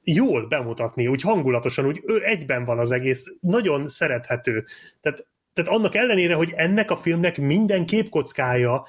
jól 0.03 0.47
bemutatni, 0.47 1.07
úgy 1.07 1.21
hangulatosan, 1.21 1.85
úgy 1.85 2.01
ő 2.03 2.25
egyben 2.25 2.65
van 2.65 2.79
az 2.79 2.91
egész, 2.91 3.25
nagyon 3.39 3.87
szerethető. 3.87 4.65
Tehát, 5.01 5.25
tehát 5.53 5.71
annak 5.71 5.95
ellenére, 5.95 6.33
hogy 6.33 6.53
ennek 6.55 6.91
a 6.91 6.95
filmnek 6.95 7.37
minden 7.37 7.85
képkockája 7.85 8.85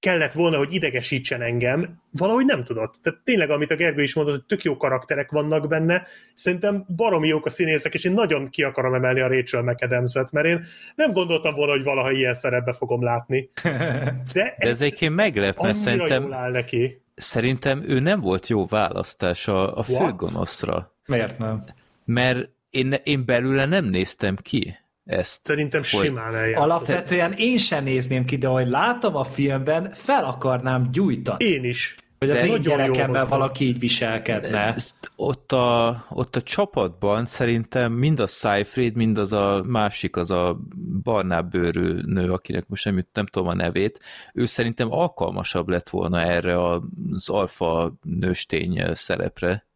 kellett 0.00 0.32
volna, 0.32 0.56
hogy 0.56 0.74
idegesítsen 0.74 1.42
engem, 1.42 2.02
valahogy 2.10 2.44
nem 2.44 2.64
tudott. 2.64 2.94
Tehát 3.02 3.20
tényleg, 3.24 3.50
amit 3.50 3.70
a 3.70 3.74
Gergő 3.74 4.02
is 4.02 4.14
mondott, 4.14 4.34
hogy 4.34 4.44
tök 4.44 4.62
jó 4.62 4.76
karakterek 4.76 5.30
vannak 5.30 5.68
benne, 5.68 6.06
szerintem 6.34 6.84
baromi 6.96 7.28
jók 7.28 7.46
a 7.46 7.50
színészek, 7.50 7.94
és 7.94 8.04
én 8.04 8.12
nagyon 8.12 8.48
ki 8.48 8.62
akarom 8.62 8.94
emelni 8.94 9.20
a 9.20 9.26
Rachel 9.26 9.62
mcadams 9.62 10.12
mert 10.32 10.46
én 10.46 10.64
nem 10.94 11.12
gondoltam 11.12 11.54
volna, 11.54 11.72
hogy 11.72 11.82
valaha 11.82 12.10
ilyen 12.10 12.34
szerepbe 12.34 12.72
fogom 12.72 13.02
látni. 13.02 13.50
De, 13.62 14.22
De 14.32 14.54
ez 14.58 14.80
egyébként 14.80 15.14
meglep, 15.14 15.62
mert 15.62 15.76
szerintem, 15.76 16.22
jól 16.22 16.32
áll 16.32 16.50
neki. 16.50 17.02
szerintem 17.14 17.82
ő 17.86 18.00
nem 18.00 18.20
volt 18.20 18.48
jó 18.48 18.66
választás 18.66 19.48
a, 19.48 19.76
a 19.76 19.82
főgonoszra. 19.82 20.94
Miért 21.06 21.38
nem? 21.38 21.64
Mert 22.04 22.48
én, 22.70 22.94
én 23.04 23.24
belőle 23.24 23.64
nem 23.64 23.84
néztem 23.84 24.36
ki 24.36 24.76
ezt. 25.08 25.46
Szerintem 25.46 25.80
hogy... 25.90 26.04
simán 26.04 26.34
eljátszott. 26.34 26.64
Alapvetően 26.64 27.32
én 27.32 27.56
sem 27.56 27.84
nézném 27.84 28.24
ki, 28.24 28.36
de 28.36 28.46
hogy 28.46 28.68
látom 28.68 29.16
a 29.16 29.24
filmben, 29.24 29.90
fel 29.94 30.24
akarnám 30.24 30.88
gyújtani. 30.92 31.44
Én 31.44 31.64
is. 31.64 31.96
Hogy 32.18 32.30
az 32.30 32.44
én 32.44 32.60
gyerekemben 32.60 33.26
valaki 33.28 33.64
így 33.64 33.78
viselkedne. 33.78 34.74
Ezt 34.74 35.10
ott, 35.16 35.52
a, 35.52 36.04
ott 36.10 36.36
a 36.36 36.42
csapatban 36.42 37.26
szerintem 37.26 37.92
mind 37.92 38.20
a 38.20 38.26
Seyfried, 38.26 38.94
mind 38.94 39.18
az 39.18 39.32
a 39.32 39.62
másik, 39.66 40.16
az 40.16 40.30
a 40.30 40.58
barnább 41.02 41.50
bőrű 41.50 42.00
nő, 42.04 42.32
akinek 42.32 42.68
most 42.68 42.84
nem, 42.84 43.06
nem 43.12 43.26
tudom 43.26 43.48
a 43.48 43.54
nevét, 43.54 44.00
ő 44.34 44.46
szerintem 44.46 44.92
alkalmasabb 44.92 45.68
lett 45.68 45.88
volna 45.88 46.20
erre 46.20 46.62
az 46.62 47.28
alfa 47.28 47.92
nőstény 48.02 48.82
szerepre. 48.94 49.67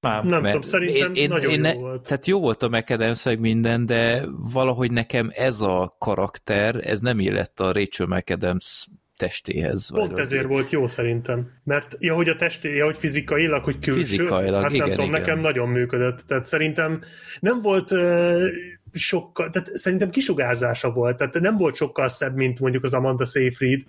Nem, 0.00 0.28
nem 0.28 0.42
tudom, 0.42 0.62
szerintem 0.62 1.14
én, 1.14 1.28
nagyon 1.28 1.50
én, 1.50 1.56
jó 1.56 1.62
ne, 1.62 1.74
volt. 1.74 2.02
Tehát 2.02 2.26
jó 2.26 2.40
volt 2.40 2.62
a 2.62 2.68
McAdams 2.68 3.24
minden, 3.38 3.86
de 3.86 4.24
valahogy 4.52 4.92
nekem 4.92 5.30
ez 5.34 5.60
a 5.60 5.92
karakter, 5.98 6.80
ez 6.88 7.00
nem 7.00 7.18
illett 7.18 7.60
a 7.60 7.72
Rachel 7.72 8.06
McAdams 8.06 8.88
testéhez. 9.16 9.90
Pont 9.94 10.10
vagy 10.10 10.20
ezért 10.20 10.46
volt 10.46 10.70
jó 10.70 10.86
szerintem. 10.86 11.50
Mert 11.64 11.96
ja, 11.98 12.14
hogy 12.14 12.28
a 12.28 12.36
testé, 12.36 12.74
ja, 12.74 12.84
hogy 12.84 12.98
fizikailag, 12.98 13.64
hogy 13.64 13.78
külső. 13.78 14.00
Fizikailag, 14.00 14.62
hát 14.62 14.70
nem 14.70 14.74
igen, 14.74 14.90
tudom, 14.90 15.08
igen. 15.08 15.20
nekem 15.20 15.40
nagyon 15.40 15.68
működött. 15.68 16.20
Tehát 16.26 16.46
szerintem 16.46 17.02
nem 17.40 17.60
volt 17.60 17.90
uh, 17.90 18.46
sokkal, 18.92 19.50
tehát 19.50 19.76
szerintem 19.76 20.10
kisugárzása 20.10 20.90
volt, 20.90 21.16
tehát 21.16 21.40
nem 21.40 21.56
volt 21.56 21.76
sokkal 21.76 22.08
szebb, 22.08 22.34
mint 22.34 22.60
mondjuk 22.60 22.84
az 22.84 22.94
Amanda 22.94 23.24
Seyfried, 23.24 23.82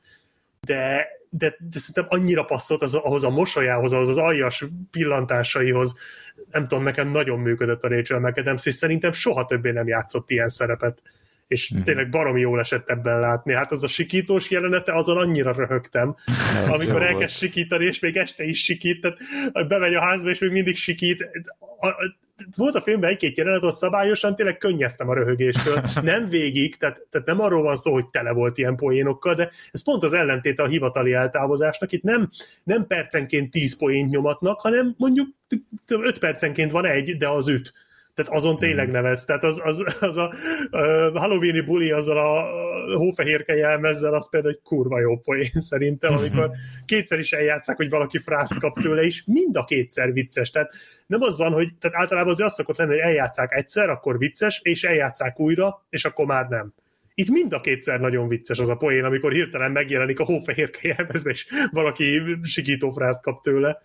de 0.60 1.08
de, 1.32 1.56
de 1.60 1.80
szerintem 1.80 2.06
annyira 2.08 2.44
passzolt 2.44 2.82
az, 2.82 2.94
ahhoz 2.94 3.24
a 3.24 3.30
mosolyához, 3.30 3.94
ahhoz 3.94 4.08
az 4.08 4.18
aljas 4.18 4.66
pillantásaihoz, 4.92 5.96
nem 6.52 6.68
tudom, 6.68 6.84
nekem 6.84 7.08
nagyon 7.08 7.40
működött 7.40 7.84
a 7.84 7.88
Rachel 7.88 8.20
McAdams, 8.20 8.66
és 8.66 8.76
szerintem 8.76 9.12
soha 9.12 9.46
többé 9.46 9.72
nem 9.72 9.88
játszott 9.88 10.30
ilyen 10.30 10.50
szerepet 10.50 11.02
és 11.50 11.74
mm. 11.76 11.82
tényleg 11.82 12.10
baromi 12.10 12.40
jól 12.40 12.60
esett 12.60 12.90
ebben 12.90 13.20
látni. 13.20 13.54
Hát 13.54 13.72
az 13.72 13.84
a 13.84 13.88
sikítós 13.88 14.50
jelenete, 14.50 14.94
azon 14.94 15.18
annyira 15.18 15.54
röhögtem, 15.54 16.16
Ez 16.58 16.68
amikor 16.68 17.04
elkezd 17.04 17.36
sikítani, 17.36 17.86
és 17.86 18.00
még 18.00 18.18
este 18.18 18.44
is 18.44 18.64
sikít, 18.64 19.02
tehát 19.02 19.68
bemegy 19.68 19.94
a 19.94 20.02
házba, 20.02 20.30
és 20.30 20.40
még 20.40 20.52
mindig 20.52 20.76
sikít. 20.76 21.28
Volt 22.56 22.76
a 22.76 22.82
filmben 22.82 23.10
egy-két 23.10 23.38
jelenet, 23.38 23.60
ahol 23.60 23.72
szabályosan 23.72 24.36
tényleg 24.36 24.58
könnyeztem 24.58 25.10
a 25.10 25.14
röhögéstől. 25.14 25.84
Nem 26.02 26.26
végig, 26.26 26.76
tehát, 26.76 27.00
tehát 27.10 27.28
nem 27.28 27.42
arról 27.42 27.62
van 27.62 27.76
szó, 27.76 27.94
hogy 27.94 28.08
tele 28.08 28.32
volt 28.32 28.58
ilyen 28.58 28.76
poénokkal, 28.76 29.36
de 29.36 29.50
ez 29.72 29.84
pont 29.84 30.04
az 30.04 30.14
ellentéte 30.14 30.64
a 30.64 30.68
hivatali 30.68 31.14
eltávozásnak. 31.14 31.92
Itt 31.92 32.04
nem, 32.04 32.30
nem 32.64 32.88
percenként 32.88 33.52
tíz 33.52 33.78
poént 33.78 34.10
nyomatnak, 34.10 34.60
hanem 34.60 34.94
mondjuk 34.98 35.28
öt 35.88 36.20
percenként 36.20 36.72
van 36.72 36.86
egy, 36.86 37.18
de 37.18 37.28
az 37.28 37.48
üt 37.48 37.74
tehát 38.24 38.42
azon 38.42 38.58
tényleg 38.58 38.86
mhm. 38.86 38.96
nevetsz. 38.96 39.26
Tehát 39.26 39.44
az, 39.44 39.62
az, 39.64 39.84
az 40.00 40.18
a 40.18 40.34
uh, 40.72 41.16
Halloweeni 41.16 41.62
buli 41.62 41.92
azzal 41.92 42.18
a 42.18 42.48
hófehérke 42.96 43.56
jelmezzel, 43.56 44.14
az 44.14 44.30
például 44.30 44.54
egy 44.54 44.62
kurva 44.64 45.00
jó 45.00 45.18
poén 45.18 45.52
szerintem, 45.70 46.14
amikor 46.14 46.48
mhm. 46.48 46.56
kétszer 46.86 47.20
is 47.20 47.32
eljátszák, 47.32 47.76
hogy 47.76 47.90
valaki 47.90 48.18
frászt 48.18 48.60
kap 48.60 48.80
tőle, 48.80 49.02
és 49.02 49.24
mind 49.26 49.56
a 49.56 49.64
kétszer 49.64 50.14
vicces. 50.14 50.50
Tehát 50.50 50.74
nem 51.08 51.22
az 51.22 51.38
van, 51.38 51.52
hogy 51.52 51.68
tehát 51.80 51.98
általában 51.98 52.32
azért 52.32 52.48
azt 52.48 52.58
szokott 52.58 52.78
lenni, 52.78 52.92
hogy 52.92 53.00
eljátszák 53.00 53.56
egyszer, 53.56 53.90
akkor 53.90 54.18
vicces, 54.18 54.60
és 54.64 54.84
eljátszák 54.84 55.40
újra, 55.40 55.86
és 55.90 56.06
akkor 56.06 56.26
már 56.26 56.48
nem. 56.48 56.74
Itt 57.14 57.30
mind 57.30 57.54
a 57.54 57.62
kétszer 57.62 58.00
nagyon 58.00 58.28
vicces 58.28 58.60
az 58.60 58.70
a 58.70 58.76
poén, 58.76 59.04
amikor 59.04 59.32
hirtelen 59.32 59.72
megjelenik 59.72 60.20
a 60.20 60.26
hófehérke 60.26 60.80
jelmezbe, 60.98 61.30
és 61.30 61.46
valaki 61.72 62.22
sikítófrászt 62.44 63.22
kap 63.22 63.44
tőle. 63.44 63.82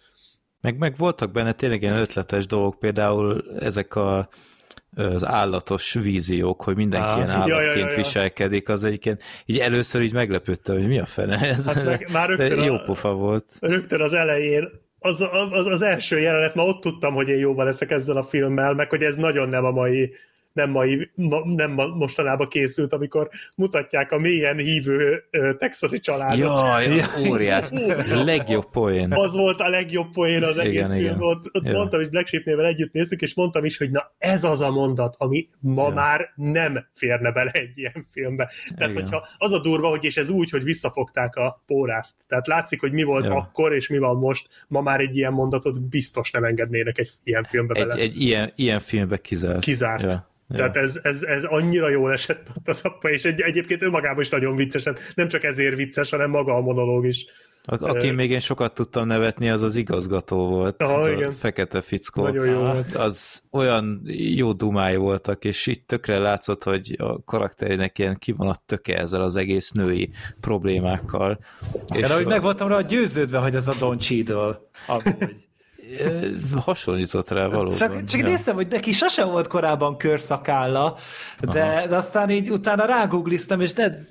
Meg, 0.65 0.79
meg 0.79 0.97
voltak 0.97 1.33
benne 1.33 1.53
tényleg 1.53 1.83
ilyen 1.83 1.97
ötletes 1.97 2.47
dolgok, 2.47 2.79
például 2.79 3.45
ezek 3.61 3.95
a 3.95 4.29
az 4.97 5.25
állatos 5.27 5.93
víziók, 5.93 6.63
hogy 6.63 6.77
mindenki 6.77 7.09
ah, 7.09 7.17
ilyen 7.17 7.31
állatként 7.31 7.75
ja, 7.77 7.79
ja, 7.79 7.91
ja. 7.91 7.97
viselkedik, 7.97 8.69
az 8.69 8.85
egyébként 8.85 9.23
így 9.47 9.59
először 9.59 10.03
így 10.03 10.13
meglepődte, 10.13 10.73
hogy 10.73 10.87
mi 10.87 10.99
a 10.99 11.05
fene 11.05 11.39
ez. 11.41 11.73
Hát 11.73 11.85
meg, 11.85 12.09
már 12.13 12.29
rögtön 12.29 12.63
jó 12.63 12.77
pofa 12.79 13.13
volt. 13.13 13.45
Rögtön 13.61 14.01
az 14.01 14.13
elején 14.13 14.69
az, 14.99 15.25
az, 15.51 15.67
az 15.67 15.83
első 15.83 16.19
jelenet, 16.19 16.55
ma 16.55 16.65
ott 16.65 16.81
tudtam, 16.81 17.15
hogy 17.15 17.29
én 17.29 17.39
jóban 17.39 17.65
leszek 17.65 17.91
ezzel 17.91 18.17
a 18.17 18.23
filmmel, 18.23 18.75
meg 18.75 18.91
hogy 18.91 19.03
ez 19.03 19.15
nagyon 19.15 19.49
nem 19.49 19.65
a 19.65 19.71
mai 19.71 20.15
nem, 20.55 20.71
mai, 20.71 21.11
ma, 21.15 21.43
nem 21.45 21.71
mostanában 21.73 22.49
készült, 22.49 22.93
amikor 22.93 23.29
mutatják 23.57 24.13
a 24.13 24.19
mélyen 24.19 24.57
hívő 24.57 25.23
texasi 25.59 26.01
családot. 26.01 26.39
Jaj, 26.39 26.99
az 26.99 27.11
óriás. 27.29 27.71
Ez 27.71 28.13
a 28.13 28.25
legjobb 28.25 28.71
poén. 28.71 29.13
Az 29.13 29.33
volt 29.33 29.61
a 29.61 29.69
legjobb 29.69 30.13
poén 30.13 30.43
az 30.43 30.59
egész 30.59 30.73
igen, 30.73 30.89
film. 30.89 31.05
Igen. 31.05 31.23
Ott, 31.23 31.45
ott 31.53 31.73
mondtam 31.73 32.01
is, 32.01 32.09
Black 32.09 32.27
Sheep-nével 32.27 32.67
együtt 32.67 32.93
néztük, 32.93 33.21
és 33.21 33.35
mondtam 33.35 33.65
is, 33.65 33.79
hogy 33.79 33.91
na 33.91 34.15
ez 34.19 34.45
az 34.45 34.61
a 34.61 34.71
mondat, 34.71 35.15
ami 35.19 35.49
ma 35.61 35.89
ja. 35.89 35.95
már 35.95 36.33
nem 36.35 36.87
férne 36.93 37.33
bele 37.33 37.51
egy 37.51 37.73
ilyen 37.75 38.07
filmbe. 38.11 38.51
Tehát, 38.77 38.93
igen. 38.93 39.03
hogyha 39.03 39.27
az 39.39 39.53
a 39.53 39.61
durva, 39.61 39.89
hogy 39.89 40.05
és 40.05 40.17
ez 40.17 40.29
úgy, 40.29 40.51
hogy 40.51 40.63
visszafogták 40.63 41.37
a 41.37 41.63
pórászt. 41.67 42.17
Tehát 42.27 42.47
látszik, 42.47 42.81
hogy 42.81 42.93
mi 42.93 43.03
volt 43.03 43.27
ja. 43.27 43.35
akkor, 43.35 43.75
és 43.75 43.89
mi 43.89 43.99
van 43.99 44.17
most. 44.17 44.49
Ma 44.69 44.81
már 44.81 45.01
egy 45.01 45.17
ilyen 45.17 45.33
mondatot 45.33 45.89
biztos 45.89 46.31
nem 46.31 46.45
engednének 46.45 46.99
egy 46.99 47.11
ilyen 47.25 47.45
filmbe 47.45 47.75
bele. 47.75 47.93
Egy, 47.93 48.01
egy 48.01 48.21
ilyen, 48.21 48.53
ilyen 48.55 48.81
filmbe 48.81 49.17
kizárt. 49.17 49.59
Kizárt. 49.59 50.03
Ja. 50.03 50.33
Ja. 50.49 50.57
Tehát 50.57 50.77
ez, 50.77 50.99
ez, 51.03 51.23
ez 51.23 51.45
annyira 51.45 51.89
jól 51.89 52.13
esett 52.13 52.47
ott 52.57 52.69
az 52.69 52.81
apa, 52.83 53.11
és 53.11 53.25
egy, 53.25 53.41
egyébként 53.41 53.83
önmagában 53.83 54.21
is 54.21 54.29
nagyon 54.29 54.57
vicces, 54.57 54.85
nem 55.15 55.29
csak 55.29 55.45
ezért 55.45 55.77
vicces, 55.77 56.11
hanem 56.11 56.31
maga 56.31 56.55
a 56.55 56.61
monológ 56.61 57.07
is. 57.07 57.27
A, 57.67 57.89
aki 57.89 58.11
még 58.11 58.31
én 58.31 58.39
sokat 58.39 58.75
tudtam 58.75 59.07
nevetni, 59.07 59.51
az 59.51 59.63
az 59.63 59.77
igazgató 59.77 60.49
volt. 60.49 60.83
Aha, 60.83 60.95
az 60.95 61.07
igen. 61.07 61.29
A 61.29 61.33
fekete 61.33 61.81
fickó. 61.81 62.23
Nagyon 62.23 62.47
jó 62.47 62.59
volt. 62.59 62.95
Az 62.95 63.43
olyan 63.51 64.03
jó 64.35 64.53
dumái 64.53 64.97
voltak, 64.97 65.45
és 65.45 65.67
itt 65.67 65.87
tökre 65.87 66.19
látszott, 66.19 66.63
hogy 66.63 66.97
a 66.99 67.25
karakterének 67.25 67.99
ilyen 67.99 68.19
ki 68.19 68.33
van 68.33 68.49
a 68.49 68.57
töke 68.67 68.99
ezzel 68.99 69.23
az 69.23 69.37
egész 69.37 69.71
női 69.71 70.11
problémákkal. 70.41 71.39
És 71.95 72.09
De 72.09 72.15
hogy 72.15 72.27
meg 72.27 72.43
voltam 72.43 72.69
rá 72.69 72.81
győződve, 72.81 73.39
hogy 73.39 73.55
ez 73.55 73.69
a 73.69 73.75
Don 73.79 73.99
Cheadle. 73.99 74.61
Amúgy. 74.87 75.45
Hasonlított 76.65 77.31
rá 77.31 77.47
valóban. 77.47 77.77
Csak, 77.77 78.05
csak 78.05 78.21
ja. 78.21 78.29
néztem, 78.29 78.55
hogy 78.55 78.67
neki 78.69 78.93
sose 78.93 79.25
volt 79.25 79.47
korábban 79.47 79.97
körszakálla, 79.97 80.97
de, 81.41 81.87
de 81.89 81.97
aztán 81.97 82.31
így 82.31 82.51
utána 82.51 82.85
rágoogliztam, 82.85 83.61
és 83.61 83.73
de 83.73 83.83
ez 83.83 84.11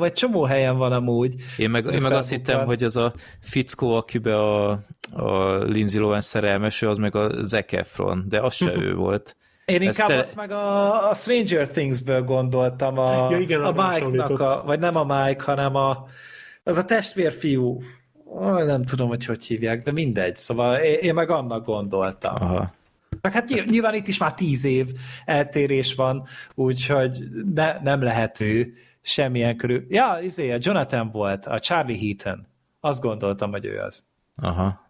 egy 0.00 0.12
csomó 0.12 0.44
helyen 0.44 0.76
van 0.76 0.92
amúgy. 0.92 1.34
Én 1.56 1.70
meg, 1.70 1.84
én 1.84 2.02
meg 2.02 2.12
azt 2.12 2.30
hittem, 2.30 2.66
hogy 2.66 2.82
az 2.82 2.96
a 2.96 3.12
fickó, 3.40 3.94
akibe 3.94 4.38
a, 4.38 4.70
a 5.12 5.54
Lindsay 5.64 6.00
Lohan 6.00 6.20
szerelmes, 6.20 6.82
az 6.82 6.96
meg 6.96 7.16
a 7.16 7.42
Zac 7.42 7.72
Efron, 7.72 8.24
de 8.28 8.40
az 8.40 8.54
se 8.54 8.72
ő 8.86 8.94
volt. 8.94 9.36
Én 9.64 9.82
inkább 9.82 10.08
te... 10.08 10.18
azt 10.18 10.36
meg 10.36 10.50
a, 10.50 11.08
a 11.08 11.14
Stranger 11.14 11.68
Things-ből 11.68 12.22
gondoltam, 12.22 12.98
a, 12.98 13.30
ja, 13.30 13.38
igen, 13.38 13.62
a 13.62 13.88
Mike-nak, 13.88 14.40
a, 14.40 14.62
vagy 14.64 14.78
nem 14.78 14.96
a 14.96 15.04
Mike, 15.04 15.42
hanem 15.42 15.74
a, 15.74 16.06
az 16.64 16.76
a 16.76 16.84
testvérfiú 16.84 17.80
nem 18.64 18.84
tudom, 18.84 19.08
hogy 19.08 19.24
hogy 19.24 19.44
hívják, 19.44 19.82
de 19.82 19.92
mindegy. 19.92 20.36
Szóval 20.36 20.78
én, 20.78 20.98
én 21.00 21.14
meg 21.14 21.30
annak 21.30 21.64
gondoltam. 21.64 22.34
Aha. 22.34 22.72
Meg 23.20 23.32
hát 23.32 23.48
nyilván 23.66 23.94
itt 23.94 24.08
is 24.08 24.18
már 24.18 24.34
tíz 24.34 24.64
év 24.64 24.92
eltérés 25.24 25.94
van, 25.94 26.26
úgyhogy 26.54 27.18
ne, 27.54 27.78
nem 27.82 28.02
lehető 28.02 28.74
semmilyen 29.02 29.56
körül. 29.56 29.84
Ja, 29.88 30.18
izé, 30.22 30.50
a 30.50 30.58
Jonathan 30.60 31.10
volt, 31.10 31.46
a 31.46 31.58
Charlie 31.58 31.98
Heaton. 31.98 32.46
Azt 32.80 33.02
gondoltam, 33.02 33.50
hogy 33.50 33.64
ő 33.64 33.78
az. 33.78 34.04
Aha. 34.36 34.88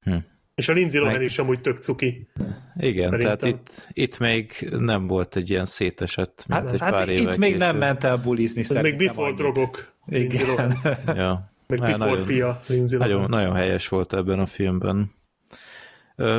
Hm. 0.00 0.16
És 0.54 0.68
a 0.68 0.72
Lindsay 0.72 0.98
Lohan 0.98 1.14
meg... 1.14 1.22
is 1.22 1.38
amúgy 1.38 1.60
tök 1.60 1.78
cuki. 1.78 2.28
Igen, 2.76 3.10
Szerintem. 3.10 3.36
tehát 3.38 3.44
itt, 3.44 3.88
itt 3.92 4.18
még 4.18 4.68
nem 4.78 5.06
volt 5.06 5.36
egy 5.36 5.50
ilyen 5.50 5.66
szétesett, 5.66 6.44
mint 6.48 6.60
hát, 6.60 6.72
egy 6.72 6.80
hát 6.80 6.90
pár 6.90 7.08
itt 7.08 7.18
évek 7.18 7.36
még 7.36 7.56
nem 7.56 7.76
ment 7.76 8.04
el 8.04 8.16
bulizni. 8.16 8.60
Ez 8.60 8.70
még 8.70 8.96
before 8.96 9.32
drogok. 9.32 9.92
Igen. 10.06 10.76
ja. 11.06 11.52
Meg 11.66 11.78
Before 11.78 11.96
nagyon, 11.96 12.26
Pia, 12.26 12.60
nagyon, 12.98 13.28
nagyon 13.28 13.54
helyes 13.54 13.88
volt 13.88 14.12
ebben 14.12 14.40
a 14.40 14.46
filmben. 14.46 15.10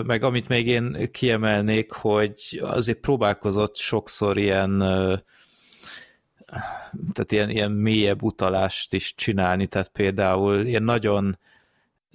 Meg 0.04 0.24
amit 0.24 0.48
még 0.48 0.68
én 0.68 1.12
kiemelnék, 1.12 1.92
hogy 1.92 2.62
azért 2.64 3.00
próbálkozott 3.00 3.76
sokszor 3.76 4.38
ilyen 4.38 4.78
tehát 7.14 7.32
ilyen, 7.32 7.50
ilyen 7.50 7.72
mélyebb 7.72 8.24
utalást 8.24 8.94
is 8.94 9.16
csinálni, 9.16 9.68
tehát 9.68 9.88
például 9.88 10.66
ilyen 10.66 10.84
nagyon 10.84 11.38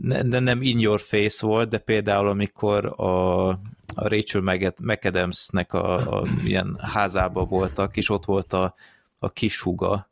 de 0.03 0.39
nem 0.39 0.63
in 0.63 0.79
your 0.79 1.01
face 1.01 1.47
volt, 1.47 1.69
de 1.69 1.79
például 1.79 2.29
amikor 2.29 2.85
a, 2.97 3.49
a 3.49 3.57
Rachel 3.95 4.41
McAdamsnek 4.81 5.73
a, 5.73 6.19
a 6.19 6.27
ilyen 6.45 6.79
házába 6.81 7.45
voltak, 7.45 7.97
és 7.97 8.09
ott 8.09 8.25
volt 8.25 8.53
a, 8.53 8.75
a 9.19 9.31
kishuga, 9.31 10.11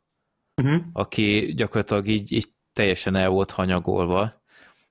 uh-huh. 0.55 0.81
aki 0.93 1.53
gyakorlatilag 1.55 2.07
így, 2.07 2.31
így 2.31 2.47
teljesen 2.79 3.15
el 3.15 3.29
volt 3.29 3.51
hanyagolva, 3.51 4.41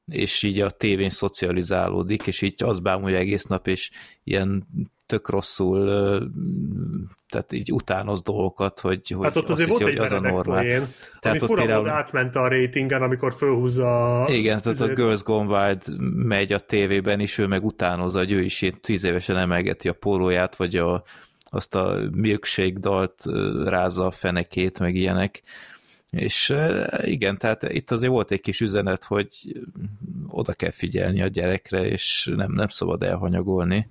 és 0.07 0.43
így 0.43 0.61
a 0.61 0.71
tévén 0.71 1.11
szocializálódik, 1.11 2.27
és 2.27 2.43
így 2.43 2.63
az 2.63 2.79
bámulja 2.79 3.17
egész 3.17 3.45
nap, 3.45 3.67
és 3.67 3.91
ilyen 4.25 4.67
tök 5.07 5.29
rosszul, 5.29 5.87
tehát 7.29 7.53
így 7.53 7.73
utánoz 7.73 8.23
dolgokat, 8.23 8.81
hogy, 8.81 9.09
hogy 9.09 9.25
hát 9.25 9.37
ott 9.37 9.49
azért 9.49 9.69
hiszi, 9.69 9.83
volt 9.83 9.97
hogy 9.97 10.05
az 10.05 10.13
a 10.13 10.21
normál. 10.21 10.63
Poén, 10.63 10.87
tehát 11.21 11.43
ami 11.43 11.51
ott 11.51 11.59
például... 11.59 11.89
átment 11.89 12.37
a 12.37 12.49
rétingen, 12.49 13.03
amikor 13.03 13.35
fölhúzza. 13.35 14.25
Igen, 14.31 14.61
tehát 14.61 14.81
a 14.81 14.93
Girls 14.93 15.23
Gone 15.23 15.67
Wild 15.67 15.83
megy 16.15 16.53
a 16.53 16.59
tévében, 16.59 17.21
és 17.21 17.39
ő 17.39 17.47
meg 17.47 17.65
utánozza, 17.65 18.19
hogy 18.19 18.33
ő 18.33 18.43
is 18.43 18.63
ilyen 18.63 18.81
tíz 18.81 19.05
évesen 19.05 19.37
emelgeti 19.37 19.89
a 19.89 19.93
pólóját, 19.93 20.57
vagy 20.57 20.77
a, 20.77 21.03
azt 21.51 21.75
a 21.75 21.99
milkshake 22.11 22.79
dalt 22.79 23.25
rázza 23.65 24.07
a 24.07 24.11
fenekét, 24.11 24.79
meg 24.79 24.95
ilyenek 24.95 25.43
és 26.11 26.55
igen, 27.03 27.39
tehát 27.39 27.63
itt 27.63 27.91
azért 27.91 28.13
volt 28.13 28.31
egy 28.31 28.41
kis 28.41 28.61
üzenet, 28.61 29.05
hogy 29.05 29.29
oda 30.29 30.53
kell 30.53 30.71
figyelni 30.71 31.23
a 31.23 31.27
gyerekre, 31.27 31.87
és 31.87 32.31
nem, 32.37 32.53
nem 32.53 32.69
szabad 32.69 33.03
elhanyagolni. 33.03 33.89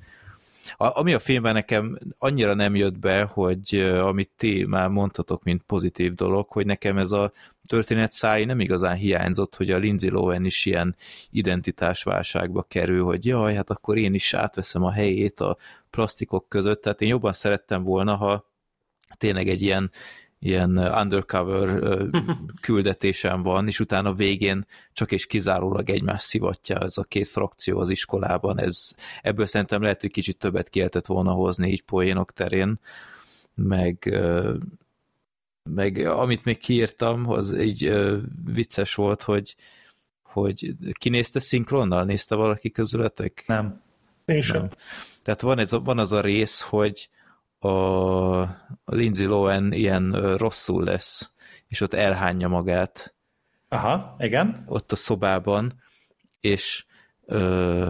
A, 0.78 1.00
ami 1.00 1.14
a 1.14 1.20
filmben 1.20 1.54
nekem 1.54 2.00
annyira 2.18 2.54
nem 2.54 2.76
jött 2.76 3.00
be, 3.00 3.22
hogy 3.24 3.76
amit 4.02 4.30
ti 4.38 4.66
már 4.66 4.90
mondtatok, 4.90 5.44
mint 5.44 5.64
pozitív 5.64 6.14
dolog, 6.14 6.48
hogy 6.48 6.66
nekem 6.66 6.98
ez 6.98 7.12
a 7.12 7.32
történet 7.68 8.12
száj 8.12 8.46
nem 8.46 8.60
igazán 8.60 8.96
hiányzott, 8.96 9.56
hogy 9.56 9.72
a 9.72 9.78
Lindsay 9.78 10.10
Lohan 10.10 10.46
is 10.46 10.66
ilyen 10.66 10.96
identitásválságba 11.32 12.66
kerül, 12.68 13.04
hogy 13.04 13.26
jaj, 13.26 13.56
hát 13.56 13.70
akkor 13.70 13.98
én 13.98 14.14
is 14.14 14.34
átveszem 14.34 14.84
a 14.84 14.92
helyét 14.92 15.40
a 15.40 15.58
plastikok 15.90 16.50
között, 16.50 16.82
tehát 16.82 17.02
én 17.02 17.10
jobban 17.10 17.34
szerettem 17.34 17.84
volna, 17.84 18.16
ha 18.16 18.46
tényleg 19.18 19.48
egy 19.50 19.62
ilyen 19.62 19.92
ilyen 20.40 20.77
undercover 20.77 21.82
küldetésen 22.61 23.41
van, 23.41 23.67
és 23.67 23.80
utána 23.80 24.14
végén 24.14 24.66
csak 24.93 25.11
és 25.11 25.25
kizárólag 25.25 25.90
egymás 25.90 26.22
szivatja 26.22 26.80
ez 26.80 26.98
a 26.98 27.03
két 27.03 27.27
frakció 27.27 27.80
az 27.80 27.90
iskolában. 27.90 28.59
Ez, 28.59 28.91
ebből 29.22 29.45
szerintem 29.45 29.82
lehet, 29.82 30.01
hogy 30.01 30.11
kicsit 30.11 30.38
többet 30.38 30.69
ki 30.69 30.85
volna 31.06 31.32
hozni 31.32 31.72
így 31.72 31.83
poénok 31.83 32.33
terén, 32.33 32.80
meg, 33.56 34.17
meg 35.64 35.98
amit 35.98 36.43
még 36.43 36.57
kiírtam, 36.57 37.30
az 37.30 37.57
így 37.59 37.93
vicces 38.45 38.95
volt, 38.95 39.22
hogy, 39.22 39.56
hogy 40.24 40.75
kinézte 40.91 41.40
szinkronnal? 41.40 42.03
Nézte 42.03 42.35
valaki 42.35 42.72
közületek? 42.72 43.43
Nem. 43.48 43.82
Én 44.25 44.41
sem. 44.41 44.61
Nem. 44.61 44.69
Tehát 45.24 45.41
van, 45.41 45.59
ez, 45.59 45.72
van 45.72 45.99
az 45.99 46.11
a 46.11 46.22
rész, 46.22 46.61
hogy 46.61 47.09
a 47.60 48.95
Lindsay 48.95 49.26
Lohan 49.26 49.74
ilyen 49.74 50.36
rosszul 50.38 50.84
lesz, 50.84 51.32
és 51.68 51.82
ott 51.82 51.94
elhányja 51.94 52.48
magát. 52.48 53.16
Aha, 53.69 54.16
igen. 54.19 54.64
Ott 54.68 54.92
a 54.92 54.95
szobában, 54.95 55.74
és 56.40 56.86
ö, 57.26 57.90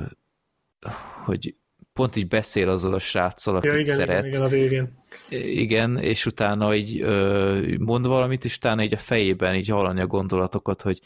hogy 1.24 1.56
pont 1.94 2.16
így 2.16 2.28
beszél 2.28 2.70
azzal 2.70 2.94
a 2.94 3.00
sráccal, 3.00 3.56
akit 3.56 3.72
ja, 3.72 3.78
igen, 3.78 3.96
szeret. 3.96 4.26
Igen, 4.26 4.28
igen, 4.28 4.42
a 4.42 4.48
végén. 4.48 5.00
Igen, 5.30 5.98
és 5.98 6.26
utána 6.26 6.76
így 6.76 7.02
ö, 7.02 7.76
mond 7.80 8.08
valamit, 8.08 8.46
és 8.46 8.58
utána 8.58 8.84
így 8.84 8.94
a 8.94 8.98
fejében 8.98 9.56
így 9.56 9.68
hallani 9.68 10.02
a 10.02 10.08
gondolatokat, 10.08 10.82
hogy 10.82 11.02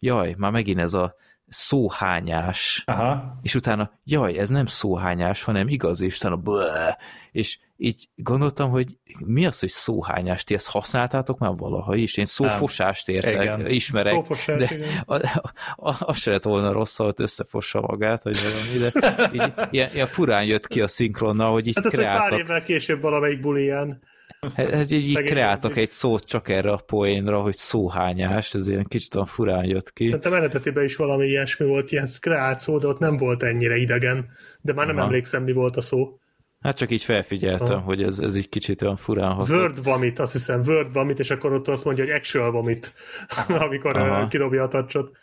jaj, 0.00 0.34
már 0.36 0.50
megint 0.50 0.78
ez 0.78 0.94
a 0.94 1.14
szóhányás. 1.48 2.82
Aha. 2.86 3.38
És 3.42 3.54
utána, 3.54 3.90
jaj, 4.04 4.38
ez 4.38 4.48
nem 4.48 4.66
szóhányás, 4.66 5.42
hanem 5.42 5.68
igaz, 5.68 6.00
és 6.00 6.16
utána 6.16 6.36
bleh, 6.36 6.94
és 7.32 7.58
így 7.80 8.08
gondoltam, 8.16 8.70
hogy 8.70 8.98
mi 9.26 9.46
az, 9.46 9.60
hogy 9.60 9.68
szóhányás? 9.68 10.44
Ti 10.44 10.54
ezt 10.54 10.70
használtátok 10.70 11.38
már 11.38 11.52
valaha 11.56 11.94
is? 11.94 12.16
Én 12.16 12.24
szófosást 12.24 13.08
értek, 13.08 13.42
igen. 13.42 13.66
ismerek, 13.66 14.12
Szófosás, 14.12 14.68
de 14.68 15.30
az 15.76 16.18
se 16.18 16.30
lett 16.30 16.44
volna 16.44 16.72
rossz, 16.72 16.96
hogy 16.96 17.14
összefossa 17.16 17.80
magát, 17.80 18.22
vagy 18.22 18.36
valami, 18.42 18.90
de 18.90 19.18
így, 19.44 19.52
ilyen, 19.70 19.90
ilyen 19.94 20.06
furán 20.06 20.44
jött 20.44 20.66
ki 20.66 20.80
a 20.80 20.88
szinkronnal, 20.88 21.52
hogy 21.52 21.66
így 21.66 21.78
hát 21.82 21.92
kreáltak. 21.92 22.28
pár 22.28 22.38
évvel 22.38 22.62
később 22.62 23.00
valamelyik 23.00 23.40
buliján. 23.40 24.02
Ez 24.54 24.90
így, 24.90 25.08
így 25.08 25.22
kreáltak 25.22 25.76
egy 25.76 25.90
szót 25.90 26.24
csak 26.24 26.48
erre 26.48 26.70
a 26.70 26.82
poénra, 26.86 27.40
hogy 27.40 27.54
szóhányás, 27.54 28.54
ez 28.54 28.68
ilyen 28.68 28.84
kicsit 28.84 29.14
a 29.14 29.26
furán 29.26 29.64
jött 29.64 29.92
ki. 29.92 30.10
Hát 30.10 30.26
a 30.26 30.30
menetetiben 30.30 30.84
is 30.84 30.96
valami 30.96 31.26
ilyesmi 31.26 31.66
volt, 31.66 31.92
ilyen 31.92 32.06
skreált 32.06 32.60
szó, 32.60 32.78
de 32.78 32.86
ott 32.86 32.98
nem 32.98 33.16
volt 33.16 33.42
ennyire 33.42 33.76
idegen, 33.76 34.28
de 34.60 34.72
már 34.72 34.86
nem 34.86 34.96
Aha. 34.96 35.04
emlékszem, 35.04 35.42
mi 35.42 35.52
volt 35.52 35.76
a 35.76 35.80
szó. 35.80 36.18
Hát 36.60 36.76
csak 36.76 36.90
így 36.90 37.02
felfigyeltem, 37.02 37.66
Aha. 37.66 37.80
hogy 37.80 38.02
ez, 38.02 38.18
ez 38.18 38.36
így 38.36 38.48
kicsit 38.48 38.82
olyan 38.82 38.96
furán 38.96 39.32
hatott. 39.32 39.56
Word 39.56 39.82
vomit, 39.82 40.18
azt 40.18 40.32
hiszem, 40.32 40.60
Word 40.66 40.92
vomit, 40.92 41.18
és 41.18 41.30
akkor 41.30 41.52
ott 41.52 41.68
azt 41.68 41.84
mondja, 41.84 42.04
hogy 42.04 42.12
actual 42.12 42.50
vomit, 42.50 42.92
amikor 43.48 43.96
Aha. 43.96 44.28
kidobja 44.28 44.62
a 44.62 44.68
tacsot. 44.68 45.16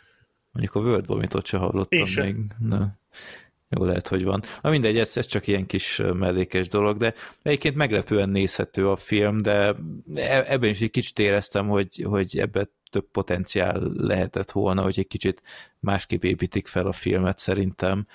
Mondjuk 0.50 0.74
a 0.74 0.80
World 0.80 1.06
Vomitot 1.06 1.46
se 1.46 1.56
hallottam 1.56 1.98
Én 1.98 2.06
még. 2.24 2.36
De 2.58 2.98
jó, 3.68 3.84
lehet, 3.84 4.08
hogy 4.08 4.24
van. 4.24 4.42
Na 4.62 4.70
mindegy, 4.70 4.98
ez, 4.98 5.16
ez 5.16 5.26
csak 5.26 5.46
ilyen 5.46 5.66
kis 5.66 6.02
mellékes 6.12 6.68
dolog, 6.68 6.96
de 6.96 7.14
egyébként 7.42 7.74
meglepően 7.74 8.28
nézhető 8.28 8.88
a 8.88 8.96
film, 8.96 9.38
de 9.38 9.74
e, 10.14 10.44
ebben 10.46 10.70
is 10.70 10.80
egy 10.80 10.90
kicsit 10.90 11.18
éreztem, 11.18 11.68
hogy, 11.68 12.02
hogy 12.08 12.38
ebbe 12.38 12.68
több 12.90 13.10
potenciál 13.12 13.90
lehetett 13.94 14.50
volna, 14.50 14.82
hogy 14.82 14.98
egy 14.98 15.06
kicsit 15.06 15.42
másképp 15.80 16.22
építik 16.22 16.66
fel 16.66 16.86
a 16.86 16.92
filmet 16.92 17.38
szerintem, 17.38 18.06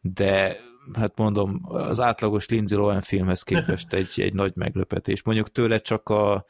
de 0.00 0.56
hát 0.94 1.16
mondom, 1.16 1.60
az 1.62 2.00
átlagos 2.00 2.48
Lindsay 2.48 2.78
Lohan 2.78 3.00
filmhez 3.00 3.42
képest 3.42 3.92
egy, 4.02 4.12
egy 4.16 4.34
nagy 4.34 4.52
meglepetés. 4.54 5.22
Mondjuk 5.22 5.52
tőle 5.52 5.78
csak 5.78 6.08
a, 6.08 6.46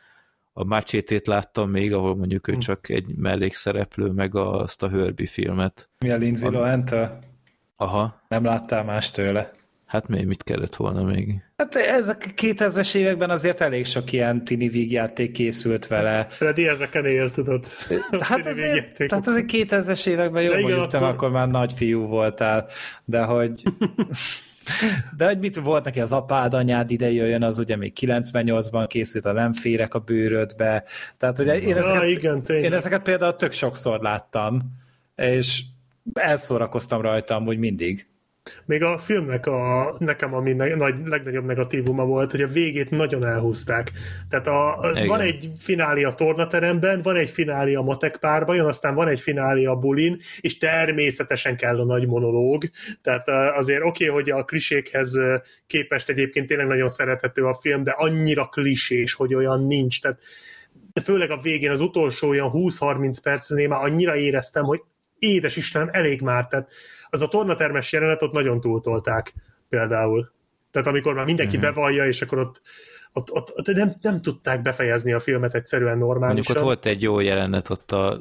a 0.52 0.64
Macsétét 0.64 1.26
láttam 1.26 1.70
még, 1.70 1.92
ahol 1.92 2.16
mondjuk 2.16 2.48
ő 2.48 2.52
hm. 2.52 2.58
csak 2.58 2.89
egy 2.89 3.06
mellékszereplő, 3.16 4.10
meg 4.10 4.34
azt 4.34 4.82
a 4.82 4.89
Herbie 4.89 5.26
filmet. 5.26 5.89
Mi 5.98 6.10
a 6.10 6.16
Lindsay 6.16 6.50
lohan 6.50 6.84
Aha. 7.83 8.15
Nem 8.28 8.44
láttál 8.44 8.85
más 8.85 9.11
tőle? 9.11 9.52
Hát 9.86 10.09
még 10.09 10.27
mit 10.27 10.43
kellett 10.43 10.77
volna 10.77 11.02
még? 11.02 11.43
Hát 11.57 11.77
ezek 11.77 12.25
a 12.28 12.41
2000-es 12.41 12.94
években 12.94 13.31
azért 13.31 13.61
elég 13.61 13.85
sok 13.85 14.12
ilyen 14.12 14.44
tini 14.44 14.69
vígjáték 14.69 15.33
készült 15.33 15.86
vele. 15.86 16.27
Freddy 16.31 16.69
ezeken 16.69 17.07
él, 17.07 17.31
tudod. 17.31 17.67
Hát 18.20 18.47
azért, 18.52 18.97
tehát 18.97 19.27
azért 19.27 19.51
2000-es 19.52 20.07
években 20.07 20.43
jó 20.43 20.52
mondjuk, 20.52 20.78
akkor... 20.78 21.02
akkor 21.02 21.31
már 21.31 21.49
nagy 21.49 21.73
fiú 21.73 22.07
voltál, 22.07 22.67
de 23.05 23.23
hogy... 23.23 23.62
De 25.17 25.27
hogy 25.27 25.39
mit 25.39 25.57
volt 25.57 25.85
neki 25.85 26.01
az 26.01 26.12
apád, 26.12 26.55
anyád 26.55 26.91
ide 26.91 27.12
jöjjön, 27.12 27.43
az 27.43 27.59
ugye 27.59 27.77
még 27.77 27.93
98-ban 28.01 28.85
készült 28.89 29.25
a 29.25 29.33
Nem 29.33 29.52
férek 29.52 29.94
a 29.94 29.99
bőrödbe. 29.99 30.85
Tehát 31.17 31.39
ugye 31.39 31.61
én 31.61 31.77
ezeket, 31.77 32.02
ja, 32.02 32.09
igen, 32.09 32.43
én 32.47 32.73
ezeket 32.73 33.02
például 33.02 33.36
tök 33.36 33.52
sokszor 33.52 34.01
láttam, 34.01 34.61
és 35.17 35.62
elszórakoztam 36.14 37.00
rajta 37.00 37.34
amúgy 37.34 37.58
mindig. 37.58 38.06
Még 38.64 38.82
a 38.82 38.98
filmnek 38.98 39.47
a, 39.47 39.94
nekem 39.98 40.34
ami 40.34 40.52
ne, 40.52 40.74
nagy, 40.74 40.94
legnagyobb 41.05 41.44
negatívuma 41.44 42.05
volt, 42.05 42.31
hogy 42.31 42.42
a 42.42 42.47
végét 42.47 42.90
nagyon 42.90 43.24
elhúzták. 43.24 43.92
Tehát 44.28 44.47
a, 44.47 44.92
van 45.06 45.20
egy 45.20 45.50
finálé 45.58 46.02
a 46.02 46.14
tornateremben, 46.14 47.02
van 47.02 47.16
egy 47.16 47.31
finálé 47.31 47.74
a 47.74 47.82
matek 47.82 48.16
párban, 48.16 48.60
aztán 48.60 48.94
van 48.94 49.08
egy 49.08 49.20
finálé 49.20 49.64
a 49.64 49.76
bulin, 49.76 50.18
és 50.40 50.58
természetesen 50.58 51.56
kell 51.56 51.81
a 51.81 51.84
nagy 51.84 52.06
monológ. 52.06 52.62
Tehát 53.02 53.28
azért 53.56 53.82
oké, 53.84 54.08
okay, 54.08 54.22
hogy 54.22 54.31
a 54.31 54.44
klisékhez 54.44 55.18
képest 55.66 56.08
egyébként 56.08 56.47
tényleg 56.47 56.66
nagyon 56.66 56.89
szerethető 56.89 57.44
a 57.44 57.55
film, 57.55 57.84
de 57.84 57.90
annyira 57.90 58.44
klisés, 58.44 59.14
hogy 59.14 59.34
olyan 59.34 59.66
nincs. 59.66 60.00
Tehát 60.00 60.18
de 60.92 61.00
főleg 61.00 61.31
a 61.31 61.40
végén, 61.42 61.70
az 61.70 61.81
utolsó 61.81 62.28
olyan 62.28 62.50
20-30 62.52 63.16
percnél 63.22 63.68
már 63.68 63.84
annyira 63.84 64.16
éreztem, 64.16 64.64
hogy 64.64 64.81
édes 65.23 65.57
Istenem, 65.57 65.89
elég 65.92 66.20
már. 66.20 66.47
Tehát 66.47 66.73
az 67.10 67.23
a 67.23 67.28
tornatermes 67.28 67.92
jelenet 67.92 68.23
ott 68.23 68.33
nagyon 68.33 68.60
túltolták 68.60 69.33
például. 69.68 70.33
Tehát 70.70 70.89
amikor 70.89 71.15
már 71.15 71.25
mindenki 71.25 71.57
mm-hmm. 71.57 71.67
bevallja, 71.67 72.07
és 72.07 72.23
akkor 72.23 72.39
ott 72.39 72.62
ott, 73.15 73.32
ott, 73.32 73.52
ott 73.57 73.66
nem, 73.66 73.94
nem 74.00 74.23
tudták 74.23 74.62
befejezni 74.62 75.12
a 75.12 75.20
filmet 75.20 75.55
egyszerűen 75.55 75.99
normálisan. 75.99 76.34
Mondjuk 76.34 76.57
ott 76.57 76.62
volt 76.62 76.86
egy 76.86 77.02
jó 77.02 77.20
jelenet 77.20 77.70
ott 77.70 77.92
a 77.92 78.20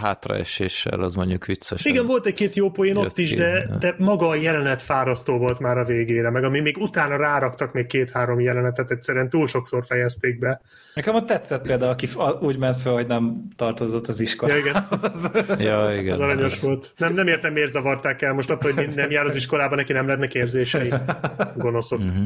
hátraeséssel, 0.00 1.00
az 1.00 1.14
mondjuk 1.14 1.44
vicces. 1.46 1.84
Igen, 1.84 2.06
volt 2.06 2.26
egy-két 2.26 2.56
jó 2.56 2.70
poén 2.70 2.96
ott 2.96 3.18
is, 3.18 3.34
de, 3.34 3.76
de 3.80 3.94
maga 3.98 4.28
a 4.28 4.34
jelenet 4.34 4.82
fárasztó 4.82 5.38
volt 5.38 5.58
már 5.58 5.78
a 5.78 5.84
végére, 5.84 6.30
meg 6.30 6.44
ami 6.44 6.60
még 6.60 6.76
utána 6.78 7.16
ráraktak 7.16 7.72
még 7.72 7.86
két-három 7.86 8.40
jelenetet, 8.40 8.90
egyszerűen 8.90 9.28
túl 9.28 9.46
sokszor 9.46 9.84
fejezték 9.86 10.38
be. 10.38 10.60
Nekem 10.94 11.14
ott 11.14 11.26
tetszett 11.26 11.62
például, 11.62 11.90
aki 11.90 12.08
úgy 12.40 12.58
ment 12.58 12.76
fel, 12.76 12.92
hogy 12.92 13.06
nem 13.06 13.48
tartozott 13.56 14.06
az 14.06 14.20
iskolához. 14.20 14.64
Ja, 14.64 15.42
igen. 15.42 15.60
ja, 15.68 16.00
igen. 16.00 16.12
Az 16.12 16.20
aranyos 16.20 16.60
volt. 16.60 16.92
Nem, 16.96 17.14
nem 17.14 17.26
értem, 17.26 17.52
miért 17.52 17.72
zavarták 17.72 18.22
el 18.22 18.32
most 18.32 18.50
attól, 18.50 18.72
hogy 18.72 18.94
nem 18.94 19.10
jár 19.10 19.26
az 19.26 19.36
iskolában, 19.36 19.76
neki 19.78 19.92
nem 19.92 20.06
lennek 20.06 20.34
érzései. 20.34 20.92
Gonoszok. 21.56 21.98
Uh-huh. 21.98 22.24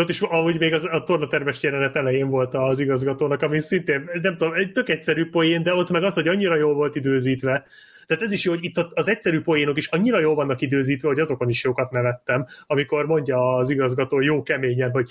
Ott 0.00 0.08
is, 0.08 0.20
ahogy 0.20 0.58
még 0.58 0.72
az, 0.72 0.88
a 0.90 1.02
tornatermes 1.02 1.62
jelenet 1.62 1.96
elején 1.96 2.28
volt 2.28 2.54
az 2.54 2.78
igazgatónak, 2.78 3.42
ami 3.42 3.60
szintén, 3.60 4.10
nem 4.22 4.36
tudom, 4.36 4.54
egy 4.54 4.72
tök 4.72 4.88
egyszerű 4.88 5.28
poén, 5.28 5.62
de 5.62 5.74
ott 5.74 5.90
meg 5.90 6.02
az, 6.02 6.14
hogy 6.14 6.28
annyira 6.28 6.56
jól 6.56 6.74
volt 6.74 6.96
időzítve. 6.96 7.66
Tehát 8.06 8.22
ez 8.22 8.32
is 8.32 8.44
jó, 8.44 8.52
hogy 8.52 8.64
itt 8.64 8.76
az 8.76 9.08
egyszerű 9.08 9.40
poénok 9.40 9.76
is 9.76 9.86
annyira 9.86 10.20
jól 10.20 10.34
vannak 10.34 10.60
időzítve, 10.60 11.08
hogy 11.08 11.18
azokon 11.18 11.48
is 11.48 11.64
jókat 11.64 11.90
nevettem, 11.90 12.46
amikor 12.66 13.06
mondja 13.06 13.56
az 13.56 13.70
igazgató 13.70 14.20
jó 14.20 14.42
keményen, 14.42 14.90
hogy 14.90 15.10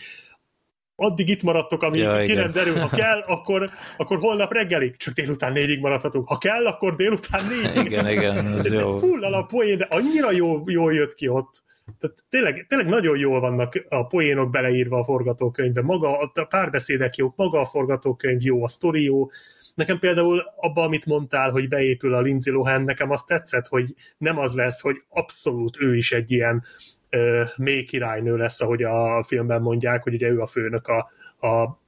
addig 0.95 1.29
itt 1.29 1.43
maradtok, 1.43 1.83
amíg 1.83 2.01
ja, 2.01 2.23
ki 2.23 2.33
nem 2.33 2.51
derül. 2.51 2.75
Ha 2.75 2.89
kell, 2.89 3.19
akkor, 3.19 3.69
akkor 3.97 4.17
holnap 4.17 4.53
reggelig, 4.53 4.97
csak 4.97 5.13
délután 5.13 5.51
négyig 5.51 5.79
maradhatunk. 5.79 6.27
Ha 6.27 6.37
kell, 6.37 6.65
akkor 6.65 6.95
délután 6.95 7.41
négyig. 7.49 7.91
Igen, 7.91 8.09
igen, 8.09 8.57
ez 8.57 8.71
jó. 8.71 8.97
Full 8.97 9.23
a 9.23 9.43
poén, 9.43 9.77
de 9.77 9.87
annyira 9.89 10.31
jó, 10.31 10.63
jól 10.65 10.93
jött 10.93 11.13
ki 11.13 11.27
ott. 11.27 11.63
Tehát 11.99 12.23
tényleg, 12.29 12.65
tényleg 12.69 12.87
nagyon 12.87 13.17
jól 13.17 13.39
vannak 13.39 13.85
a 13.89 14.07
poénok 14.07 14.49
beleírva 14.49 14.99
a 14.99 15.03
forgatókönyvbe, 15.03 15.81
maga 15.81 16.19
a 16.19 16.43
párbeszédek 16.49 17.15
jók, 17.15 17.35
maga 17.35 17.59
a 17.59 17.65
forgatókönyv 17.65 18.41
jó, 18.41 18.63
a 18.63 18.67
sztori 18.67 19.03
jó. 19.03 19.29
Nekem 19.75 19.99
például 19.99 20.43
abban, 20.55 20.85
amit 20.85 21.05
mondtál, 21.05 21.51
hogy 21.51 21.67
beépül 21.67 22.13
a 22.13 22.21
Lindsay 22.21 22.53
Lohan, 22.53 22.83
nekem 22.83 23.11
azt 23.11 23.27
tetszett, 23.27 23.67
hogy 23.67 23.95
nem 24.17 24.37
az 24.37 24.55
lesz, 24.55 24.81
hogy 24.81 25.03
abszolút 25.09 25.77
ő 25.79 25.95
is 25.95 26.11
egy 26.11 26.31
ilyen 26.31 26.63
ö, 27.09 27.43
mély 27.57 27.83
királynő 27.83 28.37
lesz, 28.37 28.61
ahogy 28.61 28.83
a 28.83 29.23
filmben 29.23 29.61
mondják, 29.61 30.03
hogy 30.03 30.13
ugye 30.13 30.27
ő 30.27 30.41
a 30.41 30.45
főnök 30.45 30.87
a, 30.87 31.11
a 31.47 31.79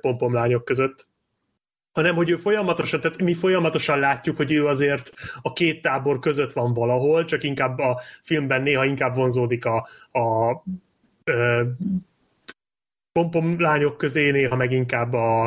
pompomlányok 0.00 0.64
között, 0.64 1.06
hanem 1.96 2.14
hogy 2.14 2.30
ő 2.30 2.36
folyamatosan, 2.36 3.00
tehát 3.00 3.22
mi 3.22 3.34
folyamatosan 3.34 3.98
látjuk, 3.98 4.36
hogy 4.36 4.52
ő 4.52 4.66
azért 4.66 5.10
a 5.42 5.52
két 5.52 5.82
tábor 5.82 6.18
között 6.18 6.52
van 6.52 6.74
valahol, 6.74 7.24
csak 7.24 7.42
inkább 7.42 7.78
a 7.78 8.00
filmben 8.22 8.62
néha 8.62 8.84
inkább 8.84 9.14
vonzódik 9.14 9.64
a, 9.64 9.88
a 10.12 10.50
a 13.12 13.18
pompom 13.18 13.60
lányok 13.60 13.96
közé, 13.96 14.30
néha 14.30 14.56
meg 14.56 14.72
inkább 14.72 15.12
a, 15.12 15.44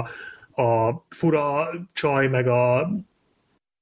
a 0.52 1.06
fura 1.10 1.70
csaj, 1.94 2.28
meg 2.28 2.48
a 2.48 2.90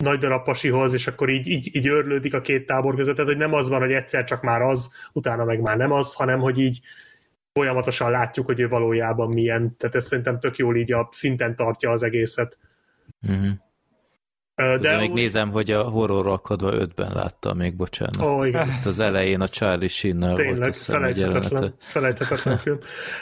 nagy 0.03 0.19
darab 0.19 0.43
pasihoz, 0.43 0.93
és 0.93 1.07
akkor 1.07 1.29
így, 1.29 1.47
így, 1.47 1.75
így 1.75 1.87
örlődik 1.87 2.33
a 2.33 2.41
két 2.41 2.65
tábor 2.65 2.95
között, 2.95 3.15
tehát 3.15 3.29
hogy 3.29 3.39
nem 3.39 3.53
az 3.53 3.69
van, 3.69 3.79
hogy 3.79 3.91
egyszer 3.91 4.23
csak 4.23 4.41
már 4.41 4.61
az, 4.61 4.89
utána 5.13 5.43
meg 5.43 5.61
már 5.61 5.77
nem 5.77 5.91
az, 5.91 6.13
hanem 6.13 6.39
hogy 6.39 6.59
így 6.59 6.79
folyamatosan 7.57 8.11
látjuk, 8.11 8.45
hogy 8.45 8.59
ő 8.59 8.67
valójában 8.67 9.27
milyen, 9.27 9.75
tehát 9.77 9.95
ez 9.95 10.05
szerintem 10.05 10.39
tök 10.39 10.55
jól 10.55 10.75
így 10.75 10.91
a 10.91 11.07
szinten 11.11 11.55
tartja 11.55 11.91
az 11.91 12.03
egészet. 12.03 12.57
Uh-huh. 13.21 13.49
De, 14.55 14.77
de 14.77 14.97
még 14.97 15.09
úgy... 15.09 15.15
nézem, 15.15 15.51
hogy 15.51 15.71
a 15.71 15.81
horror 15.81 16.25
rakodva 16.25 16.73
ötben 16.73 17.11
láttam 17.13 17.57
még, 17.57 17.75
bocsánat. 17.75 18.21
Ó, 18.21 18.37
oh, 18.37 18.47
igen. 18.47 18.69
Hát 18.69 18.85
az 18.85 18.99
elején 18.99 19.41
a 19.41 19.47
Charlie 19.47 19.87
Sheen-nel 19.87 20.35
Tényleg, 20.35 20.57
volt 20.57 20.75
felejthetetlen, 20.75 21.73
felejthetetlen 21.77 22.57
film. 22.67 22.77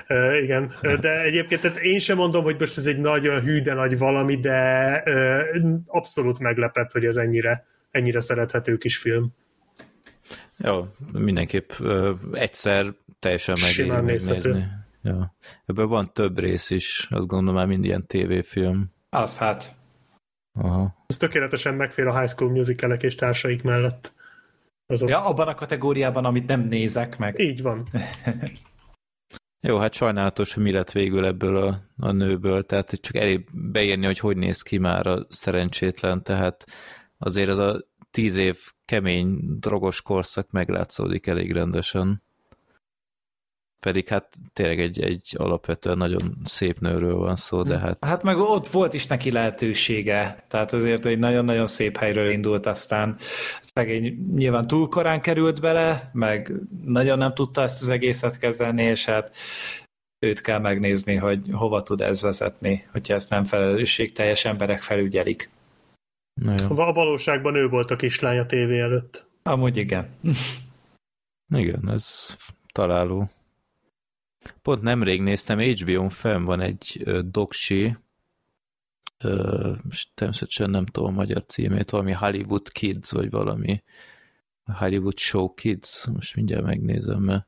Uh, 0.10 0.42
igen, 0.44 0.74
de 0.82 1.22
egyébként 1.22 1.62
tehát 1.62 1.78
én 1.78 2.00
sem 2.00 2.18
mondom, 2.18 2.44
hogy 2.44 2.60
most 2.60 2.78
ez 2.78 2.86
egy 2.86 2.98
nagyon 2.98 3.42
hű, 3.42 3.62
de 3.62 3.74
nagy 3.74 3.98
valami, 3.98 4.36
de 4.36 5.02
uh, 5.06 5.74
abszolút 5.86 6.40
meglepett, 6.40 6.92
hogy 6.92 7.06
ez 7.06 7.16
ennyire, 7.16 7.66
ennyire 7.92 8.20
szerethető 8.20 8.78
kis 8.78 8.98
film. 8.98 9.34
Jó, 10.58 10.88
mindenképp 11.12 11.72
uh, 11.80 12.10
egyszer 12.32 12.86
teljesen 13.26 13.58
megéri 13.62 13.90
megnézni. 13.90 14.68
Ja. 15.02 15.36
Ebből 15.66 15.88
van 15.88 16.14
több 16.14 16.40
rész 16.40 16.70
is, 16.70 17.08
azt 17.10 17.28
gondolom 17.28 17.56
már 17.56 17.66
mind 17.66 17.86
ilyen 17.86 18.08
tévéfilm. 18.08 18.90
Az 19.10 19.38
hát. 19.38 19.76
Aha. 20.60 20.96
Ez 21.08 21.18
tökéletesen 21.18 21.74
megfér 21.74 22.08
a 22.08 22.20
High 22.20 22.32
School 22.32 22.52
Musicalek 22.52 23.04
és 23.04 23.16
társaik 23.16 23.64
mellett. 23.64 24.14
Azok. 24.86 25.10
Ja, 25.10 25.26
abban 25.26 25.48
a 25.48 25.56
kategóriában, 25.56 26.26
amit 26.26 26.48
nem 26.48 26.62
nézek 26.62 27.18
meg. 27.18 27.40
Így 27.40 27.62
van. 27.62 27.88
Jó, 29.68 29.78
hát 29.78 29.94
sajnálatos, 29.94 30.54
hogy 30.54 30.64
mi 30.64 30.72
lett 30.72 30.92
végül 30.92 31.26
ebből 31.26 31.56
a, 31.56 31.80
a 31.98 32.12
nőből, 32.12 32.66
tehát 32.66 32.92
csak 33.02 33.16
elég 33.16 33.48
beírni, 33.52 34.06
hogy 34.06 34.20
hogy 34.20 34.38
néz 34.38 34.62
ki 34.62 34.78
már 34.78 35.08
a 35.08 35.26
szerencsétlen, 35.30 36.24
tehát 36.24 36.66
azért 37.18 37.50
ez 37.50 37.58
a 37.58 37.86
tíz 38.12 38.36
év 38.36 38.58
kemény, 38.86 39.60
drogos 39.60 40.02
korszak 40.02 40.52
meglátszódik 40.52 41.28
elég 41.28 41.52
rendesen 41.52 42.24
pedig 43.80 44.08
hát 44.08 44.36
tényleg 44.54 44.80
egy, 44.80 45.02
egy 45.02 45.36
alapvetően 45.38 45.98
nagyon 45.98 46.38
szép 46.44 46.80
nőről 46.80 47.16
van 47.16 47.36
szó, 47.36 47.64
de 47.64 47.78
hát... 47.78 48.06
Hát 48.06 48.24
meg 48.24 48.38
ott 48.38 48.68
volt 48.68 48.94
is 48.94 49.08
neki 49.08 49.32
lehetősége, 49.32 50.46
tehát 50.48 50.74
azért 50.74 51.06
egy 51.06 51.20
nagyon-nagyon 51.20 51.66
szép 51.66 51.98
helyről 51.98 52.30
indult, 52.30 52.66
aztán 52.66 53.16
szegény 53.62 54.32
nyilván 54.36 54.68
túl 54.68 54.90
korán 54.90 55.22
került 55.22 55.62
bele, 55.62 56.10
meg 56.14 56.52
nagyon 56.86 57.18
nem 57.18 57.34
tudta 57.34 57.62
ezt 57.62 57.82
az 57.82 57.90
egészet 57.90 58.38
kezelni, 58.38 58.84
és 58.84 59.06
hát 59.06 59.36
őt 60.20 60.42
kell 60.42 60.60
megnézni, 60.60 61.16
hogy 61.16 61.40
hova 61.52 61.84
tud 61.84 62.02
ez 62.02 62.22
vezetni, 62.22 62.86
hogyha 62.92 63.14
ezt 63.14 63.30
nem 63.30 63.44
felelősségteljes 63.44 64.46
emberek 64.46 64.82
felügyelik. 64.82 65.50
A 66.68 66.94
valóságban 66.94 67.56
ő 67.56 67.68
volt 67.68 67.92
a 67.92 67.96
kislány 67.96 68.38
a 68.38 68.46
tévé 68.46 68.80
előtt. 68.80 69.26
Amúgy 69.44 69.78
igen. 69.78 70.10
Igen, 71.56 71.90
ez 71.90 72.36
találó. 72.74 73.28
Pont 74.62 74.82
nemrég 74.82 75.22
néztem, 75.22 75.60
HBO-n 75.60 76.10
fenn 76.10 76.44
van 76.44 76.62
egy 76.62 77.04
doksi, 77.32 77.98
ö, 79.18 79.72
természetesen 80.16 80.70
nem 80.70 80.86
tudom 80.86 81.10
a 81.10 81.16
magyar 81.16 81.44
címét, 81.48 81.90
valami 81.90 82.12
Hollywood 82.12 82.72
Kids, 82.72 83.12
vagy 83.12 83.30
valami 83.30 83.84
Hollywood 84.66 85.18
Show 85.18 85.54
Kids, 85.54 86.06
most 86.06 86.36
mindjárt 86.36 86.64
megnézem, 86.64 87.22
mert 87.22 87.48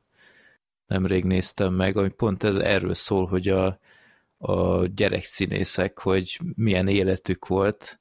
nemrég 0.86 1.24
néztem 1.24 1.74
meg, 1.74 1.96
ami 1.96 2.08
pont 2.08 2.42
ez 2.42 2.56
erről 2.56 2.94
szól, 2.94 3.26
hogy 3.26 3.48
a, 3.48 3.78
a 4.38 4.86
gyerekszínészek, 4.86 5.98
hogy 5.98 6.40
milyen 6.54 6.88
életük 6.88 7.46
volt, 7.46 8.00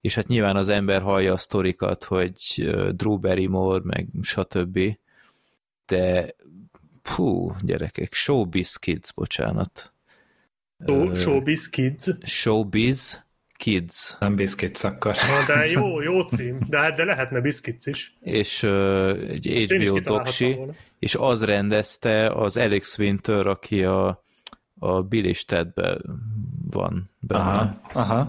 és 0.00 0.14
hát 0.14 0.26
nyilván 0.26 0.56
az 0.56 0.68
ember 0.68 1.02
hallja 1.02 1.32
a 1.32 1.36
sztorikat, 1.36 2.04
hogy 2.04 2.70
Drew 2.94 3.18
Barrymore, 3.18 3.82
meg 3.84 4.08
stb. 4.22 4.98
De 5.86 6.34
Pú, 7.02 7.52
gyerekek, 7.60 8.14
Showbiz 8.14 8.76
Kids, 8.76 9.12
bocsánat. 9.12 9.92
Show, 10.86 11.14
showbiz 11.14 11.68
Kids? 11.68 12.08
Showbiz 12.24 13.24
Kids. 13.62 14.16
Nem 14.20 14.34
Biscuits 14.34 14.84
akkor. 14.84 15.16
Na, 15.16 15.54
de 15.54 15.66
jó, 15.70 16.00
jó 16.00 16.20
cím, 16.20 16.58
de, 16.68 16.78
hát 16.78 16.94
de 16.94 17.04
lehetne 17.04 17.40
Biscuits 17.40 17.86
is. 17.86 18.16
És 18.20 18.62
uh, 18.62 19.08
egy 19.28 19.66
HBO 19.70 20.00
doksi, 20.00 20.58
és 20.98 21.14
az 21.14 21.44
rendezte 21.44 22.28
az 22.28 22.56
Alex 22.56 22.98
Winter, 22.98 23.46
aki 23.46 23.84
a, 23.84 24.24
a 24.78 25.02
Bill 25.02 25.24
és 25.24 25.44
van 26.70 27.10
benne. 27.20 27.40
Aha, 27.40 27.80
aha. 27.92 28.28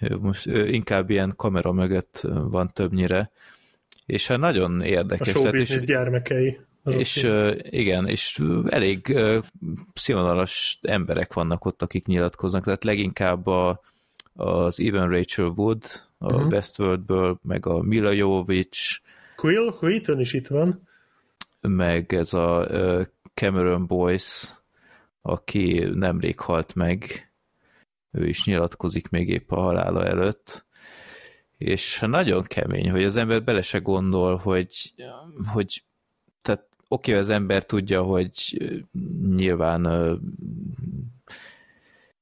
Ő 0.00 0.16
most 0.18 0.46
ő 0.46 0.68
inkább 0.68 1.10
ilyen 1.10 1.32
kamera 1.36 1.72
mögött 1.72 2.20
van 2.30 2.68
többnyire, 2.68 3.30
és 4.06 4.26
hát 4.26 4.38
nagyon 4.38 4.82
érdekes. 4.82 5.28
A 5.28 5.30
showbiznisz 5.30 5.82
gyermekei. 5.82 6.58
És 6.88 7.22
uh, 7.22 7.58
igen, 7.62 8.06
és 8.06 8.42
elég 8.66 9.06
uh, 9.14 9.38
színvonalas 9.94 10.78
emberek 10.82 11.32
vannak 11.32 11.64
ott, 11.64 11.82
akik 11.82 12.06
nyilatkoznak, 12.06 12.64
tehát 12.64 12.84
leginkább 12.84 13.46
a, 13.46 13.80
az 14.34 14.80
Even 14.80 15.08
Rachel 15.08 15.52
Wood, 15.56 15.84
a 16.18 16.32
uh-huh. 16.32 16.46
Westworldből, 16.46 17.38
meg 17.42 17.66
a 17.66 17.82
Mila 17.82 18.10
Jovovich. 18.10 19.00
Quill 19.36 19.74
Wheaton 19.80 20.20
is 20.20 20.32
itt 20.32 20.46
van. 20.46 20.88
Meg 21.60 22.14
ez 22.14 22.32
a 22.32 22.66
uh, 22.70 23.02
Cameron 23.34 23.86
Boyce, 23.86 24.48
aki 25.22 25.84
nemrég 25.94 26.38
halt 26.38 26.74
meg, 26.74 27.28
ő 28.12 28.26
is 28.26 28.44
nyilatkozik 28.44 29.08
még 29.08 29.28
épp 29.28 29.50
a 29.50 29.60
halála 29.60 30.04
előtt, 30.04 30.66
és 31.58 32.04
nagyon 32.06 32.42
kemény, 32.42 32.90
hogy 32.90 33.04
az 33.04 33.16
ember 33.16 33.44
bele 33.44 33.62
se 33.62 33.78
gondol, 33.78 34.36
hogy, 34.36 34.94
hogy 35.52 35.84
oké, 36.88 37.10
okay, 37.10 37.22
az 37.22 37.28
ember 37.28 37.64
tudja, 37.64 38.02
hogy 38.02 38.62
nyilván 39.36 39.80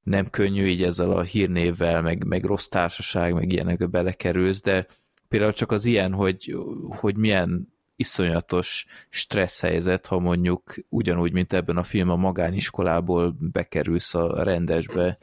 nem 0.03 0.31
könnyű 0.31 0.67
így 0.67 0.83
ezzel 0.83 1.11
a 1.11 1.23
hírnévvel, 1.23 2.03
meg, 2.03 2.25
meg 2.25 2.45
rossz 2.45 2.67
társaság, 2.67 3.35
meg 3.35 3.53
ilyenekbe 3.53 3.87
belekerülsz, 3.87 4.63
de 4.63 4.87
például 5.29 5.53
csak 5.53 5.73
az 5.73 5.85
ilyen, 5.85 6.13
hogy, 6.13 6.57
hogy 6.89 7.17
milyen 7.17 7.75
iszonyatos 7.97 8.87
stressz 9.09 9.61
helyzet, 9.61 10.07
ha 10.07 10.19
mondjuk 10.19 10.75
ugyanúgy, 10.89 11.33
mint 11.33 11.53
ebben 11.53 11.77
a 11.77 11.83
film 11.83 12.11
a 12.11 12.17
magániskolából 12.17 13.37
bekerülsz 13.41 14.15
a 14.15 14.43
rendesbe, 14.43 15.19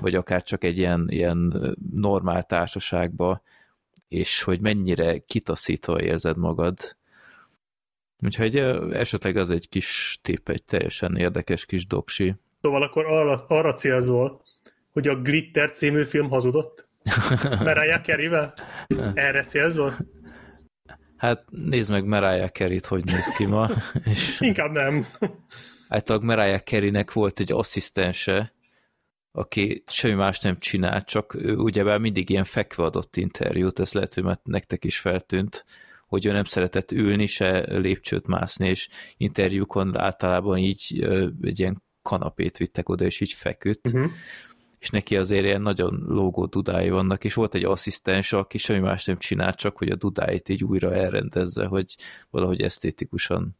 vagy 0.00 0.14
akár 0.14 0.42
csak 0.42 0.64
egy 0.64 0.78
ilyen, 0.78 1.06
ilyen 1.08 1.76
normál 1.92 2.42
társaságba, 2.42 3.42
és 4.08 4.42
hogy 4.42 4.60
mennyire 4.60 5.18
kitaszítva 5.18 6.02
érzed 6.02 6.36
magad, 6.36 6.96
Úgyhogy 8.22 8.56
esetleg 8.92 9.36
az 9.36 9.50
egy 9.50 9.68
kis 9.68 10.18
tép, 10.22 10.48
egy 10.48 10.64
teljesen 10.64 11.16
érdekes 11.16 11.66
kis 11.66 11.86
doksi. 11.86 12.34
Szóval 12.60 12.82
akkor 12.82 13.04
arra, 13.06 13.44
arra 13.48 13.72
célzol, 13.72 14.42
hogy 14.92 15.08
a 15.08 15.20
Glitter 15.20 15.70
című 15.70 16.04
film 16.04 16.28
hazudott? 16.28 16.88
Mariah 17.64 18.02
Carey-vel? 18.02 18.54
Erre 19.14 19.44
célzol? 19.44 19.96
Hát 21.16 21.44
nézd 21.50 21.90
meg 21.90 22.04
Mariah 22.04 22.50
Carey-t, 22.50 22.86
hogy 22.86 23.04
néz 23.04 23.34
ki 23.36 23.44
ma. 23.44 23.68
És 24.10 24.40
Inkább 24.40 24.70
nem. 24.70 25.06
Általában 25.88 26.26
Mariah 26.26 26.60
Carey-nek 26.62 27.12
volt 27.12 27.40
egy 27.40 27.52
asszisztense, 27.52 28.52
aki 29.32 29.84
semmi 29.86 30.14
más 30.14 30.40
nem 30.40 30.58
csinált, 30.58 31.06
csak 31.06 31.34
ő 31.34 31.56
ugyebár 31.56 31.98
mindig 31.98 32.30
ilyen 32.30 32.44
fekve 32.44 32.82
adott 32.82 33.16
interjút, 33.16 33.78
ez 33.78 33.92
lehet, 33.92 34.14
hogy 34.14 34.24
nektek 34.42 34.84
is 34.84 34.98
feltűnt, 34.98 35.64
hogy 36.10 36.26
ő 36.26 36.32
nem 36.32 36.44
szeretett 36.44 36.92
ülni, 36.92 37.26
se 37.26 37.78
lépcsőt 37.78 38.26
mászni, 38.26 38.68
és 38.68 38.88
interjúkon 39.16 39.98
általában 39.98 40.58
így 40.58 41.08
egy 41.42 41.58
ilyen 41.58 41.82
kanapét 42.02 42.56
vittek 42.56 42.88
oda, 42.88 43.04
és 43.04 43.20
így 43.20 43.32
feküdt, 43.32 43.86
uh-huh. 43.86 44.10
és 44.78 44.90
neki 44.90 45.16
azért 45.16 45.44
ilyen 45.44 45.62
nagyon 45.62 46.04
lógó 46.06 46.46
dudái 46.46 46.90
vannak, 46.90 47.24
és 47.24 47.34
volt 47.34 47.54
egy 47.54 47.64
asszisztens, 47.64 48.32
aki 48.32 48.58
semmi 48.58 48.78
más 48.78 49.04
nem 49.04 49.18
csinált, 49.18 49.56
csak 49.56 49.76
hogy 49.76 49.88
a 49.88 49.96
dudáit 49.96 50.48
így 50.48 50.64
újra 50.64 50.94
elrendezze, 50.94 51.66
hogy 51.66 51.96
valahogy 52.30 52.62
esztétikusan 52.62 53.58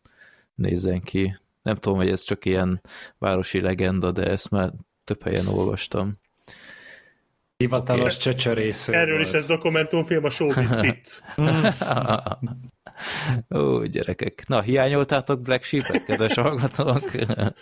nézzen 0.55 1.01
ki. 1.01 1.37
Nem 1.63 1.75
tudom, 1.75 1.99
hogy 1.99 2.09
ez 2.09 2.23
csak 2.23 2.45
ilyen 2.45 2.81
városi 3.19 3.61
legenda, 3.61 4.13
de 4.13 4.27
ezt 4.31 4.51
már 4.51 4.73
több 5.05 5.23
helyen 5.23 5.47
olvastam. 5.47 6.15
Hivatalos 7.61 8.17
okay. 8.17 8.33
csöcsörésző 8.33 8.93
Erről 8.93 9.15
volt. 9.15 9.27
is 9.27 9.33
ez 9.33 9.47
dokumentumfilm, 9.47 10.25
a 10.25 10.31
Showbiz 10.31 10.71
Tits. 10.81 11.21
Ó, 13.55 13.83
gyerekek. 13.83 14.45
Na, 14.47 14.61
hiányoltátok 14.61 15.41
Black 15.41 15.63
Sheep-et, 15.65 16.05
kedves 16.05 16.35
hallgatók? 16.35 17.11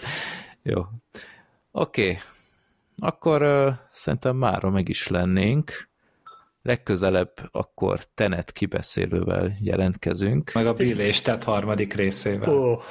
Jó. 0.63 0.83
Oké. 1.71 2.03
Okay. 2.03 2.19
Akkor 2.99 3.43
uh, 3.43 3.75
szerintem 3.91 4.37
mára 4.37 4.71
meg 4.71 4.89
is 4.89 5.09
lennénk. 5.09 5.89
Legközelebb 6.63 7.33
akkor 7.51 8.05
Tenet 8.15 8.53
kibeszélővel 8.53 9.57
jelentkezünk. 9.61 10.53
Meg 10.53 10.67
a 10.67 10.73
Bill 10.73 10.99
és 10.99 11.21
Ted 11.21 11.43
harmadik 11.43 11.95
részével. 11.95 12.49
Oh. 12.49 12.83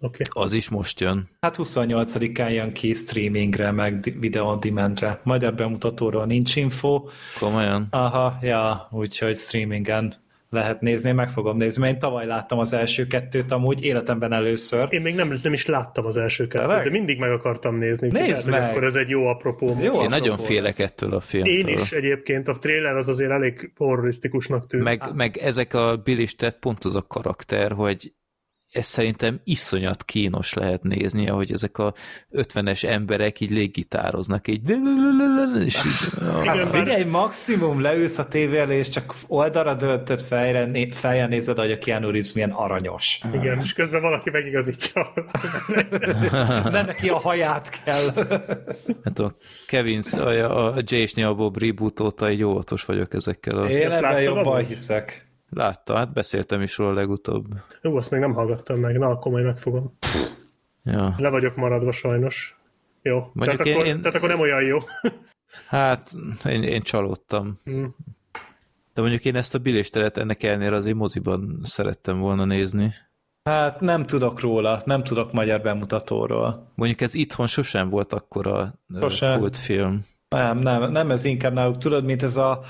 Okay. 0.00 0.26
Az 0.44 0.52
is 0.52 0.68
most 0.68 1.00
jön. 1.00 1.28
Hát 1.40 1.56
28-án 1.58 2.52
jön 2.52 2.72
ki 2.72 2.94
streamingre, 2.94 3.70
meg 3.70 4.14
video 4.20 4.44
on 4.44 4.60
demandre. 4.60 5.20
Majd 5.22 5.42
ebben 5.42 5.56
bemutatóról 5.56 6.26
nincs 6.26 6.56
info. 6.56 7.04
Komolyan? 7.38 7.86
Aha, 7.90 8.38
ja, 8.42 8.88
úgyhogy 8.90 9.36
streamingen 9.36 10.14
lehet 10.50 10.80
nézni, 10.80 11.12
meg 11.12 11.30
fogom 11.30 11.56
nézni, 11.56 11.82
mert 11.82 11.92
én 11.94 11.98
tavaly 11.98 12.26
láttam 12.26 12.58
az 12.58 12.72
első 12.72 13.06
kettőt 13.06 13.52
amúgy 13.52 13.82
életemben 13.82 14.32
először. 14.32 14.86
Én 14.90 15.00
még 15.00 15.14
nem, 15.14 15.38
nem 15.42 15.52
is 15.52 15.66
láttam 15.66 16.06
az 16.06 16.16
első 16.16 16.46
kettőt, 16.46 16.68
de, 16.68 16.82
de 16.82 16.90
mindig 16.90 17.18
meg 17.18 17.30
akartam 17.30 17.78
nézni. 17.78 18.08
Nézd 18.08 18.48
meg! 18.48 18.62
Akkor 18.62 18.84
ez 18.84 18.94
egy 18.94 19.08
jó 19.08 19.26
apropó. 19.26 19.66
Jó 19.66 19.74
én 19.76 19.88
apropó 19.88 20.08
nagyon 20.08 20.38
félek 20.38 20.78
ettől 20.78 21.14
a 21.14 21.20
filmtől. 21.20 21.54
Én 21.54 21.68
is 21.68 21.92
egyébként, 21.92 22.48
a 22.48 22.58
trailer 22.58 22.96
az 22.96 23.08
azért 23.08 23.30
elég 23.30 23.72
horrorisztikusnak 23.76 24.66
tűnt. 24.66 24.82
Meg, 24.82 25.02
meg 25.14 25.36
ezek 25.36 25.74
a 25.74 25.96
Bill 25.96 26.26
pont 26.60 26.84
az 26.84 26.94
a 26.94 27.06
karakter, 27.06 27.72
hogy 27.72 28.12
ez 28.72 28.86
szerintem 28.86 29.40
iszonyat 29.44 30.04
kínos 30.04 30.52
lehet 30.52 30.82
nézni, 30.82 31.28
ahogy 31.28 31.52
ezek 31.52 31.78
a 31.78 31.94
50-es 32.32 32.84
emberek 32.84 33.40
így 33.40 33.50
léggitároznak, 33.50 34.48
így 34.48 34.70
és 35.64 35.84
így... 35.84 36.22
Hát 36.46 36.62
figyelj, 36.62 37.04
maximum 37.04 37.80
leülsz 37.80 38.18
a 38.18 38.28
tévé 38.28 38.58
elé, 38.58 38.76
és 38.76 38.88
csak 38.88 39.14
oldalra 39.26 39.74
döltött 39.74 40.22
fejre, 40.22 40.88
fejjel 40.90 41.28
nézed, 41.28 41.58
hogy 41.58 41.70
a 41.70 41.78
Keanu 41.78 42.10
Reeves 42.10 42.32
milyen 42.32 42.50
aranyos. 42.50 43.20
Igen, 43.32 43.58
és 43.58 43.72
közben 43.72 44.00
valaki 44.00 44.30
megigazítja. 44.30 45.12
De 46.70 46.82
neki 46.82 47.08
a 47.08 47.18
haját 47.18 47.82
kell. 47.84 48.10
Hát 49.04 49.18
a 49.18 49.36
Kevin, 49.66 50.02
a, 50.12 50.66
a 50.66 50.74
Jason 50.76 51.36
Bob 51.36 51.58
reboot 51.58 52.00
óta 52.00 52.30
így 52.30 52.42
óvatos 52.42 52.84
vagyok 52.84 53.14
ezekkel. 53.14 53.58
A... 53.58 53.68
Én 53.68 53.90
ebben 53.90 54.22
jobban 54.22 54.64
hiszek. 54.64 55.27
Látta, 55.50 55.96
hát 55.96 56.12
beszéltem 56.12 56.62
is 56.62 56.76
róla 56.76 56.92
legutóbb. 56.92 57.46
Jó, 57.82 57.96
azt 57.96 58.10
még 58.10 58.20
nem 58.20 58.32
hallgattam 58.32 58.78
meg, 58.78 58.98
na 58.98 59.08
akkor 59.08 59.32
majd 59.32 59.44
megfogom. 59.44 59.96
Ja. 60.84 61.14
Le 61.18 61.28
vagyok 61.28 61.56
maradva 61.56 61.92
sajnos. 61.92 62.58
Jó, 63.02 63.32
tehát, 63.38 63.66
én, 63.66 63.72
akkor, 63.72 63.86
én... 63.86 64.00
tehát 64.00 64.16
akkor 64.16 64.28
nem 64.28 64.40
olyan 64.40 64.62
jó. 64.62 64.78
Hát, 65.66 66.10
én, 66.44 66.62
én 66.62 66.82
csalódtam. 66.82 67.58
Hmm. 67.64 67.94
De 68.94 69.00
mondjuk 69.00 69.24
én 69.24 69.36
ezt 69.36 69.54
a 69.54 69.58
bilésteret 69.58 70.16
ennek 70.16 70.42
ellenére 70.42 70.76
azért 70.76 70.96
moziban 70.96 71.60
szerettem 71.64 72.18
volna 72.18 72.44
nézni. 72.44 72.92
Hát 73.42 73.80
nem 73.80 74.06
tudok 74.06 74.40
róla, 74.40 74.82
nem 74.84 75.04
tudok 75.04 75.32
magyar 75.32 75.60
bemutatóról. 75.60 76.72
Mondjuk 76.74 77.00
ez 77.00 77.14
itthon 77.14 77.46
sosem 77.46 77.88
volt 77.88 78.12
akkora 78.12 78.74
kult 79.36 79.56
film. 79.56 80.00
Nem, 80.28 80.58
nem, 80.58 80.90
nem 80.90 81.10
ez 81.10 81.24
inkább 81.24 81.52
náluk, 81.52 81.78
tudod, 81.78 82.04
mint 82.04 82.22
ez 82.22 82.36
a, 82.36 82.60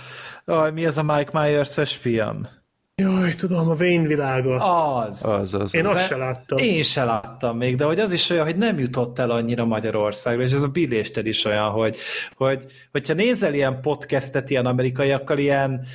a 0.45 0.71
mi 0.71 0.85
ez 0.85 0.99
a 0.99 1.03
Mike 1.03 1.31
Myers-es 1.33 1.97
film? 1.97 2.49
Jaj, 3.01 3.35
tudom, 3.35 3.69
a 3.69 3.75
Wayne 3.75 4.07
világa. 4.07 4.57
Az. 4.97 5.25
Az, 5.25 5.55
az. 5.55 5.75
Én 5.75 5.87
az. 5.87 5.95
azt 5.95 6.07
se 6.07 6.17
láttam. 6.17 6.59
Én 6.59 6.83
se 6.83 7.05
láttam 7.05 7.57
még, 7.57 7.77
de 7.77 7.85
hogy 7.85 8.01
az 8.01 8.13
is 8.13 8.31
olyan, 8.31 8.45
hogy 8.45 8.57
nem 8.57 8.79
jutott 8.79 9.19
el 9.19 9.31
annyira 9.31 9.65
Magyarországra, 9.65 10.43
és 10.43 10.53
ez 10.53 10.63
a 10.63 10.69
billésted 10.69 11.27
is 11.27 11.45
olyan, 11.45 11.71
hogy, 11.71 11.97
hogy 12.35 12.65
hogyha 12.93 13.15
nézel 13.15 13.55
ilyen 13.55 13.81
podcastet 13.81 14.51
ilyen 14.51 14.67
amerikaiakkal, 14.67 15.39
ilyen 15.39 15.87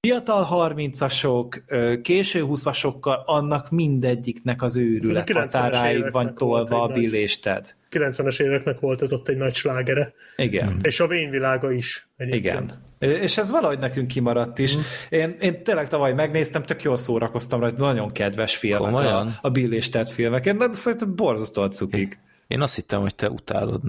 fiatal 0.00 0.48
30-asok, 0.50 1.60
késő 2.02 2.44
20-asokkal, 2.46 3.24
annak 3.24 3.70
mindegyiknek 3.70 4.62
az 4.62 4.76
őrület 4.76 5.32
határáig 5.32 6.10
van 6.10 6.34
tolva 6.34 6.82
a 6.82 6.88
billésted. 6.88 7.74
90-es 7.90 8.42
éveknek 8.42 8.80
volt 8.80 9.02
ez 9.02 9.12
ott 9.12 9.28
egy 9.28 9.36
nagy 9.36 9.54
slágere. 9.54 10.12
Igen. 10.36 10.78
És 10.82 11.00
a 11.00 11.06
vényvilága 11.06 11.70
is. 11.70 12.08
Egyébként. 12.16 12.44
Igen. 12.44 12.90
És 13.02 13.38
ez 13.38 13.50
valahogy 13.50 13.78
nekünk 13.78 14.08
kimaradt 14.08 14.58
is. 14.58 14.76
Mm. 14.76 14.80
Én, 15.08 15.36
én 15.40 15.62
tényleg 15.62 15.88
tavaly 15.88 16.12
megnéztem, 16.12 16.62
tök 16.62 16.82
jól 16.82 16.96
szórakoztam 16.96 17.60
rajta, 17.60 17.84
nagyon 17.84 18.08
kedves 18.08 18.56
filmek 18.56 18.80
Komolyan? 18.80 19.26
a, 19.26 19.38
a 19.40 19.50
billésted 19.50 20.08
filmek. 20.08 20.56
de 20.56 20.72
szerintem 20.72 21.14
borzasztó 21.14 21.66
cukik. 21.66 22.18
Én 22.46 22.60
azt 22.60 22.74
hittem, 22.74 23.00
hogy 23.00 23.14
te 23.14 23.30
utálod 23.30 23.80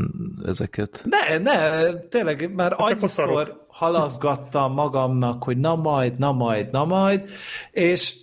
ezeket. 0.45 1.05
Ne, 1.09 1.37
ne, 1.37 1.93
tényleg 1.93 2.53
már 2.53 2.69
Csak 2.69 2.79
annyiszor 2.79 3.65
halaszgattam 3.67 4.73
magamnak, 4.73 5.43
hogy 5.43 5.57
na 5.57 5.75
majd, 5.75 6.17
na 6.17 6.31
majd, 6.31 6.71
na 6.71 6.85
majd, 6.85 7.29
és, 7.71 8.15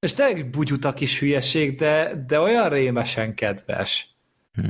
és 0.00 0.12
tényleg 0.12 0.50
bugyutak 0.50 1.00
is 1.00 1.18
hülyeség, 1.18 1.78
de, 1.78 2.24
de 2.26 2.40
olyan 2.40 2.68
rémesen 2.68 3.34
kedves. 3.34 4.08
Hm. 4.54 4.66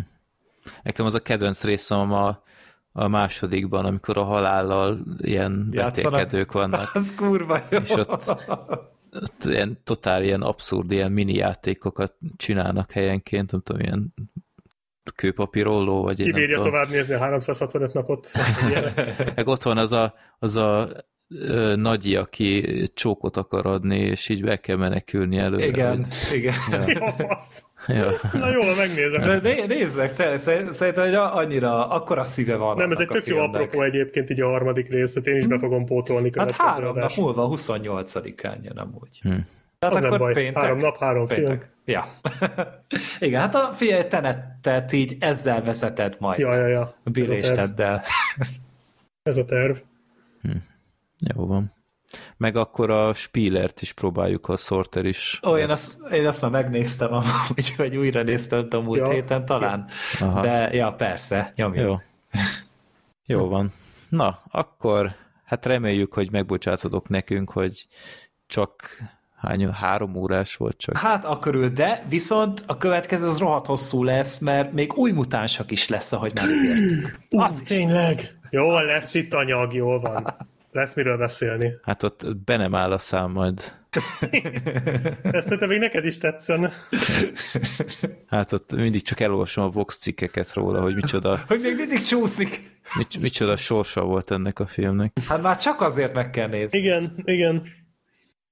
Nekem 0.83 1.07
az 1.07 1.15
a 1.15 1.23
kedvenc 1.23 1.65
részem 1.65 2.12
a, 2.12 2.43
a 2.99 3.09
másodikban, 3.09 3.85
amikor 3.85 4.17
a 4.17 4.23
halállal 4.23 5.01
ilyen 5.18 5.70
betélkedők 5.70 6.52
vannak. 6.52 6.91
Az 6.94 7.15
kurva 7.17 7.60
jó. 7.70 7.78
És 7.78 7.91
ott, 7.91 8.35
ott 9.12 9.44
ilyen 9.44 9.81
totál 9.85 10.23
ilyen 10.23 10.43
abszurd, 10.43 10.91
ilyen 10.91 11.12
mini 11.12 11.35
játékokat 11.35 12.15
csinálnak 12.36 12.91
helyenként, 12.91 13.52
nem 13.52 13.60
tudom, 13.60 13.83
ilyen 13.83 14.15
kőpapírolló, 15.15 16.02
vagy 16.02 16.23
Ki 16.23 16.33
bírja 16.33 16.62
tovább 16.62 16.89
nézni 16.89 17.15
a 17.15 17.18
365 17.18 17.93
napot? 17.93 18.31
Meg 19.36 19.47
ott 19.47 19.62
van 19.62 19.78
az 19.78 19.93
a, 19.93 20.15
az 20.39 20.57
a 20.57 20.89
ö, 21.28 21.77
nagyi, 21.77 22.17
aki 22.17 22.83
csókot 22.94 23.36
akar 23.36 23.67
adni, 23.67 23.99
és 23.99 24.28
így 24.28 24.43
be 24.43 24.60
kell 24.60 24.77
menekülni 24.77 25.39
előre. 25.39 25.67
Igen, 25.67 26.07
hogy... 26.28 26.36
igen. 26.36 26.55
Ja. 27.18 27.39
Ja. 27.89 28.10
Na 28.33 28.49
jó, 28.49 28.75
megnézem. 28.76 29.20
De 29.20 29.39
né, 29.39 29.67
nézzek, 29.67 30.12
te, 30.12 30.39
szerintem, 30.39 31.05
hogy 31.05 31.15
annyira, 31.15 31.89
akkora 31.89 32.25
szíve 32.25 32.57
van. 32.57 32.76
Nem, 32.76 32.91
ez 32.91 32.99
egy 32.99 33.08
tök 33.08 33.26
jó 33.26 33.39
apropó 33.39 33.83
egyébként 33.83 34.31
így 34.31 34.41
a 34.41 34.49
harmadik 34.49 34.89
részt, 34.89 35.17
én 35.17 35.36
is 35.36 35.47
be 35.47 35.58
fogom 35.58 35.84
pótolni. 35.84 36.31
Hát 36.36 36.50
három 36.50 36.99
nap 36.99 37.15
múlva, 37.17 37.49
28-án 37.52 38.62
jön 38.62 38.76
amúgy. 38.76 39.18
Hm. 39.23 39.36
Tehát 39.78 39.97
az 39.97 40.02
akkor 40.02 40.10
nem 40.10 40.18
baj. 40.18 40.33
Péntek, 40.33 40.62
három 40.62 40.78
nap, 40.78 40.99
három 40.99 41.26
péntek. 41.26 41.47
film. 41.47 41.60
Ja. 41.84 42.07
Igen, 43.26 43.41
hát 43.41 43.55
a 43.55 43.73
figyelj, 43.73 44.07
tenettet 44.07 44.92
így 44.92 45.17
ezzel 45.20 45.62
vezeted 45.62 46.17
majd. 46.18 46.39
Ja, 46.39 46.55
ja, 46.55 46.67
ja. 46.67 46.94
A 47.05 47.10
bilésteddel. 47.10 48.02
Ez 49.23 49.36
a 49.36 49.44
terv. 49.44 49.76
Hm. 50.42 50.50
Jó 51.34 51.47
van. 51.47 51.70
Meg 52.39 52.57
akkor 52.57 52.91
a 52.91 53.15
Spielert 53.15 53.83
is 53.83 53.92
próbáljuk, 53.92 54.49
a 54.49 54.57
Sorter 54.57 55.05
is. 55.05 55.41
Ó, 55.47 55.57
én 55.57 55.70
azt, 55.70 56.12
én 56.12 56.26
azt 56.26 56.42
már 56.42 56.50
megnéztem, 56.50 57.10
úgyhogy 57.57 57.97
újra 57.97 58.23
néztem 58.23 58.67
a 58.70 58.76
múlt 58.76 58.99
ja. 58.99 59.10
héten 59.10 59.44
talán. 59.44 59.89
Aha. 60.20 60.41
De 60.41 60.73
ja, 60.73 60.92
persze, 60.92 61.52
nyomjuk. 61.57 61.86
Jó. 61.86 61.97
Jó 63.25 63.49
van. 63.49 63.70
Na, 64.08 64.39
akkor 64.50 65.15
hát 65.44 65.67
reméljük, 65.67 66.12
hogy 66.12 66.31
megbocsátodok 66.31 67.08
nekünk, 67.08 67.50
hogy 67.50 67.86
csak 68.47 68.91
Hány, 69.36 69.70
három 69.70 70.17
órás 70.17 70.57
volt 70.57 70.78
csak? 70.78 70.97
Hát 70.97 71.25
a 71.25 71.39
körül, 71.39 71.68
de 71.68 72.05
viszont 72.08 72.62
a 72.67 72.76
következő 72.76 73.26
az 73.26 73.39
rohadt 73.39 73.67
hosszú 73.67 74.05
lesz, 74.05 74.39
mert 74.39 74.73
még 74.73 74.92
új 74.94 75.10
mutánsak 75.10 75.70
is 75.70 75.89
lesz, 75.89 76.12
ahogy 76.12 76.33
már. 76.34 76.49
Az 77.31 77.62
tényleg. 77.65 78.39
Jó, 78.50 78.78
lesz 78.78 79.15
itt 79.15 79.34
anyag, 79.34 79.75
jól 79.75 80.00
van. 80.00 80.26
Lesz 80.78 80.94
miről 80.94 81.16
beszélni. 81.16 81.74
Hát 81.82 82.02
ott 82.02 82.36
be 82.44 82.57
nem 82.57 82.74
áll 82.74 82.92
a 82.92 82.98
szám 82.98 83.31
majd. 83.31 83.60
Ezt 85.23 85.44
szerintem 85.44 85.68
még 85.68 85.78
neked 85.78 86.05
is 86.05 86.18
tetszen. 86.18 86.70
Hát 88.26 88.52
ott 88.52 88.73
mindig 88.73 89.02
csak 89.02 89.20
elolvasom 89.20 89.65
a 89.65 89.68
Vox 89.68 89.98
cikkeket 89.98 90.52
róla, 90.52 90.81
hogy 90.81 90.94
micsoda... 90.94 91.40
hogy 91.48 91.60
még 91.60 91.76
mindig 91.76 92.02
csúszik. 92.02 92.81
Mics, 92.97 93.20
micsoda 93.20 93.57
sorsa 93.57 94.05
volt 94.05 94.31
ennek 94.31 94.58
a 94.58 94.66
filmnek. 94.66 95.12
Hát 95.28 95.42
már 95.42 95.57
csak 95.57 95.81
azért 95.81 96.15
meg 96.15 96.31
kell 96.31 96.48
nézni. 96.48 96.78
Igen, 96.78 97.23
igen. 97.24 97.62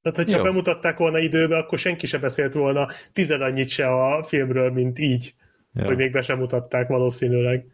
Tehát, 0.03 0.17
hogyha 0.17 0.37
Jó. 0.37 0.43
bemutatták 0.43 0.99
volna 0.99 1.19
időbe, 1.19 1.57
akkor 1.57 1.79
senki 1.79 2.07
se 2.07 2.19
beszélt 2.19 2.55
volna 2.55 2.89
tized 3.13 3.41
annyit 3.41 3.69
se 3.69 3.87
a 3.87 4.23
filmről, 4.23 4.71
mint 4.71 4.99
így. 4.99 5.35
Jó. 5.73 5.85
Hogy 5.85 5.97
még 5.97 6.13
be 6.13 6.21
sem 6.21 6.39
mutatták 6.39 6.89
valószínűleg. 6.89 7.67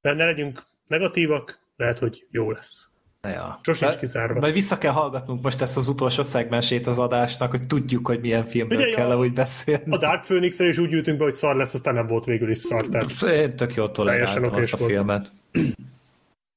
De 0.00 0.12
ne 0.12 0.24
legyünk 0.24 0.62
negatívak, 0.86 1.60
lehet, 1.76 1.98
hogy 1.98 2.26
jó 2.30 2.50
lesz. 2.50 2.92
Ja. 3.24 3.58
Sosincs 3.62 3.94
kizárva. 3.96 4.40
Majd 4.40 4.54
vissza 4.54 4.78
kell 4.78 4.92
hallgatnunk 4.92 5.42
most 5.42 5.60
ezt 5.60 5.76
az 5.76 5.88
utolsó 5.88 6.22
szegmensét 6.22 6.86
az 6.86 6.98
adásnak, 6.98 7.50
hogy 7.50 7.66
tudjuk, 7.66 8.06
hogy 8.06 8.20
milyen 8.20 8.44
filmről 8.44 8.78
Ugye, 8.78 8.94
kell 8.94 9.16
úgy 9.16 9.32
beszélni. 9.32 9.92
A 9.92 9.98
Dark 9.98 10.20
phoenix 10.24 10.58
is 10.58 10.78
úgy 10.78 10.92
ültünk 10.92 11.18
be, 11.18 11.24
hogy 11.24 11.34
szar 11.34 11.56
lesz, 11.56 11.74
aztán 11.74 11.94
nem 11.94 12.06
volt 12.06 12.24
végül 12.24 12.50
is 12.50 12.58
szar. 12.58 12.86
Tehát 12.88 13.22
Én 13.22 13.56
tök 13.56 13.74
jól 13.74 13.90
toleráltam 13.90 14.54
azt 14.54 14.72
a 14.72 14.76
volt. 14.76 14.90
filmet. 14.90 15.32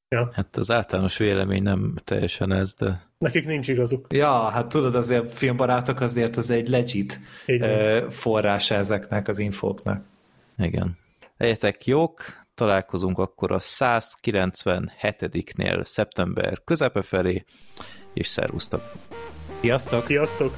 Ja. 0.09 0.29
Hát 0.33 0.57
az 0.57 0.71
általános 0.71 1.17
vélemény 1.17 1.63
nem 1.63 1.93
teljesen 2.03 2.51
ez, 2.51 2.73
de... 2.73 3.01
Nekik 3.17 3.45
nincs 3.45 3.67
igazuk. 3.67 4.05
Ja, 4.09 4.49
hát 4.49 4.67
tudod, 4.67 4.95
azért 4.95 5.31
filmbarátok 5.31 5.99
azért 5.99 6.37
az 6.37 6.49
egy 6.49 6.67
legit 6.67 7.19
Igen. 7.45 8.09
forrása 8.09 8.75
ezeknek 8.75 9.27
az 9.27 9.39
infóknak. 9.39 10.03
Igen. 10.57 10.95
Legyetek 11.37 11.85
jók, 11.85 12.21
találkozunk 12.57 13.17
akkor 13.17 13.51
a 13.51 13.59
197-nél 13.59 15.85
szeptember 15.85 16.61
közepe 16.63 17.01
felé, 17.01 17.45
és 18.13 18.27
szervusztok! 18.27 18.91
Sziasztok! 19.61 20.05
Sziasztok! 20.05 20.57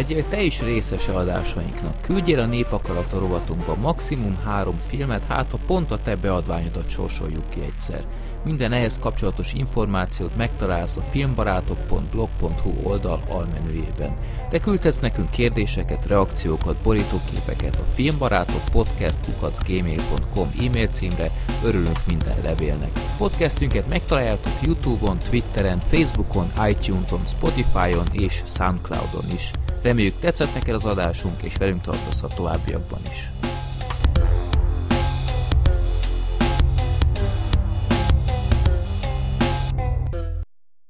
Legyél 0.00 0.24
te 0.28 0.42
is 0.42 0.60
részese 0.60 1.12
adásainknak. 1.12 2.00
Küldjél 2.00 2.38
a 2.38 2.46
Népakarata 2.46 3.18
rovatunkba 3.18 3.76
maximum 3.76 4.38
három 4.44 4.78
filmet, 4.88 5.24
hát 5.24 5.50
ha 5.50 5.58
pont 5.66 5.90
a 5.90 5.98
te 5.98 6.16
beadványodat 6.16 6.90
sorsoljuk 6.90 7.50
ki 7.50 7.60
egyszer. 7.60 8.04
Minden 8.44 8.72
ehhez 8.72 8.98
kapcsolatos 8.98 9.52
információt 9.52 10.36
megtalálsz 10.36 10.96
a 10.96 11.04
filmbarátok.blog.hu 11.10 12.72
oldal 12.82 13.22
almenüjében. 13.28 14.16
Te 14.50 14.58
küldhetsz 14.58 14.98
nekünk 14.98 15.30
kérdéseket, 15.30 16.06
reakciókat, 16.06 16.76
borítóképeket 16.76 17.76
a 17.76 17.84
filmbarátok 17.94 18.60
podcast.gmail.com 18.72 20.50
e-mail 20.60 20.88
címre, 20.88 21.30
örülünk 21.64 21.98
minden 22.06 22.36
levélnek. 22.42 22.90
Podcastünket 23.18 23.88
megtaláljátok 23.88 24.52
Youtube-on, 24.62 25.18
Twitteren, 25.18 25.80
Facebookon, 25.90 26.52
iTunes-on, 26.68 27.26
Spotify-on 27.26 28.06
és 28.12 28.42
Soundcloud-on 28.44 29.30
is. 29.34 29.50
Reméljük 29.82 30.18
tetszett 30.20 30.54
neked 30.54 30.74
az 30.74 30.84
adásunk, 30.84 31.42
és 31.42 31.56
velünk 31.56 31.82
tartozhat 31.82 32.34
továbbiakban 32.34 33.00
is. 33.10 33.30